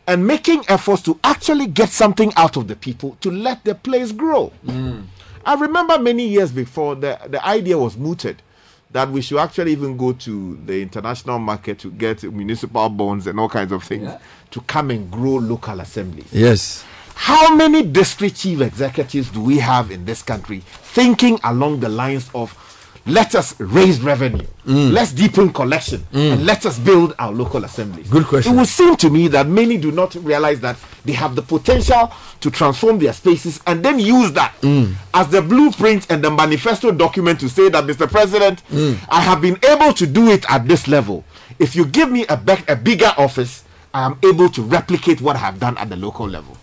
and 0.06 0.26
making 0.26 0.62
efforts 0.68 1.00
to 1.02 1.18
actually 1.24 1.68
get 1.68 1.88
something 1.88 2.32
out 2.36 2.58
of 2.58 2.68
the 2.68 2.76
people 2.76 3.16
to 3.22 3.30
let 3.30 3.64
the 3.64 3.74
place 3.74 4.12
grow. 4.12 4.52
Mm. 4.66 5.04
I 5.44 5.54
remember 5.54 5.98
many 5.98 6.26
years 6.26 6.52
before 6.52 6.94
the, 6.94 7.18
the 7.28 7.44
idea 7.44 7.76
was 7.78 7.96
mooted 7.96 8.42
that 8.92 9.10
we 9.10 9.22
should 9.22 9.38
actually 9.38 9.72
even 9.72 9.96
go 9.96 10.12
to 10.12 10.56
the 10.66 10.82
international 10.82 11.38
market 11.38 11.78
to 11.80 11.90
get 11.90 12.22
municipal 12.22 12.88
bonds 12.88 13.26
and 13.26 13.40
all 13.40 13.48
kinds 13.48 13.72
of 13.72 13.82
things 13.82 14.10
to 14.50 14.60
come 14.62 14.90
and 14.90 15.10
grow 15.10 15.36
local 15.36 15.80
assemblies. 15.80 16.28
Yes. 16.32 16.84
How 17.14 17.54
many 17.54 17.82
district 17.82 18.36
chief 18.36 18.60
executives 18.60 19.30
do 19.30 19.40
we 19.40 19.58
have 19.58 19.90
in 19.90 20.04
this 20.04 20.22
country 20.22 20.60
thinking 20.60 21.38
along 21.44 21.80
the 21.80 21.88
lines 21.88 22.30
of 22.34 22.52
let 23.06 23.34
us 23.34 23.58
raise 23.60 24.00
revenue, 24.00 24.46
mm. 24.66 24.92
let's 24.92 25.12
deepen 25.12 25.52
collection, 25.52 26.00
mm. 26.12 26.32
and 26.34 26.46
let 26.46 26.64
us 26.66 26.78
build 26.78 27.14
our 27.18 27.32
local 27.32 27.64
assemblies? 27.64 28.08
Good 28.08 28.26
question. 28.26 28.54
It 28.54 28.56
would 28.56 28.68
seem 28.68 28.96
to 28.96 29.10
me 29.10 29.28
that 29.28 29.46
many 29.48 29.76
do 29.76 29.90
not 29.90 30.14
realize 30.16 30.60
that 30.60 30.76
they 31.04 31.12
have 31.12 31.34
the 31.34 31.42
potential 31.42 32.12
to 32.40 32.50
transform 32.50 32.98
their 32.98 33.12
spaces 33.12 33.60
and 33.66 33.84
then 33.84 33.98
use 33.98 34.32
that 34.32 34.54
mm. 34.60 34.94
as 35.14 35.28
the 35.28 35.42
blueprint 35.42 36.10
and 36.10 36.22
the 36.22 36.30
manifesto 36.30 36.92
document 36.92 37.40
to 37.40 37.48
say 37.48 37.68
that, 37.68 37.84
Mr. 37.84 38.08
President, 38.10 38.62
I 39.08 39.20
have 39.20 39.40
been 39.40 39.58
able 39.68 39.92
to 39.94 40.06
do 40.06 40.30
it 40.30 40.44
at 40.50 40.68
this 40.68 40.86
level. 40.88 41.24
If 41.58 41.74
you 41.76 41.84
give 41.86 42.10
me 42.10 42.26
a, 42.28 42.36
be- 42.36 42.64
a 42.68 42.76
bigger 42.76 43.12
office, 43.18 43.64
I 43.94 44.06
am 44.06 44.18
able 44.22 44.48
to 44.50 44.62
replicate 44.62 45.20
what 45.20 45.36
I 45.36 45.40
have 45.40 45.60
done 45.60 45.76
at 45.76 45.90
the 45.90 45.96
local 45.96 46.26
level. 46.26 46.56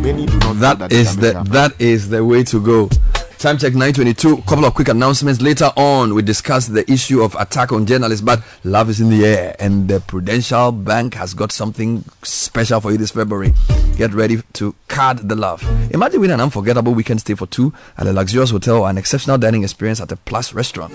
Many 0.00 0.26
do 0.26 0.38
not 0.38 0.78
That 0.78 0.92
is 0.92 1.16
the 1.16 1.32
that 1.50 1.72
is 1.80 2.08
the 2.08 2.24
way 2.24 2.44
to 2.44 2.60
go. 2.60 2.88
Time 3.38 3.56
check 3.56 3.72
922. 3.72 4.42
Couple 4.48 4.64
of 4.64 4.74
quick 4.74 4.88
announcements. 4.88 5.40
Later 5.40 5.70
on, 5.76 6.12
we 6.12 6.22
discuss 6.22 6.66
the 6.66 6.90
issue 6.90 7.22
of 7.22 7.36
attack 7.36 7.70
on 7.70 7.86
journalists, 7.86 8.20
but 8.20 8.42
love 8.64 8.90
is 8.90 9.00
in 9.00 9.10
the 9.10 9.24
air, 9.24 9.54
and 9.60 9.86
the 9.86 10.00
Prudential 10.00 10.72
Bank 10.72 11.14
has 11.14 11.34
got 11.34 11.52
something 11.52 12.04
special 12.24 12.80
for 12.80 12.90
you 12.90 12.98
this 12.98 13.12
February. 13.12 13.54
Get 13.96 14.12
ready 14.12 14.42
to 14.54 14.74
card 14.88 15.28
the 15.28 15.36
love. 15.36 15.62
Imagine 15.92 16.20
winning 16.20 16.34
an 16.34 16.40
unforgettable 16.40 16.94
weekend 16.94 17.20
stay 17.20 17.34
for 17.34 17.46
two 17.46 17.72
at 17.96 18.08
a 18.08 18.12
luxurious 18.12 18.50
hotel 18.50 18.78
or 18.78 18.90
an 18.90 18.98
exceptional 18.98 19.38
dining 19.38 19.62
experience 19.62 20.00
at 20.00 20.10
a 20.10 20.16
Plus 20.16 20.52
restaurant. 20.52 20.92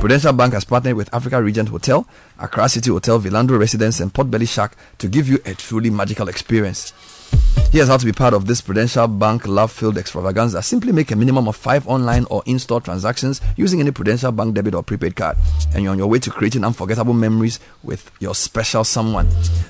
Prudential 0.00 0.32
Bank 0.32 0.54
has 0.54 0.64
partnered 0.64 0.96
with 0.96 1.12
Africa 1.14 1.42
Regent 1.42 1.68
Hotel, 1.68 2.06
Accra 2.38 2.70
City 2.70 2.88
Hotel, 2.88 3.20
Villandro 3.20 3.58
Residence, 3.58 4.00
and 4.00 4.14
Potbelly 4.14 4.48
Shack 4.48 4.76
to 4.96 5.08
give 5.08 5.28
you 5.28 5.40
a 5.44 5.52
truly 5.52 5.90
magical 5.90 6.28
experience. 6.28 6.94
Here's 7.72 7.88
how 7.88 7.96
to 7.96 8.04
be 8.04 8.12
part 8.12 8.34
of 8.34 8.46
this 8.46 8.60
Prudential 8.60 9.08
Bank 9.08 9.46
love 9.48 9.72
filled 9.72 9.96
extravaganza. 9.96 10.62
Simply 10.62 10.92
make 10.92 11.10
a 11.10 11.16
minimum 11.16 11.48
of 11.48 11.56
five 11.56 11.88
online 11.88 12.26
or 12.28 12.42
in 12.44 12.58
store 12.58 12.82
transactions 12.82 13.40
using 13.56 13.80
any 13.80 13.90
Prudential 13.90 14.30
Bank 14.30 14.54
debit 14.54 14.74
or 14.74 14.82
prepaid 14.82 15.16
card, 15.16 15.38
and 15.72 15.82
you're 15.82 15.92
on 15.92 15.98
your 15.98 16.06
way 16.06 16.18
to 16.18 16.30
creating 16.30 16.64
unforgettable 16.64 17.14
memories 17.14 17.60
with 17.82 18.10
your 18.20 18.34
special 18.34 18.84
someone. 18.84 19.26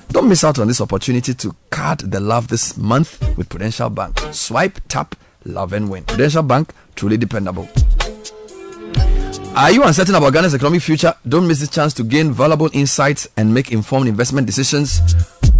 Don't 0.09 0.27
miss 0.27 0.43
out 0.43 0.59
on 0.59 0.67
this 0.67 0.81
opportunity 0.81 1.33
to 1.33 1.55
card 1.69 1.99
the 1.99 2.19
love 2.19 2.49
this 2.49 2.75
month 2.75 3.21
with 3.37 3.47
Prudential 3.47 3.89
Bank. 3.89 4.19
Swipe, 4.31 4.81
tap, 4.89 5.15
love, 5.45 5.71
and 5.71 5.89
win. 5.89 6.03
Prudential 6.03 6.43
Bank, 6.43 6.73
truly 6.95 7.15
dependable. 7.15 7.69
Are 9.55 9.71
you 9.71 9.81
uncertain 9.83 10.15
about 10.15 10.33
Ghana's 10.33 10.55
economic 10.55 10.81
future? 10.81 11.13
Don't 11.25 11.47
miss 11.47 11.61
this 11.61 11.69
chance 11.69 11.93
to 11.93 12.03
gain 12.03 12.33
valuable 12.33 12.69
insights 12.73 13.29
and 13.37 13.53
make 13.53 13.71
informed 13.71 14.09
investment 14.09 14.45
decisions. 14.45 14.99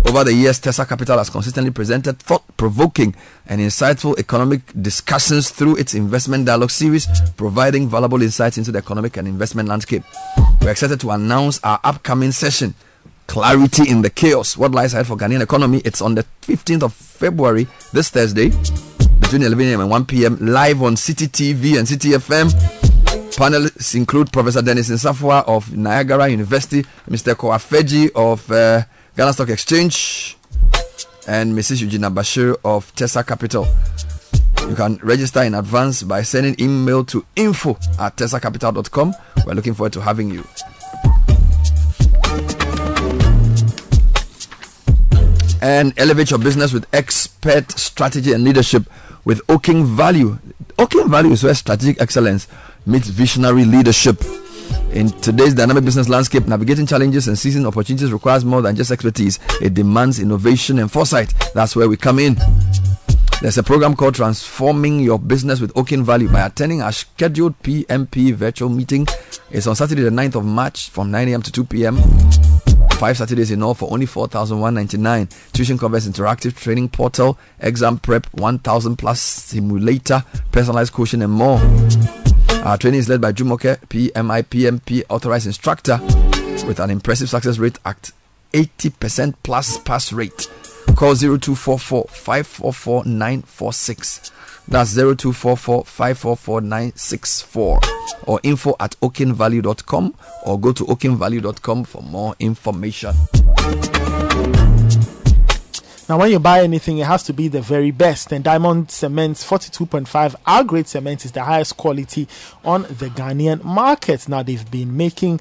Over 0.06 0.26
the 0.26 0.34
years, 0.34 0.60
Tesah 0.60 0.88
Capital 0.88 1.18
has 1.18 1.30
consistently 1.30 1.72
presented 1.72 2.20
thought 2.20 2.44
provoking 2.58 3.16
and 3.48 3.62
insightful 3.62 4.18
economic 4.20 4.62
discussions 4.82 5.50
through 5.50 5.78
its 5.78 5.94
investment 5.94 6.46
dialogue 6.46 6.72
series, 6.72 7.08
providing 7.38 7.88
valuable 7.88 8.22
insights 8.22 8.58
into 8.58 8.72
the 8.72 8.80
economic 8.80 9.18
and 9.18 9.28
investment 9.28 9.70
landscape. 9.70 10.04
We're 10.62 10.72
excited 10.72 11.00
to 11.02 11.12
announce 11.12 11.60
our 11.64 11.80
upcoming 11.84 12.32
session, 12.32 12.76
Clarity 13.28 13.90
in 13.90 14.02
the 14.02 14.10
Chaos. 14.10 14.58
What 14.58 14.72
lies 14.74 14.94
ahead 14.94 15.08
for 15.08 15.16
Ghanaian 15.16 15.42
economy? 15.42 15.82
It's 15.86 16.02
on 16.02 16.16
the 16.16 16.26
15th 16.42 16.84
of 16.84 16.94
February, 16.94 17.68
this 17.94 18.10
Thursday, 18.10 18.50
between 19.20 19.42
11 19.44 19.68
a.m. 19.68 19.80
and 19.82 19.90
1 19.90 20.06
p.m., 20.06 20.38
live 20.42 20.84
on 20.84 20.96
Citi 20.96 21.28
TV 21.28 21.78
and 21.80 21.88
Citi 21.88 22.16
FM. 22.16 22.52
Panelists 23.36 23.96
include 23.96 24.32
Professor 24.32 24.62
Dennis 24.62 24.90
Nsafoah 24.90 25.48
of 25.48 25.76
Niagara 25.76 26.28
University, 26.28 26.84
Mr. 27.10 27.34
Koafeji 27.34 28.12
of 28.14 28.52
uh, 28.52 28.84
Ghana 29.16 29.34
Stock 29.34 29.50
Exchange, 29.50 30.38
and 31.28 31.54
Mrs. 31.54 31.82
Eugenia 31.82 32.10
Bashir 32.10 32.56
of 32.66 32.94
Tesah 32.96 33.26
Capital. 33.26 33.68
You 34.68 34.76
can 34.76 34.98
register 35.04 35.44
in 35.44 35.54
advance 35.54 36.04
by 36.04 36.24
sending 36.24 36.56
email 36.60 37.04
to 37.06 37.26
info 37.36 37.72
at 38.00 38.16
tessacapital.com. 38.16 39.14
We're 39.46 39.54
looking 39.54 39.74
forward 39.74 39.94
to 39.94 40.02
having 40.02 40.32
you. 40.32 40.44
and 45.62 45.94
elevate 45.98 46.30
your 46.30 46.40
business 46.40 46.74
with 46.74 46.86
expert 46.94 47.72
strategy 47.80 48.34
and 48.34 48.44
leadership 48.44 48.84
with 49.24 49.40
Oking 49.48 49.86
Value. 49.86 50.38
Oking 50.78 51.10
Value 51.10 51.32
is 51.32 51.42
where 51.42 51.54
strategic 51.54 52.02
excellence 52.02 52.50
meets 52.86 53.08
visionary 53.08 53.64
leadership. 53.64 54.22
In 54.94 55.10
today's 55.10 55.54
dynamic 55.54 55.86
business 55.86 56.08
landscape, 56.08 56.48
navigating 56.48 56.86
challenges 56.86 57.28
and 57.28 57.38
seizing 57.38 57.66
opportunities 57.66 58.12
requires 58.12 58.46
more 58.46 58.62
than 58.62 58.76
just 58.76 58.92
expertise. 58.92 59.40
It 59.62 59.74
demands 59.74 60.20
innovation 60.20 60.80
and 60.80 60.92
foresight. 60.92 61.34
That's 61.54 61.76
where 61.76 61.90
we 61.90 61.98
come 61.98 62.20
in. 62.20 62.38
There's 63.42 63.58
a 63.58 63.64
program 63.64 63.96
called 63.96 64.16
Transforming 64.16 65.02
Your 65.02 65.20
Business 65.20 65.60
with 65.60 65.74
Okin 65.74 66.04
Value 66.04 66.30
by 66.30 66.46
attending 66.46 66.82
our 66.82 66.94
scheduled 66.94 67.62
PMP 67.62 68.34
virtual 68.34 68.70
meeting. 68.70 69.06
It's 69.52 69.68
on 69.68 69.76
Saturday, 69.76 70.02
the 70.02 70.12
9th 70.12 70.36
of 70.36 70.46
March 70.46 70.90
from 70.90 71.12
9 71.12 71.28
a.m. 71.28 71.42
to 71.42 71.52
2 71.52 71.66
p.m. 71.66 71.98
Five 72.94 73.18
Saturdays 73.18 73.52
in 73.52 73.62
all 73.62 73.74
for 73.74 73.92
only 73.92 74.06
4,199. 74.06 75.28
Tuition 75.52 75.78
covers 75.78 76.08
interactive 76.08 76.56
training 76.56 76.88
portal, 76.88 77.38
exam 77.60 77.98
prep, 77.98 78.28
1,000 78.34 78.96
plus 78.96 79.20
simulator, 79.20 80.24
personalized 80.54 80.94
coaching, 80.94 81.22
and 81.22 81.34
more. 81.34 81.60
Our 82.64 82.78
training 82.78 83.00
is 83.02 83.10
led 83.10 83.20
by 83.20 83.34
Jumoke, 83.34 83.78
PMI 83.88 84.44
PMP 84.44 85.04
authorized 85.10 85.48
instructor 85.48 86.00
with 86.66 86.80
an 86.80 86.90
impressive 86.92 87.30
success 87.30 87.58
rate 87.58 87.78
at 87.86 88.12
80% 88.54 89.34
plus 89.44 89.78
pass 89.80 90.14
rate. 90.14 90.48
Call 90.96 91.14
0244 91.14 92.06
544 92.08 93.04
946. 93.06 94.32
That's 94.70 94.96
0244 94.96 95.84
544 95.84 96.62
964 96.62 97.80
or 98.28 98.40
info 98.44 98.76
at 98.80 98.96
okinvalue.com 99.02 100.16
or 100.46 100.58
go 100.58 100.72
to 100.72 100.86
okinvalue.com 100.86 101.84
for 101.84 102.02
more 102.02 102.34
information. 102.40 103.14
Now, 106.10 106.20
when 106.20 106.32
you 106.32 106.40
buy 106.40 106.62
anything, 106.64 106.98
it 106.98 107.06
has 107.08 107.24
to 107.24 107.34
be 107.34 107.48
the 107.48 107.62
very 107.62 107.92
best. 107.92 108.34
And 108.34 108.44
Diamond 108.44 108.92
Cements 108.92 109.50
42.5 109.50 110.36
R 110.46 110.64
grade 110.66 110.88
cement 110.88 111.24
is 111.24 111.32
the 111.32 111.44
highest 111.44 111.78
quality 111.78 112.28
on 112.66 112.82
the 112.84 113.10
Ghanaian 113.10 113.64
market. 113.64 114.28
Now, 114.28 114.44
they've 114.44 114.70
been 114.70 114.98
making 114.98 115.40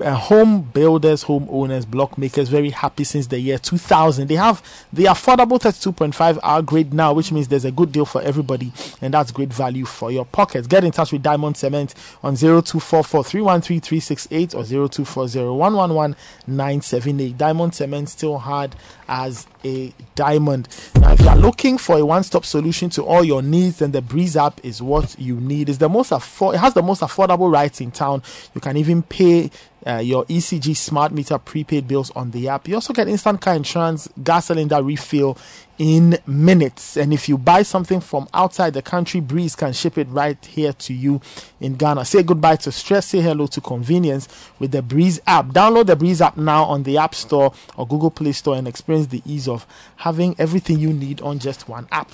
uh, 0.00 0.14
home 0.14 0.62
builders, 0.62 1.22
home 1.22 1.46
owners, 1.48 1.84
block 1.84 2.18
makers 2.18 2.48
very 2.48 2.70
happy 2.70 3.04
since 3.04 3.28
the 3.28 3.38
year 3.38 3.58
2000. 3.58 4.26
They 4.26 4.34
have 4.34 4.62
the 4.92 5.04
affordable 5.04 5.60
32.5 5.60 6.38
R 6.42 6.62
grade 6.62 6.92
now, 6.92 7.12
which 7.12 7.30
means 7.30 7.48
there's 7.48 7.64
a 7.64 7.70
good 7.70 7.92
deal 7.92 8.04
for 8.06 8.20
everybody, 8.22 8.72
and 9.00 9.14
that's 9.14 9.30
great 9.30 9.52
value 9.52 9.84
for 9.84 10.10
your 10.10 10.24
pockets. 10.24 10.66
Get 10.66 10.84
in 10.84 10.90
touch 10.90 11.12
with 11.12 11.22
Diamond 11.22 11.56
Cement 11.56 11.94
on 12.22 12.34
0244 12.34 13.24
313 13.24 13.80
368 13.80 14.54
or 14.54 14.64
0240 14.64 15.38
111 15.50 16.16
978. 16.46 17.38
Diamond 17.38 17.74
Cement 17.74 18.08
still 18.08 18.38
hard 18.38 18.74
as 19.08 19.46
a 19.64 19.92
diamond. 20.14 20.68
Now, 20.96 21.12
if 21.12 21.20
you 21.20 21.28
are 21.28 21.36
looking 21.36 21.78
for 21.78 21.98
a 21.98 22.04
one-stop 22.04 22.44
solution 22.44 22.90
to 22.90 23.02
all 23.04 23.24
your 23.24 23.42
needs, 23.42 23.78
then 23.78 23.92
the 23.92 24.02
Breeze 24.02 24.36
app 24.36 24.60
is 24.64 24.82
what 24.82 25.18
you 25.18 25.36
need. 25.36 25.68
It's 25.68 25.78
the 25.78 25.88
most 25.88 26.12
afford- 26.12 26.54
it 26.56 26.58
has 26.58 26.74
the 26.74 26.82
most 26.82 27.02
affordable 27.02 27.52
rates 27.52 27.80
in 27.80 27.90
town. 27.90 28.22
You 28.54 28.60
can 28.60 28.76
even 28.76 29.02
pay 29.02 29.50
uh, 29.86 29.96
your 29.96 30.24
ECG 30.26 30.76
smart 30.76 31.12
meter 31.12 31.38
prepaid 31.38 31.88
bills 31.88 32.10
on 32.12 32.30
the 32.32 32.48
app. 32.48 32.68
You 32.68 32.74
also 32.74 32.92
get 32.92 33.08
instant 33.08 33.40
car 33.40 33.54
insurance, 33.54 34.08
gas 34.22 34.46
cylinder 34.46 34.82
refill 34.82 35.38
in 35.80 36.18
minutes. 36.26 36.98
And 36.98 37.10
if 37.10 37.26
you 37.26 37.38
buy 37.38 37.62
something 37.62 38.00
from 38.00 38.28
outside 38.34 38.74
the 38.74 38.82
country, 38.82 39.18
Breeze 39.18 39.56
can 39.56 39.72
ship 39.72 39.96
it 39.96 40.06
right 40.10 40.36
here 40.44 40.74
to 40.74 40.92
you 40.92 41.22
in 41.58 41.76
Ghana. 41.76 42.04
Say 42.04 42.22
goodbye 42.22 42.56
to 42.56 42.70
stress, 42.70 43.06
say 43.06 43.22
hello 43.22 43.46
to 43.46 43.62
convenience 43.62 44.28
with 44.58 44.72
the 44.72 44.82
Breeze 44.82 45.20
app. 45.26 45.46
Download 45.46 45.86
the 45.86 45.96
Breeze 45.96 46.20
app 46.20 46.36
now 46.36 46.64
on 46.64 46.82
the 46.82 46.98
App 46.98 47.14
Store 47.14 47.54
or 47.78 47.88
Google 47.88 48.10
Play 48.10 48.32
Store 48.32 48.56
and 48.56 48.68
experience 48.68 49.06
the 49.06 49.22
ease 49.24 49.48
of 49.48 49.66
having 49.96 50.36
everything 50.38 50.78
you 50.78 50.92
need 50.92 51.22
on 51.22 51.38
just 51.38 51.66
one 51.66 51.88
app. 51.90 52.10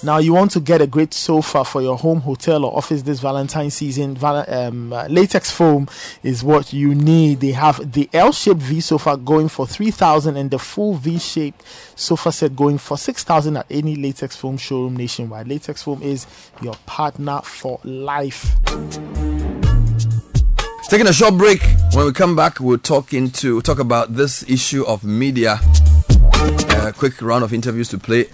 Now, 0.00 0.18
you 0.18 0.32
want 0.32 0.52
to 0.52 0.60
get 0.60 0.80
a 0.80 0.86
great 0.86 1.12
sofa 1.12 1.64
for 1.64 1.82
your 1.82 1.98
home, 1.98 2.20
hotel, 2.20 2.64
or 2.64 2.76
office 2.76 3.02
this 3.02 3.18
Valentine 3.18 3.68
season. 3.68 4.16
Um, 4.22 4.92
uh, 4.92 5.08
latex 5.08 5.50
foam 5.50 5.88
is 6.22 6.44
what 6.44 6.72
you 6.72 6.94
need. 6.94 7.40
They 7.40 7.50
have 7.50 7.92
the 7.92 8.08
L-shaped 8.12 8.60
V 8.60 8.80
sofa 8.80 9.16
going 9.16 9.48
for 9.48 9.66
three 9.66 9.90
thousand, 9.90 10.36
and 10.36 10.52
the 10.52 10.58
full 10.60 10.94
V-shaped 10.94 11.64
sofa 11.96 12.30
set 12.30 12.54
going 12.54 12.78
for 12.78 12.96
six 12.96 13.24
thousand 13.24 13.56
at 13.56 13.66
any 13.68 13.96
latex 13.96 14.36
foam 14.36 14.56
showroom 14.56 14.96
nationwide. 14.96 15.48
Latex 15.48 15.82
foam 15.82 16.00
is 16.00 16.28
your 16.62 16.74
partner 16.86 17.40
for 17.42 17.80
life. 17.82 18.54
Taking 20.88 21.08
a 21.08 21.12
short 21.12 21.36
break. 21.36 21.60
When 21.92 22.06
we 22.06 22.12
come 22.12 22.36
back, 22.36 22.60
we'll 22.60 22.78
talk 22.78 23.12
into 23.12 23.60
talk 23.62 23.80
about 23.80 24.14
this 24.14 24.48
issue 24.48 24.84
of 24.84 25.02
media. 25.02 25.58
A 26.70 26.94
quick 26.96 27.20
round 27.20 27.42
of 27.42 27.52
interviews 27.52 27.88
to 27.88 27.98
play. 27.98 28.26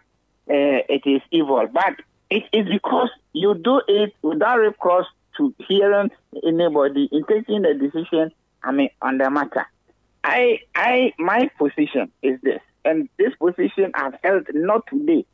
uh, 0.48 0.84
it 0.88 1.02
is 1.04 1.22
evil, 1.30 1.66
but 1.72 1.94
it 2.30 2.44
is 2.52 2.68
because 2.68 3.10
you 3.32 3.54
do 3.54 3.80
it 3.88 4.14
without 4.22 4.58
recourse 4.58 5.06
to 5.36 5.54
hearing 5.66 6.10
anybody 6.46 7.08
in 7.10 7.24
taking 7.24 7.64
a 7.64 7.74
decision 7.74 8.32
I 8.62 8.72
mean, 8.72 8.90
on 9.00 9.18
the 9.18 9.30
matter. 9.30 9.66
I, 10.24 10.60
I, 10.74 11.12
my 11.18 11.50
position 11.58 12.10
is 12.22 12.40
this, 12.42 12.60
and 12.84 13.08
this 13.18 13.32
position 13.36 13.92
I've 13.94 14.14
held 14.22 14.46
not 14.52 14.86
today. 14.88 15.24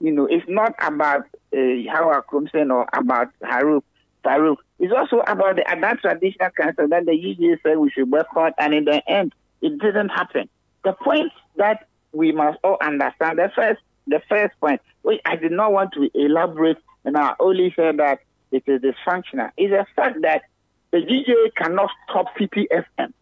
You 0.00 0.12
know, 0.12 0.26
it's 0.26 0.48
not 0.48 0.74
about 0.80 1.26
uh, 1.52 1.58
Hawa 1.90 2.22
Koomson 2.30 2.72
or 2.72 2.86
about 2.92 3.28
Haruk 3.42 3.82
Farouk. 4.24 4.56
It's 4.78 4.92
also 4.92 5.20
about 5.20 5.56
the 5.56 5.70
Adult 5.70 6.00
Traditional 6.00 6.50
Council 6.50 6.88
that 6.88 7.06
the 7.06 7.12
UGA 7.12 7.62
said 7.62 7.78
we 7.78 7.90
should 7.90 8.10
boycott, 8.10 8.54
and 8.58 8.74
in 8.74 8.84
the 8.84 9.08
end, 9.08 9.34
it 9.60 9.78
didn't 9.78 10.08
happen. 10.08 10.48
The 10.82 10.92
point 10.92 11.32
that 11.56 11.86
we 12.12 12.32
must 12.32 12.58
all 12.64 12.76
understand, 12.80 13.38
the 13.38 13.50
first, 13.54 13.80
the 14.06 14.20
first 14.28 14.58
point, 14.60 14.80
which 15.02 15.20
I 15.24 15.36
did 15.36 15.52
not 15.52 15.72
want 15.72 15.92
to 15.92 16.10
elaborate, 16.14 16.78
and 17.04 17.16
I 17.16 17.34
only 17.38 17.72
said 17.76 17.98
that 17.98 18.20
it 18.50 18.64
is 18.66 18.80
dysfunctional, 18.80 19.50
is 19.56 19.70
the 19.70 19.86
fact 19.94 20.22
that 20.22 20.42
the 20.90 20.98
GJA 20.98 21.54
cannot 21.56 21.90
stop 22.08 22.36
Citi 22.36 22.66
FM 22.70 23.12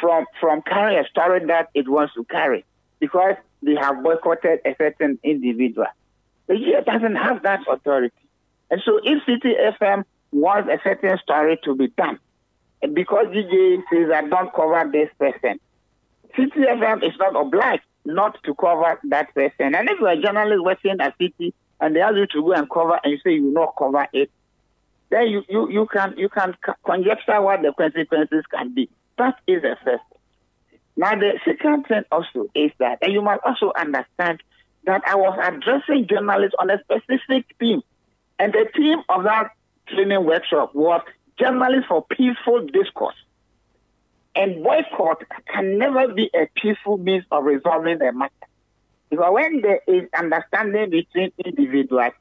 from 0.00 0.26
from 0.40 0.62
carrying 0.62 1.04
a 1.04 1.08
story 1.08 1.44
that 1.46 1.70
it 1.74 1.88
wants 1.88 2.14
to 2.14 2.24
carry 2.24 2.64
because 3.00 3.34
they 3.62 3.74
have 3.74 4.02
boycotted 4.02 4.60
a 4.64 4.74
certain 4.78 5.18
individual. 5.22 5.86
The 6.46 6.54
GJA 6.54 6.84
doesn't 6.84 7.16
have 7.16 7.42
that 7.42 7.60
authority. 7.68 8.14
And 8.70 8.80
so 8.84 9.00
if 9.02 9.22
Citi 9.24 9.54
FM 9.80 10.04
wants 10.32 10.68
a 10.70 10.78
certain 10.82 11.18
story 11.18 11.58
to 11.64 11.74
be 11.74 11.88
done, 11.88 12.18
and 12.82 12.94
because 12.94 13.26
GJA 13.26 13.82
says 13.90 14.10
I 14.12 14.28
don't 14.28 14.52
cover 14.52 14.90
this 14.90 15.08
person, 15.18 15.58
Citi 16.36 16.66
FM 16.66 17.02
is 17.02 17.16
not 17.18 17.36
obliged 17.36 17.82
not 18.04 18.42
to 18.44 18.54
cover 18.54 19.00
that 19.04 19.34
person. 19.34 19.74
And 19.74 19.88
if 19.88 19.98
you're 19.98 20.10
a 20.10 20.20
journalist 20.20 20.62
working 20.62 21.00
at 21.00 21.18
Citi 21.18 21.52
and 21.80 21.96
they 21.96 22.00
ask 22.00 22.16
you 22.16 22.26
to 22.26 22.42
go 22.42 22.52
and 22.52 22.68
cover 22.68 23.00
and 23.02 23.12
you 23.12 23.18
say 23.24 23.34
you 23.34 23.44
will 23.44 23.52
not 23.52 23.74
cover 23.78 24.06
it, 24.12 24.30
then 25.10 25.28
you, 25.28 25.44
you, 25.48 25.70
you 25.70 25.86
can 25.86 26.14
you 26.16 26.28
can 26.28 26.56
conjecture 26.84 27.40
what 27.40 27.62
the 27.62 27.72
consequences 27.72 28.44
can 28.50 28.74
be. 28.74 28.88
That 29.16 29.36
is 29.46 29.62
the 29.62 29.76
first. 29.84 30.02
Now 30.96 31.14
the 31.16 31.38
second 31.44 31.84
thing 31.86 32.02
also 32.12 32.48
is 32.54 32.70
that, 32.78 32.98
and 33.02 33.12
you 33.12 33.22
must 33.22 33.40
also 33.44 33.72
understand 33.76 34.42
that 34.84 35.02
I 35.06 35.16
was 35.16 35.38
addressing 35.42 36.06
journalists 36.06 36.54
on 36.58 36.70
a 36.70 36.78
specific 36.82 37.46
theme, 37.58 37.82
and 38.38 38.52
the 38.52 38.68
theme 38.76 39.02
of 39.08 39.24
that 39.24 39.50
training 39.88 40.24
workshop 40.24 40.74
was 40.74 41.02
journalists 41.38 41.86
for 41.88 42.04
peaceful 42.04 42.66
discourse. 42.66 43.16
And 44.36 44.64
boycott 44.64 45.22
can 45.52 45.78
never 45.78 46.08
be 46.08 46.30
a 46.34 46.48
peaceful 46.60 46.98
means 46.98 47.24
of 47.30 47.44
resolving 47.44 48.02
a 48.02 48.12
matter. 48.12 48.32
Because 49.10 49.32
when 49.32 49.60
there 49.60 49.80
is 49.86 50.08
understanding 50.16 50.90
between 50.90 51.30
individuals, 51.44 52.12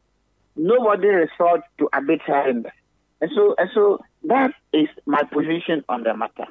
nobody 0.55 1.07
resorts 1.07 1.63
to 1.79 1.89
arbitrariness. 1.91 2.73
And 3.19 3.31
so, 3.33 3.55
and 3.57 3.69
so 3.73 4.03
that 4.25 4.53
is 4.73 4.89
my 5.05 5.23
position 5.23 5.83
on 5.89 6.03
the 6.03 6.15
matter. 6.15 6.45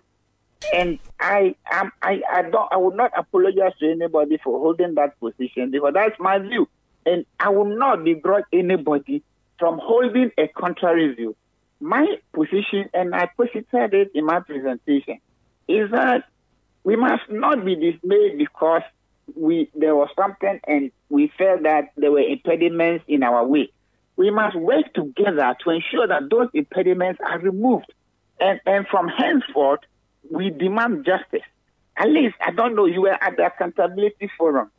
And 0.70 0.98
I 1.20 1.54
am, 1.70 1.92
I, 2.00 2.20
I 2.30 2.42
don't, 2.42 2.72
I 2.72 2.76
will 2.76 2.94
not 2.94 3.12
apologize 3.16 3.72
to 3.80 3.90
anybody 3.90 4.38
for 4.42 4.58
holding 4.58 4.94
that 4.94 5.18
position 5.20 5.70
because 5.70 5.92
that's 5.94 6.18
my 6.18 6.38
view. 6.38 6.68
And 7.04 7.26
I 7.38 7.48
will 7.50 7.76
not 7.76 8.04
begrudge 8.04 8.44
anybody 8.52 9.22
from 9.58 9.78
holding 9.82 10.30
a 10.38 10.48
contrary 10.48 11.14
view. 11.14 11.36
My 11.80 12.06
position, 12.32 12.88
and 12.94 13.14
I 13.14 13.28
posited 13.36 13.94
it 13.94 14.10
in 14.14 14.24
my 14.24 14.40
presentation, 14.40 15.18
is 15.68 15.90
that 15.90 16.24
we 16.84 16.96
must 16.96 17.28
not 17.28 17.64
be 17.64 17.74
dismayed 17.74 18.38
because 18.38 18.82
we 19.34 19.70
there 19.74 19.94
was 19.94 20.08
something 20.16 20.60
and 20.66 20.90
we 21.08 21.32
felt 21.38 21.62
that 21.62 21.92
there 21.96 22.10
were 22.10 22.20
impediments 22.20 23.04
in 23.08 23.22
our 23.22 23.46
way 23.46 23.72
we 24.16 24.30
must 24.30 24.56
work 24.56 24.92
together 24.94 25.56
to 25.64 25.70
ensure 25.70 26.06
that 26.06 26.28
those 26.30 26.48
impediments 26.54 27.20
are 27.24 27.38
removed. 27.38 27.92
And, 28.40 28.60
and 28.66 28.86
from 28.88 29.08
henceforth, 29.08 29.80
we 30.32 30.50
demand 30.50 31.04
justice. 31.04 31.46
At 31.96 32.08
least, 32.08 32.34
I 32.44 32.52
don't 32.52 32.74
know, 32.74 32.86
you 32.86 33.02
were 33.02 33.22
at 33.22 33.36
the 33.36 33.46
Accountability 33.46 34.30
Forum. 34.38 34.70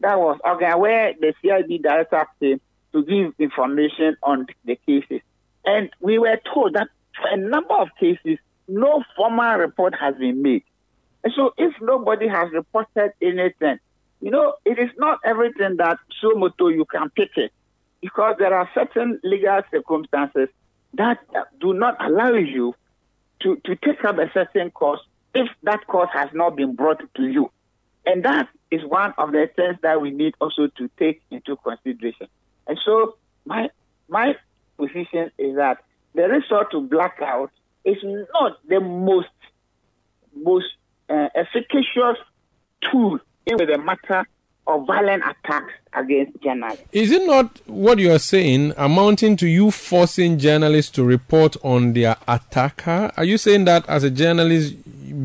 That 0.00 0.18
was 0.18 0.38
okay, 0.46 0.74
where 0.74 1.14
the 1.18 1.32
CID 1.40 1.82
director 1.82 2.26
came 2.40 2.60
to 2.92 3.02
give 3.04 3.32
information 3.38 4.16
on 4.22 4.46
the 4.64 4.76
cases. 4.86 5.20
And 5.64 5.90
we 6.00 6.18
were 6.18 6.38
told 6.52 6.74
that 6.74 6.88
for 7.16 7.28
a 7.28 7.36
number 7.36 7.74
of 7.74 7.88
cases, 7.98 8.38
no 8.68 9.02
formal 9.16 9.56
report 9.56 9.94
has 9.94 10.16
been 10.16 10.42
made. 10.42 10.64
And 11.24 11.32
so 11.34 11.54
if 11.56 11.72
nobody 11.80 12.28
has 12.28 12.52
reported 12.52 13.12
anything, 13.22 13.78
you 14.20 14.30
know, 14.30 14.54
it 14.64 14.78
is 14.78 14.90
not 14.98 15.20
everything 15.24 15.76
that 15.76 15.98
suo 16.20 16.34
motu 16.34 16.68
you 16.68 16.84
can 16.84 17.10
pick 17.10 17.30
it 17.36 17.52
because 18.00 18.36
there 18.38 18.54
are 18.54 18.68
certain 18.74 19.20
legal 19.22 19.60
circumstances 19.70 20.48
that 20.94 21.18
do 21.60 21.74
not 21.74 21.96
allow 22.04 22.32
you 22.32 22.74
to, 23.40 23.56
to 23.64 23.76
take 23.76 24.04
up 24.04 24.18
a 24.18 24.30
certain 24.32 24.70
course 24.70 25.00
if 25.34 25.48
that 25.62 25.86
course 25.86 26.10
has 26.12 26.30
not 26.32 26.56
been 26.56 26.74
brought 26.74 27.02
to 27.14 27.22
you. 27.22 27.50
And 28.06 28.24
that 28.24 28.48
is 28.70 28.82
one 28.84 29.12
of 29.18 29.32
the 29.32 29.50
things 29.54 29.76
that 29.82 30.00
we 30.00 30.10
need 30.10 30.34
also 30.40 30.68
to 30.68 30.90
take 30.98 31.20
into 31.30 31.56
consideration. 31.56 32.28
And 32.66 32.78
so 32.84 33.16
my 33.44 33.68
my 34.08 34.36
position 34.76 35.30
is 35.38 35.56
that 35.56 35.78
the 36.14 36.22
resort 36.28 36.70
to 36.70 36.80
blackout 36.80 37.50
is 37.84 37.98
not 38.02 38.58
the 38.68 38.80
most 38.80 39.28
most 40.34 40.66
uh, 41.08 41.28
efficacious 41.34 42.18
tool 42.80 43.18
in 43.46 43.56
the 43.56 43.78
matter 43.78 44.26
of 44.66 44.86
violent 44.86 45.22
attacks 45.24 45.72
against 45.92 46.40
journalists. 46.42 46.84
Is 46.92 47.10
it 47.12 47.24
not 47.26 47.60
what 47.66 47.98
you 47.98 48.12
are 48.12 48.18
saying 48.18 48.72
amounting 48.76 49.36
to 49.38 49.46
you 49.46 49.70
forcing 49.70 50.38
journalists 50.38 50.90
to 50.92 51.04
report 51.04 51.56
on 51.62 51.92
their 51.92 52.16
attacker? 52.26 53.12
Are 53.16 53.24
you 53.24 53.38
saying 53.38 53.64
that 53.66 53.88
as 53.88 54.02
a 54.04 54.10
journalist 54.10 54.74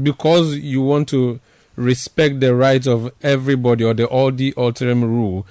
because 0.03 0.55
you 0.57 0.81
want 0.81 1.09
to 1.09 1.39
respect 1.75 2.39
the 2.39 2.53
rights 2.53 2.87
of 2.87 3.11
everybody 3.23 3.83
or 3.83 3.93
the 3.93 4.07
audi 4.09 4.51
alteram 4.53 5.01
rule, 5.03 5.45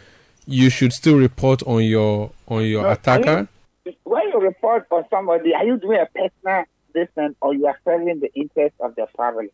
you 0.47 0.71
should 0.71 0.93
still 0.93 1.17
report 1.17 1.63
on 1.67 1.83
your 1.85 2.31
on 2.49 2.65
your 2.65 2.83
No, 2.83 2.91
attacker? 2.91 3.49
you- 3.85 3.95
when 4.05 4.29
you 4.29 4.39
report 4.39 4.87
on 4.91 5.05
somebody, 5.11 5.55
are 5.55 5.65
you 5.65 5.77
doing 5.79 5.99
a 6.01 6.07
personal 6.07 6.65
distance 6.95 7.35
or 7.41 7.55
you 7.55 7.67
are 7.67 7.79
serving 7.85 8.21
the 8.21 8.31
interest 8.35 8.75
of 8.81 8.95
the 8.95 9.07
family? 9.17 9.49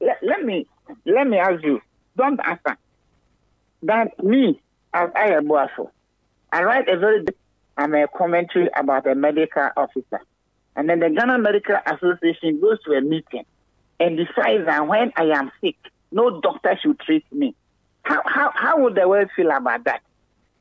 Let, 0.00 0.18
let 0.22 0.44
me 0.44 0.66
let 1.04 1.26
me 1.28 1.38
ask 1.38 1.62
you. 1.62 1.80
Don't 2.16 2.40
answer. 2.44 2.76
That 3.82 4.22
me, 4.22 4.60
as 4.92 5.10
I 5.14 5.32
am 5.34 5.50
I 6.52 6.62
write 6.62 6.88
a 6.88 6.98
very 6.98 7.24
um, 7.76 7.94
a 7.94 8.08
commentary 8.08 8.68
about 8.76 9.06
a 9.06 9.14
medical 9.14 9.68
officer, 9.76 10.20
and 10.74 10.88
then 10.88 11.00
the 11.00 11.10
Ghana 11.10 11.38
Medical 11.38 11.76
Association 11.86 12.60
goes 12.60 12.82
to 12.84 12.92
a 12.92 13.00
meeting 13.00 13.44
and 14.00 14.16
decides 14.16 14.66
that 14.66 14.86
when 14.86 15.12
I 15.16 15.24
am 15.26 15.50
sick, 15.60 15.76
no 16.10 16.40
doctor 16.40 16.78
should 16.82 16.98
treat 17.00 17.24
me. 17.32 17.54
How 18.02 18.22
how 18.24 18.52
how 18.54 18.80
would 18.80 18.94
the 18.94 19.08
world 19.08 19.28
feel 19.36 19.50
about 19.50 19.84
that? 19.84 20.02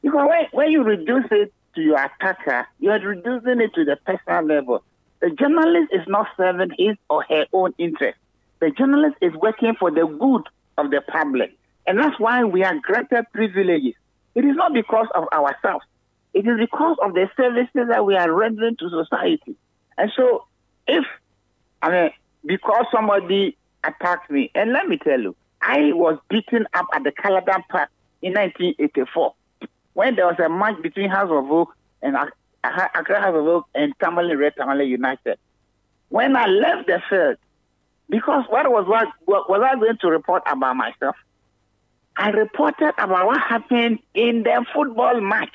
Because 0.02 0.28
when, 0.30 0.46
when 0.52 0.72
you 0.72 0.84
reduce 0.84 1.26
it 1.32 1.54
to 1.76 1.82
your 1.82 1.98
attacker, 2.04 2.68
you 2.80 2.92
are 2.92 3.00
reducing 3.00 3.62
it 3.62 3.74
to 3.74 3.86
the 3.86 3.98
personal 4.06 4.44
level. 4.44 4.84
The 5.22 5.32
journalist 5.32 5.92
is 5.92 6.08
not 6.08 6.28
serving 6.38 6.72
his 6.78 6.98
or 7.10 7.24
her 7.24 7.46
own 7.54 7.74
interest. 7.78 8.18
The 8.60 8.72
journalist 8.72 9.16
is 9.22 9.34
working 9.34 9.76
for 9.80 9.92
the 9.92 10.06
good 10.06 10.44
of 10.78 10.92
the 10.92 11.02
public. 11.02 11.58
And 11.88 11.98
that's 11.98 12.20
why 12.20 12.44
we 12.44 12.64
are 12.64 12.78
granted 12.80 13.26
privileges. 13.34 13.94
It 14.36 14.46
is 14.46 14.56
not 14.56 14.74
because 14.74 15.08
of 15.16 15.24
ourselves. 15.34 15.86
It 16.34 16.46
is 16.46 16.60
because 16.60 16.98
of 17.02 17.14
the 17.14 17.30
services 17.36 17.88
that 17.90 18.06
we 18.06 18.16
are 18.16 18.32
rendering 18.32 18.76
to 18.78 18.90
society. 18.90 19.56
And 19.98 20.12
so 20.16 20.46
if, 20.88 21.06
I 21.82 21.90
mean, 21.90 22.12
because 22.46 22.86
somebody 22.92 23.58
attacked 23.84 24.30
me, 24.30 24.52
and 24.54 24.74
let 24.74 24.88
me 24.88 24.98
tell 24.98 25.20
you, 25.20 25.36
I 25.62 25.94
was 25.94 26.20
beaten 26.30 26.68
up 26.74 26.86
at 26.94 27.04
the 27.04 27.12
Kaladan 27.12 27.64
Park 27.70 27.90
in 28.22 28.34
1984 28.34 29.34
when 29.94 30.16
there 30.16 30.28
was 30.28 30.38
a 30.40 30.50
match 30.50 30.80
between 30.82 31.10
Hearts 31.10 31.32
of 31.32 31.50
Oak 31.50 31.74
and 32.04 32.16
Ac- 32.16 32.32
Ac- 32.64 32.92
Accra 32.94 33.20
Hearts 33.20 33.38
of 33.38 33.48
Oak 33.48 33.66
and 33.74 33.94
Tamale 34.00 34.36
Red 34.36 34.54
Tamale 34.56 34.86
United. 34.86 35.40
When 36.10 36.36
I 36.36 36.46
left 36.46 36.88
the 36.88 37.02
field, 37.10 37.38
because 38.10 38.46
what 38.50 38.70
was 38.70 38.86
what 39.26 39.50
was 39.50 39.62
I 39.62 39.76
going 39.76 39.98
to 39.98 40.08
report 40.10 40.44
about 40.46 40.76
myself? 40.76 41.16
I 42.18 42.32
reported 42.32 42.94
about 42.98 43.28
what 43.28 43.40
happened 43.40 44.00
in 44.16 44.44
the 44.44 44.66
football 44.74 45.22
match 45.22 45.54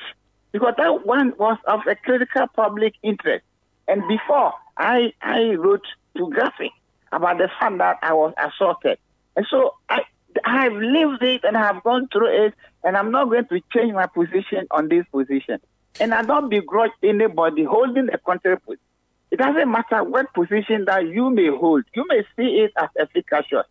because 0.52 0.74
that 0.78 1.04
one 1.04 1.34
was 1.36 1.58
of 1.66 1.80
a 1.88 1.96
critical 1.96 2.46
public 2.54 2.94
interest. 3.02 3.44
And 3.88 4.06
before, 4.06 4.52
I 4.76 5.12
I 5.20 5.54
wrote 5.54 5.84
to 6.16 6.30
graphic 6.30 6.70
about 7.10 7.38
the 7.38 7.48
fact 7.58 7.78
that 7.78 7.98
I 8.02 8.12
was 8.12 8.32
assaulted. 8.38 8.98
And 9.36 9.44
so 9.50 9.74
I 9.88 10.02
I 10.44 10.62
have 10.62 10.74
lived 10.74 11.22
it 11.22 11.42
and 11.42 11.56
I 11.56 11.66
have 11.66 11.82
gone 11.82 12.08
through 12.12 12.46
it, 12.46 12.54
and 12.84 12.96
I'm 12.96 13.10
not 13.10 13.24
going 13.28 13.46
to 13.46 13.60
change 13.74 13.92
my 13.92 14.06
position 14.06 14.68
on 14.70 14.88
this 14.88 15.04
position. 15.10 15.58
And 16.00 16.14
I 16.14 16.22
don't 16.22 16.48
begrudge 16.48 16.92
anybody 17.02 17.64
holding 17.64 18.08
a 18.12 18.18
contrary 18.18 18.58
position. 18.60 18.84
It 19.32 19.38
doesn't 19.38 19.70
matter 19.70 20.04
what 20.04 20.32
position 20.32 20.84
that 20.86 21.08
you 21.08 21.30
may 21.30 21.48
hold. 21.48 21.84
You 21.94 22.04
may 22.08 22.22
see 22.36 22.60
it 22.60 22.72
as 22.76 22.88
efficacious. 22.98 23.66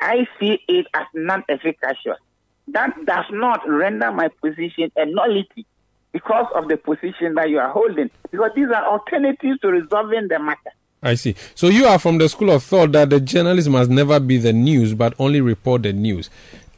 I 0.00 0.28
see 0.38 0.60
it 0.68 0.86
as 0.94 1.06
non-efficacious. 1.14 2.18
That 2.68 2.94
does 3.04 3.24
not 3.30 3.60
render 3.68 4.10
my 4.12 4.28
position 4.28 4.90
a 4.96 5.06
nullity 5.06 5.64
because 6.12 6.46
of 6.54 6.68
the 6.68 6.76
position 6.76 7.34
that 7.34 7.50
you 7.50 7.58
are 7.58 7.70
holding. 7.70 8.10
Because 8.30 8.50
these 8.56 8.68
are 8.70 8.84
alternatives 8.86 9.60
to 9.60 9.68
resolving 9.68 10.28
the 10.28 10.38
matter. 10.38 10.70
I 11.02 11.14
see. 11.14 11.36
So 11.54 11.68
you 11.68 11.86
are 11.86 11.98
from 11.98 12.18
the 12.18 12.28
school 12.28 12.50
of 12.50 12.62
thought 12.64 12.92
that 12.92 13.10
the 13.10 13.20
journalist 13.20 13.68
must 13.68 13.90
never 13.90 14.18
be 14.18 14.38
the 14.38 14.52
news, 14.52 14.94
but 14.94 15.14
only 15.18 15.40
report 15.40 15.82
the 15.82 15.92
news. 15.92 16.30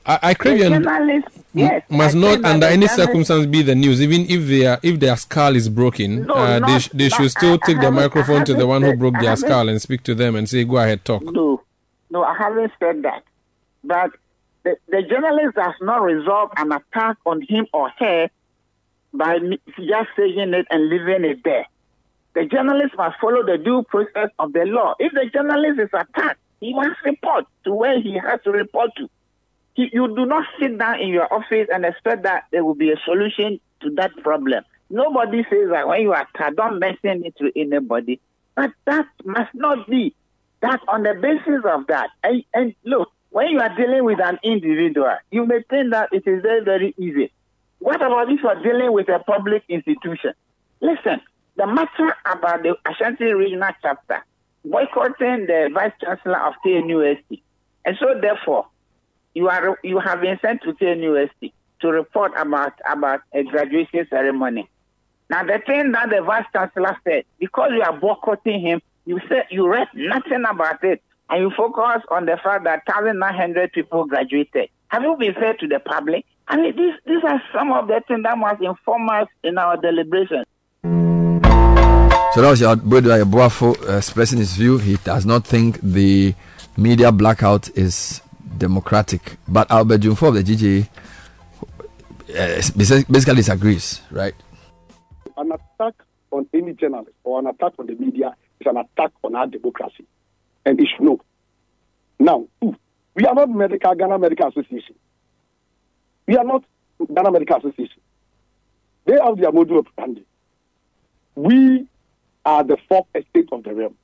I, 0.05 0.19
I 0.23 0.35
crave 0.35 0.59
your 0.59 0.71
journalist, 0.71 1.29
yes, 1.53 1.83
must 1.91 2.17
I 2.17 2.19
not 2.19 2.45
under 2.45 2.67
any 2.67 2.89
circumstance 2.89 3.45
be 3.47 3.61
the 3.63 3.75
news, 3.75 4.01
even 4.01 4.23
if 4.31 4.47
they 4.49 4.67
are 4.67 4.79
if 4.83 4.99
their 4.99 5.15
skull 5.17 5.55
is 5.55 5.69
broken. 5.69 6.25
No, 6.27 6.35
uh, 6.35 6.67
they, 6.67 6.79
sh- 6.79 6.89
they 6.95 7.09
should 7.11 7.31
still 7.31 7.59
I- 7.63 7.67
take 7.67 7.81
the 7.81 7.91
microphone 7.91 8.45
to 8.47 8.55
the 8.55 8.67
one 8.67 8.83
who 8.83 8.97
broke 8.97 9.21
their 9.21 9.37
skull 9.37 9.69
and 9.69 9.81
speak 9.83 10.03
to 10.05 10.15
them 10.15 10.35
and 10.35 10.49
say, 10.49 10.65
"Go 10.65 10.79
ahead, 10.79 11.05
talk." 11.05 11.23
No, 11.23 11.63
no, 12.11 12.25
I 12.25 12.35
haven't 12.39 12.73
said 12.81 13.03
that. 13.03 13.23
But 13.85 14.13
the, 14.69 14.97
the 14.97 15.03
journalist 15.03 15.57
does 15.57 15.75
not 15.81 16.03
resolve 16.03 16.51
an 16.57 16.73
attack 16.73 17.17
on 17.25 17.43
him 17.43 17.67
or 17.73 17.91
her 17.99 18.31
by 19.13 19.39
just 19.39 20.09
saying 20.17 20.55
it 20.55 20.67
and 20.71 20.89
leaving 20.89 21.25
it 21.25 21.43
there. 21.45 21.67
The 22.35 22.45
journalist 22.47 22.95
must 22.97 23.19
follow 23.21 23.45
the 23.45 23.59
due 23.59 23.83
process 23.85 24.31
of 24.39 24.53
the 24.53 24.65
law. 24.65 24.95
If 24.99 25.13
the 25.13 25.31
journalist 25.33 25.81
is 25.81 25.89
attacked, 25.93 26.41
he 26.61 26.75
must 26.75 27.03
report 27.05 27.47
to 27.65 27.73
where 27.73 28.01
he 28.01 28.15
has 28.15 28.41
to 28.45 28.51
report 28.51 28.91
to. 28.97 29.09
He, 29.75 29.89
you 29.93 30.15
do 30.15 30.27
not 30.27 30.45
sit 30.61 30.79
down 30.79 31.01
in 31.01 31.09
your 31.09 31.33
office 31.33 31.69
and 31.73 31.85
expect 31.85 32.25
that 32.25 32.45
there 32.51 32.65
will 32.65 32.75
be 32.75 32.91
a 32.91 32.97
solution 33.05 33.61
to 33.81 33.91
that 33.95 34.17
problem. 34.23 34.65
Nobody 34.91 35.45
says 35.51 35.71
that 35.71 35.89
when 35.89 36.03
you 36.03 36.13
are 36.13 36.27
attacked, 36.35 36.57
don't 36.57 36.79
mention 36.79 37.25
it 37.25 37.37
to 37.39 37.51
anybody. 37.57 38.21
But 38.55 38.73
that 38.87 39.07
must 39.25 39.55
not 39.55 39.89
be. 39.89 40.15
That 40.61 40.81
on 40.89 41.05
the 41.05 41.15
basis 41.15 41.63
of 41.65 41.87
that. 41.87 42.11
And, 42.25 42.45
and 42.53 42.75
look, 42.85 43.11
when 43.31 43.49
you 43.49 43.61
are 43.61 43.75
dealing 43.77 44.05
with 44.05 44.21
an 44.21 44.39
individual, 44.43 45.17
you 45.31 45.47
may 45.47 45.63
think 45.69 45.91
that 45.93 46.09
it 46.13 46.27
is 46.27 46.43
very, 46.43 46.65
very 46.65 46.95
easy. 46.99 47.31
What 47.79 47.97
about 47.97 48.31
if 48.31 48.43
you 48.43 48.49
are 48.49 48.63
dealing 48.63 48.93
with 48.93 49.09
a 49.09 49.19
public 49.21 49.65
institution? 49.69 50.33
Listen, 50.81 51.21
the 51.57 51.67
matter 51.67 52.17
about 52.25 52.63
the 52.63 52.77
Ashanti 52.87 53.33
Regional 53.33 53.71
Chapter 53.83 54.25
boycotting 54.65 55.47
the 55.47 55.71
Vice 55.73 55.93
Chancellor 56.01 56.41
of 56.41 56.55
KNUST. 56.65 57.41
And 57.85 57.97
so, 57.99 58.19
therefore, 58.21 58.67
you 59.35 59.49
are 59.49 59.79
you 59.83 59.99
have 60.01 60.21
been 60.21 60.39
sent 60.41 60.63
to 60.63 60.73
KNUST 60.73 61.53
to 61.81 61.89
report 61.89 62.33
about 62.37 62.75
about 62.91 63.23
a 63.33 63.43
graduation 63.45 64.07
ceremony. 64.11 64.69
Now, 65.31 65.45
the 65.45 65.61
thing 65.65 65.93
that 65.93 66.11
the 66.11 66.23
Vice 66.23 66.47
Chancellor 66.53 66.97
said, 67.05 67.25
because 67.39 67.71
you 67.75 67.83
are 67.83 67.93
boycotting 67.93 68.61
him, 68.61 68.81
you 69.05 69.21
said 69.29 69.45
you 69.51 69.69
read 69.69 69.89
nothing 69.95 70.45
about 70.49 70.83
it, 70.85 71.03
and 71.31 71.43
you 71.43 71.51
focus 71.57 72.03
on 72.11 72.27
the 72.27 72.37
fact 72.43 72.65
that 72.65 72.83
1,900 72.87 73.73
people 73.73 74.07
graduated. 74.07 74.71
Have 74.89 75.03
you 75.03 75.17
been 75.19 75.35
fair 75.35 75.55
to 75.55 75.69
the 75.69 75.79
public? 75.81 76.25
I 76.47 76.57
mean, 76.57 76.75
these 76.75 76.95
these 77.05 77.23
are 77.25 77.43
some 77.53 77.73
of 77.73 77.89
the 77.89 78.03
things 78.09 78.23
that 78.23 78.39
must 78.39 78.63
inform 78.63 79.09
us 79.11 79.29
in 79.45 79.59
our 79.59 79.77
deliberations. 79.77 80.47
So 82.33 82.43
that 82.43 82.51
was 82.51 82.61
your 82.61 82.77
brother 82.77 83.25
Boafo 83.25 83.97
expressing 83.97 84.39
his 84.39 84.55
view. 84.55 84.79
He 84.79 84.97
does 84.97 85.27
not 85.27 85.47
think 85.47 85.79
the 85.83 86.35
media 86.77 87.13
blackout 87.13 87.69
is 87.77 88.23
democratic. 88.57 89.37
But 89.47 89.71
Albert 89.71 90.01
Dwumfour 90.03 90.29
of 90.29 90.35
the 90.35 90.43
GJ 90.43 90.89
uh, 92.31 93.05
basically 93.09 93.35
disagrees, 93.35 94.01
right? 94.11 94.35
An 95.37 95.53
attack 95.53 95.95
on 96.31 96.47
any 96.55 96.73
journalist 96.75 97.13
or 97.25 97.41
an 97.41 97.47
attack 97.47 97.73
on 97.79 97.87
the 97.87 97.95
media 97.95 98.35
is 98.61 98.67
an 98.67 98.77
attack 98.77 99.13
on 99.23 99.35
our 99.35 99.47
democracy. 99.47 100.07
And 100.65 100.81
it 100.81 100.89
should 100.89 101.05
know. 101.05 101.21
Now, 102.19 102.47
we 103.15 103.25
are 103.25 103.35
not 103.35 103.51
medical 103.51 103.95
Ghana 103.95 104.19
Medical 104.19 104.49
Association. 104.49 104.95
We 106.27 106.37
are 106.37 106.45
not 106.45 106.65
Ghana 107.13 107.31
Medical 107.31 107.57
Association. 107.59 108.01
They 109.05 109.19
have 109.23 109.39
their 109.39 109.53
model 109.53 109.79
of 109.79 109.87
standing. 109.95 110.25
We 111.35 111.87
are 112.45 112.65
the 112.65 112.77
fourth 112.89 113.07
estate 113.15 113.49
of 113.53 113.63
the 113.63 113.75
realm. 113.75 113.97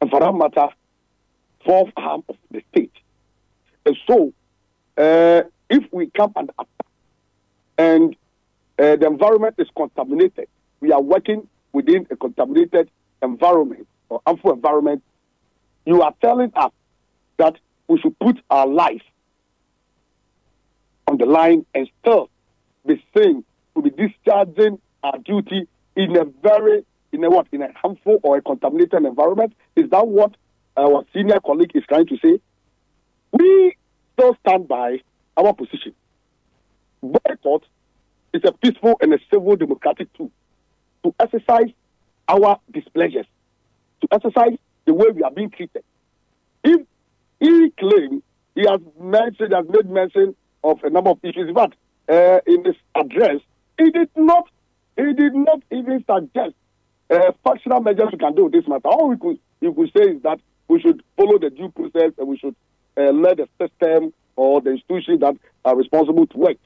And 0.00 0.10
for 0.10 0.20
that 0.20 0.32
matter, 0.32 0.68
fourth 1.64 1.92
arm 1.96 2.24
of 2.28 2.36
the 2.50 2.62
state. 2.70 2.92
And 3.86 3.96
so, 4.06 4.32
uh, 4.96 5.42
if 5.68 5.84
we 5.92 6.06
come 6.10 6.32
and 6.36 6.50
attack 6.50 6.86
and 7.76 8.16
uh, 8.78 8.96
the 8.96 9.06
environment 9.06 9.56
is 9.58 9.68
contaminated, 9.76 10.48
we 10.80 10.92
are 10.92 11.00
working 11.00 11.48
within 11.72 12.06
a 12.10 12.16
contaminated 12.16 12.90
environment 13.22 13.86
or 14.08 14.20
harmful 14.26 14.52
environment, 14.52 15.02
you 15.86 16.02
are 16.02 16.14
telling 16.20 16.52
us 16.56 16.72
that 17.36 17.56
we 17.88 17.98
should 18.00 18.18
put 18.18 18.40
our 18.50 18.66
life 18.66 19.02
on 21.06 21.18
the 21.18 21.26
line 21.26 21.66
and 21.74 21.88
still 22.00 22.30
be 22.86 23.02
saying 23.16 23.44
we'll 23.74 23.82
be 23.82 23.90
discharging 23.90 24.80
our 25.02 25.18
duty 25.18 25.68
in 25.96 26.16
a 26.16 26.24
very 26.24 26.84
in 27.12 27.22
a 27.24 27.30
what 27.30 27.46
in 27.52 27.62
a 27.62 27.72
harmful 27.74 28.18
or 28.22 28.38
a 28.38 28.42
contaminated 28.42 29.04
environment. 29.04 29.52
Is 29.76 29.90
that 29.90 30.06
what 30.06 30.34
uh, 30.76 30.80
our 30.80 31.04
senior 31.12 31.38
colleague 31.40 31.72
is 31.74 31.84
trying 31.88 32.06
to 32.06 32.16
say? 32.18 32.40
We 33.32 33.76
still 34.14 34.36
stand 34.46 34.68
by 34.68 35.00
our 35.36 35.52
position. 35.54 35.94
Boycott 37.02 37.64
is 38.32 38.42
a 38.44 38.52
peaceful 38.52 38.96
and 39.00 39.12
a 39.14 39.18
civil 39.32 39.56
democratic 39.56 40.12
tool 40.14 40.30
to 41.04 41.14
exercise 41.20 41.70
our 42.28 42.58
displeasures, 42.72 43.26
to 44.00 44.08
exercise 44.10 44.58
the 44.86 44.94
way 44.94 45.06
we 45.14 45.22
are 45.22 45.30
being 45.30 45.50
treated. 45.50 45.84
If 46.62 46.86
he 47.40 47.70
claims 47.78 48.22
he 48.54 48.62
has 48.68 48.80
mentioned, 49.00 49.52
has 49.52 49.66
made 49.68 49.90
mention 49.90 50.34
of 50.62 50.82
a 50.84 50.90
number 50.90 51.10
of 51.10 51.18
issues. 51.22 51.52
but 51.54 51.74
uh, 52.08 52.40
in 52.46 52.64
his 52.64 52.76
address, 52.94 53.40
he 53.78 53.90
did 53.90 54.10
not 54.16 54.48
he 54.96 55.12
did 55.12 55.34
not 55.34 55.60
even 55.72 56.04
suggest 56.08 56.54
uh, 57.10 57.32
functional 57.42 57.80
measures 57.80 58.08
we 58.12 58.18
can 58.18 58.34
do 58.34 58.44
with 58.44 58.52
this 58.52 58.68
matter. 58.68 58.88
All 58.88 59.08
we 59.08 59.16
could 59.16 59.38
you 59.60 59.72
could 59.72 59.90
say 59.96 60.10
is 60.12 60.22
that 60.22 60.40
we 60.68 60.80
should 60.80 61.02
follow 61.16 61.38
the 61.38 61.50
due 61.50 61.70
process 61.70 62.12
and 62.18 62.28
we 62.28 62.38
should 62.38 62.54
uh, 62.96 63.10
let 63.10 63.38
the 63.38 63.48
system 63.60 64.12
or 64.36 64.60
the 64.60 64.70
institutions 64.70 65.20
that 65.20 65.36
are 65.64 65.76
responsible 65.76 66.26
to 66.26 66.38
work. 66.38 66.56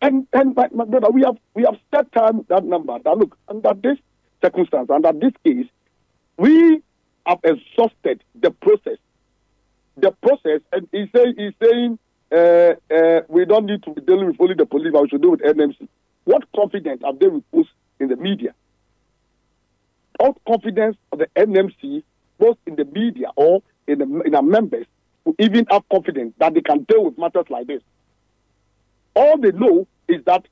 And 0.00 0.26
and 0.32 0.54
my, 0.54 0.68
my 0.72 0.84
brother, 0.84 1.10
we 1.10 1.22
have 1.22 1.36
we 1.54 1.62
have 1.62 1.76
set 1.94 2.12
time 2.12 2.44
that 2.48 2.64
number. 2.64 2.98
That 2.98 3.16
look 3.16 3.36
under 3.48 3.72
this 3.74 3.98
circumstance, 4.42 4.90
under 4.90 5.12
this 5.12 5.32
case, 5.44 5.66
we 6.36 6.82
have 7.26 7.38
exhausted 7.44 8.22
the 8.40 8.50
process. 8.50 8.98
The 9.96 10.10
process, 10.10 10.60
and 10.72 10.88
he 10.90 11.10
say 11.14 11.34
he's 11.36 11.52
saying 11.62 11.98
uh, 12.32 12.74
uh, 12.90 13.20
we 13.28 13.44
don't 13.44 13.66
need 13.66 13.82
to 13.82 13.90
be 13.90 14.00
dealing 14.00 14.28
with 14.28 14.40
only 14.40 14.54
the 14.54 14.64
police, 14.64 14.90
but 14.92 15.02
we 15.02 15.08
should 15.10 15.22
do 15.22 15.32
with 15.32 15.42
NMC. 15.42 15.86
What 16.24 16.44
confidence 16.56 17.02
have 17.04 17.18
they 17.18 17.26
reposed 17.26 17.68
in 18.00 18.08
the 18.08 18.16
media? 18.16 18.54
What 20.18 20.36
confidence 20.46 20.96
of 21.10 21.18
the 21.18 21.26
NMC, 21.36 22.02
both 22.38 22.56
in 22.66 22.76
the 22.76 22.84
media 22.84 23.28
or 23.36 23.62
in, 23.86 23.98
the, 23.98 24.22
in 24.24 24.34
our 24.34 24.42
members, 24.42 24.86
who 25.24 25.34
even 25.38 25.66
have 25.70 25.82
confidence 25.90 26.32
that 26.38 26.54
they 26.54 26.62
can 26.62 26.84
deal 26.84 27.04
with 27.04 27.18
matters 27.18 27.46
like 27.50 27.66
this? 27.66 27.82
All 29.14 29.36
they 29.36 29.52
know 29.52 29.86
is 30.08 30.24
that 30.24 30.46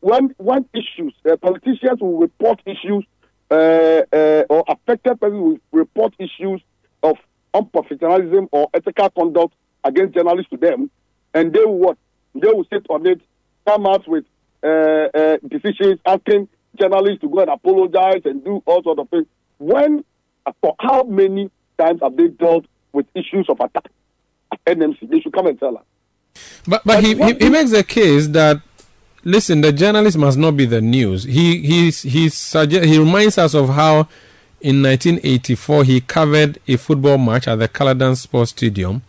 when 0.00 0.34
when 0.38 0.68
issues, 0.72 1.14
uh, 1.30 1.36
politicians 1.36 2.00
will 2.00 2.18
report 2.18 2.62
issues 2.64 3.04
uh, 3.50 3.54
uh, 4.12 4.44
or 4.48 4.64
affected 4.68 5.20
persons 5.20 5.40
will 5.40 5.58
report 5.72 6.14
issues 6.18 6.60
of 7.02 7.16
unprofessionalism 7.54 8.48
or 8.52 8.68
ethical 8.74 9.10
conduct 9.10 9.54
against 9.84 10.14
journalists 10.14 10.50
to 10.50 10.56
them, 10.56 10.90
and 11.34 11.52
they 11.52 11.64
will 11.64 11.78
what? 11.78 11.98
They 12.34 12.48
will 12.48 12.66
sit 12.72 12.86
on 12.90 13.06
it, 13.06 13.20
come 13.66 13.86
out 13.86 14.06
with 14.06 14.24
uh, 14.62 14.66
uh, 14.66 15.36
decisions 15.48 16.00
asking 16.04 16.48
journalists 16.78 17.20
to 17.20 17.28
go 17.28 17.40
and 17.40 17.50
apologize 17.50 18.22
and 18.24 18.44
do 18.44 18.62
all 18.66 18.82
sorts 18.82 19.00
of 19.00 19.08
things. 19.08 19.26
When, 19.58 20.04
for 20.60 20.74
how 20.78 21.04
many 21.04 21.50
times 21.78 22.00
have 22.02 22.16
they 22.16 22.28
dealt 22.28 22.66
with 22.92 23.06
issues 23.14 23.46
of 23.48 23.60
attack 23.60 23.86
at 24.52 24.64
NMC? 24.64 25.08
They 25.08 25.20
should 25.20 25.32
come 25.32 25.46
and 25.46 25.58
tell 25.58 25.78
us. 25.78 25.84
But 26.66 26.82
but 26.84 27.02
he, 27.02 27.14
he, 27.14 27.34
he 27.34 27.48
makes 27.48 27.72
a 27.72 27.82
case 27.82 28.26
that 28.28 28.60
listen, 29.26 29.60
the 29.60 29.72
journalist 29.72 30.16
must 30.16 30.38
not 30.38 30.56
be 30.56 30.64
the 30.64 30.80
news. 30.80 31.24
He 31.24 31.60
he 31.60 31.90
he 31.90 32.28
suggest, 32.28 32.84
he 32.86 32.98
reminds 32.98 33.36
us 33.36 33.54
of 33.54 33.70
how 33.70 34.08
in 34.60 34.82
1984 34.82 35.84
he 35.84 36.00
covered 36.00 36.58
a 36.66 36.76
football 36.76 37.18
match 37.18 37.46
at 37.48 37.56
the 37.56 37.68
Kaladan 37.68 38.16
Sports 38.16 38.52
Stadium. 38.52 39.02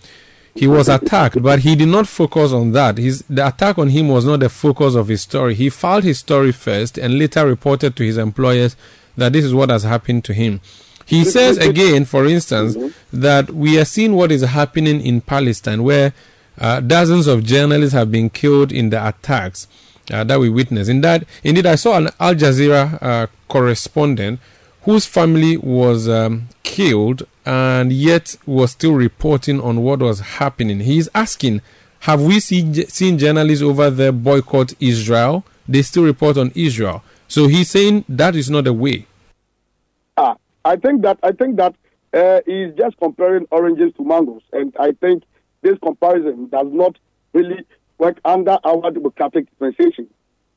He 0.56 0.68
was 0.68 0.90
attacked, 0.90 1.42
but 1.44 1.60
he 1.60 1.76
did 1.76 1.88
not 1.88 2.08
focus 2.08 2.52
on 2.52 2.72
that. 2.72 2.98
His, 2.98 3.24
the 3.30 3.48
attack 3.48 3.78
on 3.78 3.90
him 3.90 4.08
was 4.08 4.26
not 4.26 4.40
the 4.40 4.50
focus 4.50 4.96
of 4.96 5.08
his 5.08 5.22
story. 5.22 5.54
He 5.54 5.70
filed 5.70 6.04
his 6.04 6.18
story 6.18 6.52
first 6.52 6.98
and 6.98 7.20
later 7.20 7.46
reported 7.46 7.96
to 7.96 8.04
his 8.04 8.18
employers 8.18 8.76
that 9.16 9.34
this 9.34 9.46
is 9.46 9.54
what 9.54 9.70
has 9.70 9.84
happened 9.84 10.26
to 10.26 10.34
him. 10.34 10.60
He 11.06 11.26
says 11.26 11.58
again, 11.60 12.06
for 12.06 12.26
instance, 12.26 12.76
that 13.14 13.52
we 13.52 13.80
are 13.80 13.86
seeing 13.86 14.16
what 14.16 14.32
is 14.32 14.42
happening 14.42 15.00
in 15.00 15.22
Palestine, 15.22 15.84
where 15.84 16.14
uh, 16.58 16.80
dozens 16.80 17.28
of 17.28 17.44
journalists 17.44 17.94
have 17.94 18.12
been 18.12 18.32
killed 18.32 18.72
in 18.72 18.90
the 18.90 19.08
attacks 19.08 19.68
uh, 20.12 20.24
that 20.24 20.40
we 20.40 20.50
witnessed. 20.50 20.90
In 20.90 21.02
that, 21.02 21.26
indeed, 21.44 21.66
I 21.66 21.76
saw 21.76 21.98
an 21.98 22.10
Al 22.20 22.36
Jazeera 22.36 23.02
uh, 23.02 23.28
correspondent 23.48 24.40
whose 24.84 25.06
family 25.06 25.58
was 25.58 26.08
um, 26.08 26.48
killed 26.64 27.28
and 27.46 27.92
yet 27.92 28.38
was 28.46 28.72
still 28.72 28.94
reporting 28.94 29.60
on 29.60 29.84
what 29.84 30.00
was 30.00 30.20
happening. 30.20 30.80
He 30.80 30.98
is 30.98 31.10
asking, 31.14 31.62
have 32.02 32.22
we 32.22 32.40
see, 32.40 32.86
seen 32.86 33.18
journalists 33.18 33.64
over 33.64 33.90
there 33.90 34.14
boycott 34.14 34.74
Israel? 34.80 35.44
They 35.68 35.82
still 35.82 36.04
report 36.04 36.38
on 36.38 36.52
Israel. 36.56 37.04
So 37.28 37.48
he's 37.48 37.70
saying 37.70 38.06
that 38.08 38.36
is 38.36 38.50
not 38.50 38.64
the 38.64 38.74
way. 38.74 39.06
Ah, 40.16 40.38
I 40.64 40.78
think 40.78 41.02
that 41.02 41.20
I 41.22 41.32
think 41.34 41.58
that 41.58 41.76
uh, 42.14 42.40
he's 42.46 42.74
just 42.76 42.98
comparing 42.98 43.46
oranges 43.52 43.92
to 43.98 44.06
mangoes, 44.06 44.44
and 44.54 44.74
I 44.80 44.94
think 44.94 45.24
this 45.62 45.78
comparison 45.80 46.48
does 46.48 46.68
not 46.72 46.98
really 47.34 47.66
work 47.98 48.20
under 48.26 48.58
our 48.64 48.92
democratic 48.92 49.50
dispensation. 49.50 50.08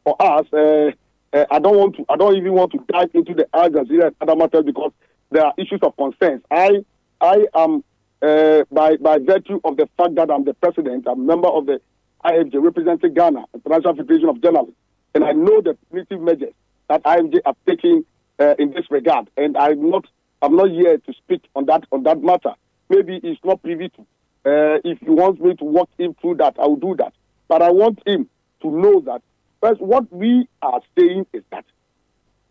For 0.04 0.16
us, 0.20 0.46
uh, 0.52 0.90
uh, 1.32 1.46
I 1.50 1.58
don't 1.58 1.76
want 1.76 1.96
to. 1.96 2.04
I 2.08 2.16
don't 2.16 2.36
even 2.36 2.52
want 2.54 2.72
to 2.72 2.84
dive 2.90 3.10
into 3.14 3.34
the 3.34 3.46
Al 3.54 3.70
Jazeera 3.70 4.06
and 4.06 4.16
other 4.20 4.36
matters 4.36 4.64
because 4.64 4.92
there 5.30 5.44
are 5.44 5.52
issues 5.56 5.80
of 5.82 5.96
concerns. 5.96 6.42
I 6.50 6.84
I 7.20 7.46
am 7.54 7.84
uh, 8.22 8.64
by 8.70 8.96
by 8.96 9.18
virtue 9.18 9.60
of 9.64 9.76
the 9.76 9.88
fact 9.96 10.14
that 10.16 10.30
I'm 10.30 10.44
the 10.44 10.54
president, 10.54 11.06
I'm 11.06 11.20
a 11.20 11.24
member 11.24 11.48
of 11.48 11.66
the 11.66 11.80
IFJ 12.24 12.62
representing 12.62 13.14
Ghana, 13.14 13.44
International 13.54 13.94
Federation 13.94 14.28
of 14.28 14.42
Journalists, 14.42 14.76
and 15.14 15.24
I 15.24 15.32
know 15.32 15.60
the 15.60 15.76
punitive 15.90 16.20
measures 16.20 16.54
that 16.88 17.02
IFJ 17.04 17.40
are 17.46 17.54
taking 17.66 18.04
uh, 18.38 18.54
in 18.58 18.72
this 18.72 18.90
regard. 18.90 19.30
And 19.36 19.56
I'm 19.56 19.90
not 19.90 20.06
I'm 20.42 20.56
not 20.56 20.70
here 20.70 20.98
to 20.98 21.12
speak 21.12 21.42
on 21.54 21.66
that 21.66 21.84
on 21.92 22.02
that 22.04 22.22
matter. 22.22 22.54
Maybe 22.88 23.20
it's 23.22 23.40
not 23.44 23.62
privy 23.62 23.90
to. 23.90 24.00
Uh, 24.42 24.80
if 24.84 24.98
he 25.00 25.10
wants 25.10 25.40
me 25.40 25.54
to 25.54 25.64
walk 25.64 25.90
him 25.98 26.14
through 26.20 26.36
that, 26.36 26.56
I 26.58 26.66
will 26.66 26.76
do 26.76 26.96
that. 26.96 27.12
But 27.50 27.62
I 27.62 27.70
want 27.72 27.98
him 28.06 28.28
to 28.62 28.70
know 28.70 29.00
that 29.00 29.22
first, 29.60 29.80
what 29.80 30.10
we 30.12 30.48
are 30.62 30.80
saying 30.96 31.26
is 31.32 31.42
that. 31.50 31.64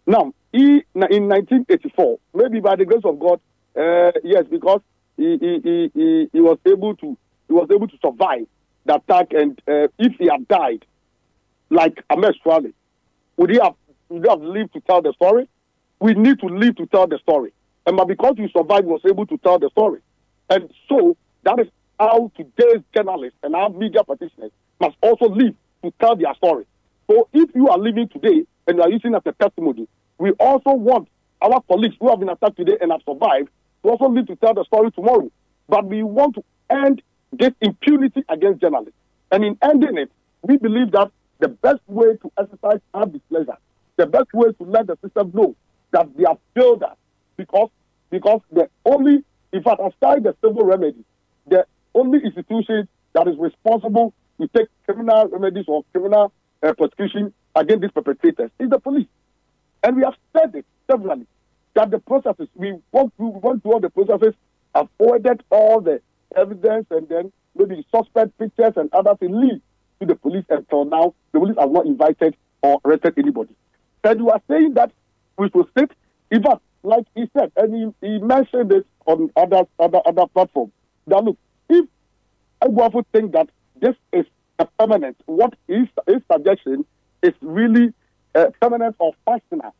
Now 0.05 0.33
he 0.51 0.83
in 0.93 1.29
1984, 1.29 2.19
maybe 2.33 2.59
by 2.59 2.75
the 2.75 2.83
grace 2.83 3.05
of 3.05 3.17
God, 3.17 3.39
uh, 3.77 4.11
yes, 4.25 4.43
because 4.51 4.81
he, 5.15 5.37
he, 5.39 5.89
he, 5.93 6.29
he, 6.33 6.41
was 6.41 6.57
able 6.65 6.97
to 6.97 7.17
he 7.47 7.53
was 7.53 7.69
able 7.71 7.87
to 7.87 7.97
survive 8.03 8.45
the 8.85 8.95
attack, 8.95 9.27
and 9.31 9.61
uh, 9.69 9.87
if 9.99 10.15
he 10.19 10.27
had 10.27 10.45
died, 10.49 10.83
like 11.69 12.03
Ahmed 12.09 12.35
Suale, 12.45 12.73
would 13.37 13.51
he 13.51 13.59
have 13.63 13.75
would 14.09 14.25
he 14.25 14.29
have 14.29 14.41
lived 14.41 14.73
to 14.73 14.81
tell 14.81 15.01
the 15.01 15.13
story? 15.13 15.47
We 16.01 16.13
need 16.13 16.39
to 16.41 16.47
live 16.47 16.75
to 16.75 16.85
tell 16.87 17.07
the 17.07 17.19
story, 17.19 17.53
and 17.85 17.95
but 17.95 18.09
because 18.09 18.33
he 18.35 18.49
survived, 18.49 18.83
he 18.83 18.91
was 18.91 19.01
able 19.07 19.27
to 19.27 19.37
tell 19.37 19.59
the 19.59 19.69
story, 19.69 20.01
and 20.49 20.69
so 20.89 21.15
that 21.43 21.57
is 21.59 21.67
how 21.97 22.33
today's 22.35 22.83
journalists 22.93 23.39
and 23.43 23.55
our 23.55 23.69
media 23.69 24.03
practitioners 24.03 24.51
must 24.79 24.95
also 25.01 25.25
live 25.25 25.55
to 25.83 25.93
tell 25.99 26.15
their 26.15 26.33
story. 26.35 26.65
So 27.09 27.27
if 27.33 27.49
you 27.55 27.69
are 27.69 27.77
living 27.77 28.07
today 28.09 28.45
and 28.67 28.77
you 28.77 28.81
are 28.83 28.89
using 28.89 29.15
as 29.15 29.21
a 29.25 29.31
testimony, 29.33 29.87
we 30.17 30.31
also 30.31 30.71
want 30.71 31.07
our 31.41 31.61
colleagues 31.61 31.95
who 31.99 32.09
have 32.09 32.19
been 32.19 32.29
attacked 32.29 32.57
today 32.57 32.77
and 32.81 32.91
have 32.91 33.01
survived 33.07 33.49
to 33.83 33.89
also 33.89 34.05
live 34.05 34.27
to 34.27 34.35
tell 34.35 34.53
the 34.53 34.63
story 34.65 34.91
tomorrow. 34.91 35.31
But 35.67 35.85
we 35.85 36.03
want 36.03 36.35
to 36.35 36.43
end 36.69 37.01
this 37.31 37.51
impunity 37.61 38.23
against 38.29 38.61
journalists. 38.61 38.97
And 39.31 39.43
in 39.43 39.57
ending 39.61 39.97
it, 39.97 40.11
we 40.41 40.57
believe 40.57 40.91
that 40.91 41.11
the 41.39 41.47
best 41.47 41.79
way 41.87 42.17
to 42.17 42.31
exercise 42.37 42.79
our 42.93 43.05
displeasure, 43.05 43.57
the 43.95 44.05
best 44.05 44.33
way 44.33 44.51
to 44.51 44.63
let 44.63 44.87
the 44.87 44.97
system 45.03 45.31
know 45.33 45.55
that 45.91 46.07
they 46.17 46.23
have 46.27 46.37
failed 46.53 46.83
us, 46.83 46.95
because 47.37 47.69
because 48.09 48.41
the 48.51 48.69
only, 48.85 49.23
in 49.53 49.63
fact, 49.63 49.79
aside 49.79 50.23
the 50.23 50.35
civil 50.43 50.65
remedy, 50.65 51.03
the 51.47 51.65
only 51.93 52.19
institution 52.23 52.87
that 53.13 53.27
is 53.27 53.35
responsible 53.37 54.13
to 54.39 54.47
take 54.49 54.67
criminal 54.85 55.27
remedies 55.27 55.65
or 55.67 55.83
criminal 55.91 56.31
uh, 56.63 56.73
prosecution 56.73 57.33
against 57.55 57.81
these 57.81 57.91
perpetrators 57.91 58.51
is 58.59 58.69
the 58.69 58.79
police. 58.79 59.07
And 59.83 59.95
we 59.97 60.03
have 60.03 60.15
said 60.33 60.55
it 60.55 60.65
severally 60.89 61.25
that 61.75 61.91
the 61.91 61.99
processes, 61.99 62.47
we 62.55 62.73
want 62.91 63.15
to, 63.17 63.23
we 63.23 63.39
want 63.39 63.63
to 63.63 63.71
all 63.71 63.79
the 63.79 63.89
processes, 63.89 64.33
avoided 64.75 65.43
all 65.49 65.81
the 65.81 66.01
evidence 66.35 66.87
and 66.91 67.07
then 67.09 67.31
maybe 67.55 67.85
suspect 67.93 68.37
pictures 68.37 68.73
and 68.75 68.89
others 68.93 69.17
in 69.21 69.39
lead 69.39 69.61
to 69.99 70.05
the 70.05 70.15
police 70.15 70.45
until 70.49 70.85
now. 70.85 71.13
The 71.31 71.39
police 71.39 71.55
have 71.59 71.71
not 71.71 71.85
invited 71.85 72.35
or 72.61 72.79
arrested 72.85 73.13
anybody. 73.17 73.55
And 74.03 74.19
you 74.19 74.29
are 74.29 74.41
saying 74.49 74.73
that 74.75 74.91
we 75.37 75.49
should 75.49 75.65
sit, 75.77 75.91
in 76.31 76.43
fact, 76.43 76.61
like 76.83 77.05
he 77.15 77.29
said, 77.37 77.51
and 77.57 77.93
he, 78.01 78.07
he 78.07 78.19
mentioned 78.19 78.71
it 78.71 78.85
on 79.05 79.29
other 79.35 79.63
other 79.79 79.99
other 80.05 80.27
platforms. 80.27 80.71
That 81.07 81.23
look, 81.23 81.37
if 81.69 81.85
Ayeboafo 82.61 83.03
think 83.11 83.33
that 83.33 83.49
this 83.81 83.95
is 84.13 84.25
a 84.59 84.65
permanent, 84.77 85.17
what 85.25 85.53
his, 85.67 85.87
his 86.07 86.21
suggestion 86.31 86.85
is 87.23 87.33
really 87.41 87.93
a 88.35 88.51
permanent 88.61 88.95
or 88.99 89.13
functional, 89.25 89.73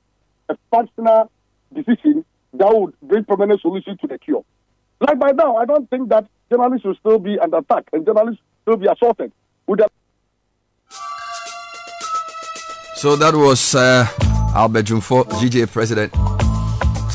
a 0.49 0.57
functional 0.71 1.31
decision 1.73 2.25
that 2.53 2.75
would 2.75 2.99
bring 3.01 3.23
permanent 3.25 3.61
solution 3.61 3.97
to 3.99 4.07
the 4.07 4.17
cure. 4.17 4.43
Like 4.99 5.19
by 5.19 5.31
now, 5.31 5.57
I 5.57 5.65
don't 5.65 5.89
think 5.89 6.09
that 6.09 6.27
journalists 6.49 6.85
will 6.85 6.95
still 6.95 7.19
be 7.19 7.37
under 7.39 7.57
attack 7.57 7.85
and 7.93 8.05
journalists 8.05 8.41
still 8.63 8.77
be 8.77 8.87
assaulted. 8.87 9.31
Would 9.67 9.79
that 9.79 9.91
So 12.95 13.15
that 13.15 13.33
was 13.33 13.75
uh, 13.75 14.07
Albert 14.53 14.87
Dwumfour, 14.87 15.23
GJ 15.39 15.71
president. 15.71 16.38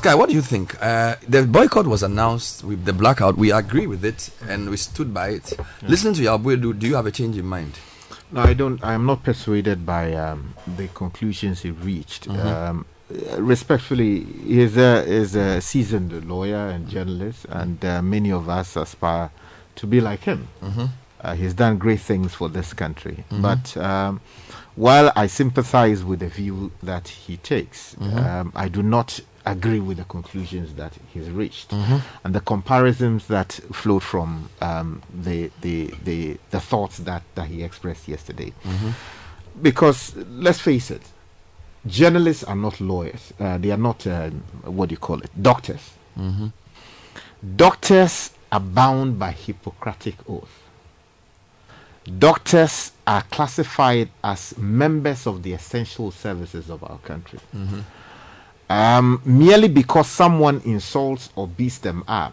Sky, 0.05 0.15
what 0.16 0.28
do 0.28 0.34
you 0.34 0.42
think? 0.42 0.76
Uh, 0.83 1.16
the 1.26 1.44
boycott 1.47 1.86
was 1.86 2.02
announced 2.02 2.62
with 2.62 2.84
the 2.84 2.92
blackout. 2.92 3.39
We 3.39 3.50
agree 3.50 3.86
with 3.86 4.05
it 4.05 4.28
and 4.47 4.68
we 4.68 4.76
stood 4.76 5.15
by 5.15 5.28
it. 5.31 5.55
Yeah. 5.57 5.65
Listening 5.89 6.12
to 6.12 6.20
Yabwe, 6.20 6.60
do, 6.60 6.74
do 6.74 6.86
you 6.86 6.94
have 6.97 7.07
a 7.07 7.10
change 7.10 7.39
in 7.39 7.47
mind? 7.47 7.78
No, 8.31 8.42
I 8.42 8.52
don't. 8.52 8.84
I 8.84 8.92
am 8.92 9.07
not 9.07 9.23
persuaded 9.23 9.86
by 9.86 10.12
um, 10.12 10.57
the 10.76 10.89
conclusions 10.89 11.62
he 11.62 11.70
reached. 11.70 12.28
Mhm. 12.28 12.44
Um, 12.44 12.86
respectfully, 13.39 14.24
he 14.24 14.60
is 14.60 14.76
a, 14.76 15.07
is 15.07 15.36
a 15.36 15.62
seasoned 15.62 16.28
lawyer 16.28 16.68
and 16.68 16.86
journalist, 16.86 17.47
and 17.49 17.83
uh, 17.83 18.02
many 18.02 18.31
of 18.31 18.47
us 18.50 18.76
aspire 18.76 19.31
to 19.76 19.86
be 19.86 20.02
like 20.02 20.24
him. 20.24 20.49
Mhm. 20.62 20.91
Uh, 21.23 21.34
he's 21.34 21.55
done 21.55 21.78
great 21.78 22.00
things 22.00 22.34
for 22.34 22.50
this 22.50 22.74
country. 22.74 23.24
Mhm. 23.33 23.41
But 23.41 23.74
um, 23.78 24.20
while 24.76 25.10
I 25.16 25.28
sympathize 25.28 26.05
with 26.05 26.20
the 26.20 26.28
view 26.28 26.73
that 26.83 27.08
he 27.08 27.39
takes, 27.39 27.94
Mhm. 27.99 28.26
um, 28.26 28.52
I 28.55 28.68
do 28.68 28.83
not 28.83 29.20
agree 29.47 29.81
with 29.81 29.98
the 29.98 30.05
conclusions 30.05 30.74
that 30.74 30.92
he's 31.12 31.28
reached 31.31 31.70
Mhm. 31.70 32.00
and 32.24 32.34
the 32.34 32.40
comparisons 32.40 33.26
that 33.26 33.52
flowed 33.73 34.02
from 34.02 34.48
um, 34.62 35.02
the, 35.12 35.50
the 35.60 35.92
the 36.05 36.39
the 36.50 36.60
thoughts 36.60 36.97
that, 36.98 37.23
that 37.34 37.47
he 37.48 37.62
expressed 37.62 38.08
yesterday. 38.08 38.52
Mhm. 38.64 38.92
Because 39.60 40.16
let's 40.16 40.60
face 40.60 40.90
it, 40.90 41.02
journalists 41.86 42.42
are 42.44 42.56
not 42.56 42.81
lawyers. 42.81 43.32
Uh, 43.39 43.58
they 43.58 43.70
are 43.70 43.76
not 43.90 44.06
um, 44.06 44.42
what 44.64 44.89
do 44.89 44.94
you 44.94 44.98
call 45.08 45.20
it, 45.20 45.31
doctors. 45.40 45.90
Mhm. 46.18 46.52
Doctors 47.56 48.31
are 48.50 48.60
bound 48.60 49.18
by 49.18 49.32
Hippocratic 49.32 50.16
oath. 50.28 50.48
Doctors 52.18 52.92
are 53.06 53.23
classified 53.31 54.08
as 54.23 54.56
members 54.58 55.26
of 55.26 55.42
the 55.42 55.52
essential 55.55 56.10
services 56.10 56.68
of 56.70 56.82
our 56.84 56.98
country. 56.98 57.39
Mhm. 57.55 57.82
Um, 58.75 59.20
merely 59.25 59.69
because 59.69 60.09
someone 60.09 60.61
insults 60.65 61.31
or 61.36 61.47
beats 61.47 61.78
them 61.78 62.03
up 62.09 62.33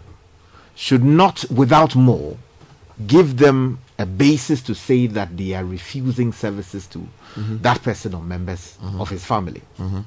should 0.75 1.03
not, 1.03 1.45
without 1.51 1.95
more, 1.95 2.35
give 3.05 3.37
them 3.37 3.77
a 3.99 4.05
basis 4.05 4.61
to 4.63 4.73
say 4.73 5.05
that 5.07 5.37
they 5.37 5.53
are 5.53 5.63
refusing 5.63 6.33
services 6.33 6.87
to 6.87 6.99
Mhm. 7.37 7.61
that 7.61 7.83
person 7.83 8.13
or 8.15 8.23
members 8.23 8.77
Mhm. 8.83 8.99
of 9.01 9.09
his 9.09 9.23
family. 9.23 9.61
Mhm. 9.79 10.03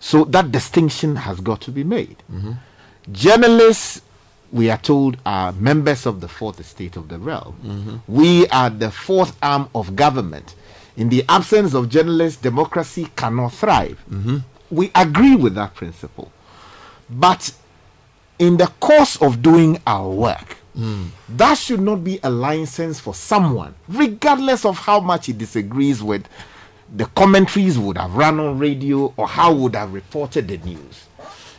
So 0.00 0.24
that 0.24 0.50
distinction 0.50 1.16
has 1.16 1.40
got 1.40 1.60
to 1.66 1.70
be 1.70 1.84
made. 1.84 2.16
Mhm. 2.32 2.56
Journalists, 3.12 4.00
we 4.52 4.70
are 4.70 4.78
told, 4.92 5.18
are 5.24 5.52
members 5.52 6.06
of 6.06 6.20
the 6.20 6.28
fourth 6.28 6.58
estate 6.58 6.96
of 6.96 7.06
the 7.08 7.18
realm. 7.18 7.54
Mhm. 7.64 8.00
We 8.08 8.48
are 8.48 8.70
the 8.70 8.90
fourth 8.90 9.36
arm 9.42 9.68
of 9.74 9.94
government. 9.94 10.54
In 10.96 11.08
the 11.10 11.24
absence 11.28 11.74
of 11.74 11.88
journalists, 11.88 12.40
democracy 12.42 13.06
cannot 13.14 13.52
thrive. 13.52 13.98
We 14.70 14.90
agree 14.94 15.36
with 15.36 15.54
that 15.54 15.74
principle. 15.74 16.30
But 17.08 17.52
in 18.38 18.56
the 18.56 18.68
course 18.80 19.16
of 19.20 19.42
doing 19.42 19.80
our 19.86 20.08
work, 20.08 20.56
Mm. 20.78 21.08
that 21.30 21.54
should 21.58 21.80
not 21.80 22.04
be 22.04 22.20
a 22.22 22.30
license 22.30 23.00
for 23.00 23.12
someone, 23.12 23.74
regardless 23.88 24.64
of 24.64 24.78
how 24.78 25.00
much 25.00 25.26
he 25.26 25.32
disagrees 25.32 26.00
with 26.00 26.22
the 26.94 27.06
commentaries 27.06 27.76
would 27.76 27.98
have 27.98 28.14
run 28.14 28.38
on 28.38 28.56
radio 28.56 29.12
or 29.16 29.26
how 29.26 29.52
would 29.52 29.74
have 29.74 29.92
reported 29.92 30.46
the 30.46 30.58
news, 30.58 31.06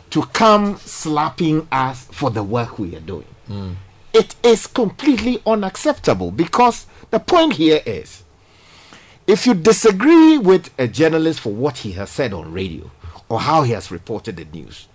to 0.08 0.22
come 0.32 0.78
slapping 0.78 1.68
us 1.70 2.06
for 2.10 2.30
the 2.30 2.42
work 2.42 2.78
we 2.78 2.96
are 2.96 3.00
doing. 3.00 3.26
Mm. 3.50 3.74
It 4.14 4.34
is 4.42 4.66
completely 4.66 5.42
unacceptable 5.46 6.30
because 6.30 6.86
the 7.10 7.20
point 7.20 7.52
here 7.54 7.82
is 7.84 8.22
if 9.26 9.46
you 9.46 9.52
disagree 9.52 10.38
with 10.38 10.70
a 10.78 10.88
journalist 10.88 11.40
for 11.40 11.52
what 11.52 11.78
he 11.78 11.92
has 11.92 12.08
said 12.08 12.32
on 12.32 12.50
radio 12.50 12.90
or 13.32 13.40
how 13.40 13.62
he 13.62 13.72
has 13.72 13.90
reported 13.90 14.36
the 14.36 14.44
news, 14.44 14.88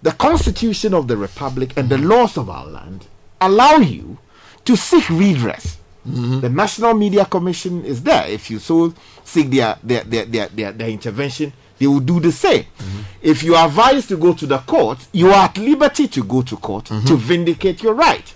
the 0.00 0.12
Constitution 0.12 0.94
of 0.94 1.08
the 1.08 1.16
Republic 1.16 1.76
and 1.76 1.88
the 1.88 1.98
laws 1.98 2.36
of 2.36 2.48
our 2.48 2.64
land 2.64 3.08
allow 3.40 3.78
you 3.78 4.18
to 4.64 4.76
seek 4.76 5.10
redress. 5.10 5.78
Mm-hmm. 6.06 6.38
The 6.38 6.50
National 6.50 6.94
Media 6.94 7.24
Commission 7.24 7.84
is 7.84 8.04
there. 8.04 8.28
If 8.28 8.48
you 8.48 8.60
so 8.60 8.94
seek 9.24 9.50
their 9.50 9.76
their, 9.82 10.04
their, 10.04 10.24
their, 10.24 10.48
their, 10.50 10.70
their 10.70 10.88
intervention, 10.88 11.52
they 11.80 11.88
will 11.88 11.98
do 11.98 12.20
the 12.20 12.30
same. 12.30 12.62
Mm-hmm. 12.62 13.00
If 13.22 13.42
you 13.42 13.56
are 13.56 13.66
advised 13.66 14.08
to 14.10 14.16
go 14.16 14.34
to 14.34 14.46
the 14.46 14.58
court, 14.58 15.08
you 15.12 15.30
are 15.30 15.46
at 15.46 15.58
liberty 15.58 16.06
to 16.06 16.22
go 16.22 16.42
to 16.42 16.56
court 16.58 16.84
mm-hmm. 16.84 17.08
to 17.08 17.16
vindicate 17.16 17.82
your 17.82 17.94
right. 17.94 18.32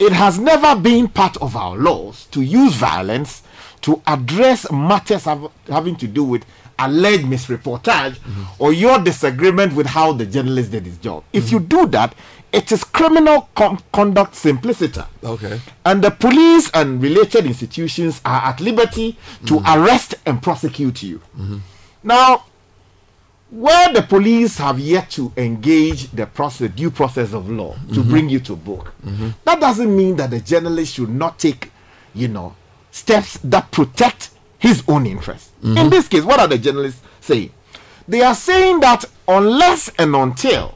It 0.00 0.12
has 0.12 0.40
never 0.40 0.74
been 0.74 1.06
part 1.06 1.36
of 1.36 1.54
our 1.54 1.76
laws 1.76 2.26
to 2.32 2.42
use 2.42 2.74
violence 2.74 3.44
to 3.82 4.02
address 4.08 4.72
matters 4.72 5.24
hav- 5.24 5.52
having 5.68 5.94
to 5.96 6.08
do 6.08 6.24
with 6.24 6.44
alleged 6.78 7.24
misreportage 7.24 8.16
or 8.58 8.72
your 8.72 8.98
disagreement 8.98 9.74
with 9.74 9.86
how 9.86 10.12
the 10.12 10.26
journalist 10.26 10.70
did 10.72 10.84
his 10.86 10.98
job. 10.98 11.24
If 11.32 11.52
you 11.52 11.60
do 11.60 11.86
that, 11.86 12.14
it 12.52 12.70
is 12.70 12.84
criminal 12.84 13.48
com- 13.56 13.80
conduct 13.92 14.34
simpliciter. 14.36 15.06
Okay. 15.24 15.60
And 15.84 16.02
the 16.04 16.10
police 16.12 16.70
and 16.72 17.02
related 17.02 17.46
institutions 17.46 18.20
are 18.24 18.42
at 18.50 18.60
liberty 18.60 19.16
to 19.46 19.60
arrest 19.66 20.14
and 20.24 20.40
prosecute 20.42 21.02
you. 21.02 21.20
Now, 22.02 22.44
where 23.50 23.92
the 23.92 24.02
police 24.02 24.58
have 24.58 24.78
yet 24.80 25.10
to 25.10 25.32
engage 25.36 26.10
the 26.10 26.26
process, 26.26 26.70
due 26.70 26.90
process 26.90 27.32
of 27.32 27.48
law 27.48 27.74
to 27.92 28.00
Mhm. 28.02 28.08
bring 28.08 28.28
you 28.28 28.40
to 28.40 28.56
book, 28.56 28.92
that 29.44 29.60
doesn't 29.60 29.94
mean 29.96 30.16
that 30.16 30.30
the 30.30 30.40
journalist 30.40 30.94
should 30.94 31.10
not 31.10 31.38
take, 31.38 31.70
you 32.14 32.28
know, 32.28 32.54
steps 32.90 33.38
that 33.44 33.70
protect 33.70 34.30
his 34.64 34.82
own 34.88 35.04
interests. 35.06 35.50
In 35.62 35.74
Mhm. 35.74 35.90
this 35.90 36.08
case, 36.08 36.24
what 36.24 36.40
are 36.40 36.48
the 36.48 36.58
journalists 36.58 37.00
saying? 37.20 37.50
They 38.08 38.22
are 38.22 38.34
saying 38.34 38.80
that 38.80 39.04
unless 39.28 39.90
and 39.98 40.14
until 40.16 40.74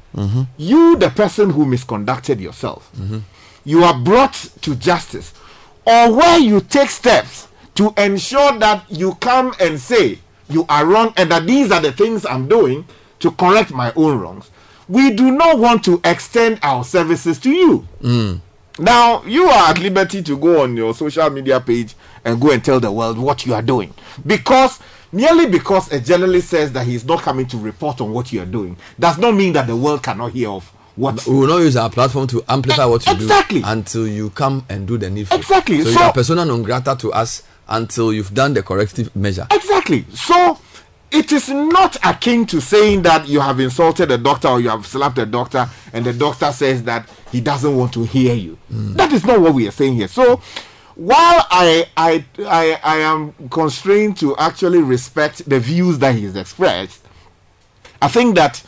you, 0.59 0.97
the 0.97 1.11
person 1.11 1.51
who 1.51 1.65
misconducted 1.65 2.41
yourself, 2.41 2.91
you 3.65 3.85
are 3.85 3.95
brought 3.99 4.35
to 4.63 4.75
justice, 4.75 5.33
or 5.87 6.13
where 6.13 6.39
you 6.39 6.61
take 6.61 6.91
steps 6.91 7.49
to 7.77 7.93
ensure 7.97 8.53
that 8.59 8.83
you 8.91 9.15
come 9.21 9.55
and 9.61 9.81
say 9.81 10.19
you 10.51 10.65
are 10.69 10.85
wrong 10.85 11.13
and 11.17 11.31
that 11.31 11.47
these 11.47 11.71
are 11.71 11.81
the 11.81 11.93
things 11.93 12.27
I'm 12.27 12.47
doing 12.49 12.85
to 13.21 13.31
correct 13.31 13.71
my 13.73 13.93
own 13.97 14.19
wrongs, 14.21 14.51
we 14.89 15.11
do 15.11 15.31
not 15.31 15.59
want 15.59 15.85
to 15.85 16.01
extend 16.05 16.59
our 16.63 16.85
services 16.85 17.39
to 17.41 17.51
you. 17.51 17.87
Mm. 18.03 18.41
Now, 18.81 19.23
you 19.27 19.45
are 19.49 19.71
at 19.71 19.79
liberty 19.81 20.23
to 20.23 20.37
go 20.37 20.63
on 20.63 20.77
your 20.77 20.95
social 20.95 21.29
media 21.31 21.59
page 21.61 21.95
and 22.29 22.41
go 22.41 22.51
and 22.51 22.65
tell 22.65 22.79
the 22.81 22.93
world 22.93 23.19
what 23.19 23.47
you 23.47 23.55
are 23.55 23.63
doing. 23.63 23.93
Because, 24.27 24.79
merely 25.13 25.47
because 25.47 25.91
a 25.93 26.01
journalist 26.01 26.51
says 26.51 26.73
that 26.73 26.87
he's 26.87 27.05
not 27.05 27.23
coming 27.23 27.47
to 27.49 27.57
report 27.59 28.01
on 28.01 28.13
what 28.13 28.33
you 28.33 28.41
are 28.43 28.47
doing, 28.47 28.77
does 28.99 29.19
not 29.19 29.35
mean 29.35 29.53
that 29.55 29.67
the 29.67 29.77
world 29.77 30.03
cannot 30.03 30.33
hear 30.33 30.51
of 30.51 30.65
what. 30.97 31.27
We 31.27 31.35
will 31.35 31.49
not 31.49 31.59
use 31.59 31.77
our 31.77 31.91
platform 31.91 32.27
to 32.29 32.45
amplify 32.49 32.85
what 32.85 33.07
you 33.07 33.13
Exactly. 33.15 33.61
do 33.61 33.67
until 33.69 34.07
you 34.07 34.31
come 34.31 34.65
and 34.69 34.87
do 34.87 34.99
the 34.99 35.09
needful. 35.11 35.39
Exactly. 35.39 35.79
So, 35.83 35.85
So- 35.85 35.91
you 36.01 36.07
are 36.07 36.13
persona 36.13 36.45
non 36.45 36.63
grata 36.63 36.97
to 37.01 37.13
us 37.13 37.43
until 37.69 38.13
you've 38.13 38.35
done 38.35 38.55
the 38.55 38.63
corrective 38.63 39.15
measure. 39.17 39.47
Exactly. 39.51 40.05
So 40.15 40.59
it 41.11 41.33
is 41.33 41.49
not 41.49 41.97
akin 42.05 42.45
to 42.47 42.61
saying 42.61 43.03
that 43.03 43.29
you 43.29 43.41
have 43.41 43.61
insulted 43.61 44.11
a 44.11 44.19
doctor 44.19 44.49
or 44.49 44.61
you 44.61 44.69
have 44.71 44.87
slapped 44.87 45.19
a 45.19 45.27
doctor 45.27 45.69
and 45.93 46.05
the 46.05 46.13
doctor 46.13 46.51
says 46.53 46.83
that 46.85 47.09
he 47.33 47.41
doesn't 47.43 47.77
want 47.77 47.93
to 47.95 48.05
hear 48.05 48.35
you. 48.35 48.59
Hmm. 48.71 48.95
That 48.95 49.13
is 49.13 49.25
not 49.25 49.41
what 49.41 49.53
we 49.55 49.69
are 49.69 49.71
saying 49.71 49.95
here. 49.97 50.09
So 50.09 50.41
while 50.99 51.47
I, 51.49 51.87
I 51.97 52.25
I 52.41 52.81
I 52.83 52.97
am 52.99 53.33
constrained 53.51 54.17
to 54.19 54.37
actually 54.37 54.81
respect 54.83 55.49
the 55.49 55.61
views 55.61 56.01
that 56.01 56.17
he 56.17 56.25
has 56.25 56.35
expressed, 56.35 57.07
I 58.03 58.09
think 58.09 58.35
that 58.35 58.65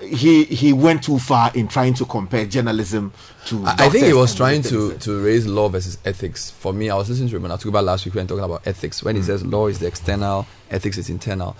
he 0.00 0.42
he 0.42 0.72
went 0.72 1.04
too 1.04 1.20
far 1.20 1.52
in 1.54 1.68
trying 1.68 1.94
to 1.94 2.04
compare 2.04 2.46
journalism 2.46 3.12
to. 3.46 3.64
I, 3.64 3.86
I 3.86 3.88
think 3.90 4.06
he 4.06 4.12
was 4.12 4.34
trying 4.34 4.62
to, 4.62 4.98
to 4.98 5.22
raise 5.22 5.46
law 5.46 5.68
versus 5.68 5.98
ethics. 6.04 6.50
For 6.50 6.72
me, 6.72 6.90
I 6.90 6.96
was 6.96 7.10
listening 7.10 7.28
to 7.28 7.38
Ramana 7.38 7.60
Tuba 7.60 7.78
last 7.78 8.04
week 8.04 8.16
when 8.16 8.26
talking 8.26 8.44
about 8.44 8.66
ethics. 8.66 9.04
When 9.04 9.14
he 9.14 9.22
says 9.22 9.46
law 9.46 9.68
is 9.68 9.78
the 9.78 9.86
external, 9.86 10.48
ethics 10.72 10.98
is 10.98 11.08
internal. 11.08 11.56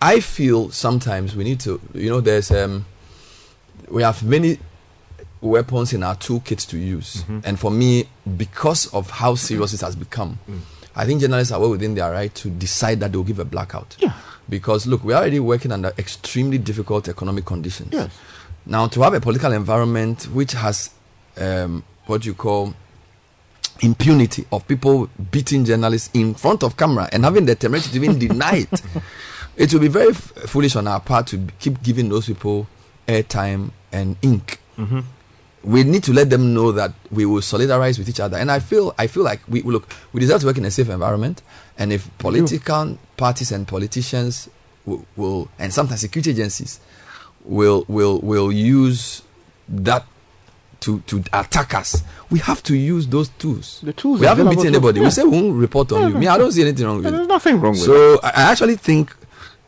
I 0.00 0.18
feel 0.18 0.72
sometimes 0.72 1.36
we 1.36 1.44
need 1.44 1.60
to, 1.60 1.80
you 1.94 2.10
know, 2.10 2.20
there's 2.20 2.50
um, 2.50 2.84
we 3.88 4.02
have 4.02 4.24
many 4.24 4.58
weapons 5.42 5.92
in 5.92 6.02
our 6.02 6.14
toolkit 6.16 6.66
to 6.68 6.78
use, 6.78 7.24
and 7.44 7.58
for 7.58 7.70
me, 7.70 8.08
because 8.38 8.86
of 8.94 9.10
how 9.10 9.34
serious 9.34 9.74
it 9.74 9.80
has 9.82 9.94
become, 9.96 10.38
I 10.96 11.04
think 11.04 11.20
journalists 11.20 11.52
are 11.52 11.60
well 11.60 11.70
within 11.70 11.94
their 11.94 12.10
right 12.12 12.34
to 12.36 12.48
decide 12.48 13.00
that 13.00 13.12
they'll 13.12 13.24
give 13.24 13.38
a 13.38 13.44
blackout. 13.44 13.96
Yeah. 13.98 14.12
Because 14.48 14.86
look, 14.86 15.02
we're 15.04 15.16
already 15.16 15.40
working 15.40 15.72
under 15.72 15.92
extremely 15.98 16.58
difficult 16.58 17.08
economic 17.08 17.44
conditions. 17.44 17.92
Yes. 17.92 18.10
Now, 18.66 18.86
to 18.88 19.00
have 19.02 19.14
a 19.14 19.20
political 19.20 19.52
environment 19.52 20.24
which 20.32 20.52
has 20.52 20.90
um, 21.38 21.82
what 22.06 22.24
you 22.24 22.34
call 22.34 22.74
impunity 23.80 24.44
of 24.52 24.66
people 24.68 25.08
beating 25.30 25.64
journalists 25.64 26.10
in 26.14 26.34
front 26.34 26.62
of 26.62 26.76
camera 26.76 27.08
and 27.12 27.24
having 27.24 27.46
the 27.46 27.54
temerity 27.54 27.90
to 27.90 27.96
even 28.04 28.18
deny 28.18 28.56
it, 28.58 28.82
it 29.56 29.72
will 29.72 29.80
be 29.80 29.88
very 29.88 30.10
f- 30.10 30.32
foolish 30.46 30.76
on 30.76 30.86
our 30.86 31.00
part 31.00 31.26
to 31.28 31.48
keep 31.58 31.82
giving 31.82 32.08
those 32.08 32.26
people 32.26 32.66
airtime 33.08 33.70
and 33.90 34.16
ink. 34.22 34.60
Mhm. 34.78 35.04
We 35.64 35.84
need 35.84 36.02
to 36.04 36.12
let 36.12 36.28
them 36.30 36.54
know 36.54 36.72
that 36.72 36.92
we 37.10 37.24
will 37.24 37.40
solidarize 37.40 37.96
with 37.98 38.08
each 38.08 38.18
other, 38.20 38.36
and 38.36 38.50
I 38.50 38.58
feel 38.58 38.94
I 38.98 39.06
feel 39.06 39.22
like 39.22 39.40
we 39.48 39.62
look 39.62 39.88
we 40.12 40.20
deserve 40.20 40.40
to 40.40 40.46
work 40.46 40.58
in 40.58 40.64
a 40.64 40.70
safe 40.70 40.88
environment, 40.88 41.40
and 41.78 41.92
if 41.92 42.08
political 42.18 42.98
parties 43.16 43.52
and 43.52 43.66
politicians 43.68 44.48
will, 44.84 45.04
will 45.16 45.48
and 45.60 45.72
sometimes 45.72 46.00
security 46.00 46.30
agencies 46.32 46.80
will 47.44 47.84
will 47.88 48.18
will 48.20 48.50
use 48.50 49.22
that 49.68 50.04
to 50.80 50.98
to 51.06 51.22
attack 51.32 51.74
us. 51.74 52.02
We 52.30 52.40
have 52.40 52.62
to 52.64 52.76
use 52.76 53.06
those 53.06 53.28
tools. 53.38 53.80
The 53.84 53.92
tools 53.92 54.18
we 54.20 54.26
haven't 54.26 54.48
beaten 54.48 54.66
anybody. 54.66 54.98
yeah. 54.98 55.06
We 55.06 55.10
say 55.10 55.22
we 55.22 55.30
won't 55.30 55.54
report 55.54 55.92
on 55.92 56.10
you. 56.12 56.18
Me, 56.18 56.26
I 56.26 56.38
don't 56.38 56.50
see 56.50 56.62
anything 56.62 56.86
wrong 56.86 56.96
with 56.96 57.04
There's 57.04 57.20
it. 57.24 57.28
nothing 57.28 57.60
wrong 57.60 57.72
with 57.72 57.82
it. 57.82 57.84
So 57.84 58.18
I 58.22 58.50
actually 58.50 58.76
think 58.76 59.14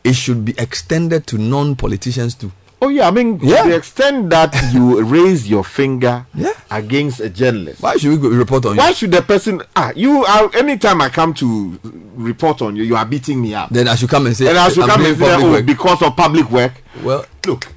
it 0.03 0.13
should 0.13 0.43
be 0.43 0.53
extended 0.57 1.25
to 1.27 1.37
non-politicians 1.37 2.35
too. 2.35 2.51
Oh 2.81 2.89
yeah, 2.89 3.07
I 3.07 3.11
mean, 3.11 3.39
to 3.39 3.45
the 3.45 3.75
extent 3.75 4.29
that 4.31 4.53
you 4.73 5.01
raise 5.15 5.49
your 5.49 5.63
finger 5.63 6.25
against 6.69 7.19
a 7.19 7.29
journalist. 7.29 7.81
Why 7.81 7.95
should 7.95 8.09
we 8.11 8.17
go 8.17 8.29
report 8.29 8.65
on 8.65 8.75
Why 8.75 8.83
you? 8.83 8.89
Why 8.89 8.93
should 8.93 9.11
the 9.11 9.21
person? 9.21 9.61
Ah, 9.75 9.91
you 9.95 10.25
are. 10.25 10.53
Anytime 10.55 11.01
I 11.01 11.09
come 11.09 11.33
to 11.35 11.79
report 12.15 12.61
on 12.61 12.75
you, 12.75 12.83
you 12.83 12.95
are 12.95 13.05
beating 13.05 13.41
me 13.41 13.53
up. 13.55 13.69
Then 13.69 13.87
I 13.87 13.95
should 13.95 14.09
come 14.09 14.25
and 14.27 14.35
say, 14.35 14.49
and 14.49 14.57
I 14.57 14.69
should 14.69 14.83
I'm 14.83 14.89
come 14.89 15.05
and 15.05 15.17
say, 15.17 15.35
oh, 15.35 15.61
because 15.63 16.01
of 16.01 16.15
public 16.15 16.49
work. 16.51 16.73
Well, 17.01 17.25
look, 17.45 17.67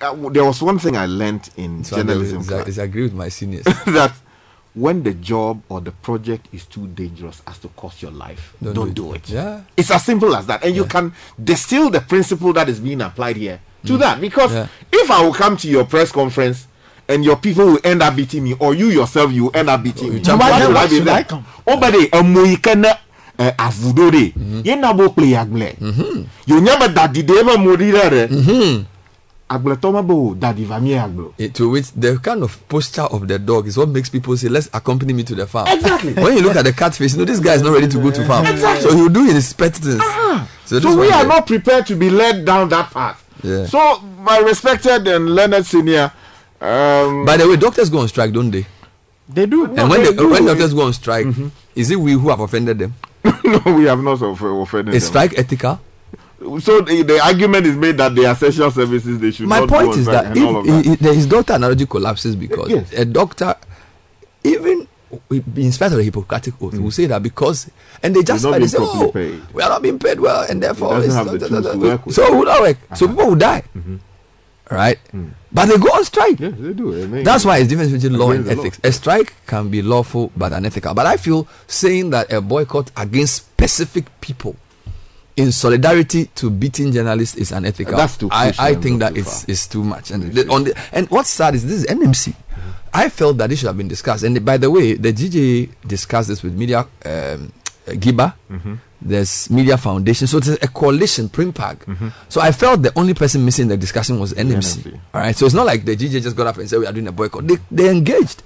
uh, 0.00 0.14
there 0.30 0.44
was 0.44 0.62
one 0.62 0.78
thing 0.78 0.96
I 0.96 1.06
learned 1.06 1.48
in 1.56 1.82
So 1.84 1.96
journalism 1.96 2.42
I 2.52 2.62
disagree 2.64 3.02
with 3.02 3.14
my 3.14 3.28
seniors. 3.28 3.64
that 3.86 4.12
when 4.74 5.02
the 5.02 5.14
job 5.14 5.62
or 5.70 5.80
the 5.80 5.92
project 5.92 6.48
is 6.52 6.66
too 6.66 6.86
dangerous 6.88 7.40
as 7.46 7.58
to 7.60 7.68
cost 7.68 8.02
your 8.02 8.10
life, 8.10 8.54
Don't 8.62 8.74
don't, 8.74 8.88
do 8.92 9.04
do 9.04 9.12
it. 9.14 9.28
it. 9.28 9.30
Yeah. 9.30 9.62
It's 9.76 9.90
as 9.90 10.04
simple 10.04 10.36
as 10.36 10.46
that. 10.46 10.62
And 10.62 10.76
you 10.76 10.84
can 10.84 11.14
distill 11.42 11.88
the 11.88 12.00
principle 12.02 12.52
that 12.52 12.68
is 12.68 12.78
being 12.78 13.00
applied 13.00 13.36
here 13.36 13.60
to 13.86 13.92
Mm. 13.94 14.00
that. 14.00 14.20
Because 14.20 14.52
Yeah. 14.52 14.66
if 14.92 15.10
I 15.10 15.22
will 15.24 15.32
come 15.34 15.56
to 15.56 15.68
your 15.68 15.84
press 15.84 16.12
conference 16.12 16.66
and 17.08 17.24
your 17.24 17.36
people 17.36 17.66
will 17.66 17.80
end 17.84 18.02
up 18.02 18.14
beating 18.16 18.44
me, 18.44 18.54
or 18.58 18.74
you 18.74 18.88
yourself, 18.88 19.32
you 19.32 19.44
will 19.44 19.56
end 19.56 19.68
up 19.70 19.82
beating 19.82 20.12
me. 20.14 20.20
champion. 20.20 20.50
Why 20.50 20.66
Why 20.72 20.82
I 20.82 20.86
be 20.88 21.00
there? 21.00 21.14
I 21.14 21.22
come? 21.22 21.44
Oh, 21.66 21.76
but 21.78 21.92
they, 21.92 22.10
we 22.42 22.56
can, 22.56 22.84
uh, 22.84 22.94
avudo 23.58 24.10
de. 24.10 24.32
Ye 24.64 24.74
na 24.76 24.92
bo 24.92 25.08
play 25.10 25.34
agle. 25.34 25.72
You 26.46 26.60
never 26.60 26.88
that 26.88 27.12
did 27.12 27.30
ever 27.30 27.58
mori 27.58 27.90
there. 27.90 28.28
Agle 29.48 29.76
toma 29.76 30.02
bo 30.02 30.34
daddy. 30.34 30.66
Eh, 31.38 31.48
to 31.54 31.68
which 31.70 31.92
the 31.94 32.18
kind 32.18 32.42
of 32.42 32.58
posture 32.68 33.02
of 33.02 33.28
the 33.28 33.38
dog 33.38 33.68
is 33.68 33.76
what 33.76 33.88
makes 33.88 34.08
people 34.08 34.36
say, 34.36 34.48
"Let's 34.48 34.68
accompany 34.74 35.12
me 35.12 35.22
to 35.22 35.36
the 35.36 35.46
farm." 35.46 35.68
Exactly. 35.68 36.12
when 36.22 36.36
you 36.36 36.42
look 36.42 36.56
at 36.56 36.64
the 36.64 36.72
cat 36.72 36.96
face, 36.96 37.12
you 37.12 37.18
know 37.20 37.24
this 37.24 37.38
guy 37.38 37.54
is 37.54 37.62
not 37.62 37.72
ready 37.74 37.86
to 37.86 37.98
go 37.98 38.10
to 38.10 38.24
farm. 38.26 38.44
Exactly. 38.46 38.90
So 38.90 38.96
he'll 38.96 39.08
do 39.08 39.24
his 39.26 39.52
petitance. 39.52 40.02
So, 40.64 40.80
this 40.80 40.96
we 40.96 41.08
are 41.12 41.24
not 41.24 41.46
prepared 41.46 41.86
to 41.86 41.94
be 41.94 42.10
led 42.10 42.44
down 42.44 42.68
that 42.70 42.90
path. 42.90 43.22
Yeah. 43.42 43.66
So 43.66 44.00
my 44.00 44.38
respected 44.38 45.06
and 45.08 45.34
learned 45.34 45.64
senior. 45.66 46.12
Um, 46.60 47.24
By 47.26 47.36
the 47.36 47.46
way, 47.48 47.56
doctors 47.56 47.90
go 47.90 47.98
on 47.98 48.08
strike, 48.08 48.32
don't 48.32 48.50
they? 48.50 48.66
They 49.28 49.46
do. 49.46 49.64
And 49.76 49.90
when 49.90 50.02
they, 50.02 50.10
when 50.24 50.46
doctors 50.46 50.72
go 50.72 50.82
on 50.82 50.92
strike, 50.92 51.26
is 51.74 51.90
it 51.90 51.96
we 52.00 52.12
who 52.12 52.28
have 52.30 52.40
offended 52.40 52.78
them? 52.78 52.94
no, 53.44 53.60
we 53.74 53.84
have 53.84 54.00
not 54.02 54.22
off- 54.22 54.40
offended 54.40 54.94
Is 54.94 55.04
them. 55.04 55.10
strike 55.10 55.38
ethical? 55.38 55.80
So 56.60 56.80
the, 56.80 57.02
the 57.02 57.18
argument 57.20 57.66
is 57.66 57.76
made 57.76 57.96
that 57.96 58.14
they 58.14 58.24
are 58.24 58.32
essential 58.32 58.70
services. 58.70 59.18
They 59.18 59.30
should 59.32 59.48
My 59.48 59.60
not 59.60 59.68
point 59.68 59.92
go 59.92 59.98
is 59.98 60.06
that 60.06 60.26
and 60.26 60.38
all 60.44 60.56
of 60.58 60.66
if 60.68 60.98
that. 61.00 61.06
i- 61.06 61.10
i- 61.10 61.14
his 61.14 61.26
doctor 61.26 61.54
analogy 61.54 61.86
collapses 61.86 62.36
because 62.36 62.70
Yes. 62.70 62.92
a 62.92 63.04
doctor, 63.04 63.54
even 64.44 64.85
in 65.30 65.72
spite 65.72 65.92
of 65.92 65.98
the 65.98 66.04
Hippocratic 66.04 66.54
oath, 66.60 66.74
will 66.78 66.90
say 66.90 67.06
that 67.06 67.22
because 67.22 67.70
and 68.02 68.14
they 68.14 68.22
just 68.22 68.42
they 68.44 68.66
say, 68.66 68.78
oh, 68.80 69.10
paid. 69.12 69.40
we 69.54 69.62
are 69.62 69.68
not 69.68 69.82
being 69.82 69.98
paid 69.98 70.18
well, 70.20 70.44
and 70.50 70.62
therefore 70.62 70.98
it's 70.98 71.14
the 71.14 71.38
da- 71.38 71.60
da- 71.60 71.96
da- 71.96 72.10
so 72.10 72.24
it 72.26 72.32
will 72.32 72.44
not 72.44 72.60
work. 72.60 72.78
So 72.96 73.06
people 73.08 73.26
will 73.28 73.36
die, 73.36 73.62
right? 74.70 74.98
But 75.52 75.66
they 75.66 75.78
go 75.78 75.88
on 75.88 76.04
strike. 76.04 76.38
Yes, 76.40 76.52
they 76.58 76.72
do. 76.74 77.02
I 77.02 77.06
mean, 77.06 77.24
That's 77.24 77.44
why 77.44 77.58
it's 77.58 77.68
different 77.68 77.92
between 77.92 78.18
law 78.18 78.32
and 78.32 78.44
the 78.44 78.54
law. 78.56 78.60
ethics. 78.62 78.80
A 78.84 78.92
strike 78.92 79.32
can 79.46 79.70
be 79.70 79.80
lawful 79.80 80.30
but 80.36 80.52
unethical. 80.52 80.92
But 80.92 81.06
I 81.06 81.16
feel 81.16 81.48
saying 81.66 82.10
that 82.10 82.30
a 82.32 82.40
boycott 82.42 82.90
against 82.96 83.36
specific 83.36 84.04
people 84.20 84.56
in 85.36 85.52
solidarity 85.52 86.26
to 86.34 86.50
beating 86.50 86.92
journalists 86.92 87.36
is 87.36 87.52
unethical. 87.52 87.96
That's 87.96 88.16
too 88.18 88.28
I, 88.30 88.52
I 88.58 88.74
think 88.74 89.00
that 89.00 89.16
it's, 89.16 89.48
it's 89.48 89.66
too 89.66 89.82
much. 89.84 90.10
And 90.10 90.32
the, 90.32 90.46
on 90.50 90.64
the, 90.64 90.78
and 90.92 91.08
what's 91.10 91.30
sad 91.30 91.54
is 91.54 91.64
this 91.64 91.84
is 91.84 91.86
NMC. 91.86 92.34
I 92.96 93.08
felt 93.10 93.36
that 93.38 93.52
it 93.52 93.56
should 93.56 93.66
have 93.68 93.76
been 93.76 93.88
discussed. 93.88 94.24
And 94.24 94.42
by 94.44 94.56
the 94.56 94.70
way, 94.70 94.94
the 94.94 95.12
GJ 95.12 95.68
discussed 95.86 96.28
this 96.28 96.42
with 96.42 96.54
media 96.54 96.80
um, 97.04 97.52
Giba. 97.86 98.32
Mhm. 98.50 98.78
There's 99.00 99.50
Media 99.50 99.76
Foundation. 99.76 100.26
So 100.26 100.38
it's 100.38 100.48
a 100.48 100.68
coalition, 100.68 101.28
PRINPAG. 101.28 102.12
So 102.30 102.40
I 102.40 102.50
felt 102.50 102.80
the 102.82 102.92
only 102.98 103.12
person 103.12 103.44
missing 103.44 103.64
in 103.64 103.68
the 103.68 103.76
discussion 103.76 104.18
was 104.18 104.32
NMC. 104.32 104.82
NMC. 104.82 105.00
All 105.12 105.20
right. 105.20 105.36
So 105.36 105.44
it's 105.46 105.54
not 105.54 105.66
like 105.66 105.84
the 105.84 105.94
GJ 105.94 106.22
just 106.22 106.34
got 106.34 106.46
up 106.46 106.56
and 106.56 106.68
said 106.68 106.78
we 106.80 106.86
are 106.86 106.92
doing 106.92 107.06
a 107.06 107.12
boycott. 107.12 107.46
They, 107.46 107.58
they 107.70 107.90
engaged. 107.90 108.42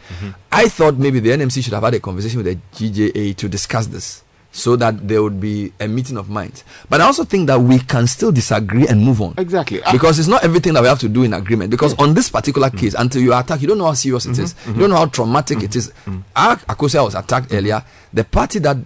I 0.50 0.68
thought 0.68 0.96
maybe 0.98 1.20
the 1.20 1.30
NMC 1.30 1.62
should 1.62 1.72
have 1.72 1.84
had 1.84 1.94
a 1.94 2.00
conversation 2.00 2.42
with 2.42 2.46
the 2.46 2.58
GJA 2.76 3.36
to 3.36 3.48
discuss 3.48 3.86
this 3.86 4.24
so 4.52 4.76
that 4.76 5.06
there 5.06 5.22
would 5.22 5.40
be 5.40 5.72
a 5.80 5.86
meeting 5.86 6.16
of 6.16 6.28
minds. 6.28 6.64
But 6.88 7.00
I 7.00 7.04
also 7.04 7.24
think 7.24 7.46
that 7.46 7.60
we 7.60 7.78
can 7.78 8.06
still 8.06 8.32
disagree 8.32 8.86
and 8.86 9.02
move 9.02 9.22
on. 9.22 9.34
Exactly. 9.38 9.80
Ah. 9.82 9.92
Because 9.92 10.18
it's 10.18 10.28
not 10.28 10.42
everything 10.42 10.72
that 10.74 10.82
we 10.82 10.88
have 10.88 10.98
to 11.00 11.08
do 11.08 11.22
in 11.22 11.32
agreement. 11.34 11.70
Because 11.70 11.94
on 11.98 12.14
this 12.14 12.30
particular 12.30 12.70
case, 12.70 12.94
mm. 12.94 13.00
until 13.00 13.22
you 13.22 13.32
attack, 13.34 13.60
you 13.62 13.68
don't 13.68 13.78
know 13.78 13.86
how 13.86 13.94
serious 13.94 14.26
it 14.26 14.30
mm-hmm. 14.32 14.42
is. 14.42 14.54
You 14.66 14.70
mm-hmm. 14.72 14.80
don't 14.80 14.90
know 14.90 14.96
how 14.96 15.06
traumatic 15.06 15.58
mm-hmm. 15.58 15.64
it 15.66 15.76
is. 15.76 15.92
Ak- 16.34 16.66
Akosia 16.66 17.04
was 17.04 17.14
attacked 17.14 17.52
earlier. 17.54 17.82
The 18.12 18.24
party 18.24 18.58
that 18.58 18.76
uh, 18.76 18.82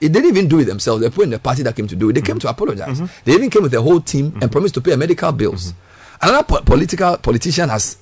it 0.00 0.12
didn't 0.12 0.26
even 0.26 0.48
do 0.48 0.60
it 0.60 0.64
themselves. 0.66 1.02
They 1.02 1.10
put 1.10 1.24
in 1.24 1.30
the 1.30 1.38
party 1.40 1.62
that 1.64 1.74
came 1.74 1.88
to 1.88 1.96
do 1.96 2.10
it. 2.10 2.12
They 2.14 2.22
came 2.22 2.38
to 2.38 2.48
apologize. 2.48 3.00
They 3.24 3.32
even 3.34 3.50
came 3.50 3.62
with 3.62 3.72
the 3.72 3.82
whole 3.82 4.00
team 4.00 4.38
and 4.40 4.50
promised 4.50 4.74
to 4.74 4.80
pay 4.80 4.94
medical 4.96 5.32
bills. 5.32 5.74
Another 6.22 6.44
po- 6.44 6.62
political 6.62 7.16
politician 7.18 7.68
has 7.68 7.98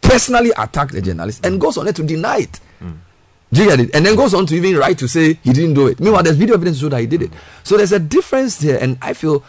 personally 0.00 0.52
attacked 0.56 0.92
the 0.92 1.02
journalist 1.02 1.44
and 1.44 1.56
mm. 1.56 1.60
goes 1.60 1.76
on 1.78 1.88
it 1.88 1.96
to 1.96 2.02
deny 2.04 2.38
it. 2.38 2.60
Mm. 2.82 2.96
Do 3.56 3.62
you 3.62 3.68
get 3.70 3.80
it? 3.80 3.94
And 3.94 4.04
then 4.04 4.16
goes 4.16 4.34
on 4.34 4.44
to 4.46 4.54
even 4.54 4.76
write 4.76 4.98
to 4.98 5.08
say 5.08 5.34
he 5.42 5.52
didn't 5.52 5.72
do 5.74 5.86
it. 5.86 5.98
Meanwhile, 5.98 6.24
there's 6.24 6.36
video 6.36 6.56
evidence 6.56 6.76
to 6.78 6.84
show 6.84 6.88
that 6.90 7.00
he 7.00 7.06
did 7.06 7.22
it. 7.22 7.30
So 7.62 7.78
there's 7.78 7.92
a 7.92 7.98
difference 7.98 8.58
there, 8.58 8.78
and 8.82 8.98
I 9.00 9.14
feel 9.14 9.42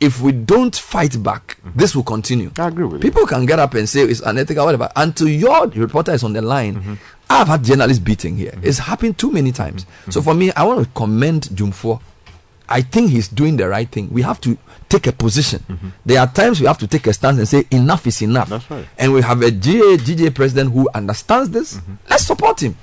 if 0.00 0.20
we 0.20 0.32
don't 0.32 0.76
fight 0.76 1.22
back, 1.22 1.56
mm-hmm. 1.64 1.78
this 1.78 1.96
will 1.96 2.02
continue. 2.02 2.50
I 2.58 2.68
agree 2.68 2.84
with 2.84 3.00
People 3.00 3.26
can 3.26 3.46
get 3.46 3.58
up 3.58 3.72
and 3.72 3.88
say 3.88 4.02
it's 4.02 4.20
unethical, 4.20 4.66
whatever. 4.66 4.90
Until 4.94 5.28
your 5.28 5.66
reporter 5.68 6.12
is 6.12 6.22
on 6.24 6.34
the 6.34 6.42
line, 6.42 6.74
mm-hmm. 6.74 6.94
I've 7.30 7.48
had 7.48 7.64
journalists 7.64 8.02
beating 8.02 8.36
here. 8.36 8.50
Mm-hmm. 8.50 8.66
It's 8.66 8.78
happened 8.80 9.16
too 9.16 9.32
many 9.32 9.50
times. 9.50 9.86
So 10.10 10.20
for 10.20 10.34
me, 10.34 10.52
I 10.52 10.64
want 10.64 10.84
to 10.84 10.90
commend 10.94 11.44
Dwumfour. 11.44 12.02
I 12.68 12.82
think 12.82 13.10
he's 13.12 13.28
doing 13.28 13.56
the 13.56 13.66
right 13.68 13.88
thing. 13.88 14.10
We 14.10 14.20
have 14.22 14.42
to 14.42 14.58
take 14.90 15.06
a 15.06 15.12
position. 15.12 15.92
There 16.04 16.20
are 16.20 16.26
times 16.26 16.60
we 16.60 16.66
have 16.66 16.78
to 16.78 16.86
take 16.86 17.06
a 17.06 17.12
stance 17.14 17.38
and 17.38 17.48
say 17.48 17.64
enough 17.70 18.06
is 18.06 18.20
enough. 18.22 18.48
That's 18.50 18.70
right. 18.70 18.86
And 18.98 19.12
we 19.14 19.22
have 19.22 19.40
a 19.42 19.50
GA, 19.50 19.96
GJ 19.96 20.34
president 20.34 20.72
who 20.72 20.88
understands 20.94 21.50
this. 21.50 21.80
Let's 22.10 22.24
support 22.26 22.62
him. 22.62 22.76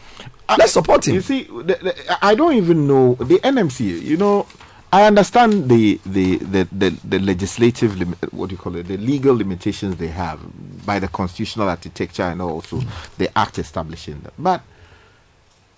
Ah, 0.51 0.57
Let's 0.59 0.73
support 0.73 1.07
him. 1.07 1.15
You 1.15 1.21
see, 1.21 1.43
the, 1.43 1.63
the, 1.81 2.17
I 2.25 2.35
don't 2.35 2.53
even 2.55 2.87
know 2.87 3.15
the 3.15 3.39
NMC. 3.39 4.01
You 4.03 4.17
know, 4.17 4.47
I 4.91 5.05
understand 5.05 5.69
the 5.69 5.99
the 6.05 6.37
the 6.37 6.67
the, 6.71 6.89
the 7.05 7.19
legislative 7.19 7.97
lim- 7.97 8.15
what 8.31 8.49
do 8.49 8.55
you 8.55 8.59
call 8.61 8.75
it, 8.75 8.87
the 8.87 8.97
legal 8.97 9.33
limitations 9.35 9.95
they 9.95 10.07
have 10.09 10.39
by 10.85 10.99
the 10.99 11.07
constitutional 11.07 11.69
architecture 11.69 12.23
and 12.23 12.41
also 12.41 12.81
the 13.17 13.35
act 13.37 13.59
establishing 13.59 14.19
them. 14.21 14.33
But 14.37 14.61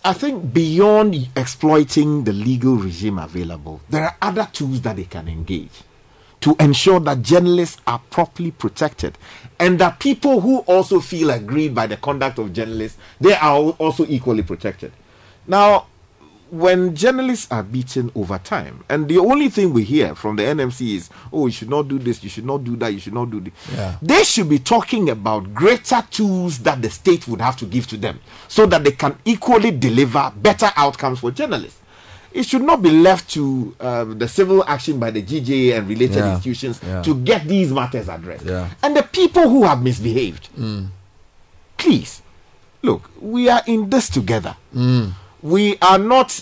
I 0.03 0.14
think 0.14 0.53
beyond 0.53 1.30
exploiting 1.35 2.24
the 2.24 2.34
legal 2.34 2.76
regime 2.76 3.19
available, 3.19 3.82
there 3.90 4.06
are 4.06 4.18
other 4.24 4.50
tools 4.52 4.82
that 4.82 4.95
they 4.95 5.06
can 5.06 5.27
engage 5.27 5.84
to 6.42 6.56
ensure 6.60 7.00
that 7.02 7.22
journalists 7.22 7.80
are 7.88 8.00
properly 8.10 8.52
protected 8.52 9.18
and 9.59 9.80
that 9.80 9.99
people 9.99 10.41
who 10.41 10.59
also 10.59 10.99
feel 10.99 11.30
aggrieved 11.30 11.75
by 11.75 11.88
the 11.88 11.98
conduct 11.98 12.40
of 12.40 12.53
journalists 12.53 12.98
they 13.22 13.33
are 13.35 13.56
also 13.57 14.06
equally 14.07 14.43
protected 14.43 14.91
now 15.48 15.85
when 16.49 16.95
journalists 16.95 17.48
are 17.51 17.64
beaten 17.64 18.11
over 18.14 18.38
time 18.38 18.83
and 18.88 19.07
the 19.09 19.17
only 19.17 19.49
thing 19.49 19.73
we 19.73 19.83
hear 19.83 20.14
from 20.14 20.35
the 20.35 20.43
nmc 20.43 20.82
is 20.95 21.09
oh 21.32 21.48
you 21.48 21.51
should 21.51 21.69
not 21.69 21.88
do 21.88 21.98
this 21.98 22.23
you 22.23 22.30
should 22.30 22.45
not 22.45 22.64
do 22.64 22.75
that 22.75 22.93
you 22.93 22.99
should 22.99 23.14
not 23.14 23.30
do 23.32 23.40
this 23.40 23.53
Yeah. 23.75 23.95
they 24.03 24.23
should 24.23 24.49
be 24.49 24.59
talking 24.59 25.09
about 25.09 25.53
greater 25.53 26.03
tools 26.11 26.59
that 26.59 26.82
the 26.82 26.91
state 26.91 27.27
would 27.27 27.41
have 27.41 27.57
to 27.57 27.65
give 27.65 27.88
to 27.88 27.98
them 27.98 28.19
so 28.48 28.67
that 28.67 28.83
they 28.83 28.91
can 28.91 29.17
equally 29.25 29.72
deliver 29.72 30.32
better 30.35 30.72
outcomes 30.75 31.19
for 31.19 31.32
journalists 31.32 31.80
it 32.34 32.44
should 32.45 32.64
not 32.64 32.82
be 32.82 32.90
left 32.90 33.30
to 33.32 33.76
um, 33.80 34.18
the 34.20 34.28
civil 34.28 34.64
action 34.66 35.00
by 35.00 35.12
the 35.12 35.22
GJA 35.22 35.78
and 35.78 35.88
related 35.88 36.18
Yeah. 36.18 36.32
institutions 36.36 36.80
Yeah. 36.86 37.02
to 37.03 37.16
get 37.16 37.48
these 37.48 37.72
matters 37.72 38.10
addressed. 38.10 38.45
Yeah. 38.45 38.70
And 38.82 38.95
the 38.98 39.03
people 39.03 39.50
who 39.50 39.64
have 39.64 39.82
misbehaved, 39.84 40.50
Mm. 40.58 40.88
please, 41.78 42.22
look, 42.82 43.10
we 43.22 43.50
are 43.50 43.62
in 43.68 43.90
this 43.90 44.10
together. 44.10 44.56
Mm. 44.76 45.14
We 45.42 45.78
are 45.82 46.00
not 46.00 46.42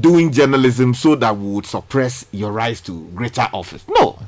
doing 0.00 0.32
journalism 0.32 0.94
so 0.94 1.14
that 1.16 1.36
we 1.36 1.46
would 1.52 1.66
suppress 1.66 2.24
your 2.32 2.50
rise 2.50 2.80
to 2.80 2.92
greater 3.14 3.46
office. 3.52 3.84
No. 3.88 4.18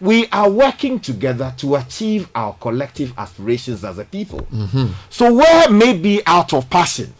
We 0.00 0.26
are 0.32 0.50
working 0.50 1.00
together 1.00 1.54
to 1.58 1.76
achieve 1.76 2.28
our 2.34 2.52
collective 2.60 3.14
aspirations 3.16 3.84
as 3.84 3.96
a 3.98 4.04
people. 4.04 4.46
Mhm. 4.52 4.90
So 5.08 5.32
where 5.32 5.70
maybe 5.70 6.20
out 6.26 6.52
of 6.52 6.68
passion, 6.68 7.14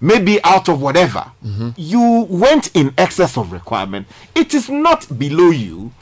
maybe 0.00 0.42
out 0.44 0.68
of 0.68 0.80
whatever, 0.80 1.30
you 1.76 2.26
went 2.28 2.70
in 2.74 2.92
excess 2.96 3.36
of 3.36 3.52
requirement, 3.52 4.06
it 4.34 4.54
is 4.54 4.68
not 4.68 5.06
below 5.18 5.50
you 5.50 5.92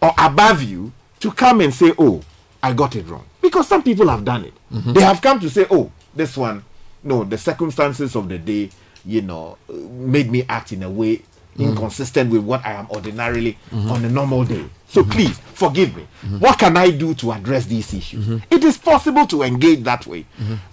or 0.00 0.12
above 0.18 0.62
you 0.62 0.92
to 1.20 1.30
come 1.32 1.60
and 1.60 1.72
say, 1.72 1.92
"Oh, 1.98 2.20
I 2.62 2.72
got 2.72 2.94
it 2.96 3.08
wrong," 3.08 3.24
because 3.40 3.66
some 3.68 3.82
people 3.82 4.08
have 4.08 4.24
done 4.24 4.44
it. 4.44 4.54
Mhm. 4.72 4.94
They 4.94 5.02
have 5.02 5.20
come 5.20 5.40
to 5.40 5.48
say, 5.50 5.66
"Oh, 5.70 5.90
this 6.14 6.36
one, 6.36 6.62
no, 7.02 7.24
the 7.24 7.38
circumstances 7.38 8.14
of 8.16 8.28
the 8.28 8.38
day, 8.38 8.70
you 9.04 9.22
know, 9.22 9.56
made 9.90 10.30
me 10.30 10.44
act 10.48 10.72
in 10.72 10.82
a 10.82 10.90
way." 10.90 11.22
Mm-hmm. 11.52 11.64
Inconsistent 11.70 12.30
with 12.30 12.42
what 12.44 12.64
I 12.64 12.72
am 12.72 12.86
ordinarily 12.90 13.58
mm-hmm. 13.70 13.90
on 13.90 14.04
a 14.04 14.08
normal 14.08 14.44
day. 14.44 14.64
So 14.88 15.02
mm-hmm. 15.02 15.10
please 15.10 15.38
forgive 15.38 15.94
me. 15.96 16.06
What 16.38 16.58
can 16.58 16.76
I 16.76 16.90
do 16.90 17.14
to 17.14 17.32
address 17.32 17.66
these 17.66 17.92
issues? 17.92 18.40
It 18.50 18.64
is 18.64 18.78
possible 18.78 19.26
to 19.26 19.42
engage 19.42 19.82
that 19.84 20.06
way. 20.06 20.24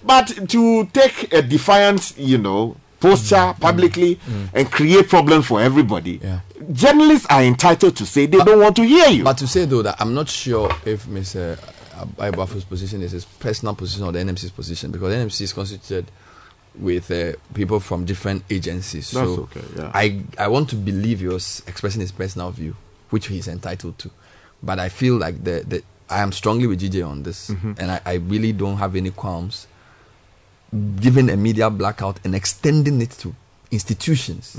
But 0.04 0.50
to 0.50 0.86
take 0.88 1.34
a 1.34 1.42
defiant, 1.42 2.14
you 2.18 2.38
know, 2.38 2.78
posture 3.00 3.54
publicly 3.60 4.20
and 4.54 4.72
create 4.72 5.10
problems 5.10 5.46
for 5.48 5.62
everybody, 5.62 6.20
Yeah. 6.24 6.40
journalists 6.72 7.26
are 7.30 7.44
entitled 7.44 7.96
to 7.98 8.06
say 8.06 8.26
they 8.26 8.38
don't 8.40 8.60
want 8.60 8.76
to 8.78 8.84
hear 8.84 9.08
you. 9.10 9.24
But 9.24 9.38
to 9.40 9.48
say 9.48 9.66
though 9.66 9.82
that 9.84 9.96
I'm 10.00 10.14
not 10.14 10.30
sure 10.30 10.70
if 10.86 11.06
Mr. 11.08 11.58
Ayeboafo's 12.18 12.64
position 12.64 13.02
is 13.02 13.12
his 13.12 13.26
personal 13.26 13.76
position 13.76 14.04
or 14.06 14.12
the 14.12 14.20
NMC's 14.20 14.52
position 14.52 14.92
because 14.92 15.14
NMC 15.14 15.42
is 15.42 15.54
constituted 15.54 16.12
with 16.80 17.12
uh, 17.12 17.34
people 17.54 17.80
from 17.80 18.06
different 18.06 18.44
agencies. 18.50 19.12
That's 19.12 19.28
so 19.36 19.42
okay, 19.44 19.62
yeah. 19.76 19.92
I 19.94 20.22
I 20.38 20.48
want 20.48 20.70
to 20.70 20.76
believe 20.76 21.20
he 21.20 21.28
was 21.28 21.62
expressing 21.68 22.02
his 22.02 22.12
personal 22.12 22.52
view, 22.52 22.76
which 23.10 23.28
he's 23.28 23.48
entitled 23.48 23.98
to. 24.00 24.10
But 24.64 24.80
I 24.80 24.90
feel 24.90 25.16
like 25.18 25.44
the, 25.44 25.64
the 25.68 25.84
I 26.10 26.22
am 26.22 26.32
strongly 26.32 26.68
with 26.68 26.82
GJ 26.82 27.04
on 27.08 27.24
this, 27.24 27.50
Mhm. 27.50 27.80
and 27.80 27.92
I, 27.92 28.02
I 28.06 28.14
really 28.16 28.52
don't 28.54 28.78
have 28.78 28.96
any 28.96 29.12
qualms 29.12 29.68
giving 31.00 31.30
a 31.30 31.38
media 31.38 31.70
blackout 31.70 32.20
and 32.24 32.36
extending 32.36 33.02
it 33.02 33.12
to 33.12 33.34
institutions 33.72 34.56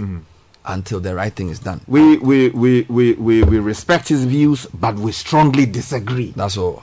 until 0.65 1.01
the 1.01 1.15
right 1.15 1.33
thing 1.33 1.49
is 1.51 1.59
done. 1.61 1.81
We, 1.87 2.19
we, 2.19 2.49
we, 2.51 2.83
we, 2.89 3.13
we, 3.15 3.43
we 3.45 3.59
respect 3.61 4.09
his 4.09 4.25
views, 4.25 4.67
but 4.75 4.97
we 4.97 5.13
strongly 5.13 5.67
disagree. 5.67 6.33
That's 6.37 6.57
all. 6.57 6.83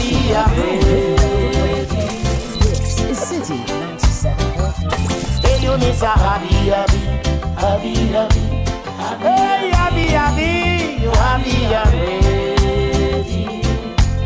You 0.00 0.34
happy, 0.34 0.74
happy. 0.74 1.94
This 2.58 2.98
is 3.00 3.18
Citi 3.20 3.58
97.3. 3.64 5.44
Hey, 5.44 5.56
you 5.62 5.72
Mr. 5.78 6.12
Happy, 6.12 6.54
happy, 6.68 7.00
happy, 7.54 7.94
happy. 8.08 8.40
Hey, 9.22 9.70
happy, 9.70 10.06
happy, 10.08 10.52
you 11.02 11.10
happy, 11.10 11.56
happy. 11.72 12.14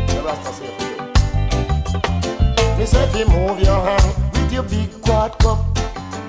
The 0.07 0.17
Rasta 0.25 0.51
say. 0.53 0.71
Me 2.77 2.85
say 2.85 3.03
if 3.03 3.13
you 3.15 3.25
move 3.27 3.59
your 3.61 3.79
hand 3.81 4.15
with 4.33 4.51
your 4.51 4.63
big 4.63 4.89
quad 5.01 5.31
cup. 5.39 5.59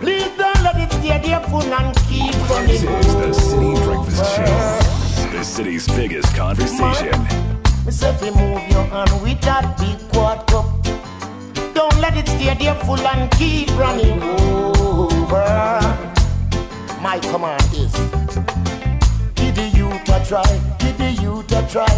Please 0.00 0.30
don't 0.36 0.62
let 0.62 0.76
it 0.76 0.92
stay 0.92 1.18
there 1.26 1.40
full 1.48 1.62
and 1.62 1.96
keep 2.08 2.34
running. 2.50 2.68
This 2.68 2.82
is 2.82 3.14
the 3.14 3.30
Citi 3.32 3.72
Breakfast 3.84 4.36
Show. 4.36 5.30
The 5.32 5.42
city's 5.44 5.86
biggest 5.88 6.34
conversation. 6.36 7.49
Say 7.90 8.10
if 8.10 8.22
you 8.24 8.32
move 8.32 8.62
your 8.70 8.84
hand 8.84 9.10
with 9.20 9.40
that 9.40 9.76
big 9.76 9.98
quad 10.12 10.46
cup. 10.46 10.64
Don't 11.74 12.00
let 12.00 12.16
it 12.16 12.28
stay 12.28 12.54
there 12.54 12.76
full 12.86 13.00
and 13.00 13.28
keep 13.32 13.68
running 13.76 14.22
over. 14.22 15.44
My 17.02 17.18
command 17.18 17.60
is 17.74 17.92
give 19.34 19.56
the 19.56 19.70
youth 19.74 20.08
a 20.08 20.24
try, 20.24 20.46
give 20.78 20.96
the 20.98 21.10
youth 21.20 21.50
a 21.50 21.66
try. 21.68 21.90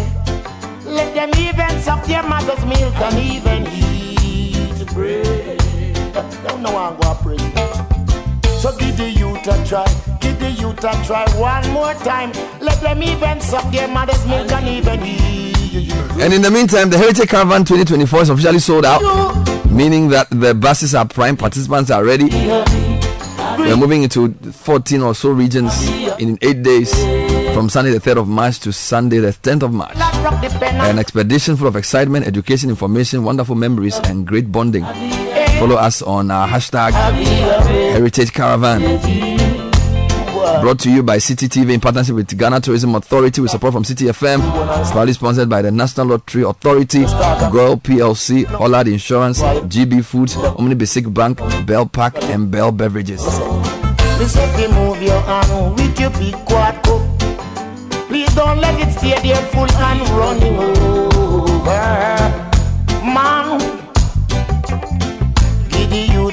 Let 0.83 1.13
them 1.13 1.29
even 1.37 1.79
suck 1.79 2.03
their 2.05 2.23
mother's 2.23 2.65
milk 2.65 2.95
and 2.95 3.19
even 3.19 3.67
eat 3.71 4.87
bread. 4.93 5.59
Don't 6.43 6.63
know 6.63 6.75
I'm 6.75 6.97
going 6.97 7.17
to 7.17 7.23
pray. 7.23 7.37
So 8.57 8.75
give 8.77 8.97
the 8.97 9.11
youth 9.11 9.45
a 9.45 9.63
try, 9.63 9.85
give 10.19 10.39
the 10.39 10.49
youth 10.49 10.83
a 10.83 10.91
try 11.05 11.29
one 11.37 11.69
more 11.71 11.93
time. 11.93 12.31
Let 12.59 12.81
them 12.81 13.03
even 13.03 13.39
suck 13.41 13.71
their 13.71 13.87
mother's 13.87 14.25
milk 14.25 14.51
and 14.51 14.67
even 14.67 15.03
eat. 15.03 15.42
And 15.75 16.31
in 16.33 16.41
the 16.43 16.51
meantime, 16.51 16.89
the 16.91 16.97
Heritage 16.99 17.29
Caravan 17.29 17.65
2024 17.65 18.21
is 18.21 18.29
officially 18.29 18.59
sold 18.59 18.85
out, 18.85 19.01
meaning 19.71 20.09
that 20.09 20.27
the 20.29 20.53
buses 20.53 20.93
are 20.93 21.07
prime, 21.07 21.35
participants 21.35 21.89
are 21.89 22.03
ready. 22.05 22.25
We're 23.57 23.75
moving 23.77 24.03
into 24.03 24.29
14 24.33 25.01
or 25.01 25.15
so 25.15 25.29
regions 25.31 25.87
in 26.19 26.37
eight 26.43 26.61
days 26.61 26.93
from 27.55 27.69
Sunday 27.69 27.91
the 27.91 27.99
3rd 27.99 28.21
of 28.21 28.27
March 28.27 28.59
to 28.59 28.71
Sunday 28.73 29.17
the 29.17 29.29
10th 29.29 29.63
of 29.63 29.73
March. 29.73 29.95
An 29.97 30.99
expedition 30.99 31.55
full 31.55 31.67
of 31.67 31.75
excitement, 31.75 32.27
education, 32.27 32.69
information, 32.69 33.23
wonderful 33.23 33.55
memories, 33.55 33.97
and 34.03 34.27
great 34.27 34.51
bonding. 34.51 34.83
Follow 35.59 35.75
us 35.75 36.01
on 36.03 36.29
our 36.29 36.47
hashtag 36.47 36.91
Heritage 36.91 38.31
Caravan. 38.31 39.42
Uh, 40.43 40.61
Brought 40.61 40.79
to 40.81 40.91
you 40.91 41.03
by 41.03 41.17
Citi 41.17 41.47
TV 41.47 41.73
in 41.73 41.79
partnership 41.79 42.15
with 42.15 42.37
Ghana 42.37 42.59
Tourism 42.61 42.95
Authority 42.95 43.39
with 43.41 43.51
support 43.51 43.73
from 43.73 43.83
Citi 43.83 44.09
FM. 44.09 44.41
Proudly 44.91 45.13
sponsored 45.13 45.49
by 45.49 45.61
the 45.61 45.71
National 45.71 46.07
Lottery 46.07 46.43
Authority, 46.43 47.03
Goil 47.51 47.77
PLC, 47.77 48.45
Hollard 48.45 48.87
Insurance, 48.87 49.39
GB 49.41 50.03
Foods, 50.03 50.35
OmniBSIC 50.35 51.13
Bank, 51.13 51.39
Bell 51.65 51.85
Pack, 51.85 52.21
and 52.23 52.51
Bel 52.51 52.71
Beverages. 52.71 53.21
Me 54.19 54.25
say 54.25 54.43
if 54.53 54.59
you 54.59 54.69
move 54.75 55.01
your 55.01 55.19
hand 55.21 55.75
with 55.75 55.99
your 55.99 56.09
big 56.11 56.33
quad 56.45 56.75
cup. 56.83 57.01
Please 58.07 58.33
don't 58.35 58.59
let 58.59 58.79
it 58.85 58.91
stay 58.93 59.19
there 59.21 59.41
full 59.47 59.71
and 59.71 60.09
running 60.09 60.57
over. 60.57 62.12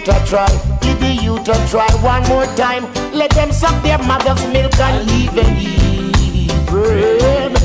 Youth 0.01 0.09
a 0.09 0.27
try, 0.27 0.79
give 0.81 0.99
the 1.01 1.13
youth 1.23 1.49
a 1.49 1.69
try 1.69 1.87
one 2.03 2.27
more 2.29 2.47
time. 2.57 2.85
Let 3.13 3.31
them 3.31 3.53
suck 3.53 3.83
their 3.83 3.99
mother's 3.99 4.43
milk 4.53 4.79
and 4.81 5.11
even 5.11 5.57
eat 5.59 6.67
bread. 6.67 7.60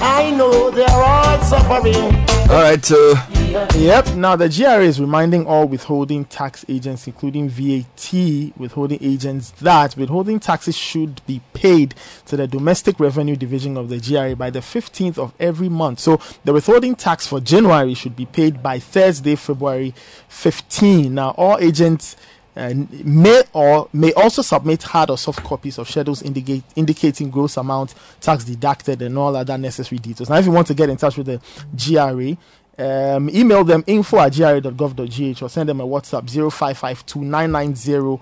I 0.00 0.30
know 0.30 0.70
they're 0.70 0.88
all 0.90 1.40
suffering. 1.42 2.14
All 2.50 2.62
right, 2.62 2.84
so 2.84 3.14
Yep. 3.50 4.14
Now 4.14 4.36
the 4.36 4.48
GRA 4.48 4.84
is 4.84 5.00
reminding 5.00 5.44
all 5.44 5.66
withholding 5.66 6.24
tax 6.24 6.64
agents, 6.68 7.08
including 7.08 7.48
VAT 7.48 8.12
withholding 8.56 8.98
agents, 9.02 9.50
that 9.60 9.96
withholding 9.96 10.38
taxes 10.38 10.76
should 10.76 11.20
be 11.26 11.40
paid 11.52 11.96
to 12.26 12.36
the 12.36 12.46
Domestic 12.46 13.00
Revenue 13.00 13.34
Division 13.34 13.76
of 13.76 13.88
the 13.88 13.98
GRA 13.98 14.36
by 14.36 14.50
the 14.50 14.60
15th 14.60 15.18
of 15.18 15.34
every 15.40 15.68
month. 15.68 15.98
So 15.98 16.20
the 16.44 16.52
withholding 16.52 16.94
tax 16.94 17.26
for 17.26 17.40
January 17.40 17.94
should 17.94 18.14
be 18.14 18.26
paid 18.26 18.62
by 18.62 18.78
Thursday, 18.78 19.34
February 19.34 19.92
15. 20.28 21.12
Now 21.12 21.30
all 21.30 21.58
agents. 21.58 22.14
May 22.56 23.42
or 23.52 23.88
may 23.92 24.12
also 24.14 24.42
submit 24.42 24.82
hard 24.82 25.10
or 25.10 25.18
soft 25.18 25.42
copies 25.44 25.78
of 25.78 25.88
schedules 25.88 26.22
indicate, 26.22 26.64
indicating 26.76 27.30
gross 27.30 27.56
amount 27.56 27.94
tax 28.20 28.44
deducted 28.44 29.00
and 29.02 29.16
all 29.16 29.34
other 29.36 29.56
necessary 29.56 29.98
details. 29.98 30.28
Now, 30.30 30.38
if 30.38 30.46
you 30.46 30.52
want 30.52 30.66
to 30.68 30.74
get 30.74 30.90
in 30.90 30.96
touch 30.96 31.16
with 31.16 31.26
the 31.26 31.40
GRA, 31.76 32.36
um, 32.78 33.28
email 33.30 33.64
them 33.64 33.82
info 33.86 34.18
at 34.20 34.32
gra.gov.gh 34.34 35.42
or 35.42 35.48
send 35.48 35.68
them 35.68 35.80
a 35.80 35.86
WhatsApp 35.86 36.28
0552 36.30 37.20
990 37.20 38.20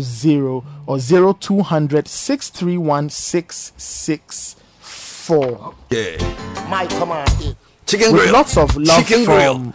000 0.00 0.64
or 0.86 0.98
0200 0.98 2.08
631 2.08 3.10
664. 3.10 5.74
Yeah. 5.90 6.66
My 6.68 6.86
command 6.86 7.28
is 7.40 7.54
Chicken 7.86 8.12
with 8.12 8.22
grill. 8.22 8.32
lots 8.32 8.56
of 8.56 8.76
love 8.76 9.06
Chicken 9.06 9.24
from, 9.24 9.34
grill. 9.36 9.72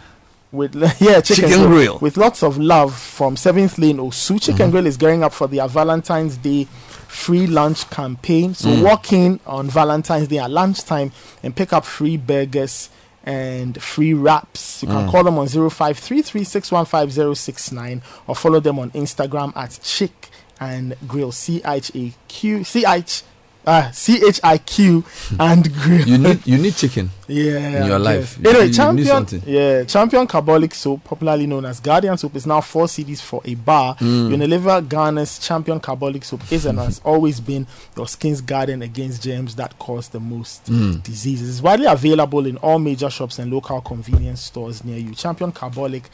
With 0.52 0.74
yeah, 1.00 1.20
chicken, 1.20 1.48
Chicken 1.50 1.66
grill. 1.66 1.98
with 2.00 2.16
lots 2.16 2.42
of 2.42 2.56
love 2.58 2.94
from 2.96 3.36
Seventh 3.36 3.78
Lane 3.78 3.98
Osu. 3.98 4.40
Chicken 4.40 4.56
Mm-hmm. 4.66 4.70
Grill 4.70 4.86
is 4.86 4.96
gearing 4.96 5.22
up 5.24 5.32
for 5.32 5.48
their 5.48 5.66
Valentine's 5.68 6.36
Day 6.36 6.64
free 7.08 7.46
lunch 7.46 7.88
campaign. 7.90 8.54
So 8.54 8.68
Mm. 8.68 8.82
walk 8.82 9.12
in 9.12 9.40
on 9.46 9.68
Valentine's 9.68 10.28
Day 10.28 10.38
at 10.38 10.50
lunchtime 10.50 11.12
and 11.42 11.54
pick 11.54 11.72
up 11.72 11.84
free 11.84 12.16
burgers 12.16 12.90
and 13.24 13.80
free 13.82 14.14
wraps. 14.14 14.82
You 14.82 14.88
can 14.88 15.06
Mm. 15.06 15.10
call 15.10 15.24
them 15.24 15.38
on 15.38 15.48
0533615069 15.48 18.02
or 18.26 18.36
follow 18.36 18.60
them 18.60 18.78
on 18.78 18.90
Instagram 18.92 19.52
at 19.56 19.78
Chick 19.82 20.30
and 20.60 20.96
Grill 21.06 21.32
C 21.32 21.60
H 21.64 21.90
A 21.94 22.12
Q 22.28 22.64
C 22.64 22.84
H 22.86 23.22
uh, 23.66 23.90
C 23.90 24.22
H 24.26 24.40
I 24.44 24.58
Q 24.58 25.04
and 25.40 25.72
Grill. 25.74 26.06
You 26.08 26.18
need 26.18 26.46
you 26.46 26.58
need 26.58 26.74
chicken. 26.74 27.10
Yeah. 27.28 27.80
in 27.80 27.86
your 27.88 27.96
I 27.96 27.98
life. 27.98 28.38
guess. 28.40 28.44
You- 28.44 28.50
Anyway, 28.50 28.66
you 28.66 28.72
champion. 28.72 29.42
Yeah, 29.46 29.82
champion 29.84 30.26
carbolic 30.28 30.72
soap, 30.74 31.02
popularly 31.02 31.48
known 31.48 31.64
as 31.64 31.80
Guardian 31.80 32.16
soap, 32.16 32.36
is 32.36 32.46
now 32.46 32.60
four 32.60 32.86
cedis 32.86 33.20
for 33.20 33.40
a 33.44 33.56
bar. 33.56 33.96
Mm. 33.96 34.30
Unilever 34.36 34.86
Ghana's 34.88 35.40
champion 35.40 35.80
carbolic 35.80 36.22
soap 36.24 36.42
is 36.52 36.66
and 36.66 36.78
has 36.78 37.00
always 37.04 37.40
been 37.40 37.66
your 37.96 38.06
skin's 38.06 38.40
garden 38.40 38.80
against 38.82 39.24
germs 39.24 39.56
that 39.56 39.76
cause 39.80 40.06
the 40.10 40.20
most 40.20 40.66
Mm. 40.70 41.02
diseases. 41.02 41.48
It's 41.50 41.60
widely 41.62 41.86
available 41.86 42.46
in 42.46 42.58
all 42.58 42.78
major 42.78 43.10
shops 43.10 43.40
and 43.40 43.52
local 43.52 43.80
convenience 43.80 44.40
stores 44.42 44.84
near 44.84 44.98
you. 44.98 45.12
Champion 45.12 45.50
carbolic 45.50 46.04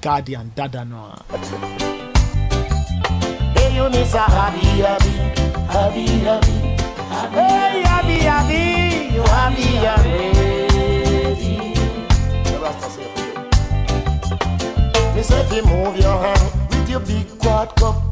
Guardian 0.00 0.50
Dadanoa. 0.56 1.20
Hey, 7.14 7.82
you. 9.10 9.22
Me 15.14 15.22
say 15.22 15.40
if 15.42 15.52
you 15.52 15.62
move 15.64 15.96
your 15.96 16.18
hand 16.18 16.70
with 16.70 16.90
your 16.90 17.00
big 17.00 17.38
quad 17.38 17.74
cup, 17.76 18.02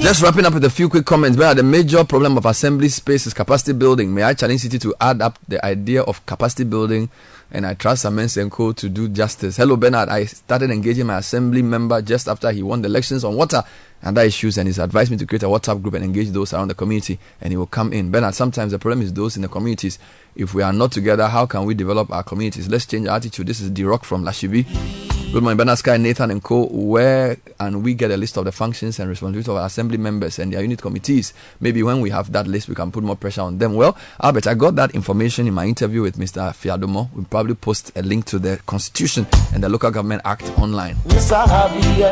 Just 0.00 0.22
wrapping 0.22 0.44
up 0.44 0.54
with 0.54 0.64
a 0.64 0.70
few 0.70 0.88
quick 0.88 1.04
comments. 1.06 1.36
But 1.36 1.54
the 1.54 1.62
major 1.62 2.04
problem 2.04 2.36
of 2.36 2.46
assembly 2.46 2.88
space 2.88 3.26
is 3.26 3.34
capacity 3.34 3.72
building. 3.72 4.14
May 4.14 4.22
I 4.22 4.34
challenge 4.34 4.62
Citi 4.62 4.80
to 4.82 4.94
add 5.00 5.20
up 5.22 5.38
the 5.48 5.64
idea 5.64 6.02
of 6.02 6.24
capacity 6.26 6.64
building 6.64 7.08
and 7.50 7.64
I 7.66 7.74
trust 7.74 8.04
Amen 8.04 8.26
Senko 8.26 8.74
to 8.76 8.88
do 8.88 9.08
justice. 9.08 9.56
Hello, 9.56 9.76
Bernard. 9.76 10.08
I 10.08 10.24
started 10.24 10.70
engaging 10.70 11.06
my 11.06 11.18
assembly 11.18 11.62
member 11.62 12.02
just 12.02 12.28
after 12.28 12.50
he 12.50 12.62
won 12.62 12.82
the 12.82 12.88
elections 12.88 13.24
on 13.24 13.36
water 13.36 13.56
and 13.56 13.93
other 14.04 14.22
issues, 14.22 14.58
and 14.58 14.68
he's 14.68 14.78
advised 14.78 15.10
me 15.10 15.16
to 15.16 15.26
create 15.26 15.42
a 15.42 15.46
WhatsApp 15.46 15.82
group 15.82 15.94
and 15.94 16.04
engage 16.04 16.30
those 16.30 16.52
around 16.52 16.68
the 16.68 16.74
community, 16.74 17.18
and 17.40 17.52
he 17.52 17.56
will 17.56 17.66
come 17.66 17.92
in. 17.92 18.10
Bernard, 18.10 18.34
sometimes 18.34 18.72
the 18.72 18.78
problem 18.78 19.02
is 19.02 19.12
those 19.12 19.36
in 19.36 19.42
the 19.42 19.48
communities. 19.48 19.98
If 20.36 20.54
we 20.54 20.62
are 20.62 20.72
not 20.72 20.92
together, 20.92 21.28
how 21.28 21.46
can 21.46 21.64
we 21.64 21.74
develop 21.74 22.12
our 22.12 22.22
communities? 22.22 22.68
Let's 22.68 22.86
change 22.86 23.08
our 23.08 23.16
attitude. 23.16 23.46
This 23.46 23.60
is 23.60 23.70
D 23.70 23.84
Rock 23.84 24.04
from 24.04 24.24
Lashibi. 24.24 25.13
Good 25.34 25.42
morning, 25.42 25.56
Bernard 25.56 25.78
Sky, 25.78 25.96
Nathan, 25.96 26.30
and 26.30 26.40
Co. 26.40 26.66
Where 26.66 27.38
and 27.58 27.82
we 27.82 27.94
get 27.94 28.12
a 28.12 28.16
list 28.16 28.36
of 28.36 28.44
the 28.44 28.52
functions 28.52 29.00
and 29.00 29.08
responsibilities 29.08 29.48
of 29.48 29.56
our 29.56 29.66
assembly 29.66 29.98
members 29.98 30.38
and 30.38 30.52
their 30.52 30.62
unit 30.62 30.80
committees? 30.80 31.34
Maybe 31.58 31.82
when 31.82 32.00
we 32.00 32.10
have 32.10 32.30
that 32.30 32.46
list, 32.46 32.68
we 32.68 32.76
can 32.76 32.92
put 32.92 33.02
more 33.02 33.16
pressure 33.16 33.40
on 33.40 33.58
them. 33.58 33.74
Well, 33.74 33.96
Albert, 34.22 34.46
I 34.46 34.54
got 34.54 34.76
that 34.76 34.94
information 34.94 35.48
in 35.48 35.54
my 35.54 35.66
interview 35.66 36.02
with 36.02 36.18
Mr. 36.18 36.50
Fiadomo. 36.52 37.08
We'll 37.12 37.24
probably 37.24 37.56
post 37.56 37.90
a 37.96 38.02
link 38.02 38.26
to 38.26 38.38
the 38.38 38.60
Constitution 38.64 39.26
and 39.52 39.64
the 39.64 39.68
Local 39.68 39.90
Government 39.90 40.22
Act 40.24 40.44
online. 40.56 40.94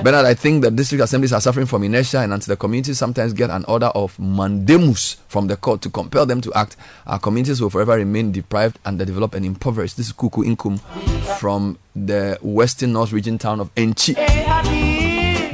Bernard, 0.03 0.27
I 0.27 0.35
think 0.35 0.65
that 0.65 0.75
district 0.75 1.05
assemblies 1.05 1.33
are 1.33 1.41
suffering 1.41 1.67
from 1.67 1.85
inertia, 1.85 2.23
and 2.23 2.33
until 2.33 2.55
the 2.55 2.57
communities 2.57 2.99
sometimes 2.99 3.35
get 3.35 3.51
an 3.51 3.65
order 3.67 3.93
of 3.95 4.19
mandamus 4.19 5.19
from 5.29 5.47
the 5.47 5.57
court 5.57 5.81
to 5.83 5.91
compel 5.91 6.27
them 6.27 6.41
to 6.41 6.53
act, 6.55 6.77
our 7.07 7.21
communities 7.21 7.61
will 7.61 7.71
forever 7.71 7.95
remain 7.95 8.33
deprived, 8.33 8.81
and 8.85 9.01
underdeveloped, 9.01 9.37
and 9.37 9.47
impoverished. 9.47 9.97
This 9.97 10.09
is 10.09 10.13
Kuku 10.13 10.45
Inkum 10.45 10.81
from 11.39 11.79
the 11.95 12.39
Western 12.43 12.93
North 12.93 13.13
region 13.13 13.39
town 13.39 13.61
of 13.61 13.75
Enchi. 13.75 14.15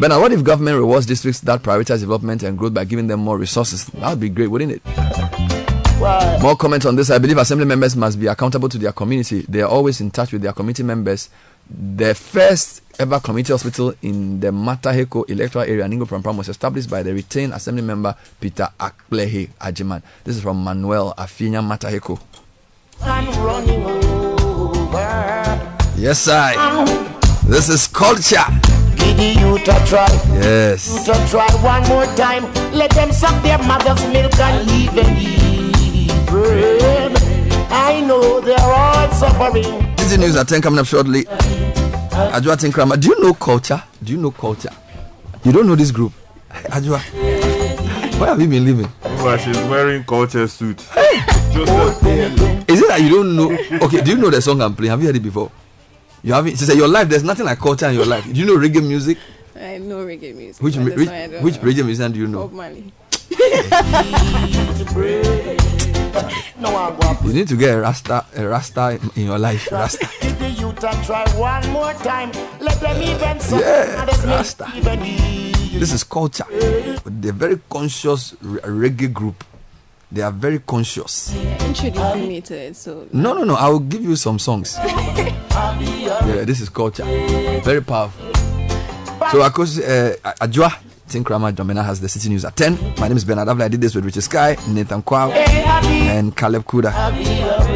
now, 0.00 0.20
what 0.20 0.32
if 0.32 0.44
government 0.44 0.76
rewards 0.78 1.06
districts 1.06 1.40
that 1.40 1.62
prioritize 1.62 2.00
development 2.00 2.42
and 2.42 2.56
growth 2.56 2.74
by 2.74 2.84
giving 2.84 3.06
them 3.06 3.20
more 3.20 3.38
resources? 3.38 3.86
That 3.86 4.10
would 4.10 4.20
be 4.20 4.28
great, 4.28 4.48
wouldn't 4.48 4.72
it? 4.72 4.82
More 6.40 6.54
comments 6.54 6.86
on 6.86 6.94
this. 6.94 7.10
I 7.10 7.18
believe 7.18 7.38
assembly 7.38 7.66
members 7.66 7.96
must 7.96 8.20
be 8.20 8.28
accountable 8.28 8.68
to 8.68 8.78
their 8.78 8.92
community. 8.92 9.42
They 9.48 9.62
are 9.62 9.68
always 9.68 10.00
in 10.00 10.12
touch 10.12 10.32
with 10.32 10.42
their 10.42 10.52
community 10.52 10.84
members. 10.84 11.28
The 11.68 12.14
first 12.14 12.82
ever 13.00 13.18
community 13.18 13.52
hospital 13.52 13.92
in 14.00 14.38
the 14.38 14.48
Mataheko 14.48 15.28
electoral 15.28 15.64
area, 15.64 15.84
Ningo 15.84 16.06
Prampram, 16.06 16.36
was 16.38 16.48
established 16.48 16.88
by 16.88 17.02
the 17.02 17.12
retained 17.12 17.52
assembly 17.52 17.82
member 17.82 18.14
Peter 18.40 18.68
Aklehe 18.78 19.48
Ajiman. 19.60 20.02
This 20.22 20.36
is 20.36 20.42
from 20.42 20.62
Manuel 20.62 21.14
Afinya 21.18 21.60
Mataheko. 21.66 22.20
Yes, 25.98 26.28
I. 26.28 26.54
This 27.44 27.68
is 27.68 27.88
culture. 27.88 28.44
Giddy 28.96 29.40
you 29.40 29.58
to 29.58 29.72
try. 29.86 30.06
Yes. 30.34 30.88
You 30.94 31.12
to 31.12 31.26
try 31.28 31.48
one 31.62 31.82
more 31.88 32.06
time. 32.14 32.44
Let 32.72 32.90
them 32.92 33.10
suck 33.10 33.42
their 33.42 33.58
mother's 33.58 34.00
milk 34.12 34.38
and 34.38 34.66
leave 34.70 34.94
them 34.94 35.16
eat 35.18 36.12
bread. 36.26 37.12
I 37.70 38.00
know 38.00 38.40
they're 38.40 38.56
all 38.60 39.10
suffering. 39.12 39.94
This 39.96 40.12
is 40.12 40.18
news 40.18 40.36
at 40.36 40.46
10 40.48 40.62
coming 40.62 40.78
up 40.78 40.86
shortly. 40.86 41.24
Ajua 41.24 42.56
Tinkrama, 42.56 42.98
do 43.00 43.08
you 43.08 43.20
know 43.20 43.34
culture? 43.34 43.82
Do 44.02 44.12
you 44.12 44.18
know 44.18 44.30
culture? 44.30 44.70
You 45.44 45.52
don't 45.52 45.66
know 45.66 45.74
this 45.74 45.90
group? 45.90 46.12
Ajua, 46.70 47.00
where 48.20 48.28
have 48.30 48.40
you 48.40 48.48
been 48.48 48.64
living? 48.64 48.88
Well, 49.02 49.36
she's 49.36 49.56
wearing 49.68 50.04
culture 50.04 50.46
suit. 50.46 50.80
Is 50.80 50.86
it 52.82 52.88
that 52.88 53.00
you 53.00 53.08
don't 53.10 53.34
know? 53.36 53.50
Okay, 53.84 54.00
do 54.00 54.12
you 54.12 54.16
know 54.16 54.30
the 54.30 54.40
song 54.40 54.60
I'm 54.62 54.74
playing? 54.76 54.90
Have 54.90 55.00
you 55.00 55.06
heard 55.06 55.16
it 55.16 55.22
before? 55.22 55.50
You 56.22 56.32
haven't. 56.32 56.52
She 56.58 56.64
said 56.64 56.76
your 56.76 56.88
life. 56.88 57.08
There's 57.08 57.22
nothing 57.24 57.46
like 57.46 57.58
culture 57.58 57.86
in 57.88 57.94
your 57.94 58.06
life. 58.06 58.24
Do 58.24 58.32
you 58.32 58.44
know 58.44 58.56
reggae 58.56 58.86
music? 58.86 59.18
I 59.56 59.78
know 59.78 60.04
reggae 60.04 60.34
music. 60.34 60.62
Which 60.62 60.76
but 60.76 60.84
which, 60.84 60.94
this 60.96 61.06
one 61.06 61.14
I 61.16 61.26
don't 61.28 61.42
which 61.42 61.56
know. 61.56 61.62
reggae 61.62 61.84
musician 61.84 62.12
do 62.12 62.18
you 62.18 62.26
know? 62.26 62.48
Bob 62.48 62.52
Marley. 62.52 62.92
You 67.24 67.34
need 67.34 67.48
to 67.48 67.56
get 67.56 67.74
a 67.76 67.80
rasta 67.80 68.24
a 68.36 68.46
rasta 68.46 68.98
in 69.16 69.26
your 69.26 69.38
life. 69.38 69.70
Rasta. 69.70 70.08
Giddy 70.20 70.54
you 70.60 70.72
to 70.72 70.88
try 71.04 71.24
one 71.36 71.68
more 71.70 71.92
time. 71.94 72.30
Let 72.60 72.80
them 72.80 73.02
even 73.02 73.40
suck 73.40 73.60
Yeah, 73.60 74.04
their 74.06 74.26
Rasta. 74.38 74.66
even. 74.74 75.00
This 75.78 75.92
is 75.92 76.04
culture. 76.04 76.44
They're 77.04 77.32
very 77.32 77.60
conscious 77.68 78.34
re- 78.40 78.60
reggae 78.60 79.12
group. 79.12 79.44
They 80.10 80.22
are 80.22 80.32
very 80.32 80.60
conscious. 80.60 81.34
Introduce 81.66 82.14
me 82.16 82.40
to 82.40 82.54
it. 82.56 82.76
So 82.76 83.06
No, 83.12 83.34
no, 83.34 83.44
no. 83.44 83.54
I 83.54 83.68
will 83.68 83.80
give 83.80 84.02
you 84.02 84.16
some 84.16 84.38
songs. 84.38 84.76
Yeah, 85.58 86.44
this 86.44 86.60
is 86.60 86.68
culture. 86.68 87.04
Very 87.64 87.82
powerful. 87.82 88.32
So, 89.32 89.42
of 89.42 89.52
course, 89.52 89.78
uh, 89.78 90.14
Ajwa 90.40 90.70
Tinkrama 91.08 91.52
Domina 91.54 91.82
has 91.82 92.00
the 92.00 92.06
Citi 92.06 92.28
News 92.28 92.44
at 92.44 92.54
10. 92.56 92.94
My 92.98 93.08
name 93.08 93.16
is 93.16 93.24
Bernard 93.24 93.48
Avle. 93.48 93.62
I 93.62 93.68
did 93.68 93.80
this 93.80 93.94
with 93.94 94.04
Richard 94.04 94.22
Sky, 94.22 94.56
Nathan 94.68 95.02
Quao, 95.02 95.30
and 95.32 96.36
Caleb 96.36 96.64
Kudah. 96.64 97.67